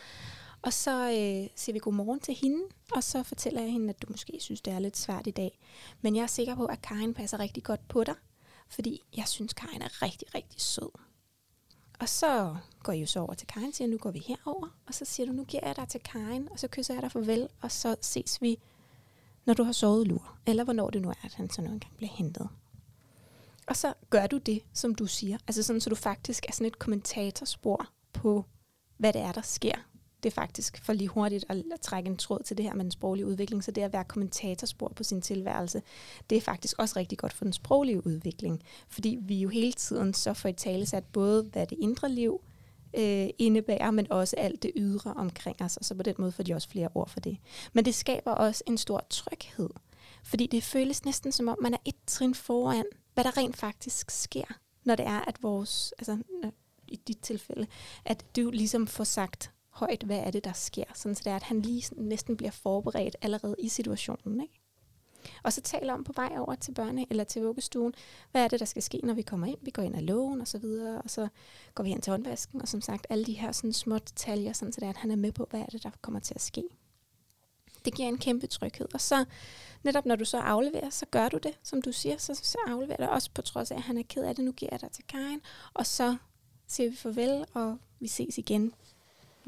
Og 0.63 0.73
så 0.73 1.07
øh, 1.07 1.51
siger 1.57 1.73
vi 1.73 1.79
godmorgen 1.79 2.21
til 2.21 2.35
hende, 2.35 2.63
og 2.93 3.05
så 3.05 3.23
fortæller 3.23 3.61
jeg 3.61 3.73
hende, 3.73 3.89
at 3.89 4.03
du 4.03 4.07
måske 4.11 4.39
synes, 4.41 4.61
det 4.61 4.73
er 4.73 4.79
lidt 4.79 4.97
svært 4.97 5.27
i 5.27 5.31
dag. 5.31 5.59
Men 6.01 6.17
jeg 6.17 6.23
er 6.23 6.27
sikker 6.27 6.55
på, 6.55 6.67
at 6.67 6.83
Karin 6.83 7.15
passer 7.15 7.41
rigtig 7.41 7.65
godt 7.65 7.89
på 7.89 8.05
dig, 8.05 8.15
fordi 8.69 9.03
jeg 9.17 9.29
synes, 9.29 9.53
Karin 9.53 9.83
er 9.83 10.03
rigtig, 10.03 10.35
rigtig 10.35 10.61
sød. 10.61 10.91
Og 12.01 12.09
så 12.09 12.57
går 12.83 12.93
I 12.93 13.01
jo 13.01 13.07
så 13.07 13.21
over 13.21 13.35
til 13.35 13.47
Karin 13.47 13.69
og 13.69 13.75
siger, 13.75 13.89
nu 13.89 13.99
går 13.99 14.11
vi 14.11 14.19
herover, 14.27 14.69
og 14.87 14.95
så 14.95 15.05
siger 15.05 15.27
du, 15.27 15.33
nu 15.33 15.45
giver 15.45 15.67
jeg 15.67 15.77
dig 15.77 15.89
til 15.89 16.01
Karin, 16.01 16.49
og 16.53 16.59
så 16.59 16.69
kysser 16.69 16.95
jeg 16.95 17.03
dig 17.03 17.13
farvel, 17.13 17.49
og 17.61 17.73
så 17.73 17.97
ses 18.01 18.43
vi, 18.43 18.59
når 19.47 19.55
du 19.55 19.63
har 19.63 19.73
sovet 19.73 20.09
lur, 20.09 20.39
eller 20.47 20.65
hvornår 20.65 20.91
det 20.91 21.03
nu 21.03 21.09
er, 21.09 21.25
at 21.25 21.35
han 21.35 21.51
så 21.51 21.63
nu 21.63 21.71
engang 21.71 21.97
bliver 21.97 22.13
hentet. 22.13 22.49
Og 23.67 23.77
så 23.77 23.95
gør 24.11 24.27
du 24.27 24.39
det, 24.39 24.63
som 24.73 24.95
du 24.95 25.07
siger, 25.07 25.39
altså 25.47 25.63
sådan, 25.63 25.81
så 25.81 25.91
du 25.91 25.97
faktisk 25.97 26.47
er 26.49 26.53
sådan 26.53 26.67
et 26.67 26.79
kommentatorspor 26.79 27.87
på, 28.13 28.45
hvad 28.97 29.13
det 29.13 29.21
er, 29.21 29.33
der 29.33 29.43
sker. 29.43 29.88
Det 30.23 30.31
er 30.31 30.35
faktisk 30.35 30.85
for 30.85 30.93
lige 30.93 31.09
hurtigt 31.09 31.45
at, 31.49 31.57
at 31.73 31.81
trække 31.81 32.11
en 32.11 32.17
tråd 32.17 32.43
til 32.45 32.57
det 32.57 32.65
her 32.65 32.75
med 32.75 32.85
den 32.85 32.91
sproglige 32.91 33.27
udvikling, 33.27 33.65
så 33.65 33.71
det 33.71 33.83
at 33.83 33.93
være 33.93 34.05
kommentatorspor 34.05 34.93
på 34.97 35.03
sin 35.05 35.23
tilværelse, 35.23 35.83
det 36.31 36.39
er 36.39 36.43
faktisk 36.43 36.79
også 36.79 36.99
rigtig 36.99 37.19
godt 37.19 37.33
for 37.33 37.45
den 37.45 37.53
sproglige 37.53 38.07
udvikling, 38.07 38.63
fordi 38.89 39.19
vi 39.23 39.41
jo 39.41 39.49
hele 39.49 39.73
tiden 39.73 40.15
så 40.15 40.35
får 40.35 40.49
i 40.49 40.53
tale 40.53 40.87
sat 40.87 41.05
både, 41.05 41.43
hvad 41.43 41.67
det 41.67 41.79
indre 41.81 42.09
liv 42.09 42.41
øh, 42.97 43.29
indebærer, 43.39 43.91
men 43.91 44.13
også 44.13 44.37
alt 44.37 44.63
det 44.63 44.73
ydre 44.77 45.15
omkring 45.17 45.63
os, 45.63 45.77
og 45.77 45.85
så 45.85 45.95
på 45.95 46.03
den 46.03 46.15
måde 46.19 46.33
får 46.33 46.43
de 46.43 46.55
også 46.55 46.69
flere 46.69 46.89
ord 46.95 47.09
for 47.09 47.21
det. 47.21 47.39
Men 47.73 47.85
det 47.85 47.95
skaber 47.95 48.31
også 48.31 48.65
en 48.67 48.79
stor 48.79 49.07
tryghed, 49.11 49.71
fordi 50.25 50.47
det 50.47 50.63
føles 50.63 51.05
næsten 51.05 51.33
som 51.33 51.49
om, 51.49 51.59
man 51.63 51.75
er 51.75 51.79
et 51.85 51.95
trin 52.07 52.35
foran, 52.35 52.85
hvad 53.15 53.25
der 53.25 53.37
rent 53.37 53.57
faktisk 53.57 54.11
sker, 54.11 54.45
når 54.85 54.95
det 54.95 55.07
er, 55.07 55.21
at 55.21 55.43
vores, 55.43 55.95
altså 55.99 56.19
i 56.89 56.97
dit 57.09 57.19
tilfælde, 57.19 57.67
at 58.05 58.25
du 58.37 58.51
ligesom 58.51 58.87
får 58.87 59.05
sagt 59.05 59.53
højt, 59.79 60.03
hvad 60.03 60.19
er 60.19 60.31
det, 60.31 60.45
der 60.45 60.53
sker, 60.53 60.85
sådan 60.95 61.15
så 61.15 61.23
det 61.25 61.31
er, 61.31 61.37
at 61.37 61.43
han 61.43 61.63
lige 61.63 61.95
næsten 61.97 62.37
bliver 62.37 62.51
forberedt 62.51 63.17
allerede 63.23 63.57
i 63.59 63.69
situationen, 63.69 64.41
ikke? 64.41 64.61
Og 65.43 65.53
så 65.53 65.61
taler 65.61 65.95
om 65.95 66.05
på 66.05 66.13
vej 66.17 66.33
over 66.39 66.55
til 66.55 66.73
børne 66.73 67.07
eller 67.11 67.25
til 67.25 67.43
vuggestuen, 67.43 67.95
hvad 68.31 68.45
er 68.45 68.49
det, 68.49 68.61
der 68.61 68.67
skal 68.67 68.83
ske, 68.83 69.01
når 69.05 69.15
vi 69.15 69.23
kommer 69.23 69.47
ind? 69.47 69.59
Vi 69.63 69.71
går 69.71 69.83
ind 69.83 69.97
ad 69.97 70.01
lågen 70.01 70.41
og 70.41 70.49
så 70.49 70.59
videre, 70.59 71.03
og 71.03 71.11
så 71.11 71.29
går 71.75 71.85
vi 71.85 71.91
hen 71.91 72.01
til 72.01 72.11
håndvasken, 72.11 72.63
og 72.63 72.69
som 72.69 72.81
sagt, 72.81 73.07
alle 73.11 73.25
de 73.25 73.33
her 73.33 73.53
sådan 73.53 73.73
små 73.73 73.99
detaljer, 73.99 74.53
sådan 74.53 74.73
så 74.73 74.81
det 74.81 74.87
er, 74.87 74.91
at 74.91 74.97
han 74.97 75.11
er 75.11 75.17
med 75.17 75.33
på, 75.33 75.47
hvad 75.51 75.61
er 75.61 75.67
det, 75.67 75.83
der 75.83 75.91
kommer 76.03 76.21
til 76.21 76.35
at 76.35 76.41
ske. 76.41 76.63
Det 77.85 77.95
giver 77.95 78.09
en 78.09 78.19
kæmpe 78.19 78.47
tryghed. 78.47 78.95
Og 78.95 79.01
så 79.01 79.25
netop 79.83 80.07
når 80.07 80.17
du 80.17 80.25
så 80.25 80.39
afleverer, 80.39 80.91
så 80.91 81.07
gør 81.11 81.29
du 81.29 81.39
det, 81.39 81.59
som 81.63 81.83
du 81.83 81.93
siger, 81.93 82.17
så, 82.17 82.35
så 82.35 82.59
afleverer 82.67 83.07
du 83.07 83.13
også 83.13 83.31
på 83.35 83.43
trods 83.43 83.71
af, 83.71 83.77
at 83.77 83.83
han 83.83 83.99
er 83.99 84.03
ked 84.03 84.25
af 84.25 84.35
det. 84.35 84.45
Nu 84.45 84.53
giver 84.53 84.69
jeg 84.73 84.81
dig 84.81 84.91
til 84.91 85.05
Karen, 85.09 85.41
og 85.75 85.87
så 85.87 86.17
siger 86.67 86.91
vi 86.91 86.97
farvel, 86.97 87.45
og 87.55 87.79
vi 88.01 88.09
ses 88.09 88.39
igen, 88.39 88.75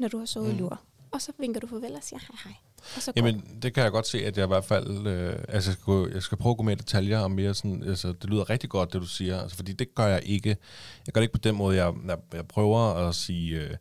når 0.01 0.07
du 0.07 0.17
har 0.17 0.25
sovet 0.25 0.53
Mm. 0.53 0.59
lur. 0.59 0.81
Og 1.11 1.21
så 1.21 1.31
vinker 1.39 1.59
du 1.59 1.67
farvel 1.67 1.91
og 1.91 2.03
siger 2.03 2.19
hej 2.19 2.37
hej. 2.43 2.53
Og 2.95 3.01
så 3.01 3.11
går 3.11 3.13
Jamen, 3.15 3.59
det 3.61 3.73
kan 3.73 3.83
jeg 3.83 3.91
godt 3.91 4.07
se, 4.07 4.25
at 4.25 4.37
jeg 4.37 4.43
i 4.43 4.47
hvert 4.47 4.65
fald... 4.65 5.07
Øh, 5.07 5.35
altså, 5.47 5.71
jeg 5.71 5.77
skal, 5.81 6.13
jeg 6.13 6.23
skal 6.23 6.37
prøve 6.37 6.51
at 6.51 6.57
gå 6.57 6.63
mere 6.63 6.73
i 6.73 6.75
detaljer 6.75 7.19
og 7.19 7.31
mere 7.31 7.53
sådan... 7.53 7.83
Altså, 7.83 8.07
det 8.07 8.29
lyder 8.29 8.49
rigtig 8.49 8.69
godt, 8.69 8.93
det 8.93 9.01
du 9.01 9.07
siger. 9.07 9.41
Altså, 9.41 9.55
fordi 9.55 9.73
det 9.73 9.95
gør 9.95 10.05
jeg 10.05 10.21
ikke. 10.25 10.57
Jeg 11.05 11.13
gør 11.13 11.21
det 11.21 11.25
ikke 11.25 11.33
på 11.33 11.39
den 11.43 11.55
måde. 11.55 11.77
Jeg, 11.77 11.93
jeg, 12.07 12.17
jeg 12.33 12.47
prøver 12.47 12.79
at 12.79 13.15
sige... 13.15 13.55
Øh, 13.61 13.77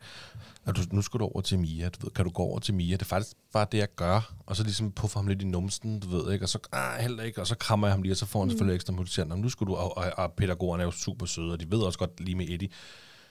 at 0.66 0.76
du, 0.76 0.82
nu 0.92 1.02
skal 1.02 1.20
du 1.20 1.24
over 1.24 1.40
til 1.40 1.58
Mia, 1.58 1.88
du 1.88 2.06
ved, 2.06 2.10
kan 2.10 2.24
du 2.24 2.30
gå 2.30 2.42
over 2.42 2.58
til 2.58 2.74
Mia? 2.74 2.92
Det 2.92 3.02
er 3.02 3.06
faktisk 3.06 3.36
bare 3.52 3.66
det, 3.72 3.78
jeg 3.78 3.88
gør. 3.96 4.34
Og 4.46 4.56
så 4.56 4.62
ligesom 4.62 4.92
puffer 4.92 5.18
ham 5.18 5.26
lidt 5.26 5.42
i 5.42 5.44
numsen, 5.44 6.00
du 6.00 6.08
ved, 6.08 6.32
ikke? 6.32 6.44
Og 6.44 6.48
så, 6.48 6.58
ah, 6.72 7.00
heller 7.00 7.22
ikke, 7.22 7.40
og 7.40 7.46
så 7.46 7.54
krammer 7.54 7.86
jeg 7.86 7.94
ham 7.94 8.02
lige, 8.02 8.12
og 8.12 8.16
så 8.16 8.26
får 8.26 8.40
han 8.40 8.46
mm. 8.46 8.50
selvfølgelig 8.50 8.74
ekstra 8.74 8.92
motivation. 8.92 9.40
Nu 9.40 9.48
skal 9.48 9.66
du, 9.66 9.74
og, 9.74 9.96
og, 9.96 10.12
og 10.16 10.32
pædagogerne 10.32 10.82
er 10.82 10.86
jo 10.86 10.90
super 10.90 11.26
søde, 11.26 11.52
og 11.52 11.60
de 11.60 11.70
ved 11.70 11.78
også 11.78 11.98
godt 11.98 12.20
lige 12.20 12.34
med 12.34 12.48
Eddie, 12.48 12.68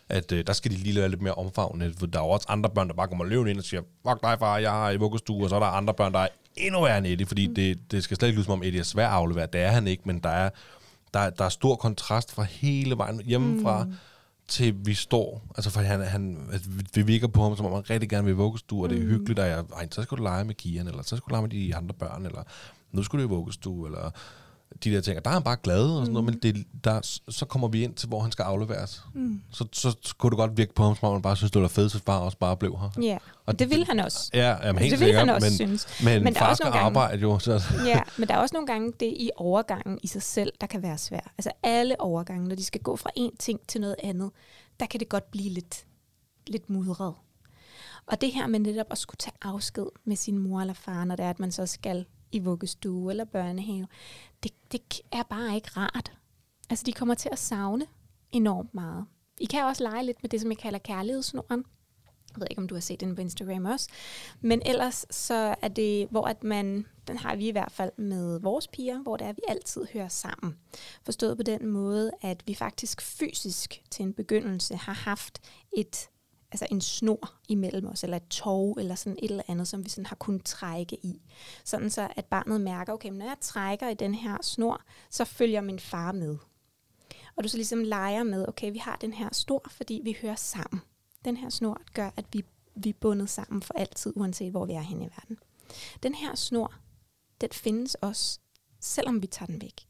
at 0.09 0.31
øh, 0.31 0.47
der 0.47 0.53
skal 0.53 0.71
de 0.71 0.75
lige 0.75 0.99
være 0.99 1.09
lidt 1.09 1.21
mere 1.21 1.33
omfavnende. 1.33 1.93
For 1.99 2.05
der 2.05 2.19
er 2.19 2.23
jo 2.23 2.29
også 2.29 2.45
andre 2.49 2.69
børn, 2.69 2.87
der 2.87 2.93
bare 2.93 3.07
kommer 3.07 3.25
løvende 3.25 3.51
ind 3.51 3.59
og 3.59 3.65
siger, 3.65 3.81
fuck 4.07 4.23
dig 4.23 4.39
far, 4.39 4.57
jeg 4.57 4.71
har 4.71 4.89
i 4.91 4.97
vuggestue, 4.97 5.43
og 5.43 5.49
så 5.49 5.55
er 5.55 5.59
der 5.59 5.67
andre 5.67 5.93
børn, 5.93 6.13
der 6.13 6.19
er 6.19 6.27
endnu 6.57 6.81
værre 6.81 6.97
end 6.97 7.07
Eddie, 7.07 7.25
fordi 7.25 7.47
mm. 7.47 7.55
det, 7.55 7.91
det 7.91 8.03
skal 8.03 8.17
slet 8.17 8.27
ikke 8.27 8.37
lyde 8.37 8.45
som 8.45 8.53
om 8.53 8.63
Eddie 8.63 8.79
er 8.79 8.83
svær 8.83 9.07
at 9.07 9.13
aflevere. 9.13 9.47
Det 9.53 9.61
er 9.61 9.69
han 9.71 9.87
ikke, 9.87 10.03
men 10.05 10.19
der 10.19 10.29
er, 10.29 10.49
der, 11.13 11.29
der 11.29 11.45
er 11.45 11.49
stor 11.49 11.75
kontrast 11.75 12.31
fra 12.31 12.43
hele 12.43 12.97
vejen 12.97 13.21
hjemmefra, 13.25 13.83
mm. 13.83 13.93
til 14.47 14.75
vi 14.85 14.93
står. 14.93 15.41
Altså 15.55 15.69
for 15.69 15.79
han, 15.81 16.01
han 16.01 16.37
vi- 16.67 16.85
vi 16.93 17.01
virker 17.01 17.27
på 17.27 17.43
ham, 17.43 17.55
som 17.57 17.65
om 17.65 17.73
han 17.73 17.89
rigtig 17.89 18.09
gerne 18.09 18.25
vil 18.25 18.35
vuggestue, 18.35 18.83
og 18.83 18.89
det 18.89 18.97
er 18.97 19.01
hyggeligt, 19.01 19.39
og 19.39 19.47
jeg, 19.47 19.63
ej, 19.75 19.87
så 19.91 20.01
skal 20.03 20.17
du 20.17 20.23
lege 20.23 20.45
med 20.45 20.55
Kian, 20.55 20.87
eller 20.87 21.03
så 21.03 21.17
skal 21.17 21.25
du 21.29 21.31
lege 21.33 21.41
med 21.41 21.49
de 21.49 21.75
andre 21.75 21.93
børn, 21.93 22.25
eller 22.25 22.43
nu 22.91 23.03
skal 23.03 23.19
du 23.19 23.23
i 23.23 23.27
vuggestue, 23.27 23.87
eller 23.87 24.11
de 24.83 24.91
der 24.91 25.01
ting. 25.01 25.17
Og 25.17 25.25
der 25.25 25.29
er 25.29 25.33
han 25.33 25.43
bare 25.43 25.57
glad 25.63 25.83
og 25.83 26.05
sådan 26.05 26.13
noget, 26.13 26.25
men 26.25 26.39
det, 26.39 26.65
der, 26.83 27.19
så 27.29 27.45
kommer 27.45 27.67
vi 27.67 27.83
ind 27.83 27.93
til, 27.93 28.07
hvor 28.09 28.19
han 28.21 28.31
skal 28.31 28.43
afleveres. 28.43 29.03
Mm. 29.13 29.41
Så, 29.51 29.65
så, 29.73 29.95
så 30.01 30.15
kunne 30.17 30.29
det 30.29 30.37
godt 30.37 30.57
virke 30.57 30.73
på 30.73 30.83
ham, 30.83 30.95
som 30.95 31.07
om 31.07 31.13
han 31.13 31.21
bare 31.21 31.35
synes, 31.35 31.51
det 31.51 31.61
var 31.61 31.67
fedt, 31.67 31.91
så 31.91 31.99
far 32.05 32.19
også 32.19 32.37
bare 32.37 32.57
blev 32.57 32.77
her. 32.79 33.01
Ja, 33.01 33.17
og 33.45 33.59
det 33.59 33.69
vil 33.69 33.85
han 33.85 33.99
også. 33.99 34.29
Ja, 34.33 34.67
jamen, 34.67 34.81
helt 34.81 34.91
det 34.91 34.99
vil 34.99 35.05
sikkert, 35.07 35.19
han 35.27 35.35
også 35.35 35.45
men, 35.47 35.55
synes. 35.55 36.03
men, 36.03 36.23
Men 36.23 36.33
der 36.33 36.39
er 36.39 36.43
far 36.43 36.49
også 36.49 36.61
skal 36.63 36.71
gange- 36.71 36.85
arbejde 36.85 37.21
jo. 37.21 37.39
Så, 37.39 37.61
Ja, 37.85 38.01
men 38.17 38.27
der 38.27 38.33
er 38.33 38.37
også 38.39 38.53
nogle 38.53 38.67
gange 38.67 38.93
det 38.99 39.13
i 39.17 39.29
overgangen 39.35 39.99
i 40.03 40.07
sig 40.07 40.21
selv, 40.21 40.53
der 40.61 40.67
kan 40.67 40.81
være 40.83 40.97
svært. 40.97 41.27
Altså 41.37 41.51
alle 41.63 42.01
overgange, 42.01 42.47
når 42.47 42.55
de 42.55 42.63
skal 42.63 42.81
gå 42.81 42.95
fra 42.95 43.09
en 43.15 43.31
ting 43.39 43.59
til 43.67 43.81
noget 43.81 43.95
andet, 44.03 44.31
der 44.79 44.85
kan 44.85 44.99
det 44.99 45.09
godt 45.09 45.31
blive 45.31 45.49
lidt, 45.49 45.85
lidt 46.47 46.69
mudret. 46.69 47.13
Og 48.07 48.21
det 48.21 48.31
her 48.33 48.47
med 48.47 48.59
netop 48.59 48.85
at 48.91 48.97
skulle 48.97 49.17
tage 49.17 49.33
afsked 49.41 49.85
med 50.05 50.15
sin 50.15 50.37
mor 50.37 50.61
eller 50.61 50.73
far, 50.73 51.03
når 51.05 51.15
det 51.15 51.25
er, 51.25 51.29
at 51.29 51.39
man 51.39 51.51
så 51.51 51.65
skal 51.65 52.05
i 52.31 52.39
vuggestue 52.39 53.11
eller 53.11 53.25
børnehave, 53.25 53.87
det, 54.43 54.51
det 54.71 55.01
er 55.11 55.23
bare 55.23 55.55
ikke 55.55 55.69
rart. 55.77 56.11
Altså 56.69 56.83
de 56.85 56.93
kommer 56.93 57.15
til 57.15 57.29
at 57.31 57.39
savne 57.39 57.85
enormt 58.31 58.73
meget. 58.73 59.05
I 59.39 59.45
kan 59.45 59.63
også 59.63 59.83
lege 59.83 60.05
lidt 60.05 60.23
med 60.23 60.29
det, 60.29 60.41
som 60.41 60.49
jeg 60.49 60.57
kalder 60.57 60.79
kærlighedsnoren. 60.79 61.65
Jeg 62.33 62.41
ved 62.41 62.47
ikke, 62.49 62.61
om 62.61 62.67
du 62.67 62.75
har 62.75 62.81
set 62.81 62.99
den 62.99 63.15
på 63.15 63.21
Instagram 63.21 63.65
også. 63.65 63.89
Men 64.41 64.61
ellers 64.65 65.05
så 65.09 65.55
er 65.61 65.67
det, 65.67 66.07
hvor 66.11 66.27
at 66.27 66.43
man, 66.43 66.85
den 67.07 67.17
har 67.17 67.35
vi 67.35 67.47
i 67.47 67.51
hvert 67.51 67.71
fald 67.71 67.91
med 67.97 68.39
vores 68.39 68.67
piger, 68.67 68.99
hvor 68.99 69.17
det 69.17 69.25
er, 69.25 69.29
at 69.29 69.37
vi 69.37 69.41
altid 69.47 69.87
hører 69.93 70.07
sammen. 70.07 70.57
Forstået 71.03 71.37
på 71.37 71.43
den 71.43 71.67
måde, 71.67 72.11
at 72.21 72.43
vi 72.47 72.55
faktisk 72.55 73.01
fysisk 73.01 73.83
til 73.91 74.03
en 74.03 74.13
begyndelse 74.13 74.75
har 74.75 74.93
haft 74.93 75.41
et, 75.77 76.09
altså 76.51 76.67
en 76.71 76.81
snor 76.81 77.33
imellem 77.47 77.87
os, 77.87 78.03
eller 78.03 78.17
et 78.17 78.27
tog, 78.29 78.77
eller 78.79 78.95
sådan 78.95 79.19
et 79.21 79.31
eller 79.31 79.43
andet, 79.47 79.67
som 79.67 79.85
vi 79.85 79.89
sådan 79.89 80.05
har 80.05 80.15
kunnet 80.15 80.45
trække 80.45 80.95
i. 81.05 81.21
Sådan 81.65 81.89
så, 81.89 82.07
at 82.15 82.25
barnet 82.25 82.61
mærker, 82.61 82.93
okay, 82.93 83.09
når 83.09 83.25
jeg 83.25 83.37
trækker 83.41 83.89
i 83.89 83.93
den 83.93 84.15
her 84.15 84.37
snor, 84.41 84.81
så 85.09 85.25
følger 85.25 85.61
min 85.61 85.79
far 85.79 86.11
med. 86.11 86.37
Og 87.35 87.43
du 87.43 87.49
så 87.49 87.57
ligesom 87.57 87.83
leger 87.83 88.23
med, 88.23 88.47
okay, 88.47 88.71
vi 88.71 88.77
har 88.77 88.95
den 88.95 89.13
her 89.13 89.29
snor, 89.33 89.65
fordi 89.69 90.01
vi 90.03 90.17
hører 90.21 90.35
sammen. 90.35 90.81
Den 91.25 91.37
her 91.37 91.49
snor 91.49 91.81
gør, 91.93 92.09
at 92.17 92.25
vi, 92.33 92.43
vi 92.75 92.89
er 92.89 92.93
bundet 92.99 93.29
sammen 93.29 93.61
for 93.61 93.73
altid, 93.73 94.13
uanset 94.15 94.51
hvor 94.51 94.65
vi 94.65 94.73
er 94.73 94.81
henne 94.81 95.05
i 95.05 95.09
verden. 95.09 95.37
Den 96.03 96.15
her 96.15 96.35
snor, 96.35 96.73
den 97.41 97.49
findes 97.53 97.95
også, 97.95 98.39
selvom 98.79 99.21
vi 99.21 99.27
tager 99.27 99.47
den 99.47 99.61
væk. 99.61 99.87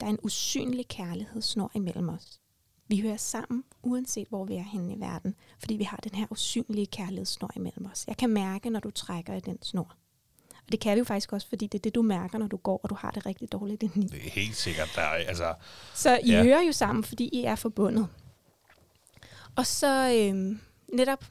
Der 0.00 0.06
er 0.06 0.10
en 0.10 0.18
usynlig 0.22 0.88
kærlighedssnor 0.88 1.70
imellem 1.74 2.08
os. 2.08 2.40
Vi 2.88 3.00
hører 3.00 3.16
sammen, 3.16 3.64
uanset 3.82 4.28
hvor 4.28 4.44
vi 4.44 4.54
er 4.54 4.62
henne 4.62 4.94
i 4.94 5.00
verden, 5.00 5.34
fordi 5.58 5.74
vi 5.74 5.84
har 5.84 5.96
den 5.96 6.14
her 6.14 6.26
usynlige 6.30 6.86
kærlighedssnor 6.86 7.50
imellem 7.56 7.86
os. 7.92 8.04
Jeg 8.08 8.16
kan 8.16 8.30
mærke, 8.30 8.70
når 8.70 8.80
du 8.80 8.90
trækker 8.90 9.34
i 9.34 9.40
den 9.40 9.62
snor. 9.62 9.96
Og 10.66 10.72
det 10.72 10.80
kan 10.80 10.94
vi 10.94 10.98
jo 10.98 11.04
faktisk 11.04 11.32
også, 11.32 11.48
fordi 11.48 11.66
det 11.66 11.78
er 11.78 11.82
det, 11.82 11.94
du 11.94 12.02
mærker, 12.02 12.38
når 12.38 12.46
du 12.46 12.56
går, 12.56 12.80
og 12.82 12.90
du 12.90 12.94
har 12.94 13.10
det 13.10 13.26
rigtig 13.26 13.52
dårligt 13.52 13.82
indeni. 13.82 14.06
det 14.06 14.26
er 14.26 14.30
helt 14.30 14.56
sikkert, 14.56 14.88
der 14.96 15.02
er, 15.02 15.06
altså... 15.28 15.54
Så 15.94 16.18
I 16.24 16.30
Ja. 16.30 16.42
hører 16.42 16.62
jo 16.62 16.72
sammen, 16.72 17.04
fordi 17.04 17.28
I 17.28 17.44
er 17.44 17.54
forbundet. 17.54 18.08
Og 19.56 19.66
så 19.66 20.12
øhm, 20.18 20.60
netop, 20.92 21.24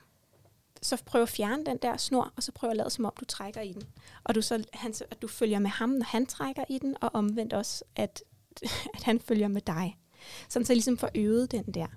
så 0.82 1.04
prøv 1.06 1.22
at 1.22 1.30
fjerne 1.30 1.66
den 1.66 1.78
der 1.82 1.98
snor, 1.98 2.34
og 2.36 2.44
så 2.44 2.52
prøv 2.52 2.70
at 2.70 2.78
lade 2.78 2.90
som 2.90 3.06
om, 3.06 3.14
du 3.20 3.26
trækker 3.26 3.62
i 3.62 3.74
den. 3.74 3.84
Og 4.24 4.36
du 4.36 4.42
så, 4.42 4.64
han, 4.74 4.94
at 5.12 5.22
du 5.22 5.28
følger 5.28 5.60
med 5.60 5.70
ham, 5.70 5.90
når 5.90 6.06
han 6.06 6.26
trækker 6.26 6.64
i 6.70 6.78
den, 6.80 6.96
og 7.02 7.10
omvendt 7.14 7.54
også, 7.54 7.84
at, 7.96 8.24
at 8.96 9.04
han 9.04 9.20
følger 9.20 9.48
med 9.48 9.62
dig. 9.62 9.98
Sådan 10.50 10.66
så 10.66 10.74
I 10.74 10.76
ligesom 10.76 10.98
får 10.98 11.10
øvet 11.16 11.52
den 11.52 11.64
der. 11.64 11.88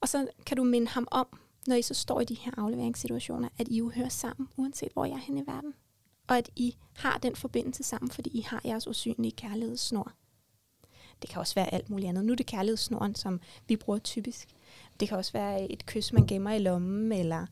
Og 0.00 0.08
så 0.08 0.28
kan 0.46 0.56
du 0.56 0.64
minde 0.64 0.88
ham 0.88 1.08
om, 1.10 1.26
når 1.66 1.76
I 1.76 1.82
så 1.82 1.94
står 1.94 2.20
i 2.20 2.24
de 2.24 2.34
her 2.34 2.52
afleveringssituationer, 2.56 3.48
at 3.58 3.68
I 3.68 3.76
jo 3.76 3.90
hører 3.90 4.08
sammen, 4.08 4.48
uanset 4.56 4.92
hvor 4.92 5.04
jeg 5.04 5.14
er 5.14 5.18
henne 5.18 5.40
i 5.40 5.46
verden. 5.46 5.74
Og 6.28 6.38
at 6.38 6.50
I 6.56 6.76
har 6.96 7.18
den 7.18 7.36
forbindelse 7.36 7.82
sammen, 7.82 8.10
fordi 8.10 8.30
I 8.30 8.40
har 8.40 8.60
jeres 8.64 8.88
usynlige 8.88 9.32
kærlighedssnor. 9.32 10.12
Det 11.22 11.30
kan 11.30 11.40
også 11.40 11.54
være 11.54 11.74
alt 11.74 11.90
muligt 11.90 12.08
andet. 12.08 12.24
Nu 12.24 12.32
er 12.32 12.36
det 12.36 12.46
kærlighedssnoren, 12.46 13.14
som 13.14 13.40
vi 13.68 13.76
bruger 13.76 13.98
typisk. 13.98 14.48
Det 15.00 15.08
kan 15.08 15.18
også 15.18 15.32
være 15.32 15.72
et 15.72 15.86
kys, 15.86 16.12
man 16.12 16.26
gemmer 16.26 16.52
i 16.52 16.58
lommen, 16.58 17.12
eller 17.12 17.46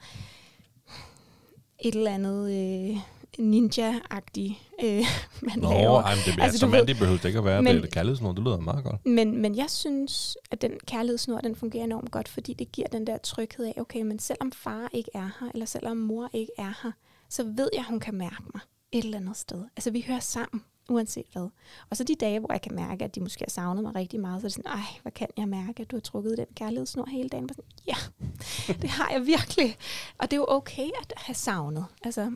et 1.78 1.94
eller 1.94 2.14
andet 2.14 2.50
øh, 2.50 2.96
ninja-agtigt, 3.38 4.54
øh, 4.84 5.04
man 5.48 5.58
Nå, 5.58 5.70
laver. 5.70 6.02
ej, 6.02 6.14
men 6.14 6.22
det 6.24 6.42
Altså, 6.42 6.66
altså, 6.66 6.84
det 6.86 6.96
behøver 6.98 7.16
det 7.18 7.24
ikke 7.24 7.38
at 7.38 7.44
være. 7.44 7.62
men- 7.62 7.76
det 7.76 7.84
er 7.84 7.88
kærlighedsnord, 7.90 8.34
det 8.36 8.44
lyder 8.44 8.60
meget 8.60 8.84
godt. 8.84 9.06
Men, 9.06 9.42
men 9.42 9.56
jeg 9.56 9.70
synes, 9.70 10.36
at 10.50 10.62
den 10.62 10.70
kærlighedssnor, 10.86 11.38
den 11.40 11.56
fungerer 11.56 11.84
enormt 11.84 12.10
godt, 12.10 12.28
fordi 12.28 12.52
det 12.52 12.72
giver 12.72 12.88
den 12.88 13.06
der 13.06 13.18
tryghed 13.18 13.66
af, 13.66 13.74
okay, 13.76 14.02
men 14.02 14.18
selvom 14.18 14.52
far 14.52 14.88
ikke 14.92 15.10
er 15.14 15.30
her, 15.40 15.48
eller 15.54 15.66
selvom 15.66 15.96
mor 15.96 16.30
ikke 16.32 16.52
er 16.58 16.80
her, 16.82 16.92
så 17.28 17.42
ved 17.56 17.68
jeg, 17.74 17.84
hun 17.88 18.00
kan 18.00 18.14
mærke 18.14 18.42
mig 18.54 18.60
et 18.92 19.04
eller 19.04 19.18
andet 19.18 19.36
sted. 19.36 19.64
Altså, 19.76 19.90
vi 19.90 20.04
hører 20.06 20.20
sammen, 20.20 20.62
uanset 20.88 21.24
hvad. 21.32 21.48
Og 21.90 21.96
så 21.96 22.04
de 22.04 22.14
dage, 22.20 22.38
hvor 22.40 22.52
jeg 22.52 22.62
kan 22.62 22.74
mærke, 22.74 23.04
at 23.04 23.14
de 23.14 23.20
måske 23.20 23.44
har 23.44 23.50
savnet 23.50 23.82
mig 23.82 23.94
rigtig 23.94 24.20
meget, 24.20 24.40
så 24.40 24.46
er 24.46 24.48
det 24.48 24.52
sådan, 24.54 24.70
ej, 24.72 24.82
hvad 25.02 25.12
kan 25.12 25.28
jeg 25.36 25.48
mærke, 25.48 25.80
at 25.82 25.90
du 25.90 25.96
har 25.96 26.00
trukket 26.00 26.38
den 26.38 26.46
kærlighedssnor 26.56 27.06
hele 27.10 27.28
dagen? 27.28 27.46
Bare 27.46 27.54
Sådan, 27.54 27.64
ja, 27.86 28.74
det 28.82 28.90
har 28.90 29.10
jeg 29.12 29.26
virkelig. 29.26 29.76
Og 30.18 30.30
det 30.30 30.32
er 30.32 30.36
jo 30.40 30.46
okay 30.48 30.88
at 31.02 31.12
have 31.16 31.34
savnet. 31.34 31.84
Altså, 32.04 32.30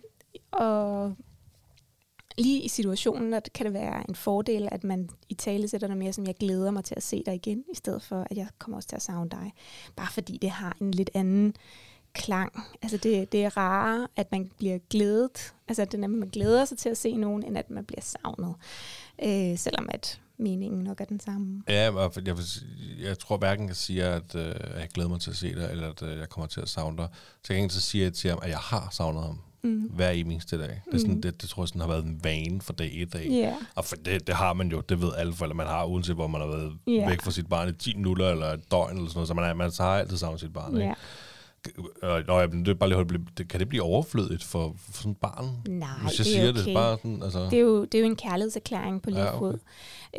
og 0.50 1.14
lige 2.38 2.62
i 2.62 2.68
situationen, 2.68 3.32
der 3.32 3.40
kan 3.54 3.66
det 3.66 3.74
være 3.74 4.04
en 4.08 4.14
fordel, 4.14 4.68
at 4.72 4.84
man 4.84 5.08
i 5.28 5.34
tale 5.34 5.68
sætter 5.68 5.88
noget 5.88 5.98
mere, 5.98 6.12
som 6.12 6.26
jeg 6.26 6.34
glæder 6.34 6.70
mig 6.70 6.84
til 6.84 6.94
at 6.96 7.02
se 7.02 7.22
dig 7.26 7.34
igen, 7.34 7.64
i 7.72 7.76
stedet 7.76 8.02
for, 8.02 8.26
at 8.30 8.36
jeg 8.36 8.48
kommer 8.58 8.76
også 8.76 8.88
til 8.88 8.96
at 8.96 9.02
savne 9.02 9.30
dig. 9.30 9.52
Bare 9.96 10.12
fordi 10.12 10.38
det 10.42 10.50
har 10.50 10.76
en 10.80 10.90
lidt 10.90 11.10
anden 11.14 11.54
klang. 12.12 12.64
Altså 12.82 12.96
det, 12.96 13.32
det 13.32 13.44
er 13.44 13.56
rarere, 13.56 14.08
at 14.16 14.32
man 14.32 14.50
bliver 14.58 14.78
glædet. 14.90 15.54
Altså 15.68 15.82
at 15.82 15.92
det 15.92 16.00
er, 16.00 16.04
at 16.04 16.10
man 16.10 16.28
glæder 16.28 16.64
sig 16.64 16.78
til 16.78 16.88
at 16.88 16.96
se 16.96 17.16
nogen, 17.16 17.42
end 17.42 17.58
at 17.58 17.70
man 17.70 17.84
bliver 17.84 18.02
savnet. 18.02 18.54
Øh, 19.24 19.58
selvom 19.58 19.88
at 19.90 20.20
meningen 20.38 20.84
nok 20.84 21.00
er 21.00 21.04
den 21.04 21.20
samme. 21.20 21.62
Ja, 21.68 21.90
og 21.90 22.12
jeg, 22.26 22.36
vil 22.36 22.44
jeg 23.00 23.18
tror 23.18 23.36
hverken 23.36 23.68
jeg 23.68 23.76
siger, 23.76 24.10
at 24.10 24.34
øh, 24.34 24.54
jeg 24.80 24.88
glæder 24.94 25.08
mig 25.08 25.20
til 25.20 25.30
at 25.30 25.36
se 25.36 25.54
dig, 25.54 25.70
eller 25.70 25.90
at 25.90 26.02
øh, 26.02 26.18
jeg 26.18 26.28
kommer 26.28 26.46
til 26.46 26.60
at 26.60 26.68
savne 26.68 26.96
dig. 26.96 27.08
Så 27.44 27.52
jeg 27.52 27.62
kan 27.62 27.70
så 27.70 27.80
sige 27.80 28.04
jeg 28.04 28.12
til 28.12 28.30
ham, 28.30 28.38
at 28.42 28.50
jeg 28.50 28.58
har 28.58 28.88
savnet 28.90 29.22
ham 29.22 29.38
Mm. 29.66 29.80
hver 29.80 30.10
eneste 30.10 30.59
dag. 30.59 30.82
Det, 30.84 30.94
er 30.94 30.98
sådan, 30.98 31.14
Mm. 31.14 31.22
det, 31.22 31.43
det 31.43 31.48
tror 31.51 31.62
jeg 31.62 31.68
sådan 31.68 31.80
har 31.80 31.88
været 31.88 32.05
en 32.05 32.20
vane 32.24 32.60
for 32.60 32.72
dag 32.72 32.90
et 33.02 33.12
dag. 33.12 33.26
Ja. 33.30 33.55
Og 33.74 33.84
for 33.84 33.97
det, 33.97 34.26
det 34.26 34.34
har 34.34 34.52
man 34.52 34.68
jo, 34.68 34.80
det 34.80 35.01
ved 35.02 35.10
alle 35.16 35.32
forældre, 35.32 35.56
man 35.56 35.66
har, 35.66 35.84
uanset 35.84 36.14
hvor 36.14 36.26
man 36.26 36.40
har 36.40 36.48
været 36.48 36.72
Ja. 36.86 37.09
væk 37.09 37.22
fra 37.22 37.30
sit 37.30 37.47
barn 37.48 37.68
i 37.68 37.72
10 37.72 37.94
minutter 37.97 38.30
eller 38.30 38.47
et 38.47 38.70
døgn 38.70 38.90
eller 38.97 39.09
sådan 39.09 39.16
noget, 39.16 39.28
så 39.28 39.34
man, 39.34 39.44
er, 39.44 39.55
man 39.55 39.70
så 39.70 39.82
har 39.82 39.98
altid 39.98 40.16
savnet 40.16 40.40
sit 40.40 40.52
barn. 40.52 40.76
Ikke? 40.76 40.94
Og, 42.02 42.22
nå, 42.26 42.38
ja, 42.40 42.47
det 42.47 42.68
er 42.68 42.74
bare 42.74 42.88
lige, 42.88 43.47
kan 43.48 43.60
det 43.60 43.68
blive 43.68 43.82
overflødigt 43.82 44.44
for, 44.44 44.74
for 44.78 44.93
sådan 44.93 45.12
et 45.12 45.16
barn? 45.18 45.44
Nej, 45.68 45.88
Hvis 46.02 46.18
jeg 46.18 46.24
det 46.26 46.32
er 46.36 46.40
siger 46.40 46.48
okay. 46.51 46.64
det, 46.64 46.74
bare 46.74 46.97
sådan, 46.97 47.22
altså... 47.22 47.44
Det 47.44 47.52
er, 47.52 47.60
jo, 47.60 47.84
det 47.84 47.94
er 47.94 47.98
jo 48.01 48.06
en 48.06 48.16
kærlighedserklæring 48.16 49.02
på 49.02 49.10
lige 49.10 49.20
Ja, 49.22 49.28
okay. 49.28 49.38
fod. 49.38 49.59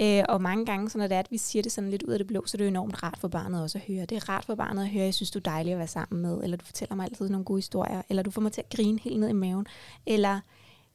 Øh, 0.01 0.23
og 0.29 0.41
mange 0.41 0.65
gange, 0.65 0.89
så 0.89 0.97
når 0.97 1.07
det 1.07 1.15
er, 1.15 1.19
at 1.19 1.31
vi 1.31 1.37
siger 1.37 1.63
det 1.63 1.71
sådan 1.71 1.89
lidt 1.89 2.03
ud 2.03 2.13
af 2.13 2.19
det 2.19 2.27
blå, 2.27 2.45
så 2.45 2.55
er 2.55 2.57
det 2.57 2.65
jo 2.65 2.69
enormt 2.69 3.03
rart 3.03 3.17
for 3.17 3.27
barnet 3.27 3.61
også 3.61 3.77
at 3.77 3.83
høre. 3.87 4.05
Det 4.05 4.15
er 4.15 4.29
rart 4.29 4.45
for 4.45 4.55
barnet 4.55 4.83
at 4.83 4.89
høre, 4.89 5.03
jeg 5.03 5.13
synes, 5.13 5.31
du 5.31 5.39
er 5.39 5.43
dejlig 5.43 5.73
at 5.73 5.79
være 5.79 5.87
sammen 5.87 6.21
med, 6.21 6.43
eller 6.43 6.57
du 6.57 6.65
fortæller 6.65 6.95
mig 6.95 7.05
altid 7.05 7.29
nogle 7.29 7.45
gode 7.45 7.57
historier, 7.57 8.01
eller 8.09 8.23
du 8.23 8.31
får 8.31 8.41
mig 8.41 8.51
til 8.51 8.61
at 8.61 8.69
grine 8.75 8.99
helt 8.99 9.19
ned 9.19 9.29
i 9.29 9.33
maven, 9.33 9.67
eller 10.05 10.39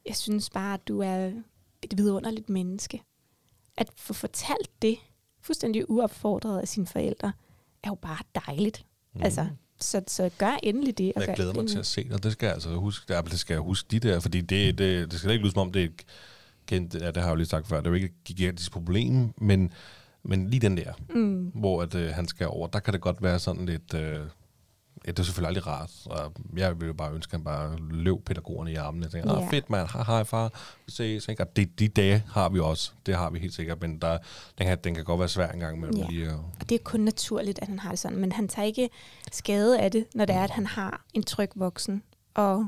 jeg 0.05 0.15
synes 0.15 0.49
bare, 0.49 0.73
at 0.73 0.87
du 0.87 0.99
er 0.99 1.31
et 1.81 1.97
vidunderligt 1.97 2.49
menneske. 2.49 3.01
At 3.77 3.87
få 3.97 4.13
fortalt 4.13 4.81
det, 4.81 4.97
fuldstændig 5.41 5.89
uopfordret 5.89 6.61
af 6.61 6.67
sine 6.67 6.87
forældre, 6.87 7.31
er 7.83 7.89
jo 7.89 7.95
bare 7.95 8.23
dejligt. 8.47 8.85
Mm. 9.15 9.21
Altså, 9.23 9.47
så, 9.79 10.01
så 10.07 10.29
gør 10.37 10.57
endelig 10.63 10.97
det. 10.97 11.13
og 11.15 11.27
Jeg 11.27 11.35
glæder 11.35 11.53
mig 11.53 11.69
til 11.69 11.79
at 11.79 11.85
se 11.85 12.09
dig. 12.09 12.23
Det 12.23 12.31
skal 12.31 12.45
jeg 12.45 12.53
altså 12.53 12.69
huske. 12.69 13.13
Det 13.13 13.39
skal 13.39 13.53
jeg 13.53 13.61
huske 13.61 13.87
de 13.91 13.99
der, 13.99 14.19
fordi 14.19 14.41
det, 14.41 14.77
det, 14.77 15.11
det 15.11 15.19
skal 15.19 15.27
da 15.27 15.33
ikke 15.33 15.43
lyde 15.43 15.53
som 15.53 15.61
om, 15.61 15.71
det 15.71 15.83
er 15.83 15.89
et 16.63 16.69
kendt, 16.69 16.93
ja, 16.93 17.07
det 17.07 17.17
har 17.17 17.23
jeg 17.23 17.29
jo 17.31 17.35
lige 17.35 17.47
sagt 17.47 17.67
før, 17.67 17.77
det 17.77 17.85
er 17.87 17.89
jo 17.91 17.95
ikke 17.95 18.07
et 18.07 18.23
gigantisk 18.25 18.71
problem, 18.71 19.33
men, 19.37 19.71
men 20.23 20.49
lige 20.49 20.59
den 20.59 20.77
der, 20.77 20.93
Mm. 21.15 21.51
hvor 21.55 21.81
at, 21.81 21.95
øh, 21.95 22.09
han 22.13 22.27
skal 22.27 22.47
over, 22.47 22.67
der 22.67 22.79
kan 22.79 22.93
det 22.93 23.01
godt 23.01 23.23
være 23.23 23.39
sådan 23.39 23.65
lidt, 23.65 23.93
øh, 23.93 24.19
ja, 25.05 25.11
det 25.11 25.19
er 25.19 25.23
selvfølgelig 25.23 25.47
aldrig 25.47 25.67
rart. 25.67 25.91
Og 26.05 26.33
jeg 26.57 26.75
ville 26.75 26.87
jo 26.87 26.93
bare 26.93 27.13
ønske, 27.13 27.29
at 27.29 27.37
han 27.39 27.43
bare 27.43 27.77
løb 27.91 28.25
pædagogerne 28.25 28.71
i 28.71 28.75
armene. 28.75 29.03
Jeg 29.03 29.11
tænker, 29.11 29.33
Ja. 29.33 29.41
ah, 29.45 29.49
fedt 29.49 29.69
mand, 29.69 29.87
hej, 29.93 30.03
hej 30.03 30.23
far, 30.23 30.47
vi 30.85 30.91
ses. 30.91 31.27
Ikke? 31.27 31.43
Og 31.43 31.55
det, 31.55 31.79
de 31.79 31.87
dage 31.87 32.23
har 32.31 32.49
vi 32.49 32.59
også. 32.59 32.91
Det 33.05 33.15
har 33.15 33.29
vi 33.29 33.39
helt 33.39 33.53
sikkert, 33.53 33.81
men 33.81 33.99
der, 34.01 34.17
den, 34.57 34.67
kan, 34.67 34.77
den 34.83 34.95
kan 34.95 35.03
godt 35.03 35.19
være 35.19 35.29
svær 35.29 35.51
en 35.51 35.59
gang 35.59 35.77
imellem. 35.77 35.97
Ja. 35.99 36.07
Lige, 36.09 36.27
at- 36.27 36.33
Og 36.33 36.69
det 36.69 36.75
er 36.75 36.83
kun 36.83 36.99
naturligt, 36.99 37.59
at 37.61 37.67
han 37.67 37.79
har 37.79 37.89
det 37.89 37.99
sådan. 37.99 38.17
Men 38.17 38.31
han 38.31 38.47
tager 38.47 38.65
ikke 38.65 38.89
skade 39.31 39.79
af 39.79 39.91
det, 39.91 40.05
når 40.15 40.25
det 40.25 40.35
er, 40.35 40.43
at 40.43 40.49
han 40.49 40.65
har 40.65 41.05
en 41.13 41.23
tryg 41.23 41.49
voksen 41.55 42.03
og 42.33 42.67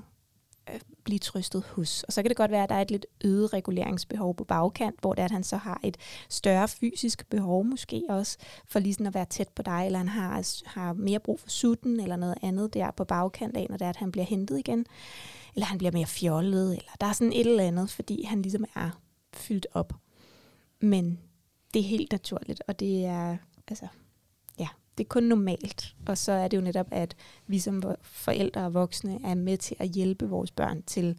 blive 1.05 1.19
trøstet 1.19 1.63
hos. 1.63 2.03
Og 2.03 2.13
så 2.13 2.21
kan 2.21 2.29
det 2.29 2.37
godt 2.37 2.51
være, 2.51 2.63
at 2.63 2.69
der 2.69 2.75
er 2.75 2.81
et 2.81 2.91
lidt 2.91 3.05
øget 3.23 3.53
reguleringsbehov 3.53 4.35
på 4.35 4.43
bagkant, 4.43 5.01
hvor 5.01 5.13
det 5.13 5.21
er, 5.21 5.25
at 5.25 5.31
han 5.31 5.43
så 5.43 5.57
har 5.57 5.79
et 5.83 5.97
større 6.29 6.67
fysisk 6.67 7.29
behov 7.29 7.65
måske 7.65 8.03
også, 8.09 8.37
for 8.67 8.79
lige 8.79 8.93
sådan 8.93 9.07
at 9.07 9.13
være 9.13 9.25
tæt 9.25 9.49
på 9.49 9.61
dig, 9.61 9.83
eller 9.85 9.99
han 9.99 10.07
har, 10.07 10.63
har 10.65 10.93
mere 10.93 11.19
brug 11.19 11.39
for 11.39 11.49
sutten, 11.49 11.99
eller 11.99 12.15
noget 12.15 12.35
andet 12.41 12.73
der 12.73 12.91
på 12.91 13.03
bagkant 13.03 13.57
af, 13.57 13.67
når 13.69 13.77
det 13.77 13.85
er, 13.85 13.89
at 13.89 13.95
han 13.95 14.11
bliver 14.11 14.25
hentet 14.25 14.59
igen. 14.59 14.85
Eller 15.55 15.65
han 15.65 15.77
bliver 15.77 15.91
mere 15.91 16.05
fjollet, 16.05 16.77
eller 16.77 16.91
der 17.01 17.07
er 17.07 17.13
sådan 17.13 17.33
et 17.33 17.47
eller 17.47 17.63
andet, 17.63 17.89
fordi 17.89 18.23
han 18.23 18.41
ligesom 18.41 18.65
er 18.75 18.89
fyldt 19.33 19.67
op. 19.73 19.93
Men 20.81 21.19
det 21.73 21.79
er 21.79 21.83
helt 21.83 22.11
naturligt, 22.11 22.61
og 22.67 22.79
det 22.79 23.05
er, 23.05 23.37
altså, 23.67 23.87
det 24.97 25.03
er 25.03 25.07
kun 25.07 25.23
normalt. 25.23 25.95
Og 26.05 26.17
så 26.17 26.31
er 26.31 26.47
det 26.47 26.57
jo 26.57 26.61
netop, 26.61 26.87
at 26.91 27.15
vi 27.47 27.59
som 27.59 27.83
forældre 28.01 28.65
og 28.65 28.73
voksne 28.73 29.19
er 29.25 29.35
med 29.35 29.57
til 29.57 29.75
at 29.79 29.89
hjælpe 29.89 30.29
vores 30.29 30.51
børn 30.51 30.81
til 30.81 31.17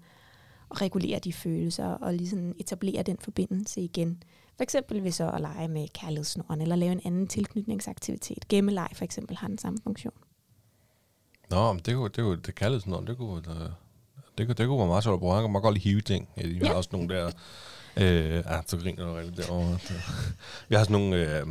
at 0.70 0.80
regulere 0.82 1.18
de 1.18 1.32
følelser 1.32 1.86
og 1.86 2.14
ligesom 2.14 2.54
etablere 2.58 3.02
den 3.02 3.16
forbindelse 3.20 3.80
igen. 3.80 4.22
For 4.56 4.62
eksempel 4.62 5.04
ved 5.04 5.10
så 5.12 5.30
at 5.30 5.40
lege 5.40 5.68
med 5.68 5.88
kærlighedssnoren, 5.94 6.60
eller 6.60 6.76
lave 6.76 6.92
en 6.92 7.00
anden 7.04 7.26
tilknytningsaktivitet. 7.26 8.48
Gemmeleg 8.48 8.88
for 8.94 9.04
eksempel 9.04 9.36
har 9.36 9.48
den 9.48 9.58
samme 9.58 9.78
funktion. 9.82 10.14
Nå, 11.50 11.72
men 11.72 11.82
det 11.86 11.94
kunne, 11.94 12.08
det 12.08 12.24
kunne, 12.24 12.40
det 12.76 12.86
noget, 12.86 13.08
det 13.08 13.16
kunne, 13.16 13.42
det, 13.42 13.74
det, 14.38 14.46
kunne, 14.46 14.54
det 14.54 14.66
kunne 14.66 14.78
være 14.78 14.86
meget 14.86 15.04
sjovt 15.04 15.14
at 15.14 15.20
bruge. 15.20 15.34
Han 15.34 15.42
kan 15.44 15.52
meget 15.52 15.62
godt 15.62 15.74
lide 15.74 15.84
hive 15.84 16.00
ting. 16.00 16.28
Ja, 16.36 16.46
Vi 16.46 16.58
har 16.58 16.66
Ja. 16.66 16.74
også 16.74 16.90
nogle 16.92 17.08
der, 17.08 17.26
øh, 17.96 18.42
ah, 18.46 18.62
så 18.66 18.76
griner 18.78 19.04
du 19.06 19.12
rigtig 19.12 19.36
derovre. 19.36 19.78
Vi 20.68 20.74
har 20.74 20.84
sådan 20.84 21.00
nogle, 21.00 21.38
øh, 21.40 21.46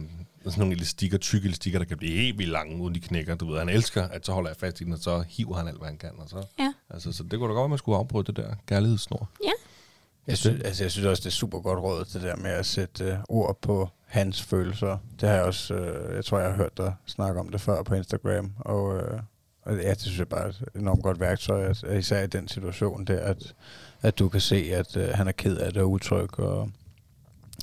sådan 0.51 0.59
nogle 0.61 0.75
elastikker, 0.75 1.17
tykke 1.17 1.45
elastikker, 1.45 1.79
der 1.79 1.85
kan 1.85 1.97
blive 1.97 2.17
helt 2.17 2.37
vildt 2.37 2.51
lange, 2.51 2.81
uden 2.81 2.95
de 2.95 2.99
knækker. 2.99 3.35
Du 3.35 3.51
ved, 3.51 3.59
han 3.59 3.69
elsker, 3.69 4.03
at 4.07 4.25
så 4.25 4.31
holder 4.31 4.49
jeg 4.49 4.57
fast 4.57 4.81
i 4.81 4.83
den, 4.83 4.93
og 4.93 4.99
så 4.99 5.23
hiver 5.27 5.55
han 5.57 5.67
alt, 5.67 5.77
hvad 5.77 5.87
han 5.87 5.97
kan. 5.97 6.11
Og 6.17 6.29
så, 6.29 6.43
Ja. 6.59 6.73
altså, 6.89 7.11
så 7.11 7.23
det 7.23 7.39
kunne 7.39 7.49
da 7.49 7.53
godt 7.53 7.55
være, 7.57 7.63
at 7.63 7.69
man 7.69 7.77
skulle 7.77 7.97
afbryde 7.97 8.23
det 8.27 8.35
der 8.35 8.55
kærlighedssnor. 8.67 9.29
Jeg 10.27 10.37
synes, 10.37 10.61
altså, 10.63 10.83
jeg 10.83 10.91
synes 10.91 11.05
også, 11.07 11.21
det 11.21 11.27
er 11.27 11.31
super 11.31 11.59
godt 11.59 11.79
råd, 11.79 12.05
det 12.13 12.21
der 12.21 12.35
med 12.35 12.51
at 12.51 12.65
sætte 12.65 13.03
øh, 13.05 13.17
ord 13.29 13.57
på 13.61 13.89
hans 14.05 14.43
følelser. 14.43 14.97
Det 15.21 15.29
har 15.29 15.35
jeg 15.35 15.43
også, 15.45 15.73
øh, 15.73 16.15
jeg 16.15 16.25
tror, 16.25 16.39
jeg 16.39 16.49
har 16.49 16.55
hørt 16.57 16.77
dig 16.77 16.93
snakke 17.05 17.39
om 17.39 17.49
det 17.49 17.61
før 17.61 17.83
på 17.83 17.95
Instagram. 17.95 18.51
Og, 18.59 18.95
øh, 18.97 19.19
og 19.61 19.75
ja, 19.77 19.89
det 19.89 20.01
synes 20.01 20.19
jeg 20.19 20.27
bare 20.29 20.43
er 20.43 20.47
et 20.49 20.63
enormt 20.75 21.03
godt 21.03 21.19
værktøj, 21.19 21.63
at, 21.63 21.83
at 21.83 21.99
især 21.99 22.23
i 22.23 22.27
den 22.27 22.47
situation 22.47 23.05
der, 23.05 23.19
at, 23.19 23.53
at 24.01 24.19
du 24.19 24.29
kan 24.29 24.41
se, 24.41 24.55
at 24.55 24.97
øh, 24.97 25.09
han 25.09 25.27
er 25.27 25.31
ked 25.31 25.57
af 25.57 25.73
det 25.73 25.81
og 25.81 25.91
utryg, 25.91 26.39
og 26.39 26.71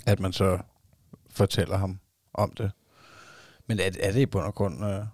at 0.07 0.21
man 0.21 0.33
så 0.33 0.59
fortæller 1.31 1.77
ham 1.77 1.99
om 2.35 2.51
det. 2.51 2.71
Men 3.67 3.81
er, 3.81 3.91
er 4.01 4.13
det 4.13 4.21
i 4.21 4.27
bund 4.27 4.45
og 4.45 4.55
grund 4.55 4.85
øh, 4.85 5.05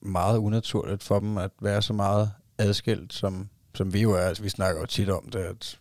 meget 0.00 0.38
unaturligt 0.38 1.02
for 1.02 1.20
dem 1.20 1.38
at 1.38 1.50
være 1.60 1.82
så 1.82 1.92
meget 1.92 2.32
adskilt, 2.58 3.12
som, 3.12 3.48
som 3.74 3.92
vi 3.92 4.00
jo 4.02 4.12
er? 4.12 4.20
Altså, 4.20 4.42
vi 4.42 4.48
snakker 4.48 4.80
jo 4.80 4.86
tit 4.86 5.10
om 5.10 5.30
det, 5.30 5.38
at 5.38 5.78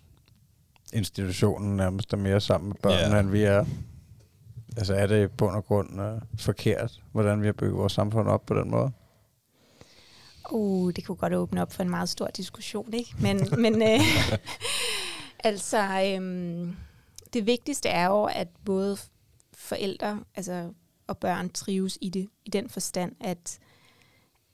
institutionen 0.93 1.77
nærmest 1.77 2.13
er 2.13 2.17
mere 2.17 2.41
sammen 2.41 2.67
med 2.67 2.75
børnene, 2.81 3.15
Ja. 3.15 3.19
end 3.21 3.29
vi 3.29 3.43
er. 3.43 3.65
Altså 4.77 4.93
er 4.93 5.07
det 5.07 5.23
i 5.23 5.27
bund 5.27 5.55
og 5.55 5.65
grund 5.65 6.01
øh, 6.01 6.21
forkert, 6.39 7.01
hvordan 7.11 7.41
vi 7.41 7.45
har 7.45 7.53
bygget 7.53 7.77
vores 7.77 7.93
samfund 7.93 8.27
op 8.27 8.45
på 8.45 8.53
den 8.53 8.71
måde? 8.71 8.91
Uh, 10.51 10.91
det 10.93 11.05
kunne 11.05 11.15
godt 11.15 11.33
åbne 11.33 11.61
op 11.61 11.73
for 11.73 11.83
en 11.83 11.89
meget 11.89 12.09
stor 12.09 12.27
diskussion, 12.27 12.93
ikke? 12.93 13.15
Men, 13.19 13.47
men 13.63 13.81
øh, 13.81 13.99
altså, 15.49 16.03
øhm, 16.15 16.75
det 17.33 17.45
vigtigste 17.45 17.89
er 17.89 18.05
jo, 18.05 18.23
at 18.23 18.47
både 18.65 18.97
forældre 19.63 20.23
altså, 20.35 20.73
og 21.07 21.17
børn 21.17 21.49
trives 21.49 21.97
i 22.01 22.09
det, 22.09 22.29
i 22.45 22.49
den 22.49 22.69
forstand, 22.69 23.15
at, 23.19 23.59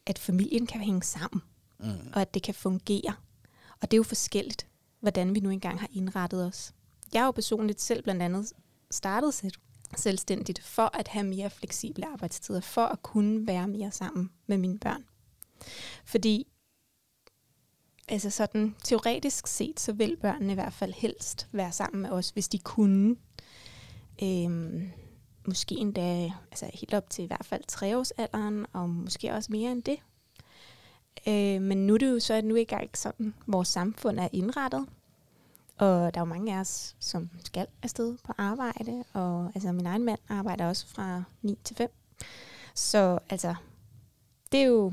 at 0.06 0.19
familien 0.19 0.68
kan 0.68 0.81
hænge 0.81 1.03
sammen, 1.03 1.41
Mm. 1.84 2.11
og 2.14 2.22
at 2.22 2.34
det 2.34 2.44
kan 2.44 2.53
fungere. 2.53 3.14
Og 3.81 3.91
det 3.91 3.94
er 3.94 3.98
jo 3.98 4.03
forskelligt, 4.03 4.68
hvordan 4.99 5.36
vi 5.36 5.40
nu 5.40 5.49
engang 5.49 5.80
har 5.80 5.88
indrettet 5.94 6.45
os. 6.45 6.73
Jeg 7.14 7.22
har 7.22 7.26
jo 7.26 7.31
personligt 7.31 7.81
selv 7.81 8.03
blandt 8.03 8.22
andet 8.22 8.53
startet 8.91 9.34
selv, 9.34 9.53
selvstændigt 9.98 10.64
for 10.64 10.98
at 10.98 11.07
have 11.07 11.26
mere 11.26 11.49
fleksible 11.49 12.06
arbejdstider, 12.07 12.61
for 12.61 12.86
at 12.86 13.02
kunne 13.03 13.48
være 13.48 13.68
mere 13.68 13.91
sammen 13.91 14.30
med 14.48 14.57
mine 14.57 14.80
børn. 14.80 15.03
Fordi 16.06 16.48
altså 18.07 18.30
sådan 18.30 18.76
teoretisk 18.84 19.48
set, 19.48 19.80
så 19.80 19.94
vil 19.94 20.18
børnene 20.22 20.52
i 20.52 20.56
hvert 20.56 20.73
fald 20.73 20.94
helst 20.94 21.48
være 21.52 21.72
sammen 21.72 22.02
med 22.02 22.10
os, 22.10 22.30
hvis 22.30 22.48
de 22.48 22.60
kunne. 22.60 23.15
Øhm, 24.24 24.91
måske 25.48 25.76
endda 25.76 26.32
altså 26.52 26.70
helt 26.74 26.94
op 26.94 27.10
til 27.10 27.24
i 27.24 27.28
hvert 27.28 27.46
fald 27.46 27.64
treårsalderen, 27.68 28.66
og 28.74 28.90
måske 28.90 29.34
også 29.34 29.52
mere 29.52 29.72
end 29.72 29.84
det. 29.84 29.98
Øh, 31.28 31.62
men 31.62 31.88
nu 31.88 31.94
er 31.94 31.98
det 31.98 32.12
jo 32.12 32.20
så 32.20 32.41
nu 32.41 32.56
ikke 32.56 32.74
engang 32.74 32.98
sådan, 32.98 33.34
vores 33.48 33.68
samfund 33.68 34.20
er 34.20 34.28
indrettet. 34.34 34.86
Og 35.78 35.88
der 36.14 36.20
er 36.20 36.22
jo 36.22 36.26
mange 36.26 36.56
af 36.56 36.60
os, 36.60 36.96
som 37.00 37.30
skal 37.46 37.68
afsted 37.84 38.18
på 38.24 38.34
arbejde. 38.38 39.04
Og 39.14 39.52
altså, 39.56 39.72
min 39.72 39.86
egen 39.86 40.06
mand 40.06 40.20
arbejder 40.30 40.68
også 40.68 40.88
fra 40.88 41.24
9 41.41 41.58
til 41.64 41.76
5. 41.76 41.90
Så 42.76 43.20
altså, 43.30 43.56
det 44.52 44.60
er 44.60 44.66
jo, 44.66 44.86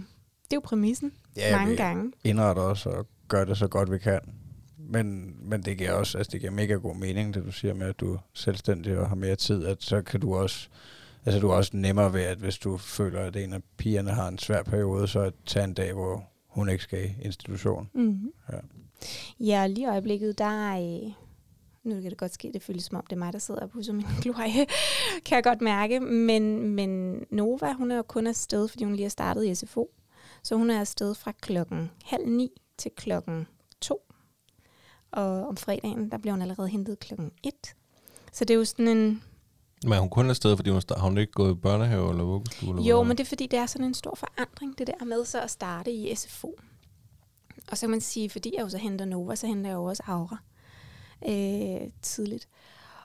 det 0.44 0.53
er 0.53 0.57
jo 0.57 0.61
præmissen 0.61 1.12
Ja, 1.36 1.57
mange 1.57 1.70
vi 1.70 1.77
gange. 1.77 2.12
indretter 2.24 2.62
os 2.62 2.86
og 2.86 3.07
gør 3.28 3.44
det 3.44 3.59
så 3.59 3.69
godt 3.69 3.90
vi 3.90 3.98
kan. 3.98 4.20
Men, 4.89 5.37
men 5.49 5.63
det 5.63 5.79
giver 5.79 5.93
også, 5.93 6.19
altså 6.19 6.31
det 6.33 6.41
giver 6.41 6.53
mega 6.53 6.75
god 6.75 6.97
mening, 6.97 7.35
det 7.35 7.45
du 7.45 7.53
siger 7.53 7.75
med, 7.75 7.87
at 7.87 8.01
du 8.01 8.15
er 8.15 8.19
selvstændig 8.35 8.99
og 8.99 9.09
har 9.09 9.17
mere 9.17 9.37
tid, 9.37 9.65
at 9.67 9.83
så 9.83 10.03
kan 10.03 10.21
du 10.21 10.35
også, 10.35 10.69
altså 11.25 11.41
du 11.41 11.49
er 11.51 11.55
også 11.55 11.77
nemmere 11.77 12.13
ved, 12.13 12.21
at 12.23 12.39
hvis 12.39 12.59
du 12.59 12.77
føler, 12.77 13.21
at 13.21 13.37
en 13.37 13.53
af 13.53 13.61
pigerne 13.77 14.11
har 14.11 14.29
en 14.29 14.39
svær 14.39 14.63
periode, 14.63 15.09
så 15.09 15.21
at 15.21 15.35
tage 15.47 15.65
en 15.65 15.75
dag, 15.75 15.93
hvor 15.93 16.25
hun 16.49 16.69
ikke 16.69 16.83
skal 16.85 17.05
i 17.05 17.13
institution. 17.23 17.91
Mm-hmm. 17.95 18.33
Ja. 18.53 18.59
Ja, 19.41 19.67
lige 19.67 19.83
i 19.83 19.87
øjeblikket, 19.91 20.39
der 20.39 20.45
er... 20.71 20.79
øh, 21.05 21.13
Nu 21.85 22.01
kan 22.01 22.11
det 22.11 22.19
godt 22.19 22.35
ske, 22.35 22.51
det 22.55 22.63
føles 22.63 22.85
som 22.85 22.97
om, 22.97 23.05
det 23.11 23.17
er 23.17 23.19
mig, 23.19 23.33
der 23.33 23.39
sidder 23.39 23.61
og 23.61 23.71
pusser 23.71 23.93
min 23.93 24.07
glorie, 24.23 24.67
kan 25.25 25.37
jeg 25.37 25.45
godt 25.45 25.61
mærke. 25.61 26.01
Men, 26.01 26.69
men 26.71 27.21
Nova, 27.31 27.73
hun 27.73 27.91
er 27.91 27.97
jo 27.97 28.03
kun 28.03 28.27
afsted, 28.27 28.69
fordi 28.69 28.85
hun 28.85 28.95
lige 28.95 29.05
har 29.05 29.09
startet 29.11 29.45
i 29.47 29.55
SFO. 29.55 29.91
Så 30.43 30.57
hun 30.57 30.71
er 30.71 30.81
afsted 30.81 31.15
fra 31.15 31.33
klokken 31.41 31.91
halv 32.05 32.29
ni 32.29 32.51
til 32.79 32.91
klokken 32.97 33.47
to. 33.81 34.01
Og 35.12 35.47
om 35.47 35.57
fredagen, 35.57 36.11
der 36.11 36.19
bliver 36.19 36.33
hun 36.33 36.43
allerede 36.43 36.69
hentet 36.69 36.99
klokken 36.99 37.31
et. 37.43 37.74
Så 38.33 38.45
det 38.45 38.55
er 38.55 38.59
jo 38.59 38.65
sådan 38.65 38.89
en... 38.89 39.23
Men 39.87 39.99
hun 39.99 40.11
kun 40.11 40.31
afsted, 40.31 40.57
fordi 40.57 40.70
hun 40.70 40.81
start, 40.81 40.99
har 41.01 41.09
hun 41.09 41.19
ikke 41.19 41.33
gået 41.33 41.53
i 41.53 41.55
børnehave 41.55 42.11
eller 42.11 42.24
vuggestue? 42.24 42.69
Eller 42.69 42.83
Jo, 42.83 42.97
hvad? 42.97 43.09
men 43.09 43.19
det 43.19 43.24
er 43.24 43.28
fordi, 43.28 43.47
det 43.47 43.59
er 43.59 43.66
sådan 43.66 43.87
en 43.87 43.95
stor 43.95 44.15
forandring, 44.15 44.78
det 44.78 44.87
der 44.87 45.05
med 45.05 45.24
så 45.24 45.41
at 45.41 45.51
starte 45.51 45.93
i 45.93 46.15
SFO. 46.15 46.55
Og 47.70 47.78
så 47.78 47.81
kan 47.81 47.91
man 47.91 48.01
sige, 48.01 48.31
fordi 48.31 48.53
jeg 48.57 48.62
jo 48.62 48.69
så 48.69 48.78
henter 48.78 49.05
Nova, 49.05 49.35
så 49.37 49.47
henter 49.47 49.70
jeg 49.70 49.77
jo 49.77 49.85
også 49.85 50.03
Aura 50.07 50.37
øh, 51.28 51.91
tidligt. 52.03 52.49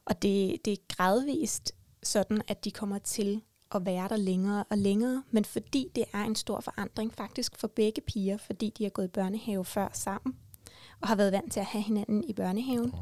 Og 0.06 0.22
det, 0.22 0.66
det 0.66 0.74
er 0.74 0.78
gradvist 0.96 1.72
sådan, 2.04 2.42
at 2.48 2.66
de 2.66 2.72
kommer 2.72 2.98
til 2.98 3.42
at 3.76 3.86
være 3.86 4.08
der 4.08 4.18
længere 4.18 4.64
og 4.70 4.78
længere, 4.78 5.24
men 5.32 5.46
fordi 5.46 5.88
det 5.96 6.04
er 6.14 6.24
en 6.24 6.36
stor 6.36 6.60
forandring 6.60 7.14
faktisk 7.14 7.58
for 7.58 7.68
begge 7.68 8.02
piger, 8.02 8.38
fordi 8.38 8.74
de 8.78 8.84
har 8.84 8.90
gået 8.90 9.06
i 9.06 9.12
børnehave 9.12 9.66
før 9.66 9.88
sammen, 9.94 10.36
og 11.02 11.08
har 11.08 11.16
været 11.16 11.32
vant 11.32 11.52
til 11.52 11.60
at 11.60 11.66
have 11.66 11.82
hinanden 11.82 12.24
i 12.24 12.34
børnehaven, 12.34 12.94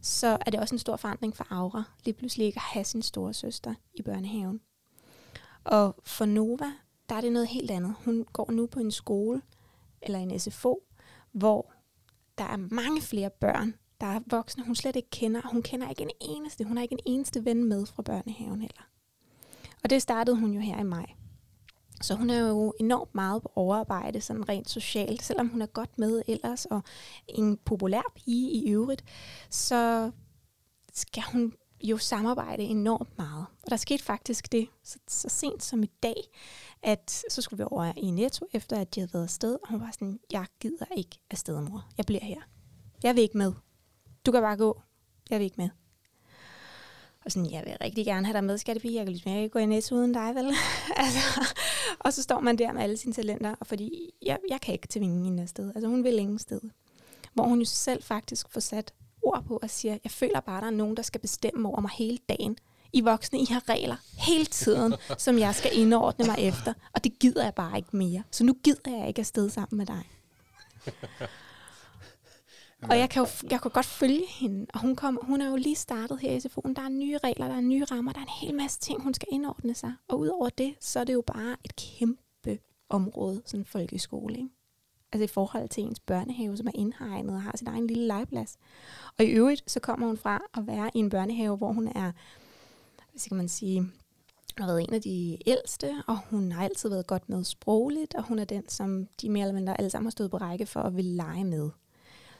så 0.00 0.38
er 0.46 0.50
det 0.50 0.60
også 0.60 0.74
en 0.74 0.78
stor 0.78 0.96
forandring 0.96 1.36
for 1.36 1.46
Aura, 1.50 1.82
lige 2.04 2.14
pludselig 2.14 2.46
ikke 2.46 2.58
at 2.58 2.62
have 2.62 2.84
sin 2.84 3.02
store 3.02 3.34
søster 3.34 3.74
i 3.94 4.02
børnehaven. 4.02 4.60
Og 5.64 5.96
for 6.04 6.24
Nova, 6.24 6.72
der 7.08 7.14
er 7.14 7.20
det 7.20 7.32
noget 7.32 7.48
helt 7.48 7.70
andet. 7.70 7.94
Hun 8.04 8.26
går 8.32 8.50
nu 8.50 8.66
på 8.66 8.80
en 8.80 8.90
skole, 8.90 9.42
eller 10.02 10.18
en 10.18 10.40
SFO, 10.40 10.82
hvor 11.32 11.72
der 12.38 12.44
er 12.44 12.56
mange 12.56 13.02
flere 13.02 13.30
børn, 13.30 13.74
der 14.00 14.06
er 14.06 14.20
voksne, 14.26 14.64
hun 14.64 14.74
slet 14.74 14.96
ikke 14.96 15.10
kender. 15.10 15.40
Hun 15.52 15.62
kender 15.62 15.88
ikke 15.90 16.02
en 16.02 16.10
eneste, 16.20 16.64
hun 16.64 16.76
har 16.76 16.82
ikke 16.82 16.92
en 16.92 17.00
eneste 17.06 17.44
ven 17.44 17.64
med 17.64 17.86
fra 17.86 18.02
børnehaven 18.02 18.60
heller. 18.60 18.82
Og 19.84 19.90
det 19.90 20.02
startede 20.02 20.36
hun 20.36 20.52
jo 20.52 20.60
her 20.60 20.80
i 20.80 20.82
maj. 20.82 21.17
Så 22.00 22.14
hun 22.14 22.30
er 22.30 22.38
jo 22.38 22.74
enormt 22.80 23.14
meget 23.14 23.42
på 23.42 23.52
overarbejde, 23.54 24.20
sådan 24.20 24.48
rent 24.48 24.70
socialt, 24.70 25.22
selvom 25.22 25.48
hun 25.48 25.62
er 25.62 25.66
godt 25.66 25.98
med 25.98 26.22
ellers, 26.28 26.64
og 26.64 26.82
en 27.28 27.56
populær 27.64 28.12
pige 28.14 28.50
i 28.50 28.70
øvrigt, 28.70 29.04
så 29.50 30.10
skal 30.94 31.22
hun 31.32 31.52
jo 31.82 31.98
samarbejde 31.98 32.62
enormt 32.62 33.18
meget. 33.18 33.46
Og 33.62 33.70
der 33.70 33.76
skete 33.76 34.04
faktisk 34.04 34.52
det 34.52 34.68
så, 34.84 34.98
så 35.08 35.28
sent 35.28 35.62
som 35.62 35.82
i 35.82 35.90
dag, 36.02 36.22
at 36.82 37.24
så 37.30 37.42
skulle 37.42 37.58
vi 37.58 37.68
over 37.70 37.92
i 37.96 38.10
Netto, 38.10 38.46
efter 38.52 38.80
at 38.80 38.94
de 38.94 39.00
havde 39.00 39.12
været 39.12 39.24
afsted, 39.24 39.58
og 39.62 39.68
hun 39.70 39.80
var 39.80 39.90
sådan, 39.92 40.20
jeg 40.32 40.46
gider 40.60 40.86
ikke 40.96 41.20
afsted, 41.30 41.60
mor. 41.60 41.88
Jeg 41.96 42.06
bliver 42.06 42.24
her. 42.24 42.40
Jeg 43.02 43.14
vil 43.14 43.22
ikke 43.22 43.38
med. 43.38 43.52
Du 44.26 44.32
kan 44.32 44.42
bare 44.42 44.56
gå. 44.56 44.82
Jeg 45.30 45.38
vil 45.38 45.44
ikke 45.44 45.56
med. 45.58 45.68
Og 47.28 47.32
sådan, 47.32 47.50
jeg 47.50 47.62
vil 47.66 47.76
rigtig 47.80 48.04
gerne 48.04 48.26
have 48.26 48.36
dig 48.36 48.44
med, 48.44 48.58
skattepige. 48.58 48.94
Jeg 48.94 49.04
kan 49.04 49.12
ligesom 49.12 49.32
ikke 49.32 49.48
gå 49.48 49.58
i 49.58 49.66
næse 49.66 49.94
uden 49.94 50.12
dig, 50.12 50.34
vel? 50.34 50.46
altså, 50.96 51.54
og 51.98 52.12
så 52.12 52.22
står 52.22 52.40
man 52.40 52.58
der 52.58 52.72
med 52.72 52.82
alle 52.82 52.96
sine 52.96 53.12
talenter, 53.12 53.54
og 53.60 53.66
fordi 53.66 54.10
jeg, 54.22 54.38
jeg 54.50 54.60
kan 54.60 54.72
ikke 54.72 54.88
tvinge 54.90 55.24
hende 55.24 55.48
sted. 55.48 55.72
Altså, 55.74 55.88
hun 55.88 56.04
vil 56.04 56.18
ingen 56.18 56.38
sted. 56.38 56.60
Hvor 57.34 57.44
hun 57.44 57.58
jo 57.58 57.64
selv 57.64 58.02
faktisk 58.02 58.46
får 58.50 58.60
sat 58.60 58.92
ord 59.22 59.44
på 59.46 59.58
og 59.62 59.70
siger, 59.70 59.98
jeg 60.04 60.10
føler 60.10 60.40
bare, 60.40 60.60
der 60.60 60.66
er 60.66 60.70
nogen, 60.70 60.96
der 60.96 61.02
skal 61.02 61.20
bestemme 61.20 61.68
over 61.68 61.80
mig 61.80 61.90
hele 61.90 62.18
dagen. 62.28 62.56
I 62.92 63.00
voksne, 63.00 63.40
I 63.40 63.46
har 63.50 63.68
regler 63.68 63.96
hele 64.18 64.46
tiden, 64.46 64.94
som 65.18 65.38
jeg 65.38 65.54
skal 65.54 65.78
indordne 65.78 66.26
mig 66.26 66.36
efter, 66.38 66.72
og 66.94 67.04
det 67.04 67.18
gider 67.18 67.44
jeg 67.44 67.54
bare 67.54 67.76
ikke 67.76 67.96
mere. 67.96 68.22
Så 68.30 68.44
nu 68.44 68.56
gider 68.64 68.98
jeg 68.98 69.08
ikke 69.08 69.20
afsted 69.20 69.50
sammen 69.50 69.78
med 69.78 69.86
dig. 69.86 70.04
Og 72.82 72.98
jeg 72.98 73.10
kan 73.10 73.22
jo 73.22 73.28
jeg 73.50 73.60
kan 73.62 73.70
godt 73.70 73.86
følge 73.86 74.26
hende, 74.28 74.66
og 74.74 74.80
hun, 74.80 74.96
kom, 74.96 75.18
hun 75.22 75.40
er 75.40 75.50
jo 75.50 75.56
lige 75.56 75.74
startet 75.74 76.20
her 76.20 76.32
i 76.32 76.36
SFO'en. 76.38 76.72
Der 76.72 76.82
er 76.82 76.88
nye 76.88 77.18
regler, 77.18 77.48
der 77.48 77.56
er 77.56 77.60
nye 77.60 77.84
rammer, 77.84 78.12
der 78.12 78.18
er 78.18 78.24
en 78.24 78.46
hel 78.48 78.54
masse 78.54 78.80
ting, 78.80 79.02
hun 79.02 79.14
skal 79.14 79.28
indordne 79.30 79.74
sig. 79.74 79.92
Og 80.08 80.18
udover 80.18 80.48
det, 80.48 80.74
så 80.80 81.00
er 81.00 81.04
det 81.04 81.14
jo 81.14 81.22
bare 81.26 81.56
et 81.64 81.76
kæmpe 81.76 82.58
område, 82.88 83.42
sådan 83.44 83.60
en 83.60 83.64
folkeskole. 83.64 84.34
Ikke? 84.36 84.48
Altså 85.12 85.24
i 85.24 85.26
forhold 85.26 85.68
til 85.68 85.82
ens 85.82 86.00
børnehave, 86.00 86.56
som 86.56 86.66
er 86.66 86.72
indhegnet 86.74 87.34
og 87.34 87.42
har 87.42 87.56
sin 87.56 87.68
egen 87.68 87.86
lille 87.86 88.06
legeplads. 88.06 88.56
Og 89.18 89.24
i 89.24 89.28
øvrigt, 89.28 89.70
så 89.70 89.80
kommer 89.80 90.06
hun 90.06 90.16
fra 90.16 90.40
at 90.54 90.66
være 90.66 90.90
i 90.94 90.98
en 90.98 91.10
børnehave, 91.10 91.56
hvor 91.56 91.72
hun 91.72 91.88
er, 91.88 92.12
hvad 93.10 93.18
skal 93.18 93.36
man 93.36 93.48
sige, 93.48 93.92
har 94.58 94.66
været 94.66 94.82
en 94.88 94.94
af 94.94 95.02
de 95.02 95.38
ældste, 95.46 95.94
og 96.06 96.18
hun 96.30 96.52
har 96.52 96.64
altid 96.64 96.88
været 96.88 97.06
godt 97.06 97.28
med 97.28 97.44
sprogligt, 97.44 98.14
og 98.14 98.22
hun 98.22 98.38
er 98.38 98.44
den, 98.44 98.68
som 98.68 99.06
de 99.20 99.30
mere 99.30 99.42
eller 99.42 99.54
mindre 99.54 99.78
alle 99.78 99.90
sammen 99.90 100.06
har 100.06 100.10
stået 100.10 100.30
på 100.30 100.36
række 100.36 100.66
for 100.66 100.80
at 100.80 100.96
ville 100.96 101.16
lege 101.16 101.44
med. 101.44 101.70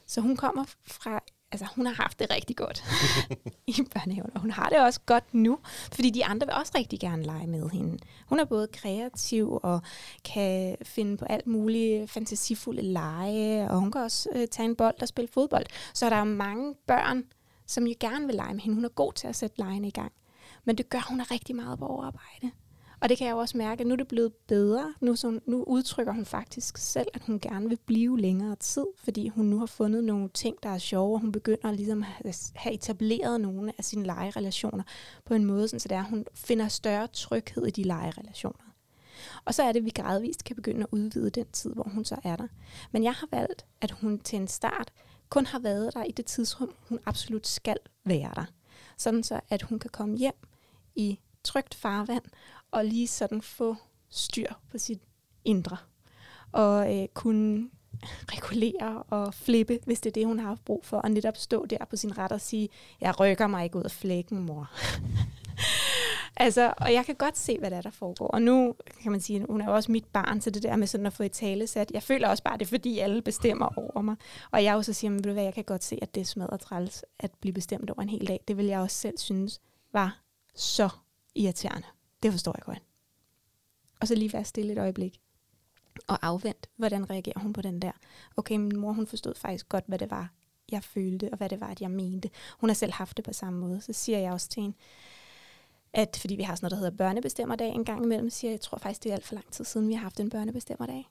Så 0.08 0.20
hun 0.20 0.36
kommer 0.36 0.64
fra, 0.86 1.20
altså 1.52 1.66
hun 1.76 1.86
har 1.86 1.94
haft 1.94 2.18
det 2.18 2.30
rigtig 2.30 2.56
godt 2.56 2.84
i 3.66 3.82
børnehaven, 3.94 4.30
og 4.34 4.40
hun 4.40 4.50
har 4.50 4.68
det 4.68 4.80
også 4.80 5.00
godt 5.06 5.34
nu, 5.34 5.58
fordi 5.92 6.10
de 6.10 6.24
andre 6.24 6.46
vil 6.46 6.54
også 6.54 6.72
rigtig 6.74 7.00
gerne 7.00 7.22
lege 7.22 7.46
med 7.46 7.70
hende. 7.70 7.98
Hun 8.26 8.40
er 8.40 8.44
både 8.44 8.66
kreativ 8.72 9.60
og 9.62 9.82
kan 10.24 10.76
finde 10.82 11.16
på 11.16 11.24
alt 11.24 11.46
muligt 11.46 12.10
fantasifulde 12.10 12.82
lege, 12.82 13.70
og 13.70 13.80
hun 13.80 13.92
kan 13.92 14.00
også 14.00 14.28
øh, 14.32 14.48
tage 14.48 14.68
en 14.68 14.76
bold 14.76 15.02
og 15.02 15.08
spille 15.08 15.28
fodbold. 15.28 15.66
Så 15.94 16.10
der 16.10 16.16
er 16.16 16.24
mange 16.24 16.74
børn, 16.86 17.24
som 17.66 17.86
jo 17.86 17.94
gerne 18.00 18.26
vil 18.26 18.34
lege 18.34 18.54
med 18.54 18.60
hende. 18.62 18.74
Hun 18.74 18.84
er 18.84 18.88
god 18.88 19.12
til 19.12 19.26
at 19.26 19.36
sætte 19.36 19.58
legene 19.58 19.88
i 19.88 19.90
gang. 19.90 20.12
Men 20.64 20.78
det 20.78 20.88
gør, 20.88 21.06
hun 21.08 21.20
er 21.20 21.30
rigtig 21.30 21.56
meget 21.56 21.78
på 21.78 21.86
overarbejde. 21.86 22.50
Og 23.00 23.08
det 23.08 23.18
kan 23.18 23.26
jeg 23.26 23.32
jo 23.32 23.38
også 23.38 23.56
mærke, 23.56 23.80
at 23.80 23.86
nu 23.86 23.92
er 23.92 23.96
det 23.96 24.08
blevet 24.08 24.32
bedre. 24.32 24.94
Nu, 25.00 25.16
så, 25.16 25.40
nu 25.46 25.64
udtrykker 25.66 26.12
hun 26.12 26.24
faktisk 26.24 26.76
selv, 26.76 27.08
at 27.14 27.22
hun 27.22 27.40
gerne 27.40 27.68
vil 27.68 27.78
blive 27.86 28.20
længere 28.20 28.56
tid, 28.56 28.86
fordi 28.96 29.28
hun 29.28 29.46
nu 29.46 29.58
har 29.58 29.66
fundet 29.66 30.04
nogle 30.04 30.28
ting, 30.28 30.56
der 30.62 30.68
er 30.68 30.78
sjove, 30.78 31.14
og 31.14 31.20
hun 31.20 31.32
begynder 31.32 31.72
ligesom 31.72 32.04
at 32.24 32.52
have 32.54 32.74
etableret 32.74 33.40
nogle 33.40 33.72
af 33.78 33.84
sine 33.84 34.04
legerelationer 34.04 34.82
på 35.24 35.34
en 35.34 35.44
måde, 35.44 35.68
så 35.68 35.76
det 35.88 35.92
er, 35.92 35.98
at 35.98 36.10
hun 36.10 36.24
finder 36.34 36.68
større 36.68 37.06
tryghed 37.06 37.66
i 37.66 37.70
de 37.70 37.82
legerelationer. 37.82 38.64
Og 39.44 39.54
så 39.54 39.62
er 39.62 39.72
det, 39.72 39.80
at 39.80 39.84
vi 39.84 39.90
gradvist 39.90 40.44
kan 40.44 40.56
begynde 40.56 40.80
at 40.80 40.88
udvide 40.90 41.30
den 41.30 41.46
tid, 41.52 41.74
hvor 41.74 41.88
hun 41.94 42.04
så 42.04 42.16
er 42.24 42.36
der. 42.36 42.48
Men 42.92 43.04
jeg 43.04 43.12
har 43.12 43.28
valgt, 43.30 43.66
at 43.80 43.90
hun 43.90 44.18
til 44.18 44.36
en 44.36 44.48
start 44.48 44.92
kun 45.28 45.46
har 45.46 45.58
været 45.58 45.94
der 45.94 46.04
i 46.04 46.10
det 46.10 46.26
tidsrum, 46.26 46.74
hun 46.88 46.98
absolut 47.06 47.46
skal 47.46 47.76
være 48.04 48.32
der. 48.34 48.44
Sådan 48.96 49.22
så, 49.22 49.40
at 49.48 49.62
hun 49.62 49.78
kan 49.78 49.90
komme 49.90 50.16
hjem 50.16 50.34
i 50.94 51.18
trygt 51.44 51.74
farvand 51.74 52.24
og 52.70 52.84
lige 52.84 53.06
sådan 53.06 53.42
få 53.42 53.76
styr 54.10 54.52
på 54.70 54.78
sit 54.78 55.00
indre. 55.44 55.76
Og 56.52 56.96
øh, 56.96 57.08
kunne 57.14 57.70
regulere 58.34 59.02
og 59.02 59.34
flippe, 59.34 59.78
hvis 59.84 60.00
det 60.00 60.10
er 60.10 60.14
det, 60.14 60.26
hun 60.26 60.38
har 60.38 60.48
haft 60.48 60.64
brug 60.64 60.84
for, 60.84 60.96
og 60.96 61.10
netop 61.10 61.36
stå 61.36 61.66
der 61.66 61.84
på 61.90 61.96
sin 61.96 62.18
ret 62.18 62.32
og 62.32 62.40
sige, 62.40 62.68
jeg 63.00 63.20
rykker 63.20 63.46
mig 63.46 63.64
ikke 63.64 63.78
ud 63.78 63.84
af 63.84 63.90
flækken, 63.90 64.38
mor. 64.38 64.70
altså, 66.36 66.74
og 66.76 66.92
jeg 66.92 67.06
kan 67.06 67.14
godt 67.14 67.38
se, 67.38 67.58
hvad 67.58 67.70
der 67.70 67.76
er, 67.76 67.82
der 67.82 67.90
foregår. 67.90 68.26
Og 68.26 68.42
nu 68.42 68.74
kan 69.02 69.12
man 69.12 69.20
sige, 69.20 69.46
hun 69.48 69.60
er 69.60 69.64
jo 69.64 69.74
også 69.74 69.92
mit 69.92 70.04
barn, 70.04 70.40
så 70.40 70.50
det 70.50 70.62
der 70.62 70.76
med 70.76 70.86
sådan 70.86 71.06
at 71.06 71.12
få 71.12 71.22
et 71.22 71.32
tale 71.32 71.66
sat. 71.66 71.90
Jeg 71.90 72.02
føler 72.02 72.28
også 72.28 72.42
bare, 72.42 72.58
det 72.58 72.64
er 72.64 72.68
fordi, 72.68 72.98
alle 72.98 73.22
bestemmer 73.22 73.68
over 73.76 74.02
mig. 74.02 74.16
Og 74.50 74.64
jeg 74.64 74.76
også 74.76 74.92
siger, 74.92 75.10
men 75.10 75.18
ved 75.18 75.24
du 75.24 75.32
hvad, 75.32 75.44
jeg 75.44 75.54
kan 75.54 75.64
godt 75.64 75.84
se, 75.84 75.98
at 76.02 76.14
det 76.14 76.20
er 76.20 76.24
smadret 76.24 76.60
træls 76.60 77.04
at 77.18 77.30
blive 77.40 77.52
bestemt 77.52 77.90
over 77.90 78.02
en 78.02 78.08
hel 78.08 78.28
dag. 78.28 78.40
Det 78.48 78.56
vil 78.56 78.66
jeg 78.66 78.80
også 78.80 78.96
selv 78.96 79.18
synes 79.18 79.60
var 79.92 80.20
så 80.54 80.88
irriterende. 81.34 81.86
Det 82.22 82.32
forstår 82.32 82.54
jeg 82.56 82.64
godt. 82.64 82.82
Og 84.00 84.08
så 84.08 84.14
lige 84.14 84.32
være 84.32 84.44
stille 84.44 84.72
et 84.72 84.78
øjeblik. 84.78 85.20
Og 86.06 86.26
afvent, 86.26 86.68
hvordan 86.76 87.10
reagerer 87.10 87.38
hun 87.38 87.52
på 87.52 87.62
den 87.62 87.82
der. 87.82 87.92
Okay, 88.36 88.56
min 88.56 88.76
mor 88.76 88.92
hun 88.92 89.06
forstod 89.06 89.34
faktisk 89.34 89.68
godt, 89.68 89.84
hvad 89.86 89.98
det 89.98 90.10
var, 90.10 90.32
jeg 90.72 90.84
følte, 90.84 91.28
og 91.32 91.36
hvad 91.36 91.48
det 91.48 91.60
var, 91.60 91.66
at 91.66 91.80
jeg 91.80 91.90
mente. 91.90 92.30
Hun 92.58 92.70
har 92.70 92.74
selv 92.74 92.92
haft 92.92 93.16
det 93.16 93.24
på 93.24 93.32
samme 93.32 93.60
måde. 93.60 93.80
Så 93.80 93.92
siger 93.92 94.18
jeg 94.18 94.32
også 94.32 94.48
til 94.48 94.62
hende, 94.62 94.76
at 95.92 96.18
fordi 96.20 96.36
vi 96.36 96.42
har 96.42 96.54
sådan 96.54 96.64
noget, 96.64 96.70
der 96.70 96.76
hedder 96.76 96.96
børnebestemmerdag 96.96 97.68
en 97.68 97.84
gang 97.84 98.04
imellem, 98.04 98.30
siger 98.30 98.50
jeg, 98.50 98.54
jeg 98.54 98.60
tror 98.60 98.78
faktisk, 98.78 99.02
det 99.02 99.10
er 99.10 99.14
alt 99.14 99.24
for 99.24 99.34
lang 99.34 99.52
tid 99.52 99.64
siden, 99.64 99.88
vi 99.88 99.94
har 99.94 100.00
haft 100.00 100.20
en 100.20 100.30
børnebestemmerdag. 100.30 101.08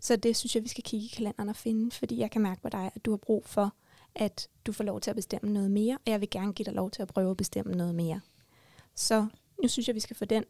Så 0.00 0.16
det 0.16 0.36
synes 0.36 0.54
jeg, 0.54 0.62
vi 0.62 0.68
skal 0.68 0.84
kigge 0.84 1.06
i 1.06 1.12
kalenderen 1.16 1.48
og 1.48 1.56
finde, 1.56 1.90
fordi 1.90 2.18
jeg 2.18 2.30
kan 2.30 2.42
mærke 2.42 2.62
på 2.62 2.68
dig, 2.68 2.90
at 2.94 3.04
du 3.04 3.10
har 3.10 3.16
brug 3.16 3.46
for, 3.46 3.72
at 4.14 4.48
du 4.66 4.72
får 4.72 4.84
lov 4.84 5.00
til 5.00 5.10
at 5.10 5.16
bestemme 5.16 5.52
noget 5.52 5.70
mere, 5.70 5.94
og 6.06 6.12
jeg 6.12 6.20
vil 6.20 6.30
gerne 6.30 6.52
give 6.52 6.64
dig 6.64 6.72
lov 6.72 6.90
til 6.90 7.02
at 7.02 7.08
prøve 7.08 7.30
at 7.30 7.36
bestemme 7.36 7.74
noget 7.74 7.94
mere. 7.94 8.20
Så 8.94 9.26
nu 9.62 9.68
synes 9.68 9.86
jeg, 9.86 9.94
vi 9.94 10.00
skal 10.00 10.16
få 10.16 10.24
den 10.24 10.44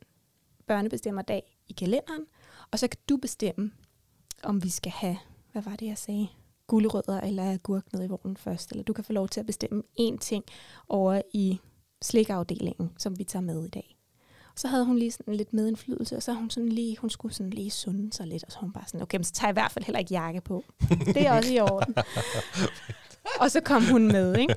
børnebestemmerdag 0.66 1.58
i 1.68 1.72
kalenderen, 1.72 2.26
og 2.70 2.78
så 2.78 2.88
kan 2.88 3.00
du 3.08 3.16
bestemme, 3.16 3.70
om 4.42 4.62
vi 4.62 4.68
skal 4.68 4.92
have, 4.92 5.18
hvad 5.52 5.62
var 5.62 5.76
det, 5.76 5.86
jeg 5.86 5.98
sagde, 5.98 6.28
gulerødder 6.66 7.20
eller 7.20 7.52
agurk 7.52 7.92
ned 7.92 8.04
i 8.04 8.06
vognen 8.06 8.36
først, 8.36 8.70
eller 8.70 8.84
du 8.84 8.92
kan 8.92 9.04
få 9.04 9.12
lov 9.12 9.28
til 9.28 9.40
at 9.40 9.46
bestemme 9.46 9.82
én 10.00 10.18
ting 10.18 10.44
over 10.88 11.22
i 11.32 11.60
slikafdelingen, 12.02 12.90
som 12.98 13.18
vi 13.18 13.24
tager 13.24 13.42
med 13.42 13.64
i 13.64 13.68
dag. 13.68 13.96
Og 14.52 14.58
så 14.60 14.68
havde 14.68 14.84
hun 14.84 14.98
lige 14.98 15.10
sådan 15.10 15.34
lidt 15.34 15.52
medindflydelse, 15.52 16.16
og 16.16 16.22
så 16.22 16.32
hun 16.32 16.50
sådan 16.50 16.68
lige, 16.68 16.96
hun 16.96 17.10
skulle 17.10 17.34
sådan 17.34 17.50
lige 17.50 17.70
sunde 17.70 18.12
sig 18.12 18.26
lidt, 18.26 18.44
og 18.44 18.52
så 18.52 18.58
hun 18.58 18.72
bare 18.72 18.84
sådan, 18.86 19.02
okay, 19.02 19.22
så 19.22 19.32
tager 19.32 19.48
jeg 19.48 19.52
i 19.52 19.60
hvert 19.60 19.72
fald 19.72 19.84
heller 19.84 19.98
ikke 19.98 20.14
jakke 20.14 20.40
på. 20.40 20.64
Det 20.88 21.26
er 21.26 21.32
også 21.32 21.52
i 21.52 21.60
orden. 21.60 21.94
og 23.40 23.50
så 23.50 23.60
kom 23.60 23.84
hun 23.84 24.08
med, 24.08 24.36
ikke? 24.36 24.54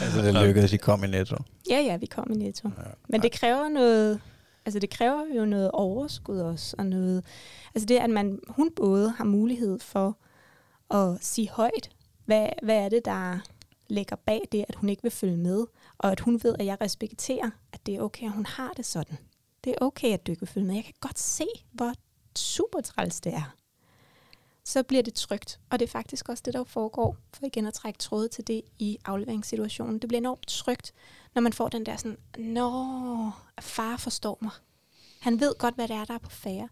Altså 0.00 0.22
det 0.22 0.34
lykkedes, 0.34 0.72
I 0.72 0.76
kom 0.76 1.04
i 1.04 1.06
Netto. 1.06 1.36
Ja, 1.70 1.80
ja, 1.80 1.96
vi 1.96 2.06
kom 2.06 2.30
i 2.30 2.34
Netto. 2.34 2.68
Ja. 2.78 2.90
Men 3.08 3.22
det 3.22 3.32
kræver 3.32 3.68
noget, 3.68 4.20
altså 4.64 4.78
det 4.78 4.90
kræver 4.90 5.34
jo 5.36 5.44
noget 5.44 5.70
overskud 5.70 6.38
også, 6.38 6.76
og 6.78 6.86
noget, 6.86 7.24
altså 7.74 7.86
det, 7.86 7.96
at 7.96 8.10
man, 8.10 8.38
hun 8.48 8.70
både 8.76 9.10
har 9.10 9.24
mulighed 9.24 9.78
for 9.78 10.18
at 10.94 11.24
sige 11.24 11.50
højt, 11.50 11.90
hvad, 12.24 12.48
hvad 12.62 12.76
er 12.76 12.88
det, 12.88 13.04
der 13.04 13.38
ligger 13.88 14.16
bag 14.16 14.40
det, 14.52 14.64
at 14.68 14.74
hun 14.74 14.88
ikke 14.88 15.02
vil 15.02 15.12
følge 15.12 15.36
med, 15.36 15.64
og 15.98 16.12
at 16.12 16.20
hun 16.20 16.40
ved, 16.42 16.54
at 16.58 16.66
jeg 16.66 16.76
respekterer, 16.80 17.50
at 17.72 17.86
det 17.86 17.94
er 17.94 18.00
okay, 18.00 18.26
at 18.26 18.32
hun 18.32 18.46
har 18.46 18.72
det 18.76 18.86
sådan. 18.86 19.18
Det 19.64 19.70
er 19.70 19.84
okay, 19.84 20.12
at 20.12 20.26
du 20.26 20.32
ikke 20.32 20.40
vil 20.40 20.48
følge 20.48 20.66
med. 20.66 20.74
Jeg 20.74 20.84
kan 20.84 20.94
godt 21.00 21.18
se, 21.18 21.44
hvor 21.72 21.92
super 22.36 22.80
træls 22.80 23.20
det 23.20 23.34
er 23.34 23.54
så 24.64 24.82
bliver 24.82 25.02
det 25.02 25.14
trygt. 25.14 25.60
Og 25.70 25.78
det 25.78 25.86
er 25.86 25.90
faktisk 25.90 26.28
også 26.28 26.42
det, 26.46 26.54
der 26.54 26.64
foregår, 26.64 27.16
for 27.34 27.46
igen 27.46 27.66
at 27.66 27.74
trække 27.74 27.98
tråde 27.98 28.28
til 28.28 28.46
det 28.46 28.62
i 28.78 28.98
afleveringssituationen. 29.04 29.98
Det 29.98 30.08
bliver 30.08 30.20
enormt 30.20 30.46
trygt, 30.46 30.92
når 31.34 31.42
man 31.42 31.52
får 31.52 31.68
den 31.68 31.86
der 31.86 31.96
sådan, 31.96 32.18
nå, 32.38 33.30
far 33.60 33.96
forstår 33.96 34.38
mig. 34.40 34.50
Han 35.20 35.40
ved 35.40 35.54
godt, 35.58 35.74
hvad 35.74 35.88
det 35.88 35.96
er, 35.96 36.04
der 36.04 36.14
er 36.14 36.18
på 36.18 36.30
færre. 36.30 36.68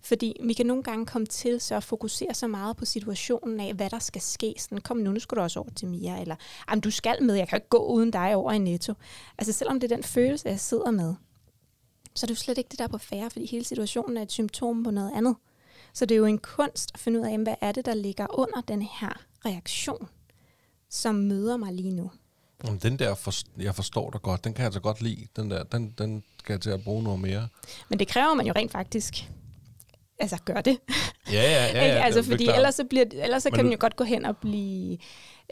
Fordi 0.00 0.36
vi 0.44 0.52
kan 0.52 0.66
nogle 0.66 0.82
gange 0.82 1.06
komme 1.06 1.26
til 1.26 1.60
så 1.60 1.74
at 1.74 1.84
fokusere 1.84 2.34
så 2.34 2.46
meget 2.46 2.76
på 2.76 2.84
situationen 2.84 3.60
af, 3.60 3.74
hvad 3.74 3.90
der 3.90 3.98
skal 3.98 4.22
ske. 4.22 4.54
Sådan, 4.58 4.80
kom 4.80 4.96
nu, 4.96 5.12
nu 5.12 5.20
skal 5.20 5.36
du 5.36 5.42
også 5.42 5.60
over 5.60 5.70
til 5.70 5.88
Mia. 5.88 6.20
Eller, 6.20 6.36
du 6.84 6.90
skal 6.90 7.22
med, 7.22 7.34
jeg 7.34 7.48
kan 7.48 7.56
ikke 7.56 7.68
gå 7.68 7.86
uden 7.86 8.10
dig 8.10 8.36
over 8.36 8.52
i 8.52 8.58
Netto. 8.58 8.94
Altså 9.38 9.52
selvom 9.52 9.80
det 9.80 9.92
er 9.92 9.96
den 9.96 10.04
følelse, 10.04 10.48
jeg 10.48 10.60
sidder 10.60 10.90
med, 10.90 11.14
så 12.14 12.24
er 12.24 12.26
det 12.26 12.34
jo 12.34 12.40
slet 12.40 12.58
ikke 12.58 12.68
det, 12.68 12.78
der 12.78 12.84
er 12.84 12.88
på 12.88 12.98
færre, 12.98 13.30
fordi 13.30 13.46
hele 13.46 13.64
situationen 13.64 14.16
er 14.16 14.22
et 14.22 14.32
symptom 14.32 14.82
på 14.82 14.90
noget 14.90 15.12
andet. 15.14 15.36
Så 15.92 16.06
det 16.06 16.14
er 16.14 16.18
jo 16.18 16.26
en 16.26 16.38
kunst 16.38 16.90
at 16.94 17.00
finde 17.00 17.20
ud 17.20 17.26
af, 17.26 17.38
hvad 17.38 17.54
er 17.60 17.72
det, 17.72 17.86
der 17.86 17.94
ligger 17.94 18.38
under 18.38 18.60
den 18.60 18.82
her 18.82 19.22
reaktion, 19.44 20.08
som 20.90 21.14
møder 21.14 21.56
mig 21.56 21.72
lige 21.72 21.90
nu. 21.90 22.10
Jamen, 22.64 22.78
den 22.78 22.98
der, 22.98 23.14
for, 23.14 23.32
jeg 23.58 23.74
forstår 23.74 24.10
dig 24.10 24.22
godt, 24.22 24.44
den 24.44 24.54
kan 24.54 24.64
jeg 24.64 24.72
så 24.72 24.80
godt 24.80 25.00
lide. 25.00 25.26
Den 25.36 25.50
der, 25.50 25.62
den, 25.62 25.94
den 25.98 26.24
skal 26.38 26.52
jeg 26.52 26.60
til 26.60 26.70
at 26.70 26.84
bruge 26.84 27.02
noget 27.02 27.20
mere. 27.20 27.48
Men 27.88 27.98
det 27.98 28.08
kræver 28.08 28.34
man 28.34 28.46
jo 28.46 28.52
rent 28.56 28.72
faktisk 28.72 29.28
altså 30.18 30.36
gør 30.44 30.60
det. 30.60 30.78
Ja, 31.32 31.42
ja, 31.42 31.66
ja. 31.66 31.86
ja 31.94 32.04
altså, 32.04 32.22
fordi 32.22 32.48
ellers, 32.48 32.74
så, 32.74 32.84
bliver, 32.84 33.04
ellers 33.12 33.42
så 33.42 33.50
kan 33.50 33.58
du... 33.58 33.64
man 33.64 33.72
jo 33.72 33.78
godt 33.80 33.96
gå 33.96 34.04
hen 34.04 34.24
og 34.24 34.36
blive 34.36 34.98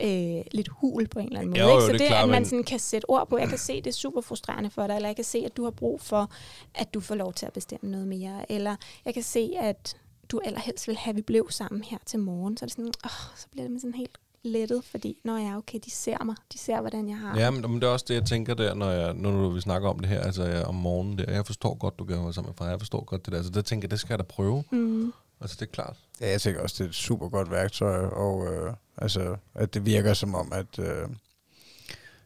øh, 0.01 0.45
lidt 0.53 0.69
hul 0.69 1.09
på 1.09 1.19
en 1.19 1.27
eller 1.27 1.41
anden 1.41 1.51
måde. 1.51 1.63
Jo, 1.63 1.69
jo, 1.69 1.77
ikke? 1.77 1.87
Så 1.87 1.93
det, 1.93 2.01
det, 2.01 2.07
klar, 2.07 2.23
at 2.23 2.29
man 2.29 2.43
men... 2.43 2.45
sådan 2.45 2.65
kan 2.65 2.79
sætte 2.79 3.11
ord 3.11 3.29
på, 3.29 3.39
jeg 3.39 3.49
kan 3.49 3.59
se, 3.59 3.77
det 3.77 3.87
er 3.87 3.93
super 3.93 4.21
frustrerende 4.21 4.71
for 4.71 4.87
dig, 4.87 4.95
eller 4.95 5.09
jeg 5.09 5.17
kan 5.17 5.25
se, 5.25 5.43
at 5.47 5.57
du 5.57 5.65
har 5.65 5.71
brug 5.71 6.01
for, 6.01 6.31
at 6.75 6.95
du 6.95 7.01
får 7.01 7.15
lov 7.15 7.33
til 7.33 7.47
at 7.47 7.53
bestemme 7.53 7.91
noget 7.91 8.09
mere, 8.09 8.53
eller 8.53 8.77
jeg 9.05 9.15
kan 9.15 9.23
se, 9.23 9.51
at 9.61 9.97
du 10.31 10.41
allerhelst 10.45 10.89
vil 10.89 10.97
have, 10.97 11.11
at 11.11 11.17
vi 11.17 11.23
blev 11.23 11.51
sammen 11.51 11.85
her 11.85 11.99
til 12.07 12.19
morgen. 12.19 12.57
Så 12.57 12.65
er 12.65 12.67
det 12.67 12.73
sådan, 12.73 12.93
åh, 13.05 13.37
så 13.37 13.47
bliver 13.51 13.69
det 13.69 13.81
sådan 13.81 13.95
helt 13.95 14.19
lettet, 14.43 14.85
fordi 14.85 15.21
når 15.25 15.39
jeg 15.39 15.49
er 15.49 15.57
okay, 15.57 15.79
de 15.85 15.91
ser 15.91 16.25
mig, 16.25 16.37
de 16.53 16.59
ser, 16.59 16.81
hvordan 16.81 17.09
jeg 17.09 17.19
har 17.19 17.39
Ja, 17.39 17.51
men, 17.51 17.61
men 17.61 17.75
det 17.75 17.85
er 17.85 17.89
også 17.89 18.05
det, 18.09 18.15
jeg 18.15 18.25
tænker 18.25 18.55
der, 18.55 18.75
når, 18.75 18.91
jeg, 18.91 19.15
når 19.15 19.49
vi 19.49 19.61
snakker 19.61 19.89
om 19.89 19.99
det 19.99 20.09
her, 20.09 20.21
altså 20.21 20.45
jeg, 20.45 20.65
om 20.65 20.75
morgenen 20.75 21.19
der. 21.19 21.33
Jeg 21.33 21.47
forstår 21.47 21.75
godt, 21.75 21.99
du 21.99 22.05
gør 22.05 22.31
sammen 22.31 22.49
med 22.49 22.55
far. 22.55 22.69
Jeg 22.69 22.79
forstår 22.79 23.05
godt 23.05 23.27
det 23.27 23.33
der. 23.33 23.43
Så 23.43 23.51
det 23.51 23.65
tænker 23.65 23.87
jeg, 23.87 23.91
det 23.91 24.01
skal 24.01 24.13
jeg 24.13 24.19
da 24.19 24.25
prøve. 24.25 24.65
Mm. 24.71 25.13
Altså, 25.41 25.57
det 25.61 25.67
er 25.67 25.73
klart. 25.73 25.97
Ja, 26.21 26.31
jeg 26.31 26.41
tænker 26.41 26.63
også, 26.63 26.75
det 26.79 26.85
er 26.85 26.89
et 26.89 26.95
super 26.95 27.29
godt 27.29 27.51
værktøj, 27.51 28.07
og 28.07 28.55
øh, 28.55 28.73
altså, 28.97 29.37
at 29.55 29.75
det 29.75 29.87
virker 29.87 30.15
som 30.15 30.35
om, 30.35 30.53
at, 30.53 30.79
øh, 30.79 31.09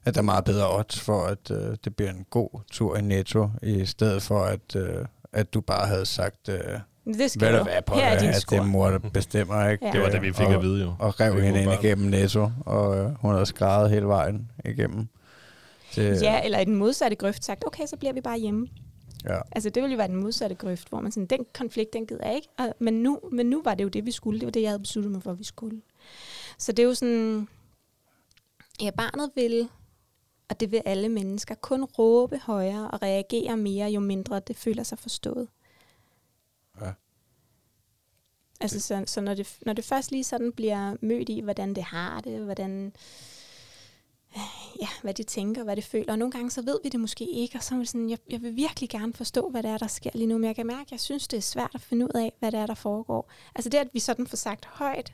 at 0.04 0.14
der 0.14 0.20
er 0.20 0.24
meget 0.24 0.44
bedre 0.44 0.78
odds 0.78 1.00
for, 1.00 1.24
at 1.24 1.50
øh, 1.50 1.76
det 1.84 1.96
bliver 1.96 2.10
en 2.10 2.26
god 2.30 2.60
tur 2.70 2.96
i 2.96 3.00
Netto, 3.00 3.48
i 3.62 3.86
stedet 3.86 4.22
for, 4.22 4.40
at, 4.40 4.76
øh, 4.76 5.06
at 5.32 5.54
du 5.54 5.60
bare 5.60 5.86
havde 5.86 6.06
sagt, 6.06 6.48
øh, 6.48 6.78
Det 7.04 7.30
skal 7.30 7.50
hvad 7.50 7.58
du. 7.58 7.64
der 7.64 7.70
er 7.70 7.80
på 7.80 7.94
Her 7.94 8.04
er 8.06 8.12
det, 8.12 8.20
din 8.20 8.28
at 8.28 8.46
det 8.50 8.58
er 8.58 8.62
mor, 8.62 8.88
der 8.90 8.98
bestemmer, 8.98 9.68
ikke? 9.68 9.86
Ja. 9.86 9.92
Det 9.92 10.00
var 10.00 10.08
det, 10.10 10.22
vi 10.22 10.32
fik 10.32 10.46
og, 10.46 10.54
at 10.54 10.62
vide 10.62 10.82
jo. 10.82 10.94
Og 10.98 11.20
rev 11.20 11.40
hende 11.40 11.60
ind 11.60 11.68
børn. 11.70 11.84
igennem 11.84 12.10
Netto, 12.10 12.50
og 12.66 12.96
øh, 12.98 13.10
hun 13.20 13.32
havde 13.32 13.46
skrevet 13.46 13.90
hele 13.90 14.06
vejen 14.06 14.50
igennem. 14.64 15.08
Det, 15.94 16.22
Ja, 16.22 16.44
eller 16.44 16.58
i 16.58 16.64
den 16.64 16.74
modsatte 16.76 17.16
grøft 17.16 17.44
sagt, 17.44 17.64
okay, 17.66 17.86
så 17.86 17.96
bliver 17.96 18.12
vi 18.12 18.20
bare 18.20 18.38
hjemme. 18.38 18.68
ja. 19.24 19.38
Altså 19.52 19.70
det 19.70 19.82
ville 19.82 19.92
jo 19.92 19.96
være 19.96 20.08
den 20.08 20.16
modsatte 20.16 20.56
grøft, 20.56 20.88
hvor 20.88 21.00
man 21.00 21.12
sådan, 21.12 21.26
den 21.26 21.46
konflikt, 21.54 21.92
den 21.92 22.06
gider 22.06 22.26
jeg 22.26 22.34
ikke. 22.34 22.48
Og, 22.58 22.74
men, 22.80 22.94
nu, 22.94 23.20
men 23.32 23.46
nu 23.46 23.62
var 23.64 23.74
det 23.74 23.84
jo 23.84 23.88
det, 23.88 24.06
vi 24.06 24.10
skulle. 24.10 24.40
Det 24.40 24.46
var 24.46 24.52
det, 24.52 24.62
jeg 24.62 24.70
havde 24.70 24.80
besluttet 24.80 25.12
mig 25.12 25.22
for, 25.22 25.30
at 25.30 25.38
vi 25.38 25.44
skulle. 25.44 25.80
Så 26.58 26.72
det 26.72 26.82
er 26.82 26.86
jo 26.86 26.94
sådan, 26.94 27.48
ja, 28.82 28.90
barnet 28.96 29.30
vil, 29.34 29.68
og 30.50 30.60
det 30.60 30.70
vil 30.72 30.82
alle 30.84 31.08
mennesker, 31.08 31.54
kun 31.54 31.84
råbe 31.84 32.40
højere 32.42 32.90
og 32.90 33.02
reagere 33.02 33.56
mere, 33.56 33.88
jo 33.90 34.00
mindre 34.00 34.40
det 34.40 34.56
føler 34.56 34.82
sig 34.82 34.98
forstået. 34.98 35.48
Ja. 36.80 36.92
Altså, 38.64 38.80
så, 38.80 39.04
så 39.06 39.20
når, 39.20 39.34
det, 39.34 39.58
når 39.66 39.72
det 39.72 39.84
først 39.84 40.10
lige 40.10 40.24
sådan 40.24 40.52
bliver 40.52 40.96
mødt 41.00 41.28
i, 41.28 41.40
hvordan 41.40 41.74
det 41.74 41.82
har 41.82 42.20
det, 42.20 42.40
hvordan, 42.40 42.92
ja, 44.80 44.88
hvad 45.02 45.14
de 45.14 45.22
tænker, 45.22 45.64
hvad 45.64 45.76
de 45.76 45.82
føler. 45.82 46.12
Og 46.12 46.18
nogle 46.18 46.32
gange 46.32 46.50
så 46.50 46.62
ved 46.62 46.78
vi 46.82 46.88
det 46.88 47.00
måske 47.00 47.30
ikke, 47.30 47.58
og 47.58 47.62
så 47.62 47.74
er 47.74 47.78
det 47.78 47.88
sådan, 47.88 48.10
jeg, 48.10 48.18
jeg 48.30 48.42
vil 48.42 48.56
virkelig 48.56 48.90
gerne 48.90 49.12
forstå, 49.12 49.48
hvad 49.50 49.62
det 49.62 49.70
er, 49.70 49.78
der 49.78 49.86
sker 49.86 50.10
lige 50.14 50.26
nu, 50.26 50.38
men 50.38 50.44
jeg 50.44 50.56
kan 50.56 50.66
mærke, 50.66 50.80
at 50.80 50.92
jeg 50.92 51.00
synes, 51.00 51.28
det 51.28 51.36
er 51.36 51.40
svært 51.40 51.70
at 51.74 51.80
finde 51.80 52.04
ud 52.04 52.20
af, 52.20 52.32
hvad 52.38 52.52
det 52.52 52.60
er, 52.60 52.66
der 52.66 52.74
foregår. 52.74 53.30
Altså 53.54 53.70
det, 53.70 53.78
at 53.78 53.88
vi 53.92 54.00
sådan 54.00 54.26
får 54.26 54.36
sagt 54.36 54.64
højt, 54.64 55.12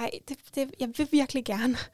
ej, 0.00 0.10
det, 0.28 0.38
det, 0.54 0.70
jeg 0.80 0.88
vil 0.96 1.08
virkelig 1.12 1.44
gerne. 1.44 1.76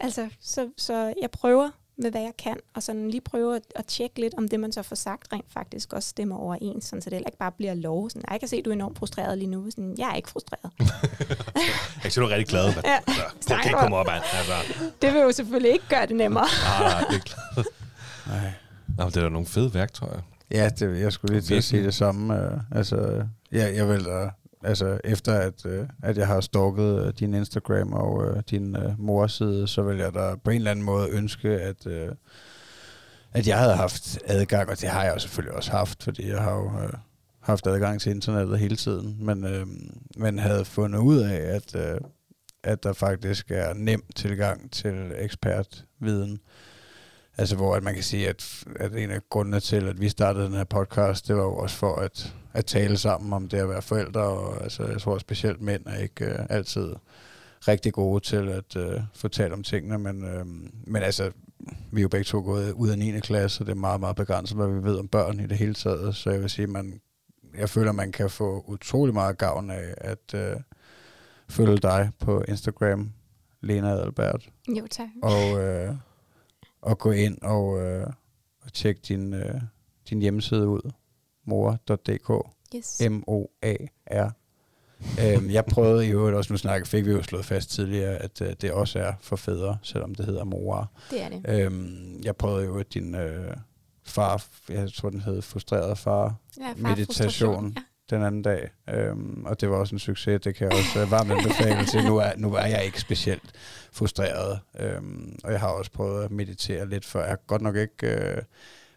Altså, 0.00 0.28
så, 0.40 0.70
så 0.76 1.14
jeg 1.20 1.30
prøver 1.30 1.70
med, 2.00 2.10
hvad 2.10 2.20
jeg 2.20 2.32
kan, 2.38 2.56
og 2.74 2.82
sådan 2.82 3.10
lige 3.10 3.20
prøve 3.20 3.56
at, 3.56 3.62
at 3.76 3.86
tjekke 3.86 4.20
lidt, 4.20 4.34
om 4.38 4.48
det, 4.48 4.60
man 4.60 4.72
så 4.72 4.82
får 4.82 4.96
sagt, 4.96 5.32
rent 5.32 5.52
faktisk 5.52 5.92
også 5.92 6.08
stemmer 6.08 6.36
overens, 6.36 6.84
sådan, 6.84 7.02
så 7.02 7.10
det 7.10 7.16
heller 7.16 7.28
ikke 7.28 7.38
bare 7.38 7.52
bliver 7.52 7.74
lov. 7.74 8.10
Sådan, 8.10 8.22
jeg 8.30 8.40
kan 8.40 8.48
se, 8.48 8.56
at 8.56 8.64
du 8.64 8.70
er 8.70 8.74
enormt 8.74 8.98
frustreret 8.98 9.38
lige 9.38 9.50
nu. 9.50 9.70
Sådan, 9.70 9.94
jeg 9.98 10.10
er 10.10 10.14
ikke 10.14 10.30
frustreret. 10.30 10.70
Jeg 11.94 12.02
kan 12.02 12.10
se, 12.10 12.20
du 12.20 12.26
er 12.26 12.30
rigtig 12.30 12.46
glad. 12.48 12.64
Men, 12.74 12.74
Ja. 12.84 12.96
altså, 13.06 13.22
prøv 13.48 13.56
at 13.56 13.76
komme 13.80 13.96
op. 13.96 14.06
Altså, 14.10 14.52
Det 15.02 15.14
vil 15.14 15.20
jo 15.20 15.32
selvfølgelig 15.32 15.72
ikke 15.72 15.84
gøre 15.88 16.06
det 16.06 16.16
nemmere. 16.16 16.46
nej, 16.80 17.04
det 17.10 17.16
er 17.16 17.20
klart. 17.20 17.66
Nej. 18.26 18.52
Nå, 18.98 19.06
det 19.06 19.16
er 19.16 19.20
da 19.22 19.28
nogle 19.28 19.46
fede 19.46 19.74
værktøjer. 19.74 20.20
Ja, 20.50 20.68
det, 20.68 21.00
jeg 21.00 21.12
skulle 21.12 21.32
lige 21.34 21.42
til 21.42 21.54
at 21.54 21.64
sige 21.64 21.84
det 21.84 21.94
samme. 21.94 22.38
Øh, 22.38 22.58
altså, 22.74 23.26
ja, 23.52 23.74
jeg 23.74 23.88
vil 23.88 24.04
da, 24.04 24.30
altså 24.64 25.00
efter 25.04 25.34
at, 25.34 25.66
øh, 25.66 25.86
at 26.02 26.16
jeg 26.18 26.26
har 26.26 26.40
stalket 26.40 27.06
øh, 27.06 27.12
din 27.18 27.34
Instagram 27.34 27.92
og 27.92 28.24
øh, 28.26 28.42
din 28.50 28.76
øh, 28.76 29.00
mors 29.00 29.32
side, 29.32 29.68
så 29.68 29.82
vil 29.82 29.98
jeg 29.98 30.14
da 30.14 30.34
på 30.44 30.50
en 30.50 30.56
eller 30.56 30.70
anden 30.70 30.84
måde 30.84 31.10
ønske, 31.10 31.48
at, 31.48 31.86
øh, 31.86 32.08
at 33.32 33.48
jeg 33.48 33.58
havde 33.58 33.74
haft 33.74 34.18
adgang, 34.24 34.70
og 34.70 34.80
det 34.80 34.88
har 34.88 35.04
jeg 35.04 35.14
jo 35.14 35.18
selvfølgelig 35.18 35.56
også 35.56 35.70
haft, 35.70 36.02
fordi 36.02 36.28
jeg 36.28 36.42
har 36.42 36.54
jo 36.54 36.66
øh, 36.66 36.92
haft 37.40 37.66
adgang 37.66 38.00
til 38.00 38.10
internettet 38.10 38.58
hele 38.58 38.76
tiden, 38.76 39.16
men, 39.20 39.44
øh, 39.44 39.66
men 40.16 40.38
havde 40.38 40.64
fundet 40.64 40.98
ud 40.98 41.18
af, 41.18 41.36
at, 41.36 41.76
øh, 41.76 42.00
at 42.62 42.82
der 42.82 42.92
faktisk 42.92 43.50
er 43.50 43.74
nem 43.74 44.04
tilgang 44.16 44.72
til 44.72 45.12
ekspertviden. 45.18 46.40
Altså 47.38 47.56
hvor 47.56 47.76
at 47.76 47.82
man 47.82 47.94
kan 47.94 48.02
sige, 48.02 48.28
at, 48.28 48.64
at 48.76 48.96
en 48.96 49.10
af 49.10 49.20
grundene 49.30 49.60
til, 49.60 49.88
at 49.88 50.00
vi 50.00 50.08
startede 50.08 50.44
den 50.44 50.52
her 50.52 50.64
podcast, 50.64 51.28
det 51.28 51.36
var 51.36 51.42
jo 51.42 51.56
også 51.56 51.76
for 51.76 51.94
at, 51.94 52.34
at 52.52 52.66
tale 52.66 52.96
sammen 52.96 53.32
om 53.32 53.48
det 53.48 53.56
at 53.58 53.68
være 53.68 53.82
forældre, 53.82 54.20
og 54.20 54.62
altså, 54.62 54.86
jeg 54.86 55.00
tror 55.00 55.18
specielt 55.18 55.60
mænd 55.60 55.86
er 55.86 55.98
ikke 55.98 56.24
øh, 56.24 56.38
altid 56.50 56.94
rigtig 57.68 57.92
gode 57.92 58.20
til 58.24 58.48
at 58.48 58.76
øh, 58.76 59.00
fortælle 59.14 59.52
om 59.54 59.62
tingene, 59.62 59.98
men, 59.98 60.24
øh, 60.24 60.46
men 60.86 61.02
altså, 61.02 61.30
vi 61.92 62.00
er 62.00 62.02
jo 62.02 62.08
begge 62.08 62.24
to 62.24 62.40
gået 62.40 62.72
ud 62.72 62.88
af 62.88 62.98
9. 62.98 63.20
klasse, 63.20 63.62
og 63.62 63.66
det 63.66 63.72
er 63.72 63.76
meget, 63.76 64.00
meget 64.00 64.16
begrænset, 64.16 64.56
hvad 64.56 64.68
vi 64.68 64.82
ved 64.82 64.98
om 64.98 65.08
børn 65.08 65.40
i 65.40 65.46
det 65.46 65.58
hele 65.58 65.74
taget, 65.74 66.16
så 66.16 66.30
jeg 66.30 66.40
vil 66.40 66.50
sige, 66.50 66.66
man, 66.66 67.00
jeg 67.58 67.68
føler, 67.68 67.92
man 67.92 68.12
kan 68.12 68.30
få 68.30 68.64
utrolig 68.68 69.14
meget 69.14 69.38
gavn 69.38 69.70
af 69.70 69.94
at 69.96 70.34
øh, 70.34 70.56
følge 71.48 71.76
dig 71.76 72.10
på 72.18 72.42
Instagram, 72.48 73.12
Lena 73.60 73.90
Adalbert, 73.90 74.48
Jo, 74.68 74.86
tak. 74.90 75.08
og, 75.22 75.60
øh, 75.60 75.94
og 76.82 76.98
gå 76.98 77.10
ind 77.10 77.38
og, 77.42 77.80
øh, 77.80 78.06
og 78.60 78.72
tjekke 78.72 79.00
din, 79.08 79.34
øh, 79.34 79.60
din 80.10 80.20
hjemmeside 80.20 80.68
ud, 80.68 80.90
mor.dk, 81.46 82.30
Yes. 82.76 83.00
M-O-A-R. 83.10 84.30
øhm, 85.20 85.50
jeg 85.50 85.64
prøvede 85.64 86.06
i 86.06 86.10
øvrigt 86.10 86.36
også, 86.36 86.52
nu 86.52 86.56
snakke, 86.56 86.88
fik 86.88 87.06
vi 87.06 87.10
jo 87.10 87.22
slået 87.22 87.44
fast 87.44 87.70
tidligere, 87.70 88.16
at 88.16 88.40
øh, 88.42 88.52
det 88.60 88.72
også 88.72 88.98
er 88.98 89.12
for 89.20 89.36
fædre, 89.36 89.78
selvom 89.82 90.14
det 90.14 90.26
hedder 90.26 90.44
mor. 90.44 90.90
Det 91.10 91.22
er 91.22 91.28
det. 91.28 91.42
Øhm, 91.48 92.20
jeg 92.24 92.36
prøvede 92.36 92.64
jo 92.64 92.78
at 92.78 92.94
din 92.94 93.14
øh, 93.14 93.56
far, 94.04 94.44
jeg 94.68 94.92
tror 94.92 95.10
den 95.10 95.20
hed 95.20 95.42
frustreret 95.42 95.98
far, 95.98 96.34
Ja, 96.58 96.68
far, 96.68 96.74
meditation. 96.76 97.06
frustration. 97.06 97.72
Ja. 97.76 98.16
den 98.16 98.22
anden 98.24 98.42
dag, 98.42 98.70
øhm, 98.90 99.44
og 99.46 99.60
det 99.60 99.70
var 99.70 99.76
også 99.76 99.94
en 99.94 99.98
succes, 99.98 100.40
det 100.40 100.54
kan 100.54 100.68
jeg 100.70 100.78
også 100.78 101.00
øh, 101.02 101.10
varmt 101.10 101.32
anbefale 101.32 101.86
til. 101.86 102.04
Nu 102.04 102.16
er, 102.16 102.32
nu 102.36 102.54
er 102.54 102.66
jeg 102.66 102.84
ikke 102.84 103.00
specielt 103.00 103.52
frustreret, 103.92 104.60
øhm, 104.80 105.38
og 105.44 105.52
jeg 105.52 105.60
har 105.60 105.68
også 105.68 105.90
prøvet 105.90 106.24
at 106.24 106.30
meditere 106.30 106.88
lidt 106.88 107.04
før. 107.04 107.20
Jeg 107.20 107.28
har 107.30 107.40
godt 107.46 107.62
nok 107.62 107.76
ikke 107.76 108.06
øh, 108.06 108.42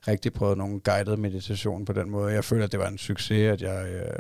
rigtig 0.08 0.34
prøvet 0.34 0.58
nogen 0.58 0.80
guided 0.80 1.18
meditation 1.18 1.86
på 1.86 1.94
den 1.94 2.10
måde. 2.10 2.34
Jeg 2.34 2.44
føler, 2.44 2.64
at 2.64 2.72
det 2.72 2.80
var 2.80 2.88
en 2.88 2.98
succes, 2.98 3.52
at 3.52 3.62
jeg 3.62 3.88
øh, 3.94 4.20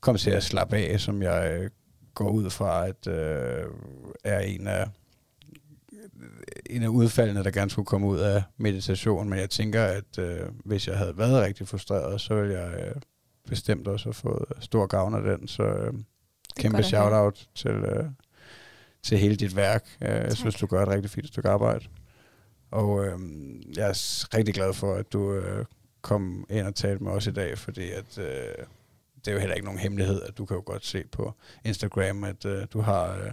kom 0.00 0.16
til 0.16 0.30
at 0.30 0.42
slappe 0.42 0.76
af, 0.76 1.00
som 1.00 1.22
jeg 1.22 1.58
øh, 1.60 1.70
går 2.14 2.30
ud 2.30 2.50
fra, 2.50 2.88
at 2.88 3.06
øh, 3.06 3.64
er 4.24 4.40
en 4.40 4.66
af 4.66 4.88
en 6.66 6.82
af 6.82 6.88
udfaldene, 6.88 7.44
der 7.44 7.50
gerne 7.50 7.70
skulle 7.70 7.86
komme 7.86 8.06
ud 8.06 8.18
af 8.18 8.42
meditation, 8.56 9.28
men 9.28 9.38
jeg 9.38 9.50
tænker, 9.50 9.84
at 9.84 10.18
øh, 10.18 10.40
hvis 10.64 10.88
jeg 10.88 10.98
havde 10.98 11.18
været 11.18 11.42
rigtig 11.42 11.68
frustreret, 11.68 12.20
så 12.20 12.34
ville 12.34 12.60
jeg 12.60 12.80
øh, 12.80 12.94
bestemt 13.48 13.88
også 13.88 14.06
have 14.06 14.14
fået 14.14 14.44
stor 14.60 14.86
gavn 14.86 15.14
af 15.14 15.22
den, 15.22 15.48
så 15.48 15.62
øh, 15.62 15.92
kæmpe 16.58 16.82
shout-out 16.82 17.48
til, 17.54 17.70
øh, 17.70 18.04
til 19.02 19.18
hele 19.18 19.36
dit 19.36 19.56
værk. 19.56 19.84
Øh, 20.02 20.08
jeg 20.08 20.22
Tak. 20.28 20.36
synes, 20.36 20.54
du 20.54 20.66
gør 20.66 20.82
et 20.82 20.88
rigtig 20.88 21.10
fint 21.10 21.28
stykke 21.28 21.48
arbejde. 21.48 21.84
Og 22.70 23.06
øh, 23.06 23.18
jeg 23.76 23.88
er 23.88 24.26
rigtig 24.36 24.54
glad 24.54 24.74
for, 24.74 24.94
at 24.94 25.12
du 25.12 25.32
øh, 25.32 25.64
kom 26.02 26.46
ind 26.50 26.66
og 26.66 26.74
talte 26.74 27.04
med 27.04 27.12
os 27.12 27.26
i 27.26 27.30
dag, 27.32 27.58
fordi 27.58 27.90
at, 27.90 28.18
øh, 28.18 28.54
det 29.24 29.28
er 29.28 29.32
jo 29.32 29.38
heller 29.38 29.54
ikke 29.54 29.64
nogen 29.64 29.80
hemmelighed, 29.80 30.22
at 30.22 30.38
du 30.38 30.44
kan 30.44 30.56
jo 30.56 30.62
godt 30.66 30.86
se 30.86 31.04
på 31.12 31.34
Instagram, 31.64 32.24
at 32.24 32.44
øh, 32.44 32.66
du 32.72 32.80
har 32.80 33.14
øh, 33.14 33.32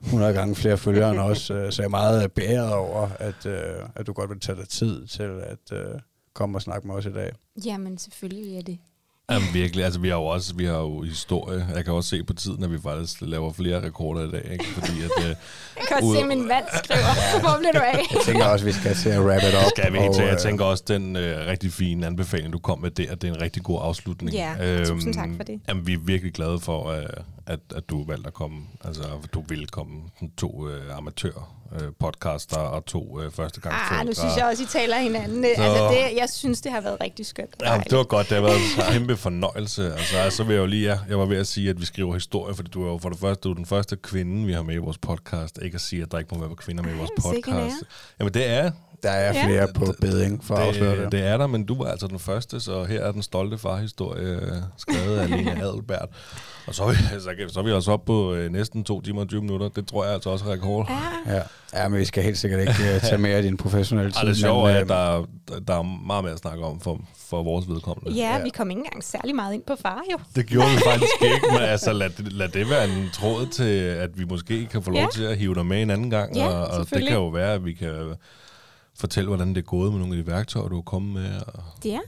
100 0.00 0.32
gange 0.32 0.54
flere 0.54 0.78
følgere 0.78 1.10
end 1.10 1.20
os, 1.20 1.50
øh, 1.50 1.72
så 1.72 1.82
jeg 1.82 1.86
er 1.86 1.90
meget 1.90 2.22
øh, 2.22 2.28
beæret 2.28 2.74
over, 2.74 3.08
at, 3.18 3.46
øh, 3.46 3.88
at 3.94 4.06
du 4.06 4.12
godt 4.12 4.30
vil 4.30 4.40
tage 4.40 4.58
dig 4.58 4.68
tid 4.68 5.06
til 5.06 5.22
at 5.22 5.72
øh, 5.72 6.00
komme 6.32 6.58
og 6.58 6.62
snakke 6.62 6.86
med 6.86 6.94
os 6.94 7.06
i 7.06 7.12
dag. 7.12 7.32
Jamen, 7.64 7.98
selvfølgelig 7.98 8.58
er 8.58 8.62
det. 8.62 8.78
Jamen 9.30 9.48
virkelig, 9.54 9.84
altså 9.84 10.00
vi 10.00 10.08
har 10.08 10.16
jo 10.16 10.24
også 10.24 10.54
vi 10.54 10.64
har 10.64 10.78
jo 10.78 11.02
historie. 11.02 11.66
Jeg 11.74 11.84
kan 11.84 11.94
også 11.94 12.08
se 12.10 12.24
på 12.24 12.32
tiden, 12.34 12.64
at 12.64 12.72
vi 12.72 12.78
faktisk 12.82 13.16
laver 13.20 13.52
flere 13.52 13.82
rekorder 13.86 14.28
i 14.28 14.30
dag, 14.30 14.48
ikke? 14.52 14.64
fordi 14.64 14.92
at, 15.02 15.10
øh, 15.24 15.28
Jeg 15.28 15.36
kan 15.88 15.96
også 15.96 16.06
Ud- 16.06 16.16
se 16.16 16.24
min 16.24 16.48
vand 16.48 16.64
skriver. 16.84 17.40
Hvor 17.40 17.58
blev 17.58 17.70
du 17.74 17.78
af? 17.78 17.98
Jeg 18.14 18.20
tænker 18.26 18.44
også, 18.44 18.64
at 18.64 18.66
vi 18.66 18.72
skal 18.72 18.94
til 18.96 19.08
at 19.08 19.20
wrap 19.20 19.42
it 19.42 19.54
up. 19.54 19.70
skal 19.76 19.92
vi 19.92 19.98
helt 19.98 20.14
til. 20.14 20.22
og, 20.22 20.28
Jeg 20.28 20.34
øh, 20.34 20.40
tænker 20.40 20.64
også, 20.64 20.84
den 20.88 21.16
øh, 21.16 21.46
rigtig 21.46 21.72
fine 21.72 22.06
anbefaling, 22.06 22.52
du 22.52 22.58
kom 22.58 22.78
med 22.80 22.90
der, 22.90 23.14
det 23.14 23.28
er 23.30 23.34
en 23.34 23.40
rigtig 23.42 23.62
god 23.62 23.78
afslutning. 23.82 24.36
Ja, 24.36 24.84
tusind 24.84 25.14
tak 25.14 25.28
for 25.36 25.42
det. 25.42 25.60
Jamen, 25.68 25.86
vi 25.86 25.92
er 25.92 25.98
virkelig 25.98 26.32
glade 26.32 26.60
for, 26.60 26.86
øh, 26.90 27.02
at, 27.46 27.60
at 27.76 27.88
du 27.90 28.04
valgte 28.04 28.26
at 28.26 28.34
komme. 28.34 28.58
Altså, 28.84 29.02
at 29.02 29.34
du 29.34 29.44
ville 29.48 29.66
komme. 29.66 30.02
To 30.38 30.68
øh, 30.68 30.96
amatør 30.96 31.54
øh, 31.74 31.92
podcaster 32.00 32.56
og 32.56 32.84
to 32.86 33.20
øh, 33.20 33.32
første 33.32 33.60
gang 33.60 33.74
Ah, 33.74 34.06
nu 34.06 34.12
synes 34.14 34.36
jeg 34.36 34.44
også, 34.44 34.62
I 34.62 34.66
taler 34.66 34.96
hinanden. 34.98 35.44
Så. 35.56 35.62
Altså, 35.62 35.88
det, 35.88 36.16
jeg 36.16 36.28
synes, 36.30 36.60
det 36.60 36.72
har 36.72 36.80
været 36.80 36.96
rigtig 37.00 37.26
skønt. 37.26 37.54
Ja, 37.64 37.80
det 37.90 37.98
var 37.98 38.04
godt. 38.04 38.28
Det 38.28 38.36
har 38.36 38.42
været 38.42 38.56
en 38.56 38.92
kæmpe 38.92 39.16
fornøjelse. 39.16 39.92
Altså, 39.94 40.36
så 40.36 40.44
vil 40.44 40.54
jeg 40.54 40.60
jo 40.60 40.66
lige, 40.66 40.88
ja, 40.90 40.98
jeg 41.08 41.18
var 41.18 41.24
ved 41.24 41.36
at 41.36 41.46
sige, 41.46 41.70
at 41.70 41.80
vi 41.80 41.86
skriver 41.86 42.14
historie, 42.14 42.54
fordi 42.54 42.70
du 42.70 42.86
er 42.86 42.90
jo 42.90 42.98
for 42.98 43.08
det 43.08 43.18
første, 43.18 43.40
du 43.40 43.50
er 43.50 43.54
den 43.54 43.66
første 43.66 43.96
kvinde, 43.96 44.46
vi 44.46 44.52
har 44.52 44.62
med 44.62 44.74
i 44.74 44.78
vores 44.78 44.98
podcast. 44.98 45.58
Ikke 45.62 45.74
at 45.74 45.80
sige, 45.80 46.02
at 46.02 46.12
der 46.12 46.18
ikke 46.18 46.34
må 46.34 46.46
være 46.46 46.56
kvinder 46.56 46.82
med 46.82 46.94
i 46.94 46.96
vores 46.96 47.10
podcast. 47.22 47.76
Jamen, 48.20 48.34
det 48.34 48.46
er, 48.46 48.70
Der 49.02 49.10
er 49.10 49.32
Ja. 49.34 49.46
flere 49.46 49.68
på 49.74 49.94
beding 50.00 50.44
for 50.44 50.54
at 50.54 50.68
afsløre 50.68 50.90
det, 50.96 50.98
det. 51.04 51.12
det 51.12 51.20
er 51.26 51.36
der, 51.36 51.46
men 51.46 51.64
du 51.64 51.74
var 51.82 51.90
altså 51.90 52.06
den 52.06 52.18
første, 52.18 52.60
så 52.60 52.84
her 52.84 53.00
er 53.00 53.12
den 53.12 53.22
stolte 53.22 53.58
farhistorie 53.58 54.22
øh, 54.28 54.52
skrevet 54.76 55.18
af 55.18 55.30
Lena 55.30 55.60
Adelbert. 55.62 56.08
Og 56.66 56.74
så 56.74 56.82
er 56.82 56.88
vi, 56.92 56.96
så, 57.20 57.30
så 57.54 57.60
er 57.60 57.64
vi 57.64 57.72
også 57.72 57.92
oppe 57.92 58.06
på 58.06 58.34
øh, 58.34 58.52
næsten 58.52 58.84
to 58.84 59.00
timer 59.00 59.20
og 59.20 59.28
20 59.28 59.40
minutter. 59.40 59.68
Det 59.68 59.86
tror 59.88 60.04
jeg 60.04 60.14
altså 60.14 60.30
også 60.30 60.44
er 60.44 60.50
rekord. 60.52 60.90
Ja, 61.26 61.34
Ja. 61.36 61.42
ja, 61.82 61.88
men 61.88 61.98
vi 62.00 62.04
skal 62.04 62.22
helt 62.22 62.38
sikkert 62.38 62.60
ikke 62.60 62.72
uh, 62.94 63.00
tage 63.00 63.18
mere 63.18 63.36
af 63.36 63.42
din 63.42 63.56
professionelle 63.56 64.12
tid. 64.12 64.18
Ej, 64.18 64.24
det 64.32 64.42
er, 64.44 64.64
øh, 64.64 64.76
at 64.76 64.88
der, 64.88 65.26
der- 65.48 65.60
der 65.60 65.74
er 65.78 65.82
meget 66.06 66.24
mere 66.24 66.32
at 66.32 66.38
snakke 66.38 66.64
om 66.64 66.80
for, 66.80 67.00
for 67.28 67.42
vores 67.42 67.68
vedkommende. 67.68 68.20
ja, 68.20 68.36
Ja. 68.36 68.42
vi 68.42 68.48
kom 68.50 68.70
ikke 68.70 68.78
engang 68.80 69.04
særlig 69.04 69.34
meget 69.34 69.54
ind 69.54 69.62
på 69.62 69.76
far, 69.82 70.02
jo. 70.12 70.18
Det 70.36 70.46
gjorde 70.46 70.68
vi 70.70 70.76
faktisk 70.86 71.12
ikke, 71.34 71.46
men 71.52 71.60
altså 71.62 71.92
lad 71.92 72.10
det, 72.10 72.32
lad 72.32 72.48
det 72.48 72.70
være 72.70 72.84
en 72.84 73.10
tråd 73.12 73.46
til, 73.46 73.78
at 73.78 74.10
vi 74.18 74.24
måske 74.24 74.66
kan 74.66 74.82
få 74.82 74.90
lov 74.90 75.00
Ja. 75.00 75.06
til 75.12 75.22
at 75.24 75.36
hive 75.36 75.54
dig 75.54 75.66
med 75.66 75.82
en 75.82 75.90
anden 75.90 76.10
gang. 76.10 76.36
Ja, 76.36 76.46
og, 76.48 76.66
og 76.78 76.90
det 76.90 77.02
kan 77.06 77.12
jo 77.16 77.26
være, 77.28 77.52
at 77.54 77.64
vi 77.64 77.72
kan 77.72 78.14
fortælle, 78.98 79.28
hvordan 79.28 79.48
det 79.48 79.56
er 79.58 79.62
gået 79.62 79.92
med 79.92 80.00
nogle 80.00 80.16
af 80.18 80.24
de 80.24 80.30
værktøjer, 80.30 80.68
du 80.68 80.78
er 80.78 80.82
kommet 80.82 81.12
med. 81.22 81.40
Og 81.46 81.62
Det 81.82 81.94
er. 81.94 82.00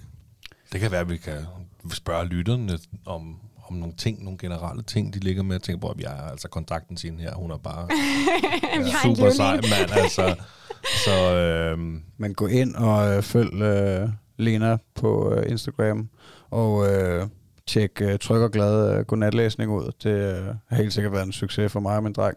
det 0.73 0.81
kan 0.81 0.91
være, 0.91 1.01
at 1.01 1.11
vi 1.11 1.17
kan 1.17 1.47
spørge 1.93 2.25
lytterne 2.27 2.79
om, 3.07 3.37
om 3.69 3.75
nogle 3.77 3.95
ting, 3.95 4.25
nogle 4.25 4.39
generelle 4.39 4.83
ting, 4.83 5.15
de 5.15 5.19
ligger 5.19 5.43
med 5.43 5.57
og 5.57 5.63
tænker 5.63 5.81
på, 5.81 5.89
at 5.89 6.01
jeg 6.01 6.13
er 6.19 6.31
altså 6.31 6.49
kontakten 6.49 6.97
sin 6.97 7.19
her, 7.19 7.35
hun 7.35 7.51
er 7.51 7.57
bare 7.57 7.89
Vi 8.85 8.91
har 8.91 9.09
en 9.09 9.17
super 9.17 9.31
sej 9.31 9.55
mand, 9.57 9.91
altså. 9.93 10.37
Så 11.05 11.35
øh, 11.37 11.79
Men 12.17 12.35
gå 12.35 12.47
ind 12.47 12.75
og 12.75 13.17
øh, 13.17 13.23
følg 13.23 13.63
øh, 13.63 14.09
Lena 14.37 14.77
på 14.95 15.33
øh, 15.35 15.51
Instagram, 15.51 16.09
og 16.51 16.93
øh, 16.93 17.27
tjek 17.67 18.01
øh, 18.01 18.19
tryk 18.19 18.41
og 18.43 18.51
glad 18.51 18.99
øh, 18.99 19.05
godnatlæsning 19.05 19.71
ud. 19.71 19.93
Det 20.03 20.11
øh, 20.11 20.47
har 20.67 20.77
helt 20.77 20.93
sikkert 20.93 21.13
været 21.13 21.27
en 21.27 21.33
succes 21.33 21.73
for 21.73 21.81
mig 21.81 21.97
og 21.97 22.03
min 22.03 22.13
dreng. 22.13 22.37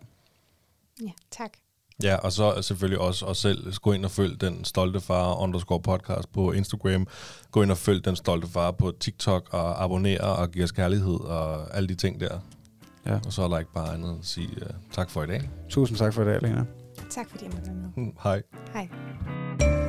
Ja, 1.02 1.12
tak. 1.32 1.52
Ja, 2.04 2.16
og 2.16 2.32
så 2.32 2.62
selvfølgelig 2.62 3.00
også 3.00 3.26
os 3.26 3.38
selv. 3.38 3.74
Gå 3.74 3.92
ind 3.92 4.06
og 4.06 4.12
følg 4.12 4.42
den 4.42 4.66
stolte 4.66 5.00
far 5.02 5.42
underscore 5.42 5.82
podcast 5.82 6.32
på 6.34 6.52
Instagram. 6.52 7.08
Gå 7.52 7.62
ind 7.62 7.72
og 7.72 7.78
følg 7.78 8.06
den 8.06 8.16
stolte 8.16 8.48
far 8.48 8.72
på 8.72 8.92
TikTok 9.00 9.48
og 9.52 9.84
abonner 9.84 10.22
og 10.22 10.52
giv 10.52 10.64
os 10.64 10.72
kærlighed 10.72 11.20
og 11.20 11.76
alle 11.78 11.90
de 11.90 11.96
ting 11.96 12.20
der. 12.20 12.40
Ja. 13.06 13.20
Og 13.26 13.34
så 13.34 13.42
er 13.42 13.48
der 13.48 13.60
ikke 13.60 13.74
bare 13.74 13.94
andet 13.94 14.10
at 14.20 14.26
sige 14.26 14.50
uh, 14.62 14.68
tak 14.92 15.10
for 15.10 15.24
i 15.24 15.28
dag. 15.28 15.50
Tusind 15.70 15.98
tak 15.98 16.14
for 16.14 16.22
i 16.22 16.26
dag, 16.26 16.42
Lena. 16.42 16.66
Tak 17.10 17.30
fordi 17.30 17.44
jeg 17.46 17.52
måtte 17.54 17.68
være 17.68 17.76
med. 17.96 18.06
Mm, 18.06 18.14
Hej. 18.24 18.42
Hej. 18.74 19.89